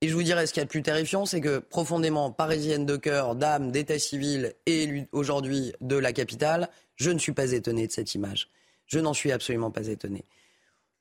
Et 0.02 0.10
je 0.10 0.14
vous 0.14 0.24
dirais, 0.24 0.46
ce 0.46 0.54
qu'il 0.54 0.62
y 0.62 0.64
a 0.64 0.66
de 0.66 0.70
plus 0.70 0.84
terrifiant, 0.84 1.26
c'est 1.26 1.42
que 1.42 1.58
profondément 1.58 2.32
parisienne 2.32 2.86
de 2.86 2.98
cœur, 2.98 3.36
dame 3.36 3.72
d'état 3.72 3.98
civil 3.98 4.54
et 4.68 5.08
aujourd'hui 5.12 5.74
de 5.82 5.96
la 5.96 6.14
capitale, 6.14 6.70
je 6.96 7.10
ne 7.10 7.18
suis 7.18 7.32
pas 7.32 7.52
étonné 7.52 7.88
de 7.88 7.92
cette 7.92 8.14
image. 8.14 8.50
Je 8.86 9.00
n'en 9.00 9.14
suis 9.14 9.32
absolument 9.32 9.72
pas 9.72 9.88
étonné. 9.88 10.24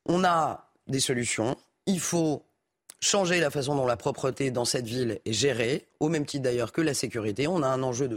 On 0.05 0.23
a 0.23 0.71
des 0.87 0.99
solutions. 0.99 1.55
Il 1.85 1.99
faut 1.99 2.43
changer 2.99 3.39
la 3.39 3.51
façon 3.51 3.75
dont 3.75 3.85
la 3.85 3.97
propreté 3.97 4.49
dans 4.49 4.65
cette 4.65 4.87
ville 4.87 5.19
est 5.25 5.33
gérée, 5.33 5.87
au 5.99 6.09
même 6.09 6.25
titre 6.25 6.43
d'ailleurs 6.43 6.71
que 6.71 6.81
la 6.81 6.95
sécurité. 6.95 7.47
On 7.47 7.61
a 7.61 7.67
un 7.67 7.83
enjeu 7.83 8.09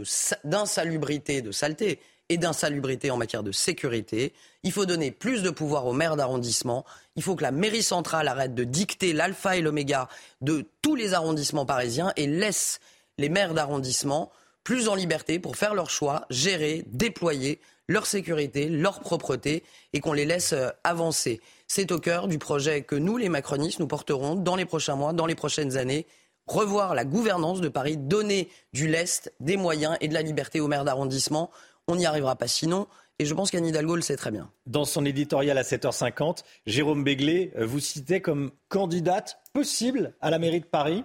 d'insalubrité, 0.43 1.43
de 1.43 1.51
saleté 1.51 1.99
et 2.31 2.37
d'insalubrité 2.37 3.11
en 3.11 3.17
matière 3.17 3.43
de 3.43 3.51
sécurité. 3.51 4.31
Il 4.63 4.71
faut 4.71 4.85
donner 4.85 5.11
plus 5.11 5.43
de 5.43 5.49
pouvoir 5.49 5.85
aux 5.85 5.91
maires 5.91 6.15
d'arrondissement. 6.15 6.85
Il 7.17 7.23
faut 7.23 7.35
que 7.35 7.43
la 7.43 7.51
mairie 7.51 7.83
centrale 7.83 8.29
arrête 8.29 8.55
de 8.55 8.63
dicter 8.63 9.11
l'alpha 9.11 9.57
et 9.57 9.61
l'oméga 9.61 10.07
de 10.39 10.65
tous 10.81 10.95
les 10.95 11.13
arrondissements 11.13 11.65
parisiens 11.65 12.13
et 12.15 12.27
laisse 12.27 12.79
les 13.17 13.27
maires 13.27 13.53
d'arrondissement 13.53 14.31
plus 14.63 14.87
en 14.87 14.95
liberté 14.95 15.39
pour 15.39 15.57
faire 15.57 15.73
leurs 15.73 15.89
choix, 15.89 16.25
gérer, 16.29 16.85
déployer 16.87 17.59
leur 17.89 18.05
sécurité, 18.05 18.69
leur 18.69 19.01
propreté 19.01 19.63
et 19.91 19.99
qu'on 19.99 20.13
les 20.13 20.23
laisse 20.23 20.53
euh, 20.53 20.69
avancer. 20.85 21.41
C'est 21.67 21.91
au 21.91 21.99
cœur 21.99 22.29
du 22.29 22.37
projet 22.37 22.83
que 22.83 22.95
nous, 22.95 23.17
les 23.17 23.27
macronistes, 23.27 23.79
nous 23.79 23.87
porterons 23.87 24.35
dans 24.35 24.55
les 24.55 24.65
prochains 24.65 24.95
mois, 24.95 25.11
dans 25.11 25.25
les 25.25 25.35
prochaines 25.35 25.75
années. 25.75 26.05
Revoir 26.47 26.95
la 26.95 27.03
gouvernance 27.03 27.59
de 27.59 27.67
Paris, 27.67 27.97
donner 27.97 28.49
du 28.71 28.87
lest, 28.87 29.33
des 29.41 29.57
moyens 29.57 29.97
et 29.99 30.07
de 30.07 30.13
la 30.13 30.21
liberté 30.21 30.61
aux 30.61 30.67
maires 30.67 30.85
d'arrondissement. 30.85 31.49
On 31.91 31.97
n'y 31.97 32.05
arrivera 32.05 32.37
pas 32.37 32.47
sinon. 32.47 32.87
Et 33.19 33.25
je 33.25 33.33
pense 33.33 33.51
qu'Anne 33.51 33.65
Hidalgo 33.65 33.97
le 33.97 34.01
sait 34.01 34.15
très 34.15 34.31
bien. 34.31 34.49
Dans 34.65 34.85
son 34.85 35.05
éditorial 35.05 35.57
à 35.57 35.61
7h50, 35.63 36.39
Jérôme 36.65 37.03
Béglé 37.03 37.51
euh, 37.57 37.65
vous 37.65 37.81
citait 37.81 38.21
comme 38.21 38.51
candidate 38.69 39.39
possible 39.53 40.13
à 40.21 40.31
la 40.31 40.39
mairie 40.39 40.61
de 40.61 40.65
Paris. 40.65 41.03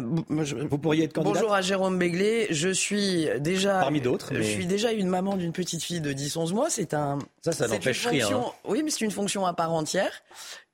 Vous 0.00 0.78
pourriez 0.78 1.04
être 1.04 1.12
candidate 1.12 1.34
Bonjour 1.34 1.54
à 1.54 1.60
Jérôme 1.60 1.98
Béglé. 1.98 2.46
Je 2.50 2.70
suis 2.70 3.28
déjà. 3.38 3.80
Parmi 3.80 4.00
d'autres, 4.00 4.34
Je 4.34 4.40
suis 4.42 4.66
déjà 4.66 4.92
une 4.92 5.08
maman 5.08 5.36
d'une 5.36 5.52
petite 5.52 5.82
fille 5.82 6.00
de 6.00 6.12
10-11 6.12 6.54
mois. 6.54 6.70
C'est 6.70 6.94
un. 6.94 7.18
Ça, 7.44 7.52
ça 7.52 7.68
n'empêche 7.68 8.06
rien, 8.06 8.24
fonction- 8.26 8.48
hein. 8.48 8.52
Oui, 8.64 8.82
mais 8.82 8.90
c'est 8.90 9.04
une 9.04 9.10
fonction 9.10 9.44
à 9.44 9.52
part 9.52 9.72
entière 9.74 10.22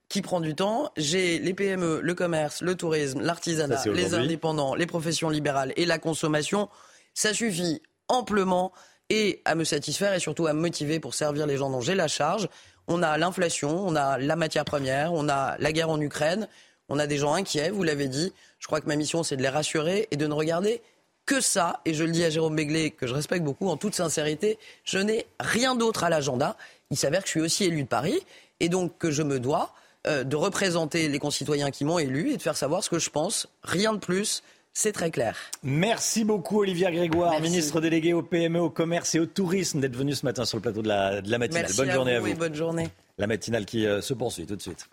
qui 0.09 0.23
prend 0.23 0.41
du 0.41 0.55
temps. 0.55 0.93
J'ai 0.97 1.41
les 1.41 1.55
PME, 1.55 2.01
le 2.01 2.15
commerce, 2.15 2.63
le 2.63 2.77
tourisme, 2.77 3.21
l'artisanat, 3.21 3.83
les 3.87 4.15
indépendants, 4.15 4.77
les 4.77 4.87
professions 4.87 5.29
libérales 5.29 5.73
et 5.77 5.87
la 5.87 5.99
consommation. 5.99 6.69
Ça 7.13 7.35
suffit 7.35 7.83
amplement 8.09 8.73
et 9.11 9.43
à 9.45 9.55
me 9.55 9.65
satisfaire 9.65 10.15
et 10.15 10.21
surtout 10.21 10.47
à 10.47 10.53
me 10.53 10.61
motiver 10.61 11.01
pour 11.01 11.15
servir 11.15 11.47
les 11.47 11.57
gens 11.57 11.69
dont 11.69 11.81
j'ai 11.81 11.95
la 11.95 12.09
charge. 12.09 12.49
On 12.89 13.03
a 13.03 13.19
l'inflation, 13.19 13.87
on 13.87 13.95
a 13.95 14.19
la 14.19 14.37
matière 14.37 14.65
première, 14.65 15.13
on 15.13 15.29
a 15.29 15.57
la 15.59 15.73
guerre 15.73 15.91
en 15.91 16.01
Ukraine, 16.01 16.49
on 16.89 16.99
a 16.99 17.07
des 17.07 17.19
gens 17.19 17.35
inquiets, 17.35 17.71
vous 17.71 17.83
l'avez 17.83 18.09
dit. 18.09 18.33
Je 18.59 18.67
crois 18.67 18.81
que 18.81 18.87
ma 18.87 18.97
mission, 18.97 19.23
c'est 19.23 19.37
de 19.37 19.43
les 19.43 19.49
rassurer 19.49 20.09
et 20.11 20.17
de 20.17 20.27
ne 20.27 20.35
regarder 20.35 20.81
que 21.27 21.41
ça. 21.41 21.81
Et 21.85 21.95
je 21.95 22.05
le 22.05 22.11
dis 22.11 22.25
à 22.25 22.31
Jérôme 22.31 22.57
Béglé, 22.57 22.91
que 22.91 23.07
je 23.07 23.15
respecte 23.15 23.45
beaucoup 23.45 23.69
en 23.69 23.77
toute 23.77 23.95
sincérité, 23.95 24.59
je 24.85 24.99
n'ai 24.99 25.27
rien 25.39 25.75
d'autre 25.75 26.05
à 26.05 26.11
l'agenda. 26.11 26.57
Il 26.91 26.97
s'avère 26.97 27.21
que 27.21 27.27
je 27.27 27.33
suis 27.33 27.41
aussi 27.41 27.65
élu 27.65 27.83
de 27.83 27.89
Paris 27.89 28.21
et 28.59 28.69
donc 28.69 28.97
que 28.99 29.11
je 29.11 29.23
me 29.23 29.39
dois 29.39 29.73
euh, 30.07 30.25
de 30.25 30.37
représenter 30.37 31.09
les 31.09 31.19
concitoyens 31.19 31.71
qui 31.71 31.85
m'ont 31.85 31.99
élu 31.99 32.33
et 32.33 32.37
de 32.37 32.43
faire 32.43 32.57
savoir 32.57 32.83
ce 32.83 32.91
que 32.91 32.99
je 32.99 33.11
pense. 33.11 33.49
Rien 33.63 33.93
de 33.93 33.99
plus, 33.99 34.43
c'est 34.73 34.93
très 34.93 35.11
clair. 35.11 35.37
Merci 35.63 36.25
beaucoup 36.25 36.61
Olivia 36.61 36.91
Grégoire, 36.91 37.41
ministre 37.41 37.81
déléguée 37.81 38.13
au 38.13 38.23
PME, 38.23 38.61
au 38.61 38.71
commerce 38.71 39.15
et 39.15 39.21
au 39.21 39.27
tourisme, 39.27 39.81
d'être 39.81 39.97
venue 39.97 40.15
ce 40.15 40.25
matin 40.25 40.45
sur 40.45 40.59
le 40.59 40.63
plateau 40.63 40.83
de 40.83 40.89
la, 40.89 41.21
de 41.21 41.31
la 41.31 41.39
matinale. 41.39 41.63
Merci 41.65 41.77
bonne 41.77 41.91
à 41.91 41.95
journée 41.95 42.19
vous 42.19 42.27
à 42.27 42.29
et 42.29 42.33
vous. 42.33 42.39
bonne 42.39 42.55
journée. 42.55 42.89
La 43.19 43.27
matinale 43.27 43.67
qui 43.67 43.87
euh, 43.87 44.01
se 44.01 44.15
poursuit 44.15 44.47
tout 44.47 44.57
de 44.57 44.63
suite. 44.63 44.89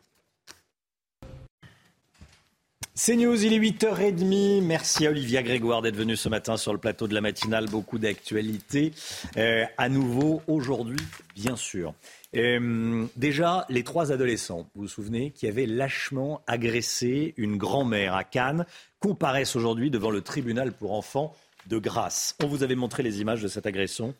C'est 2.99 3.15
News, 3.15 3.45
il 3.45 3.53
est 3.53 3.59
8h30. 3.59 4.63
Merci 4.63 5.05
à 5.05 5.11
Olivia 5.11 5.43
Grégoire 5.43 5.83
d'être 5.83 5.95
venue 5.95 6.17
ce 6.17 6.29
matin 6.29 6.57
sur 6.57 6.73
le 6.73 6.79
plateau 6.79 7.07
de 7.07 7.13
la 7.13 7.21
matinale. 7.21 7.67
Beaucoup 7.69 7.99
d'actualités. 7.99 8.91
Euh, 9.37 9.65
à 9.77 9.87
nouveau, 9.87 10.41
aujourd'hui, 10.47 10.97
bien 11.37 11.55
sûr. 11.55 11.93
Euh, 12.35 13.05
déjà, 13.15 13.65
les 13.69 13.83
trois 13.83 14.11
adolescents, 14.11 14.69
vous 14.73 14.81
vous 14.83 14.87
souvenez, 14.87 15.31
qui 15.31 15.47
avaient 15.47 15.67
lâchement 15.67 16.41
agressé 16.47 17.35
une 17.37 17.57
grand-mère 17.57 18.15
à 18.15 18.23
Cannes, 18.23 18.65
comparaissent 18.99 19.55
aujourd'hui 19.55 19.91
devant 19.91 20.09
le 20.09 20.21
tribunal 20.21 20.73
pour 20.73 20.93
enfants 20.93 21.35
de 21.67 21.77
Grasse. 21.77 22.35
On 22.43 22.47
vous 22.47 22.63
avait 22.63 22.75
montré 22.75 23.03
les 23.03 23.21
images 23.21 23.43
de 23.43 23.47
cette 23.47 23.67
agression, 23.67 24.15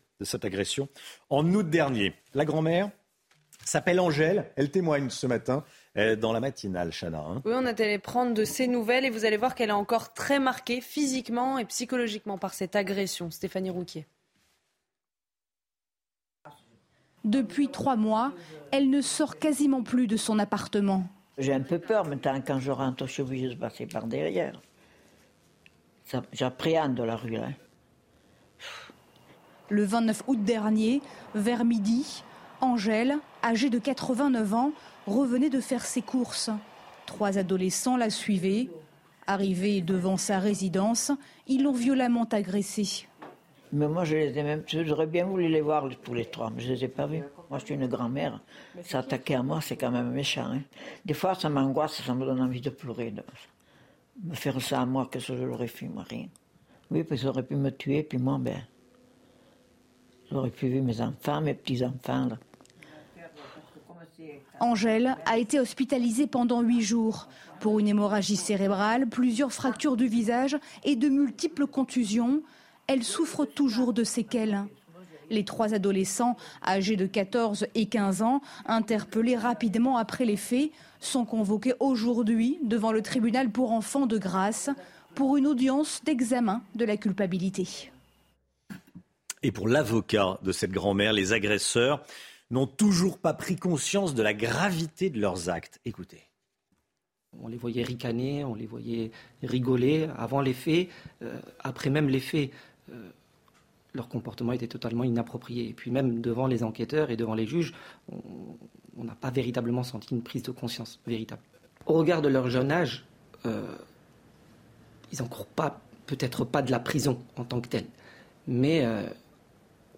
en 1.30 1.54
août 1.54 1.70
dernier. 1.70 2.14
La 2.36 2.46
grand-mère 2.46 2.92
s'appelle 3.66 4.00
Angèle. 4.00 4.52
Elle 4.56 4.70
témoigne 4.70 5.10
ce 5.10 5.26
matin 5.26 5.64
euh, 5.98 6.16
dans 6.16 6.34
la 6.34 6.40
matinale, 6.40 6.92
Chana. 6.92 7.20
hein. 7.20 7.42
Oui, 7.46 7.54
on 7.56 7.66
a 7.66 7.72
allé 7.72 7.98
prendre 7.98 8.34
de 8.36 8.46
ses 8.46 8.68
nouvelles 8.68 9.06
et 9.06 9.10
vous 9.10 9.26
allez 9.26 9.38
voir 9.38 9.56
qu'elle 9.56 9.70
est 9.70 9.74
encore 9.74 10.14
très 10.14 10.40
marquée 10.40 10.82
physiquement 10.82 11.58
et 11.58 11.66
psychologiquement 11.66 12.38
par 12.38 12.54
cette 12.54 12.76
agression. 12.76 13.32
Stéphanie 13.32 13.72
Rouquier. 13.72 14.06
Depuis 17.28 17.68
trois 17.68 17.98
mois, 17.98 18.32
elle 18.72 18.90
ne 18.90 19.02
sort 19.02 19.38
quasiment 19.38 19.84
plus 19.84 20.08
de 20.08 20.16
son 20.16 20.40
appartement. 20.40 21.04
J'ai 21.38 21.54
un 21.54 21.60
peu 21.60 21.78
peur 21.78 22.08
maintenant 22.08 22.42
quand 22.46 22.60
je 22.60 22.72
rentre, 22.72 23.06
je 23.06 23.12
suis 23.12 23.22
obligée 23.22 23.50
de 23.50 23.56
passer 23.56 23.86
par 23.86 24.08
derrière. 24.08 24.62
J'appréhende 26.32 26.98
la 27.02 27.18
rue. 27.18 27.32
Là. 27.32 27.50
Le 29.68 29.84
29 29.84 30.24
août 30.28 30.42
dernier, 30.42 31.02
vers 31.36 31.66
midi, 31.66 32.24
Angèle, 32.62 33.18
âgée 33.44 33.70
de 33.70 33.78
89 33.78 34.54
ans, 34.54 34.72
revenait 35.06 35.50
de 35.50 35.60
faire 35.60 35.86
ses 35.86 36.02
courses. 36.02 36.50
Trois 37.06 37.38
adolescents 37.38 37.98
la 37.98 38.10
suivaient. 38.10 38.70
Arrivés 39.28 39.82
devant 39.82 40.16
sa 40.16 40.40
résidence, 40.40 41.12
ils 41.46 41.64
l'ont 41.64 41.74
violemment 41.74 42.24
agressée. 42.32 43.06
Mais 43.74 43.88
moi, 43.88 44.06
je 44.06 44.16
les 44.16 44.38
ai 44.38 44.44
même. 44.44 44.64
J'aurais 44.68 45.08
bien 45.08 45.26
voulu 45.26 45.48
les 45.50 45.62
voir 45.62 45.88
tous 46.04 46.14
les 46.14 46.26
trois, 46.26 46.50
mais 46.50 46.62
je 46.62 46.72
les 46.74 46.86
ai 46.86 46.88
pas 46.88 47.06
vus. 47.06 47.24
Moi, 47.50 47.60
je 47.60 47.66
suis 47.66 47.76
une 47.76 47.88
grand-mère. 47.88 48.40
S'attaquer 48.84 49.36
à 49.36 49.44
moi, 49.44 49.60
c'est 49.62 49.76
quand 49.76 49.92
même 49.92 50.12
méchant. 50.12 50.46
hein. 50.54 50.62
Des 51.06 51.14
fois, 51.14 51.36
ça 51.36 51.50
m'angoisse, 51.50 52.02
ça 52.02 52.14
me 52.14 52.26
donne 52.26 52.42
envie 52.42 52.62
de 52.62 52.70
pleurer. 52.70 53.12
De 53.12 53.24
me 54.24 54.36
faire 54.36 54.62
ça 54.62 54.82
à 54.82 54.86
moi, 54.86 55.08
qu'est-ce 55.12 55.28
que 55.28 55.38
je 55.38 55.44
l'aurais 55.44 55.68
fait, 55.68 55.88
moi, 55.88 56.04
rien. 56.10 56.28
Oui, 56.90 57.04
parce 57.04 57.20
qu'ils 57.20 57.30
auraient 57.30 57.44
pu 57.44 57.56
me 57.56 57.70
tuer, 57.70 58.04
puis 58.04 58.18
moi, 58.18 58.38
ben. 58.40 58.62
J'aurais 60.32 60.50
pu 60.50 60.70
voir 60.70 60.84
mes 60.84 61.02
enfants, 61.02 61.42
mes 61.42 61.54
petits-enfants, 61.54 62.28
là. 62.28 62.38
Angèle 64.60 65.16
a 65.26 65.38
été 65.38 65.60
hospitalisée 65.60 66.26
pendant 66.26 66.62
huit 66.62 66.82
jours 66.82 67.28
pour 67.60 67.80
une 67.80 67.88
hémorragie 67.88 68.36
cérébrale, 68.36 69.08
plusieurs 69.08 69.52
fractures 69.54 69.96
du 69.96 70.08
visage 70.08 70.58
et 70.84 70.96
de 70.96 71.10
multiples 71.10 71.68
contusions. 71.68 72.42
Elle 72.88 73.04
souffre 73.04 73.46
toujours 73.46 73.94
de 73.94 74.04
séquelles. 74.04 74.64
Les 75.30 75.44
trois 75.44 75.74
adolescents, 75.74 76.38
âgés 76.66 76.96
de 76.96 77.06
14 77.06 77.68
et 77.76 77.88
15 77.88 78.22
ans, 78.22 78.42
interpellés 78.66 79.36
rapidement 79.36 79.98
après 79.98 80.24
les 80.24 80.38
faits, 80.38 80.72
sont 81.02 81.26
convoqués 81.26 81.74
aujourd'hui 81.82 82.58
devant 82.64 82.94
le 82.94 83.02
tribunal 83.02 83.50
pour 83.50 83.74
enfants 83.74 84.06
de 84.06 84.18
grâce 84.18 84.70
pour 85.16 85.36
une 85.36 85.48
audience 85.48 86.02
d'examen 86.06 86.62
de 86.76 86.86
la 86.86 86.96
culpabilité. 86.96 87.92
Et 89.44 89.52
pour 89.52 89.68
l'avocat 89.68 90.40
de 90.44 90.52
cette 90.52 90.72
grand-mère, 90.72 91.12
les 91.12 91.34
agresseurs 91.34 92.04
n'ont 92.50 92.68
toujours 92.68 93.18
pas 93.18 93.34
pris 93.34 93.56
conscience 93.56 94.16
de 94.16 94.24
la 94.24 94.34
gravité 94.34 95.10
de 95.10 95.20
leurs 95.20 95.50
actes. 95.50 95.80
Écoutez. 95.86 96.24
On 97.40 97.48
les 97.48 97.58
voyait 97.58 97.84
ricaner, 97.84 98.44
on 98.46 98.56
les 98.56 98.66
voyait 98.66 99.12
rigoler 99.44 100.08
avant 100.18 100.42
les 100.42 100.54
faits, 100.54 100.88
euh, 101.22 101.40
après 101.60 101.90
même 101.90 102.10
les 102.10 102.22
faits. 102.22 102.52
Euh, 102.92 103.10
leur 103.94 104.10
comportement 104.10 104.52
était 104.52 104.68
totalement 104.68 105.04
inapproprié. 105.04 105.70
Et 105.70 105.74
puis 105.74 105.90
même 105.90 106.22
devant 106.22 106.46
les 106.46 106.64
enquêteurs 106.64 107.10
et 107.10 107.18
devant 107.18 107.34
les 107.34 107.48
juges, 107.48 107.74
on 108.12 109.04
n'a 109.04 109.16
pas 109.16 109.32
véritablement 109.32 109.82
senti 109.82 110.14
une 110.14 110.22
prise 110.22 110.44
de 110.44 110.52
conscience 110.52 111.00
véritable. 111.08 111.42
Au 111.88 111.94
regard 111.94 112.22
de 112.22 112.28
leur 112.28 112.48
jeune 112.50 112.72
âge, 112.72 113.06
euh, 113.46 113.76
ils 115.12 115.20
n'encourent 115.20 115.48
peut-être 116.06 116.46
pas 116.46 116.62
de 116.62 116.70
la 116.70 116.80
prison 116.80 117.18
en 117.38 117.44
tant 117.44 117.60
que 117.60 117.70
telle, 117.70 117.88
mais 118.46 118.86
euh, 118.86 119.08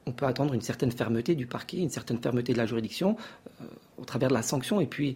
on 0.06 0.14
peut 0.14 0.28
attendre 0.28 0.53
une 0.53 0.61
certaine 0.61 0.91
fermeté 0.91 1.36
du 1.36 1.45
parquet, 1.45 1.78
une 1.78 1.90
certaine 1.90 2.20
fermeté 2.20 2.53
de 2.53 2.57
la 2.57 2.68
juridiction 2.68 3.18
au 3.98 4.06
travers 4.06 4.30
de 4.30 4.34
la 4.34 4.44
sanction. 4.44 4.80
Et 4.80 4.88
puis, 4.88 5.16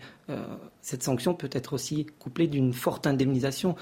cette 0.81 1.03
sanction 1.03 1.33
peut 1.33 1.49
être 1.51 1.73
aussi 1.73 2.05
couplée 2.19 2.47
d'une 2.47 2.73
forte 2.73 3.07
indemnisation. 3.07 3.75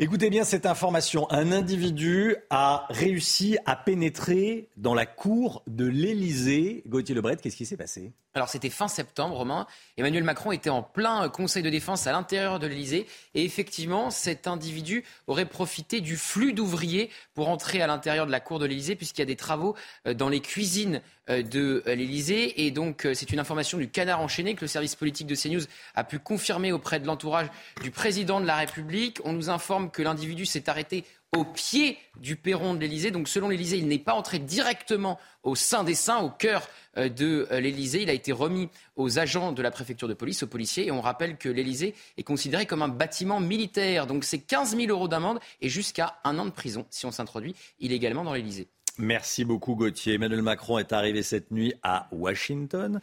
Écoutez 0.00 0.28
bien 0.28 0.42
cette 0.42 0.66
information. 0.66 1.30
Un 1.30 1.52
individu 1.52 2.34
a 2.50 2.86
réussi 2.90 3.58
à 3.64 3.76
pénétrer 3.76 4.68
dans 4.76 4.92
la 4.92 5.06
cour 5.06 5.62
de 5.68 5.84
l'Élysée. 5.84 6.82
Gauthier 6.88 7.14
Lebret, 7.14 7.36
qu'est-ce 7.36 7.56
qui 7.56 7.64
s'est 7.64 7.76
passé? 7.76 8.12
Alors 8.34 8.48
c'était 8.48 8.70
fin 8.70 8.88
septembre, 8.88 9.36
Romain. 9.36 9.66
Emmanuel 9.96 10.24
Macron 10.24 10.50
était 10.50 10.70
en 10.70 10.82
plein 10.82 11.28
conseil 11.28 11.62
de 11.62 11.70
défense 11.70 12.08
à 12.08 12.12
l'intérieur 12.12 12.58
de 12.58 12.66
l'Elysée. 12.66 13.06
Et 13.34 13.44
effectivement, 13.44 14.10
cet 14.10 14.48
individu 14.48 15.04
aurait 15.28 15.46
profité 15.46 16.00
du 16.00 16.16
flux 16.16 16.52
d'ouvriers 16.52 17.10
pour 17.34 17.48
entrer 17.48 17.80
à 17.80 17.86
l'intérieur 17.86 18.26
de 18.26 18.32
la 18.32 18.40
cour 18.40 18.58
de 18.58 18.66
l'Elysée, 18.66 18.96
puisqu'il 18.96 19.20
y 19.20 19.22
a 19.22 19.26
des 19.26 19.36
travaux 19.36 19.76
euh, 20.08 20.14
dans 20.14 20.28
les 20.28 20.40
cuisines 20.40 21.00
euh, 21.30 21.42
de 21.42 21.84
euh, 21.86 21.94
l'Elysée. 21.94 22.66
Et 22.66 22.72
donc 22.72 23.06
c'est 23.14 23.30
une 23.30 23.38
information 23.38 23.78
du 23.78 23.88
canard 23.88 24.20
enchaîné 24.20 24.56
que 24.56 24.62
le 24.62 24.68
service 24.68 24.96
politique 24.96 25.28
de 25.28 25.36
CNews 25.36 25.64
a 25.94 26.02
pu 26.02 26.18
confirmer 26.18 26.72
auprès 26.72 26.98
de 26.98 27.06
l'entourage 27.06 27.46
du 27.82 27.92
président 27.92 28.40
de 28.40 28.46
la 28.46 28.56
République. 28.56 29.20
On 29.24 29.32
nous 29.32 29.48
informe 29.48 29.90
que 29.90 30.02
l'individu 30.02 30.44
s'est 30.44 30.68
arrêté 30.68 31.04
au 31.34 31.44
pied 31.44 31.98
du 32.16 32.36
perron 32.36 32.74
de 32.74 32.80
l'Elysée. 32.80 33.10
Donc 33.10 33.28
selon 33.28 33.48
l'Elysée, 33.48 33.78
il 33.78 33.88
n'est 33.88 33.98
pas 33.98 34.14
entré 34.14 34.38
directement 34.38 35.18
au 35.42 35.54
sein 35.54 35.84
des 35.84 35.94
saints, 35.94 36.20
au 36.20 36.30
cœur 36.30 36.68
euh, 36.96 37.08
de 37.08 37.46
euh, 37.50 37.60
l'Elysée. 37.60 38.02
Il 38.02 38.10
a 38.10 38.12
été 38.12 38.32
remis 38.32 38.68
aux 38.96 39.18
agents 39.18 39.52
de 39.52 39.62
la 39.62 39.70
préfecture 39.70 40.08
de 40.08 40.14
police, 40.14 40.42
aux 40.42 40.46
policiers. 40.46 40.86
Et 40.86 40.90
on 40.90 41.00
rappelle 41.00 41.36
que 41.36 41.48
l'Elysée 41.48 41.94
est 42.16 42.22
considéré 42.22 42.66
comme 42.66 42.82
un 42.82 42.88
bâtiment 42.88 43.40
militaire. 43.40 44.06
Donc 44.06 44.24
c'est 44.24 44.38
15 44.38 44.76
000 44.76 44.88
euros 44.88 45.08
d'amende 45.08 45.40
et 45.60 45.68
jusqu'à 45.68 46.16
un 46.24 46.38
an 46.38 46.44
de 46.44 46.50
prison 46.50 46.86
si 46.90 47.06
on 47.06 47.10
s'introduit 47.10 47.54
illégalement 47.80 48.24
dans 48.24 48.34
l'Elysée. 48.34 48.68
Merci 48.98 49.44
beaucoup 49.44 49.74
Gauthier. 49.74 50.14
Emmanuel 50.14 50.42
Macron 50.42 50.78
est 50.78 50.92
arrivé 50.92 51.24
cette 51.24 51.50
nuit 51.50 51.74
à 51.82 52.06
Washington 52.12 53.00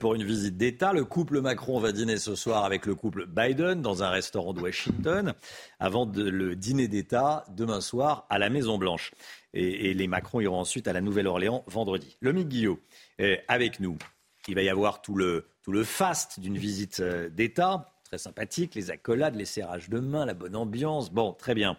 pour 0.00 0.16
une 0.16 0.24
visite 0.24 0.56
d'État. 0.56 0.92
Le 0.92 1.04
couple 1.04 1.40
Macron 1.40 1.78
va 1.78 1.92
dîner 1.92 2.16
ce 2.16 2.34
soir 2.34 2.64
avec 2.64 2.86
le 2.86 2.96
couple 2.96 3.26
Biden 3.26 3.80
dans 3.80 4.02
un 4.02 4.10
restaurant 4.10 4.52
de 4.52 4.60
Washington 4.60 5.34
avant 5.78 6.10
le 6.12 6.56
dîner 6.56 6.88
d'État 6.88 7.44
demain 7.50 7.80
soir 7.80 8.26
à 8.30 8.40
la 8.40 8.50
Maison 8.50 8.78
Blanche. 8.78 9.12
Et, 9.54 9.94
les 9.94 10.08
Macron 10.08 10.40
iront 10.40 10.58
ensuite 10.58 10.88
à 10.88 10.92
la 10.92 11.00
Nouvelle-Orléans 11.00 11.62
vendredi. 11.68 12.16
Lomique 12.20 12.48
Guillot 12.48 12.80
est 13.18 13.44
avec 13.46 13.78
nous. 13.78 13.96
Il 14.48 14.56
va 14.56 14.62
y 14.62 14.68
avoir 14.68 15.02
tout 15.02 15.14
le, 15.14 15.46
tout 15.62 15.70
le 15.70 15.84
faste 15.84 16.40
d'une 16.40 16.58
visite 16.58 16.98
euh, 16.98 17.28
d'État. 17.28 17.92
Très 18.04 18.18
sympathique, 18.18 18.74
les 18.74 18.90
accolades, 18.90 19.36
les 19.36 19.44
serrages 19.44 19.88
de 19.88 20.00
main, 20.00 20.26
la 20.26 20.34
bonne 20.34 20.56
ambiance. 20.56 21.12
Bon, 21.12 21.32
très 21.32 21.54
bien. 21.54 21.76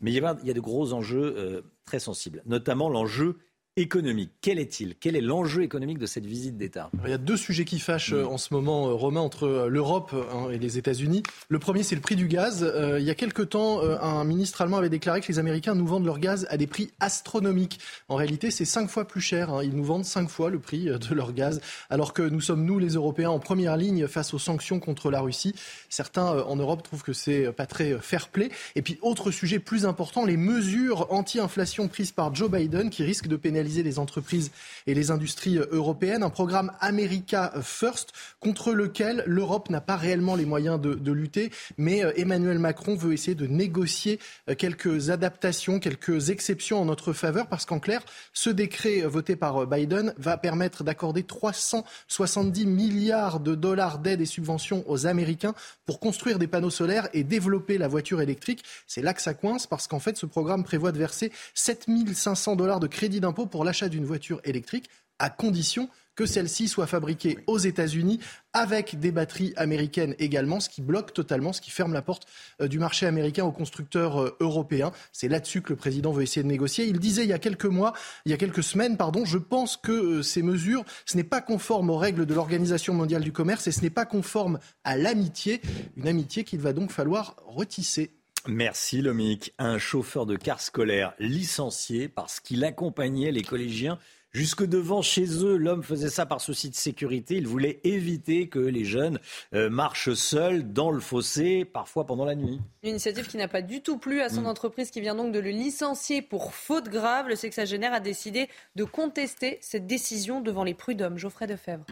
Mais 0.00 0.12
il 0.12 0.14
y 0.14 0.50
a, 0.50 0.54
de 0.54 0.60
gros 0.60 0.92
enjeux 0.92 1.34
euh, 1.36 1.62
très 1.84 1.98
sensibles, 1.98 2.42
notamment 2.46 2.88
l'enjeu 2.88 3.38
économique. 3.76 4.30
Quel 4.40 4.58
est-il? 4.58 4.94
Quel 4.98 5.16
est 5.16 5.20
l'enjeu 5.20 5.62
économique 5.62 5.98
de 5.98 6.06
cette 6.06 6.24
visite 6.24 6.56
d'État? 6.56 6.90
Il 7.04 7.10
y 7.10 7.12
a 7.12 7.18
deux 7.18 7.36
sujets 7.36 7.66
qui 7.66 7.78
fâchent 7.78 8.14
euh, 8.14 8.24
en 8.24 8.38
ce 8.38 8.54
moment, 8.54 8.88
euh, 8.88 8.94
Romain, 8.94 9.20
entre 9.20 9.46
euh, 9.46 9.68
l'Europe 9.68 10.14
hein, 10.32 10.48
et 10.50 10.58
les 10.58 10.78
États-Unis. 10.78 11.22
Le 11.50 11.58
premier, 11.58 11.82
c'est 11.82 11.94
le 11.94 12.00
prix 12.00 12.16
du 12.16 12.26
gaz. 12.26 12.66
il 12.98 13.04
y 13.04 13.10
a 13.10 13.14
quelque 13.14 13.42
temps, 13.42 13.82
un 13.82 14.24
ministre 14.24 14.62
allemand 14.62 14.78
avait 14.78 14.88
déclaré 14.88 15.20
que 15.20 15.28
les 15.28 15.38
Américains 15.38 15.74
nous 15.74 15.86
vendent 15.86 16.06
leur 16.06 16.18
gaz 16.18 16.46
à 16.50 16.56
des 16.56 16.66
prix 16.66 16.90
astronomiques. 17.00 17.78
En 18.08 18.16
réalité, 18.16 18.50
c'est 18.50 18.64
cinq 18.64 18.88
fois 18.88 19.06
plus 19.06 19.20
cher. 19.20 19.52
Hein. 19.52 19.62
Ils 19.62 19.74
nous 19.74 19.84
vendent 19.84 20.04
cinq 20.04 20.28
fois 20.28 20.50
le 20.50 20.58
prix 20.58 20.86
de 20.86 21.14
leur 21.14 21.32
gaz, 21.32 21.60
alors 21.90 22.12
que 22.14 22.22
nous 22.22 22.40
sommes, 22.40 22.64
nous, 22.64 22.78
les 22.78 22.94
Européens, 22.94 23.30
en 23.30 23.38
première 23.38 23.76
ligne 23.76 24.06
face 24.06 24.32
aux 24.32 24.38
sanctions 24.38 24.80
contre 24.80 25.10
la 25.10 25.20
Russie. 25.20 25.54
Certains 25.88 26.42
en 26.42 26.56
Europe 26.56 26.82
trouvent 26.82 27.02
que 27.02 27.12
c'est 27.12 27.52
pas 27.52 27.66
très 27.66 27.98
fair-play. 28.00 28.50
Et 28.74 28.82
puis, 28.82 28.98
autre 29.02 29.30
sujet 29.30 29.58
plus 29.58 29.84
important, 29.84 30.24
les 30.24 30.36
mesures 30.36 31.06
anti-inflation 31.10 31.88
prises 31.88 32.12
par 32.12 32.34
Joe 32.34 32.50
Biden 32.50 32.90
qui 32.90 33.04
risquent 33.04 33.28
de 33.28 33.36
pénaliser 33.36 33.65
les 33.66 33.98
entreprises 33.98 34.50
et 34.86 34.94
les 34.94 35.10
industries 35.10 35.58
européennes. 35.70 36.22
Un 36.22 36.30
programme 36.30 36.72
America 36.80 37.52
First 37.62 38.12
contre 38.40 38.72
lequel 38.72 39.22
l'Europe 39.26 39.70
n'a 39.70 39.80
pas 39.80 39.96
réellement 39.96 40.34
les 40.34 40.44
moyens 40.44 40.80
de, 40.80 41.12
lutter. 41.12 41.50
Mais 41.78 42.04
euh, 42.04 42.12
Emmanuel 42.16 42.58
Macron 42.58 42.94
veut 42.94 43.12
essayer 43.12 43.34
de 43.34 43.46
négocier 43.46 44.18
euh, 44.48 44.54
quelques 44.54 45.10
adaptations, 45.10 45.78
quelques 45.78 46.30
exceptions 46.30 46.80
en 46.80 46.84
notre 46.84 47.12
faveur 47.12 47.46
parce 47.46 47.64
qu'en 47.64 47.78
clair, 47.78 48.02
ce 48.32 48.50
décret 48.50 49.02
euh, 49.02 49.08
voté 49.08 49.36
par 49.36 49.66
Biden 49.66 50.14
va 50.18 50.36
permettre 50.36 50.84
d'accorder 50.84 51.22
370 51.22 52.66
milliards 52.66 53.40
de 53.40 53.54
dollars 53.54 53.98
d'aide 53.98 54.20
et 54.20 54.26
subventions 54.26 54.84
aux 54.86 55.06
Américains 55.06 55.54
pour 55.86 56.00
construire 56.00 56.38
des 56.38 56.46
panneaux 56.46 56.70
solaires 56.70 57.08
et 57.12 57.24
développer 57.24 57.78
la 57.78 57.88
voiture 57.88 58.20
électrique. 58.20 58.64
C'est 58.86 59.02
là 59.02 59.14
que 59.14 59.22
ça 59.22 59.34
coince 59.34 59.66
parce 59.66 59.86
qu'en 59.86 60.00
fait, 60.00 60.16
ce 60.16 60.26
programme 60.26 60.64
prévoit 60.64 60.92
de 60.92 60.98
verser 60.98 61.32
7500 61.54 62.56
dollars 62.56 62.80
de 62.80 62.86
crédit 62.86 63.20
d'impôt 63.20 63.46
pour 63.46 63.55
l'achat 63.64 63.88
d'une 63.88 64.04
voiture 64.04 64.40
électrique 64.44 64.88
à 65.18 65.30
condition 65.30 65.88
que 66.16 66.26
celle-ci 66.26 66.66
soit 66.66 66.86
fabriquée 66.86 67.38
aux 67.46 67.58
États-Unis 67.58 68.18
avec 68.54 68.98
des 68.98 69.12
batteries 69.12 69.52
américaines 69.56 70.14
également, 70.18 70.60
ce 70.60 70.70
qui 70.70 70.80
bloque 70.80 71.12
totalement, 71.12 71.52
ce 71.52 71.60
qui 71.60 71.70
ferme 71.70 71.92
la 71.92 72.00
porte 72.00 72.26
euh, 72.62 72.68
du 72.68 72.78
marché 72.78 73.06
américain 73.06 73.44
aux 73.44 73.52
constructeurs 73.52 74.22
euh, 74.22 74.36
européens. 74.40 74.92
C'est 75.12 75.28
là-dessus 75.28 75.60
que 75.60 75.70
le 75.70 75.76
président 75.76 76.12
veut 76.12 76.22
essayer 76.22 76.42
de 76.42 76.48
négocier. 76.48 76.86
Il 76.86 76.98
disait 76.98 77.24
il 77.24 77.28
y 77.28 77.34
a 77.34 77.38
quelques 77.38 77.66
mois, 77.66 77.92
il 78.24 78.30
y 78.30 78.34
a 78.34 78.38
quelques 78.38 78.62
semaines, 78.62 78.96
pardon, 78.96 79.26
je 79.26 79.38
pense 79.38 79.76
que 79.76 79.92
euh, 79.92 80.22
ces 80.22 80.42
mesures, 80.42 80.84
ce 81.04 81.18
n'est 81.18 81.24
pas 81.24 81.42
conforme 81.42 81.90
aux 81.90 81.98
règles 81.98 82.24
de 82.24 82.34
l'Organisation 82.34 82.94
mondiale 82.94 83.22
du 83.22 83.32
commerce 83.32 83.66
et 83.66 83.72
ce 83.72 83.82
n'est 83.82 83.90
pas 83.90 84.06
conforme 84.06 84.58
à 84.84 84.96
l'amitié, 84.96 85.60
une 85.96 86.08
amitié 86.08 86.44
qu'il 86.44 86.60
va 86.60 86.72
donc 86.72 86.90
falloir 86.90 87.36
retisser. 87.44 88.10
Merci 88.48 89.02
Lomique. 89.02 89.52
Un 89.58 89.78
chauffeur 89.78 90.26
de 90.26 90.36
car 90.36 90.60
scolaire 90.60 91.14
licencié 91.18 92.08
parce 92.08 92.40
qu'il 92.40 92.64
accompagnait 92.64 93.32
les 93.32 93.42
collégiens 93.42 93.98
jusque 94.30 94.64
devant 94.64 95.02
chez 95.02 95.44
eux. 95.44 95.56
L'homme 95.56 95.82
faisait 95.82 96.10
ça 96.10 96.26
par 96.26 96.40
souci 96.40 96.70
de 96.70 96.74
sécurité. 96.74 97.36
Il 97.36 97.46
voulait 97.46 97.80
éviter 97.84 98.48
que 98.48 98.58
les 98.58 98.84
jeunes 98.84 99.18
euh, 99.54 99.70
marchent 99.70 100.12
seuls 100.12 100.72
dans 100.72 100.90
le 100.90 101.00
fossé, 101.00 101.64
parfois 101.64 102.06
pendant 102.06 102.24
la 102.24 102.34
nuit. 102.34 102.60
Une 102.82 102.90
initiative 102.90 103.26
qui 103.26 103.38
n'a 103.38 103.48
pas 103.48 103.62
du 103.62 103.82
tout 103.82 103.98
plu 103.98 104.20
à 104.20 104.28
son 104.28 104.42
mm. 104.42 104.46
entreprise 104.46 104.90
qui 104.90 105.00
vient 105.00 105.14
donc 105.14 105.32
de 105.32 105.40
le 105.40 105.50
licencier 105.50 106.22
pour 106.22 106.54
faute 106.54 106.88
grave. 106.88 107.28
Le 107.28 107.36
sexagénaire 107.36 107.94
a 107.94 108.00
décidé 108.00 108.48
de 108.76 108.84
contester 108.84 109.58
cette 109.62 109.86
décision 109.86 110.40
devant 110.40 110.64
les 110.64 110.74
prud'hommes. 110.74 111.18
Geoffrey 111.18 111.46
Defebvre 111.46 111.86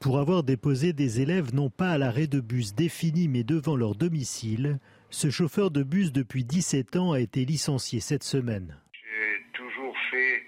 pour 0.00 0.18
avoir 0.18 0.42
déposé 0.42 0.92
des 0.92 1.20
élèves 1.20 1.54
non 1.54 1.70
pas 1.70 1.90
à 1.90 1.98
l'arrêt 1.98 2.26
de 2.26 2.40
bus 2.40 2.74
défini 2.74 3.28
mais 3.28 3.44
devant 3.44 3.76
leur 3.76 3.94
domicile. 3.94 4.78
Ce 5.10 5.30
chauffeur 5.30 5.70
de 5.70 5.82
bus 5.82 6.12
depuis 6.12 6.44
17 6.44 6.96
ans 6.96 7.12
a 7.12 7.20
été 7.20 7.44
licencié 7.44 8.00
cette 8.00 8.24
semaine. 8.24 8.76
J'ai 8.92 9.42
toujours 9.52 9.94
fait 10.10 10.42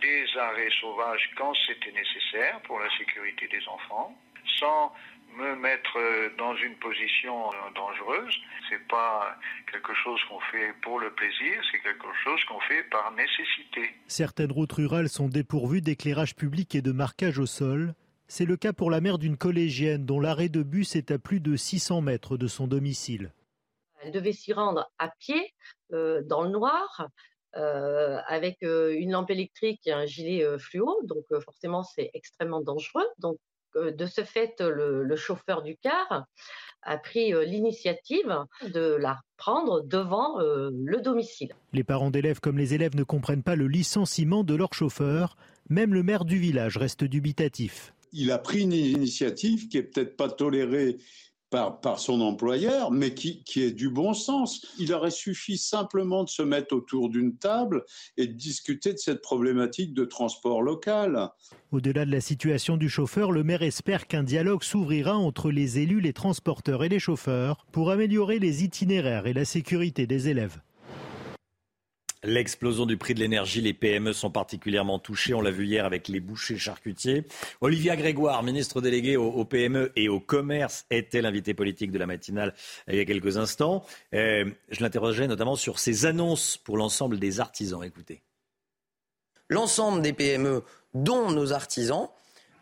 des 0.00 0.24
arrêts 0.38 0.70
sauvages 0.80 1.30
quand 1.36 1.52
c'était 1.66 1.92
nécessaire 1.92 2.60
pour 2.62 2.78
la 2.78 2.88
sécurité 2.98 3.48
des 3.48 3.66
enfants, 3.68 4.16
sans 4.58 4.92
me 5.36 5.56
mettre 5.56 5.98
dans 6.38 6.54
une 6.56 6.76
position 6.76 7.50
dangereuse. 7.74 8.34
C'est 8.68 8.86
pas 8.88 9.36
quelque 9.70 9.92
chose 10.04 10.20
qu'on 10.28 10.40
fait 10.52 10.72
pour 10.82 11.00
le 11.00 11.10
plaisir, 11.10 11.60
c'est 11.70 11.80
quelque 11.80 12.06
chose 12.22 12.44
qu'on 12.44 12.60
fait 12.60 12.84
par 12.84 13.12
nécessité. 13.12 13.94
Certaines 14.06 14.52
routes 14.52 14.72
rurales 14.72 15.08
sont 15.08 15.28
dépourvues 15.28 15.80
d'éclairage 15.80 16.36
public 16.36 16.74
et 16.74 16.82
de 16.82 16.92
marquage 16.92 17.38
au 17.38 17.46
sol. 17.46 17.94
C'est 18.26 18.46
le 18.46 18.56
cas 18.56 18.72
pour 18.72 18.90
la 18.90 19.00
mère 19.00 19.18
d'une 19.18 19.36
collégienne 19.36 20.06
dont 20.06 20.18
l'arrêt 20.18 20.48
de 20.48 20.62
bus 20.62 20.96
est 20.96 21.10
à 21.10 21.18
plus 21.18 21.40
de 21.40 21.56
600 21.56 22.00
mètres 22.00 22.36
de 22.36 22.46
son 22.46 22.66
domicile. 22.66 23.32
Elle 24.02 24.12
devait 24.12 24.32
s'y 24.32 24.52
rendre 24.52 24.90
à 24.98 25.08
pied, 25.18 25.54
euh, 25.92 26.22
dans 26.24 26.42
le 26.42 26.50
noir, 26.50 27.08
euh, 27.56 28.18
avec 28.26 28.62
euh, 28.62 28.94
une 28.96 29.12
lampe 29.12 29.30
électrique 29.30 29.80
et 29.86 29.92
un 29.92 30.06
gilet 30.06 30.58
fluo. 30.58 31.00
Donc 31.04 31.24
forcément, 31.42 31.82
c'est 31.82 32.10
extrêmement 32.14 32.60
dangereux. 32.60 33.06
Donc 33.18 33.38
de 33.74 34.06
ce 34.06 34.22
fait, 34.22 34.54
le, 34.60 35.16
chauffeur 35.16 35.62
du 35.62 35.76
car 35.76 36.26
a 36.82 36.98
pris 36.98 37.32
l'initiative 37.44 38.44
de 38.62 38.94
la 38.94 39.20
prendre 39.36 39.82
devant 39.82 40.38
le 40.38 41.00
domicile. 41.00 41.56
Les 41.72 41.82
parents 41.82 42.10
d'élèves 42.10 42.38
comme 42.38 42.56
les 42.56 42.74
élèves 42.74 42.94
ne 42.94 43.02
comprennent 43.02 43.42
pas 43.42 43.56
le 43.56 43.66
licenciement 43.66 44.44
de 44.44 44.54
leur 44.54 44.74
chauffeur. 44.74 45.36
Même 45.70 45.92
le 45.92 46.04
maire 46.04 46.24
du 46.24 46.38
village 46.38 46.76
reste 46.76 47.02
dubitatif 47.02 47.93
il 48.14 48.30
a 48.30 48.38
pris 48.38 48.62
une 48.62 48.72
initiative 48.72 49.68
qui 49.68 49.78
est 49.78 49.82
peut-être 49.82 50.16
pas 50.16 50.30
tolérée 50.30 50.98
par, 51.50 52.00
son 52.00 52.20
employeur, 52.20 52.90
mais 52.90 53.14
qui, 53.14 53.44
qui, 53.44 53.62
est 53.62 53.70
du 53.70 53.88
bon 53.88 54.12
sens. 54.12 54.66
Il 54.78 54.92
aurait 54.92 55.10
suffi 55.10 55.56
simplement 55.56 56.24
de 56.24 56.28
se 56.28 56.42
mettre 56.42 56.74
autour 56.74 57.08
d'une 57.08 57.36
table 57.36 57.84
et 58.16 58.26
de 58.26 58.32
discuter 58.32 58.92
de 58.92 58.98
cette 58.98 59.22
problématique 59.22 59.94
de 59.94 60.04
transport 60.04 60.62
local. 60.62 61.30
Au-delà 61.70 62.04
de 62.04 62.10
la 62.10 62.20
situation 62.20 62.76
du 62.76 62.88
chauffeur, 62.88 63.30
le 63.30 63.44
maire 63.44 63.62
espère 63.62 64.06
qu'un 64.06 64.24
dialogue 64.24 64.64
s'ouvrira 64.64 65.16
entre 65.16 65.50
les 65.50 65.78
élus, 65.78 66.00
les 66.00 66.12
transporteurs 66.12 66.82
et 66.82 66.88
les 66.88 66.98
chauffeurs 66.98 67.66
pour 67.70 67.90
améliorer 67.90 68.38
les 68.38 68.64
itinéraires 68.64 69.26
et 69.26 69.32
la 69.32 69.44
sécurité 69.44 70.06
des 70.06 70.28
élèves. 70.28 70.60
L'explosion 72.24 72.86
du 72.86 72.96
prix 72.96 73.12
de 73.12 73.20
l'énergie, 73.20 73.60
les 73.60 73.74
PME 73.74 74.14
sont 74.14 74.30
particulièrement 74.30 74.98
touchées. 74.98 75.34
On 75.34 75.42
l'a 75.42 75.50
vu 75.50 75.66
hier 75.66 75.84
avec 75.84 76.08
les 76.08 76.20
bouchers 76.20 76.56
charcutiers. 76.56 77.24
Olivia 77.60 77.96
Grégoire, 77.96 78.42
ministre 78.42 78.80
déléguée 78.80 79.16
aux, 79.18 79.44
PME 79.44 79.92
et 79.94 80.08
au 80.08 80.20
commerce, 80.20 80.86
était 80.90 81.20
l'invité 81.20 81.52
politique 81.52 81.90
de 81.90 81.98
la 81.98 82.06
matinale 82.06 82.54
il 82.88 82.96
y 82.96 83.00
a 83.00 83.04
quelques 83.04 83.36
instants. 83.36 83.84
Euh, 84.14 84.50
je 84.70 84.82
l'interrogeais 84.82 85.26
notamment 85.26 85.54
sur 85.54 85.78
ses 85.78 86.06
annonces 86.06 86.56
pour 86.56 86.78
l'ensemble 86.78 87.18
des 87.18 87.40
artisans. 87.40 87.84
Écoutez. 87.84 88.22
L'ensemble 89.50 90.00
des 90.00 90.14
PME, 90.14 90.62
dont 90.94 91.30
nos 91.30 91.52
artisans, 91.52 92.08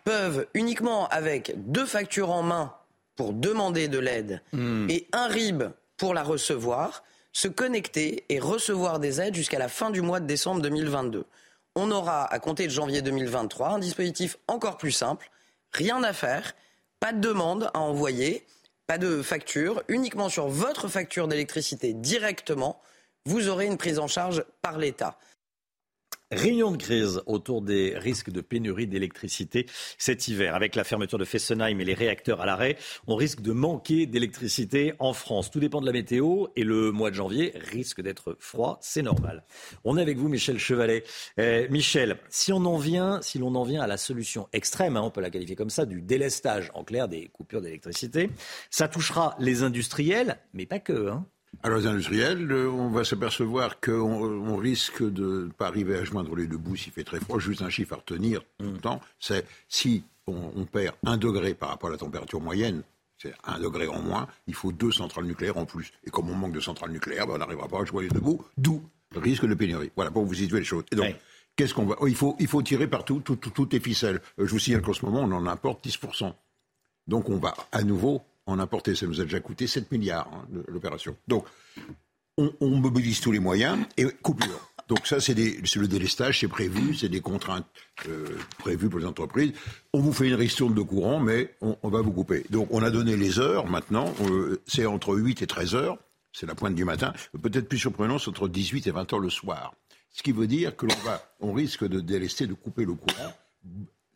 peuvent 0.04 0.48
uniquement 0.54 1.06
avec 1.08 1.52
deux 1.56 1.86
factures 1.86 2.30
en 2.30 2.42
main 2.42 2.74
pour 3.14 3.32
demander 3.32 3.86
de 3.86 3.98
l'aide 3.98 4.42
hmm. 4.52 4.90
et 4.90 5.06
un 5.12 5.28
RIB 5.28 5.62
pour 5.96 6.14
la 6.14 6.24
recevoir, 6.24 7.04
se 7.32 7.48
connecter 7.48 8.24
et 8.28 8.38
recevoir 8.38 8.98
des 8.98 9.20
aides 9.20 9.34
jusqu'à 9.34 9.58
la 9.58 9.68
fin 9.68 9.90
du 9.90 10.02
mois 10.02 10.20
de 10.20 10.26
décembre 10.26 10.60
2022. 10.62 11.24
On 11.74 11.90
aura, 11.90 12.24
à 12.26 12.38
compter 12.38 12.66
de 12.66 12.72
janvier 12.72 13.00
2023, 13.00 13.70
un 13.70 13.78
dispositif 13.78 14.36
encore 14.46 14.76
plus 14.76 14.92
simple, 14.92 15.30
rien 15.72 16.02
à 16.02 16.12
faire, 16.12 16.54
pas 17.00 17.12
de 17.12 17.20
demande 17.20 17.70
à 17.72 17.80
envoyer, 17.80 18.46
pas 18.86 18.98
de 18.98 19.22
facture, 19.22 19.82
uniquement 19.88 20.28
sur 20.28 20.48
votre 20.48 20.88
facture 20.88 21.28
d'électricité 21.28 21.94
directement, 21.94 22.80
vous 23.24 23.48
aurez 23.48 23.66
une 23.66 23.78
prise 23.78 23.98
en 23.98 24.08
charge 24.08 24.44
par 24.60 24.78
l'État. 24.78 25.16
Réunion 26.32 26.70
de 26.70 26.78
crise 26.78 27.20
autour 27.26 27.60
des 27.60 27.92
risques 27.94 28.30
de 28.30 28.40
pénurie 28.40 28.86
d'électricité 28.86 29.66
cet 29.98 30.28
hiver. 30.28 30.54
Avec 30.54 30.76
la 30.76 30.82
fermeture 30.82 31.18
de 31.18 31.26
Fessenheim 31.26 31.78
et 31.78 31.84
les 31.84 31.92
réacteurs 31.92 32.40
à 32.40 32.46
l'arrêt, 32.46 32.78
on 33.06 33.16
risque 33.16 33.42
de 33.42 33.52
manquer 33.52 34.06
d'électricité 34.06 34.94
en 34.98 35.12
France. 35.12 35.50
Tout 35.50 35.60
dépend 35.60 35.82
de 35.82 35.86
la 35.86 35.92
météo 35.92 36.46
et 36.56 36.64
le 36.64 36.90
mois 36.90 37.10
de 37.10 37.16
janvier 37.16 37.52
risque 37.54 38.00
d'être 38.00 38.34
froid, 38.40 38.78
c'est 38.80 39.02
normal. 39.02 39.44
On 39.84 39.98
est 39.98 40.02
avec 40.02 40.16
vous, 40.16 40.30
Michel 40.30 40.58
Chevalet. 40.58 41.04
Euh, 41.38 41.68
Michel, 41.68 42.16
si 42.30 42.50
on 42.50 42.64
en 42.64 42.78
vient, 42.78 43.20
si 43.20 43.38
l'on 43.38 43.54
en 43.54 43.64
vient 43.64 43.82
à 43.82 43.86
la 43.86 43.98
solution 43.98 44.48
extrême, 44.54 44.96
hein, 44.96 45.02
on 45.02 45.10
peut 45.10 45.20
la 45.20 45.28
qualifier 45.28 45.54
comme 45.54 45.68
ça, 45.68 45.84
du 45.84 46.00
délestage 46.00 46.70
en 46.72 46.82
clair 46.82 47.08
des 47.08 47.28
coupures 47.28 47.60
d'électricité, 47.60 48.30
ça 48.70 48.88
touchera 48.88 49.36
les 49.38 49.64
industriels, 49.64 50.38
mais 50.54 50.64
pas 50.64 50.78
que. 50.78 51.10
Hein. 51.10 51.26
Alors 51.62 51.78
les 51.78 51.86
industriels, 51.86 52.50
euh, 52.50 52.70
on 52.70 52.88
va 52.88 53.04
s'apercevoir 53.04 53.78
qu'on 53.80 54.56
risque 54.56 55.02
de 55.02 55.44
ne 55.44 55.50
pas 55.50 55.66
arriver 55.66 55.96
à 55.96 56.04
joindre 56.04 56.34
les 56.34 56.46
deux 56.46 56.56
bouts 56.56 56.76
s'il 56.76 56.92
fait 56.92 57.04
très 57.04 57.20
froid. 57.20 57.38
Juste 57.38 57.62
un 57.62 57.70
chiffre 57.70 57.94
à 57.94 57.96
retenir 57.96 58.42
tout 58.58 58.72
le 58.72 58.78
temps, 58.78 59.00
c'est 59.20 59.46
si 59.68 60.02
on, 60.26 60.64
perd 60.64 60.96
un 61.04 61.16
degré 61.16 61.54
par 61.54 61.68
rapport 61.68 61.88
à 61.88 61.92
la 61.92 61.98
température 61.98 62.40
moyenne, 62.40 62.82
c'est 63.18 63.34
un 63.44 63.60
degré 63.60 63.86
en 63.86 64.00
moins, 64.00 64.26
il 64.46 64.54
faut 64.54 64.72
deux 64.72 64.92
centrales 64.92 65.24
nucléaires 65.24 65.56
en 65.56 65.66
plus. 65.66 65.92
Et 66.04 66.10
comme 66.10 66.30
on 66.30 66.34
manque 66.34 66.52
de 66.52 66.60
centrales 66.60 66.90
nucléaires, 66.90 67.26
ben, 67.26 67.34
on 67.34 67.38
n'arrivera 67.38 67.68
pas 67.68 67.80
à 67.80 67.84
joindre 67.84 68.08
les 68.08 68.14
deux 68.14 68.20
bouts, 68.20 68.44
d'où 68.56 68.82
le 69.14 69.20
risque 69.20 69.46
de 69.46 69.54
pénurie. 69.54 69.90
Voilà, 69.94 70.10
pour 70.10 70.24
vous 70.24 70.34
situer 70.34 70.58
les 70.58 70.64
choses. 70.64 70.84
Et 70.90 70.96
donc, 70.96 71.14
qu'est-ce 71.54 71.74
qu'on 71.74 71.86
va... 71.86 71.96
Oh, 72.00 72.06
il, 72.06 72.16
faut, 72.16 72.34
il 72.40 72.48
faut 72.48 72.62
tirer 72.62 72.88
partout, 72.88 73.20
toutes 73.20 73.72
les 73.72 73.80
ficelles. 73.80 74.20
Euh, 74.38 74.46
je 74.46 74.52
vous 74.52 74.58
signale 74.58 74.82
qu'en 74.82 74.94
ce 74.94 75.04
moment, 75.04 75.20
on 75.20 75.32
en 75.32 75.46
importe 75.46 75.86
10%. 75.86 76.32
Donc 77.06 77.28
on 77.28 77.38
va 77.38 77.54
à 77.72 77.82
nouveau 77.82 78.22
en 78.46 78.58
importer. 78.58 78.94
Ça 78.94 79.06
nous 79.06 79.20
a 79.20 79.24
déjà 79.24 79.40
coûté 79.40 79.66
7 79.66 79.90
milliards, 79.92 80.28
hein, 80.32 80.46
l'opération. 80.68 81.16
Donc, 81.28 81.46
on, 82.38 82.70
mobilise 82.70 83.20
tous 83.20 83.32
les 83.32 83.38
moyens 83.38 83.78
et 83.96 84.06
coupure. 84.22 84.72
Donc 84.88 85.06
ça, 85.06 85.20
c'est 85.20 85.34
le 85.34 85.86
délestage, 85.86 86.40
c'est 86.40 86.48
prévu, 86.48 86.94
c'est 86.94 87.08
des 87.08 87.20
contraintes 87.20 87.66
euh, 88.08 88.26
prévues 88.58 88.88
pour 88.88 89.00
les 89.00 89.06
entreprises. 89.06 89.52
On 89.92 90.00
vous 90.00 90.12
fait 90.12 90.28
une 90.28 90.34
ristourne 90.34 90.74
de 90.74 90.82
courant, 90.82 91.20
mais 91.20 91.54
on, 91.60 91.88
va 91.88 92.00
vous 92.00 92.12
couper. 92.12 92.44
Donc 92.50 92.68
on 92.70 92.82
a 92.82 92.90
donné 92.90 93.16
les 93.16 93.38
heures 93.38 93.66
maintenant, 93.66 94.12
euh, 94.22 94.60
c'est 94.66 94.86
entre 94.86 95.14
8 95.14 95.42
et 95.42 95.46
13 95.46 95.74
heures, 95.74 95.98
c'est 96.32 96.46
la 96.46 96.54
pointe 96.54 96.74
du 96.74 96.84
matin. 96.84 97.12
Peut-être 97.40 97.68
plus 97.68 97.78
surprenant, 97.78 98.18
c'est 98.18 98.28
entre 98.28 98.48
18 98.48 98.86
et 98.86 98.90
20 98.90 99.12
heures 99.12 99.20
le 99.20 99.30
soir. 99.30 99.74
Ce 100.10 100.22
qui 100.22 100.32
veut 100.32 100.46
dire 100.46 100.76
que 100.76 100.86
l'on 100.86 100.98
va, 101.04 101.22
on 101.40 101.52
risque 101.52 101.86
de 101.86 102.00
délester, 102.00 102.46
de 102.46 102.54
couper 102.54 102.84
le 102.84 102.94
courant 102.94 103.32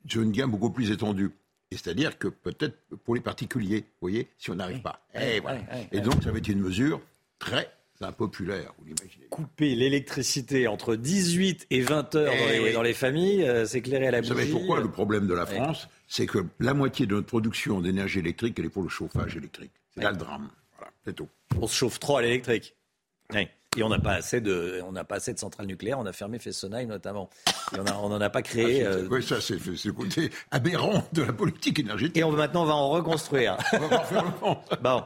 sur 0.08 0.22
une 0.22 0.32
gamme 0.32 0.50
beaucoup 0.50 0.70
plus 0.70 0.90
étendue. 0.90 1.30
C'est-à-dire 1.72 2.18
que 2.18 2.28
peut-être 2.28 2.78
pour 3.04 3.14
les 3.14 3.20
particuliers, 3.20 3.80
vous 3.80 4.08
voyez, 4.08 4.28
si 4.38 4.50
on 4.50 4.54
n'arrive 4.54 4.82
pas. 4.82 5.04
Et, 5.14 5.40
voilà. 5.40 5.60
et 5.90 6.00
donc, 6.00 6.22
ça 6.22 6.30
va 6.30 6.38
être 6.38 6.48
une 6.48 6.60
mesure 6.60 7.00
très 7.38 7.68
impopulaire, 8.00 8.72
vous 8.78 8.84
l'imaginez. 8.84 9.26
Couper 9.30 9.74
l'électricité 9.74 10.68
entre 10.68 10.96
18 10.96 11.66
et 11.70 11.80
20 11.80 12.14
heures 12.14 12.34
dans 12.74 12.82
les, 12.82 12.94
familles, 12.94 13.42
euh, 13.44 13.64
s'éclairer 13.64 14.08
à 14.08 14.10
la 14.10 14.20
bougie. 14.20 14.32
Vous 14.32 14.38
savez 14.38 14.50
pourquoi 14.50 14.80
le 14.80 14.90
problème 14.90 15.26
de 15.26 15.34
la 15.34 15.46
France 15.46 15.88
C'est 16.06 16.26
que 16.26 16.44
la 16.60 16.74
moitié 16.74 17.06
de 17.06 17.14
notre 17.14 17.26
production 17.26 17.80
d'énergie 17.80 18.18
électrique, 18.18 18.58
elle 18.58 18.66
est 18.66 18.70
pour 18.70 18.82
le 18.82 18.88
chauffage 18.88 19.36
électrique. 19.36 19.72
C'est 19.94 20.02
là 20.02 20.10
le 20.10 20.18
drame. 20.18 20.50
Voilà, 20.76 20.92
c'est 21.04 21.14
tout. 21.14 21.28
On 21.60 21.66
se 21.66 21.74
chauffe 21.74 21.98
trop 21.98 22.18
à 22.18 22.22
l'électrique. 22.22 22.76
Oui. 23.32 23.48
Et 23.76 23.82
on 23.82 23.88
n'a 23.88 23.98
pas 23.98 24.14
assez 24.14 24.40
de, 24.40 24.80
on 24.86 24.92
n'a 24.92 25.04
pas 25.04 25.16
assez 25.16 25.32
de 25.32 25.38
centrales 25.38 25.66
nucléaires. 25.66 25.98
On 25.98 26.06
a 26.06 26.12
fermé 26.12 26.38
Fessenheim 26.38 26.88
notamment. 26.88 27.28
Et 27.74 27.80
on 27.80 28.08
n'en 28.08 28.20
a 28.20 28.30
pas 28.30 28.42
créé. 28.42 28.84
Ah, 28.84 28.90
euh, 28.90 29.08
oui, 29.10 29.22
ça 29.22 29.40
c'est 29.40 29.58
le 29.64 29.92
côté 29.92 30.30
aberrant 30.50 31.04
de 31.12 31.22
la 31.22 31.32
politique 31.32 31.78
énergétique. 31.78 32.16
Et 32.16 32.24
on, 32.24 32.32
maintenant 32.32 32.62
on 32.62 32.66
va 32.66 32.74
en 32.74 32.88
reconstruire. 32.90 33.56
on 33.72 33.88
va 33.88 34.00
faire 34.00 34.24
le 34.24 34.82
Bon. 34.82 35.02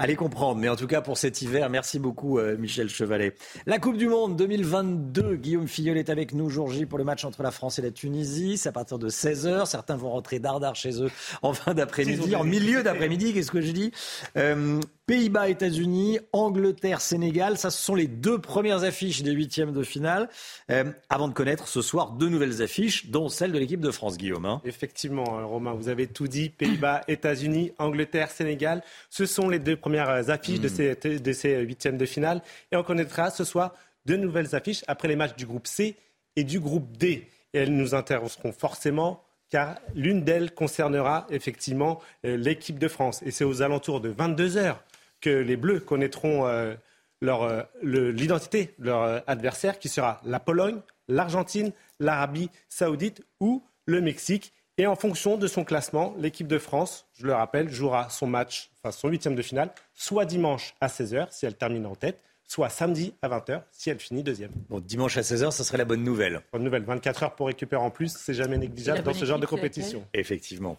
Allez 0.00 0.16
comprendre. 0.16 0.58
Mais 0.58 0.70
en 0.70 0.76
tout 0.76 0.86
cas, 0.86 1.02
pour 1.02 1.18
cet 1.18 1.42
hiver, 1.42 1.68
merci 1.68 1.98
beaucoup, 1.98 2.38
euh, 2.38 2.56
Michel 2.56 2.88
Chevalet. 2.88 3.34
La 3.66 3.78
Coupe 3.78 3.98
du 3.98 4.08
Monde 4.08 4.34
2022, 4.34 5.36
Guillaume 5.36 5.68
Filleul 5.68 5.98
est 5.98 6.08
avec 6.08 6.32
nous 6.32 6.48
jour 6.48 6.70
J 6.70 6.86
pour 6.86 6.96
le 6.96 7.04
match 7.04 7.26
entre 7.26 7.42
la 7.42 7.50
France 7.50 7.78
et 7.78 7.82
la 7.82 7.90
Tunisie. 7.90 8.56
C'est 8.56 8.70
à 8.70 8.72
partir 8.72 8.98
de 8.98 9.10
16h. 9.10 9.66
Certains 9.66 9.96
vont 9.96 10.08
rentrer 10.08 10.38
dardard 10.38 10.74
chez 10.74 11.02
eux 11.02 11.10
en 11.42 11.52
fin 11.52 11.74
d'après-midi, 11.74 12.34
en 12.34 12.44
milieu 12.44 12.82
d'après-midi, 12.82 13.34
qu'est-ce 13.34 13.50
que 13.50 13.60
je 13.60 13.72
dis 13.72 13.92
euh, 14.38 14.80
Pays-Bas, 15.10 15.48
États-Unis, 15.48 16.20
Angleterre, 16.32 17.00
Sénégal, 17.00 17.58
ça 17.58 17.70
ce 17.70 17.82
sont 17.82 17.96
les 17.96 18.06
deux 18.06 18.38
premières 18.38 18.84
affiches 18.84 19.24
des 19.24 19.32
huitièmes 19.32 19.72
de 19.72 19.82
finale. 19.82 20.28
Euh, 20.70 20.84
avant 21.08 21.26
de 21.26 21.32
connaître 21.32 21.66
ce 21.66 21.82
soir 21.82 22.12
deux 22.12 22.28
nouvelles 22.28 22.62
affiches, 22.62 23.06
dont 23.06 23.28
celle 23.28 23.50
de 23.50 23.58
l'équipe 23.58 23.80
de 23.80 23.90
France, 23.90 24.16
Guillaume. 24.16 24.44
Hein. 24.44 24.62
Effectivement, 24.64 25.40
euh, 25.40 25.46
Romain, 25.46 25.72
vous 25.72 25.88
avez 25.88 26.06
tout 26.06 26.28
dit. 26.28 26.48
Pays-Bas, 26.50 27.02
États-Unis, 27.08 27.72
Angleterre, 27.78 28.30
Sénégal, 28.30 28.84
ce 29.08 29.26
sont 29.26 29.48
les 29.48 29.58
deux 29.58 29.74
premières 29.74 30.30
affiches 30.30 30.60
de 30.60 30.68
hmm. 30.68 30.96
ces, 31.00 31.18
de 31.18 31.32
ces 31.32 31.58
huitièmes 31.58 31.98
de 31.98 32.06
finale. 32.06 32.40
Et 32.70 32.76
on 32.76 32.84
connaîtra 32.84 33.32
ce 33.32 33.42
soir 33.42 33.74
deux 34.06 34.16
nouvelles 34.16 34.54
affiches 34.54 34.84
après 34.86 35.08
les 35.08 35.16
matchs 35.16 35.34
du 35.34 35.44
groupe 35.44 35.66
C 35.66 35.96
et 36.36 36.44
du 36.44 36.60
groupe 36.60 36.96
D. 36.96 37.26
Et 37.52 37.58
elles 37.58 37.74
nous 37.74 37.96
intéresseront 37.96 38.52
forcément 38.52 39.24
car 39.50 39.80
l'une 39.96 40.22
d'elles 40.22 40.52
concernera 40.54 41.26
effectivement 41.30 42.00
euh, 42.24 42.36
l'équipe 42.36 42.78
de 42.78 42.86
France. 42.86 43.20
Et 43.26 43.32
c'est 43.32 43.42
aux 43.42 43.60
alentours 43.62 44.00
de 44.00 44.10
22 44.10 44.56
heures 44.56 44.84
que 45.20 45.30
les 45.30 45.56
Bleus 45.56 45.80
connaîtront 45.80 46.46
euh, 46.46 46.74
euh, 47.22 47.62
l'identité 47.82 48.74
de 48.78 48.86
leur 48.86 49.02
euh, 49.02 49.20
adversaire, 49.26 49.78
qui 49.78 49.88
sera 49.88 50.20
la 50.24 50.40
Pologne, 50.40 50.80
l'Argentine, 51.08 51.72
l'Arabie 51.98 52.50
saoudite 52.68 53.22
ou 53.40 53.62
le 53.86 54.00
Mexique. 54.00 54.52
Et 54.78 54.86
en 54.86 54.96
fonction 54.96 55.36
de 55.36 55.46
son 55.46 55.64
classement, 55.64 56.14
l'équipe 56.18 56.46
de 56.46 56.58
France, 56.58 57.06
je 57.12 57.26
le 57.26 57.34
rappelle, 57.34 57.68
jouera 57.68 58.08
son 58.08 58.26
match, 58.26 58.70
enfin 58.78 58.90
son 58.90 59.08
huitième 59.08 59.34
de 59.34 59.42
finale, 59.42 59.70
soit 59.92 60.24
dimanche 60.24 60.74
à 60.80 60.86
16h 60.86 61.26
si 61.30 61.44
elle 61.44 61.56
termine 61.56 61.84
en 61.84 61.94
tête, 61.94 62.18
soit 62.46 62.70
samedi 62.70 63.12
à 63.20 63.28
20h 63.28 63.60
si 63.70 63.90
elle 63.90 64.00
finit 64.00 64.22
deuxième. 64.22 64.52
Bon, 64.70 64.80
dimanche 64.80 65.18
à 65.18 65.20
16h, 65.20 65.50
ce 65.50 65.62
serait 65.62 65.76
la 65.76 65.84
bonne 65.84 66.02
nouvelle. 66.02 66.40
Bonne 66.52 66.64
nouvelle, 66.64 66.84
24 66.84 67.22
heures 67.24 67.34
pour 67.34 67.48
récupérer 67.48 67.82
en 67.82 67.90
plus, 67.90 68.16
c'est 68.16 68.32
jamais 68.32 68.56
négligeable 68.56 69.02
dans 69.02 69.12
ce 69.12 69.26
genre 69.26 69.38
de 69.38 69.46
compétition. 69.46 70.06
Effectivement. 70.14 70.78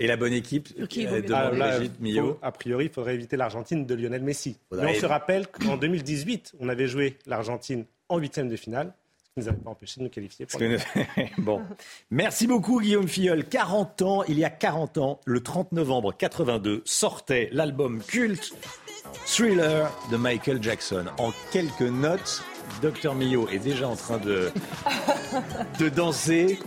Et 0.00 0.06
la 0.06 0.16
bonne 0.16 0.32
équipe 0.32 0.68
euh, 0.78 0.86
de 0.86 2.36
A 2.42 2.52
priori, 2.52 2.86
il 2.86 2.90
faudrait 2.90 3.14
éviter 3.14 3.36
l'Argentine 3.36 3.84
de 3.84 3.94
Lionel 3.94 4.22
Messi. 4.22 4.58
Mais 4.72 4.96
on 4.96 5.00
se 5.00 5.06
rappelle 5.06 5.48
qu'en 5.48 5.76
2018, 5.76 6.54
on 6.60 6.68
avait 6.68 6.86
joué 6.86 7.18
l'Argentine 7.26 7.84
en 8.08 8.18
huitième 8.18 8.48
de 8.48 8.56
finale. 8.56 8.92
Ce 9.18 9.24
qui 9.24 9.40
ne 9.40 9.44
nous 9.44 9.48
avait 9.50 9.64
pas 9.64 9.70
empêché 9.70 10.00
de 10.00 10.04
nous 10.04 10.10
qualifier 10.10 10.46
pour 10.46 10.60
Bon. 11.38 11.62
Merci 12.10 12.46
beaucoup, 12.46 12.80
Guillaume 12.80 13.08
Filleul. 13.08 13.44
40 13.44 14.02
ans, 14.02 14.24
il 14.24 14.38
y 14.38 14.44
a 14.44 14.50
40 14.50 14.98
ans, 14.98 15.20
le 15.24 15.40
30 15.42 15.72
novembre 15.72 16.16
82, 16.16 16.82
sortait 16.84 17.48
l'album 17.52 18.02
culte 18.02 18.52
Thriller 19.26 19.90
de 20.10 20.16
Michael 20.16 20.62
Jackson. 20.62 21.06
En 21.18 21.32
quelques 21.52 21.80
notes, 21.82 22.42
Docteur 22.82 23.14
Millot 23.14 23.48
est 23.48 23.58
déjà 23.58 23.88
en 23.88 23.96
train 23.96 24.18
de, 24.18 24.50
de 25.78 25.88
danser. 25.88 26.58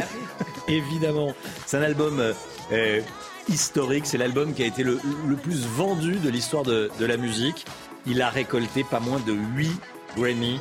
Évidemment, 0.68 1.34
c'est 1.66 1.76
un 1.76 1.82
album 1.82 2.34
euh, 2.72 3.00
historique. 3.48 4.06
C'est 4.06 4.18
l'album 4.18 4.54
qui 4.54 4.62
a 4.62 4.66
été 4.66 4.82
le, 4.82 4.98
plus 5.42 5.66
vendu 5.66 6.16
de 6.16 6.28
l'histoire 6.28 6.62
de, 6.62 6.90
la 7.00 7.16
musique. 7.16 7.66
Il 8.06 8.22
a 8.22 8.28
récolté 8.28 8.84
pas 8.84 9.00
moins 9.00 9.20
de 9.20 9.32
8 9.32 9.70
Grammy 10.16 10.60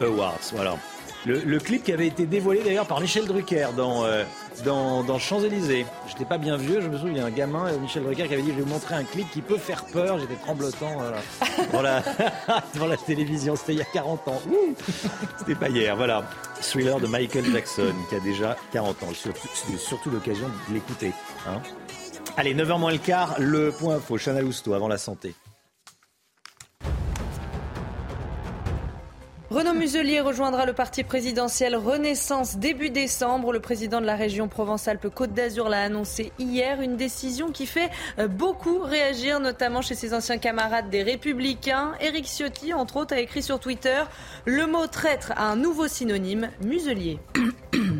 Awards. 0.00 0.40
Voilà. 0.52 0.76
Le, 1.26 1.58
clip 1.58 1.82
qui 1.84 1.92
avait 1.92 2.06
été 2.06 2.24
dévoilé 2.24 2.62
d'ailleurs 2.62 2.86
par 2.86 2.98
Michel 2.98 3.26
Drucker 3.26 3.68
dans, 3.76 4.04
euh, 4.04 4.24
dans, 4.64 5.18
Champs-Élysées. 5.18 5.84
J'étais 6.08 6.24
pas 6.24 6.38
bien 6.38 6.56
vieux, 6.56 6.80
je 6.80 6.88
me 6.88 6.96
souviens, 6.96 7.12
il 7.12 7.18
y 7.18 7.20
a 7.20 7.26
un 7.26 7.30
gamin, 7.30 7.66
euh, 7.66 7.78
Michel 7.78 8.04
Drucker, 8.04 8.26
qui 8.26 8.32
avait 8.32 8.42
dit 8.42 8.52
Je 8.52 8.56
vais 8.56 8.62
vous 8.62 8.68
montrer 8.70 8.94
un 8.94 9.04
clip 9.04 9.30
qui 9.30 9.42
peut 9.42 9.58
faire 9.58 9.84
peur. 9.84 10.18
J'étais 10.18 10.36
tremblotant 10.36 10.96
voilà. 11.70 12.02
devant, 12.74 12.86
la, 12.86 12.96
télévision. 12.96 13.54
C'était 13.54 13.74
il 13.74 13.78
y 13.78 13.82
a 13.82 13.86
40 13.92 14.28
ans. 14.28 14.40
C'était 15.38 15.54
pas 15.54 15.68
hier, 15.68 15.94
voilà. 15.94 16.24
Thriller 16.62 16.98
de 16.98 17.06
Michael 17.06 17.44
Jackson, 17.52 17.92
qui 18.08 18.14
a 18.14 18.20
déjà 18.20 18.56
40 18.72 19.02
ans. 19.02 19.08
C'était 19.14 19.76
surtout 19.76 20.10
l'occasion 20.10 20.48
de 20.68 20.74
l'écouter. 20.74 21.12
Hein. 21.46 21.60
Allez, 22.36 22.54
9h 22.54 22.78
moins 22.78 22.92
le 22.92 22.98
quart, 22.98 23.36
le 23.38 23.70
point 23.70 23.96
info. 23.96 24.16
Chana 24.18 24.40
Lousteau, 24.40 24.74
avant 24.74 24.88
la 24.88 24.98
santé. 24.98 25.34
Renaud 29.50 29.74
Muselier 29.74 30.20
rejoindra 30.20 30.64
le 30.64 30.72
parti 30.72 31.02
présidentiel 31.02 31.74
Renaissance 31.74 32.58
début 32.58 32.90
décembre. 32.90 33.52
Le 33.52 33.58
président 33.58 34.00
de 34.00 34.06
la 34.06 34.14
région 34.14 34.46
Provence-Alpes-Côte 34.46 35.32
d'Azur 35.32 35.68
l'a 35.68 35.82
annoncé 35.82 36.30
hier. 36.38 36.80
Une 36.80 36.96
décision 36.96 37.50
qui 37.50 37.66
fait 37.66 37.90
euh, 38.20 38.28
beaucoup 38.28 38.78
réagir, 38.78 39.40
notamment 39.40 39.82
chez 39.82 39.96
ses 39.96 40.14
anciens 40.14 40.38
camarades 40.38 40.88
des 40.88 41.02
Républicains. 41.02 41.94
Éric 42.00 42.26
Ciotti, 42.26 42.72
entre 42.72 42.98
autres, 42.98 43.12
a 43.12 43.18
écrit 43.18 43.42
sur 43.42 43.58
Twitter 43.58 44.04
Le 44.44 44.68
mot 44.68 44.86
traître 44.86 45.32
a 45.34 45.50
un 45.50 45.56
nouveau 45.56 45.88
synonyme, 45.88 46.50
muselier. 46.62 47.18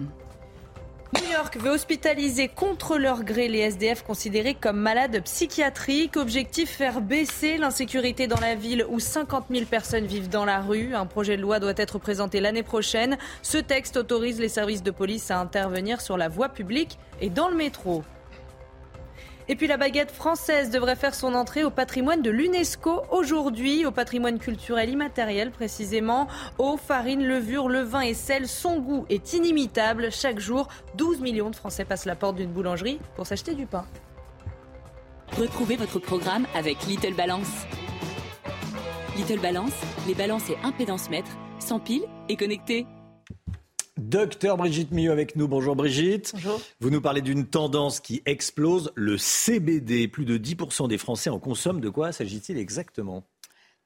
New 1.13 1.33
York 1.33 1.57
veut 1.59 1.71
hospitaliser 1.71 2.47
contre 2.47 2.97
leur 2.97 3.25
gré 3.25 3.49
les 3.49 3.59
SDF 3.59 4.05
considérés 4.05 4.55
comme 4.55 4.79
malades 4.79 5.21
psychiatriques. 5.25 6.17
Objectif 6.17 6.71
faire 6.71 7.01
baisser 7.01 7.59
l'insécurité 7.59 8.29
dans 8.29 8.39
la 8.39 8.55
ville 8.55 8.87
où 8.89 9.01
50 9.01 9.47
000 9.51 9.65
personnes 9.65 10.07
vivent 10.07 10.29
dans 10.29 10.45
la 10.45 10.61
rue. 10.61 10.95
Un 10.95 11.07
projet 11.07 11.37
de 11.37 11.43
loi 11.43 11.59
doit 11.59 11.73
être 11.77 11.99
présenté 11.99 12.39
l'année 12.41 12.63
prochaine. 12.63 13.19
Ce 13.43 13.59
texte 13.59 13.97
autorise 13.97 14.39
les 14.39 14.49
services 14.49 14.85
de 14.85 14.93
police 14.93 15.33
à 15.33 15.41
intervenir 15.41 16.01
sur 16.01 16.17
la 16.17 16.29
voie 16.29 16.49
publique 16.49 16.97
et 17.21 17.29
dans 17.29 17.49
le 17.49 17.57
métro. 17.57 18.05
Et 19.51 19.57
puis 19.57 19.67
la 19.67 19.77
baguette 19.77 20.13
française 20.13 20.71
devrait 20.71 20.95
faire 20.95 21.13
son 21.13 21.35
entrée 21.35 21.65
au 21.65 21.71
patrimoine 21.71 22.23
de 22.23 22.31
l'UNESCO 22.31 23.03
aujourd'hui, 23.11 23.85
au 23.85 23.91
patrimoine 23.91 24.39
culturel 24.39 24.91
immatériel 24.91 25.51
précisément. 25.51 26.29
Eau, 26.59 26.77
farine, 26.77 27.27
levure, 27.27 27.69
levain 27.69 28.03
et 28.03 28.15
sel, 28.15 28.47
son 28.47 28.79
goût 28.79 29.07
est 29.09 29.33
inimitable. 29.33 30.13
Chaque 30.13 30.39
jour, 30.39 30.69
12 30.95 31.21
millions 31.21 31.51
de 31.51 31.57
Français 31.57 31.85
passent 31.85 32.05
la 32.05 32.15
porte 32.15 32.37
d'une 32.37 32.53
boulangerie 32.53 33.01
pour 33.17 33.27
s'acheter 33.27 33.55
du 33.55 33.67
pain. 33.67 33.85
Retrouvez 35.37 35.75
votre 35.75 35.99
programme 35.99 36.47
avec 36.55 36.87
Little 36.87 37.15
Balance. 37.15 37.67
Little 39.17 39.41
Balance, 39.41 39.75
les 40.07 40.15
balances 40.15 40.49
et 40.49 40.59
impédance 40.63 41.11
mètres, 41.11 41.37
sans 41.59 41.81
pile 41.81 42.05
et 42.29 42.37
connectés. 42.37 42.87
Docteur 43.99 44.57
Brigitte 44.57 44.93
Millot 44.93 45.13
avec 45.13 45.37
nous. 45.37 45.49
Bonjour 45.49 45.77
Brigitte. 45.77 46.33
Bonjour. 46.35 46.61
Vous 46.81 46.91
nous 46.91 47.01
parlez 47.01 47.21
d'une 47.21 47.47
tendance 47.47 48.01
qui 48.01 48.23
explose, 48.27 48.93
le 48.95 49.19
CBD. 49.19 50.09
Plus 50.09 50.25
de 50.25 50.39
10% 50.39 50.89
des 50.89 50.99
Français 50.99 51.31
en 51.31 51.39
consomment. 51.39 51.81
De 51.81 51.91
quoi 51.91 52.13
s'agit-il 52.13 52.59
exactement? 52.59 53.25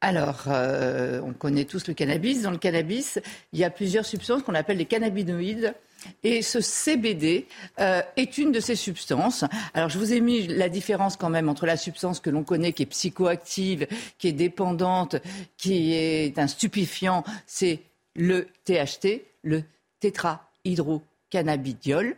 Alors, 0.00 0.44
euh, 0.48 1.20
on 1.24 1.32
connaît 1.32 1.64
tous 1.64 1.88
le 1.88 1.94
cannabis. 1.94 2.42
Dans 2.42 2.50
le 2.50 2.58
cannabis, 2.58 3.18
il 3.52 3.58
y 3.58 3.64
a 3.64 3.70
plusieurs 3.70 4.04
substances 4.04 4.42
qu'on 4.42 4.54
appelle 4.54 4.76
les 4.76 4.84
cannabinoïdes. 4.84 5.74
Et 6.22 6.42
ce 6.42 6.60
CBD 6.60 7.46
euh, 7.80 8.02
est 8.16 8.36
une 8.36 8.52
de 8.52 8.60
ces 8.60 8.76
substances. 8.76 9.44
Alors, 9.72 9.88
je 9.88 9.98
vous 9.98 10.12
ai 10.12 10.20
mis 10.20 10.46
la 10.46 10.68
différence 10.68 11.16
quand 11.16 11.30
même 11.30 11.48
entre 11.48 11.64
la 11.64 11.78
substance 11.78 12.20
que 12.20 12.28
l'on 12.28 12.44
connaît, 12.44 12.74
qui 12.74 12.82
est 12.82 12.86
psychoactive, 12.86 13.86
qui 14.18 14.28
est 14.28 14.32
dépendante, 14.32 15.16
qui 15.56 15.94
est 15.94 16.38
un 16.38 16.48
stupéfiant, 16.48 17.24
c'est 17.46 17.80
le 18.14 18.48
THT, 18.64 19.24
le 19.42 19.62
tétrahydrocannabidiol. 20.04 22.16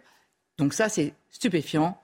Donc 0.58 0.74
ça, 0.74 0.88
c'est 0.88 1.14
stupéfiant, 1.30 1.96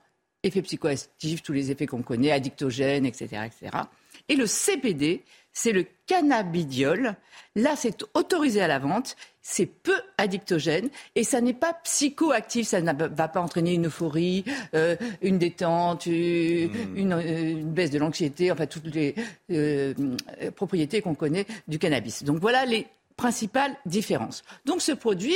effet 0.43 0.61
psychoactif, 0.61 1.43
tous 1.43 1.53
les 1.53 1.71
effets 1.71 1.87
qu'on 1.87 2.03
connaît, 2.03 2.31
addictogène, 2.31 3.05
etc., 3.05 3.45
etc. 3.45 3.83
Et 4.29 4.35
le 4.35 4.45
CBD, 4.45 5.23
c'est 5.51 5.73
le 5.73 5.85
cannabidiol. 6.07 7.15
Là, 7.55 7.75
c'est 7.75 8.05
autorisé 8.13 8.61
à 8.61 8.67
la 8.67 8.79
vente, 8.79 9.15
c'est 9.41 9.65
peu 9.65 9.95
addictogène 10.17 10.89
et 11.15 11.23
ça 11.23 11.41
n'est 11.41 11.53
pas 11.53 11.73
psychoactif, 11.83 12.67
ça 12.67 12.81
ne 12.81 12.93
va 12.93 13.27
pas 13.27 13.41
entraîner 13.41 13.73
une 13.73 13.87
euphorie, 13.87 14.45
euh, 14.73 14.95
une 15.21 15.37
détente, 15.37 16.05
une, 16.05 16.69
hmm. 16.69 17.11
euh, 17.11 17.51
une, 17.51 17.71
baisse 17.71 17.91
de 17.91 17.99
l'anxiété, 17.99 18.51
enfin 18.51 18.67
toutes 18.67 18.95
les 18.95 19.15
euh, 19.51 19.93
propriétés 20.55 21.01
qu'on 21.01 21.15
connaît 21.15 21.45
du 21.67 21.77
cannabis. 21.77 22.23
Donc 22.23 22.39
voilà 22.39 22.65
les 22.65 22.87
principales 23.17 23.75
différences. 23.85 24.43
Donc 24.65 24.81
ce 24.81 24.93
produit, 24.93 25.35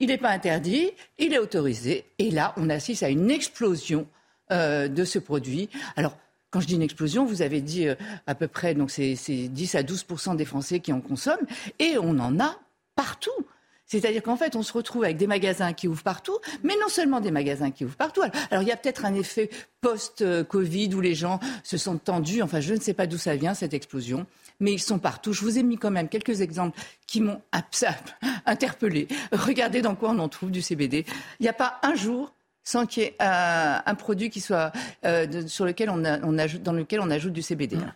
il 0.00 0.08
n'est 0.08 0.18
pas 0.18 0.30
interdit, 0.30 0.90
il 1.18 1.32
est 1.32 1.38
autorisé. 1.38 2.04
Et 2.18 2.30
là, 2.30 2.52
on 2.56 2.70
assiste 2.70 3.02
à 3.02 3.08
une 3.08 3.30
explosion 3.30 4.06
euh, 4.52 4.88
de 4.88 5.04
ce 5.04 5.18
produit. 5.18 5.68
Alors, 5.96 6.16
quand 6.50 6.60
je 6.60 6.66
dis 6.66 6.74
une 6.74 6.82
explosion, 6.82 7.24
vous 7.24 7.42
avez 7.42 7.60
dit 7.60 7.88
euh, 7.88 7.94
à 8.26 8.34
peu 8.34 8.48
près, 8.48 8.74
donc 8.74 8.90
c'est 8.90 9.14
10 9.14 9.74
à 9.74 9.82
12 9.82 10.06
des 10.36 10.44
Français 10.44 10.80
qui 10.80 10.92
en 10.92 11.00
consomment, 11.00 11.46
et 11.78 11.96
on 11.98 12.18
en 12.18 12.38
a 12.40 12.58
partout. 12.94 13.30
C'est-à-dire 13.86 14.22
qu'en 14.22 14.36
fait, 14.36 14.56
on 14.56 14.62
se 14.62 14.72
retrouve 14.72 15.04
avec 15.04 15.16
des 15.16 15.28
magasins 15.28 15.72
qui 15.72 15.86
ouvrent 15.86 16.02
partout, 16.02 16.38
mais 16.64 16.74
non 16.80 16.88
seulement 16.88 17.20
des 17.20 17.30
magasins 17.30 17.70
qui 17.70 17.84
ouvrent 17.84 17.96
partout. 17.96 18.22
Alors, 18.50 18.62
il 18.62 18.68
y 18.68 18.72
a 18.72 18.76
peut-être 18.76 19.04
un 19.04 19.14
effet 19.14 19.48
post-Covid 19.80 20.94
où 20.94 21.00
les 21.00 21.14
gens 21.14 21.38
se 21.62 21.76
sont 21.78 21.96
tendus. 21.96 22.42
Enfin, 22.42 22.60
je 22.60 22.74
ne 22.74 22.80
sais 22.80 22.94
pas 22.94 23.06
d'où 23.06 23.16
ça 23.16 23.36
vient, 23.36 23.54
cette 23.54 23.74
explosion 23.74 24.26
mais 24.60 24.72
ils 24.72 24.80
sont 24.80 24.98
partout. 24.98 25.32
Je 25.32 25.42
vous 25.42 25.58
ai 25.58 25.62
mis 25.62 25.76
quand 25.76 25.90
même 25.90 26.08
quelques 26.08 26.40
exemples 26.40 26.78
qui 27.06 27.20
m'ont 27.20 27.42
interpellé. 28.46 29.08
Regardez 29.32 29.82
dans 29.82 29.94
quoi 29.94 30.10
on 30.10 30.18
en 30.18 30.28
trouve 30.28 30.50
du 30.50 30.62
CBD. 30.62 31.04
Il 31.40 31.42
n'y 31.42 31.48
a 31.48 31.52
pas 31.52 31.78
un 31.82 31.94
jour 31.94 32.32
sans 32.66 32.84
qu'il 32.84 33.04
y 33.04 33.06
ait 33.06 33.16
un, 33.20 33.94
produit 33.94 34.28
qui 34.28 34.40
soit 34.40 34.72
euh, 35.04 35.46
sur 35.46 35.64
lequel 35.64 35.88
on, 35.88 36.04
ajoute, 36.38 36.62
dans 36.62 36.72
lequel 36.72 37.00
on 37.00 37.10
ajoute 37.10 37.32
du 37.32 37.42
CBD. 37.42 37.78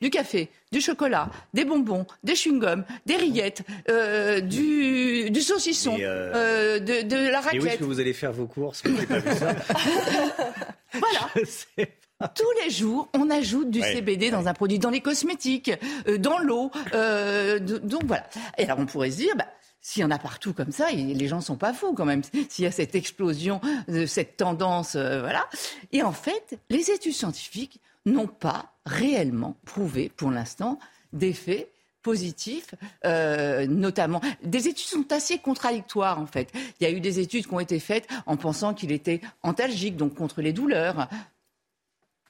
Du 0.00 0.10
café, 0.10 0.50
du 0.70 0.82
chocolat, 0.82 1.30
des 1.54 1.64
bonbons, 1.64 2.04
des 2.22 2.34
chewing-gums, 2.34 2.84
des 3.06 3.16
rillettes, 3.16 3.62
euh, 3.88 4.40
du, 4.40 5.40
saucisson, 5.40 5.96
euh, 5.98 6.78
de, 6.78 7.30
la 7.30 7.40
raquette. 7.40 7.62
Et 7.62 7.64
où 7.64 7.66
est-ce 7.66 7.78
que 7.78 7.84
vous 7.84 8.00
allez 8.00 8.12
faire 8.12 8.32
vos 8.32 8.46
courses 8.46 8.82
Vous 8.84 8.92
n'avez 8.92 9.06
pas 9.06 9.20
vu 9.20 9.34
ça 9.34 9.54
Voilà. 10.92 11.30
Tous 12.34 12.64
les 12.64 12.70
jours, 12.70 13.08
on 13.14 13.30
ajoute 13.30 13.70
du 13.70 13.80
CBD 13.80 14.30
dans 14.30 14.48
un 14.48 14.54
produit, 14.54 14.78
dans 14.78 14.90
les 14.90 15.00
cosmétiques, 15.00 15.72
euh, 16.08 16.18
dans 16.18 16.38
l'eau. 16.38 16.70
Euh, 16.94 17.58
donc 17.58 18.04
voilà. 18.04 18.26
Et 18.56 18.64
alors 18.64 18.78
on 18.78 18.86
pourrait 18.86 19.10
se 19.10 19.16
dire, 19.16 19.34
bah, 19.36 19.46
s'il 19.80 20.02
y 20.02 20.04
en 20.04 20.10
a 20.10 20.18
partout 20.18 20.54
comme 20.54 20.72
ça, 20.72 20.90
les 20.90 21.28
gens 21.28 21.40
sont 21.40 21.56
pas 21.56 21.74
fous 21.74 21.92
quand 21.92 22.06
même. 22.06 22.22
S'il 22.48 22.64
y 22.64 22.68
a 22.68 22.70
cette 22.70 22.94
explosion, 22.94 23.60
cette 24.06 24.36
tendance, 24.36 24.94
euh, 24.94 25.20
voilà. 25.20 25.46
Et 25.92 26.02
en 26.02 26.12
fait, 26.12 26.58
les 26.70 26.90
études 26.90 27.12
scientifiques 27.12 27.80
n'ont 28.06 28.26
pas 28.26 28.72
réellement 28.86 29.56
prouvé, 29.64 30.10
pour 30.16 30.30
l'instant, 30.30 30.78
d'effets 31.12 31.68
positifs, 32.02 32.74
notamment. 33.02 34.20
Des 34.42 34.68
études 34.68 34.86
sont 34.86 35.10
assez 35.10 35.38
contradictoires 35.38 36.20
en 36.20 36.26
fait. 36.26 36.50
Il 36.78 36.84
y 36.84 36.86
a 36.86 36.90
eu 36.90 37.00
des 37.00 37.18
études 37.18 37.46
qui 37.46 37.54
ont 37.54 37.60
été 37.60 37.80
faites 37.80 38.06
en 38.26 38.36
pensant 38.36 38.74
qu'il 38.74 38.92
était 38.92 39.22
antalgique, 39.42 39.96
donc 39.96 40.14
contre 40.14 40.42
les 40.42 40.52
douleurs. 40.52 41.08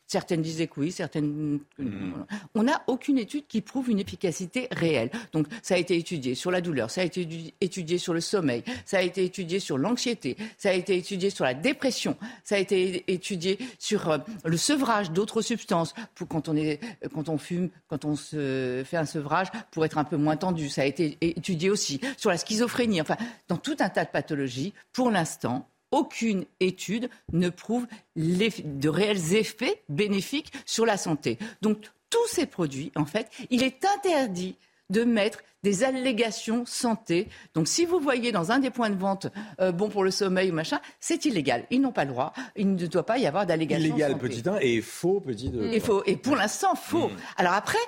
Certaines 0.06 0.42
disaient 0.42 0.66
que 0.66 0.80
oui, 0.80 0.92
certaines. 0.92 1.60
Hmm. 1.78 2.24
On 2.54 2.64
n'a 2.64 2.82
aucune 2.86 3.18
étude 3.18 3.46
qui 3.46 3.60
prouve 3.60 3.90
une 3.90 4.00
efficacité 4.00 4.68
réelle. 4.70 5.10
Donc, 5.32 5.46
ça 5.62 5.74
a 5.74 5.78
été 5.78 5.96
étudié 5.96 6.34
sur 6.34 6.50
la 6.50 6.60
douleur, 6.60 6.90
ça 6.90 7.00
a 7.00 7.04
été 7.04 7.26
étudié 7.60 7.98
sur 7.98 8.12
le 8.12 8.20
sommeil, 8.20 8.62
ça 8.84 8.98
a 8.98 9.02
été 9.02 9.24
étudié 9.24 9.60
sur 9.60 9.78
l'anxiété, 9.78 10.36
ça 10.58 10.70
a 10.70 10.72
été 10.72 10.96
étudié 10.96 11.30
sur 11.30 11.44
la 11.44 11.54
dépression, 11.54 12.16
ça 12.42 12.56
a 12.56 12.58
été 12.58 13.04
étudié 13.12 13.58
sur 13.78 14.10
euh, 14.10 14.18
le 14.44 14.56
sevrage 14.56 15.10
d'autres 15.10 15.42
substances 15.42 15.94
pour 16.14 16.28
quand 16.28 16.48
on, 16.48 16.56
est, 16.56 16.80
quand 17.12 17.28
on 17.28 17.38
fume, 17.38 17.70
quand 17.88 18.04
on 18.04 18.14
se 18.14 18.82
fait 18.84 18.96
un 18.96 19.06
sevrage 19.06 19.48
pour 19.70 19.84
être 19.84 19.98
un 19.98 20.04
peu 20.04 20.16
moins 20.16 20.36
tendu. 20.36 20.68
Ça 20.68 20.82
a 20.82 20.84
été 20.84 21.16
étudié 21.20 21.70
aussi 21.70 22.00
sur 22.16 22.30
la 22.30 22.36
schizophrénie. 22.36 23.00
Enfin, 23.00 23.16
dans 23.48 23.56
tout 23.56 23.76
un 23.80 23.88
tas 23.88 24.04
de 24.04 24.10
pathologies, 24.10 24.74
pour 24.92 25.10
l'instant, 25.10 25.68
aucune 25.94 26.44
étude 26.58 27.08
ne 27.32 27.48
prouve 27.48 27.86
de 28.16 28.88
réels 28.88 29.34
effets 29.34 29.82
bénéfiques 29.88 30.52
sur 30.66 30.84
la 30.84 30.96
santé. 30.96 31.38
Donc 31.62 31.78
tous 32.10 32.26
ces 32.28 32.46
produits, 32.46 32.90
en 32.96 33.06
fait, 33.06 33.30
il 33.50 33.62
est 33.62 33.84
interdit 33.84 34.56
de 34.90 35.04
mettre 35.04 35.42
des 35.62 35.82
allégations 35.82 36.66
santé. 36.66 37.28
Donc 37.54 37.68
si 37.68 37.86
vous 37.86 37.98
voyez 37.98 38.32
dans 38.32 38.52
un 38.52 38.58
des 38.58 38.70
points 38.70 38.90
de 38.90 38.98
vente 38.98 39.28
euh, 39.60 39.72
bon 39.72 39.88
pour 39.88 40.04
le 40.04 40.10
sommeil 40.10 40.50
ou 40.50 40.54
machin, 40.54 40.78
c'est 41.00 41.24
illégal. 41.24 41.64
Ils 41.70 41.80
n'ont 41.80 41.92
pas 41.92 42.04
le 42.04 42.10
droit. 42.10 42.34
Il 42.54 42.74
ne 42.74 42.86
doit 42.86 43.06
pas 43.06 43.18
y 43.18 43.26
avoir 43.26 43.46
d'allégations 43.46 43.86
Illégal 43.86 44.18
petit 44.18 44.42
1 44.46 44.58
et 44.60 44.82
faux 44.82 45.20
petit 45.20 45.48
2. 45.48 45.72
Et 45.72 45.80
faux. 45.80 46.02
Et 46.04 46.16
pour 46.16 46.36
l'instant 46.36 46.74
faux. 46.74 47.08
Mm. 47.08 47.16
Alors 47.38 47.54
après, 47.54 47.78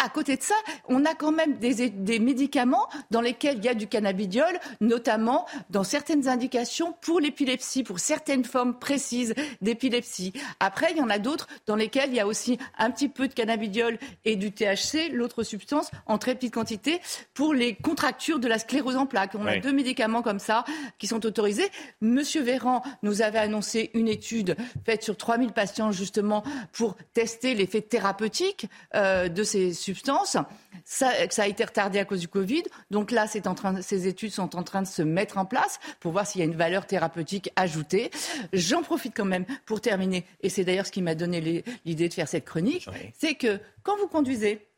à 0.00 0.08
côté 0.08 0.36
de 0.36 0.42
ça, 0.42 0.54
on 0.88 1.04
a 1.04 1.14
quand 1.14 1.32
même 1.32 1.58
des, 1.58 2.18
médicaments 2.20 2.88
dans 3.10 3.20
lesquels 3.20 3.58
il 3.58 3.64
y 3.64 3.68
a 3.68 3.74
du 3.74 3.88
cannabidiol, 3.88 4.58
notamment 4.80 5.46
dans 5.70 5.82
certaines 5.82 6.28
indications 6.28 6.94
pour 7.00 7.18
l'épilepsie, 7.18 7.82
pour 7.82 7.98
certaines 7.98 8.44
formes 8.44 8.78
précises 8.78 9.34
d'épilepsie. 9.60 10.32
Après, 10.60 10.92
il 10.92 10.98
y 10.98 11.02
en 11.02 11.10
a 11.10 11.18
d'autres 11.18 11.48
dans 11.66 11.74
lesquels 11.74 12.10
il 12.10 12.16
y 12.16 12.20
a 12.20 12.28
aussi 12.28 12.58
un 12.78 12.92
petit 12.92 13.08
peu 13.08 13.26
de 13.26 13.34
cannabidiol 13.34 13.98
et 14.24 14.36
du 14.36 14.52
THC, 14.52 15.10
l'autre 15.12 15.42
substance, 15.42 15.90
en 16.06 16.16
très 16.18 16.36
petite 16.36 16.54
quantité, 16.54 17.00
pour 17.34 17.52
les 17.52 17.74
contractures 17.74 18.38
de 18.38 18.46
la 18.46 18.60
sclérose 18.60 18.96
en 18.96 19.06
plaques. 19.06 19.34
On 19.34 19.46
a 19.46 19.58
deux 19.58 19.72
médicaments 19.72 20.22
comme 20.22 20.38
ça 20.38 20.64
qui 20.98 21.08
sont 21.08 21.26
autorisés. 21.26 21.68
Monsieur 22.00 22.42
Véran 22.42 22.82
nous 23.02 23.20
avait 23.20 23.38
annoncé 23.38 23.90
une 23.94 24.06
étude 24.06 24.56
faite 24.86 25.02
sur 25.02 25.16
3000 25.16 25.52
patients 25.52 25.90
justement 25.90 26.44
pour 26.72 26.94
tester 27.14 27.54
l'effet 27.54 27.80
thérapeutique 27.80 28.66
euh, 28.94 29.28
de 29.28 29.42
ces 29.42 29.72
substances 29.72 29.87
substance. 29.88 30.36
Ça, 30.84 31.10
ça, 31.30 31.42
a 31.42 31.46
été 31.46 31.64
retardé 31.64 31.98
à 31.98 32.04
cause 32.04 32.20
du 32.20 32.28
Covid. 32.28 32.62
Donc 32.90 33.10
là, 33.10 33.26
en 33.46 33.54
train, 33.54 33.82
ces 33.82 34.06
études 34.06 34.32
sont 34.32 34.56
en 34.56 34.62
train 34.62 34.82
de 34.82 34.86
se 34.86 35.02
mettre 35.02 35.38
en 35.38 35.44
place 35.44 35.80
pour 36.00 36.12
voir 36.12 36.26
s'il 36.26 36.40
y 36.40 36.42
a 36.42 36.46
une 36.46 36.56
valeur 36.56 36.86
thérapeutique 36.86 37.50
ajoutée. 37.56 38.10
J'en 38.52 38.82
profite 38.82 39.14
quand 39.16 39.24
même 39.24 39.44
pour 39.66 39.80
terminer, 39.80 40.24
et 40.40 40.48
c'est 40.48 40.64
d'ailleurs 40.64 40.86
ce 40.86 40.92
qui 40.92 41.02
m'a 41.02 41.14
donné 41.14 41.64
l'idée 41.84 42.08
de 42.08 42.14
faire 42.14 42.28
cette 42.28 42.44
chronique, 42.44 42.88
c'est 43.18 43.34
que 43.34 43.60
quand 43.82 43.96
vous 43.98 44.08
conduisez, 44.08 44.68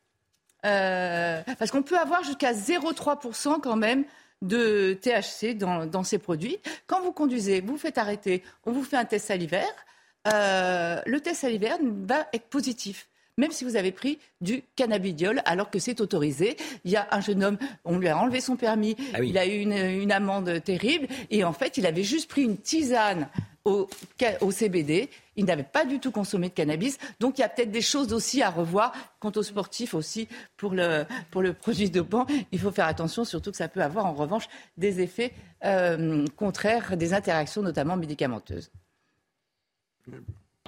Euh, 0.66 1.42
parce 1.58 1.70
qu'on 1.70 1.82
peut 1.82 1.98
avoir 1.98 2.22
jusqu'à 2.22 2.52
0,3% 2.52 3.60
quand 3.60 3.76
même 3.76 4.04
de 4.42 4.98
THC 5.00 5.56
dans, 5.56 6.04
ces 6.04 6.18
produits. 6.18 6.58
Quand 6.86 7.00
vous 7.02 7.12
conduisez, 7.12 7.60
vous 7.60 7.76
faites 7.76 7.98
arrêter, 7.98 8.42
on 8.64 8.72
vous 8.72 8.84
fait 8.84 8.96
un 8.96 9.04
test 9.04 9.26
salivaire, 9.26 9.74
euh, 10.32 11.00
le 11.06 11.20
test 11.20 11.42
salivaire 11.42 11.78
va 11.82 12.26
être 12.32 12.48
positif 12.48 13.08
même 13.40 13.50
si 13.50 13.64
vous 13.64 13.76
avez 13.76 13.90
pris 13.90 14.18
du 14.40 14.62
cannabidiol 14.76 15.42
alors 15.46 15.70
que 15.70 15.78
c'est 15.78 16.00
autorisé. 16.00 16.56
Il 16.84 16.90
y 16.90 16.96
a 16.96 17.08
un 17.10 17.20
jeune 17.20 17.42
homme, 17.42 17.58
on 17.84 17.98
lui 17.98 18.08
a 18.08 18.16
enlevé 18.16 18.40
son 18.40 18.56
permis, 18.56 18.96
ah 19.14 19.22
il 19.22 19.36
a 19.38 19.46
eu 19.46 19.60
une, 19.60 20.12
amende 20.12 20.62
terrible 20.62 21.06
et 21.30 21.42
en 21.44 21.52
fait 21.52 21.78
il 21.78 21.86
avait 21.86 22.02
juste 22.02 22.28
pris 22.28 22.42
une 22.42 22.58
tisane 22.58 23.28
au, 23.64 23.88
CBD. 24.50 25.08
Il 25.36 25.44
n'avait 25.46 25.62
pas 25.62 25.84
du 25.84 26.00
tout 26.00 26.10
consommé 26.10 26.48
de 26.48 26.54
cannabis. 26.54 26.98
Donc 27.18 27.38
il 27.38 27.40
y 27.40 27.44
a 27.44 27.48
peut-être 27.48 27.70
des 27.70 27.80
choses 27.80 28.12
aussi 28.12 28.42
à 28.42 28.50
revoir 28.50 28.92
quant 29.20 29.32
aux 29.34 29.42
sportifs 29.42 29.94
aussi 29.94 30.28
pour 30.56 30.72
le, 30.72 31.04
pour 31.30 31.40
le 31.40 31.54
produit 31.54 31.88
dopant. 31.88 32.26
Il 32.52 32.58
faut 32.58 32.72
faire 32.72 32.86
attention, 32.86 33.24
surtout 33.24 33.50
que 33.50 33.56
ça 33.56 33.68
peut 33.68 33.82
avoir 33.82 34.06
en 34.06 34.12
revanche 34.12 34.48
des 34.76 35.00
effets 35.00 35.32
euh, 35.64 36.26
contraires, 36.36 36.96
des 36.96 37.14
interactions 37.14 37.62
notamment 37.62 37.96
médicamenteuses. 37.96 38.70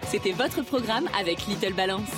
C'était 0.04 0.32
votre 0.32 0.62
programme 0.62 1.08
avec 1.18 1.46
Little 1.46 1.74
Balance. 1.74 2.10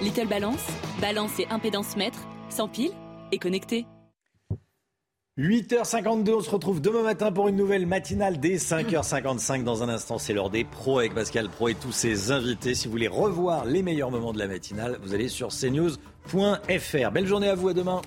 Little 0.00 0.28
Balance, 0.28 0.64
balance 1.00 1.40
et 1.40 1.48
impédance 1.50 1.96
mètre, 1.96 2.20
sans 2.50 2.68
pile 2.68 2.92
et 3.32 3.38
connecté. 3.38 3.84
8h52, 5.38 6.34
on 6.34 6.40
se 6.40 6.50
retrouve 6.50 6.80
demain 6.80 7.02
matin 7.02 7.32
pour 7.32 7.48
une 7.48 7.56
nouvelle 7.56 7.84
matinale 7.84 8.38
dès 8.38 8.56
5h55. 8.56 9.64
Dans 9.64 9.82
un 9.82 9.88
instant, 9.88 10.18
c'est 10.18 10.32
l'heure 10.32 10.50
des 10.50 10.62
pros 10.62 11.00
avec 11.00 11.14
Pascal 11.14 11.48
Pro 11.48 11.68
et 11.68 11.74
tous 11.74 11.90
ses 11.90 12.30
invités. 12.30 12.76
Si 12.76 12.86
vous 12.86 12.92
voulez 12.92 13.08
revoir 13.08 13.64
les 13.64 13.82
meilleurs 13.82 14.12
moments 14.12 14.32
de 14.32 14.38
la 14.38 14.46
matinale, 14.46 14.98
vous 15.02 15.14
allez 15.14 15.28
sur 15.28 15.48
cnews.fr. 15.48 17.10
Belle 17.10 17.26
journée 17.26 17.48
à 17.48 17.56
vous, 17.56 17.68
à 17.68 17.74
demain. 17.74 18.02